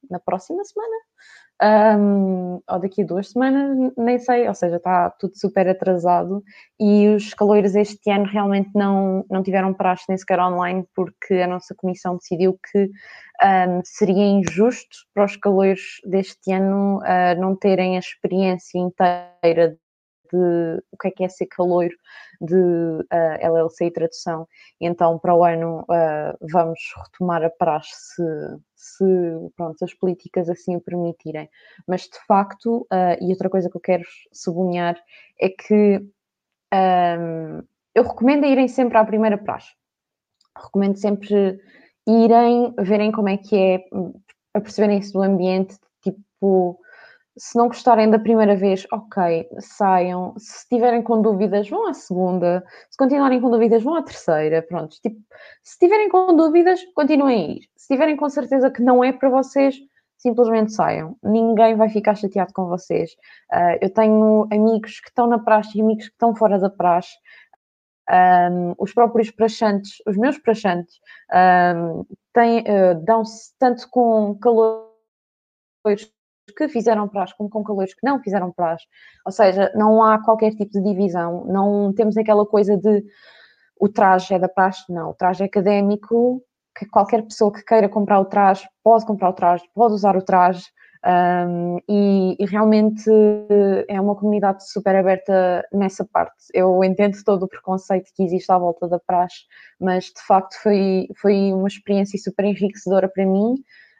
na 0.09 0.19
próxima 0.19 0.63
semana, 0.63 0.95
um, 1.61 2.61
ou 2.69 2.79
daqui 2.79 3.01
a 3.01 3.05
duas 3.05 3.31
semanas, 3.31 3.91
nem 3.97 4.19
sei, 4.19 4.47
ou 4.47 4.53
seja, 4.53 4.75
está 4.77 5.09
tudo 5.09 5.37
super 5.37 5.67
atrasado. 5.67 6.43
E 6.79 7.07
os 7.09 7.33
caloiros 7.33 7.75
este 7.75 8.11
ano 8.11 8.25
realmente 8.25 8.69
não, 8.75 9.25
não 9.29 9.41
tiveram 9.41 9.73
praxe 9.73 10.05
nem 10.07 10.17
sequer 10.17 10.39
online 10.39 10.85
porque 10.95 11.35
a 11.35 11.47
nossa 11.47 11.73
comissão 11.75 12.17
decidiu 12.17 12.59
que 12.71 12.83
um, 12.85 13.81
seria 13.83 14.23
injusto 14.23 14.97
para 15.13 15.25
os 15.25 15.35
caloiros 15.35 15.99
deste 16.05 16.51
ano 16.51 16.99
uh, 16.99 17.39
não 17.39 17.55
terem 17.55 17.95
a 17.95 17.99
experiência 17.99 18.79
inteira 18.79 19.77
de 20.31 20.83
o 20.91 20.97
que 20.97 21.07
é 21.07 21.11
que 21.11 21.23
é 21.23 21.29
ser 21.29 21.47
caloiro 21.47 21.95
de 22.39 22.55
uh, 22.55 23.05
eh, 23.11 23.47
LLC 23.47 23.85
e 23.85 23.91
tradução. 23.91 24.47
Então, 24.79 25.17
para 25.17 25.33
o 25.33 25.43
ano, 25.43 25.81
uh, 25.81 26.37
vamos 26.51 26.79
retomar 27.03 27.43
a 27.43 27.49
praxe 27.49 27.91
se, 27.95 28.23
se 28.75 29.05
pronto, 29.55 29.83
as 29.83 29.93
políticas 29.93 30.49
assim 30.49 30.75
o 30.75 30.81
permitirem. 30.81 31.49
Mas, 31.87 32.03
de 32.03 32.19
facto, 32.27 32.87
uh, 32.93 33.17
e 33.21 33.31
outra 33.31 33.49
coisa 33.49 33.69
que 33.69 33.77
eu 33.77 33.81
quero 33.81 34.03
sublinhar 34.31 34.95
é 35.39 35.49
que 35.49 36.01
um, 36.73 37.63
eu 37.95 38.03
recomendo 38.03 38.45
irem 38.45 38.67
sempre 38.67 38.97
à 38.97 39.05
primeira 39.05 39.37
praxe. 39.37 39.71
Recomendo 40.55 40.97
sempre 40.97 41.59
irem, 42.07 42.73
verem 42.79 43.11
como 43.11 43.29
é 43.29 43.37
que 43.37 43.55
é, 43.55 43.85
a 44.53 44.61
perceberem-se 44.61 45.11
do 45.11 45.21
ambiente, 45.21 45.77
tipo 46.01 46.79
se 47.37 47.57
não 47.57 47.67
gostarem 47.67 48.09
da 48.09 48.19
primeira 48.19 48.55
vez, 48.55 48.85
ok, 48.91 49.47
saiam. 49.59 50.33
Se 50.37 50.67
tiverem 50.67 51.01
com 51.01 51.21
dúvidas, 51.21 51.69
vão 51.69 51.87
à 51.87 51.93
segunda. 51.93 52.63
Se 52.89 52.97
continuarem 52.97 53.39
com 53.39 53.49
dúvidas, 53.49 53.83
vão 53.83 53.95
à 53.95 54.03
terceira. 54.03 54.61
Pronto, 54.61 54.95
tipo, 55.01 55.19
se 55.63 55.77
tiverem 55.77 56.09
com 56.09 56.35
dúvidas, 56.35 56.81
continuem 56.95 57.35
a 57.35 57.47
ir. 57.53 57.59
Se 57.75 57.93
tiverem 57.93 58.17
com 58.17 58.29
certeza 58.29 58.71
que 58.71 58.81
não 58.81 59.03
é 59.03 59.11
para 59.13 59.29
vocês, 59.29 59.75
simplesmente 60.17 60.73
saiam. 60.73 61.15
Ninguém 61.23 61.75
vai 61.75 61.89
ficar 61.89 62.15
chateado 62.15 62.51
com 62.53 62.65
vocês. 62.65 63.11
Uh, 63.53 63.77
eu 63.81 63.93
tenho 63.93 64.47
amigos 64.51 64.99
que 64.99 65.09
estão 65.09 65.27
na 65.27 65.39
praxe 65.39 65.77
e 65.77 65.81
amigos 65.81 66.05
que 66.05 66.13
estão 66.13 66.35
fora 66.35 66.59
da 66.59 66.69
praxe. 66.69 67.15
Um, 68.09 68.73
os 68.79 68.93
próprios 68.93 69.29
praxantes, 69.29 70.01
os 70.07 70.17
meus 70.17 70.37
praxantes, 70.37 70.95
um, 71.75 71.99
uh, 72.01 73.05
dão-se 73.05 73.53
tanto 73.59 73.87
com 73.89 74.35
calor 74.39 74.87
que 76.55 76.67
fizeram 76.67 77.07
praxe 77.07 77.35
como 77.37 77.49
com 77.49 77.63
calores 77.63 77.93
que 77.93 78.05
não 78.05 78.19
fizeram 78.21 78.51
praxe. 78.51 78.85
Ou 79.25 79.31
seja, 79.31 79.71
não 79.75 80.03
há 80.03 80.23
qualquer 80.23 80.51
tipo 80.51 80.71
de 80.71 80.81
divisão, 80.81 81.45
não 81.45 81.93
temos 81.93 82.17
aquela 82.17 82.45
coisa 82.45 82.77
de 82.77 83.03
o 83.79 83.87
traje 83.87 84.33
é 84.33 84.39
da 84.39 84.49
praxe, 84.49 84.91
não, 84.91 85.11
o 85.11 85.13
traje 85.13 85.43
é 85.43 85.45
académico, 85.45 86.41
que 86.77 86.85
qualquer 86.87 87.23
pessoa 87.23 87.51
que 87.51 87.63
queira 87.63 87.89
comprar 87.89 88.19
o 88.19 88.25
traje 88.25 88.67
pode 88.83 89.05
comprar 89.05 89.29
o 89.29 89.33
traje, 89.33 89.63
pode 89.73 89.93
usar 89.93 90.15
o 90.15 90.21
traje. 90.21 90.63
Um, 91.05 91.77
e, 91.87 92.35
e, 92.39 92.45
realmente 92.45 93.09
é 93.87 94.01
uma 94.01 94.15
comunidade 94.15 94.67
super 94.69 94.95
aberta 94.95 95.63
nessa 95.71 96.03
parte. 96.03 96.35
Eu 96.53 96.83
entendo 96.83 97.15
todo 97.23 97.43
o 97.43 97.47
preconceito 97.47 98.11
que 98.15 98.23
existe 98.23 98.51
à 98.51 98.57
volta 98.57 98.87
da 98.87 98.99
praxe, 98.99 99.43
mas 99.79 100.05
de 100.05 100.21
facto 100.25 100.55
foi, 100.61 101.07
foi 101.21 101.53
uma 101.53 101.67
experiência 101.67 102.19
super 102.19 102.45
enriquecedora 102.45 103.07
para 103.07 103.25
mim. 103.25 103.55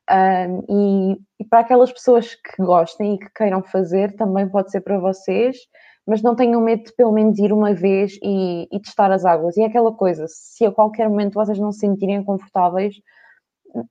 Um, 0.10 0.64
e, 0.69 1.19
e, 1.42 1.45
para 1.45 1.60
aquelas 1.60 1.92
pessoas 1.92 2.34
que 2.34 2.64
gostem 2.64 3.16
e 3.16 3.19
que 3.19 3.30
queiram 3.36 3.61
fazer, 3.64 4.16
também 4.16 4.48
pode 4.48 4.72
ser 4.72 4.82
para 4.82 4.98
vocês, 5.00 5.58
mas 6.06 6.22
não 6.22 6.36
tenham 6.36 6.61
medo 6.61 6.86
de 6.86 6.95
pelo 6.95 7.11
menos 7.11 7.38
ir 7.40 7.52
uma 7.52 7.74
vez 7.74 8.18
e, 8.24 8.68
e 8.72 8.80
testar 8.80 9.11
as 9.11 9.26
águas. 9.26 9.58
E 9.58 9.61
é 9.61 9.66
aquela 9.66 9.92
coisa, 9.94 10.26
se 10.30 10.66
a 10.66 10.72
qualquer 10.72 11.10
momento 11.10 11.34
vocês 11.34 11.60
não 11.60 11.72
se 11.72 11.80
sentirem 11.80 12.24
confortáveis, 12.24 12.95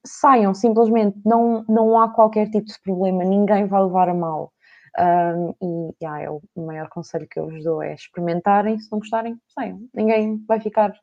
saiam 0.05 0.55
simplesmente, 0.55 1.19
não, 1.25 1.65
não 1.69 1.99
há 2.01 2.09
qualquer 2.09 2.49
tipo 2.51 2.67
de 2.67 2.81
problema, 2.83 3.25
ninguém 3.25 3.67
vai 3.67 3.83
levar 3.83 4.09
a 4.09 4.15
mal. 4.15 4.53
Um, 4.99 5.91
e 5.91 5.95
yeah, 6.03 6.23
é 6.23 6.31
o 6.31 6.41
maior 6.57 6.89
conselho 6.89 7.29
que 7.31 7.39
eu 7.39 7.51
vos 7.51 7.63
dou 7.63 7.83
é 7.83 7.95
experimentarem, 7.95 8.79
se 8.79 8.91
não 8.91 8.99
gostarem, 8.99 9.39
saiam. 9.49 9.79
Ninguém 9.95 10.43
vai 10.49 10.59
ficar 10.59 10.95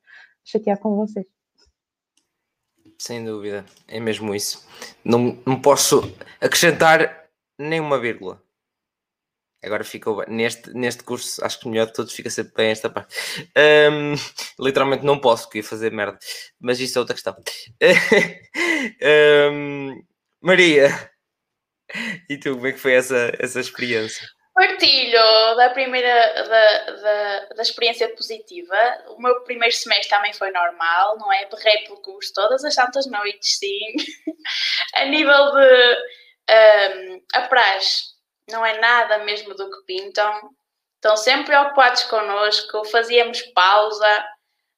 chateado 0.43 0.81
com 0.81 0.95
vocês. 0.95 1.25
Sem 3.05 3.25
dúvida, 3.25 3.65
é 3.85 3.99
mesmo 3.99 4.33
isso. 4.33 4.65
Não, 5.03 5.37
não 5.45 5.59
posso 5.59 6.15
acrescentar 6.39 7.27
nem 7.59 7.81
uma 7.81 7.99
vírgula. 7.99 8.41
Agora 9.61 9.83
ficou 9.83 10.15
bem. 10.15 10.33
Neste, 10.33 10.73
neste 10.73 11.03
curso, 11.03 11.43
acho 11.43 11.59
que 11.59 11.67
melhor 11.67 11.87
de 11.87 11.91
todos 11.91 12.13
fica 12.13 12.29
sempre 12.29 12.53
bem 12.55 12.71
esta 12.71 12.89
parte. 12.89 13.13
Um, 13.91 14.13
literalmente 14.57 15.03
não 15.03 15.19
posso, 15.19 15.43
porque 15.43 15.57
ia 15.57 15.63
fazer 15.65 15.91
merda. 15.91 16.17
Mas 16.61 16.79
isso 16.79 16.97
é 16.97 17.01
outra 17.01 17.13
questão. 17.13 17.35
um, 19.51 20.01
Maria, 20.41 20.87
e 22.29 22.37
tu, 22.37 22.55
como 22.55 22.67
é 22.67 22.71
que 22.71 22.79
foi 22.79 22.93
essa, 22.93 23.33
essa 23.37 23.59
experiência? 23.59 24.25
Partilho 24.65 25.55
da 25.57 25.71
primeira 25.71 26.47
da, 26.47 26.91
da, 26.91 27.45
da, 27.55 27.61
experiência 27.61 28.07
positiva. 28.15 28.77
O 29.09 29.21
meu 29.21 29.43
primeiro 29.43 29.75
semestre 29.75 30.09
também 30.09 30.31
foi 30.31 30.51
normal, 30.51 31.17
não 31.17 31.33
é? 31.33 31.45
Berrei 31.47 31.79
pelo 31.79 32.01
curso 32.01 32.31
todas 32.33 32.63
as 32.63 32.73
santas 32.73 33.05
noites, 33.05 33.57
sim. 33.57 33.93
a 34.95 35.03
nível 35.03 35.51
de 35.51 35.97
um, 36.49 37.21
a 37.33 37.41
praxe, 37.41 38.03
não 38.49 38.65
é 38.65 38.79
nada 38.79 39.17
mesmo 39.25 39.53
do 39.53 39.69
que 39.69 39.85
pintam. 39.85 40.49
Estão 40.95 41.17
sempre 41.17 41.47
preocupados 41.47 42.03
connosco, 42.03 42.85
fazíamos 42.85 43.41
pausa. 43.53 44.25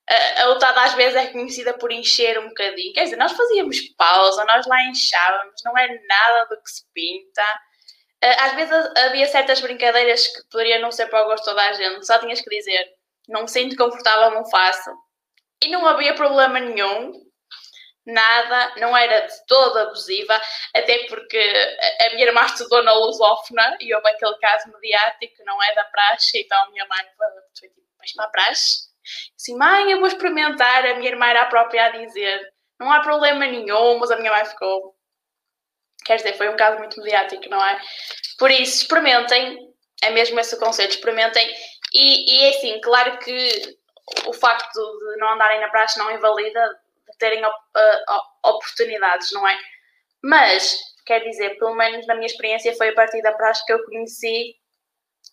A, 0.09 0.45
a 0.45 0.83
às 0.83 0.95
vezes 0.95 1.15
é 1.15 1.27
conhecida 1.27 1.77
por 1.77 1.91
encher 1.91 2.39
um 2.39 2.47
bocadinho. 2.47 2.93
Quer 2.93 3.03
dizer, 3.03 3.17
nós 3.17 3.33
fazíamos 3.33 3.79
pausa, 3.95 4.45
nós 4.45 4.65
lá 4.65 4.81
enchávamos, 4.85 5.61
não 5.63 5.77
é 5.77 5.87
nada 6.07 6.45
do 6.45 6.59
que 6.59 6.71
se 6.71 6.83
pinta 6.91 7.43
às 8.21 8.55
vezes 8.55 8.73
havia 8.97 9.25
certas 9.27 9.61
brincadeiras 9.61 10.27
que 10.27 10.43
poderiam 10.49 10.81
não 10.81 10.91
ser 10.91 11.07
para 11.07 11.23
o 11.23 11.25
gosto 11.25 11.43
de 11.43 11.49
toda 11.49 11.61
a 11.61 11.73
gente, 11.73 12.05
só 12.05 12.17
tinhas 12.19 12.41
que 12.41 12.49
dizer 12.49 12.95
não 13.27 13.41
me 13.41 13.47
sinto 13.47 13.75
confortável, 13.75 14.31
não 14.31 14.45
faço. 14.49 14.91
E 15.63 15.69
não 15.69 15.85
havia 15.87 16.13
problema 16.13 16.59
nenhum, 16.59 17.13
nada, 18.05 18.75
não 18.77 18.95
era 18.95 19.21
de 19.21 19.45
toda 19.47 19.83
abusiva, 19.83 20.39
até 20.75 21.07
porque 21.07 21.37
a 22.01 22.09
minha 22.11 22.27
irmã 22.27 22.45
estudou 22.45 22.83
na 22.83 22.93
lusófona 22.93 23.77
e 23.79 23.93
houve 23.93 24.09
aquele 24.09 24.37
caso 24.37 24.71
mediático, 24.71 25.43
não 25.43 25.61
é 25.63 25.73
da 25.73 25.83
praxe, 25.85 26.39
então 26.39 26.57
a 26.63 26.69
minha 26.69 26.85
mãe 26.85 27.05
foi 27.17 27.27
tipo, 27.53 27.75
vais 27.97 28.13
para 28.13 28.25
a 28.25 28.29
praxe? 28.29 28.85
Assim, 29.35 29.57
mãe, 29.57 29.91
eu 29.91 29.99
vou 29.99 30.07
experimentar, 30.07 30.85
a 30.85 30.95
minha 30.95 31.09
irmã 31.09 31.27
era 31.27 31.41
a 31.41 31.47
própria 31.47 31.85
a 31.85 31.89
dizer, 31.89 32.53
não 32.79 32.91
há 32.91 32.99
problema 32.99 33.45
nenhum, 33.45 33.97
mas 33.97 34.11
a 34.11 34.17
minha 34.17 34.31
mãe 34.31 34.45
ficou, 34.45 34.94
Quer 36.05 36.17
dizer, 36.17 36.37
foi 36.37 36.47
um 36.49 36.55
caso 36.55 36.77
muito 36.77 37.01
mediático, 37.01 37.49
não 37.49 37.65
é? 37.65 37.81
Por 38.37 38.51
isso, 38.51 38.83
experimentem, 38.83 39.57
é 40.03 40.11
mesmo 40.11 40.39
esse 40.39 40.55
o 40.55 40.59
conselho, 40.59 40.89
experimentem. 40.89 41.51
E, 41.91 42.31
e 42.31 42.45
é 42.45 42.49
assim, 42.49 42.79
claro 42.79 43.17
que 43.17 43.77
o 44.27 44.33
facto 44.33 44.79
de 44.79 45.17
não 45.17 45.33
andarem 45.33 45.59
na 45.59 45.69
praxe 45.69 45.97
não 45.97 46.11
invalida 46.11 46.79
de 47.09 47.17
terem 47.17 47.43
uh, 47.43 47.49
oportunidades, 48.43 49.31
não 49.31 49.47
é? 49.47 49.57
Mas, 50.23 50.77
quer 51.07 51.21
dizer, 51.21 51.57
pelo 51.57 51.73
menos 51.73 52.05
na 52.05 52.13
minha 52.13 52.27
experiência, 52.27 52.75
foi 52.75 52.89
a 52.89 52.93
partir 52.93 53.21
da 53.23 53.33
praxe 53.33 53.65
que 53.65 53.73
eu 53.73 53.83
conheci 53.83 54.55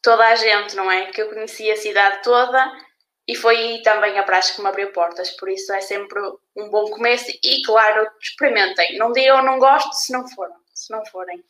toda 0.02 0.26
a 0.26 0.34
gente, 0.34 0.75
não 0.75 0.91
é? 0.91 1.07
Que 1.10 1.20
eu 1.20 1.28
conheci 1.28 1.70
a 1.70 1.76
cidade 1.76 2.23
toda 2.23 2.73
e 3.28 3.34
foi 3.34 3.83
também 3.84 4.18
a 4.18 4.23
praxe 4.23 4.55
que 4.55 4.62
me 4.62 4.68
abriu 4.68 4.91
portas, 4.92 5.31
por 5.33 5.49
isso 5.49 5.73
é 5.73 5.81
sempre 5.81 6.20
um 6.57 6.70
bom 6.70 6.91
começo 6.91 7.31
e, 7.42 7.62
claro, 7.62 8.07
experimentem. 8.20 8.97
Não 8.97 9.12
digam 9.12 9.42
não 9.42 9.59
gosto 9.59 9.92
se 9.92 10.12
não 10.12 10.26
foram 10.28 10.61
se 10.83 10.93
não 10.93 11.05
forem. 11.07 11.43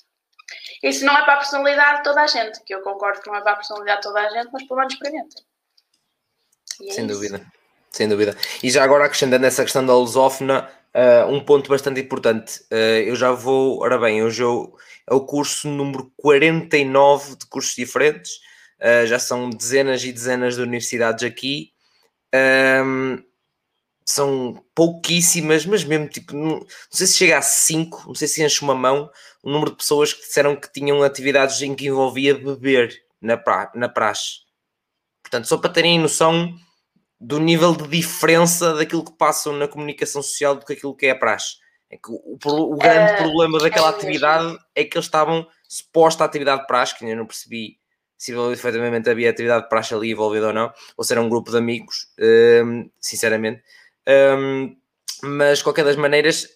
Isso 0.83 1.05
não 1.05 1.17
é 1.17 1.25
para 1.25 1.35
a 1.35 1.39
personalidade 1.39 1.99
de 1.99 2.05
toda 2.05 2.23
a 2.23 2.27
gente, 2.27 2.63
que 2.65 2.75
eu 2.75 2.83
concordo 2.83 3.21
que 3.21 3.29
não 3.29 3.37
é 3.37 3.41
para 3.41 3.53
a 3.53 3.57
personalidade 3.57 4.03
de 4.03 4.09
toda 4.09 4.21
a 4.21 4.29
gente, 4.29 4.51
mas 4.53 4.63
pelo 4.65 4.79
menos 4.79 4.93
experimentem. 4.93 5.45
É 6.83 6.93
Sem 6.93 7.07
isso. 7.07 7.15
dúvida. 7.15 7.47
Sem 7.91 8.09
dúvida. 8.09 8.37
E 8.63 8.71
já 8.71 8.83
agora 8.83 9.05
acrescentando 9.05 9.47
essa 9.47 9.63
questão 9.63 9.85
da 9.85 9.95
lusófona, 9.95 10.69
uh, 10.95 11.31
um 11.31 11.45
ponto 11.45 11.69
bastante 11.69 12.01
importante. 12.01 12.61
Uh, 12.73 13.05
eu 13.07 13.17
já 13.17 13.33
vou, 13.33 13.81
ora 13.81 13.99
bem, 13.99 14.23
hoje 14.23 14.43
eu, 14.43 14.75
é 15.09 15.15
o 15.15 15.21
curso 15.21 15.69
número 15.69 16.11
49 16.17 17.37
de 17.37 17.47
cursos 17.47 17.75
diferentes. 17.75 18.33
Uh, 18.81 19.07
já 19.07 19.19
são 19.19 19.51
dezenas 19.51 20.03
e 20.05 20.13
dezenas 20.13 20.57
de 20.57 20.63
universidades 20.63 21.23
aqui. 21.25 21.71
Um, 22.35 23.23
são 24.05 24.63
pouquíssimas, 24.75 25.65
mas 25.67 25.85
mesmo 25.85 26.09
tipo, 26.09 26.35
não, 26.35 26.59
não, 26.59 26.67
sei 26.91 27.07
se 27.07 27.17
chega 27.17 27.39
a 27.39 27.43
5, 27.43 28.05
não 28.09 28.15
sei 28.15 28.29
se 28.29 28.43
enche 28.43 28.63
uma 28.63 28.75
mão, 28.75 29.11
o 29.43 29.51
número 29.51 29.71
de 29.71 29.77
pessoas 29.79 30.13
que 30.13 30.21
disseram 30.21 30.57
que 30.57 30.73
tinham 30.73 31.03
atividades 31.03 31.61
em 31.63 31.75
que 31.75 31.87
envolvia 31.87 32.35
beber 32.35 32.93
na, 33.21 33.37
pra, 33.37 33.71
na 33.75 33.89
praxe. 33.89 34.41
Portanto, 35.23 35.47
só 35.47 35.57
para 35.57 35.71
terem 35.71 35.99
noção 35.99 36.55
do 37.21 37.39
nível 37.39 37.75
de 37.75 37.87
diferença 37.87 38.75
daquilo 38.75 39.05
que 39.05 39.13
passam 39.13 39.53
na 39.53 39.69
comunicação 39.69 40.21
social 40.23 40.57
do 40.57 40.67
que 40.67 40.73
aquilo 40.73 40.97
que 40.97 41.07
é 41.07 41.11
a 41.11 41.19
praxe. 41.19 41.57
É 41.89 41.97
que 41.97 42.11
o, 42.11 42.39
o, 42.45 42.73
o 42.73 42.77
grande 42.77 43.13
uh, 43.13 43.17
problema 43.19 43.59
daquela 43.59 43.89
é 43.89 43.91
atividade 43.91 44.59
é 44.75 44.83
que 44.83 44.97
eles 44.97 45.07
estavam 45.07 45.47
suposta 45.69 46.25
atividade 46.25 46.63
de 46.63 46.67
praxe, 46.67 46.97
que 46.97 47.05
ainda 47.05 47.17
não 47.17 47.27
percebi 47.27 47.79
se 48.19 48.33
efetivamente 48.53 49.11
havia 49.11 49.31
atividade 49.31 49.65
de 49.65 49.69
praxe 49.69 49.95
ali 49.95 50.11
envolvida 50.11 50.49
ou 50.49 50.53
não, 50.53 50.73
ou 50.97 51.05
se 51.05 51.13
era 51.13 51.21
um 51.21 51.29
grupo 51.29 51.51
de 51.51 51.57
amigos, 51.57 52.09
uh, 52.19 52.91
sinceramente 53.01 53.63
um, 54.09 54.77
mas, 55.23 55.59
de 55.59 55.65
qualquer 55.65 55.85
das 55.85 55.97
maneiras, 55.97 56.49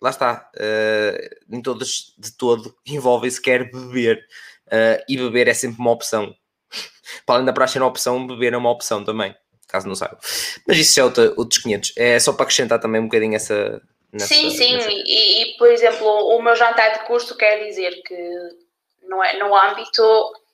lá 0.00 0.10
está, 0.10 0.50
uh, 0.56 1.36
nem 1.48 1.62
todas 1.62 2.14
de 2.18 2.32
todo 2.36 2.74
envolvem-se 2.86 3.40
quer 3.40 3.70
beber. 3.70 4.24
Uh, 4.66 5.02
e 5.08 5.16
beber 5.16 5.48
é 5.48 5.54
sempre 5.54 5.80
uma 5.80 5.90
opção. 5.90 6.34
Para 7.26 7.36
além 7.36 7.46
da 7.46 7.52
praxe 7.52 7.74
ser 7.74 7.80
uma 7.80 7.88
opção, 7.88 8.26
beber 8.26 8.52
é 8.52 8.56
uma 8.56 8.70
opção 8.70 9.04
também, 9.04 9.34
caso 9.66 9.88
não 9.88 9.94
saiba. 9.94 10.18
Mas 10.66 10.78
isso 10.78 10.98
é 11.00 11.04
outro, 11.04 11.34
outros 11.36 11.62
500. 11.62 11.92
É 11.96 12.18
só 12.18 12.32
para 12.32 12.44
acrescentar 12.44 12.78
também 12.78 13.00
um 13.00 13.04
bocadinho 13.04 13.34
essa. 13.34 13.82
Nessa, 14.12 14.26
sim, 14.26 14.50
sim, 14.50 14.74
nessa... 14.74 14.90
e, 14.90 15.42
e, 15.42 15.56
por 15.56 15.68
exemplo, 15.68 16.06
o 16.06 16.42
meu 16.42 16.56
jantar 16.56 16.98
de 16.98 17.06
curso 17.06 17.36
quer 17.36 17.64
dizer 17.64 18.02
que 18.02 18.38
não 19.04 19.22
é, 19.22 19.38
no 19.38 19.56
âmbito 19.56 20.02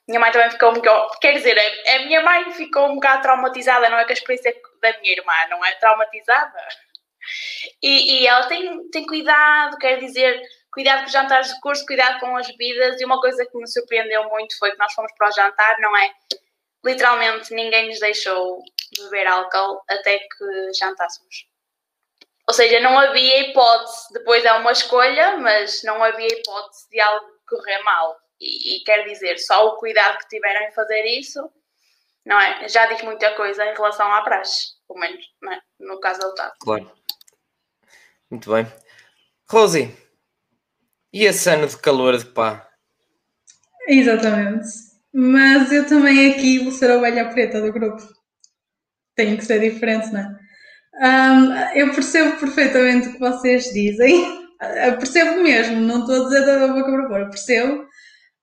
minha 0.09 0.21
mãe 0.21 0.31
também 0.31 0.51
ficou 0.51 0.71
um 0.71 0.75
bocado. 0.75 1.19
Quer 1.21 1.33
dizer, 1.33 1.59
a, 1.59 1.99
minha 2.07 2.23
mãe 2.23 2.51
ficou 2.53 2.87
um 2.87 2.95
bocado 2.95 3.23
traumatizada, 3.23 3.89
não 3.91 3.99
é 3.99 4.05
com 4.05 4.11
a 4.11 4.13
experiência 4.13 4.55
da 4.81 4.99
minha 5.01 5.13
irmã, 5.13 5.33
não 5.51 5.65
é? 5.65 5.75
Traumatizada. 5.77 6.69
E, 7.83 8.21
e 8.23 8.27
ela 8.27 8.47
tem, 8.47 8.89
tem 8.91 9.07
cuidado, 9.07 9.77
quer 9.79 9.99
dizer, 9.99 10.41
cuidado 10.73 11.01
com 11.01 11.07
os 11.07 11.13
jantares 11.13 11.53
de 11.53 11.61
curso, 11.61 11.87
cuidado 11.87 12.21
com 12.21 12.37
as 12.37 12.47
bebidas. 12.49 13.01
E 13.01 13.05
uma 13.05 13.21
coisa 13.21 13.45
que 13.45 13.59
me 13.59 13.69
surpreendeu 13.69 14.29
muito 14.29 14.57
foi 14.59 14.71
que 14.71 14.79
nós 14.79 14.93
fomos 14.93 15.13
para 15.17 15.29
o 15.29 15.33
jantar, 15.33 15.77
não 15.81 15.97
é? 15.97 16.13
Literalmente 16.85 17.53
ninguém 17.53 17.89
nos 17.89 17.99
deixou 17.99 18.61
beber 18.99 19.27
álcool 19.27 19.83
até 19.89 20.19
que 20.19 20.73
jantássemos. 20.79 21.47
Ou 22.49 22.55
seja, 22.55 22.79
não 22.79 22.97
havia 22.97 23.41
hipótese, 23.41 24.13
depois 24.13 24.45
é 24.45 24.53
uma 24.53 24.71
escolha, 24.71 25.37
mas 25.39 25.83
não 25.83 26.03
havia 26.03 26.29
hipótese 26.29 26.89
de 26.91 27.01
algo 27.01 27.27
correr 27.49 27.83
mal. 27.83 28.17
E, 28.41 28.77
e 28.77 28.85
quer 28.85 29.05
dizer, 29.05 29.39
só 29.39 29.67
o 29.67 29.77
cuidado 29.79 30.19
que 30.19 30.29
tiveram 30.29 30.63
em 30.63 30.73
fazer 30.73 31.05
isso, 31.07 31.41
não 32.27 32.39
é? 32.41 32.69
Já 32.69 32.87
diz 32.87 33.01
muita 33.03 33.35
coisa 33.37 33.65
em 33.65 33.73
relação 33.73 34.13
à 34.13 34.21
praxe, 34.23 34.73
pelo 34.89 34.99
menos, 34.99 35.25
não 35.41 35.53
é? 35.53 35.61
no 35.79 36.01
caso 36.01 36.19
da 36.19 36.29
UTAD. 36.29 36.53
Claro. 36.61 36.93
Muito 38.29 38.51
bem. 38.53 38.67
Rosi, 39.49 39.97
e 41.13 41.25
esse 41.25 41.49
ano 41.49 41.69
de 41.69 41.79
calor 41.79 42.19
de 42.19 42.27
pá? 42.27 42.69
Exatamente. 43.87 44.67
Mas 45.15 45.71
eu 45.71 45.87
também 45.87 46.33
aqui 46.33 46.59
vou 46.59 46.73
ser 46.73 46.91
a 46.91 46.97
ovelha 46.97 47.31
preta 47.31 47.61
do 47.61 47.73
grupo. 47.73 48.03
Tenho 49.15 49.39
que 49.39 49.45
ser 49.45 49.61
diferente, 49.61 50.13
não 50.13 50.21
é? 50.21 50.47
Um, 50.99 51.79
eu 51.79 51.95
percebo 51.95 52.39
perfeitamente 52.41 53.09
o 53.09 53.13
que 53.13 53.21
vocês 53.21 53.73
dizem. 53.73 54.47
Eu 54.85 54.97
percebo 54.99 55.43
mesmo, 55.43 55.81
não 55.81 56.01
estou 56.01 56.23
a 56.23 56.25
dizer 56.25 56.45
da 56.45 56.67
boca 56.67 56.91
para 56.91 57.09
fora, 57.09 57.31
percebo 57.31 57.87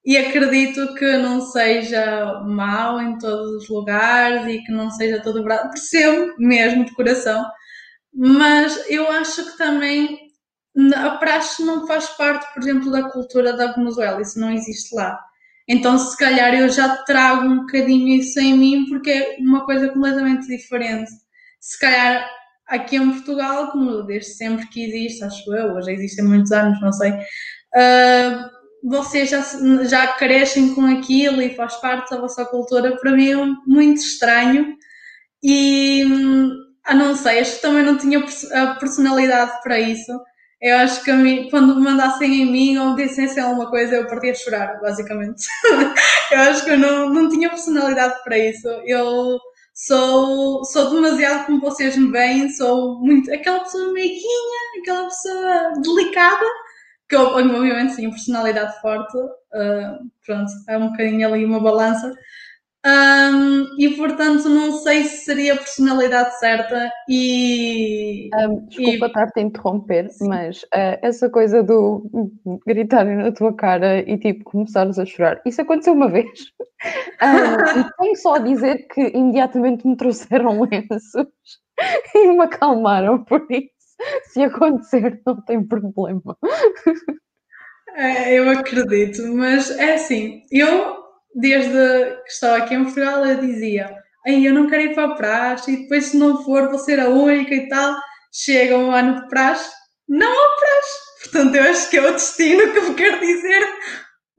e 0.06 0.18
acredito 0.18 0.94
que 0.96 1.18
não 1.18 1.40
seja 1.42 2.42
mau 2.46 3.02
em 3.02 3.18
todos 3.18 3.64
os 3.64 3.70
lugares 3.70 4.46
e 4.48 4.64
que 4.64 4.72
não 4.72 4.90
seja 4.92 5.22
todo 5.22 5.44
bravo. 5.44 5.70
Percebo 5.70 6.34
mesmo 6.38 6.84
de 6.86 6.94
coração, 6.94 7.46
mas 8.14 8.90
eu 8.90 9.10
acho 9.10 9.52
que 9.52 9.58
também 9.58 10.20
a 10.96 11.12
praxe 11.12 11.64
não 11.64 11.88
faz 11.88 12.10
parte, 12.10 12.52
por 12.54 12.64
exemplo, 12.64 12.92
da 12.92 13.10
cultura 13.10 13.54
da 13.54 13.74
Venezuela, 13.74 14.22
isso 14.22 14.40
não 14.40 14.52
existe 14.52 14.94
lá. 14.96 15.18
Então, 15.68 15.98
se 15.98 16.18
calhar, 16.18 16.54
eu 16.54 16.68
já 16.68 16.98
trago 17.04 17.46
um 17.46 17.60
bocadinho 17.62 18.20
isso 18.20 18.40
em 18.40 18.58
mim, 18.58 18.86
porque 18.90 19.10
é 19.12 19.38
uma 19.40 19.66
coisa 19.66 19.88
completamente 19.90 20.48
diferente. 20.48 21.10
Se 21.60 21.80
calhar, 21.80 22.30
aqui 22.68 22.98
em 22.98 23.12
Portugal, 23.12 23.72
como 23.72 24.04
desde 24.04 24.32
sempre 24.32 24.68
que 24.68 24.84
existe, 24.84 25.24
acho 25.24 25.54
eu, 25.54 25.74
hoje 25.74 25.94
existem 25.94 26.26
muitos 26.26 26.52
anos, 26.52 26.82
não 26.82 26.92
sei, 26.92 27.12
uh, 27.12 28.63
vocês 28.84 29.30
já, 29.30 29.42
já 29.86 30.08
crescem 30.08 30.76
com 30.76 30.86
aquilo 30.86 31.42
e 31.42 31.56
faz 31.56 31.76
parte 31.76 32.10
da 32.12 32.20
vossa 32.20 32.46
cultura, 32.46 32.98
para 32.98 33.12
mim 33.12 33.32
é 33.32 33.36
muito 33.66 34.02
estranho 34.02 34.76
e 35.42 36.04
ah, 36.86 36.94
não 36.94 37.16
sei, 37.16 37.40
acho 37.40 37.56
que 37.56 37.62
também 37.62 37.84
não 37.84 37.98
tinha 37.98 38.24
a 38.54 38.76
personalidade 38.76 39.62
para 39.64 39.80
isso. 39.80 40.12
Eu 40.62 40.78
acho 40.78 41.04
que 41.04 41.12
a 41.12 41.16
mim, 41.16 41.50
quando 41.50 41.76
me 41.76 41.82
mandassem 41.82 42.42
em 42.42 42.52
mim 42.52 42.78
ou 42.78 42.96
me 42.96 43.06
dissessem 43.06 43.44
alguma 43.44 43.70
coisa, 43.70 43.96
eu 43.96 44.08
partia 44.08 44.32
a 44.32 44.36
chorar, 44.36 44.80
basicamente. 44.82 45.44
eu 46.32 46.40
acho 46.40 46.64
que 46.64 46.72
eu 46.72 46.80
não, 46.80 47.10
não 47.10 47.30
tinha 47.30 47.50
personalidade 47.50 48.24
para 48.24 48.38
isso. 48.38 48.68
Eu 48.86 49.38
sou, 49.74 50.64
sou 50.64 50.90
demasiado 50.92 51.46
como 51.48 51.60
vocês 51.60 51.98
me 51.98 52.12
veem, 52.12 52.50
sou 52.50 53.00
muito 53.02 53.34
aquela 53.34 53.60
pessoa 53.60 53.92
meiguinha, 53.92 54.82
aquela 54.82 55.04
pessoa 55.06 55.74
delicada 55.82 56.46
que 57.14 57.18
eu, 57.18 57.28
obviamente, 57.28 57.94
sim, 57.94 58.10
personalidade 58.10 58.82
forte, 58.82 59.16
uh, 59.18 60.10
pronto, 60.26 60.52
é 60.68 60.78
um 60.78 60.90
bocadinho 60.90 61.28
ali 61.28 61.46
uma 61.46 61.60
balança, 61.60 62.12
Um, 62.86 63.80
e 63.80 63.96
portanto 63.96 64.50
não 64.50 64.74
sei 64.74 65.06
se 65.06 65.24
seria 65.24 65.54
a 65.54 65.58
personalidade 65.58 66.38
certa 66.38 66.92
e. 67.08 68.30
Um, 68.36 68.66
desculpa 68.68 69.06
e... 69.06 69.08
estar-te 69.08 69.40
a 69.40 69.42
interromper, 69.42 70.10
mas 70.20 70.64
uh, 70.64 71.00
essa 71.02 71.30
coisa 71.30 71.64
do 71.64 72.04
gritarem 72.68 73.16
na 73.16 73.32
tua 73.32 73.56
cara 73.56 74.00
e 74.00 74.18
tipo 74.18 74.44
começares 74.44 75.00
a 75.00 75.06
chorar, 75.06 75.42
isso 75.46 75.62
aconteceu 75.62 75.94
uma 75.94 76.10
vez. 76.10 76.28
Um, 77.24 77.80
e 77.80 77.86
tenho 77.98 78.16
só 78.18 78.36
a 78.36 78.40
dizer 78.40 78.90
que 78.90 79.00
imediatamente 79.16 79.88
me 79.88 79.96
trouxeram 79.96 80.60
lenços 80.70 81.14
e 82.14 82.28
me 82.28 82.44
acalmaram, 82.44 83.24
por 83.24 83.48
isso, 83.50 83.70
se 84.32 84.44
acontecer, 84.44 85.22
não 85.26 85.42
tem 85.42 85.64
problema. 85.66 86.38
É, 87.96 88.40
eu 88.40 88.50
acredito, 88.50 89.22
mas 89.36 89.70
é 89.72 89.96
assim, 89.96 90.42
eu 90.52 91.04
desde 91.36 91.72
que 91.72 92.32
estou 92.32 92.54
aqui 92.54 92.76
em 92.76 92.84
Portugal, 92.84 93.26
eu 93.26 93.40
dizia: 93.40 93.98
Ei, 94.26 94.48
eu 94.48 94.54
não 94.54 94.70
quero 94.70 94.84
ir 94.84 94.94
para 94.94 95.06
a 95.06 95.16
praxe 95.16 95.72
e 95.72 95.78
depois, 95.84 96.06
se 96.06 96.18
não 96.18 96.44
for, 96.44 96.70
vou 96.70 96.80
ser 96.80 97.00
a 97.00 97.10
única 97.10 97.54
e 97.54 97.68
tal. 97.68 97.96
Chega 98.32 98.78
um 98.78 98.92
ano 98.92 99.22
de 99.22 99.28
praxe, 99.30 99.72
não 100.08 100.32
há 100.32 100.56
praxe. 100.58 101.14
Portanto, 101.24 101.56
eu 101.56 101.64
acho 101.64 101.90
que 101.90 101.98
é 101.98 102.10
o 102.10 102.14
destino 102.14 102.74
que 102.74 102.82
me 102.82 102.94
quer 102.96 103.20
dizer: 103.20 103.68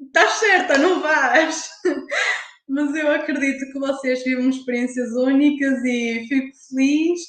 estás 0.06 0.32
certa, 0.34 0.78
não 0.78 1.00
vais. 1.00 1.68
Mas 2.66 2.94
eu 2.94 3.10
acredito 3.10 3.70
que 3.72 3.78
vocês 3.78 4.24
vivam 4.24 4.48
experiências 4.48 5.10
únicas 5.12 5.84
e 5.84 6.26
fico 6.28 6.56
feliz 6.70 7.20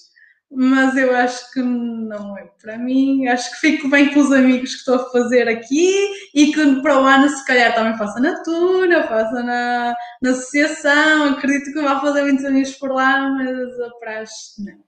mas 0.56 0.96
eu 0.96 1.16
acho 1.16 1.52
que 1.52 1.62
não 1.62 2.38
é 2.38 2.50
para 2.62 2.78
mim. 2.78 3.28
Acho 3.28 3.52
que 3.52 3.58
fico 3.58 3.90
bem 3.90 4.14
com 4.14 4.22
os 4.22 4.32
amigos 4.32 4.72
que 4.72 4.78
estou 4.78 4.96
a 4.96 5.12
fazer 5.12 5.48
aqui 5.48 6.10
e 6.34 6.52
que 6.54 6.82
para 6.82 7.02
o 7.02 7.06
ano, 7.06 7.30
se 7.30 7.46
calhar, 7.46 7.76
também 7.76 7.98
faça 7.98 8.20
na 8.20 8.42
Tuna, 8.42 9.08
faça 9.08 9.44
na, 9.44 9.96
na 10.22 10.30
associação. 10.32 11.30
Acredito 11.30 11.74
que 11.74 11.82
vá 11.82 12.00
fazer 12.00 12.24
muitos 12.24 12.46
amigos 12.46 12.72
por 12.72 12.92
lá, 12.92 13.30
mas 13.30 13.80
a 13.80 13.90
praxe 14.00 14.64
não. 14.64 14.86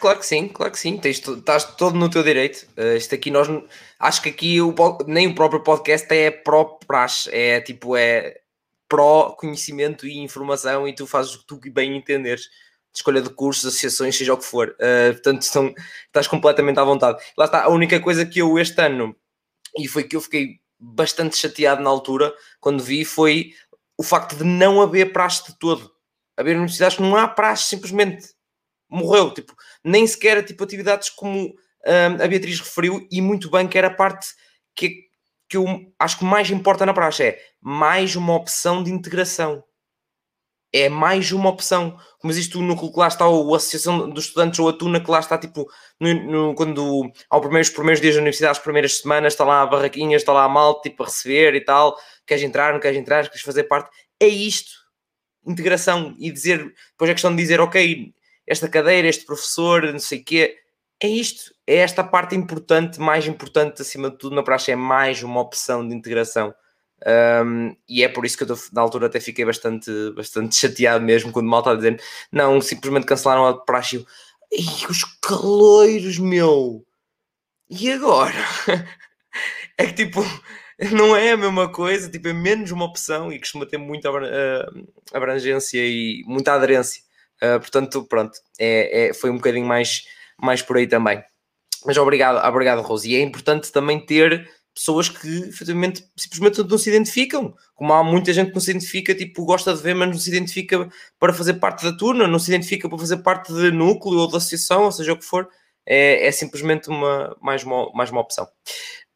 Claro 0.00 0.18
que 0.18 0.26
sim, 0.26 0.48
claro 0.48 0.72
que 0.72 0.78
sim, 0.78 0.96
Tens, 0.96 1.18
estás 1.18 1.64
todo 1.64 1.98
no 1.98 2.10
teu 2.10 2.22
direito. 2.22 2.66
Uh, 2.78 2.96
isto 2.96 3.14
aqui 3.14 3.30
nós 3.30 3.46
acho 3.98 4.22
que 4.22 4.30
aqui 4.30 4.60
o, 4.60 4.74
nem 5.06 5.26
o 5.26 5.34
próprio 5.34 5.62
podcast 5.62 6.12
é 6.14 6.30
pró 6.30 6.64
praxe, 6.86 7.28
é 7.30 7.60
tipo, 7.60 7.94
é 7.96 8.40
pró 8.88 9.32
conhecimento 9.32 10.06
e 10.06 10.18
informação 10.18 10.88
e 10.88 10.94
tu 10.94 11.06
fazes 11.06 11.34
o 11.34 11.40
que 11.40 11.46
tu 11.46 11.60
bem 11.70 11.96
entenderes 11.96 12.48
de 12.92 12.98
escolha 12.98 13.22
de 13.22 13.30
cursos, 13.30 13.64
associações, 13.64 14.16
seja 14.16 14.34
o 14.34 14.38
que 14.38 14.44
for. 14.44 14.76
Uh, 14.78 15.12
portanto, 15.14 15.42
estão, 15.42 15.74
estás 16.06 16.26
completamente 16.26 16.78
à 16.78 16.84
vontade. 16.84 17.22
Lá 17.36 17.46
está, 17.46 17.64
a 17.64 17.68
única 17.68 17.98
coisa 18.00 18.26
que 18.26 18.40
eu 18.40 18.58
este 18.58 18.80
ano, 18.80 19.16
e 19.78 19.88
foi 19.88 20.04
que 20.04 20.14
eu 20.14 20.20
fiquei 20.20 20.60
bastante 20.78 21.36
chateado 21.36 21.82
na 21.82 21.88
altura, 21.88 22.34
quando 22.60 22.82
vi, 22.82 23.04
foi 23.04 23.52
o 23.96 24.02
facto 24.02 24.36
de 24.36 24.44
não 24.44 24.82
haver 24.82 25.12
praxe 25.12 25.46
de 25.46 25.58
todo. 25.58 25.90
Haver 26.36 26.56
universidades 26.56 26.96
que 26.96 27.02
não 27.02 27.16
há 27.16 27.26
praxe, 27.26 27.64
simplesmente 27.64 28.28
morreu. 28.88 29.32
Tipo, 29.32 29.54
nem 29.82 30.06
sequer 30.06 30.44
tipo, 30.44 30.62
atividades 30.62 31.08
como 31.08 31.46
uh, 31.48 32.22
a 32.22 32.28
Beatriz 32.28 32.60
referiu, 32.60 33.06
e 33.10 33.22
muito 33.22 33.50
bem, 33.50 33.66
que 33.66 33.78
era 33.78 33.88
a 33.88 33.94
parte 33.94 34.28
que, 34.74 35.08
que 35.48 35.56
eu 35.56 35.64
acho 35.98 36.18
que 36.18 36.24
mais 36.24 36.50
importa 36.50 36.84
na 36.84 36.92
praxe, 36.92 37.22
é 37.22 37.38
mais 37.58 38.16
uma 38.16 38.34
opção 38.34 38.82
de 38.82 38.90
integração 38.90 39.64
é 40.72 40.88
mais 40.88 41.30
uma 41.32 41.50
opção. 41.50 41.98
Como 42.18 42.32
existe 42.32 42.56
o 42.56 42.62
núcleo 42.62 42.92
que 42.92 42.98
lá 42.98 43.08
está, 43.08 43.26
ou 43.26 43.52
a 43.52 43.56
Associação 43.56 44.08
dos 44.08 44.26
Estudantes, 44.26 44.58
ou 44.58 44.68
a 44.68 44.72
Tuna, 44.72 45.00
que 45.00 45.10
lá 45.10 45.20
está, 45.20 45.36
tipo, 45.36 45.68
no, 46.00 46.14
no, 46.14 46.54
quando 46.54 47.12
ao 47.28 47.40
primeiros, 47.40 47.70
primeiros 47.70 48.00
dias 48.00 48.14
da 48.14 48.20
universidade, 48.20 48.52
as 48.52 48.58
primeiras 48.58 48.98
semanas, 48.98 49.34
está 49.34 49.44
lá 49.44 49.62
a 49.62 49.66
barraquinha, 49.66 50.16
está 50.16 50.32
lá 50.32 50.44
a 50.44 50.48
malta, 50.48 50.88
tipo, 50.88 51.02
a 51.02 51.06
receber 51.06 51.54
e 51.54 51.60
tal, 51.60 51.96
queres 52.26 52.42
entrar, 52.42 52.72
não 52.72 52.80
queres 52.80 52.98
entrar, 52.98 53.28
queres 53.28 53.42
fazer 53.42 53.64
parte. 53.64 53.90
É 54.18 54.26
isto, 54.26 54.70
integração, 55.46 56.14
e 56.18 56.30
dizer, 56.30 56.58
depois 56.92 57.10
é 57.10 57.14
questão 57.14 57.34
de 57.34 57.42
dizer, 57.42 57.60
ok, 57.60 58.14
esta 58.46 58.68
cadeira, 58.68 59.08
este 59.08 59.26
professor, 59.26 59.92
não 59.92 59.98
sei 59.98 60.20
o 60.20 60.24
quê, 60.24 60.56
é 61.02 61.08
isto, 61.08 61.52
é 61.66 61.76
esta 61.76 62.04
parte 62.04 62.36
importante, 62.36 63.00
mais 63.00 63.26
importante 63.26 63.82
acima 63.82 64.10
de 64.10 64.18
tudo 64.18 64.36
na 64.36 64.42
praxe, 64.42 64.70
é 64.70 64.76
mais 64.76 65.22
uma 65.22 65.40
opção 65.40 65.86
de 65.86 65.94
integração. 65.94 66.54
Um, 67.44 67.74
e 67.88 68.04
é 68.04 68.08
por 68.08 68.24
isso 68.24 68.36
que 68.36 68.44
eu 68.44 68.58
na 68.72 68.80
altura 68.80 69.06
até 69.06 69.18
fiquei 69.18 69.44
bastante, 69.44 69.90
bastante 70.14 70.54
chateado 70.56 71.04
mesmo 71.04 71.32
quando 71.32 71.46
o 71.46 71.50
mal 71.50 71.60
está 71.60 71.74
dizendo 71.74 72.00
não, 72.30 72.60
simplesmente 72.60 73.06
cancelaram 73.06 73.46
a 73.46 73.58
praxe. 73.58 74.04
E 74.50 74.86
os 74.88 75.04
caloiros, 75.20 76.18
meu! 76.18 76.84
E 77.68 77.90
agora? 77.90 78.34
é 79.78 79.86
que 79.86 79.94
tipo, 79.94 80.22
não 80.92 81.16
é 81.16 81.32
a 81.32 81.36
mesma 81.36 81.70
coisa, 81.70 82.10
tipo, 82.10 82.28
é 82.28 82.32
menos 82.32 82.70
uma 82.70 82.84
opção 82.84 83.32
e 83.32 83.38
costuma 83.38 83.66
ter 83.66 83.78
muita 83.78 84.10
abrangência 85.12 85.80
e 85.80 86.22
muita 86.26 86.52
aderência. 86.52 87.02
Uh, 87.42 87.58
portanto, 87.58 88.04
pronto, 88.04 88.38
é, 88.58 89.08
é, 89.08 89.14
foi 89.14 89.30
um 89.30 89.36
bocadinho 89.36 89.66
mais, 89.66 90.04
mais 90.40 90.62
por 90.62 90.76
aí 90.76 90.86
também. 90.86 91.22
Mas 91.84 91.96
obrigado, 91.96 92.44
obrigado, 92.46 92.82
Rose. 92.82 93.10
E 93.10 93.16
é 93.16 93.20
importante 93.20 93.72
também 93.72 94.04
ter 94.04 94.48
pessoas 94.74 95.08
que 95.08 95.28
efetivamente 95.48 96.04
simplesmente 96.16 96.62
não 96.62 96.78
se 96.78 96.90
identificam. 96.90 97.54
Como 97.74 97.92
há 97.92 98.02
muita 98.02 98.32
gente 98.32 98.48
que 98.48 98.54
não 98.54 98.60
se 98.60 98.70
identifica, 98.70 99.14
tipo, 99.14 99.44
gosta 99.44 99.74
de 99.74 99.82
ver, 99.82 99.94
mas 99.94 100.08
não 100.08 100.18
se 100.18 100.30
identifica 100.30 100.88
para 101.18 101.32
fazer 101.32 101.54
parte 101.54 101.84
da 101.84 101.96
turma, 101.96 102.26
não 102.26 102.38
se 102.38 102.50
identifica 102.50 102.88
para 102.88 102.98
fazer 102.98 103.18
parte 103.18 103.52
de 103.52 103.70
núcleo 103.70 104.18
ou 104.18 104.30
da 104.30 104.38
associação, 104.38 104.84
ou 104.84 104.92
seja 104.92 105.12
o 105.12 105.18
que 105.18 105.24
for, 105.24 105.48
é, 105.86 106.26
é 106.26 106.32
simplesmente 106.32 106.88
uma, 106.88 107.36
mais, 107.40 107.64
uma, 107.64 107.90
mais 107.92 108.10
uma 108.10 108.20
opção. 108.20 108.48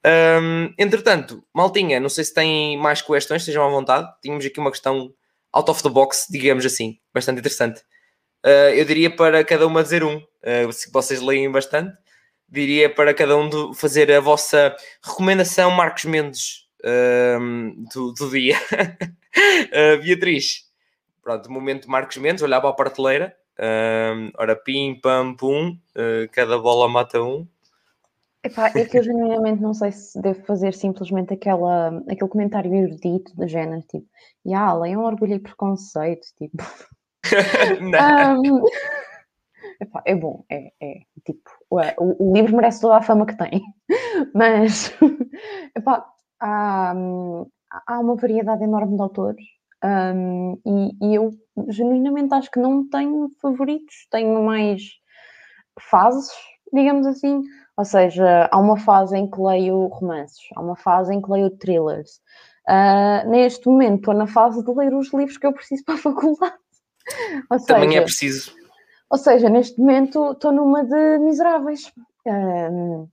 Um, 0.07 0.73
entretanto, 0.79 1.43
Maltinha, 1.55 1.99
não 1.99 2.09
sei 2.09 2.25
se 2.25 2.33
tem 2.33 2.79
mais 2.79 3.03
questões, 3.03 3.43
estejam 3.43 3.67
à 3.67 3.69
vontade. 3.69 4.09
Tínhamos 4.23 4.45
aqui 4.45 4.61
uma 4.61 4.71
questão 4.71 5.13
out 5.53 5.71
of 5.71 5.83
the 5.83 5.89
box, 5.89 6.27
digamos 6.31 6.65
assim, 6.65 6.99
bastante 7.13 7.41
interessante. 7.41 7.81
Uh, 8.45 8.71
eu 8.75 8.85
diria 8.85 9.15
para 9.15 9.43
cada 9.45 9.67
uma 9.67 9.83
dizer 9.83 10.05
um, 10.05 10.19
uh, 10.19 10.73
se 10.73 10.93
vocês 10.93 11.21
leem 11.21 11.51
bastante 11.51 11.97
diria 12.49 12.89
para 12.89 13.13
cada 13.15 13.37
um 13.37 13.49
do, 13.49 13.75
fazer 13.75 14.11
a 14.13 14.21
vossa 14.21 14.75
recomendação 15.03 15.71
Marcos 15.71 16.05
Mendes 16.05 16.67
um, 17.41 17.85
do, 17.93 18.13
do, 18.13 18.31
dia. 18.31 18.57
uh, 18.57 20.01
Beatriz, 20.03 20.65
pronto, 21.23 21.51
momento 21.51 21.91
Marcos 21.91 22.17
Mendes, 22.17 22.43
olhar 22.43 22.61
para 22.61 22.71
a 22.71 22.75
prateleira. 22.75 23.37
Um, 23.59 24.31
ora, 24.39 24.55
pim, 24.55 24.99
pam, 25.03 25.35
pum, 25.35 25.79
uh, 25.97 26.29
cada 26.33 26.59
bola 26.59 26.89
mata 26.89 27.23
um. 27.23 27.47
Epá, 28.45 28.71
é 28.77 28.85
que 28.85 28.99
eu 28.99 29.03
genuinamente 29.03 29.61
não 29.61 29.75
sei 29.75 29.91
se 29.91 30.21
devo 30.21 30.45
fazer 30.45 30.73
simplesmente 30.73 31.35
aquela, 31.35 31.89
aquele 32.09 32.31
comentário 32.31 32.73
erudito 32.73 33.35
do 33.35 33.49
género, 33.49 33.83
tipo, 33.83 34.07
e 34.45 34.55
ah, 34.55 34.73
leiam 34.73 35.03
orgulho 35.03 35.35
e 35.35 35.41
preconceito, 35.41 36.29
tipo. 36.39 36.65
não. 37.81 38.41
Um, 38.41 38.65
epá, 39.81 40.03
é 40.05 40.15
bom, 40.15 40.45
é, 40.51 40.73
é 40.81 41.01
tipo, 41.25 41.51
o, 41.71 41.81
o, 42.31 42.35
livro 42.35 42.57
merece 42.57 42.81
toda 42.81 42.97
a 42.97 43.03
fama 43.03 43.27
que 43.27 43.37
tem, 43.37 43.63
mas 44.35 44.93
epá, 45.77 46.07
há, 46.41 46.95
há 47.87 48.01
uma 48.01 48.17
variedade 48.17 48.65
enorme 48.65 48.97
de 48.97 49.03
autores 49.03 49.45
um, 49.85 50.59
e, 50.67 51.07
e, 51.07 51.15
eu 51.15 51.31
genuinamente 51.69 52.35
acho 52.35 52.51
que 52.51 52.59
não 52.59 52.89
tenho 52.89 53.29
favoritos, 53.41 54.07
tenho 54.11 54.43
mais 54.43 54.83
fases, 55.79 56.31
digamos 56.73 57.07
assim. 57.07 57.43
Ou 57.77 57.85
seja, 57.85 58.49
há 58.51 58.59
uma 58.59 58.79
fase 58.79 59.17
em 59.17 59.31
que 59.31 59.41
leio 59.41 59.87
romances, 59.89 60.41
há 60.57 60.63
uma 60.63 60.77
fase 60.77 61.15
em 61.15 61.21
que 61.21 61.31
leio 61.31 61.51
thrillers. 61.51 62.21
Uh, 62.69 63.29
neste 63.29 63.69
momento 63.69 63.99
estou 63.99 64.15
na 64.15 64.27
fase 64.27 64.65
de 64.65 64.73
ler 64.73 64.93
os 64.95 65.13
livros 65.13 65.37
que 65.37 65.47
eu 65.47 65.53
preciso 65.53 65.85
para 65.87 65.95
a 65.95 65.99
faculdade. 65.99 66.57
Ou 67.51 67.65
Também 67.65 67.89
é 67.89 67.89
seja, 67.89 67.99
é 67.99 68.03
preciso. 68.03 68.66
Ou 69.11 69.19
seja, 69.19 69.49
neste 69.49 69.79
momento 69.79 70.33
estou 70.33 70.53
numa 70.53 70.85
de 70.85 71.19
miseráveis. 71.19 71.93
Um, 72.27 73.09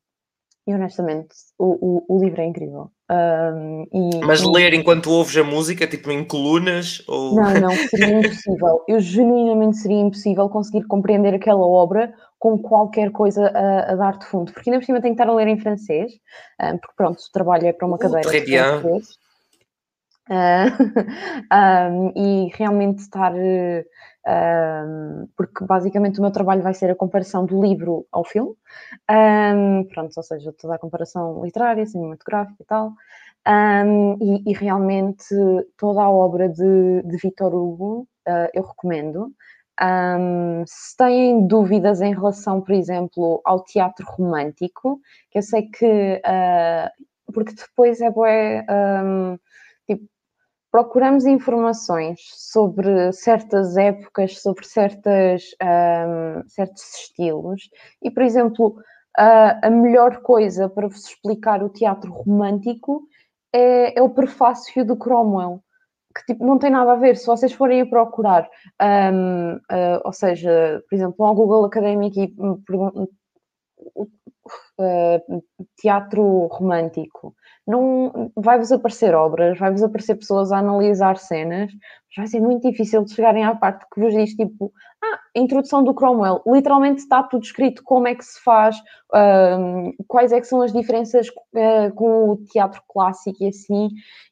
e 0.66 0.74
honestamente, 0.74 1.36
o, 1.60 2.06
o, 2.08 2.16
o, 2.16 2.24
livro 2.24 2.42
é 2.42 2.46
incrível. 2.46 2.90
Um, 3.12 3.86
e, 3.94 4.26
Mas 4.26 4.42
ler 4.44 4.74
enquanto 4.74 5.12
ouves 5.12 5.36
a 5.36 5.44
música, 5.44 5.86
tipo 5.86 6.10
em 6.10 6.24
colunas? 6.24 7.04
Ou... 7.08 7.36
Não, 7.36 7.54
não, 7.54 7.72
seria 7.90 8.20
impossível. 8.20 8.82
Eu 8.88 9.00
genuinamente 9.02 9.78
seria 9.78 10.00
impossível 10.00 10.48
conseguir 10.48 10.86
compreender 10.88 11.34
aquela 11.34 11.66
obra 11.68 12.14
com 12.40 12.58
qualquer 12.58 13.12
coisa 13.12 13.46
a, 13.48 13.92
a 13.92 13.96
dar 13.96 14.18
de 14.18 14.26
fundo. 14.26 14.54
Porque 14.54 14.70
ainda 14.70 14.80
por 14.80 14.86
cima 14.86 15.02
tenho 15.02 15.16
que 15.16 15.22
estar 15.22 15.32
a 15.32 15.36
ler 15.36 15.48
em 15.48 15.60
francês, 15.60 16.14
um, 16.62 16.78
porque 16.78 16.96
pronto, 16.96 17.20
o 17.20 17.32
trabalho 17.34 17.68
é 17.68 17.74
para 17.74 17.88
uma 17.88 17.98
cadeira 17.98 18.30
de 18.30 18.58
francês. 18.58 19.08
Uh, 21.52 22.12
e 22.16 22.50
realmente 22.56 23.00
estar. 23.00 23.34
Um, 24.26 25.28
porque 25.36 25.66
basicamente 25.66 26.20
o 26.20 26.22
meu 26.22 26.32
trabalho 26.32 26.64
vai 26.64 26.74
ser 26.74 26.90
a 26.90 26.96
comparação 26.96 27.46
do 27.46 27.62
livro 27.62 28.08
ao 28.10 28.24
filme, 28.24 28.56
um, 29.12 29.84
pronto, 29.84 30.14
ou 30.16 30.24
seja, 30.24 30.54
toda 30.54 30.76
a 30.76 30.80
comparação 30.80 31.44
literária, 31.44 31.86
cinematográfica 31.86 32.64
e 32.64 32.66
tal, 32.66 32.94
um, 33.46 34.18
e, 34.22 34.52
e, 34.52 34.54
realmente 34.54 35.36
toda 35.78 36.02
a 36.04 36.10
obra 36.10 36.48
de, 36.48 37.04
de 37.04 37.18
Victor 37.18 37.54
Hugo 37.54 38.08
uh, 38.26 38.50
eu 38.54 38.64
recomendo. 38.64 39.34
se 40.66 40.96
têm 40.98 41.46
dúvidas 41.46 42.00
em 42.02 42.14
relação, 42.14 42.62
por 42.62 42.74
exemplo, 42.74 43.42
ao 43.44 43.62
teatro 43.66 44.06
romântico, 44.08 45.02
que 45.30 45.40
eu 45.40 45.42
sei 45.44 45.64
que, 45.64 46.22
uh, 46.26 47.34
porque 47.34 47.54
depois 47.54 48.00
é 48.00 48.10
bué, 48.10 48.66
tipo, 49.88 50.06
procuramos 50.72 51.26
informações 51.26 52.20
sobre 52.34 53.12
certas 53.14 53.78
épocas, 53.78 54.42
sobre 54.42 54.66
certas, 54.66 55.44
um, 55.62 56.48
certos 56.48 56.84
estilos, 56.96 57.70
e, 58.02 58.10
por 58.10 58.24
exemplo, 58.24 58.76
a, 59.18 59.68
a 59.68 59.70
melhor 59.70 60.22
coisa 60.22 60.68
para 60.68 60.88
vos 60.88 61.06
explicar 61.06 61.64
o 61.64 61.70
teatro 61.70 62.12
romântico 62.12 63.04
é, 63.54 64.00
é 64.00 64.02
o 64.02 64.10
prefácio 64.10 64.84
do 64.84 64.98
Cromwell 64.98 65.64
que 66.14 66.26
tipo, 66.26 66.46
não 66.46 66.60
tem 66.60 66.70
nada 66.70 66.94
a 66.94 66.96
ver. 66.96 67.18
Se 67.18 67.26
vocês 67.26 67.52
forem 67.54 67.82
a 67.82 67.86
procurar, 67.86 68.48
um, 68.82 69.56
uh, 69.56 70.00
ou 70.06 70.14
seja, 70.14 70.84
por 70.88 70.96
exemplo, 70.96 71.26
ao 71.26 71.36
Google 71.36 71.66
Academic 71.66 72.20
e 72.20 72.36
uh, 74.80 75.44
teatro 75.78 76.48
romântico, 76.48 77.36
não 77.66 78.32
vai-vos 78.36 78.72
aparecer 78.72 79.16
obras, 79.16 79.58
vai-vos 79.58 79.84
aparecer 79.84 80.16
pessoas 80.16 80.52
a 80.52 80.58
analisar 80.58 81.18
cenas, 81.18 81.72
mas 81.72 82.16
vai 82.18 82.28
ser 82.28 82.42
muito 82.42 82.70
difícil 82.70 83.04
de 83.04 83.14
chegarem 83.14 83.44
à 83.44 83.56
parte 83.56 83.86
que 83.94 84.02
vos 84.02 84.14
diz 84.14 84.36
tipo, 84.36 84.72
ah, 85.02 85.20
introdução 85.36 85.84
do 85.84 85.94
Cromwell, 85.94 86.42
literalmente 86.46 87.02
está 87.02 87.24
tudo 87.24 87.44
escrito, 87.44 87.82
como 87.84 88.08
é 88.08 88.16
que 88.16 88.26
se 88.26 88.42
faz, 88.42 88.78
uh, 89.14 89.94
quais 90.08 90.32
é 90.32 90.42
que 90.42 90.48
são 90.48 90.62
as 90.62 90.74
diferenças 90.74 91.28
uh, 91.30 91.94
com 91.96 92.32
o 92.32 92.38
teatro 92.52 92.82
clássico 92.88 93.44
e 93.44 93.48
assim, 93.48 93.90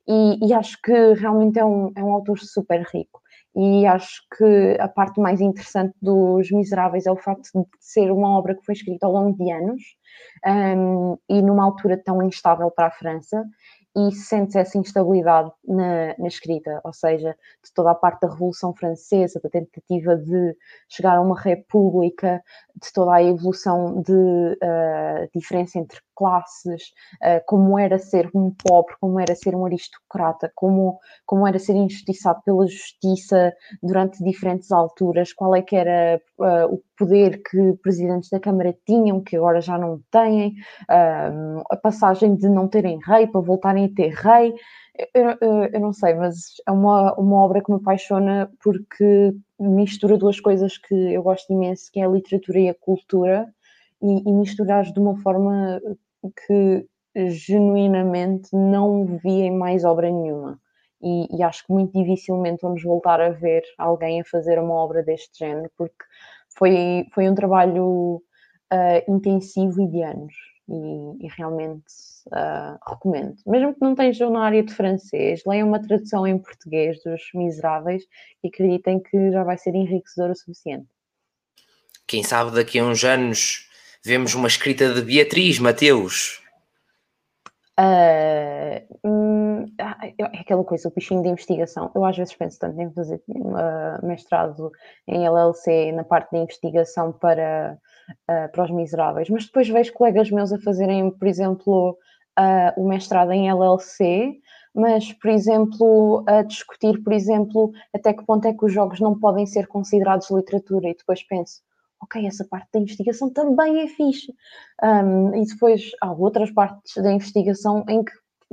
e, 0.07 0.47
e 0.47 0.53
acho 0.53 0.77
que 0.81 1.13
realmente 1.13 1.57
é 1.57 1.65
um, 1.65 1.91
é 1.95 2.03
um 2.03 2.11
autor 2.11 2.37
super 2.39 2.85
rico. 2.93 3.20
E 3.55 3.85
acho 3.85 4.21
que 4.37 4.77
a 4.79 4.87
parte 4.87 5.19
mais 5.19 5.41
interessante 5.41 5.93
dos 6.01 6.49
Miseráveis 6.51 7.05
é 7.05 7.11
o 7.11 7.17
facto 7.17 7.49
de 7.53 7.65
ser 7.79 8.11
uma 8.11 8.37
obra 8.37 8.55
que 8.55 8.65
foi 8.65 8.73
escrita 8.73 9.05
ao 9.05 9.11
longo 9.11 9.37
de 9.37 9.51
anos 9.51 9.81
um, 10.45 11.17
e 11.29 11.41
numa 11.41 11.65
altura 11.65 12.01
tão 12.01 12.23
instável 12.23 12.71
para 12.71 12.87
a 12.87 12.91
França 12.91 13.43
e 13.95 14.11
sente 14.13 14.57
essa 14.57 14.77
instabilidade 14.77 15.51
na, 15.67 16.15
na, 16.17 16.27
escrita, 16.27 16.79
ou 16.83 16.93
seja, 16.93 17.35
de 17.63 17.73
toda 17.73 17.91
a 17.91 17.95
parte 17.95 18.21
da 18.21 18.29
Revolução 18.29 18.73
Francesa, 18.73 19.39
da 19.43 19.49
tentativa 19.49 20.15
de 20.15 20.55
chegar 20.87 21.17
a 21.17 21.21
uma 21.21 21.37
república, 21.37 22.41
de 22.81 22.93
toda 22.93 23.15
a 23.15 23.23
evolução 23.23 24.01
de 24.01 24.13
uh, 24.13 25.29
diferença 25.35 25.77
entre 25.77 25.99
classes, 26.21 26.83
uh, 27.23 27.41
como 27.47 27.79
era 27.79 27.97
ser 27.97 28.29
um 28.35 28.53
pobre, 28.63 28.93
como 29.01 29.19
era 29.19 29.33
ser 29.33 29.55
um 29.55 29.65
aristocrata, 29.65 30.51
como, 30.53 30.99
como 31.25 31.47
era 31.47 31.57
ser 31.57 31.73
injustiçado 31.75 32.41
pela 32.45 32.67
justiça 32.67 33.51
durante 33.81 34.23
diferentes 34.23 34.71
alturas, 34.71 35.33
qual 35.33 35.55
é 35.55 35.63
que 35.63 35.75
era 35.75 36.21
uh, 36.37 36.71
o 36.71 36.83
poder 36.95 37.41
que 37.41 37.73
presidentes 37.81 38.29
da 38.29 38.39
Câmara 38.39 38.77
tinham, 38.85 39.19
que 39.19 39.35
agora 39.35 39.59
já 39.59 39.75
não 39.75 39.99
têm, 40.11 40.53
a 40.87 41.75
passagem 41.75 42.35
de 42.35 42.47
não 42.47 42.67
terem 42.67 42.99
rei 43.03 43.25
para 43.25 43.41
voltarem 43.41 43.85
a 43.85 43.89
ter 43.89 44.13
rei. 44.13 44.53
Eu, 45.15 45.37
eu, 45.41 45.63
eu, 45.73 45.79
não 45.79 45.91
sei, 45.91 46.13
mas 46.13 46.35
é 46.67 46.71
uma, 46.71 47.15
uma 47.15 47.37
obra 47.37 47.63
que 47.63 47.71
me 47.71 47.77
apaixona 47.77 48.51
porque 48.63 49.33
mistura 49.59 50.15
duas 50.15 50.39
coisas 50.39 50.77
que 50.77 50.93
eu 50.93 51.23
gosto 51.23 51.51
imenso, 51.51 51.89
que 51.91 51.99
é 51.99 52.05
a 52.05 52.09
literatura 52.09 52.59
e 52.59 52.69
a 52.69 52.75
cultura, 52.75 53.51
e, 54.01 54.29
e 54.29 54.33
misturar 54.33 54.83
de 54.83 54.99
uma 54.99 55.15
forma 55.21 55.81
que 56.29 56.87
genuinamente 57.15 58.49
não 58.53 59.05
vi 59.05 59.41
em 59.41 59.57
mais 59.57 59.83
obra 59.83 60.09
nenhuma. 60.09 60.59
E, 61.01 61.35
e, 61.35 61.43
acho 61.43 61.65
que 61.65 61.73
muito 61.73 61.91
dificilmente 61.93 62.61
vamos 62.61 62.83
voltar 62.83 63.19
a 63.19 63.29
ver 63.29 63.63
alguém 63.77 64.21
a 64.21 64.25
fazer 64.25 64.59
uma 64.59 64.75
obra 64.75 65.01
deste 65.01 65.39
género, 65.39 65.69
porque 65.75 66.05
foi, 66.55 67.07
foi 67.11 67.27
um 67.27 67.33
trabalho 67.33 68.21
uh, 68.71 69.11
intensivo 69.11 69.81
e 69.81 69.87
de 69.87 70.03
anos. 70.03 70.33
E, 70.69 71.25
e 71.25 71.27
realmente 71.37 71.83
uh, 72.27 72.77
recomendo. 72.87 73.35
Mesmo 73.45 73.73
que 73.73 73.81
não 73.81 73.93
tenham 73.93 74.29
na 74.29 74.45
área 74.45 74.63
de 74.63 74.73
francês, 74.73 75.41
leiam 75.45 75.67
uma 75.67 75.81
tradução 75.81 76.25
em 76.25 76.37
português 76.37 77.01
dos 77.03 77.21
Miseráveis 77.33 78.03
e 78.41 78.47
acreditem 78.47 79.01
que 79.01 79.31
já 79.31 79.43
vai 79.43 79.57
ser 79.57 79.75
enriquecedor 79.75 80.31
o 80.31 80.35
suficiente. 80.35 80.87
Quem 82.07 82.23
sabe 82.23 82.51
daqui 82.51 82.79
a 82.79 82.85
uns 82.85 83.03
anos 83.03 83.69
vemos 84.03 84.33
uma 84.33 84.47
escrita 84.47 84.93
de 84.93 85.01
Beatriz 85.01 85.59
Mateus. 85.59 86.41
Uh, 87.79 88.85
é 89.77 90.39
aquela 90.39 90.63
coisa, 90.63 90.87
o 90.87 90.91
bichinho 90.91 91.23
de 91.23 91.29
investigação. 91.29 91.91
Eu 91.95 92.03
às 92.05 92.17
vezes 92.17 92.33
penso 92.35 92.59
tanto 92.59 92.79
em 92.79 92.91
fazer 92.91 93.21
uh, 93.29 94.05
mestrado 94.05 94.71
em 95.07 95.25
LLC 95.25 95.91
na 95.91 96.03
parte 96.03 96.31
de 96.31 96.37
investigação 96.37 97.11
para, 97.11 97.77
uh, 98.29 98.51
para 98.51 98.63
os 98.63 98.71
miseráveis, 98.71 99.29
mas 99.29 99.45
depois 99.45 99.69
vejo 99.69 99.93
colegas 99.93 100.29
meus 100.29 100.51
a 100.51 100.59
fazerem, 100.59 101.09
por 101.11 101.27
exemplo, 101.27 101.97
o 102.75 102.87
mestrado 102.87 103.31
em 103.31 103.49
LLC, 103.49 104.39
mas, 104.73 105.13
por 105.13 105.29
exemplo, 105.29 106.23
a 106.25 106.41
discutir, 106.41 107.03
por 107.03 107.13
exemplo, 107.13 107.71
até 107.93 108.13
que 108.13 108.25
ponto 108.25 108.47
é 108.47 108.53
que 108.53 108.65
os 108.65 108.73
jogos 108.73 108.99
não 108.99 109.19
podem 109.19 109.45
ser 109.45 109.67
considerados 109.67 110.31
literatura, 110.31 110.89
e 110.89 110.95
depois 110.95 111.21
penso, 111.23 111.61
ok, 112.01 112.25
essa 112.25 112.45
parte 112.45 112.69
da 112.73 112.79
investigação 112.79 113.29
também 113.29 113.81
é 113.81 113.87
fixe. 113.87 114.33
Um, 114.83 115.35
e 115.35 115.45
depois 115.45 115.91
há 116.01 116.11
outras 116.11 116.51
partes 116.51 117.01
da 117.01 117.11
investigação 117.11 117.85
em 117.87 118.03
que, 118.03 118.11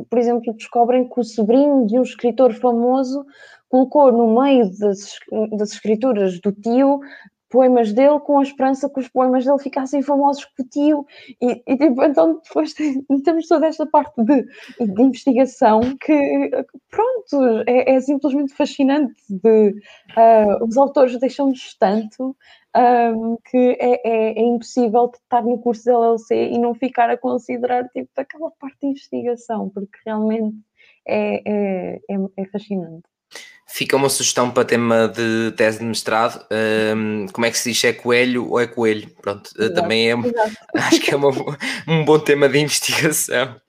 por 0.09 0.19
exemplo, 0.19 0.55
descobrem 0.55 1.09
que 1.09 1.21
o 1.21 1.25
sobrinho 1.25 1.87
de 1.87 1.99
um 1.99 2.03
escritor 2.03 2.53
famoso 2.55 3.25
colocou 3.69 4.13
no 4.13 4.41
meio 4.41 4.71
das, 4.79 5.19
das 5.57 5.73
escrituras 5.73 6.41
do 6.41 6.53
tio 6.53 7.01
poemas 7.51 7.93
dele 7.93 8.21
com 8.21 8.39
a 8.39 8.43
esperança 8.43 8.89
que 8.89 9.01
os 9.01 9.09
poemas 9.09 9.45
dele 9.45 9.59
ficassem 9.59 10.03
famosos 10.03 10.45
com 10.45 10.63
o 10.63 10.67
tio 10.67 11.07
e, 11.41 11.63
e 11.67 11.77
tipo, 11.77 12.03
então 12.05 12.41
depois 12.45 12.75
temos 13.25 13.49
toda 13.49 13.67
esta 13.67 13.87
parte 13.87 14.23
de, 14.23 14.43
de 14.45 15.03
investigação 15.03 15.81
que 16.01 16.51
pronto, 16.91 17.65
é, 17.67 17.95
é 17.95 18.01
simplesmente 18.01 18.55
fascinante 18.55 19.15
de, 19.29 19.71
uh, 19.71 20.65
os 20.65 20.77
autores 20.77 21.19
deixam-nos 21.19 21.75
tanto 21.79 22.37
um, 22.79 23.37
que 23.51 23.77
é, 23.81 24.01
é, 24.05 24.39
é, 24.39 24.43
impossível 24.43 25.11
estar 25.13 25.43
no 25.43 25.59
curso 25.59 25.85
da 25.85 25.93
LLC 25.93 26.35
e 26.53 26.59
não 26.59 26.75
ficar 26.75 27.11
a 27.11 27.17
considerar 27.17 27.89
tipo 27.89 28.09
aquela 28.17 28.51
parte 28.53 28.77
de 28.81 28.87
investigação, 28.89 29.69
porque 29.71 29.99
realmente 30.07 30.57
é, 31.07 31.43
é, 31.45 32.01
é, 32.09 32.17
é 32.37 32.45
fascinante. 32.47 33.05
Fica 33.71 33.97
uma 33.97 34.09
sugestão 34.09 34.51
para 34.51 34.65
tema 34.65 35.09
de 35.09 35.53
tese 35.53 35.81
de 35.81 35.85
mestrado. 35.85 36.43
Um, 36.97 37.27
como 37.31 37.45
é 37.45 37.51
que 37.51 37.59
se 37.59 37.71
diz? 37.71 37.85
É 37.85 37.93
coelho 37.93 38.49
ou 38.49 38.59
é 38.59 38.67
coelho? 38.67 39.11
Pronto, 39.21 39.51
exato, 39.59 39.75
também 39.75 40.11
é. 40.11 40.15
Exato. 40.15 40.57
Acho 40.75 41.01
que 41.01 41.13
é 41.13 41.17
uma, 41.17 41.31
um 41.87 42.05
bom 42.05 42.19
tema 42.19 42.49
de 42.49 42.59
investigação. 42.59 43.61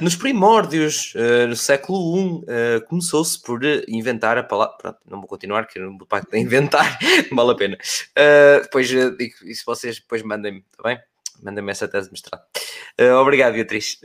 Nos 0.00 0.16
primórdios, 0.16 1.14
uh, 1.14 1.46
no 1.46 1.56
século 1.56 2.18
I, 2.18 2.22
uh, 2.22 2.86
começou-se 2.86 3.40
por 3.40 3.60
inventar 3.86 4.36
a 4.36 4.42
palavra. 4.42 4.76
Pronto, 4.76 4.98
não 5.06 5.18
vou 5.20 5.28
continuar, 5.28 5.66
que 5.66 5.78
não 5.78 5.96
vou 5.96 6.06
inventar, 6.34 6.98
vale 7.32 7.52
a 7.52 7.54
pena. 7.54 7.78
Depois 8.62 8.90
e 8.90 9.54
se 9.54 9.64
vocês 9.64 10.00
depois 10.00 10.22
mandem-me, 10.22 10.64
está 10.70 10.82
bem? 10.82 10.98
Mandem-me 11.42 11.70
essa 11.70 11.86
tese 11.86 12.08
de 12.08 12.12
mestrado. 12.12 12.42
obrigado, 13.20 13.54
Beatriz. 13.54 14.00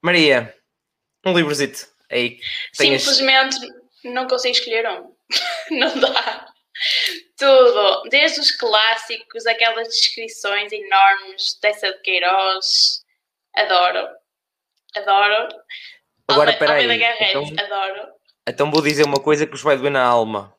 Maria, 0.00 0.54
um 1.26 1.36
livrozito 1.36 1.88
aí. 2.10 2.38
Simplesmente 2.72 3.56
não 4.04 4.26
consigo 4.26 4.54
escolher 4.54 4.88
um. 4.88 5.12
não 5.76 5.98
dá. 5.98 6.46
Tudo, 7.36 8.08
desde 8.08 8.40
os 8.40 8.50
clássicos, 8.52 9.46
aquelas 9.46 9.88
descrições 9.88 10.72
enormes 10.72 11.58
dessa 11.60 11.92
de 11.92 12.00
Queiroz, 12.00 13.02
adoro. 13.54 14.19
Adoro. 14.96 15.48
Agora, 16.28 16.50
espera 16.50 16.74
aí. 16.74 17.02
Então, 17.28 17.44
adoro. 17.58 18.08
Então 18.48 18.70
vou 18.70 18.82
dizer 18.82 19.04
uma 19.04 19.20
coisa 19.20 19.46
que 19.46 19.52
vos 19.52 19.62
vai 19.62 19.76
doer 19.76 19.90
na 19.90 20.02
alma. 20.02 20.54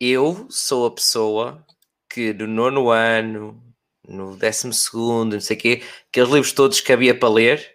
Eu 0.00 0.46
sou 0.50 0.86
a 0.86 0.90
pessoa 0.94 1.64
que 2.10 2.32
no 2.32 2.46
nono 2.46 2.90
ano, 2.90 3.62
no 4.06 4.36
décimo 4.36 4.72
segundo, 4.72 5.34
não 5.34 5.40
sei 5.40 5.56
o 5.56 5.60
quê, 5.60 5.82
aqueles 6.08 6.28
livros 6.28 6.52
todos 6.52 6.80
que 6.80 6.92
havia 6.92 7.18
para 7.18 7.28
ler, 7.28 7.74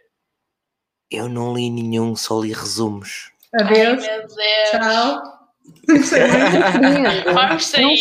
eu 1.09 1.29
não 1.29 1.53
li 1.53 1.69
nenhum, 1.69 2.15
só 2.15 2.39
li 2.39 2.51
resumos. 2.51 3.31
Adeus. 3.53 4.03
Ai, 4.03 4.17
meu 4.17 4.27
Deus. 4.27 4.69
Tchau. 4.71 5.36
Vamos 7.33 7.65
sair. 7.65 7.83
Não 7.83 7.95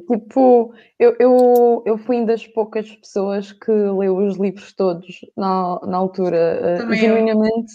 Tipo, 0.00 0.74
eu, 0.98 1.16
eu, 1.18 1.82
eu 1.86 1.98
fui 1.98 2.24
das 2.24 2.46
poucas 2.46 2.90
pessoas 2.90 3.52
que 3.52 3.70
leu 3.70 4.16
os 4.16 4.38
livros 4.38 4.72
todos 4.72 5.20
na, 5.36 5.78
na 5.86 5.96
altura, 5.96 6.78
uh, 6.82 6.94
genuinamente. 6.94 7.72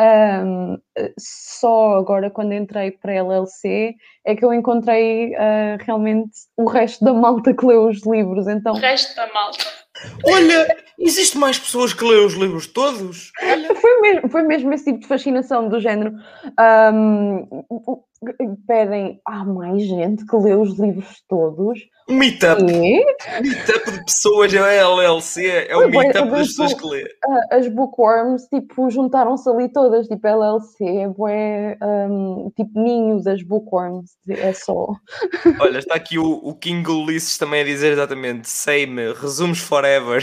Um, 0.00 0.78
só 1.18 1.94
agora, 1.94 2.30
quando 2.30 2.52
entrei 2.52 2.90
para 2.90 3.12
a 3.12 3.16
LLC, 3.16 3.94
é 4.24 4.34
que 4.34 4.44
eu 4.44 4.52
encontrei 4.52 5.32
uh, 5.32 5.78
realmente 5.84 6.32
o 6.56 6.68
resto 6.68 7.04
da 7.04 7.12
malta 7.12 7.54
que 7.54 7.64
leu 7.64 7.88
os 7.88 8.04
livros. 8.04 8.46
Então, 8.48 8.74
o 8.74 8.78
resto 8.78 9.14
da 9.16 9.32
malta. 9.32 9.64
Olha, 10.24 10.76
existe 10.98 11.36
mais 11.36 11.58
pessoas 11.58 11.92
que 11.92 12.04
leem 12.04 12.24
os 12.24 12.34
livros 12.34 12.66
todos? 12.66 13.32
Foi 13.80 14.00
mesmo, 14.00 14.28
foi 14.28 14.42
mesmo 14.42 14.72
esse 14.72 14.84
tipo 14.86 15.00
de 15.00 15.06
fascinação 15.06 15.68
do 15.68 15.80
género. 15.80 16.12
Um, 16.58 17.46
pedem, 18.66 19.20
há 19.24 19.44
mais 19.44 19.82
gente 19.82 20.26
que 20.26 20.36
lê 20.36 20.54
os 20.54 20.78
livros 20.78 21.22
todos. 21.28 21.80
Um 22.08 22.16
meetup. 22.16 22.60
E 22.62 23.04
Meetup 23.40 23.90
de 23.90 24.04
pessoas, 24.04 24.52
é 24.52 24.58
a 24.58 24.72
LLC, 24.72 25.46
é 25.68 25.76
o 25.76 25.90
Pois, 25.90 25.94
é, 25.94 25.98
meetup 25.98 26.30
das 26.30 26.48
pessoas 26.48 26.74
que 26.74 26.86
lê. 26.86 27.04
ah, 27.24 27.56
as 27.56 27.68
bookworms, 27.68 28.46
tipo, 28.48 28.90
juntaram-se 28.90 29.48
ali 29.48 29.72
todas, 29.72 30.06
tipo, 30.06 30.26
LLC, 30.26 30.84
é 30.84 31.78
hum, 32.08 32.52
tipo, 32.56 32.80
ninho 32.80 33.22
das 33.22 33.42
bookworms, 33.42 34.10
é 34.28 34.52
só. 34.52 34.88
Olha, 35.60 35.78
está 35.78 35.94
aqui 35.94 36.18
o, 36.18 36.32
o 36.32 36.54
King 36.54 36.88
Ulisses 36.90 37.38
também 37.38 37.62
a 37.62 37.64
dizer 37.64 37.92
exatamente, 37.92 38.48
same, 38.48 39.12
resumos 39.14 39.60
forever. 39.60 40.22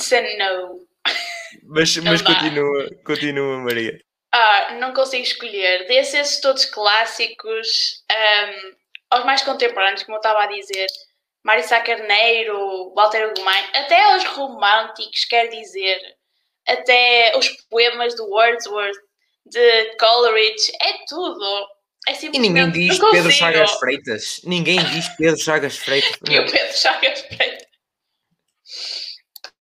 A 0.00 0.20
no. 0.38 0.80
mas 1.68 1.96
mas 1.98 2.22
continua, 2.22 2.88
continua, 3.04 3.58
Maria. 3.58 3.98
Ah, 4.32 4.74
não 4.80 4.94
consigo 4.94 5.22
escolher. 5.22 5.86
Desses 5.86 6.40
todos 6.40 6.64
clássicos, 6.64 8.02
ahm, 8.10 8.72
aos 9.10 9.24
mais 9.24 9.42
contemporâneos, 9.42 10.02
como 10.04 10.16
eu 10.16 10.20
estava 10.20 10.44
a 10.44 10.46
dizer, 10.46 10.86
Mário 11.44 11.62
Sá 11.64 11.80
Carneiro, 11.80 12.92
Walter 12.94 13.28
Ugumai, 13.28 13.62
até 13.74 14.00
aos 14.12 14.24
românticos, 14.24 15.24
quer 15.26 15.48
dizer, 15.48 16.00
até 16.66 17.36
os 17.36 17.48
poemas 17.68 18.14
do 18.14 18.24
Wordsworth, 18.30 18.96
de 19.44 19.96
Coleridge, 19.98 20.72
é 20.80 21.04
tudo. 21.08 21.66
É 22.08 22.12
E 22.24 22.38
ninguém 22.38 22.70
diz 22.70 22.98
não 22.98 23.10
Pedro. 23.10 23.30
Chagas 23.30 23.72
Freitas. 23.72 24.40
Ninguém 24.44 24.82
diz 24.86 25.08
Pedro 25.16 25.38
Chagas 25.40 25.76
Freitas. 25.76 26.18
E 26.28 26.38
o 26.38 26.50
Pedro 26.50 26.76
Chagas 26.76 27.20
Freitas. 27.20 27.66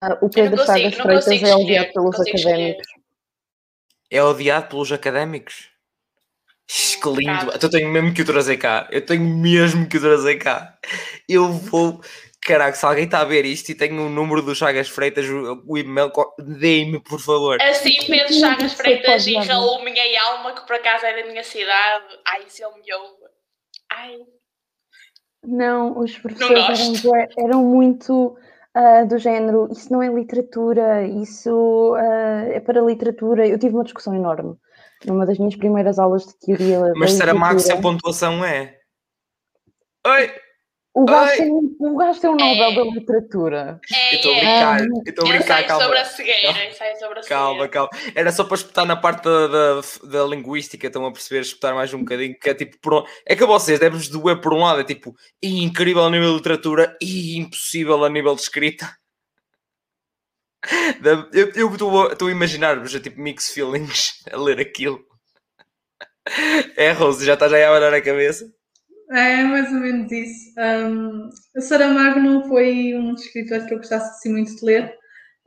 Ah, 0.00 0.18
o 0.23 0.26
Eu 0.26 0.31
Pedro 0.31 0.57
consigo, 0.57 0.91
Chagas 0.97 1.24
Freitas 1.24 1.50
é 1.50 1.57
odiado 1.57 1.92
pelos 1.92 2.20
académicos. 2.20 2.93
É 4.10 4.23
odiado 4.23 4.68
pelos 4.68 4.92
académicos. 4.92 5.74
Que 6.66 7.08
lindo. 7.08 7.52
Então 7.55 7.60
eu 7.62 7.70
tenho 7.70 7.89
mesmo 7.91 8.15
que 8.15 8.23
o 8.23 8.24
trazer 8.24 8.57
cá. 8.57 8.89
Eu 8.91 9.05
tenho 9.05 9.23
mesmo 9.23 9.89
que 9.89 9.99
o 9.99 10.00
trazer 10.00 10.36
cá. 10.36 10.78
Eu 11.28 11.52
vou. 11.52 12.00
Caraca, 12.41 12.76
se 12.76 12.84
alguém 12.84 13.05
está 13.05 13.20
a 13.20 13.24
ver 13.24 13.44
isto 13.44 13.70
e 13.70 13.74
tem 13.74 13.99
o 13.99 14.08
número 14.08 14.42
do 14.42 14.55
Chagas 14.55 14.89
Freitas, 14.89 15.24
o, 15.26 15.78
e-mail, 15.78 16.12
dê-me, 16.39 17.00
por 17.00 17.18
favor. 17.18 17.60
Assim, 17.60 17.97
Pedro 18.07 18.34
Chagas 18.34 18.74
Freitas 18.74 19.26
e. 19.26 19.34
Raul 19.34 19.83
Minha 19.83 20.23
Alma, 20.24 20.55
que 20.55 20.66
por 20.66 20.76
acaso 20.76 21.07
é 21.07 21.23
da 21.23 21.28
minha 21.28 21.42
cidade. 21.42 22.05
Ai, 22.26 22.44
se 22.49 22.62
ele 22.62 22.74
me 22.74 22.94
ouve. 22.94 23.24
Ai. 23.91 24.16
Não, 25.42 25.99
os 25.99 26.16
professores 26.18 27.05
eram, 27.05 27.26
eram 27.39 27.65
muito 27.65 28.36
ah, 28.74 29.04
do 29.04 29.18
género, 29.18 29.68
isso 29.70 29.92
não 29.92 30.02
é 30.02 30.08
literatura, 30.08 31.06
isso 31.06 31.94
ah, 31.96 32.44
é 32.48 32.60
para 32.60 32.80
literatura. 32.80 33.46
Eu 33.46 33.58
tive 33.58 33.74
uma 33.74 33.84
discussão 33.84 34.14
enorme 34.14 34.56
numa 35.06 35.26
das 35.26 35.38
minhas 35.38 35.56
primeiras 35.56 35.98
aulas 35.98 36.24
de 36.26 36.38
teoria 36.38 36.80
Mas 36.96 37.12
Saramago 37.12 37.60
sem 37.60 37.74
literatura. 37.74 37.94
pontuação 37.94 38.44
é. 38.44 38.78
Oi! 40.06 40.43
O 40.97 41.05
gajo, 41.05 41.28
Ai. 41.32 41.36
tem, 41.39 41.50
o 41.81 41.97
gajo 41.97 42.20
tem 42.20 42.31
um 42.31 42.36
Nobel 42.36 42.70
É. 42.70 42.74
da 42.76 42.82
literatura. 42.84 43.81
É, 43.92 44.12
Eu 44.14 44.16
estou 44.16 44.32
a 44.32 44.36
é. 44.36 44.39
brincar. 44.40 44.81
Ah, 44.81 44.84
Eu 44.84 45.02
estou 45.10 45.24
a 45.24 45.28
brincar, 45.28 45.47
saio 45.47 45.66
calma. 45.66 45.82
sobre 45.84 45.98
a 45.98 46.05
cegueira. 46.05 46.52
Calma. 46.55 46.73
saio 46.73 46.98
sobre 47.00 47.18
a 47.18 47.23
Calma, 47.24 47.50
cegueira. 47.64 47.68
calma. 47.68 47.90
Era 48.14 48.32
só 48.32 48.44
para 48.44 48.55
espetar 48.55 48.86
na 48.86 48.97
parte 48.97 49.24
da, 49.24 49.47
da, 49.48 49.81
da 50.05 50.24
linguística, 50.24 50.86
estão 50.86 51.05
a 51.05 51.12
perceber, 51.12 51.40
espetar 51.40 51.74
mais 51.74 51.92
um 51.92 51.98
bocadinho, 51.98 52.39
que 52.39 52.48
é 52.48 52.55
tipo, 52.55 52.78
por 52.78 52.94
um- 52.94 53.05
é 53.26 53.34
que 53.34 53.44
vocês 53.44 53.81
deve-vos 53.81 54.08
doer 54.08 54.40
por 54.40 54.55
um 54.55 54.58
lado, 54.60 54.81
é 54.81 54.84
tipo, 54.84 55.16
"Ih, 55.42 55.64
incrível 55.64 56.05
a 56.05 56.10
nível 56.10 56.31
de 56.31 56.36
literatura 56.36 56.97
e 57.02 57.39
impossível 57.39 58.05
a 58.05 58.08
nível 58.08 58.34
de 58.36 58.42
escrita. 58.42 58.89
Eu 61.56 61.73
estou 61.73 62.28
a- 62.28 62.31
imaginar-vos 62.31 62.94
a 62.94 63.00
tipo 63.00 63.20
mix 63.20 63.50
feelings 63.50 64.23
a 64.32 64.36
ler 64.36 64.60
aquilo. 64.60 65.05
É, 66.76 66.92
Rose, 66.92 67.26
já 67.26 67.34
estás 67.34 67.52
aí 67.52 67.64
a 67.64 67.68
abanar 67.68 67.92
a 67.92 68.00
cabeça? 68.00 68.47
É 69.10 69.44
mais 69.44 69.70
ou 69.73 69.81
menos 69.81 70.10
isso. 70.10 70.52
Um, 70.58 71.28
Saramago 71.60 72.20
não 72.20 72.49
foi 72.49 72.94
um 72.94 73.12
dos 73.12 73.23
escritores 73.24 73.66
que 73.66 73.74
eu 73.74 73.78
gostasse 73.78 74.10
assim 74.10 74.33
muito 74.33 74.55
de 74.57 74.65
ler. 74.65 74.92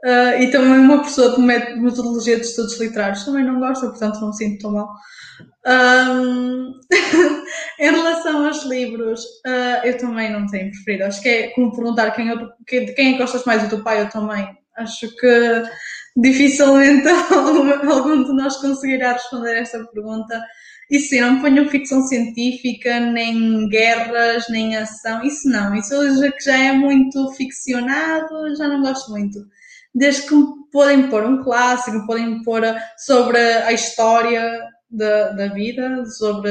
Ah, 0.05 0.35
e 0.37 0.51
também 0.51 0.79
uma 0.79 1.03
pessoa 1.03 1.35
de 1.35 1.41
met- 1.41 1.75
metodologia 1.77 2.37
de 2.37 2.43
estudos 2.45 2.79
literários 2.79 3.25
também 3.25 3.45
não 3.45 3.59
gosta, 3.59 3.89
portanto 3.89 4.19
não 4.21 4.29
me 4.29 4.35
sinto 4.35 4.61
tão 4.63 4.71
mal. 4.73 4.89
Um, 5.67 6.73
em 7.79 7.91
relação 7.91 8.45
aos 8.47 8.63
livros, 8.65 9.21
ah, 9.45 9.81
eu 9.85 9.97
também 9.97 10.31
não 10.31 10.47
tenho 10.47 10.71
preferido. 10.71 11.05
Acho 11.05 11.21
que 11.21 11.29
é 11.29 11.49
como 11.51 11.75
perguntar 11.75 12.11
quem, 12.11 12.29
eu- 12.29 12.49
que- 12.67 12.85
de 12.85 12.93
quem 12.93 13.09
é 13.09 13.11
que 13.13 13.19
gostas 13.19 13.45
mais, 13.45 13.63
o 13.63 13.69
teu 13.69 13.83
pai 13.83 14.03
ou 14.03 14.09
também. 14.09 14.47
Acho 14.77 15.09
que 15.17 15.63
dificilmente 16.17 17.07
algum, 17.89 18.23
de 18.23 18.33
nós 18.33 18.57
conseguirá 18.57 19.13
responder 19.13 19.57
essa 19.57 19.83
pergunta. 19.87 20.41
E 20.89 20.99
sim, 20.99 21.19
não 21.19 21.41
ponho 21.41 21.69
ficção 21.69 22.01
científica, 22.03 22.99
nem 22.99 23.67
guerras, 23.67 24.45
nem 24.49 24.75
ação, 24.77 25.23
isso 25.23 25.49
não. 25.49 25.75
Isso 25.75 26.19
já 26.19 26.31
que 26.31 26.43
já 26.43 26.57
é 26.57 26.71
muito 26.71 27.31
ficcionado, 27.33 28.55
já 28.55 28.67
não 28.67 28.81
gosto 28.81 29.11
muito. 29.11 29.39
Desde 29.93 30.23
que 30.23 30.35
podem 30.71 31.09
pôr 31.09 31.25
um 31.25 31.43
clássico, 31.43 32.05
podem 32.05 32.41
pôr 32.43 32.61
sobre 32.97 33.37
a 33.37 33.73
história 33.73 34.61
da, 34.89 35.29
da 35.31 35.47
vida, 35.47 36.05
sobre. 36.05 36.49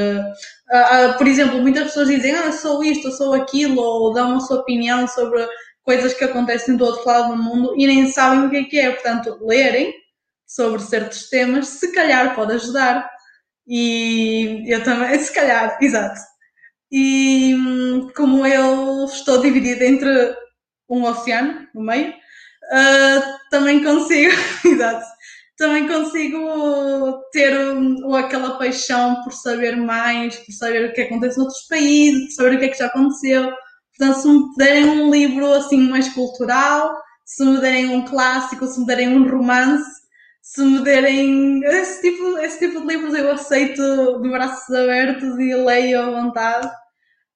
ah, 0.69 1.05
ah, 1.05 1.13
por 1.17 1.27
exemplo, 1.27 1.61
muitas 1.61 1.85
pessoas 1.85 2.07
dizem, 2.07 2.33
ah, 2.35 2.51
sou 2.51 2.83
isto, 2.83 3.11
sou 3.11 3.33
aquilo, 3.33 3.81
ou 3.81 4.13
dão 4.13 4.37
a 4.37 4.39
sua 4.39 4.59
opinião 4.59 5.07
sobre 5.07 5.47
coisas 5.83 6.13
que 6.13 6.25
acontecem 6.25 6.75
do 6.75 6.85
outro 6.85 7.07
lado 7.07 7.35
do 7.35 7.41
mundo 7.41 7.73
e 7.77 7.87
nem 7.87 8.11
sabem 8.11 8.45
o 8.45 8.49
que 8.49 8.57
é 8.57 8.63
que 8.65 8.79
é. 8.79 8.91
Portanto, 8.91 9.39
lerem 9.41 9.93
sobre 10.45 10.81
certos 10.81 11.29
temas, 11.29 11.67
se 11.67 11.91
calhar 11.91 12.35
pode 12.35 12.53
ajudar. 12.53 13.09
E 13.67 14.63
eu 14.67 14.83
também, 14.83 15.17
se 15.19 15.33
calhar, 15.33 15.77
exato. 15.81 16.19
E 16.91 17.53
hum, 17.55 18.09
como 18.15 18.45
eu 18.45 19.05
estou 19.05 19.41
dividida 19.41 19.85
entre 19.85 20.35
um 20.89 21.03
oceano 21.03 21.67
no 21.75 21.81
meio, 21.81 22.13
ah, 22.71 23.37
também 23.51 23.83
consigo, 23.83 24.33
exato, 24.65 25.05
também 25.57 25.87
consigo 25.87 27.19
ter 27.31 27.57
um, 27.73 28.15
aquela 28.15 28.57
paixão 28.57 29.23
por 29.23 29.33
saber 29.33 29.75
mais, 29.75 30.37
por 30.37 30.51
saber 30.53 30.89
o 30.89 30.93
que 30.93 31.01
acontece 31.01 31.37
noutros 31.37 31.67
países, 31.67 32.25
por 32.27 32.43
saber 32.43 32.55
o 32.55 32.59
que 32.59 32.65
é 32.65 32.69
que 32.69 32.77
já 32.77 32.85
aconteceu. 32.87 33.51
Portanto, 33.97 34.21
se 34.21 34.27
me 34.27 34.55
derem 34.57 34.85
um 34.89 35.11
livro 35.11 35.51
assim 35.53 35.89
mais 35.89 36.07
cultural, 36.13 36.95
se 37.25 37.43
me 37.43 37.59
derem 37.59 37.87
um 37.89 38.05
clássico, 38.05 38.67
se 38.67 38.79
me 38.79 38.85
derem 38.85 39.09
um 39.09 39.29
romance, 39.29 39.89
se 40.47 40.63
me 40.63 40.81
derem 40.81 41.61
esse 41.65 42.01
tipo, 42.01 42.37
esse 42.37 42.57
tipo 42.57 42.79
de 42.79 42.87
livros, 42.87 43.13
eu 43.13 43.29
aceito 43.29 44.21
de 44.21 44.29
braços 44.29 44.73
abertos 44.73 45.37
e 45.37 45.53
leio 45.53 46.01
à 46.01 46.09
vontade. 46.09 46.71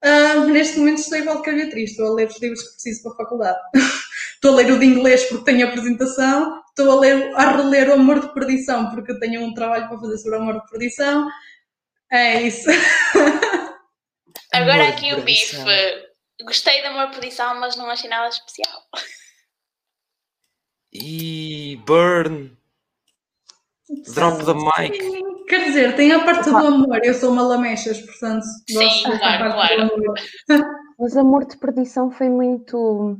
Ah, 0.01 0.35
neste 0.45 0.80
momento 0.80 0.99
estou 0.99 1.17
igual 1.17 1.41
que 1.41 1.49
a 1.49 1.53
Beatriz, 1.53 1.91
estou 1.91 2.07
a 2.07 2.15
ler 2.15 2.30
os 2.30 2.40
livros 2.40 2.64
que 2.64 2.72
preciso 2.72 3.03
para 3.03 3.11
a 3.11 3.15
faculdade. 3.17 3.59
estou 4.35 4.53
a 4.53 4.56
ler 4.56 4.72
o 4.72 4.80
de 4.80 4.85
inglês 4.85 5.25
porque 5.25 5.43
tenho 5.43 5.67
apresentação, 5.67 6.64
estou 6.69 6.90
a, 6.90 7.01
ler, 7.01 7.35
a 7.35 7.57
reler 7.57 7.90
o 7.90 7.93
Amor 7.95 8.22
de 8.22 8.33
Perdição 8.33 8.90
porque 8.91 9.19
tenho 9.19 9.43
um 9.43 9.53
trabalho 9.53 9.90
para 9.90 9.99
fazer 9.99 10.17
sobre 10.17 10.38
o 10.38 10.41
Amor 10.41 10.61
de 10.61 10.69
Perdição. 10.69 11.27
É 12.09 12.41
isso. 12.41 12.69
Agora 14.53 14.83
Amor 14.83 14.85
de 14.85 14.91
aqui 14.93 15.14
o 15.15 15.22
bife. 15.22 15.57
Gostei 16.45 16.81
da 16.81 16.91
minha 16.91 17.11
perdição, 17.11 17.59
mas 17.59 17.75
não 17.75 17.90
achei 17.90 18.09
nada 18.09 18.30
especial. 18.30 18.83
E 20.93 21.77
burn, 21.85 22.57
drop 24.13 24.43
the 24.45 24.53
mic. 24.53 25.21
Quer 25.47 25.65
dizer, 25.65 25.95
tem 25.95 26.11
a 26.13 26.23
parte 26.23 26.49
do 26.49 26.57
amor, 26.57 27.03
eu 27.03 27.13
sou 27.13 27.31
uma 27.31 27.41
lamechas, 27.41 27.99
portanto, 27.99 28.43
Sim, 28.69 28.79
dessa 28.79 29.17
claro, 29.17 29.53
parte 29.53 29.53
claro. 29.53 29.87
do 29.87 29.93
amor. 29.93 30.19
Mas 31.01 31.17
Amor 31.17 31.45
de 31.45 31.57
Perdição 31.57 32.11
foi 32.11 32.29
muito. 32.29 33.19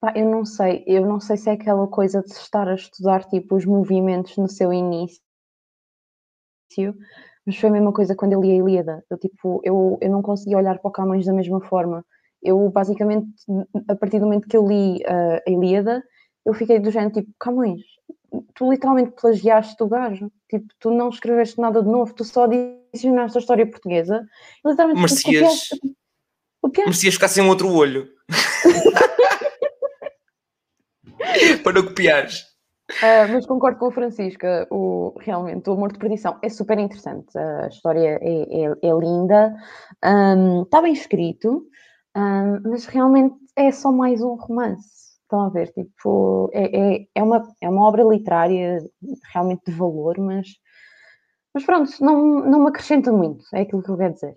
Pá, 0.00 0.12
eu 0.14 0.30
não 0.30 0.44
sei, 0.44 0.84
eu 0.86 1.04
não 1.04 1.18
sei 1.18 1.36
se 1.36 1.50
é 1.50 1.54
aquela 1.54 1.86
coisa 1.88 2.22
de 2.22 2.32
estar 2.32 2.68
a 2.68 2.74
estudar 2.74 3.24
tipo 3.24 3.56
os 3.56 3.64
movimentos 3.64 4.36
no 4.36 4.48
seu 4.48 4.72
início, 4.72 5.20
mas 7.44 7.56
foi 7.56 7.70
a 7.70 7.72
mesma 7.72 7.92
coisa 7.92 8.14
quando 8.14 8.34
eu 8.34 8.40
li 8.40 8.52
a 8.52 8.54
Ilíada. 8.54 9.04
Eu, 9.10 9.18
tipo, 9.18 9.60
eu, 9.64 9.98
eu 10.00 10.10
não 10.10 10.22
conseguia 10.22 10.58
olhar 10.58 10.78
para 10.78 10.88
o 10.88 10.92
Camões 10.92 11.26
da 11.26 11.32
mesma 11.32 11.60
forma. 11.60 12.04
Eu, 12.40 12.70
basicamente, 12.70 13.28
a 13.88 13.96
partir 13.96 14.20
do 14.20 14.26
momento 14.26 14.46
que 14.48 14.56
eu 14.56 14.66
li 14.66 15.02
ah, 15.06 15.42
a 15.46 15.50
Ilíada, 15.50 16.04
eu 16.44 16.54
fiquei 16.54 16.78
do 16.78 16.90
género 16.92 17.12
tipo, 17.12 17.32
Camões, 17.40 17.82
tu 18.54 18.70
literalmente 18.70 19.12
plagiaste 19.12 19.82
o 19.82 19.88
gajo. 19.88 20.30
Tipo, 20.48 20.66
tu 20.78 20.90
não 20.90 21.08
escreveste 21.08 21.60
nada 21.60 21.82
de 21.82 21.88
novo, 21.88 22.14
tu 22.14 22.24
só 22.24 22.44
adicionaste 22.44 23.38
a 23.38 23.40
história 23.40 23.66
portuguesa. 23.68 24.24
E, 24.64 24.68
literalmente, 24.68 25.00
Merecias, 25.00 25.68
copiaste- 26.60 26.84
merecias 26.84 27.14
ficar 27.14 27.28
sem 27.28 27.48
outro 27.48 27.72
olho. 27.72 28.08
Para 31.64 31.82
copiares. 31.82 32.44
Ah, 33.02 33.26
mas 33.28 33.44
concordo 33.46 33.78
com 33.80 33.86
a 33.86 33.92
Francisca, 33.92 34.66
o, 34.70 35.12
realmente 35.20 35.68
o 35.68 35.72
Amor 35.72 35.90
de 35.92 35.98
Perdição 35.98 36.38
é 36.40 36.48
super 36.48 36.78
interessante, 36.78 37.36
a 37.36 37.66
história 37.66 38.16
é, 38.22 38.64
é- 38.64 38.76
é 38.80 38.92
linda, 38.98 39.52
ahm, 40.02 40.62
está 40.62 40.80
bem 40.80 40.92
escrito, 40.92 41.66
ahm, 42.14 42.60
mas 42.64 42.86
realmente 42.86 43.34
é 43.56 43.72
só 43.72 43.90
mais 43.90 44.22
um 44.22 44.36
romance. 44.36 45.05
Estão 45.26 45.40
a 45.40 45.48
ver? 45.48 45.72
Tipo, 45.72 46.48
é, 46.52 46.94
é, 46.94 47.08
é, 47.16 47.22
uma, 47.22 47.42
é 47.60 47.68
uma 47.68 47.84
obra 47.84 48.04
literária 48.04 48.78
realmente 49.32 49.62
de 49.66 49.72
valor, 49.72 50.16
mas, 50.18 50.46
Mas 51.52 51.64
pronto, 51.64 51.90
não, 52.00 52.44
não 52.44 52.60
me 52.60 52.68
acrescenta 52.68 53.10
muito, 53.10 53.44
é 53.52 53.62
aquilo 53.62 53.82
que 53.82 53.90
eu 53.90 53.96
quero 53.96 54.14
dizer. 54.14 54.36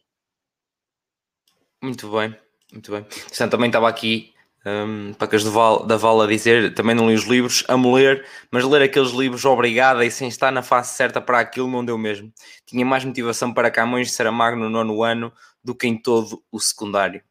Muito 1.83 2.09
bem, 2.11 2.35
muito 2.71 2.91
bem. 2.91 3.03
Portanto, 3.03 3.51
também 3.51 3.67
estava 3.67 3.87
aqui 3.87 4.33
um, 4.65 5.13
para 5.13 5.27
que 5.27 5.35
as 5.35 5.43
Val, 5.43 5.85
da 5.85 5.95
Val 5.95 6.21
a 6.21 6.27
dizer, 6.27 6.73
também 6.73 6.95
não 6.95 7.09
li 7.09 7.15
os 7.15 7.25
livros, 7.25 7.63
amo 7.67 7.93
ler, 7.93 8.25
mas 8.51 8.63
ler 8.63 8.81
aqueles 8.81 9.11
livros 9.11 9.45
obrigada 9.45 10.05
e 10.05 10.09
sem 10.09 10.27
estar 10.27 10.51
na 10.51 10.63
face 10.63 10.95
certa 10.95 11.21
para 11.21 11.39
aquilo 11.39 11.69
não 11.69 11.85
deu 11.85 11.97
mesmo. 11.97 12.33
Tinha 12.65 12.85
mais 12.85 13.05
motivação 13.05 13.53
para 13.53 13.69
Camões 13.69 14.07
de 14.07 14.13
Saramago 14.13 14.57
no 14.57 14.69
nono 14.69 15.03
ano 15.03 15.31
do 15.63 15.75
que 15.75 15.87
em 15.87 16.01
todo 16.01 16.43
o 16.51 16.59
secundário. 16.59 17.21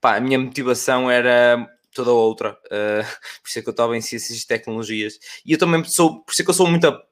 Pá, 0.00 0.16
a 0.16 0.20
minha 0.20 0.38
motivação 0.38 1.10
era 1.10 1.68
toda 1.96 2.12
outra, 2.12 2.52
uh, 2.66 3.04
por 3.42 3.48
isso 3.48 3.58
é 3.58 3.62
que 3.62 3.68
eu 3.68 3.72
estava 3.72 3.96
em 3.96 4.00
Ciências 4.00 4.38
e 4.38 4.46
Tecnologias. 4.46 5.18
E 5.44 5.52
eu 5.52 5.58
também 5.58 5.82
sou, 5.84 6.22
por 6.22 6.32
isso 6.32 6.42
é 6.42 6.44
que 6.44 6.50
eu 6.50 6.54
sou 6.54 6.68
muito 6.68 6.86
a, 6.86 7.02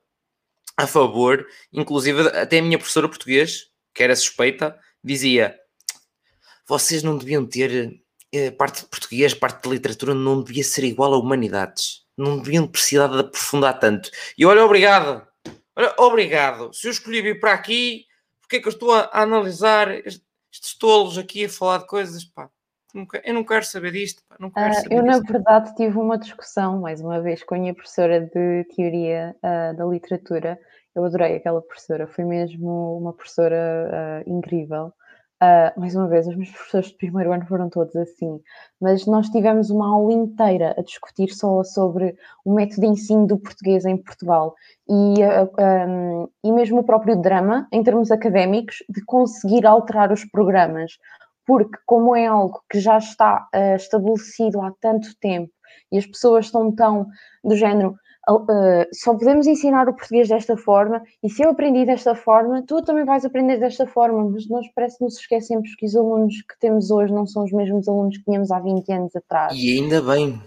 a 0.77 0.87
favor, 0.87 1.47
inclusive 1.73 2.29
até 2.29 2.59
a 2.59 2.63
minha 2.63 2.79
professora 2.79 3.09
português, 3.09 3.71
que 3.95 4.03
era 4.03 4.15
suspeita, 4.15 4.79
dizia 5.03 5.59
vocês 6.67 7.03
não 7.03 7.19
deviam 7.19 7.47
ter 7.47 8.01
eh, 8.33 8.51
parte 8.51 8.83
de 8.83 8.89
português, 8.89 9.35
parte 9.35 9.63
de 9.63 9.71
literatura 9.71 10.15
não 10.15 10.43
devia 10.43 10.65
ser 10.65 10.85
igual 10.85 11.15
a 11.15 11.19
humanidades. 11.19 12.05
Não 12.17 12.39
deviam 12.39 12.67
precisar 12.67 13.09
de 13.09 13.21
aprofundar 13.21 13.79
tanto. 13.79 14.11
E 14.39 14.47
olha, 14.47 14.65
obrigado. 14.65 15.27
Olha, 15.77 15.95
obrigado. 15.99 16.73
Se 16.73 16.87
eu 16.87 16.91
escolhi 16.93 17.21
vir 17.23 17.41
para 17.41 17.53
aqui, 17.53 18.07
porque 18.41 18.57
é 18.57 18.61
que 18.61 18.69
eu 18.69 18.73
estou 18.73 18.93
a, 18.93 19.03
a 19.13 19.23
analisar 19.23 19.91
estes 19.91 20.75
tolos 20.79 21.19
aqui 21.19 21.45
a 21.45 21.49
falar 21.49 21.79
de 21.79 21.87
coisas, 21.87 22.25
pá. 22.25 22.49
Eu 23.25 23.35
não 23.35 23.45
quero 23.45 23.65
saber 23.65 23.91
disto. 23.91 24.23
Pá, 24.29 24.37
não 24.39 24.51
quero 24.51 24.71
uh, 24.71 24.75
saber 24.75 24.95
eu, 24.95 25.03
disto. 25.03 25.23
na 25.23 25.33
verdade, 25.33 25.75
tive 25.75 25.99
uma 25.99 26.17
discussão, 26.17 26.81
mais 26.81 27.01
uma 27.01 27.21
vez, 27.21 27.43
com 27.43 27.57
a 27.57 27.59
minha 27.59 27.75
professora 27.75 28.21
de 28.21 28.65
Teoria 28.75 29.35
uh, 29.39 29.77
da 29.77 29.85
Literatura. 29.85 30.59
Eu 30.95 31.05
adorei 31.05 31.37
aquela 31.37 31.61
professora, 31.61 32.07
foi 32.07 32.25
mesmo 32.25 32.97
uma 32.97 33.13
professora 33.13 34.25
uh, 34.25 34.31
incrível. 34.31 34.93
Mais 35.77 35.95
uma 35.95 36.09
vez, 36.09 36.27
os 36.27 36.35
meus 36.35 36.51
professores 36.51 36.89
de 36.89 36.97
primeiro 36.97 37.31
ano 37.31 37.45
foram 37.45 37.69
todos 37.69 37.95
assim, 37.97 38.41
mas 38.81 39.05
nós 39.05 39.29
tivemos 39.29 39.69
uma 39.69 39.95
aula 39.95 40.11
inteira 40.11 40.75
a 40.79 40.81
discutir 40.81 41.29
só 41.35 41.63
sobre 41.63 42.17
o 42.47 42.55
método 42.55 42.81
de 42.81 42.87
ensino 42.87 43.27
do 43.27 43.39
português 43.39 43.85
em 43.85 43.95
Portugal 43.95 44.55
e, 44.89 45.17
um, 45.23 46.29
e 46.43 46.51
mesmo 46.51 46.79
o 46.79 46.83
próprio 46.83 47.21
drama, 47.21 47.69
em 47.71 47.83
termos 47.83 48.11
académicos, 48.11 48.77
de 48.89 49.05
conseguir 49.05 49.67
alterar 49.67 50.11
os 50.11 50.25
programas, 50.25 50.93
porque, 51.47 51.79
como 51.87 52.17
é 52.17 52.27
algo 52.27 52.63
que 52.71 52.81
já 52.81 52.99
está 52.99 53.49
uh, 53.55 53.77
estabelecido 53.77 54.61
há 54.63 54.73
tanto 54.81 55.09
tempo 55.21 55.53
e 55.93 55.99
as 55.99 56.07
pessoas 56.07 56.47
estão 56.47 56.75
tão 56.75 57.07
do 57.43 57.57
género 57.57 57.97
uh, 58.31 58.87
só 58.93 59.15
podemos 59.15 59.47
ensinar 59.47 59.89
o 59.89 59.95
português 59.95 60.29
desta 60.29 60.57
forma, 60.57 61.03
e 61.23 61.29
se 61.29 61.43
eu 61.43 61.51
aprendi 61.51 61.85
desta 61.85 62.15
forma, 62.15 62.63
tu 62.67 62.83
também 62.83 63.05
vais 63.05 63.25
aprender 63.25 63.59
desta 63.59 63.87
forma, 63.87 64.29
mas 64.31 64.49
nós 64.49 64.67
parece 64.75 64.99
que 64.99 65.05
nos 65.05 65.19
esquecemos 65.19 65.75
que 65.77 65.87
os 65.87 65.95
alunos 65.95 66.35
que 66.43 66.59
temos 66.59 66.91
hoje 66.91 67.13
não 67.13 67.27
são 67.27 67.45
os 67.45 67.53
mesmos 67.53 67.89
alunos 67.89 68.17
que 68.17 68.25
tínhamos 68.25 68.51
há 68.51 68.59
20 68.59 68.93
anos 68.93 69.17
atrás. 69.17 69.53
E 69.55 69.79
ainda 69.79 70.01
bem. 70.03 70.41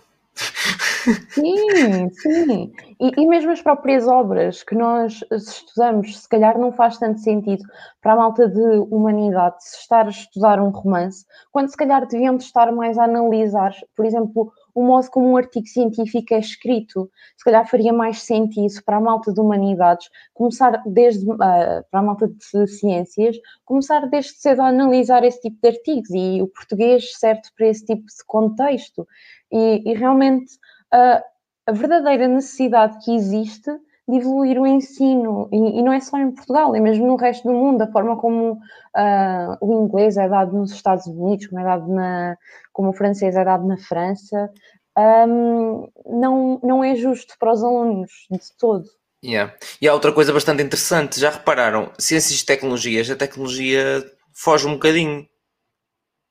Sim, 1.30 2.10
sim. 2.12 2.72
E, 3.00 3.12
e, 3.22 3.28
mesmo 3.28 3.52
as 3.52 3.62
próprias 3.62 4.08
obras 4.08 4.64
que 4.64 4.76
nós 4.76 5.24
estudamos, 5.32 6.18
se 6.18 6.28
calhar 6.28 6.58
não 6.58 6.72
faz 6.72 6.98
tanto 6.98 7.20
sentido 7.20 7.64
para 8.02 8.14
a 8.14 8.16
malta 8.16 8.48
de 8.48 8.62
humanidade 8.90 9.56
se 9.60 9.78
estar 9.82 10.06
a 10.06 10.10
estudar 10.10 10.60
um 10.60 10.70
romance, 10.70 11.26
quando 11.52 11.70
se 11.70 11.78
calhar 11.78 12.06
devíamos 12.08 12.46
estar 12.46 12.72
mais 12.72 12.98
a 12.98 13.06
analisar, 13.06 13.74
por 13.96 14.06
exemplo, 14.06 14.52
o 14.78 14.84
modo 14.84 15.10
como 15.10 15.32
um 15.32 15.38
artigo 15.38 15.66
científico 15.66 16.36
é 16.36 16.40
escrito. 16.40 17.10
Se 17.36 17.44
calhar 17.44 17.68
faria 17.68 17.92
mais 17.92 18.22
sentido 18.22 18.74
para 18.86 18.98
a 18.98 19.02
malta 19.02 19.34
de 19.34 19.40
humanidades 19.40 20.08
começar 20.36 20.84
desde, 20.86 21.28
uh, 21.32 21.38
para 21.38 22.00
a 22.00 22.04
malta 22.04 22.28
de 22.28 22.68
ciências, 22.68 23.38
começar 23.66 24.08
desde 24.08 24.34
cedo 24.34 24.62
a 24.62 24.68
analisar 24.68 25.24
esse 25.24 25.42
tipo 25.42 25.58
de 25.62 25.70
artigos 25.70 26.10
e 26.12 26.44
o 26.44 26.48
português 26.48 27.18
certo 27.18 27.50
para 27.58 27.68
esse 27.68 27.86
tipo 27.86 28.04
de 28.04 28.26
contexto. 28.28 29.08
E, 29.52 29.82
e 29.90 29.94
realmente 29.96 30.52
uh, 30.94 31.22
a 31.66 31.72
verdadeira 31.72 32.28
necessidade 32.28 33.04
que 33.04 33.16
existe 33.16 33.72
de 34.10 34.16
evoluir 34.16 34.58
o 34.58 34.66
ensino, 34.66 35.50
e, 35.52 35.80
e, 35.80 35.82
não 35.84 35.92
é 35.92 36.00
só 36.00 36.18
em 36.18 36.32
Portugal, 36.32 36.74
é 36.74 36.80
mesmo 36.80 37.06
no 37.06 37.18
resto 37.18 37.46
do 37.46 37.54
mundo, 37.54 37.82
a 37.82 37.92
forma 37.92 38.16
como 38.16 38.54
uh, 38.54 39.58
o 39.60 39.84
inglês 39.84 40.16
é 40.16 40.30
dado 40.30 40.56
nos 40.56 40.72
Estados 40.72 41.06
Unidos, 41.08 41.48
como, 41.48 41.60
é 41.60 41.64
dado 41.66 41.92
na, 41.92 42.38
como 42.72 42.90
o 42.90 42.94
francês 42.94 43.36
é 43.36 43.44
dado 43.44 43.68
na 43.68 43.78
França, 43.78 44.50
um, 44.98 45.90
não, 46.06 46.60
não 46.64 46.84
é 46.84 46.96
justo 46.96 47.36
para 47.38 47.52
os 47.52 47.62
alunos 47.62 48.12
de 48.32 48.40
todo. 48.58 48.86
Yeah. 49.24 49.54
E 49.82 49.88
há 49.88 49.94
outra 49.94 50.14
coisa 50.14 50.32
bastante 50.32 50.64
interessante, 50.64 51.20
já 51.20 51.30
repararam, 51.30 51.92
ciências 52.00 52.40
e 52.40 52.46
tecnologias, 52.46 53.10
a 53.10 53.16
tecnologia 53.16 54.06
foge 54.34 54.68
um 54.68 54.74
bocadinho. 54.74 55.28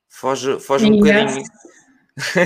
Foge, 0.09 0.59
foge 0.61 0.87
um 0.87 0.97
bocadinho. 0.99 1.45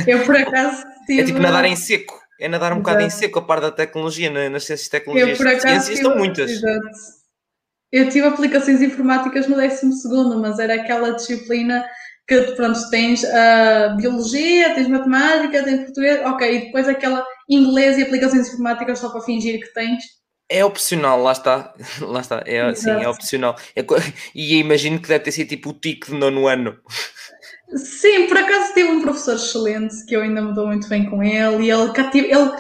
Eu 0.06 0.24
por 0.24 0.36
acaso. 0.36 0.84
É 1.18 1.24
tipo 1.24 1.38
nadar 1.38 1.64
em 1.64 1.76
seco 1.76 2.20
é 2.40 2.48
nadar 2.48 2.72
um 2.72 2.76
Exato. 2.76 2.82
bocado 2.82 3.02
em 3.02 3.10
seco 3.10 3.38
a 3.38 3.42
par 3.42 3.60
da 3.60 3.70
tecnologia, 3.70 4.30
nas 4.30 4.64
ciências 4.64 4.86
e 4.86 4.90
tecnologias. 4.90 5.30
Eu, 5.30 5.36
por 5.36 5.46
acaso, 5.46 5.68
ciências 5.68 5.98
estão 5.98 6.16
muitas. 6.16 6.50
Exato. 6.50 6.88
Eu 7.92 8.08
tive 8.08 8.26
aplicações 8.26 8.80
informáticas 8.80 9.46
no 9.46 9.56
12, 9.56 10.36
mas 10.40 10.58
era 10.58 10.74
aquela 10.74 11.10
disciplina 11.10 11.84
que, 12.26 12.40
pronto, 12.52 12.78
tens 12.88 13.24
a 13.24 13.92
uh, 13.92 13.96
biologia, 13.96 14.74
tens 14.74 14.88
matemática, 14.88 15.62
tens 15.64 15.84
português, 15.84 16.20
ok, 16.24 16.56
e 16.56 16.60
depois 16.66 16.88
aquela 16.88 17.26
inglês 17.48 17.98
e 17.98 18.02
aplicações 18.02 18.48
informáticas 18.48 19.00
só 19.00 19.10
para 19.10 19.20
fingir 19.20 19.60
que 19.60 19.74
tens. 19.74 20.04
É 20.48 20.64
opcional, 20.64 21.20
lá 21.20 21.32
está, 21.32 21.74
lá 22.00 22.20
está, 22.20 22.42
é, 22.46 22.74
sim, 22.74 22.90
é 22.90 23.08
opcional. 23.08 23.54
É, 23.76 23.84
e 24.34 24.56
imagino 24.56 24.98
que 24.98 25.08
deve 25.08 25.24
ter 25.24 25.32
sido 25.32 25.48
tipo 25.48 25.70
o 25.70 25.74
tique 25.74 26.10
de 26.10 26.16
nono 26.16 26.46
ano. 26.46 26.78
Sim, 27.76 28.26
por 28.26 28.36
acaso 28.36 28.74
tive 28.74 28.90
um 28.90 29.00
professor 29.00 29.36
excelente 29.36 30.04
que 30.06 30.14
eu 30.16 30.22
ainda 30.22 30.42
me 30.42 30.54
dou 30.54 30.66
muito 30.66 30.88
bem 30.88 31.08
com 31.08 31.22
ele 31.22 31.66
e 31.66 31.70
ele 31.70 31.92
cativa. 31.92 32.26
Ele, 32.26 32.50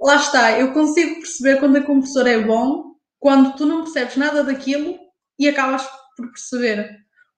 lá 0.00 0.16
está, 0.16 0.58
eu 0.58 0.72
consigo 0.72 1.16
perceber 1.16 1.58
quando 1.58 1.78
um 1.78 1.82
professor 1.82 2.26
é 2.26 2.40
bom, 2.40 2.94
quando 3.18 3.54
tu 3.56 3.66
não 3.66 3.82
percebes 3.84 4.16
nada 4.16 4.42
daquilo 4.42 4.98
e 5.38 5.48
acabas 5.48 5.86
por 6.16 6.30
perceber. 6.30 6.88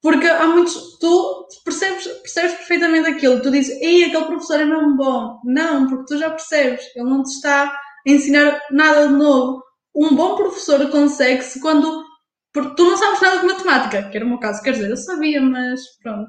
Porque 0.01 0.27
há 0.27 0.47
muitos. 0.47 0.99
Tu 1.01 1.49
percebes, 1.65 2.07
percebes 2.07 2.55
perfeitamente 2.55 3.09
aquilo, 3.09 3.43
tu 3.43 3.51
dizes, 3.51 3.77
ei, 3.81 4.05
aquele 4.05 4.27
professor 4.27 4.61
é 4.61 4.65
mesmo 4.65 4.97
bom. 4.97 5.41
Não, 5.45 5.89
porque 5.89 6.05
tu 6.07 6.19
já 6.19 6.31
percebes, 6.31 6.85
ele 6.95 7.11
não 7.11 7.23
te 7.23 7.31
está 7.31 7.65
a 7.65 7.81
ensinar 8.11 8.61
nada 8.71 9.09
de 9.09 9.15
novo. 9.15 9.65
Um 9.95 10.15
bom 10.15 10.37
professor 10.37 10.89
consegue-se 10.91 11.61
quando. 11.61 12.05
Porque 12.53 12.75
tu 12.77 12.85
não 12.85 12.97
sabes 12.97 13.21
nada 13.21 13.41
de 13.41 13.47
matemática, 13.47 14.09
que 14.11 14.17
era 14.17 14.25
o 14.25 14.29
meu 14.29 14.39
caso, 14.39 14.63
quer 14.63 14.73
dizer, 14.73 14.91
eu 14.91 14.97
sabia, 14.97 15.43
mas 15.43 15.81
pronto, 16.03 16.27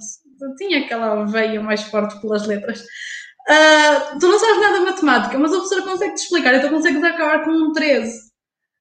tinha 0.57 0.85
aquela 0.85 1.25
veia 1.25 1.61
mais 1.61 1.83
forte 1.83 2.19
pelas 2.21 2.45
letras. 2.45 2.81
Uh, 2.81 4.19
tu 4.19 4.27
não 4.27 4.39
sabes 4.39 4.59
nada 4.59 4.79
de 4.79 4.85
matemática, 4.85 5.39
mas 5.39 5.53
a 5.53 5.55
professora 5.55 5.83
consegue 5.83 6.15
te 6.15 6.23
explicar, 6.23 6.55
então 6.55 6.69
consegues 6.69 7.03
acabar 7.03 7.45
com 7.45 7.51
um 7.51 7.71
13. 7.71 8.27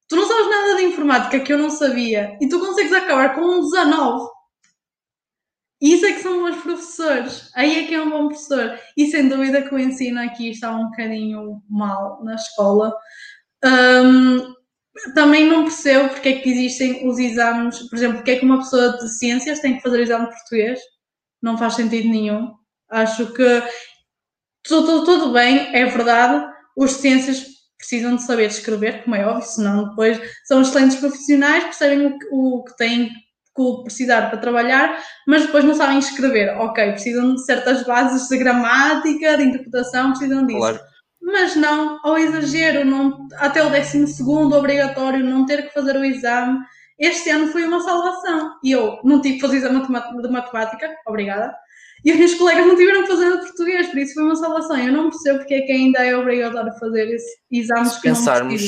Tu 0.09 0.15
não 0.15 0.27
sabes 0.27 0.49
nada 0.49 0.75
de 0.75 0.83
informática 0.83 1.39
que 1.39 1.53
eu 1.53 1.57
não 1.57 1.69
sabia, 1.69 2.37
e 2.41 2.49
tu 2.49 2.59
consegues 2.59 2.91
acabar 2.91 3.33
com 3.33 3.41
um 3.41 3.61
19. 3.61 4.27
Isso 5.79 6.05
é 6.05 6.13
que 6.13 6.21
são 6.21 6.41
bons 6.41 6.61
professores. 6.61 7.51
Aí 7.55 7.83
é 7.83 7.87
que 7.87 7.93
é 7.93 8.01
um 8.01 8.09
bom 8.09 8.27
professor. 8.29 8.79
E 8.97 9.07
sem 9.11 9.29
dúvida 9.29 9.61
que 9.61 9.73
o 9.73 9.79
ensino 9.79 10.19
aqui 10.19 10.49
está 10.49 10.71
um 10.71 10.85
bocadinho 10.85 11.61
mal 11.69 12.23
na 12.23 12.35
escola. 12.35 12.95
Um, 13.63 14.55
também 15.13 15.45
não 15.45 15.63
percebo 15.63 16.09
porque 16.09 16.29
é 16.29 16.39
que 16.39 16.49
existem 16.49 17.07
os 17.07 17.19
exames, 17.19 17.77
por 17.87 17.95
exemplo, 17.95 18.17
porque 18.17 18.31
é 18.31 18.39
que 18.39 18.45
uma 18.45 18.57
pessoa 18.57 18.97
de 18.97 19.07
ciências 19.17 19.59
tem 19.59 19.75
que 19.75 19.83
fazer 19.83 19.99
o 19.99 20.01
exame 20.01 20.25
de 20.25 20.31
português 20.31 20.79
não 21.41 21.57
faz 21.57 21.75
sentido 21.75 22.09
nenhum. 22.09 22.53
Acho 22.89 23.33
que 23.33 23.63
tudo, 24.63 25.03
tudo 25.05 25.33
bem, 25.33 25.75
é 25.75 25.85
verdade, 25.85 26.45
os 26.75 26.91
ciências 26.91 27.45
precisam 27.77 28.15
de 28.15 28.23
saber 28.23 28.47
escrever, 28.47 29.03
como 29.03 29.15
é 29.15 29.25
óbvio, 29.25 29.47
senão 29.47 29.89
depois 29.89 30.19
são 30.45 30.61
excelentes 30.61 30.97
profissionais, 30.97 31.63
percebem 31.63 32.07
o 32.07 32.17
que, 32.17 32.27
o 32.31 32.63
que 32.63 32.75
têm 32.75 33.09
que 33.09 33.83
precisar 33.83 34.29
para 34.29 34.39
trabalhar, 34.39 35.01
mas 35.27 35.45
depois 35.45 35.63
não 35.63 35.73
sabem 35.73 35.99
escrever. 35.99 36.49
Ok, 36.57 36.91
precisam 36.91 37.33
de 37.33 37.45
certas 37.45 37.83
bases 37.83 38.27
de 38.27 38.37
gramática, 38.37 39.37
de 39.37 39.43
interpretação, 39.43 40.11
precisam 40.11 40.45
disso. 40.45 40.59
Claro. 40.59 40.79
Mas 41.21 41.55
não 41.55 41.99
ao 42.03 42.17
exagero, 42.17 42.85
não, 42.85 43.27
até 43.37 43.63
o 43.63 43.69
12 43.69 44.07
segundo 44.07 44.55
obrigatório, 44.55 45.23
não 45.23 45.45
ter 45.45 45.63
que 45.63 45.73
fazer 45.73 45.95
o 45.95 46.05
exame 46.05 46.59
este 46.99 47.29
ano 47.29 47.51
foi 47.51 47.63
uma 47.65 47.79
salvação. 47.81 48.57
E 48.63 48.71
eu 48.71 48.99
não 49.03 49.21
tive 49.21 49.35
que 49.35 49.41
fazer 49.41 49.57
exame 49.57 49.85
de 49.85 50.29
matemática, 50.29 50.95
obrigada. 51.05 51.55
E 52.03 52.11
os 52.11 52.17
meus 52.17 52.33
colegas 52.35 52.65
não 52.65 52.75
tiveram 52.75 53.01
que 53.03 53.07
fazer 53.07 53.31
de 53.31 53.47
português, 53.47 53.87
por 53.87 53.97
isso 53.97 54.13
foi 54.13 54.23
uma 54.23 54.35
salvação. 54.35 54.77
Eu 54.77 54.93
não 54.93 55.09
percebo 55.09 55.39
porque 55.39 55.55
é 55.55 55.61
que 55.61 55.71
ainda 55.71 56.05
é 56.05 56.15
obrigatório 56.15 56.71
fazer 56.79 57.07
esse 57.13 57.37
exame 57.51 57.89
se 57.89 58.01
pensarmos, 58.01 58.61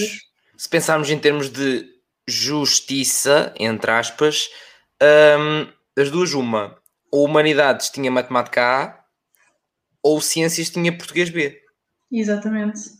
Se 0.57 0.69
pensarmos 0.69 1.09
em 1.09 1.19
termos 1.19 1.49
de 1.49 1.87
justiça, 2.27 3.53
entre 3.59 3.91
aspas, 3.91 4.49
hum, 5.01 5.67
as 5.97 6.11
duas, 6.11 6.33
uma, 6.33 6.77
ou 7.11 7.25
humanidades 7.25 7.89
tinha 7.89 8.11
matemática 8.11 8.61
A, 8.61 8.99
ou 10.03 10.21
ciências 10.21 10.69
tinha 10.69 10.95
português 10.95 11.29
B. 11.29 11.59
Exatamente. 12.11 12.98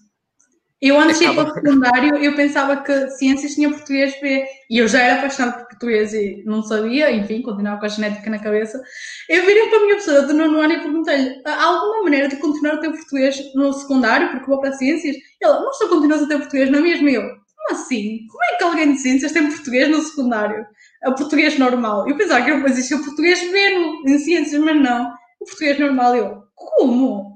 Eu 0.82 0.98
antes 0.98 1.20
de 1.20 1.26
ir 1.26 1.36
para 1.36 1.52
o 1.52 1.54
secundário, 1.54 2.16
eu 2.18 2.36
pensava 2.38 2.78
que 2.78 3.10
ciências 3.12 3.54
tinha 3.54 3.70
português 3.70 4.18
B. 4.22 4.46
E 4.70 4.78
eu 4.78 4.88
já 4.88 5.02
era 5.02 5.20
apaixonada 5.20 5.58
por 5.58 5.68
português 5.68 6.14
e 6.14 6.42
não 6.46 6.64
sabia, 6.64 7.12
enfim, 7.12 7.42
continuava 7.42 7.82
com 7.82 7.86
a 7.86 7.90
genética 7.90 8.30
na 8.30 8.40
cabeça. 8.40 8.82
Eu 9.28 9.46
virei 9.46 9.68
para 9.68 9.78
a 9.78 9.82
minha 9.82 9.96
professora 9.96 10.26
do 10.26 10.34
nono 10.34 10.62
ano 10.62 10.74
e 10.74 10.80
perguntei-lhe: 10.80 11.42
há 11.46 11.64
alguma 11.66 12.04
maneira 12.04 12.30
de 12.30 12.38
continuar 12.38 12.76
a 12.76 12.78
ter 12.78 12.92
português 12.92 13.54
no 13.56 13.74
secundário, 13.74 14.32
porque 14.32 14.46
vou 14.46 14.62
para 14.62 14.72
ciências? 14.72 15.18
E 15.18 15.46
ela, 15.46 15.60
não 15.60 15.70
estou 15.70 15.90
continuas 15.90 16.24
a 16.24 16.28
ter 16.28 16.38
português 16.38 16.72
na 16.72 16.80
mesma? 16.80 17.10
E 17.10 17.16
eu, 17.16 17.24
como 17.24 17.72
assim? 17.72 18.20
Como 18.30 18.44
é 18.46 18.56
que 18.56 18.64
alguém 18.64 18.94
de 18.94 19.00
ciências 19.00 19.34
tem 19.34 19.48
português 19.48 19.90
no 19.90 20.02
secundário? 20.02 20.66
A 21.04 21.12
português 21.12 21.60
normal. 21.60 22.08
Eu 22.08 22.16
pensava 22.16 22.46
que 22.46 22.52
eu 22.52 22.66
existia 22.68 22.96
o 22.96 23.04
português 23.04 23.40
B 23.52 23.70
no, 23.78 24.10
em 24.10 24.18
ciências, 24.18 24.62
mas 24.62 24.82
não. 24.82 25.12
O 25.42 25.46
português 25.46 25.78
normal. 25.78 26.16
Eu, 26.16 26.44
como? 26.56 27.29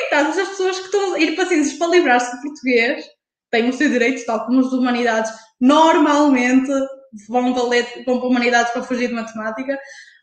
Coitados 0.00 0.36
das 0.36 0.48
pessoas 0.48 0.78
que 0.78 0.84
estão 0.86 1.14
a 1.14 1.20
ir 1.20 1.36
para 1.36 1.46
ciências 1.46 1.78
para 1.78 1.88
livrar-se 1.88 2.36
de 2.36 2.42
português, 2.42 3.04
têm 3.50 3.68
o 3.68 3.72
seu 3.72 3.88
direito, 3.88 4.24
tal 4.24 4.46
como 4.46 4.60
os 4.60 4.70
de 4.70 4.76
humanidades 4.76 5.32
normalmente 5.60 6.70
vão, 7.28 7.52
valer, 7.54 8.04
vão 8.06 8.18
para 8.18 8.28
humanidades 8.28 8.72
para 8.72 8.82
fugir 8.82 9.08
de 9.08 9.14
matemática, 9.14 9.78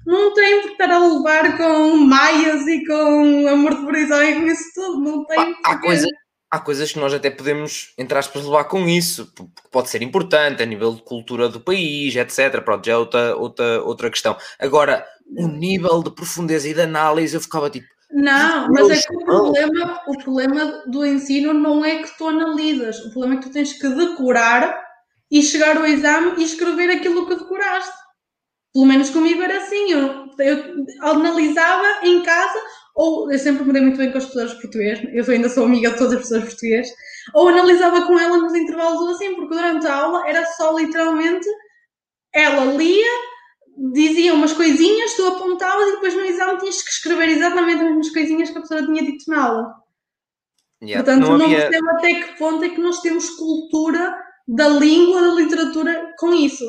não 0.06 0.34
têm 0.34 0.62
por 0.62 0.72
estar 0.72 0.90
a 0.90 1.00
levar 1.00 1.58
com 1.58 1.98
maias 1.98 2.66
e 2.68 2.86
com 2.86 3.48
amor 3.48 3.76
de 3.76 3.86
prisão 3.86 4.24
e 4.24 4.36
com 4.36 4.48
isso 4.48 4.64
tudo, 4.74 5.02
não 5.02 5.26
tem 5.26 5.56
há, 5.66 5.72
há, 5.72 5.82
coisa, 5.82 6.08
há 6.50 6.60
coisas 6.60 6.92
que 6.92 7.00
nós 7.00 7.14
até 7.14 7.30
podemos, 7.30 7.94
entre 7.98 8.18
aspas, 8.18 8.46
levar 8.46 8.66
com 8.66 8.88
isso, 8.88 9.32
porque 9.36 9.52
pode 9.70 9.90
ser 9.90 10.02
importante 10.02 10.64
a 10.64 10.66
nível 10.66 10.96
de 10.96 11.04
cultura 11.04 11.50
do 11.50 11.60
país, 11.60 12.16
etc. 12.16 12.62
Pronto, 12.64 12.86
já 12.86 12.94
é 12.94 12.98
outra, 12.98 13.36
outra, 13.36 13.84
outra 13.84 14.10
questão. 14.10 14.38
Agora, 14.58 15.06
o 15.38 15.48
nível 15.48 16.02
de 16.02 16.12
profundeza 16.12 16.70
e 16.70 16.74
de 16.74 16.82
análise, 16.82 17.36
eu 17.36 17.42
ficava 17.42 17.70
tipo, 17.70 17.88
não, 18.10 18.70
mas 18.70 18.90
é 18.90 19.02
que 19.02 19.16
o 19.16 19.26
problema, 19.26 20.02
o 20.08 20.18
problema 20.18 20.84
do 20.88 21.06
ensino 21.06 21.54
não 21.54 21.84
é 21.84 22.04
que 22.04 22.18
tu 22.18 22.28
analisas, 22.28 23.00
o 23.06 23.12
problema 23.12 23.36
é 23.36 23.38
que 23.40 23.50
tu 23.50 23.54
tens 23.54 23.74
que 23.74 23.88
decorar 23.90 24.82
e 25.30 25.44
chegar 25.44 25.78
ao 25.78 25.86
exame 25.86 26.36
e 26.38 26.44
escrever 26.44 26.90
aquilo 26.90 27.28
que 27.28 27.36
decoraste. 27.36 27.96
Pelo 28.74 28.86
menos 28.86 29.10
comigo 29.10 29.42
era 29.42 29.58
assim, 29.58 29.92
eu, 29.92 30.28
eu 30.40 30.86
analisava 31.02 32.06
em 32.06 32.22
casa, 32.24 32.60
ou 32.96 33.32
eu 33.32 33.38
sempre 33.40 33.66
me 33.66 33.74
dei 33.74 33.82
muito 33.82 33.98
bem 33.98 34.12
com 34.12 34.18
as 34.18 34.26
pessoas 34.26 34.54
portuguesas, 34.54 35.06
eu 35.12 35.26
ainda 35.34 35.50
sou 35.50 35.66
amiga 35.66 35.92
de 35.92 35.98
todas 35.98 36.14
as 36.14 36.22
pessoas 36.22 36.44
portuguesas, 36.46 36.94
ou 37.34 37.50
analisava 37.50 38.08
com 38.08 38.18
ela 38.18 38.38
nos 38.38 38.56
intervalos 38.56 39.02
ou 39.02 39.10
assim, 39.10 39.36
porque 39.36 39.54
durante 39.54 39.86
a 39.86 39.96
aula 39.96 40.28
era 40.30 40.46
só 40.54 40.78
literalmente 40.78 41.48
ela 42.34 42.66
lia 42.66 43.12
dizia 43.94 44.34
umas 44.34 44.54
coisinhas, 44.54 45.14
tu 45.14 45.26
apontavas 45.28 45.90
e 45.90 45.92
depois 45.94 46.14
no 46.16 46.26
exame 46.26 46.60
tinhas 46.60 46.82
que 46.82 46.90
escrever 46.90 47.30
exatamente 47.30 47.82
as 47.82 47.88
mesmas 47.88 48.10
coisinhas 48.10 48.50
que 48.50 48.58
a 48.58 48.62
professora 48.62 48.86
tinha 48.86 49.04
dito 49.04 49.30
na 49.30 49.46
aula. 49.46 49.76
Yeah, 50.82 51.04
Portanto, 51.04 51.28
não, 51.28 51.36
havia... 51.36 51.48
não 51.48 51.70
percebo 51.70 51.90
até 51.90 52.14
que 52.14 52.38
ponto 52.38 52.64
é 52.64 52.70
que 52.70 52.82
nós 52.82 53.02
temos 53.02 53.30
cultura 53.32 54.18
da 54.48 54.68
língua, 54.68 55.22
da 55.22 55.34
literatura 55.34 56.14
com 56.18 56.34
isso. 56.34 56.66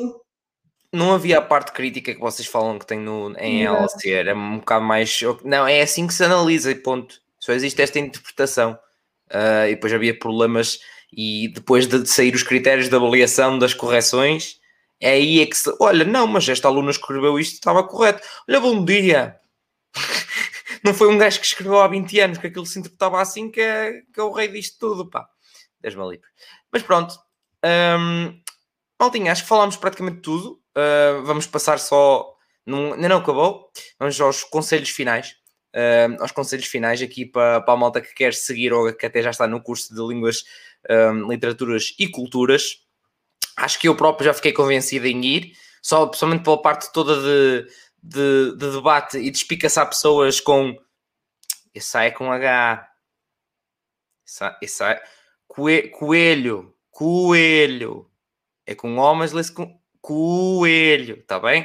Não 0.91 1.13
havia 1.13 1.37
a 1.37 1.41
parte 1.41 1.71
crítica 1.71 2.13
que 2.13 2.19
vocês 2.19 2.47
falam 2.47 2.79
que 2.79 2.85
tem 2.85 2.99
no, 2.99 3.35
em 3.37 3.63
LC, 3.63 4.09
era 4.09 4.35
um 4.35 4.57
bocado 4.57 4.83
mais. 4.83 5.19
Não, 5.43 5.67
é 5.67 5.81
assim 5.81 6.07
que 6.07 6.13
se 6.13 6.23
analisa 6.23 6.71
e 6.71 6.75
ponto. 6.75 7.21
Só 7.39 7.53
existe 7.53 7.81
esta 7.81 7.99
interpretação. 7.99 8.77
Uh, 9.29 9.67
e 9.67 9.75
depois 9.75 9.93
havia 9.93 10.17
problemas, 10.17 10.79
e 11.13 11.47
depois 11.53 11.85
de 11.85 12.07
sair 12.07 12.33
os 12.33 12.41
critérios 12.41 12.89
de 12.89 12.95
avaliação 12.95 13.59
das 13.59 13.75
correções, 13.75 14.59
é 14.99 15.11
aí 15.11 15.39
é 15.41 15.45
que 15.45 15.55
se. 15.55 15.73
Olha, 15.79 16.03
não, 16.03 16.27
mas 16.27 16.47
esta 16.49 16.67
aluna 16.67 16.91
escreveu 16.91 17.39
isto, 17.39 17.53
estava 17.55 17.83
correto. 17.83 18.21
Olha, 18.47 18.59
bom 18.59 18.83
dia. 18.83 19.39
não 20.83 20.93
foi 20.93 21.07
um 21.07 21.17
gajo 21.17 21.39
que 21.39 21.45
escreveu 21.45 21.79
há 21.79 21.87
20 21.87 22.19
anos 22.19 22.37
que 22.37 22.47
aquilo 22.47 22.65
se 22.65 22.79
interpretava 22.79 23.21
assim 23.21 23.49
que 23.49 23.61
é, 23.61 24.01
que 24.13 24.19
é 24.19 24.23
o 24.23 24.31
rei 24.31 24.49
disto 24.49 24.77
tudo, 24.79 25.09
pá. 25.09 25.27
Deus-me 25.79 26.03
livre. 26.09 26.27
Mas 26.71 26.83
pronto. 26.83 27.17
Um, 27.65 28.41
acho 29.31 29.43
que 29.43 29.47
falámos 29.47 29.77
praticamente 29.77 30.19
tudo. 30.19 30.61
Uh, 30.77 31.23
vamos 31.23 31.47
passar 31.47 31.79
só. 31.79 32.35
Num, 32.65 32.93
ainda 32.93 33.07
não 33.07 33.17
acabou. 33.17 33.71
Vamos 33.97 34.19
aos 34.19 34.43
conselhos 34.43 34.89
finais. 34.89 35.35
Uh, 35.73 36.21
aos 36.21 36.31
conselhos 36.31 36.65
finais 36.65 37.01
aqui 37.01 37.25
para, 37.25 37.61
para 37.61 37.73
a 37.73 37.77
malta 37.77 38.01
que 38.01 38.13
quer 38.13 38.33
seguir 38.33 38.73
ou 38.73 38.93
que 38.93 39.05
até 39.05 39.21
já 39.21 39.29
está 39.29 39.47
no 39.47 39.61
curso 39.61 39.93
de 39.93 40.01
línguas, 40.01 40.43
um, 40.89 41.31
literaturas 41.31 41.95
e 41.97 42.07
culturas 42.09 42.88
acho 43.57 43.79
que 43.79 43.87
eu 43.87 43.95
próprio 43.95 44.25
já 44.25 44.33
fiquei 44.33 44.53
convencido 44.53 45.07
em 45.07 45.23
ir, 45.25 45.53
só 45.81 46.05
pessoalmente 46.07 46.43
pela 46.43 46.61
parte 46.61 46.91
toda 46.91 47.15
de, 47.15 47.67
de, 48.01 48.57
de 48.57 48.71
debate 48.71 49.17
e 49.17 49.29
de 49.29 49.37
espicaçar 49.37 49.87
pessoas 49.87 50.39
com 50.39 50.75
esse 51.73 51.97
é 51.97 52.11
com 52.11 52.31
H, 52.31 52.89
esse 54.61 54.83
é, 54.83 55.01
coelho, 55.47 56.75
coelho, 56.91 58.11
é 58.65 58.75
com 58.75 58.97
O, 58.97 59.15
mas 59.15 59.31
lê-se 59.31 59.51
com 59.51 59.79
coelho, 60.01 61.19
está 61.19 61.39
bem? 61.39 61.63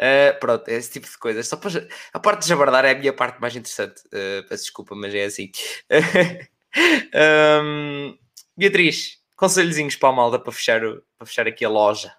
Uh, 0.00 0.38
pronto, 0.40 0.66
é 0.68 0.74
esse 0.74 0.92
tipo 0.92 1.06
de 1.06 1.18
coisas. 1.18 1.46
Só 1.46 1.56
para, 1.56 1.86
a 2.12 2.18
parte 2.18 2.42
de 2.42 2.48
jabardar 2.48 2.86
é 2.86 2.92
a 2.92 2.98
minha 2.98 3.12
parte 3.12 3.38
mais 3.40 3.54
interessante. 3.54 4.00
Uh, 4.06 4.46
peço 4.48 4.64
desculpa, 4.64 4.94
mas 4.94 5.14
é 5.14 5.24
assim. 5.24 5.52
um, 7.62 8.16
Beatriz, 8.56 9.19
conselhozinhos 9.40 9.96
para 9.96 10.10
a 10.10 10.12
malda 10.12 10.38
para 10.38 10.52
fechar, 10.52 10.80
para 11.16 11.26
fechar 11.26 11.48
aqui 11.48 11.64
a 11.64 11.68
loja? 11.70 12.12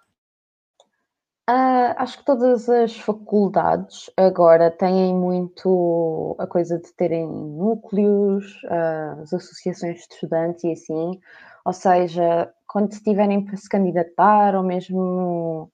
Uh, 1.47 1.93
acho 1.97 2.17
que 2.17 2.25
todas 2.25 2.67
as 2.67 2.97
faculdades 2.97 4.09
agora 4.17 4.71
têm 4.71 5.13
muito 5.13 6.35
a 6.39 6.47
coisa 6.47 6.79
de 6.79 6.91
terem 6.93 7.27
núcleos, 7.27 8.45
uh, 8.63 9.21
as 9.21 9.33
associações 9.33 9.95
de 9.95 10.01
estudantes 10.01 10.63
e 10.63 10.71
assim. 10.71 11.19
Ou 11.63 11.73
seja, 11.73 12.51
quando 12.67 12.89
tiverem 12.89 13.45
para 13.45 13.55
se 13.55 13.69
candidatar, 13.69 14.55
ou 14.55 14.63
mesmo, 14.63 15.69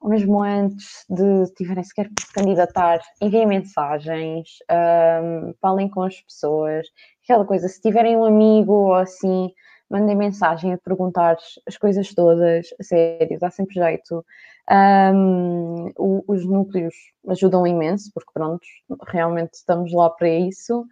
ou 0.00 0.08
mesmo 0.08 0.42
antes 0.42 1.04
de 1.10 1.52
tiverem 1.56 1.84
sequer 1.84 2.08
para 2.14 2.24
se 2.24 2.32
candidatar, 2.32 3.00
enviem 3.20 3.46
mensagens, 3.46 4.48
um, 4.70 5.50
ah, 5.50 5.54
falem 5.60 5.90
com 5.90 6.02
as 6.02 6.20
pessoas. 6.22 6.86
Aquela 7.24 7.44
coisa, 7.44 7.68
se 7.68 7.80
tiverem 7.82 8.16
um 8.16 8.24
amigo 8.24 8.72
ou 8.72 8.94
assim 8.94 9.50
mandem 9.90 10.16
mensagem 10.16 10.72
a 10.72 10.78
perguntar 10.78 11.36
as 11.66 11.76
coisas 11.76 12.12
todas, 12.14 12.68
a 12.78 12.82
sério, 12.82 13.38
dá 13.38 13.50
sempre 13.50 13.74
jeito. 13.74 14.24
Um, 14.68 15.92
os 16.26 16.44
núcleos 16.44 16.94
ajudam 17.28 17.66
imenso, 17.66 18.10
porque 18.12 18.30
pronto, 18.32 18.66
realmente 19.06 19.54
estamos 19.54 19.92
lá 19.92 20.10
para 20.10 20.28
isso. 20.28 20.84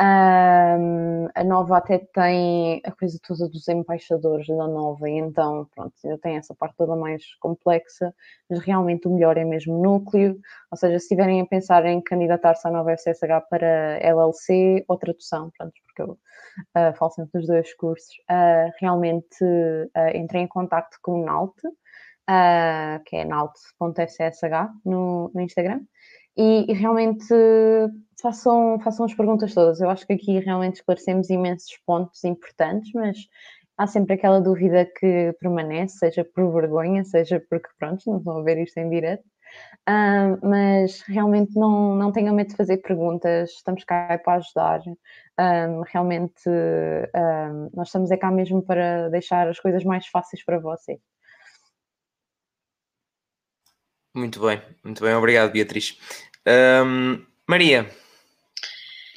Um, 0.00 1.26
a 1.34 1.42
Nova 1.42 1.78
até 1.78 1.98
tem 1.98 2.80
a 2.84 2.92
coisa 2.92 3.18
toda 3.26 3.48
dos 3.48 3.66
embaixadores 3.66 4.46
da 4.46 4.68
Nova, 4.68 5.08
então, 5.08 5.68
pronto, 5.74 5.92
tem 6.22 6.36
essa 6.36 6.54
parte 6.54 6.76
toda 6.76 6.94
mais 6.94 7.24
complexa, 7.40 8.14
mas 8.48 8.60
realmente 8.60 9.08
o 9.08 9.14
melhor 9.14 9.36
é 9.36 9.44
mesmo 9.44 9.82
núcleo. 9.82 10.38
Ou 10.70 10.78
seja, 10.78 10.98
se 11.00 11.06
estiverem 11.06 11.40
a 11.40 11.46
pensar 11.46 11.84
em 11.84 12.00
candidatar-se 12.00 12.68
à 12.68 12.70
Nova 12.70 12.92
FCSH 12.92 13.48
para 13.50 13.98
LLC 14.00 14.84
ou 14.86 14.96
tradução, 14.96 15.50
pronto, 15.58 15.72
porque 15.86 16.02
eu 16.02 16.12
uh, 16.12 16.96
falo 16.96 17.10
sempre 17.10 17.40
dos 17.40 17.48
dois 17.48 17.74
cursos, 17.74 18.14
uh, 18.30 18.70
realmente 18.80 19.42
uh, 19.42 20.16
entrei 20.16 20.42
em 20.42 20.48
contato 20.48 20.96
com 21.02 21.22
o 21.22 21.24
NALT, 21.24 21.56
uh, 22.30 23.02
que 23.04 23.16
é 23.16 23.24
nalt.fcsh 23.24 24.42
no, 24.84 25.28
no 25.34 25.40
Instagram, 25.40 25.80
e, 26.38 26.72
realmente 26.72 27.26
façam, 28.22 28.78
façam 28.80 29.04
as 29.04 29.14
perguntas 29.14 29.52
todas. 29.52 29.80
Eu 29.80 29.90
acho 29.90 30.06
que 30.06 30.12
aqui 30.12 30.38
realmente 30.38 30.76
esclarecemos 30.76 31.28
imensos 31.30 31.76
pontos 31.84 32.22
importantes, 32.22 32.92
mas 32.94 33.18
há 33.76 33.86
sempre 33.86 34.14
aquela 34.14 34.40
dúvida 34.40 34.84
que 34.86 35.34
permanece, 35.40 35.98
seja 35.98 36.24
por 36.24 36.52
vergonha, 36.52 37.04
seja 37.04 37.44
porque, 37.50 37.68
pronto, 37.78 38.02
não 38.06 38.20
vão 38.20 38.44
ver 38.44 38.58
isto 38.62 38.78
em 38.78 38.88
direto. 38.88 39.24
Uh, 39.88 40.46
mas 40.46 41.00
realmente 41.02 41.56
não, 41.56 41.96
não 41.96 42.12
tenham 42.12 42.34
medo 42.34 42.50
de 42.50 42.56
fazer 42.56 42.76
perguntas, 42.78 43.50
estamos 43.50 43.82
cá 43.84 44.20
para 44.22 44.34
ajudar. 44.34 44.80
Um, 45.40 45.82
realmente 45.82 46.48
um, 46.48 47.70
nós 47.74 47.88
estamos 47.88 48.10
é 48.10 48.16
cá 48.16 48.30
mesmo 48.30 48.62
para 48.62 49.08
deixar 49.08 49.48
as 49.48 49.58
coisas 49.58 49.82
mais 49.84 50.06
fáceis 50.06 50.44
para 50.44 50.58
vocês. 50.58 51.00
Muito 54.14 54.40
bem, 54.40 54.60
muito 54.84 55.02
bem, 55.02 55.14
obrigado 55.14 55.52
Beatriz. 55.52 55.96
Um, 56.48 57.26
Maria. 57.46 57.94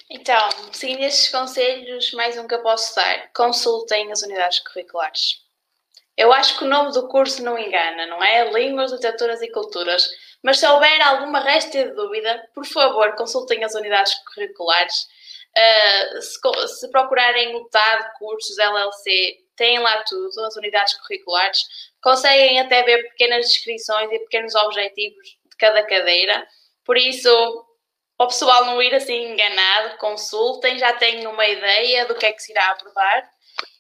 Então, 0.10 0.50
seguindo 0.74 1.04
estes 1.04 1.32
conselhos, 1.32 2.12
mais 2.12 2.38
um 2.38 2.46
que 2.46 2.54
eu 2.54 2.62
posso 2.62 2.94
dar: 2.94 3.32
consultem 3.34 4.12
as 4.12 4.22
unidades 4.22 4.60
curriculares. 4.60 5.38
Eu 6.18 6.34
acho 6.34 6.58
que 6.58 6.66
o 6.66 6.68
nome 6.68 6.92
do 6.92 7.08
curso 7.08 7.42
não 7.42 7.58
engana, 7.58 8.06
não 8.06 8.22
é? 8.22 8.52
Línguas, 8.52 8.92
Literaturas 8.92 9.42
e 9.42 9.50
Culturas. 9.50 10.10
Mas 10.44 10.60
se 10.60 10.68
houver 10.68 11.02
alguma 11.02 11.40
resta 11.40 11.86
de 11.86 11.94
dúvida, 11.94 12.50
por 12.54 12.66
favor, 12.66 13.16
consultem 13.16 13.64
as 13.64 13.76
unidades 13.76 14.14
curriculares. 14.26 15.08
Uh, 15.58 16.22
se, 16.22 16.78
se, 16.80 16.92
procurarem 16.92 17.56
o 17.56 17.66
TAD, 17.70 18.18
cursos, 18.20 18.58
LLC, 18.58 19.38
têm 19.56 19.80
lá 19.80 20.04
tudo, 20.04 20.42
as 20.46 20.56
unidades 20.58 20.96
curriculares. 20.96 21.64
Conseguem 22.02 22.60
até 22.60 22.84
ver 22.84 23.10
pequenas 23.12 23.48
descrições 23.48 24.12
e 24.12 24.20
pequenos 24.20 24.54
objetivos 24.56 25.38
de 25.50 25.58
cada 25.58 25.82
cadeira. 25.84 26.46
Por 26.86 26.98
isso, 26.98 27.30
para 28.18 28.26
o 28.26 28.30
pessoal 28.30 28.66
não 28.66 28.82
ir 28.82 28.94
assim 28.94 29.34
enganado, 29.34 29.98
consultem, 29.98 30.78
já 30.78 30.94
têm 30.94 31.26
uma 31.28 31.48
ideia 31.48 32.06
do 32.06 32.16
que 32.16 32.26
é 32.26 32.34
que 32.34 32.42
se 32.42 32.52
irá 32.52 32.72
abordar. 32.72 33.30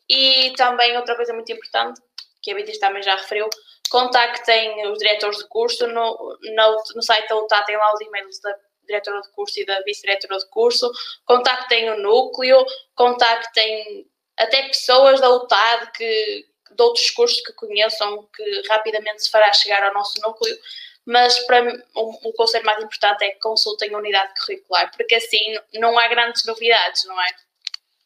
E 0.09 0.51
também 0.57 0.97
outra 0.97 1.15
coisa 1.15 1.33
muito 1.33 1.51
importante, 1.51 2.01
que 2.41 2.51
a 2.51 2.55
Beatriz 2.55 2.80
também 2.80 3.01
já 3.01 3.15
referiu, 3.15 3.47
contactem 3.89 4.88
os 4.88 4.97
diretores 4.97 5.38
de 5.38 5.47
curso, 5.47 5.88
no, 5.88 6.38
no, 6.41 6.83
no 6.95 7.01
site 7.01 7.27
da 7.27 7.35
UTA 7.38 7.63
tem 7.63 7.77
lá 7.77 7.93
os 7.93 8.01
e-mails 8.01 8.39
da 8.41 8.55
diretora 8.85 9.21
de 9.21 9.31
curso 9.31 9.59
e 9.59 9.65
da 9.65 9.80
vice-diretora 9.81 10.38
de 10.39 10.49
curso, 10.49 10.91
contactem 11.25 11.89
o 11.91 11.97
núcleo, 11.97 12.65
contactem 12.95 14.05
até 14.38 14.63
pessoas 14.67 15.21
da 15.21 15.30
UTAD 15.30 15.91
que, 15.91 16.45
de 16.71 16.83
outros 16.83 17.09
cursos 17.11 17.41
que 17.41 17.53
conheçam, 17.53 18.27
que 18.35 18.61
rapidamente 18.67 19.23
se 19.23 19.30
fará 19.30 19.51
chegar 19.53 19.83
ao 19.83 19.93
nosso 19.93 20.19
núcleo, 20.21 20.57
mas 21.05 21.39
para 21.45 21.63
mim, 21.63 21.73
o, 21.95 22.30
o 22.30 22.33
conselho 22.33 22.65
mais 22.65 22.83
importante 22.83 23.23
é 23.23 23.31
que 23.31 23.39
consultem 23.39 23.93
a 23.93 23.97
unidade 23.97 24.33
curricular, 24.39 24.91
porque 24.95 25.15
assim 25.15 25.55
não 25.73 25.97
há 25.97 26.07
grandes 26.07 26.45
novidades, 26.45 27.05
não 27.05 27.19
é? 27.21 27.27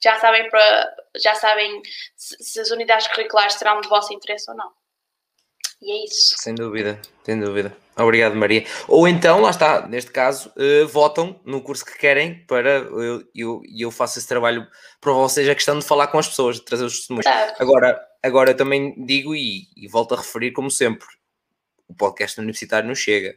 Já 0.04 0.20
sabem, 0.20 0.50
para, 0.50 0.96
já 1.16 1.34
sabem 1.36 1.82
se, 2.16 2.38
se 2.44 2.60
as 2.60 2.70
unidades 2.70 3.08
curriculares 3.08 3.56
serão 3.56 3.82
de 3.82 3.90
vosso 3.90 4.14
interesse 4.14 4.50
ou 4.52 4.58
não. 4.58 4.72
E 5.82 5.92
é 5.92 6.06
isso. 6.06 6.36
Sem 6.38 6.56
dúvida, 6.56 7.02
sem 7.24 7.40
dúvida. 7.40 7.76
Obrigado, 7.98 8.36
Maria. 8.36 8.66
Ou 8.88 9.08
então, 9.08 9.42
lá 9.42 9.50
está, 9.50 9.88
neste 9.88 10.12
caso, 10.12 10.52
uh, 10.58 10.88
votam 10.88 11.40
no 11.46 11.62
curso 11.62 11.86
que 11.86 11.98
querem 11.98 12.46
para 12.46 12.80
eu, 12.80 13.24
eu, 13.34 13.62
eu 13.78 13.92
faço 13.92 14.20
esse 14.20 14.28
trabalho 14.28 14.68
para 15.00 15.14
vocês, 15.14 15.48
a 15.48 15.56
questão 15.56 15.80
de 15.80 15.86
falar 15.86 16.08
com 16.08 16.18
as 16.18 16.28
pessoas, 16.28 16.58
de 16.58 16.66
trazer 16.66 16.86
os 16.86 16.98
testemunhos. 16.98 17.26
Agora, 17.58 18.00
agora 18.22 18.52
eu 18.52 18.58
também 18.58 18.94
digo 19.06 19.36
e, 19.36 19.68
e 19.78 19.88
volto 19.88 20.14
a 20.14 20.18
referir, 20.18 20.52
como 20.52 20.70
sempre, 20.70 21.08
o 21.88 21.94
podcast 21.94 22.40
universitário 22.40 22.88
não 22.88 22.96
chega. 22.96 23.36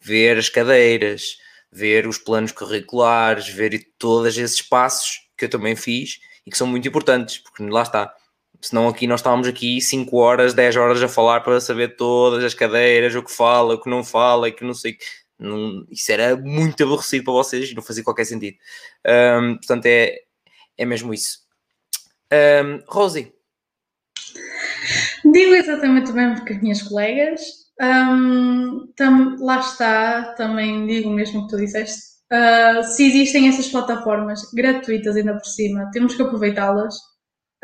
Ver 0.00 0.38
as 0.38 0.48
cadeiras, 0.48 1.38
ver 1.70 2.06
os 2.06 2.18
planos 2.18 2.52
curriculares, 2.52 3.48
ver 3.48 3.92
todos 3.98 4.36
esses 4.36 4.62
passos 4.62 5.28
que 5.36 5.44
eu 5.44 5.50
também 5.50 5.76
fiz 5.76 6.18
e 6.46 6.50
que 6.50 6.56
são 6.56 6.66
muito 6.66 6.88
importantes, 6.88 7.38
porque 7.38 7.62
lá 7.62 7.82
está. 7.82 8.14
Senão 8.60 8.88
aqui 8.88 9.06
nós 9.06 9.20
estávamos 9.20 9.48
aqui 9.48 9.80
5 9.80 10.16
horas, 10.16 10.52
10 10.52 10.76
horas 10.76 11.02
a 11.02 11.08
falar 11.08 11.40
para 11.40 11.60
saber 11.60 11.96
todas 11.96 12.44
as 12.44 12.54
cadeiras, 12.54 13.14
o 13.14 13.22
que 13.22 13.32
fala, 13.32 13.74
o 13.74 13.80
que 13.80 13.88
não 13.88 14.04
fala 14.04 14.48
e 14.48 14.52
que 14.52 14.64
não 14.64 14.74
sei. 14.74 14.98
Não, 15.38 15.86
isso 15.90 16.12
era 16.12 16.36
muito 16.36 16.82
aborrecido 16.84 17.24
para 17.24 17.32
vocês 17.32 17.70
e 17.70 17.74
não 17.74 17.82
fazia 17.82 18.04
qualquer 18.04 18.26
sentido. 18.26 18.58
Um, 19.06 19.56
portanto, 19.56 19.86
é, 19.86 20.18
é 20.76 20.84
mesmo 20.84 21.14
isso. 21.14 21.38
Um, 22.30 22.82
Rosie. 22.86 23.32
Digo 25.24 25.54
exatamente 25.54 26.10
o 26.10 26.14
mesmo 26.14 26.44
que 26.44 26.52
as 26.52 26.60
minhas 26.62 26.82
colegas. 26.82 27.40
Um, 27.80 28.92
tam, 28.94 29.36
lá 29.40 29.58
está, 29.60 30.34
também 30.34 30.86
digo 30.86 31.10
mesmo 31.10 31.42
que 31.42 31.48
tu 31.48 31.56
disseste. 31.56 32.10
Uh, 32.30 32.84
se 32.84 33.06
existem 33.06 33.48
essas 33.48 33.68
plataformas 33.68 34.42
gratuitas 34.52 35.16
ainda 35.16 35.32
por 35.32 35.46
cima, 35.46 35.90
temos 35.92 36.14
que 36.14 36.22
aproveitá-las. 36.22 36.94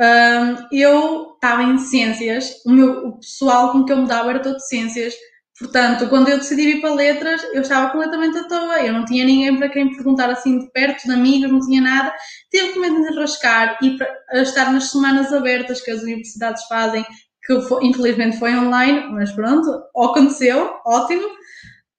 Um, 0.01 0.67
eu 0.73 1.33
estava 1.35 1.63
em 1.63 1.79
ciências, 1.79 2.63
o, 2.67 2.73
meu, 2.73 3.09
o 3.09 3.19
pessoal 3.19 3.73
com 3.73 3.85
que 3.85 3.93
eu 3.93 3.99
me 3.99 4.09
dava 4.09 4.31
era 4.31 4.41
todo 4.41 4.59
ciências, 4.61 5.15
portanto, 5.59 6.09
quando 6.09 6.29
eu 6.29 6.39
decidi 6.39 6.63
ir 6.63 6.81
para 6.81 6.95
letras, 6.95 7.43
eu 7.55 7.63
estava 7.63 7.91
completamente 7.91 8.37
à 8.39 8.45
toa, 8.45 8.83
eu 8.83 8.93
não 8.93 9.07
tinha 9.07 9.25
ninguém 9.25 9.57
para 9.57 9.71
quem 9.71 9.95
perguntar 9.95 10.29
assim 10.29 10.59
de 10.59 10.71
perto, 10.73 11.05
de 11.05 11.13
amigos, 11.13 11.51
não 11.51 11.61
tinha 11.61 11.81
nada, 11.81 12.13
tive 12.51 12.73
que 12.75 12.79
me 12.79 12.89
enrascar 12.89 13.79
e 13.83 13.97
estar 14.33 14.71
nas 14.73 14.91
semanas 14.91 15.33
abertas 15.33 15.81
que 15.81 15.91
as 15.91 16.03
universidades 16.03 16.65
fazem, 16.65 17.05
que 17.47 17.61
foi, 17.63 17.87
infelizmente 17.87 18.39
foi 18.39 18.55
online, 18.57 19.09
mas 19.13 19.33
pronto, 19.33 19.71
aconteceu, 19.97 20.75
ótimo. 20.85 21.27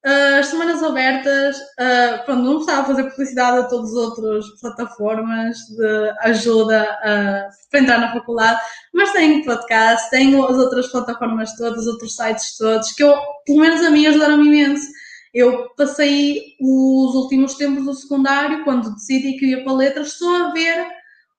Uh, 0.06 0.40
as 0.40 0.48
semanas 0.48 0.82
abertas, 0.84 1.58
uh, 1.58 2.24
pronto, 2.24 2.44
não 2.44 2.60
estava 2.60 2.82
a 2.82 2.86
fazer 2.86 3.10
publicidade 3.10 3.58
a 3.58 3.64
todas 3.64 3.90
as 3.90 3.96
outras 3.98 4.46
plataformas 4.62 5.58
de 5.58 6.14
ajuda 6.22 6.84
uh, 6.84 7.70
para 7.70 7.80
entrar 7.80 8.00
na 8.00 8.14
faculdade, 8.14 8.62
mas 8.94 9.12
tenho 9.12 9.44
podcast, 9.44 10.10
tenho 10.10 10.46
as 10.46 10.56
outras 10.56 10.88
plataformas 10.88 11.54
todas, 11.58 11.82
os 11.82 11.88
outros 11.88 12.16
sites 12.16 12.56
todos, 12.58 12.92
que 12.94 13.04
eu, 13.04 13.16
pelo 13.46 13.60
menos 13.60 13.82
a 13.84 13.90
mim, 13.90 14.06
ajudaram-me 14.06 14.48
imenso. 14.48 14.88
Eu 15.34 15.68
passei 15.76 16.42
os 16.62 17.16
últimos 17.16 17.56
tempos 17.56 17.84
do 17.84 17.94
secundário, 17.94 18.64
quando 18.64 18.94
decidi 18.94 19.38
que 19.38 19.48
ia 19.48 19.64
para 19.64 19.74
letras, 19.74 20.14
só 20.14 20.46
a 20.46 20.52
ver 20.52 20.88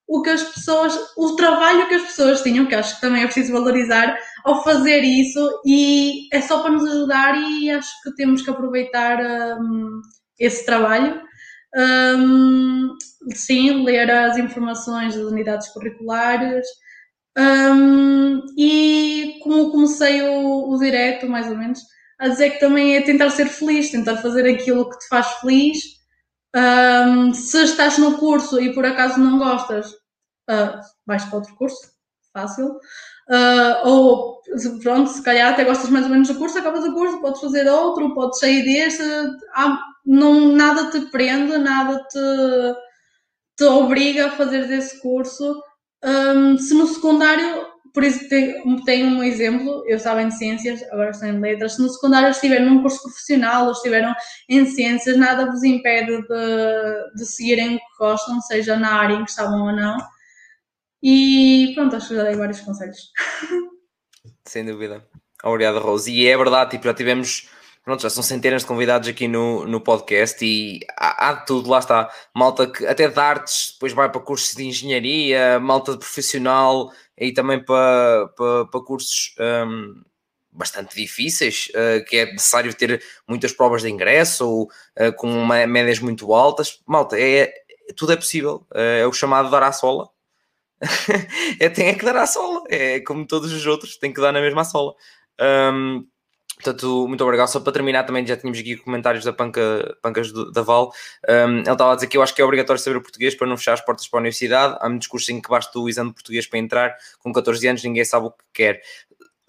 o 0.08 0.22
que 0.22 0.30
as 0.30 0.42
pessoas, 0.42 0.98
o 1.16 1.36
trabalho 1.36 1.86
que 1.86 1.94
as 1.94 2.02
pessoas 2.02 2.40
tinham, 2.40 2.64
que 2.64 2.74
acho 2.74 2.94
que 2.94 3.00
também 3.02 3.22
é 3.22 3.26
preciso 3.26 3.52
valorizar, 3.52 4.16
ao 4.42 4.64
fazer 4.64 5.02
isso, 5.02 5.60
e 5.66 6.34
é 6.34 6.40
só 6.40 6.62
para 6.62 6.70
nos 6.70 6.84
ajudar, 6.90 7.36
e 7.36 7.70
acho 7.70 7.90
que 8.02 8.14
temos 8.14 8.40
que 8.40 8.48
aproveitar 8.48 9.18
um, 9.60 10.00
esse 10.38 10.64
trabalho. 10.64 11.20
Um, 11.76 12.96
sim, 13.34 13.84
ler 13.84 14.10
as 14.10 14.38
informações 14.38 15.14
das 15.14 15.24
unidades 15.24 15.68
curriculares. 15.68 16.66
Um, 17.36 18.40
e 18.56 19.38
como 19.42 19.70
comecei 19.70 20.22
o, 20.22 20.70
o 20.70 20.78
direto, 20.78 21.28
mais 21.28 21.48
ou 21.48 21.56
menos, 21.56 21.80
a 22.18 22.28
dizer 22.28 22.50
que 22.50 22.60
também 22.60 22.96
é 22.96 23.02
tentar 23.02 23.28
ser 23.28 23.46
feliz, 23.46 23.90
tentar 23.90 24.16
fazer 24.16 24.48
aquilo 24.48 24.88
que 24.88 24.98
te 24.98 25.08
faz 25.08 25.26
feliz 25.34 25.97
um, 26.56 27.34
se 27.34 27.62
estás 27.62 27.98
no 27.98 28.18
curso 28.18 28.60
e 28.60 28.74
por 28.74 28.84
acaso 28.84 29.20
não 29.20 29.38
gostas, 29.38 29.90
uh, 30.50 30.80
vais 31.06 31.24
para 31.24 31.38
outro 31.38 31.54
curso, 31.56 31.78
fácil. 32.32 32.78
Uh, 33.30 33.86
ou 33.86 34.40
pronto, 34.82 35.10
se 35.10 35.22
calhar 35.22 35.52
até 35.52 35.64
gostas 35.64 35.90
mais 35.90 36.06
ou 36.06 36.10
menos 36.10 36.28
do 36.28 36.36
curso, 36.36 36.58
acabas 36.58 36.84
o 36.84 36.94
curso, 36.94 37.20
podes 37.20 37.40
fazer 37.40 37.68
outro, 37.68 38.14
podes 38.14 38.38
sair 38.38 38.62
deste, 38.62 39.02
há, 39.54 39.78
não, 40.04 40.52
nada 40.52 40.90
te 40.90 41.00
prende, 41.10 41.58
nada 41.58 42.02
te, 42.08 42.18
te 43.56 43.64
obriga 43.64 44.28
a 44.28 44.30
fazer 44.30 44.66
desse 44.66 45.00
curso. 45.00 45.62
Um, 46.02 46.56
se 46.56 46.74
no 46.74 46.86
secundário 46.86 47.66
por 47.92 48.04
isso 48.04 48.28
tenho, 48.28 49.08
um 49.08 49.22
exemplo, 49.22 49.84
eu 49.86 49.96
estava 49.96 50.22
em 50.22 50.30
ciências, 50.30 50.82
agora 50.90 51.10
estou 51.10 51.28
em 51.28 51.40
letras, 51.40 51.74
se 51.74 51.82
no 51.82 51.88
secundário 51.88 52.30
estiveram 52.30 52.66
num 52.66 52.82
curso 52.82 53.02
profissional 53.02 53.66
ou 53.66 53.72
estiveram 53.72 54.14
em 54.48 54.66
ciências, 54.66 55.16
nada 55.16 55.50
vos 55.50 55.62
impede 55.62 56.22
de, 56.22 57.14
de 57.16 57.26
seguirem 57.26 57.76
o 57.76 57.78
que 57.78 57.98
gostam, 57.98 58.40
seja 58.40 58.76
na 58.76 58.94
área 58.94 59.14
em 59.14 59.24
que 59.24 59.30
estavam 59.30 59.66
ou 59.66 59.72
não. 59.72 59.96
E 61.02 61.72
pronto, 61.74 61.96
acho 61.96 62.08
que 62.08 62.16
já 62.16 62.24
dei 62.24 62.34
vários 62.34 62.60
conselhos. 62.60 63.12
Sem 64.44 64.64
dúvida. 64.64 65.06
Obrigado, 65.44 65.78
Rose. 65.78 66.10
E 66.10 66.26
é 66.26 66.36
verdade, 66.36 66.72
tipo, 66.72 66.84
já 66.84 66.94
tivemos 66.94 67.48
pronto, 67.88 68.02
já 68.02 68.10
são 68.10 68.22
centenas 68.22 68.62
de 68.62 68.68
convidados 68.68 69.08
aqui 69.08 69.26
no, 69.26 69.66
no 69.66 69.80
podcast 69.80 70.44
e 70.44 70.80
há, 70.94 71.30
há 71.30 71.32
de 71.32 71.46
tudo, 71.46 71.70
lá 71.70 71.78
está. 71.78 72.10
Malta 72.34 72.66
que 72.66 72.86
até 72.86 73.08
de 73.08 73.18
artes, 73.18 73.70
depois 73.72 73.94
vai 73.94 74.10
para 74.10 74.20
cursos 74.20 74.54
de 74.54 74.66
engenharia, 74.66 75.58
malta 75.58 75.92
de 75.92 75.98
profissional 75.98 76.92
e 77.18 77.32
também 77.32 77.62
para, 77.62 78.28
para, 78.36 78.66
para 78.66 78.80
cursos 78.80 79.34
um, 79.40 80.02
bastante 80.50 80.96
difíceis, 80.96 81.68
uh, 81.70 82.04
que 82.04 82.16
é 82.16 82.26
necessário 82.26 82.74
ter 82.74 83.02
muitas 83.26 83.52
provas 83.52 83.82
de 83.82 83.90
ingresso 83.90 84.48
ou 84.48 84.62
uh, 84.64 85.12
com 85.16 85.30
uma, 85.30 85.66
médias 85.66 85.98
muito 85.98 86.32
altas. 86.34 86.80
Malta, 86.86 87.18
é, 87.18 87.40
é 87.40 87.52
tudo 87.96 88.12
é 88.12 88.16
possível. 88.16 88.66
Uh, 88.72 89.00
é 89.00 89.06
o 89.06 89.12
chamado 89.12 89.50
dar 89.50 89.62
à 89.62 89.72
sola. 89.72 90.08
é, 91.60 91.68
tem 91.68 91.88
é 91.88 91.94
que 91.94 92.04
dar 92.04 92.16
à 92.16 92.26
sola. 92.26 92.62
É 92.68 93.00
como 93.00 93.26
todos 93.26 93.52
os 93.52 93.66
outros, 93.66 93.96
tem 93.96 94.12
que 94.12 94.20
dar 94.20 94.32
na 94.32 94.40
mesma 94.40 94.64
sola. 94.64 94.94
Um, 95.40 96.06
Portanto, 96.60 97.06
muito 97.06 97.22
obrigado. 97.22 97.46
Só 97.48 97.60
para 97.60 97.72
terminar, 97.72 98.02
também 98.02 98.26
já 98.26 98.36
tínhamos 98.36 98.58
aqui 98.58 98.76
comentários 98.76 99.24
da 99.24 99.32
Panca, 99.32 99.96
Pancas 100.02 100.32
do, 100.32 100.50
da 100.50 100.60
Val. 100.60 100.92
Um, 101.28 101.58
ele 101.58 101.70
estava 101.70 101.92
a 101.92 101.94
dizer 101.94 102.08
que 102.08 102.16
eu 102.16 102.22
acho 102.22 102.34
que 102.34 102.42
é 102.42 102.44
obrigatório 102.44 102.82
saber 102.82 102.96
o 102.96 103.00
português 103.00 103.34
para 103.36 103.46
não 103.46 103.56
fechar 103.56 103.74
as 103.74 103.80
portas 103.80 104.08
para 104.08 104.18
a 104.18 104.22
universidade. 104.22 104.76
Há 104.80 104.88
muitos 104.88 105.06
cursos 105.06 105.28
em 105.28 105.40
que 105.40 105.48
basta 105.48 105.78
o 105.78 105.88
exame 105.88 106.10
de 106.10 106.14
português 106.14 106.46
para 106.46 106.58
entrar. 106.58 106.96
Com 107.20 107.32
14 107.32 107.68
anos, 107.68 107.84
ninguém 107.84 108.04
sabe 108.04 108.26
o 108.26 108.30
que 108.30 108.44
quer. 108.52 108.82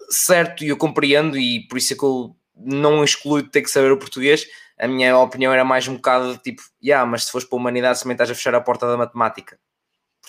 Certo, 0.08 0.64
e 0.64 0.68
eu 0.68 0.76
compreendo, 0.76 1.36
e 1.36 1.66
por 1.68 1.78
isso 1.78 1.94
é 1.94 1.96
que 1.96 2.04
eu 2.04 2.36
não 2.56 3.02
excluo 3.02 3.42
ter 3.42 3.62
que 3.62 3.70
saber 3.70 3.90
o 3.90 3.98
português. 3.98 4.46
A 4.78 4.86
minha 4.86 5.16
opinião 5.18 5.52
era 5.52 5.64
mais 5.64 5.88
um 5.88 5.96
bocado 5.96 6.34
de 6.34 6.42
tipo, 6.42 6.62
yeah, 6.82 7.04
mas 7.04 7.24
se 7.24 7.32
fores 7.32 7.46
para 7.46 7.58
a 7.58 7.60
humanidade, 7.60 8.00
também 8.00 8.14
estás 8.14 8.30
a 8.30 8.34
fechar 8.34 8.54
a 8.54 8.60
porta 8.60 8.86
da 8.86 8.96
matemática. 8.96 9.58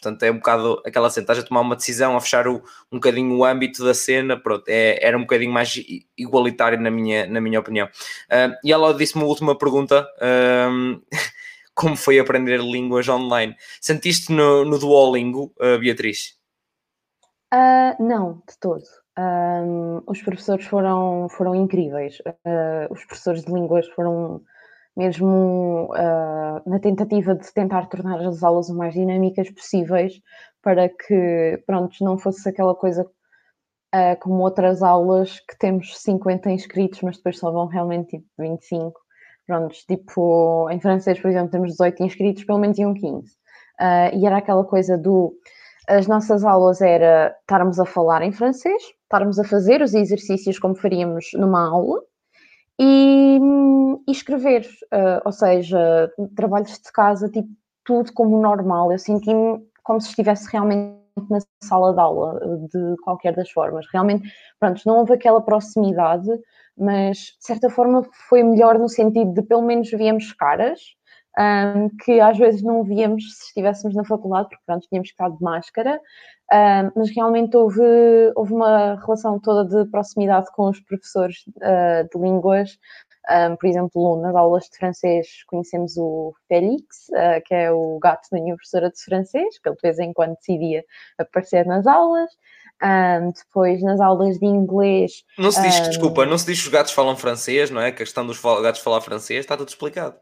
Portanto, 0.01 0.23
é 0.23 0.31
um 0.31 0.37
bocado 0.37 0.81
aquela 0.83 1.11
cena, 1.11 1.25
estás 1.25 1.37
a 1.37 1.43
tomar 1.43 1.61
uma 1.61 1.75
decisão, 1.75 2.17
a 2.17 2.21
fechar 2.21 2.47
o, 2.47 2.55
um 2.91 2.97
bocadinho 2.97 3.37
o 3.37 3.45
âmbito 3.45 3.85
da 3.85 3.93
cena, 3.93 4.35
pronto, 4.35 4.63
é, 4.67 4.97
era 4.99 5.15
um 5.15 5.21
bocadinho 5.21 5.51
mais 5.51 5.79
igualitário 6.17 6.79
na 6.81 6.89
minha, 6.89 7.27
na 7.27 7.39
minha 7.39 7.59
opinião. 7.59 7.85
Uh, 7.85 8.57
e 8.63 8.73
ela 8.73 8.95
disse-me 8.95 9.23
uma 9.23 9.29
última 9.29 9.55
pergunta, 9.55 10.07
como 11.75 11.95
foi 11.95 12.17
aprender 12.17 12.59
línguas 12.59 13.07
online? 13.07 13.55
Sentiste 13.79 14.33
no, 14.33 14.65
no 14.65 14.79
Duolingo, 14.79 15.53
uh, 15.59 15.77
Beatriz? 15.79 16.35
não, 17.99 18.41
de 18.49 18.57
todo. 18.59 18.83
Um, 19.19 20.01
os 20.07 20.21
professores 20.21 20.65
foram, 20.65 21.27
foram 21.29 21.53
incríveis. 21.53 22.17
os 22.89 23.05
professores 23.05 23.43
de 23.43 23.51
línguas 23.51 23.87
foram 23.89 24.41
mesmo 24.95 25.89
uh, 25.93 26.69
na 26.69 26.79
tentativa 26.79 27.35
de 27.35 27.51
tentar 27.53 27.87
tornar 27.87 28.19
as 28.21 28.43
aulas 28.43 28.69
o 28.69 28.75
mais 28.75 28.93
dinâmicas 28.93 29.49
possíveis 29.49 30.21
para 30.61 30.89
que, 30.89 31.63
pronto, 31.65 31.95
não 32.01 32.17
fosse 32.17 32.47
aquela 32.47 32.75
coisa 32.75 33.03
uh, 33.03 34.19
como 34.19 34.43
outras 34.43 34.83
aulas 34.83 35.39
que 35.39 35.57
temos 35.57 35.97
50 35.99 36.51
inscritos, 36.51 37.01
mas 37.01 37.17
depois 37.17 37.39
só 37.39 37.51
vão 37.51 37.67
realmente 37.67 38.17
tipo 38.17 38.27
25. 38.37 38.99
Pronto, 39.47 39.75
tipo, 39.87 40.69
em 40.69 40.79
francês, 40.79 41.19
por 41.19 41.29
exemplo, 41.29 41.51
temos 41.51 41.71
18 41.71 42.03
inscritos, 42.03 42.43
pelo 42.43 42.59
menos 42.59 42.77
iam 42.77 42.93
15. 42.93 43.27
Uh, 43.79 44.15
e 44.15 44.25
era 44.25 44.37
aquela 44.37 44.63
coisa 44.63 44.97
do 44.97 45.33
as 45.87 46.07
nossas 46.07 46.43
aulas 46.45 46.79
era 46.79 47.35
estarmos 47.41 47.79
a 47.79 47.85
falar 47.85 48.21
em 48.21 48.31
francês, 48.31 48.81
estarmos 49.03 49.39
a 49.39 49.43
fazer 49.43 49.81
os 49.81 49.93
exercícios 49.93 50.59
como 50.59 50.75
faríamos 50.75 51.31
numa 51.33 51.67
aula 51.67 52.01
e, 52.81 53.39
e 54.07 54.11
escrever, 54.11 54.65
uh, 54.91 55.21
ou 55.23 55.31
seja, 55.31 56.11
trabalhos 56.35 56.71
de 56.71 56.91
casa, 56.91 57.29
tipo, 57.29 57.47
tudo 57.85 58.11
como 58.13 58.41
normal. 58.41 58.91
Eu 58.91 58.97
senti-me 58.97 59.63
como 59.83 60.01
se 60.01 60.09
estivesse 60.09 60.49
realmente 60.51 60.99
na 61.29 61.39
sala 61.63 61.93
de 61.93 61.99
aula, 61.99 62.39
de 62.71 62.95
qualquer 63.03 63.35
das 63.35 63.51
formas. 63.51 63.85
Realmente, 63.93 64.27
pronto, 64.59 64.81
não 64.85 64.97
houve 64.97 65.13
aquela 65.13 65.41
proximidade, 65.41 66.27
mas 66.75 67.17
de 67.17 67.45
certa 67.45 67.69
forma 67.69 68.03
foi 68.27 68.41
melhor 68.41 68.79
no 68.79 68.89
sentido 68.89 69.31
de 69.33 69.43
pelo 69.43 69.61
menos 69.61 69.91
víamos 69.91 70.33
caras, 70.33 70.79
um, 71.37 71.89
que 72.03 72.19
às 72.19 72.37
vezes 72.37 72.61
não 72.61 72.83
víamos 72.83 73.23
se 73.37 73.45
estivéssemos 73.45 73.95
na 73.95 74.03
faculdade, 74.03 74.49
porque 74.49 74.63
pronto, 74.65 74.87
tínhamos 74.87 75.09
que 75.09 75.13
estar 75.13 75.29
de 75.29 75.41
máscara, 75.41 75.99
um, 76.51 76.91
mas 76.95 77.09
realmente 77.15 77.55
houve, 77.55 77.81
houve 78.35 78.53
uma 78.53 78.95
relação 78.95 79.39
toda 79.39 79.65
de 79.65 79.89
proximidade 79.89 80.47
com 80.53 80.69
os 80.69 80.79
professores 80.81 81.37
uh, 81.57 82.07
de 82.11 82.21
línguas. 82.21 82.77
Um, 83.29 83.55
por 83.55 83.67
exemplo, 83.67 84.19
nas 84.19 84.35
aulas 84.35 84.63
de 84.65 84.77
francês 84.77 85.27
conhecemos 85.47 85.95
o 85.95 86.33
Félix, 86.47 87.07
uh, 87.09 87.41
que 87.45 87.53
é 87.53 87.71
o 87.71 87.99
gato 88.01 88.27
da 88.31 88.41
minha 88.41 88.55
professora 88.55 88.89
de 88.89 88.99
francês, 89.01 89.59
que 89.59 89.69
ele 89.69 89.75
de 89.75 89.81
vez 89.81 89.99
em 89.99 90.11
quando 90.11 90.35
decidia 90.35 90.83
aparecer 91.17 91.65
nas 91.65 91.87
aulas. 91.87 92.29
Um, 92.83 93.31
depois 93.31 93.79
nas 93.83 94.01
aulas 94.01 94.39
de 94.39 94.45
inglês. 94.47 95.23
Não 95.37 95.51
se 95.51 95.61
diz, 95.61 95.79
um... 95.81 95.89
desculpa, 95.89 96.25
não 96.25 96.35
se 96.35 96.47
diz 96.47 96.61
que 96.61 96.65
os 96.65 96.73
gatos 96.73 96.91
falam 96.91 97.15
francês, 97.15 97.69
não 97.69 97.79
é? 97.79 97.91
Que 97.91 98.01
a 98.01 98.05
questão 98.05 98.25
dos 98.25 98.41
gatos 98.41 98.81
falar 98.81 99.01
francês 99.01 99.41
está 99.41 99.55
tudo 99.55 99.69
explicado 99.69 100.15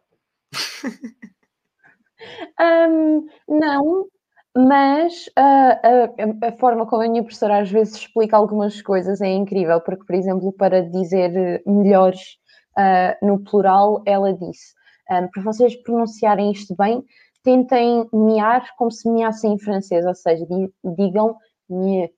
um, 2.59 3.27
não, 3.47 4.07
mas 4.55 5.29
a, 5.35 5.71
a, 5.71 6.47
a, 6.47 6.51
forma 6.57 6.85
como 6.85 7.03
a 7.03 7.07
minha 7.07 7.23
professora 7.23 7.59
às 7.59 7.71
vezes 7.71 7.95
explica 7.95 8.35
algumas 8.35 8.81
coisas 8.81 9.21
é 9.21 9.29
incrível, 9.29 9.79
porque, 9.81 10.03
por 10.05 10.15
exemplo, 10.15 10.51
para 10.53 10.81
dizer 10.81 11.63
melhores 11.65 12.37
uh, 12.77 13.25
no 13.25 13.43
plural, 13.43 14.01
ela 14.05 14.33
disse: 14.33 14.73
um, 15.11 15.27
para 15.29 15.43
vocês 15.43 15.75
pronunciarem 15.83 16.51
isto 16.51 16.75
bem, 16.75 17.03
tentem 17.43 18.07
mear 18.11 18.65
como 18.77 18.91
se 18.91 19.09
meassem 19.09 19.53
em 19.53 19.59
francês, 19.59 20.05
ou 20.05 20.15
seja, 20.15 20.45
digam 20.83 21.35
me. 21.69 22.11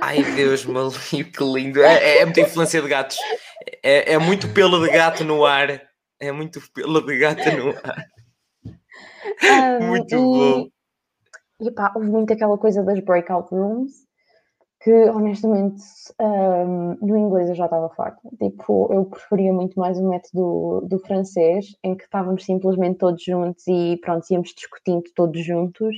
Ai 0.00 0.22
Deus, 0.34 0.64
maluco, 0.64 0.98
que 0.98 1.44
lindo! 1.44 1.80
É, 1.80 1.94
é, 1.94 2.18
é 2.18 2.24
muita 2.24 2.40
influência 2.40 2.82
de 2.82 2.88
gatos, 2.88 3.16
é, 3.82 4.14
é 4.14 4.18
muito 4.18 4.48
pelo 4.52 4.80
de 4.84 4.90
gato 4.90 5.22
no 5.22 5.44
ar 5.44 5.80
é 6.26 6.32
muito 6.32 6.60
pelo 6.72 7.00
de 7.00 7.18
gata 7.18 7.56
no 7.56 7.70
ar. 7.70 8.06
Um, 9.80 9.86
muito 9.88 10.14
e, 10.14 10.18
bom. 10.18 10.68
E 11.60 11.70
pá, 11.70 11.92
houve 11.94 12.10
muito 12.10 12.32
aquela 12.32 12.58
coisa 12.58 12.82
das 12.82 13.00
breakout 13.00 13.54
rooms 13.54 14.04
que 14.84 15.08
honestamente 15.08 15.82
um, 16.20 16.94
no 17.00 17.16
inglês 17.16 17.48
eu 17.48 17.54
já 17.54 17.64
estava 17.64 17.88
farta. 17.88 18.20
Tipo, 18.38 18.92
eu 18.92 19.06
preferia 19.06 19.50
muito 19.50 19.80
mais 19.80 19.98
o 19.98 20.06
método 20.06 20.34
do, 20.34 20.80
do 20.86 20.98
francês, 20.98 21.74
em 21.82 21.96
que 21.96 22.04
estávamos 22.04 22.44
simplesmente 22.44 22.98
todos 22.98 23.24
juntos 23.24 23.66
e 23.66 23.98
pronto, 24.02 24.26
íamos 24.30 24.52
discutindo 24.54 25.04
todos 25.14 25.42
juntos, 25.42 25.96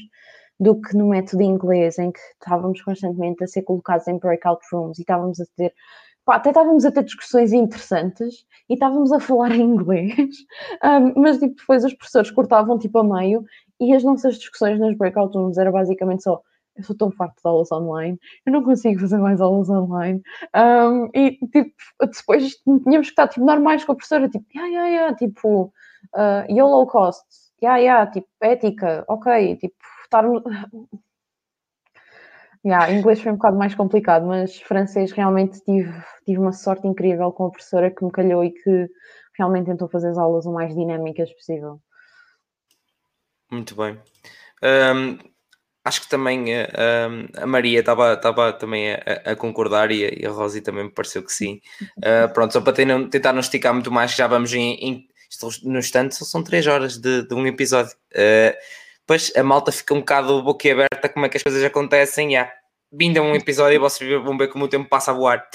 do 0.58 0.80
que 0.80 0.96
no 0.96 1.08
método 1.08 1.42
inglês, 1.42 1.98
em 1.98 2.12
que 2.12 2.20
estávamos 2.40 2.80
constantemente 2.80 3.42
a 3.42 3.48
ser 3.48 3.62
colocados 3.62 4.06
em 4.06 4.18
breakout 4.18 4.64
rooms 4.72 4.98
e 4.98 5.02
estávamos 5.02 5.40
a 5.40 5.44
ter 5.56 5.74
pá, 6.26 6.36
até 6.36 6.50
estávamos 6.50 6.84
a 6.84 6.92
ter 6.92 7.04
discussões 7.04 7.52
interessantes 7.52 8.44
e 8.68 8.74
estávamos 8.74 9.12
a 9.12 9.20
falar 9.20 9.52
em 9.56 9.62
inglês, 9.62 10.36
um, 10.84 11.22
mas 11.22 11.38
tipo, 11.38 11.54
depois 11.54 11.84
os 11.84 11.94
professores 11.94 12.30
cortavam 12.30 12.78
tipo 12.78 12.98
a 12.98 13.04
meio 13.04 13.44
e 13.80 13.94
as 13.94 14.04
nossas 14.04 14.36
discussões 14.36 14.78
nas 14.78 14.96
breakout 14.96 15.36
rooms 15.36 15.56
era 15.56 15.72
basicamente 15.72 16.24
só 16.24 16.42
eu 16.76 16.84
sou 16.84 16.94
tão 16.94 17.10
farto 17.10 17.36
de 17.36 17.48
aulas 17.48 17.72
online, 17.72 18.18
eu 18.44 18.52
não 18.52 18.62
consigo 18.62 19.00
fazer 19.00 19.16
mais 19.16 19.40
aulas 19.40 19.70
online. 19.70 20.20
Um, 20.54 21.08
e 21.14 21.38
tipo, 21.50 21.72
depois 22.00 22.54
tínhamos 22.56 23.06
que 23.06 23.12
estar 23.12 23.28
tipo, 23.28 23.46
normais 23.46 23.82
com 23.82 23.92
a 23.92 23.94
professora, 23.94 24.28
tipo, 24.28 24.44
yeah, 24.54 24.70
yeah, 24.70 24.88
yeah, 24.88 25.16
tipo, 25.16 25.72
uh, 26.14 26.52
YOLO 26.52 26.86
cost, 26.86 27.24
yeah, 27.62 27.78
yeah, 27.78 28.10
tipo, 28.10 28.28
ética, 28.42 29.06
ok, 29.08 29.56
tipo, 29.56 29.74
estar 30.04 30.24
Yeah, 32.64 32.92
inglês 32.92 33.20
foi 33.20 33.32
um 33.32 33.36
bocado 33.36 33.56
mais 33.56 33.74
complicado, 33.74 34.26
mas 34.26 34.60
francês 34.60 35.12
realmente 35.12 35.60
tive, 35.64 35.92
tive 36.24 36.38
uma 36.38 36.52
sorte 36.52 36.86
incrível 36.86 37.30
com 37.32 37.46
a 37.46 37.50
professora 37.50 37.90
que 37.90 38.04
me 38.04 38.10
calhou 38.10 38.44
e 38.44 38.50
que 38.50 38.88
realmente 39.36 39.66
tentou 39.66 39.88
fazer 39.88 40.10
as 40.10 40.18
aulas 40.18 40.46
o 40.46 40.52
mais 40.52 40.74
dinâmicas 40.74 41.32
possível. 41.32 41.80
Muito 43.50 43.76
bem. 43.76 43.98
Um, 44.62 45.18
acho 45.84 46.00
que 46.00 46.08
também 46.08 46.46
um, 46.46 47.42
a 47.42 47.46
Maria 47.46 47.80
estava 47.80 48.16
também 48.52 48.94
a, 48.94 49.32
a, 49.32 49.36
concordar 49.36 49.90
e 49.92 50.24
a, 50.24 50.28
a 50.28 50.32
Rosi 50.32 50.60
também 50.60 50.84
me 50.84 50.90
pareceu 50.90 51.22
que 51.22 51.32
sim. 51.32 51.60
Uh, 51.98 52.32
pronto, 52.32 52.52
só 52.52 52.60
para 52.60 52.72
tentar 52.72 53.32
não 53.32 53.40
esticar 53.40 53.72
muito 53.72 53.92
mais, 53.92 54.14
já 54.14 54.26
vamos 54.26 54.52
em, 54.52 54.74
em 54.74 55.08
no 55.64 55.78
instante, 55.78 56.14
são 56.14 56.42
três 56.42 56.66
horas 56.66 56.96
de, 56.98 57.26
de 57.26 57.34
um 57.34 57.46
episódio. 57.46 57.92
Uh, 58.12 58.56
depois 59.06 59.32
a 59.36 59.42
malta 59.44 59.70
fica 59.70 59.94
um 59.94 60.00
bocado 60.00 60.42
boquiaberta 60.42 61.08
como 61.08 61.26
é 61.26 61.28
que 61.28 61.36
as 61.36 61.42
coisas 61.44 61.62
acontecem. 61.62 62.32
Yeah. 62.32 62.52
Vindo 62.90 63.18
a 63.18 63.22
um 63.22 63.36
episódio 63.36 63.76
e 63.76 63.78
vocês 63.78 64.10
vão 64.22 64.36
ver 64.36 64.48
como 64.48 64.64
o 64.64 64.68
tempo 64.68 64.88
passa 64.88 65.12
a 65.12 65.14
voar. 65.14 65.46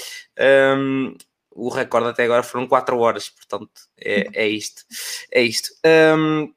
Um, 0.78 1.14
o 1.50 1.68
recorde 1.68 2.08
até 2.08 2.24
agora 2.24 2.42
foram 2.42 2.66
4 2.66 2.98
horas, 2.98 3.28
portanto 3.28 3.70
é, 3.98 4.26
é 4.32 4.48
isto. 4.48 4.82
É 5.30 5.42
isto. 5.42 5.68
Um, 6.16 6.52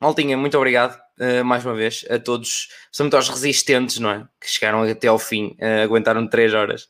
Maltinha, 0.00 0.36
muito 0.36 0.56
obrigado 0.56 1.00
uh, 1.20 1.44
mais 1.44 1.64
uma 1.64 1.74
vez 1.74 2.04
a 2.10 2.18
todos, 2.18 2.68
somos 2.90 3.14
aos 3.14 3.28
resistentes, 3.28 3.98
não 3.98 4.10
é? 4.10 4.28
Que 4.40 4.48
chegaram 4.48 4.82
até 4.82 5.06
ao 5.06 5.18
fim, 5.18 5.56
uh, 5.60 5.84
aguentaram 5.84 6.26
3 6.26 6.54
horas. 6.54 6.88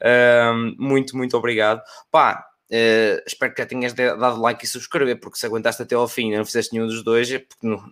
Um, 0.00 0.76
muito, 0.78 1.16
muito 1.16 1.36
obrigado. 1.36 1.82
Pá, 2.10 2.46
uh, 2.70 3.22
espero 3.26 3.52
que 3.52 3.62
já 3.62 3.66
tenhas 3.66 3.92
dado 3.92 4.40
like 4.40 4.64
e 4.64 4.68
subscrever, 4.68 5.18
porque 5.18 5.38
se 5.38 5.46
aguentaste 5.46 5.82
até 5.82 5.94
ao 5.94 6.08
fim 6.08 6.32
e 6.32 6.36
não 6.36 6.44
fizeste 6.44 6.72
nenhum 6.72 6.86
dos 6.86 7.02
dois, 7.02 7.30
é 7.30 7.38
porque 7.40 7.66
não, 7.66 7.84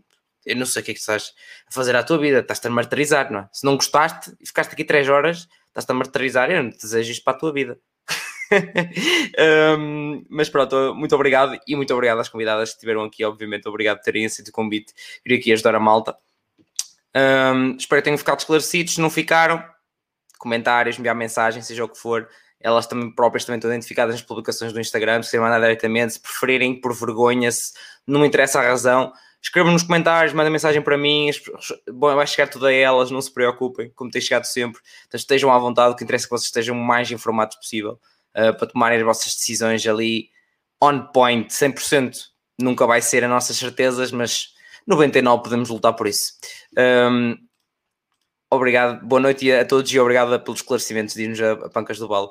eu 0.45 0.57
não 0.57 0.67
sei 0.67 0.83
o 0.83 0.85
que 0.85 0.91
é 0.91 0.95
que 0.95 1.01
estás 1.01 1.33
a 1.67 1.73
fazer 1.73 1.97
à 1.97 2.03
tua 2.03 2.19
vida, 2.19 2.41
estás-te 2.41 2.67
a 2.67 2.71
martirizar, 2.71 3.33
não 3.33 3.41
é? 3.41 3.49
Se 3.53 3.65
não 3.65 3.77
gostaste 3.77 4.33
e 4.41 4.47
ficaste 4.47 4.73
aqui 4.73 4.85
três 4.85 5.09
horas, 5.09 5.49
estás-te 5.69 5.91
a 5.91 5.95
martirizar, 5.95 6.51
eu 6.51 6.63
não 6.63 6.71
te 6.71 6.79
desejo 6.83 7.13
isto 7.13 7.25
para 7.25 7.35
a 7.35 7.39
tua 7.39 7.53
vida. 7.53 7.79
um, 9.79 10.25
mas 10.29 10.49
pronto, 10.49 10.95
muito 10.95 11.15
obrigado 11.15 11.59
e 11.67 11.77
muito 11.77 11.93
obrigado 11.93 12.21
às 12.21 12.29
convidadas 12.29 12.71
que 12.71 12.77
estiveram 12.77 13.05
aqui, 13.05 13.25
obviamente, 13.25 13.69
obrigado 13.69 13.99
por 13.99 14.05
terem 14.05 14.27
aceito 14.27 14.49
o 14.49 14.53
convite, 14.53 14.93
vir 15.25 15.39
aqui 15.39 15.53
ajudar 15.53 15.75
a 15.75 15.81
malta. 15.81 16.17
Um, 17.15 17.77
espero 17.77 18.01
que 18.01 18.05
tenham 18.05 18.19
ficado 18.19 18.41
esclarecidos, 18.41 18.95
se 18.95 19.01
não 19.01 19.09
ficaram, 19.09 19.65
comentários, 20.39 20.99
enviar 20.99 21.15
mensagem, 21.15 21.63
seja 21.63 21.85
o 21.85 21.89
que 21.89 21.99
for, 21.99 22.29
elas 22.61 22.87
também 22.87 23.11
próprias 23.15 23.45
também 23.45 23.59
estão 23.59 23.71
identificadas 23.71 24.15
nas 24.15 24.23
publicações 24.23 24.73
do 24.73 24.81
Instagram, 24.81 25.23
se 25.23 25.29
quiserem 25.29 25.45
mandar 25.45 25.61
diretamente, 25.61 26.15
se 26.15 26.21
preferirem, 26.21 26.81
por 26.81 26.95
vergonha, 26.95 27.51
se 27.53 27.73
não 28.07 28.21
me 28.21 28.27
interessa 28.27 28.59
a 28.59 28.63
razão, 28.63 29.13
escrevam 29.45 29.73
nos 29.73 29.83
comentários, 29.83 30.33
mandem 30.33 30.51
mensagem 30.51 30.81
para 30.81 30.97
mim, 30.97 31.29
bom, 31.93 32.15
vai 32.15 32.27
chegar 32.27 32.49
tudo 32.49 32.67
a 32.67 32.73
elas, 32.73 33.11
não 33.11 33.21
se 33.21 33.33
preocupem, 33.33 33.91
como 33.95 34.11
tem 34.11 34.21
chegado 34.21 34.45
sempre, 34.45 34.81
então 35.07 35.19
estejam 35.19 35.53
à 35.53 35.59
vontade, 35.59 35.93
o 35.93 35.97
que 35.97 36.03
interessa 36.03 36.25
é 36.25 36.27
que 36.29 36.31
vocês 36.31 36.47
estejam 36.47 36.75
o 36.75 36.83
mais 36.83 37.11
informados 37.11 37.57
possível 37.57 38.01
uh, 38.35 38.57
para 38.57 38.67
tomarem 38.67 38.99
as 38.99 39.05
vossas 39.05 39.35
decisões 39.35 39.87
ali 39.87 40.31
on 40.83 41.09
point, 41.13 41.53
100% 41.53 42.17
nunca 42.59 42.87
vai 42.87 43.03
ser 43.03 43.23
as 43.23 43.29
nossas 43.29 43.59
certezas, 43.59 44.11
mas 44.11 44.55
99% 44.91 45.43
podemos 45.43 45.69
lutar 45.69 45.93
por 45.95 46.07
isso. 46.07 46.33
Um, 46.79 47.37
obrigado, 48.51 49.07
boa 49.07 49.21
noite 49.21 49.53
a 49.53 49.65
todos 49.67 49.93
e 49.93 50.01
obrigado 50.01 50.41
pelos 50.41 50.61
esclarecimentos, 50.61 51.15
diz-nos 51.15 51.43
a, 51.43 51.53
a 51.53 51.69
Pancas 51.69 51.99
do 51.99 52.09
Balo. 52.09 52.31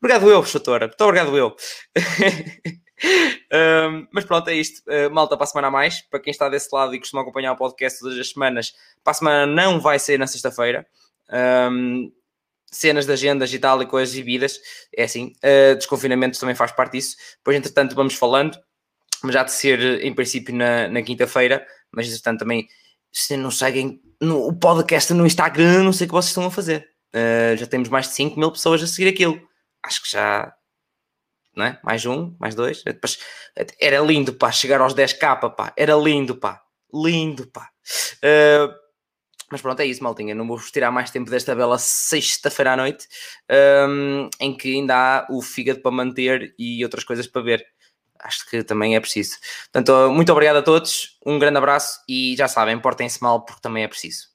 Obrigado 0.00 0.30
eu, 0.30 0.40
professora, 0.40 0.86
muito 0.86 1.04
obrigado 1.04 1.36
eu. 1.36 1.54
um, 3.54 4.08
mas 4.10 4.24
pronto, 4.24 4.48
é 4.48 4.54
isto. 4.54 4.82
Uh, 4.88 5.12
malta, 5.12 5.36
para 5.36 5.44
a 5.44 5.46
semana 5.46 5.68
a 5.68 5.70
mais. 5.70 6.00
Para 6.02 6.18
quem 6.18 6.30
está 6.30 6.48
desse 6.48 6.68
lado 6.72 6.94
e 6.94 6.98
costuma 6.98 7.22
acompanhar 7.22 7.52
o 7.52 7.56
podcast 7.56 8.00
todas 8.00 8.18
as 8.18 8.30
semanas, 8.30 8.74
para 9.02 9.12
a 9.12 9.14
semana 9.14 9.46
não 9.46 9.80
vai 9.80 9.98
ser 9.98 10.18
na 10.18 10.26
sexta-feira. 10.26 10.86
Um, 11.70 12.10
cenas 12.70 13.06
de 13.06 13.12
agendas 13.12 13.52
e 13.54 13.58
tal 13.58 13.80
e 13.82 13.86
coisas 13.86 14.14
e 14.16 14.22
vidas. 14.22 14.58
É 14.96 15.04
assim. 15.04 15.32
Uh, 15.44 15.76
desconfinamento 15.76 16.38
também 16.38 16.54
faz 16.54 16.72
parte 16.72 16.92
disso. 16.92 17.16
Depois, 17.38 17.56
entretanto, 17.56 17.94
vamos 17.94 18.14
falando. 18.14 18.58
Mas 19.22 19.32
já 19.32 19.44
de 19.44 19.52
ser, 19.52 20.04
em 20.04 20.12
princípio, 20.12 20.54
na, 20.54 20.88
na 20.88 21.02
quinta-feira. 21.02 21.64
Mas, 21.92 22.08
entretanto, 22.08 22.40
também, 22.40 22.66
se 23.12 23.36
não 23.36 23.50
seguem 23.50 24.00
no, 24.20 24.48
o 24.48 24.52
podcast 24.52 25.12
no 25.14 25.24
Instagram, 25.24 25.84
não 25.84 25.92
sei 25.92 26.06
o 26.06 26.08
que 26.08 26.14
vocês 26.14 26.30
estão 26.30 26.46
a 26.46 26.50
fazer. 26.50 26.88
Uh, 27.14 27.56
já 27.56 27.66
temos 27.66 27.88
mais 27.88 28.08
de 28.08 28.14
5 28.14 28.38
mil 28.38 28.50
pessoas 28.50 28.82
a 28.82 28.86
seguir 28.86 29.08
aquilo. 29.08 29.40
Acho 29.82 30.02
que 30.02 30.10
já 30.10 30.52
não 31.56 31.64
é? 31.66 31.78
Mais 31.82 32.04
um, 32.06 32.34
mais 32.38 32.54
dois. 32.54 32.82
Depois, 32.82 33.18
era 33.80 33.98
lindo, 34.00 34.34
pá, 34.34 34.50
chegar 34.50 34.80
aos 34.80 34.94
10k, 34.94 35.54
pá. 35.54 35.72
Era 35.76 35.94
lindo, 35.94 36.36
pá. 36.36 36.62
Lindo, 36.92 37.46
pá. 37.48 37.70
Uh, 38.22 38.72
mas 39.50 39.60
pronto, 39.62 39.80
é 39.80 39.86
isso, 39.86 40.02
maltinha. 40.02 40.34
Não 40.34 40.46
vou 40.46 40.58
tirar 40.58 40.90
mais 40.90 41.10
tempo 41.10 41.30
desta 41.30 41.54
bela 41.54 41.78
sexta-feira 41.78 42.72
à 42.72 42.76
noite, 42.76 43.06
um, 43.88 44.28
em 44.40 44.56
que 44.56 44.74
ainda 44.74 44.94
há 44.96 45.26
o 45.30 45.40
fígado 45.42 45.80
para 45.80 45.90
manter 45.90 46.54
e 46.58 46.82
outras 46.82 47.04
coisas 47.04 47.26
para 47.26 47.42
ver. 47.42 47.64
Acho 48.18 48.48
que 48.48 48.64
também 48.64 48.96
é 48.96 49.00
preciso. 49.00 49.36
Portanto, 49.70 50.10
muito 50.10 50.32
obrigado 50.32 50.56
a 50.56 50.62
todos, 50.62 51.18
um 51.26 51.38
grande 51.38 51.58
abraço 51.58 52.00
e 52.08 52.34
já 52.36 52.48
sabem, 52.48 52.78
portem-se 52.80 53.22
mal 53.22 53.44
porque 53.44 53.60
também 53.60 53.84
é 53.84 53.88
preciso. 53.88 54.28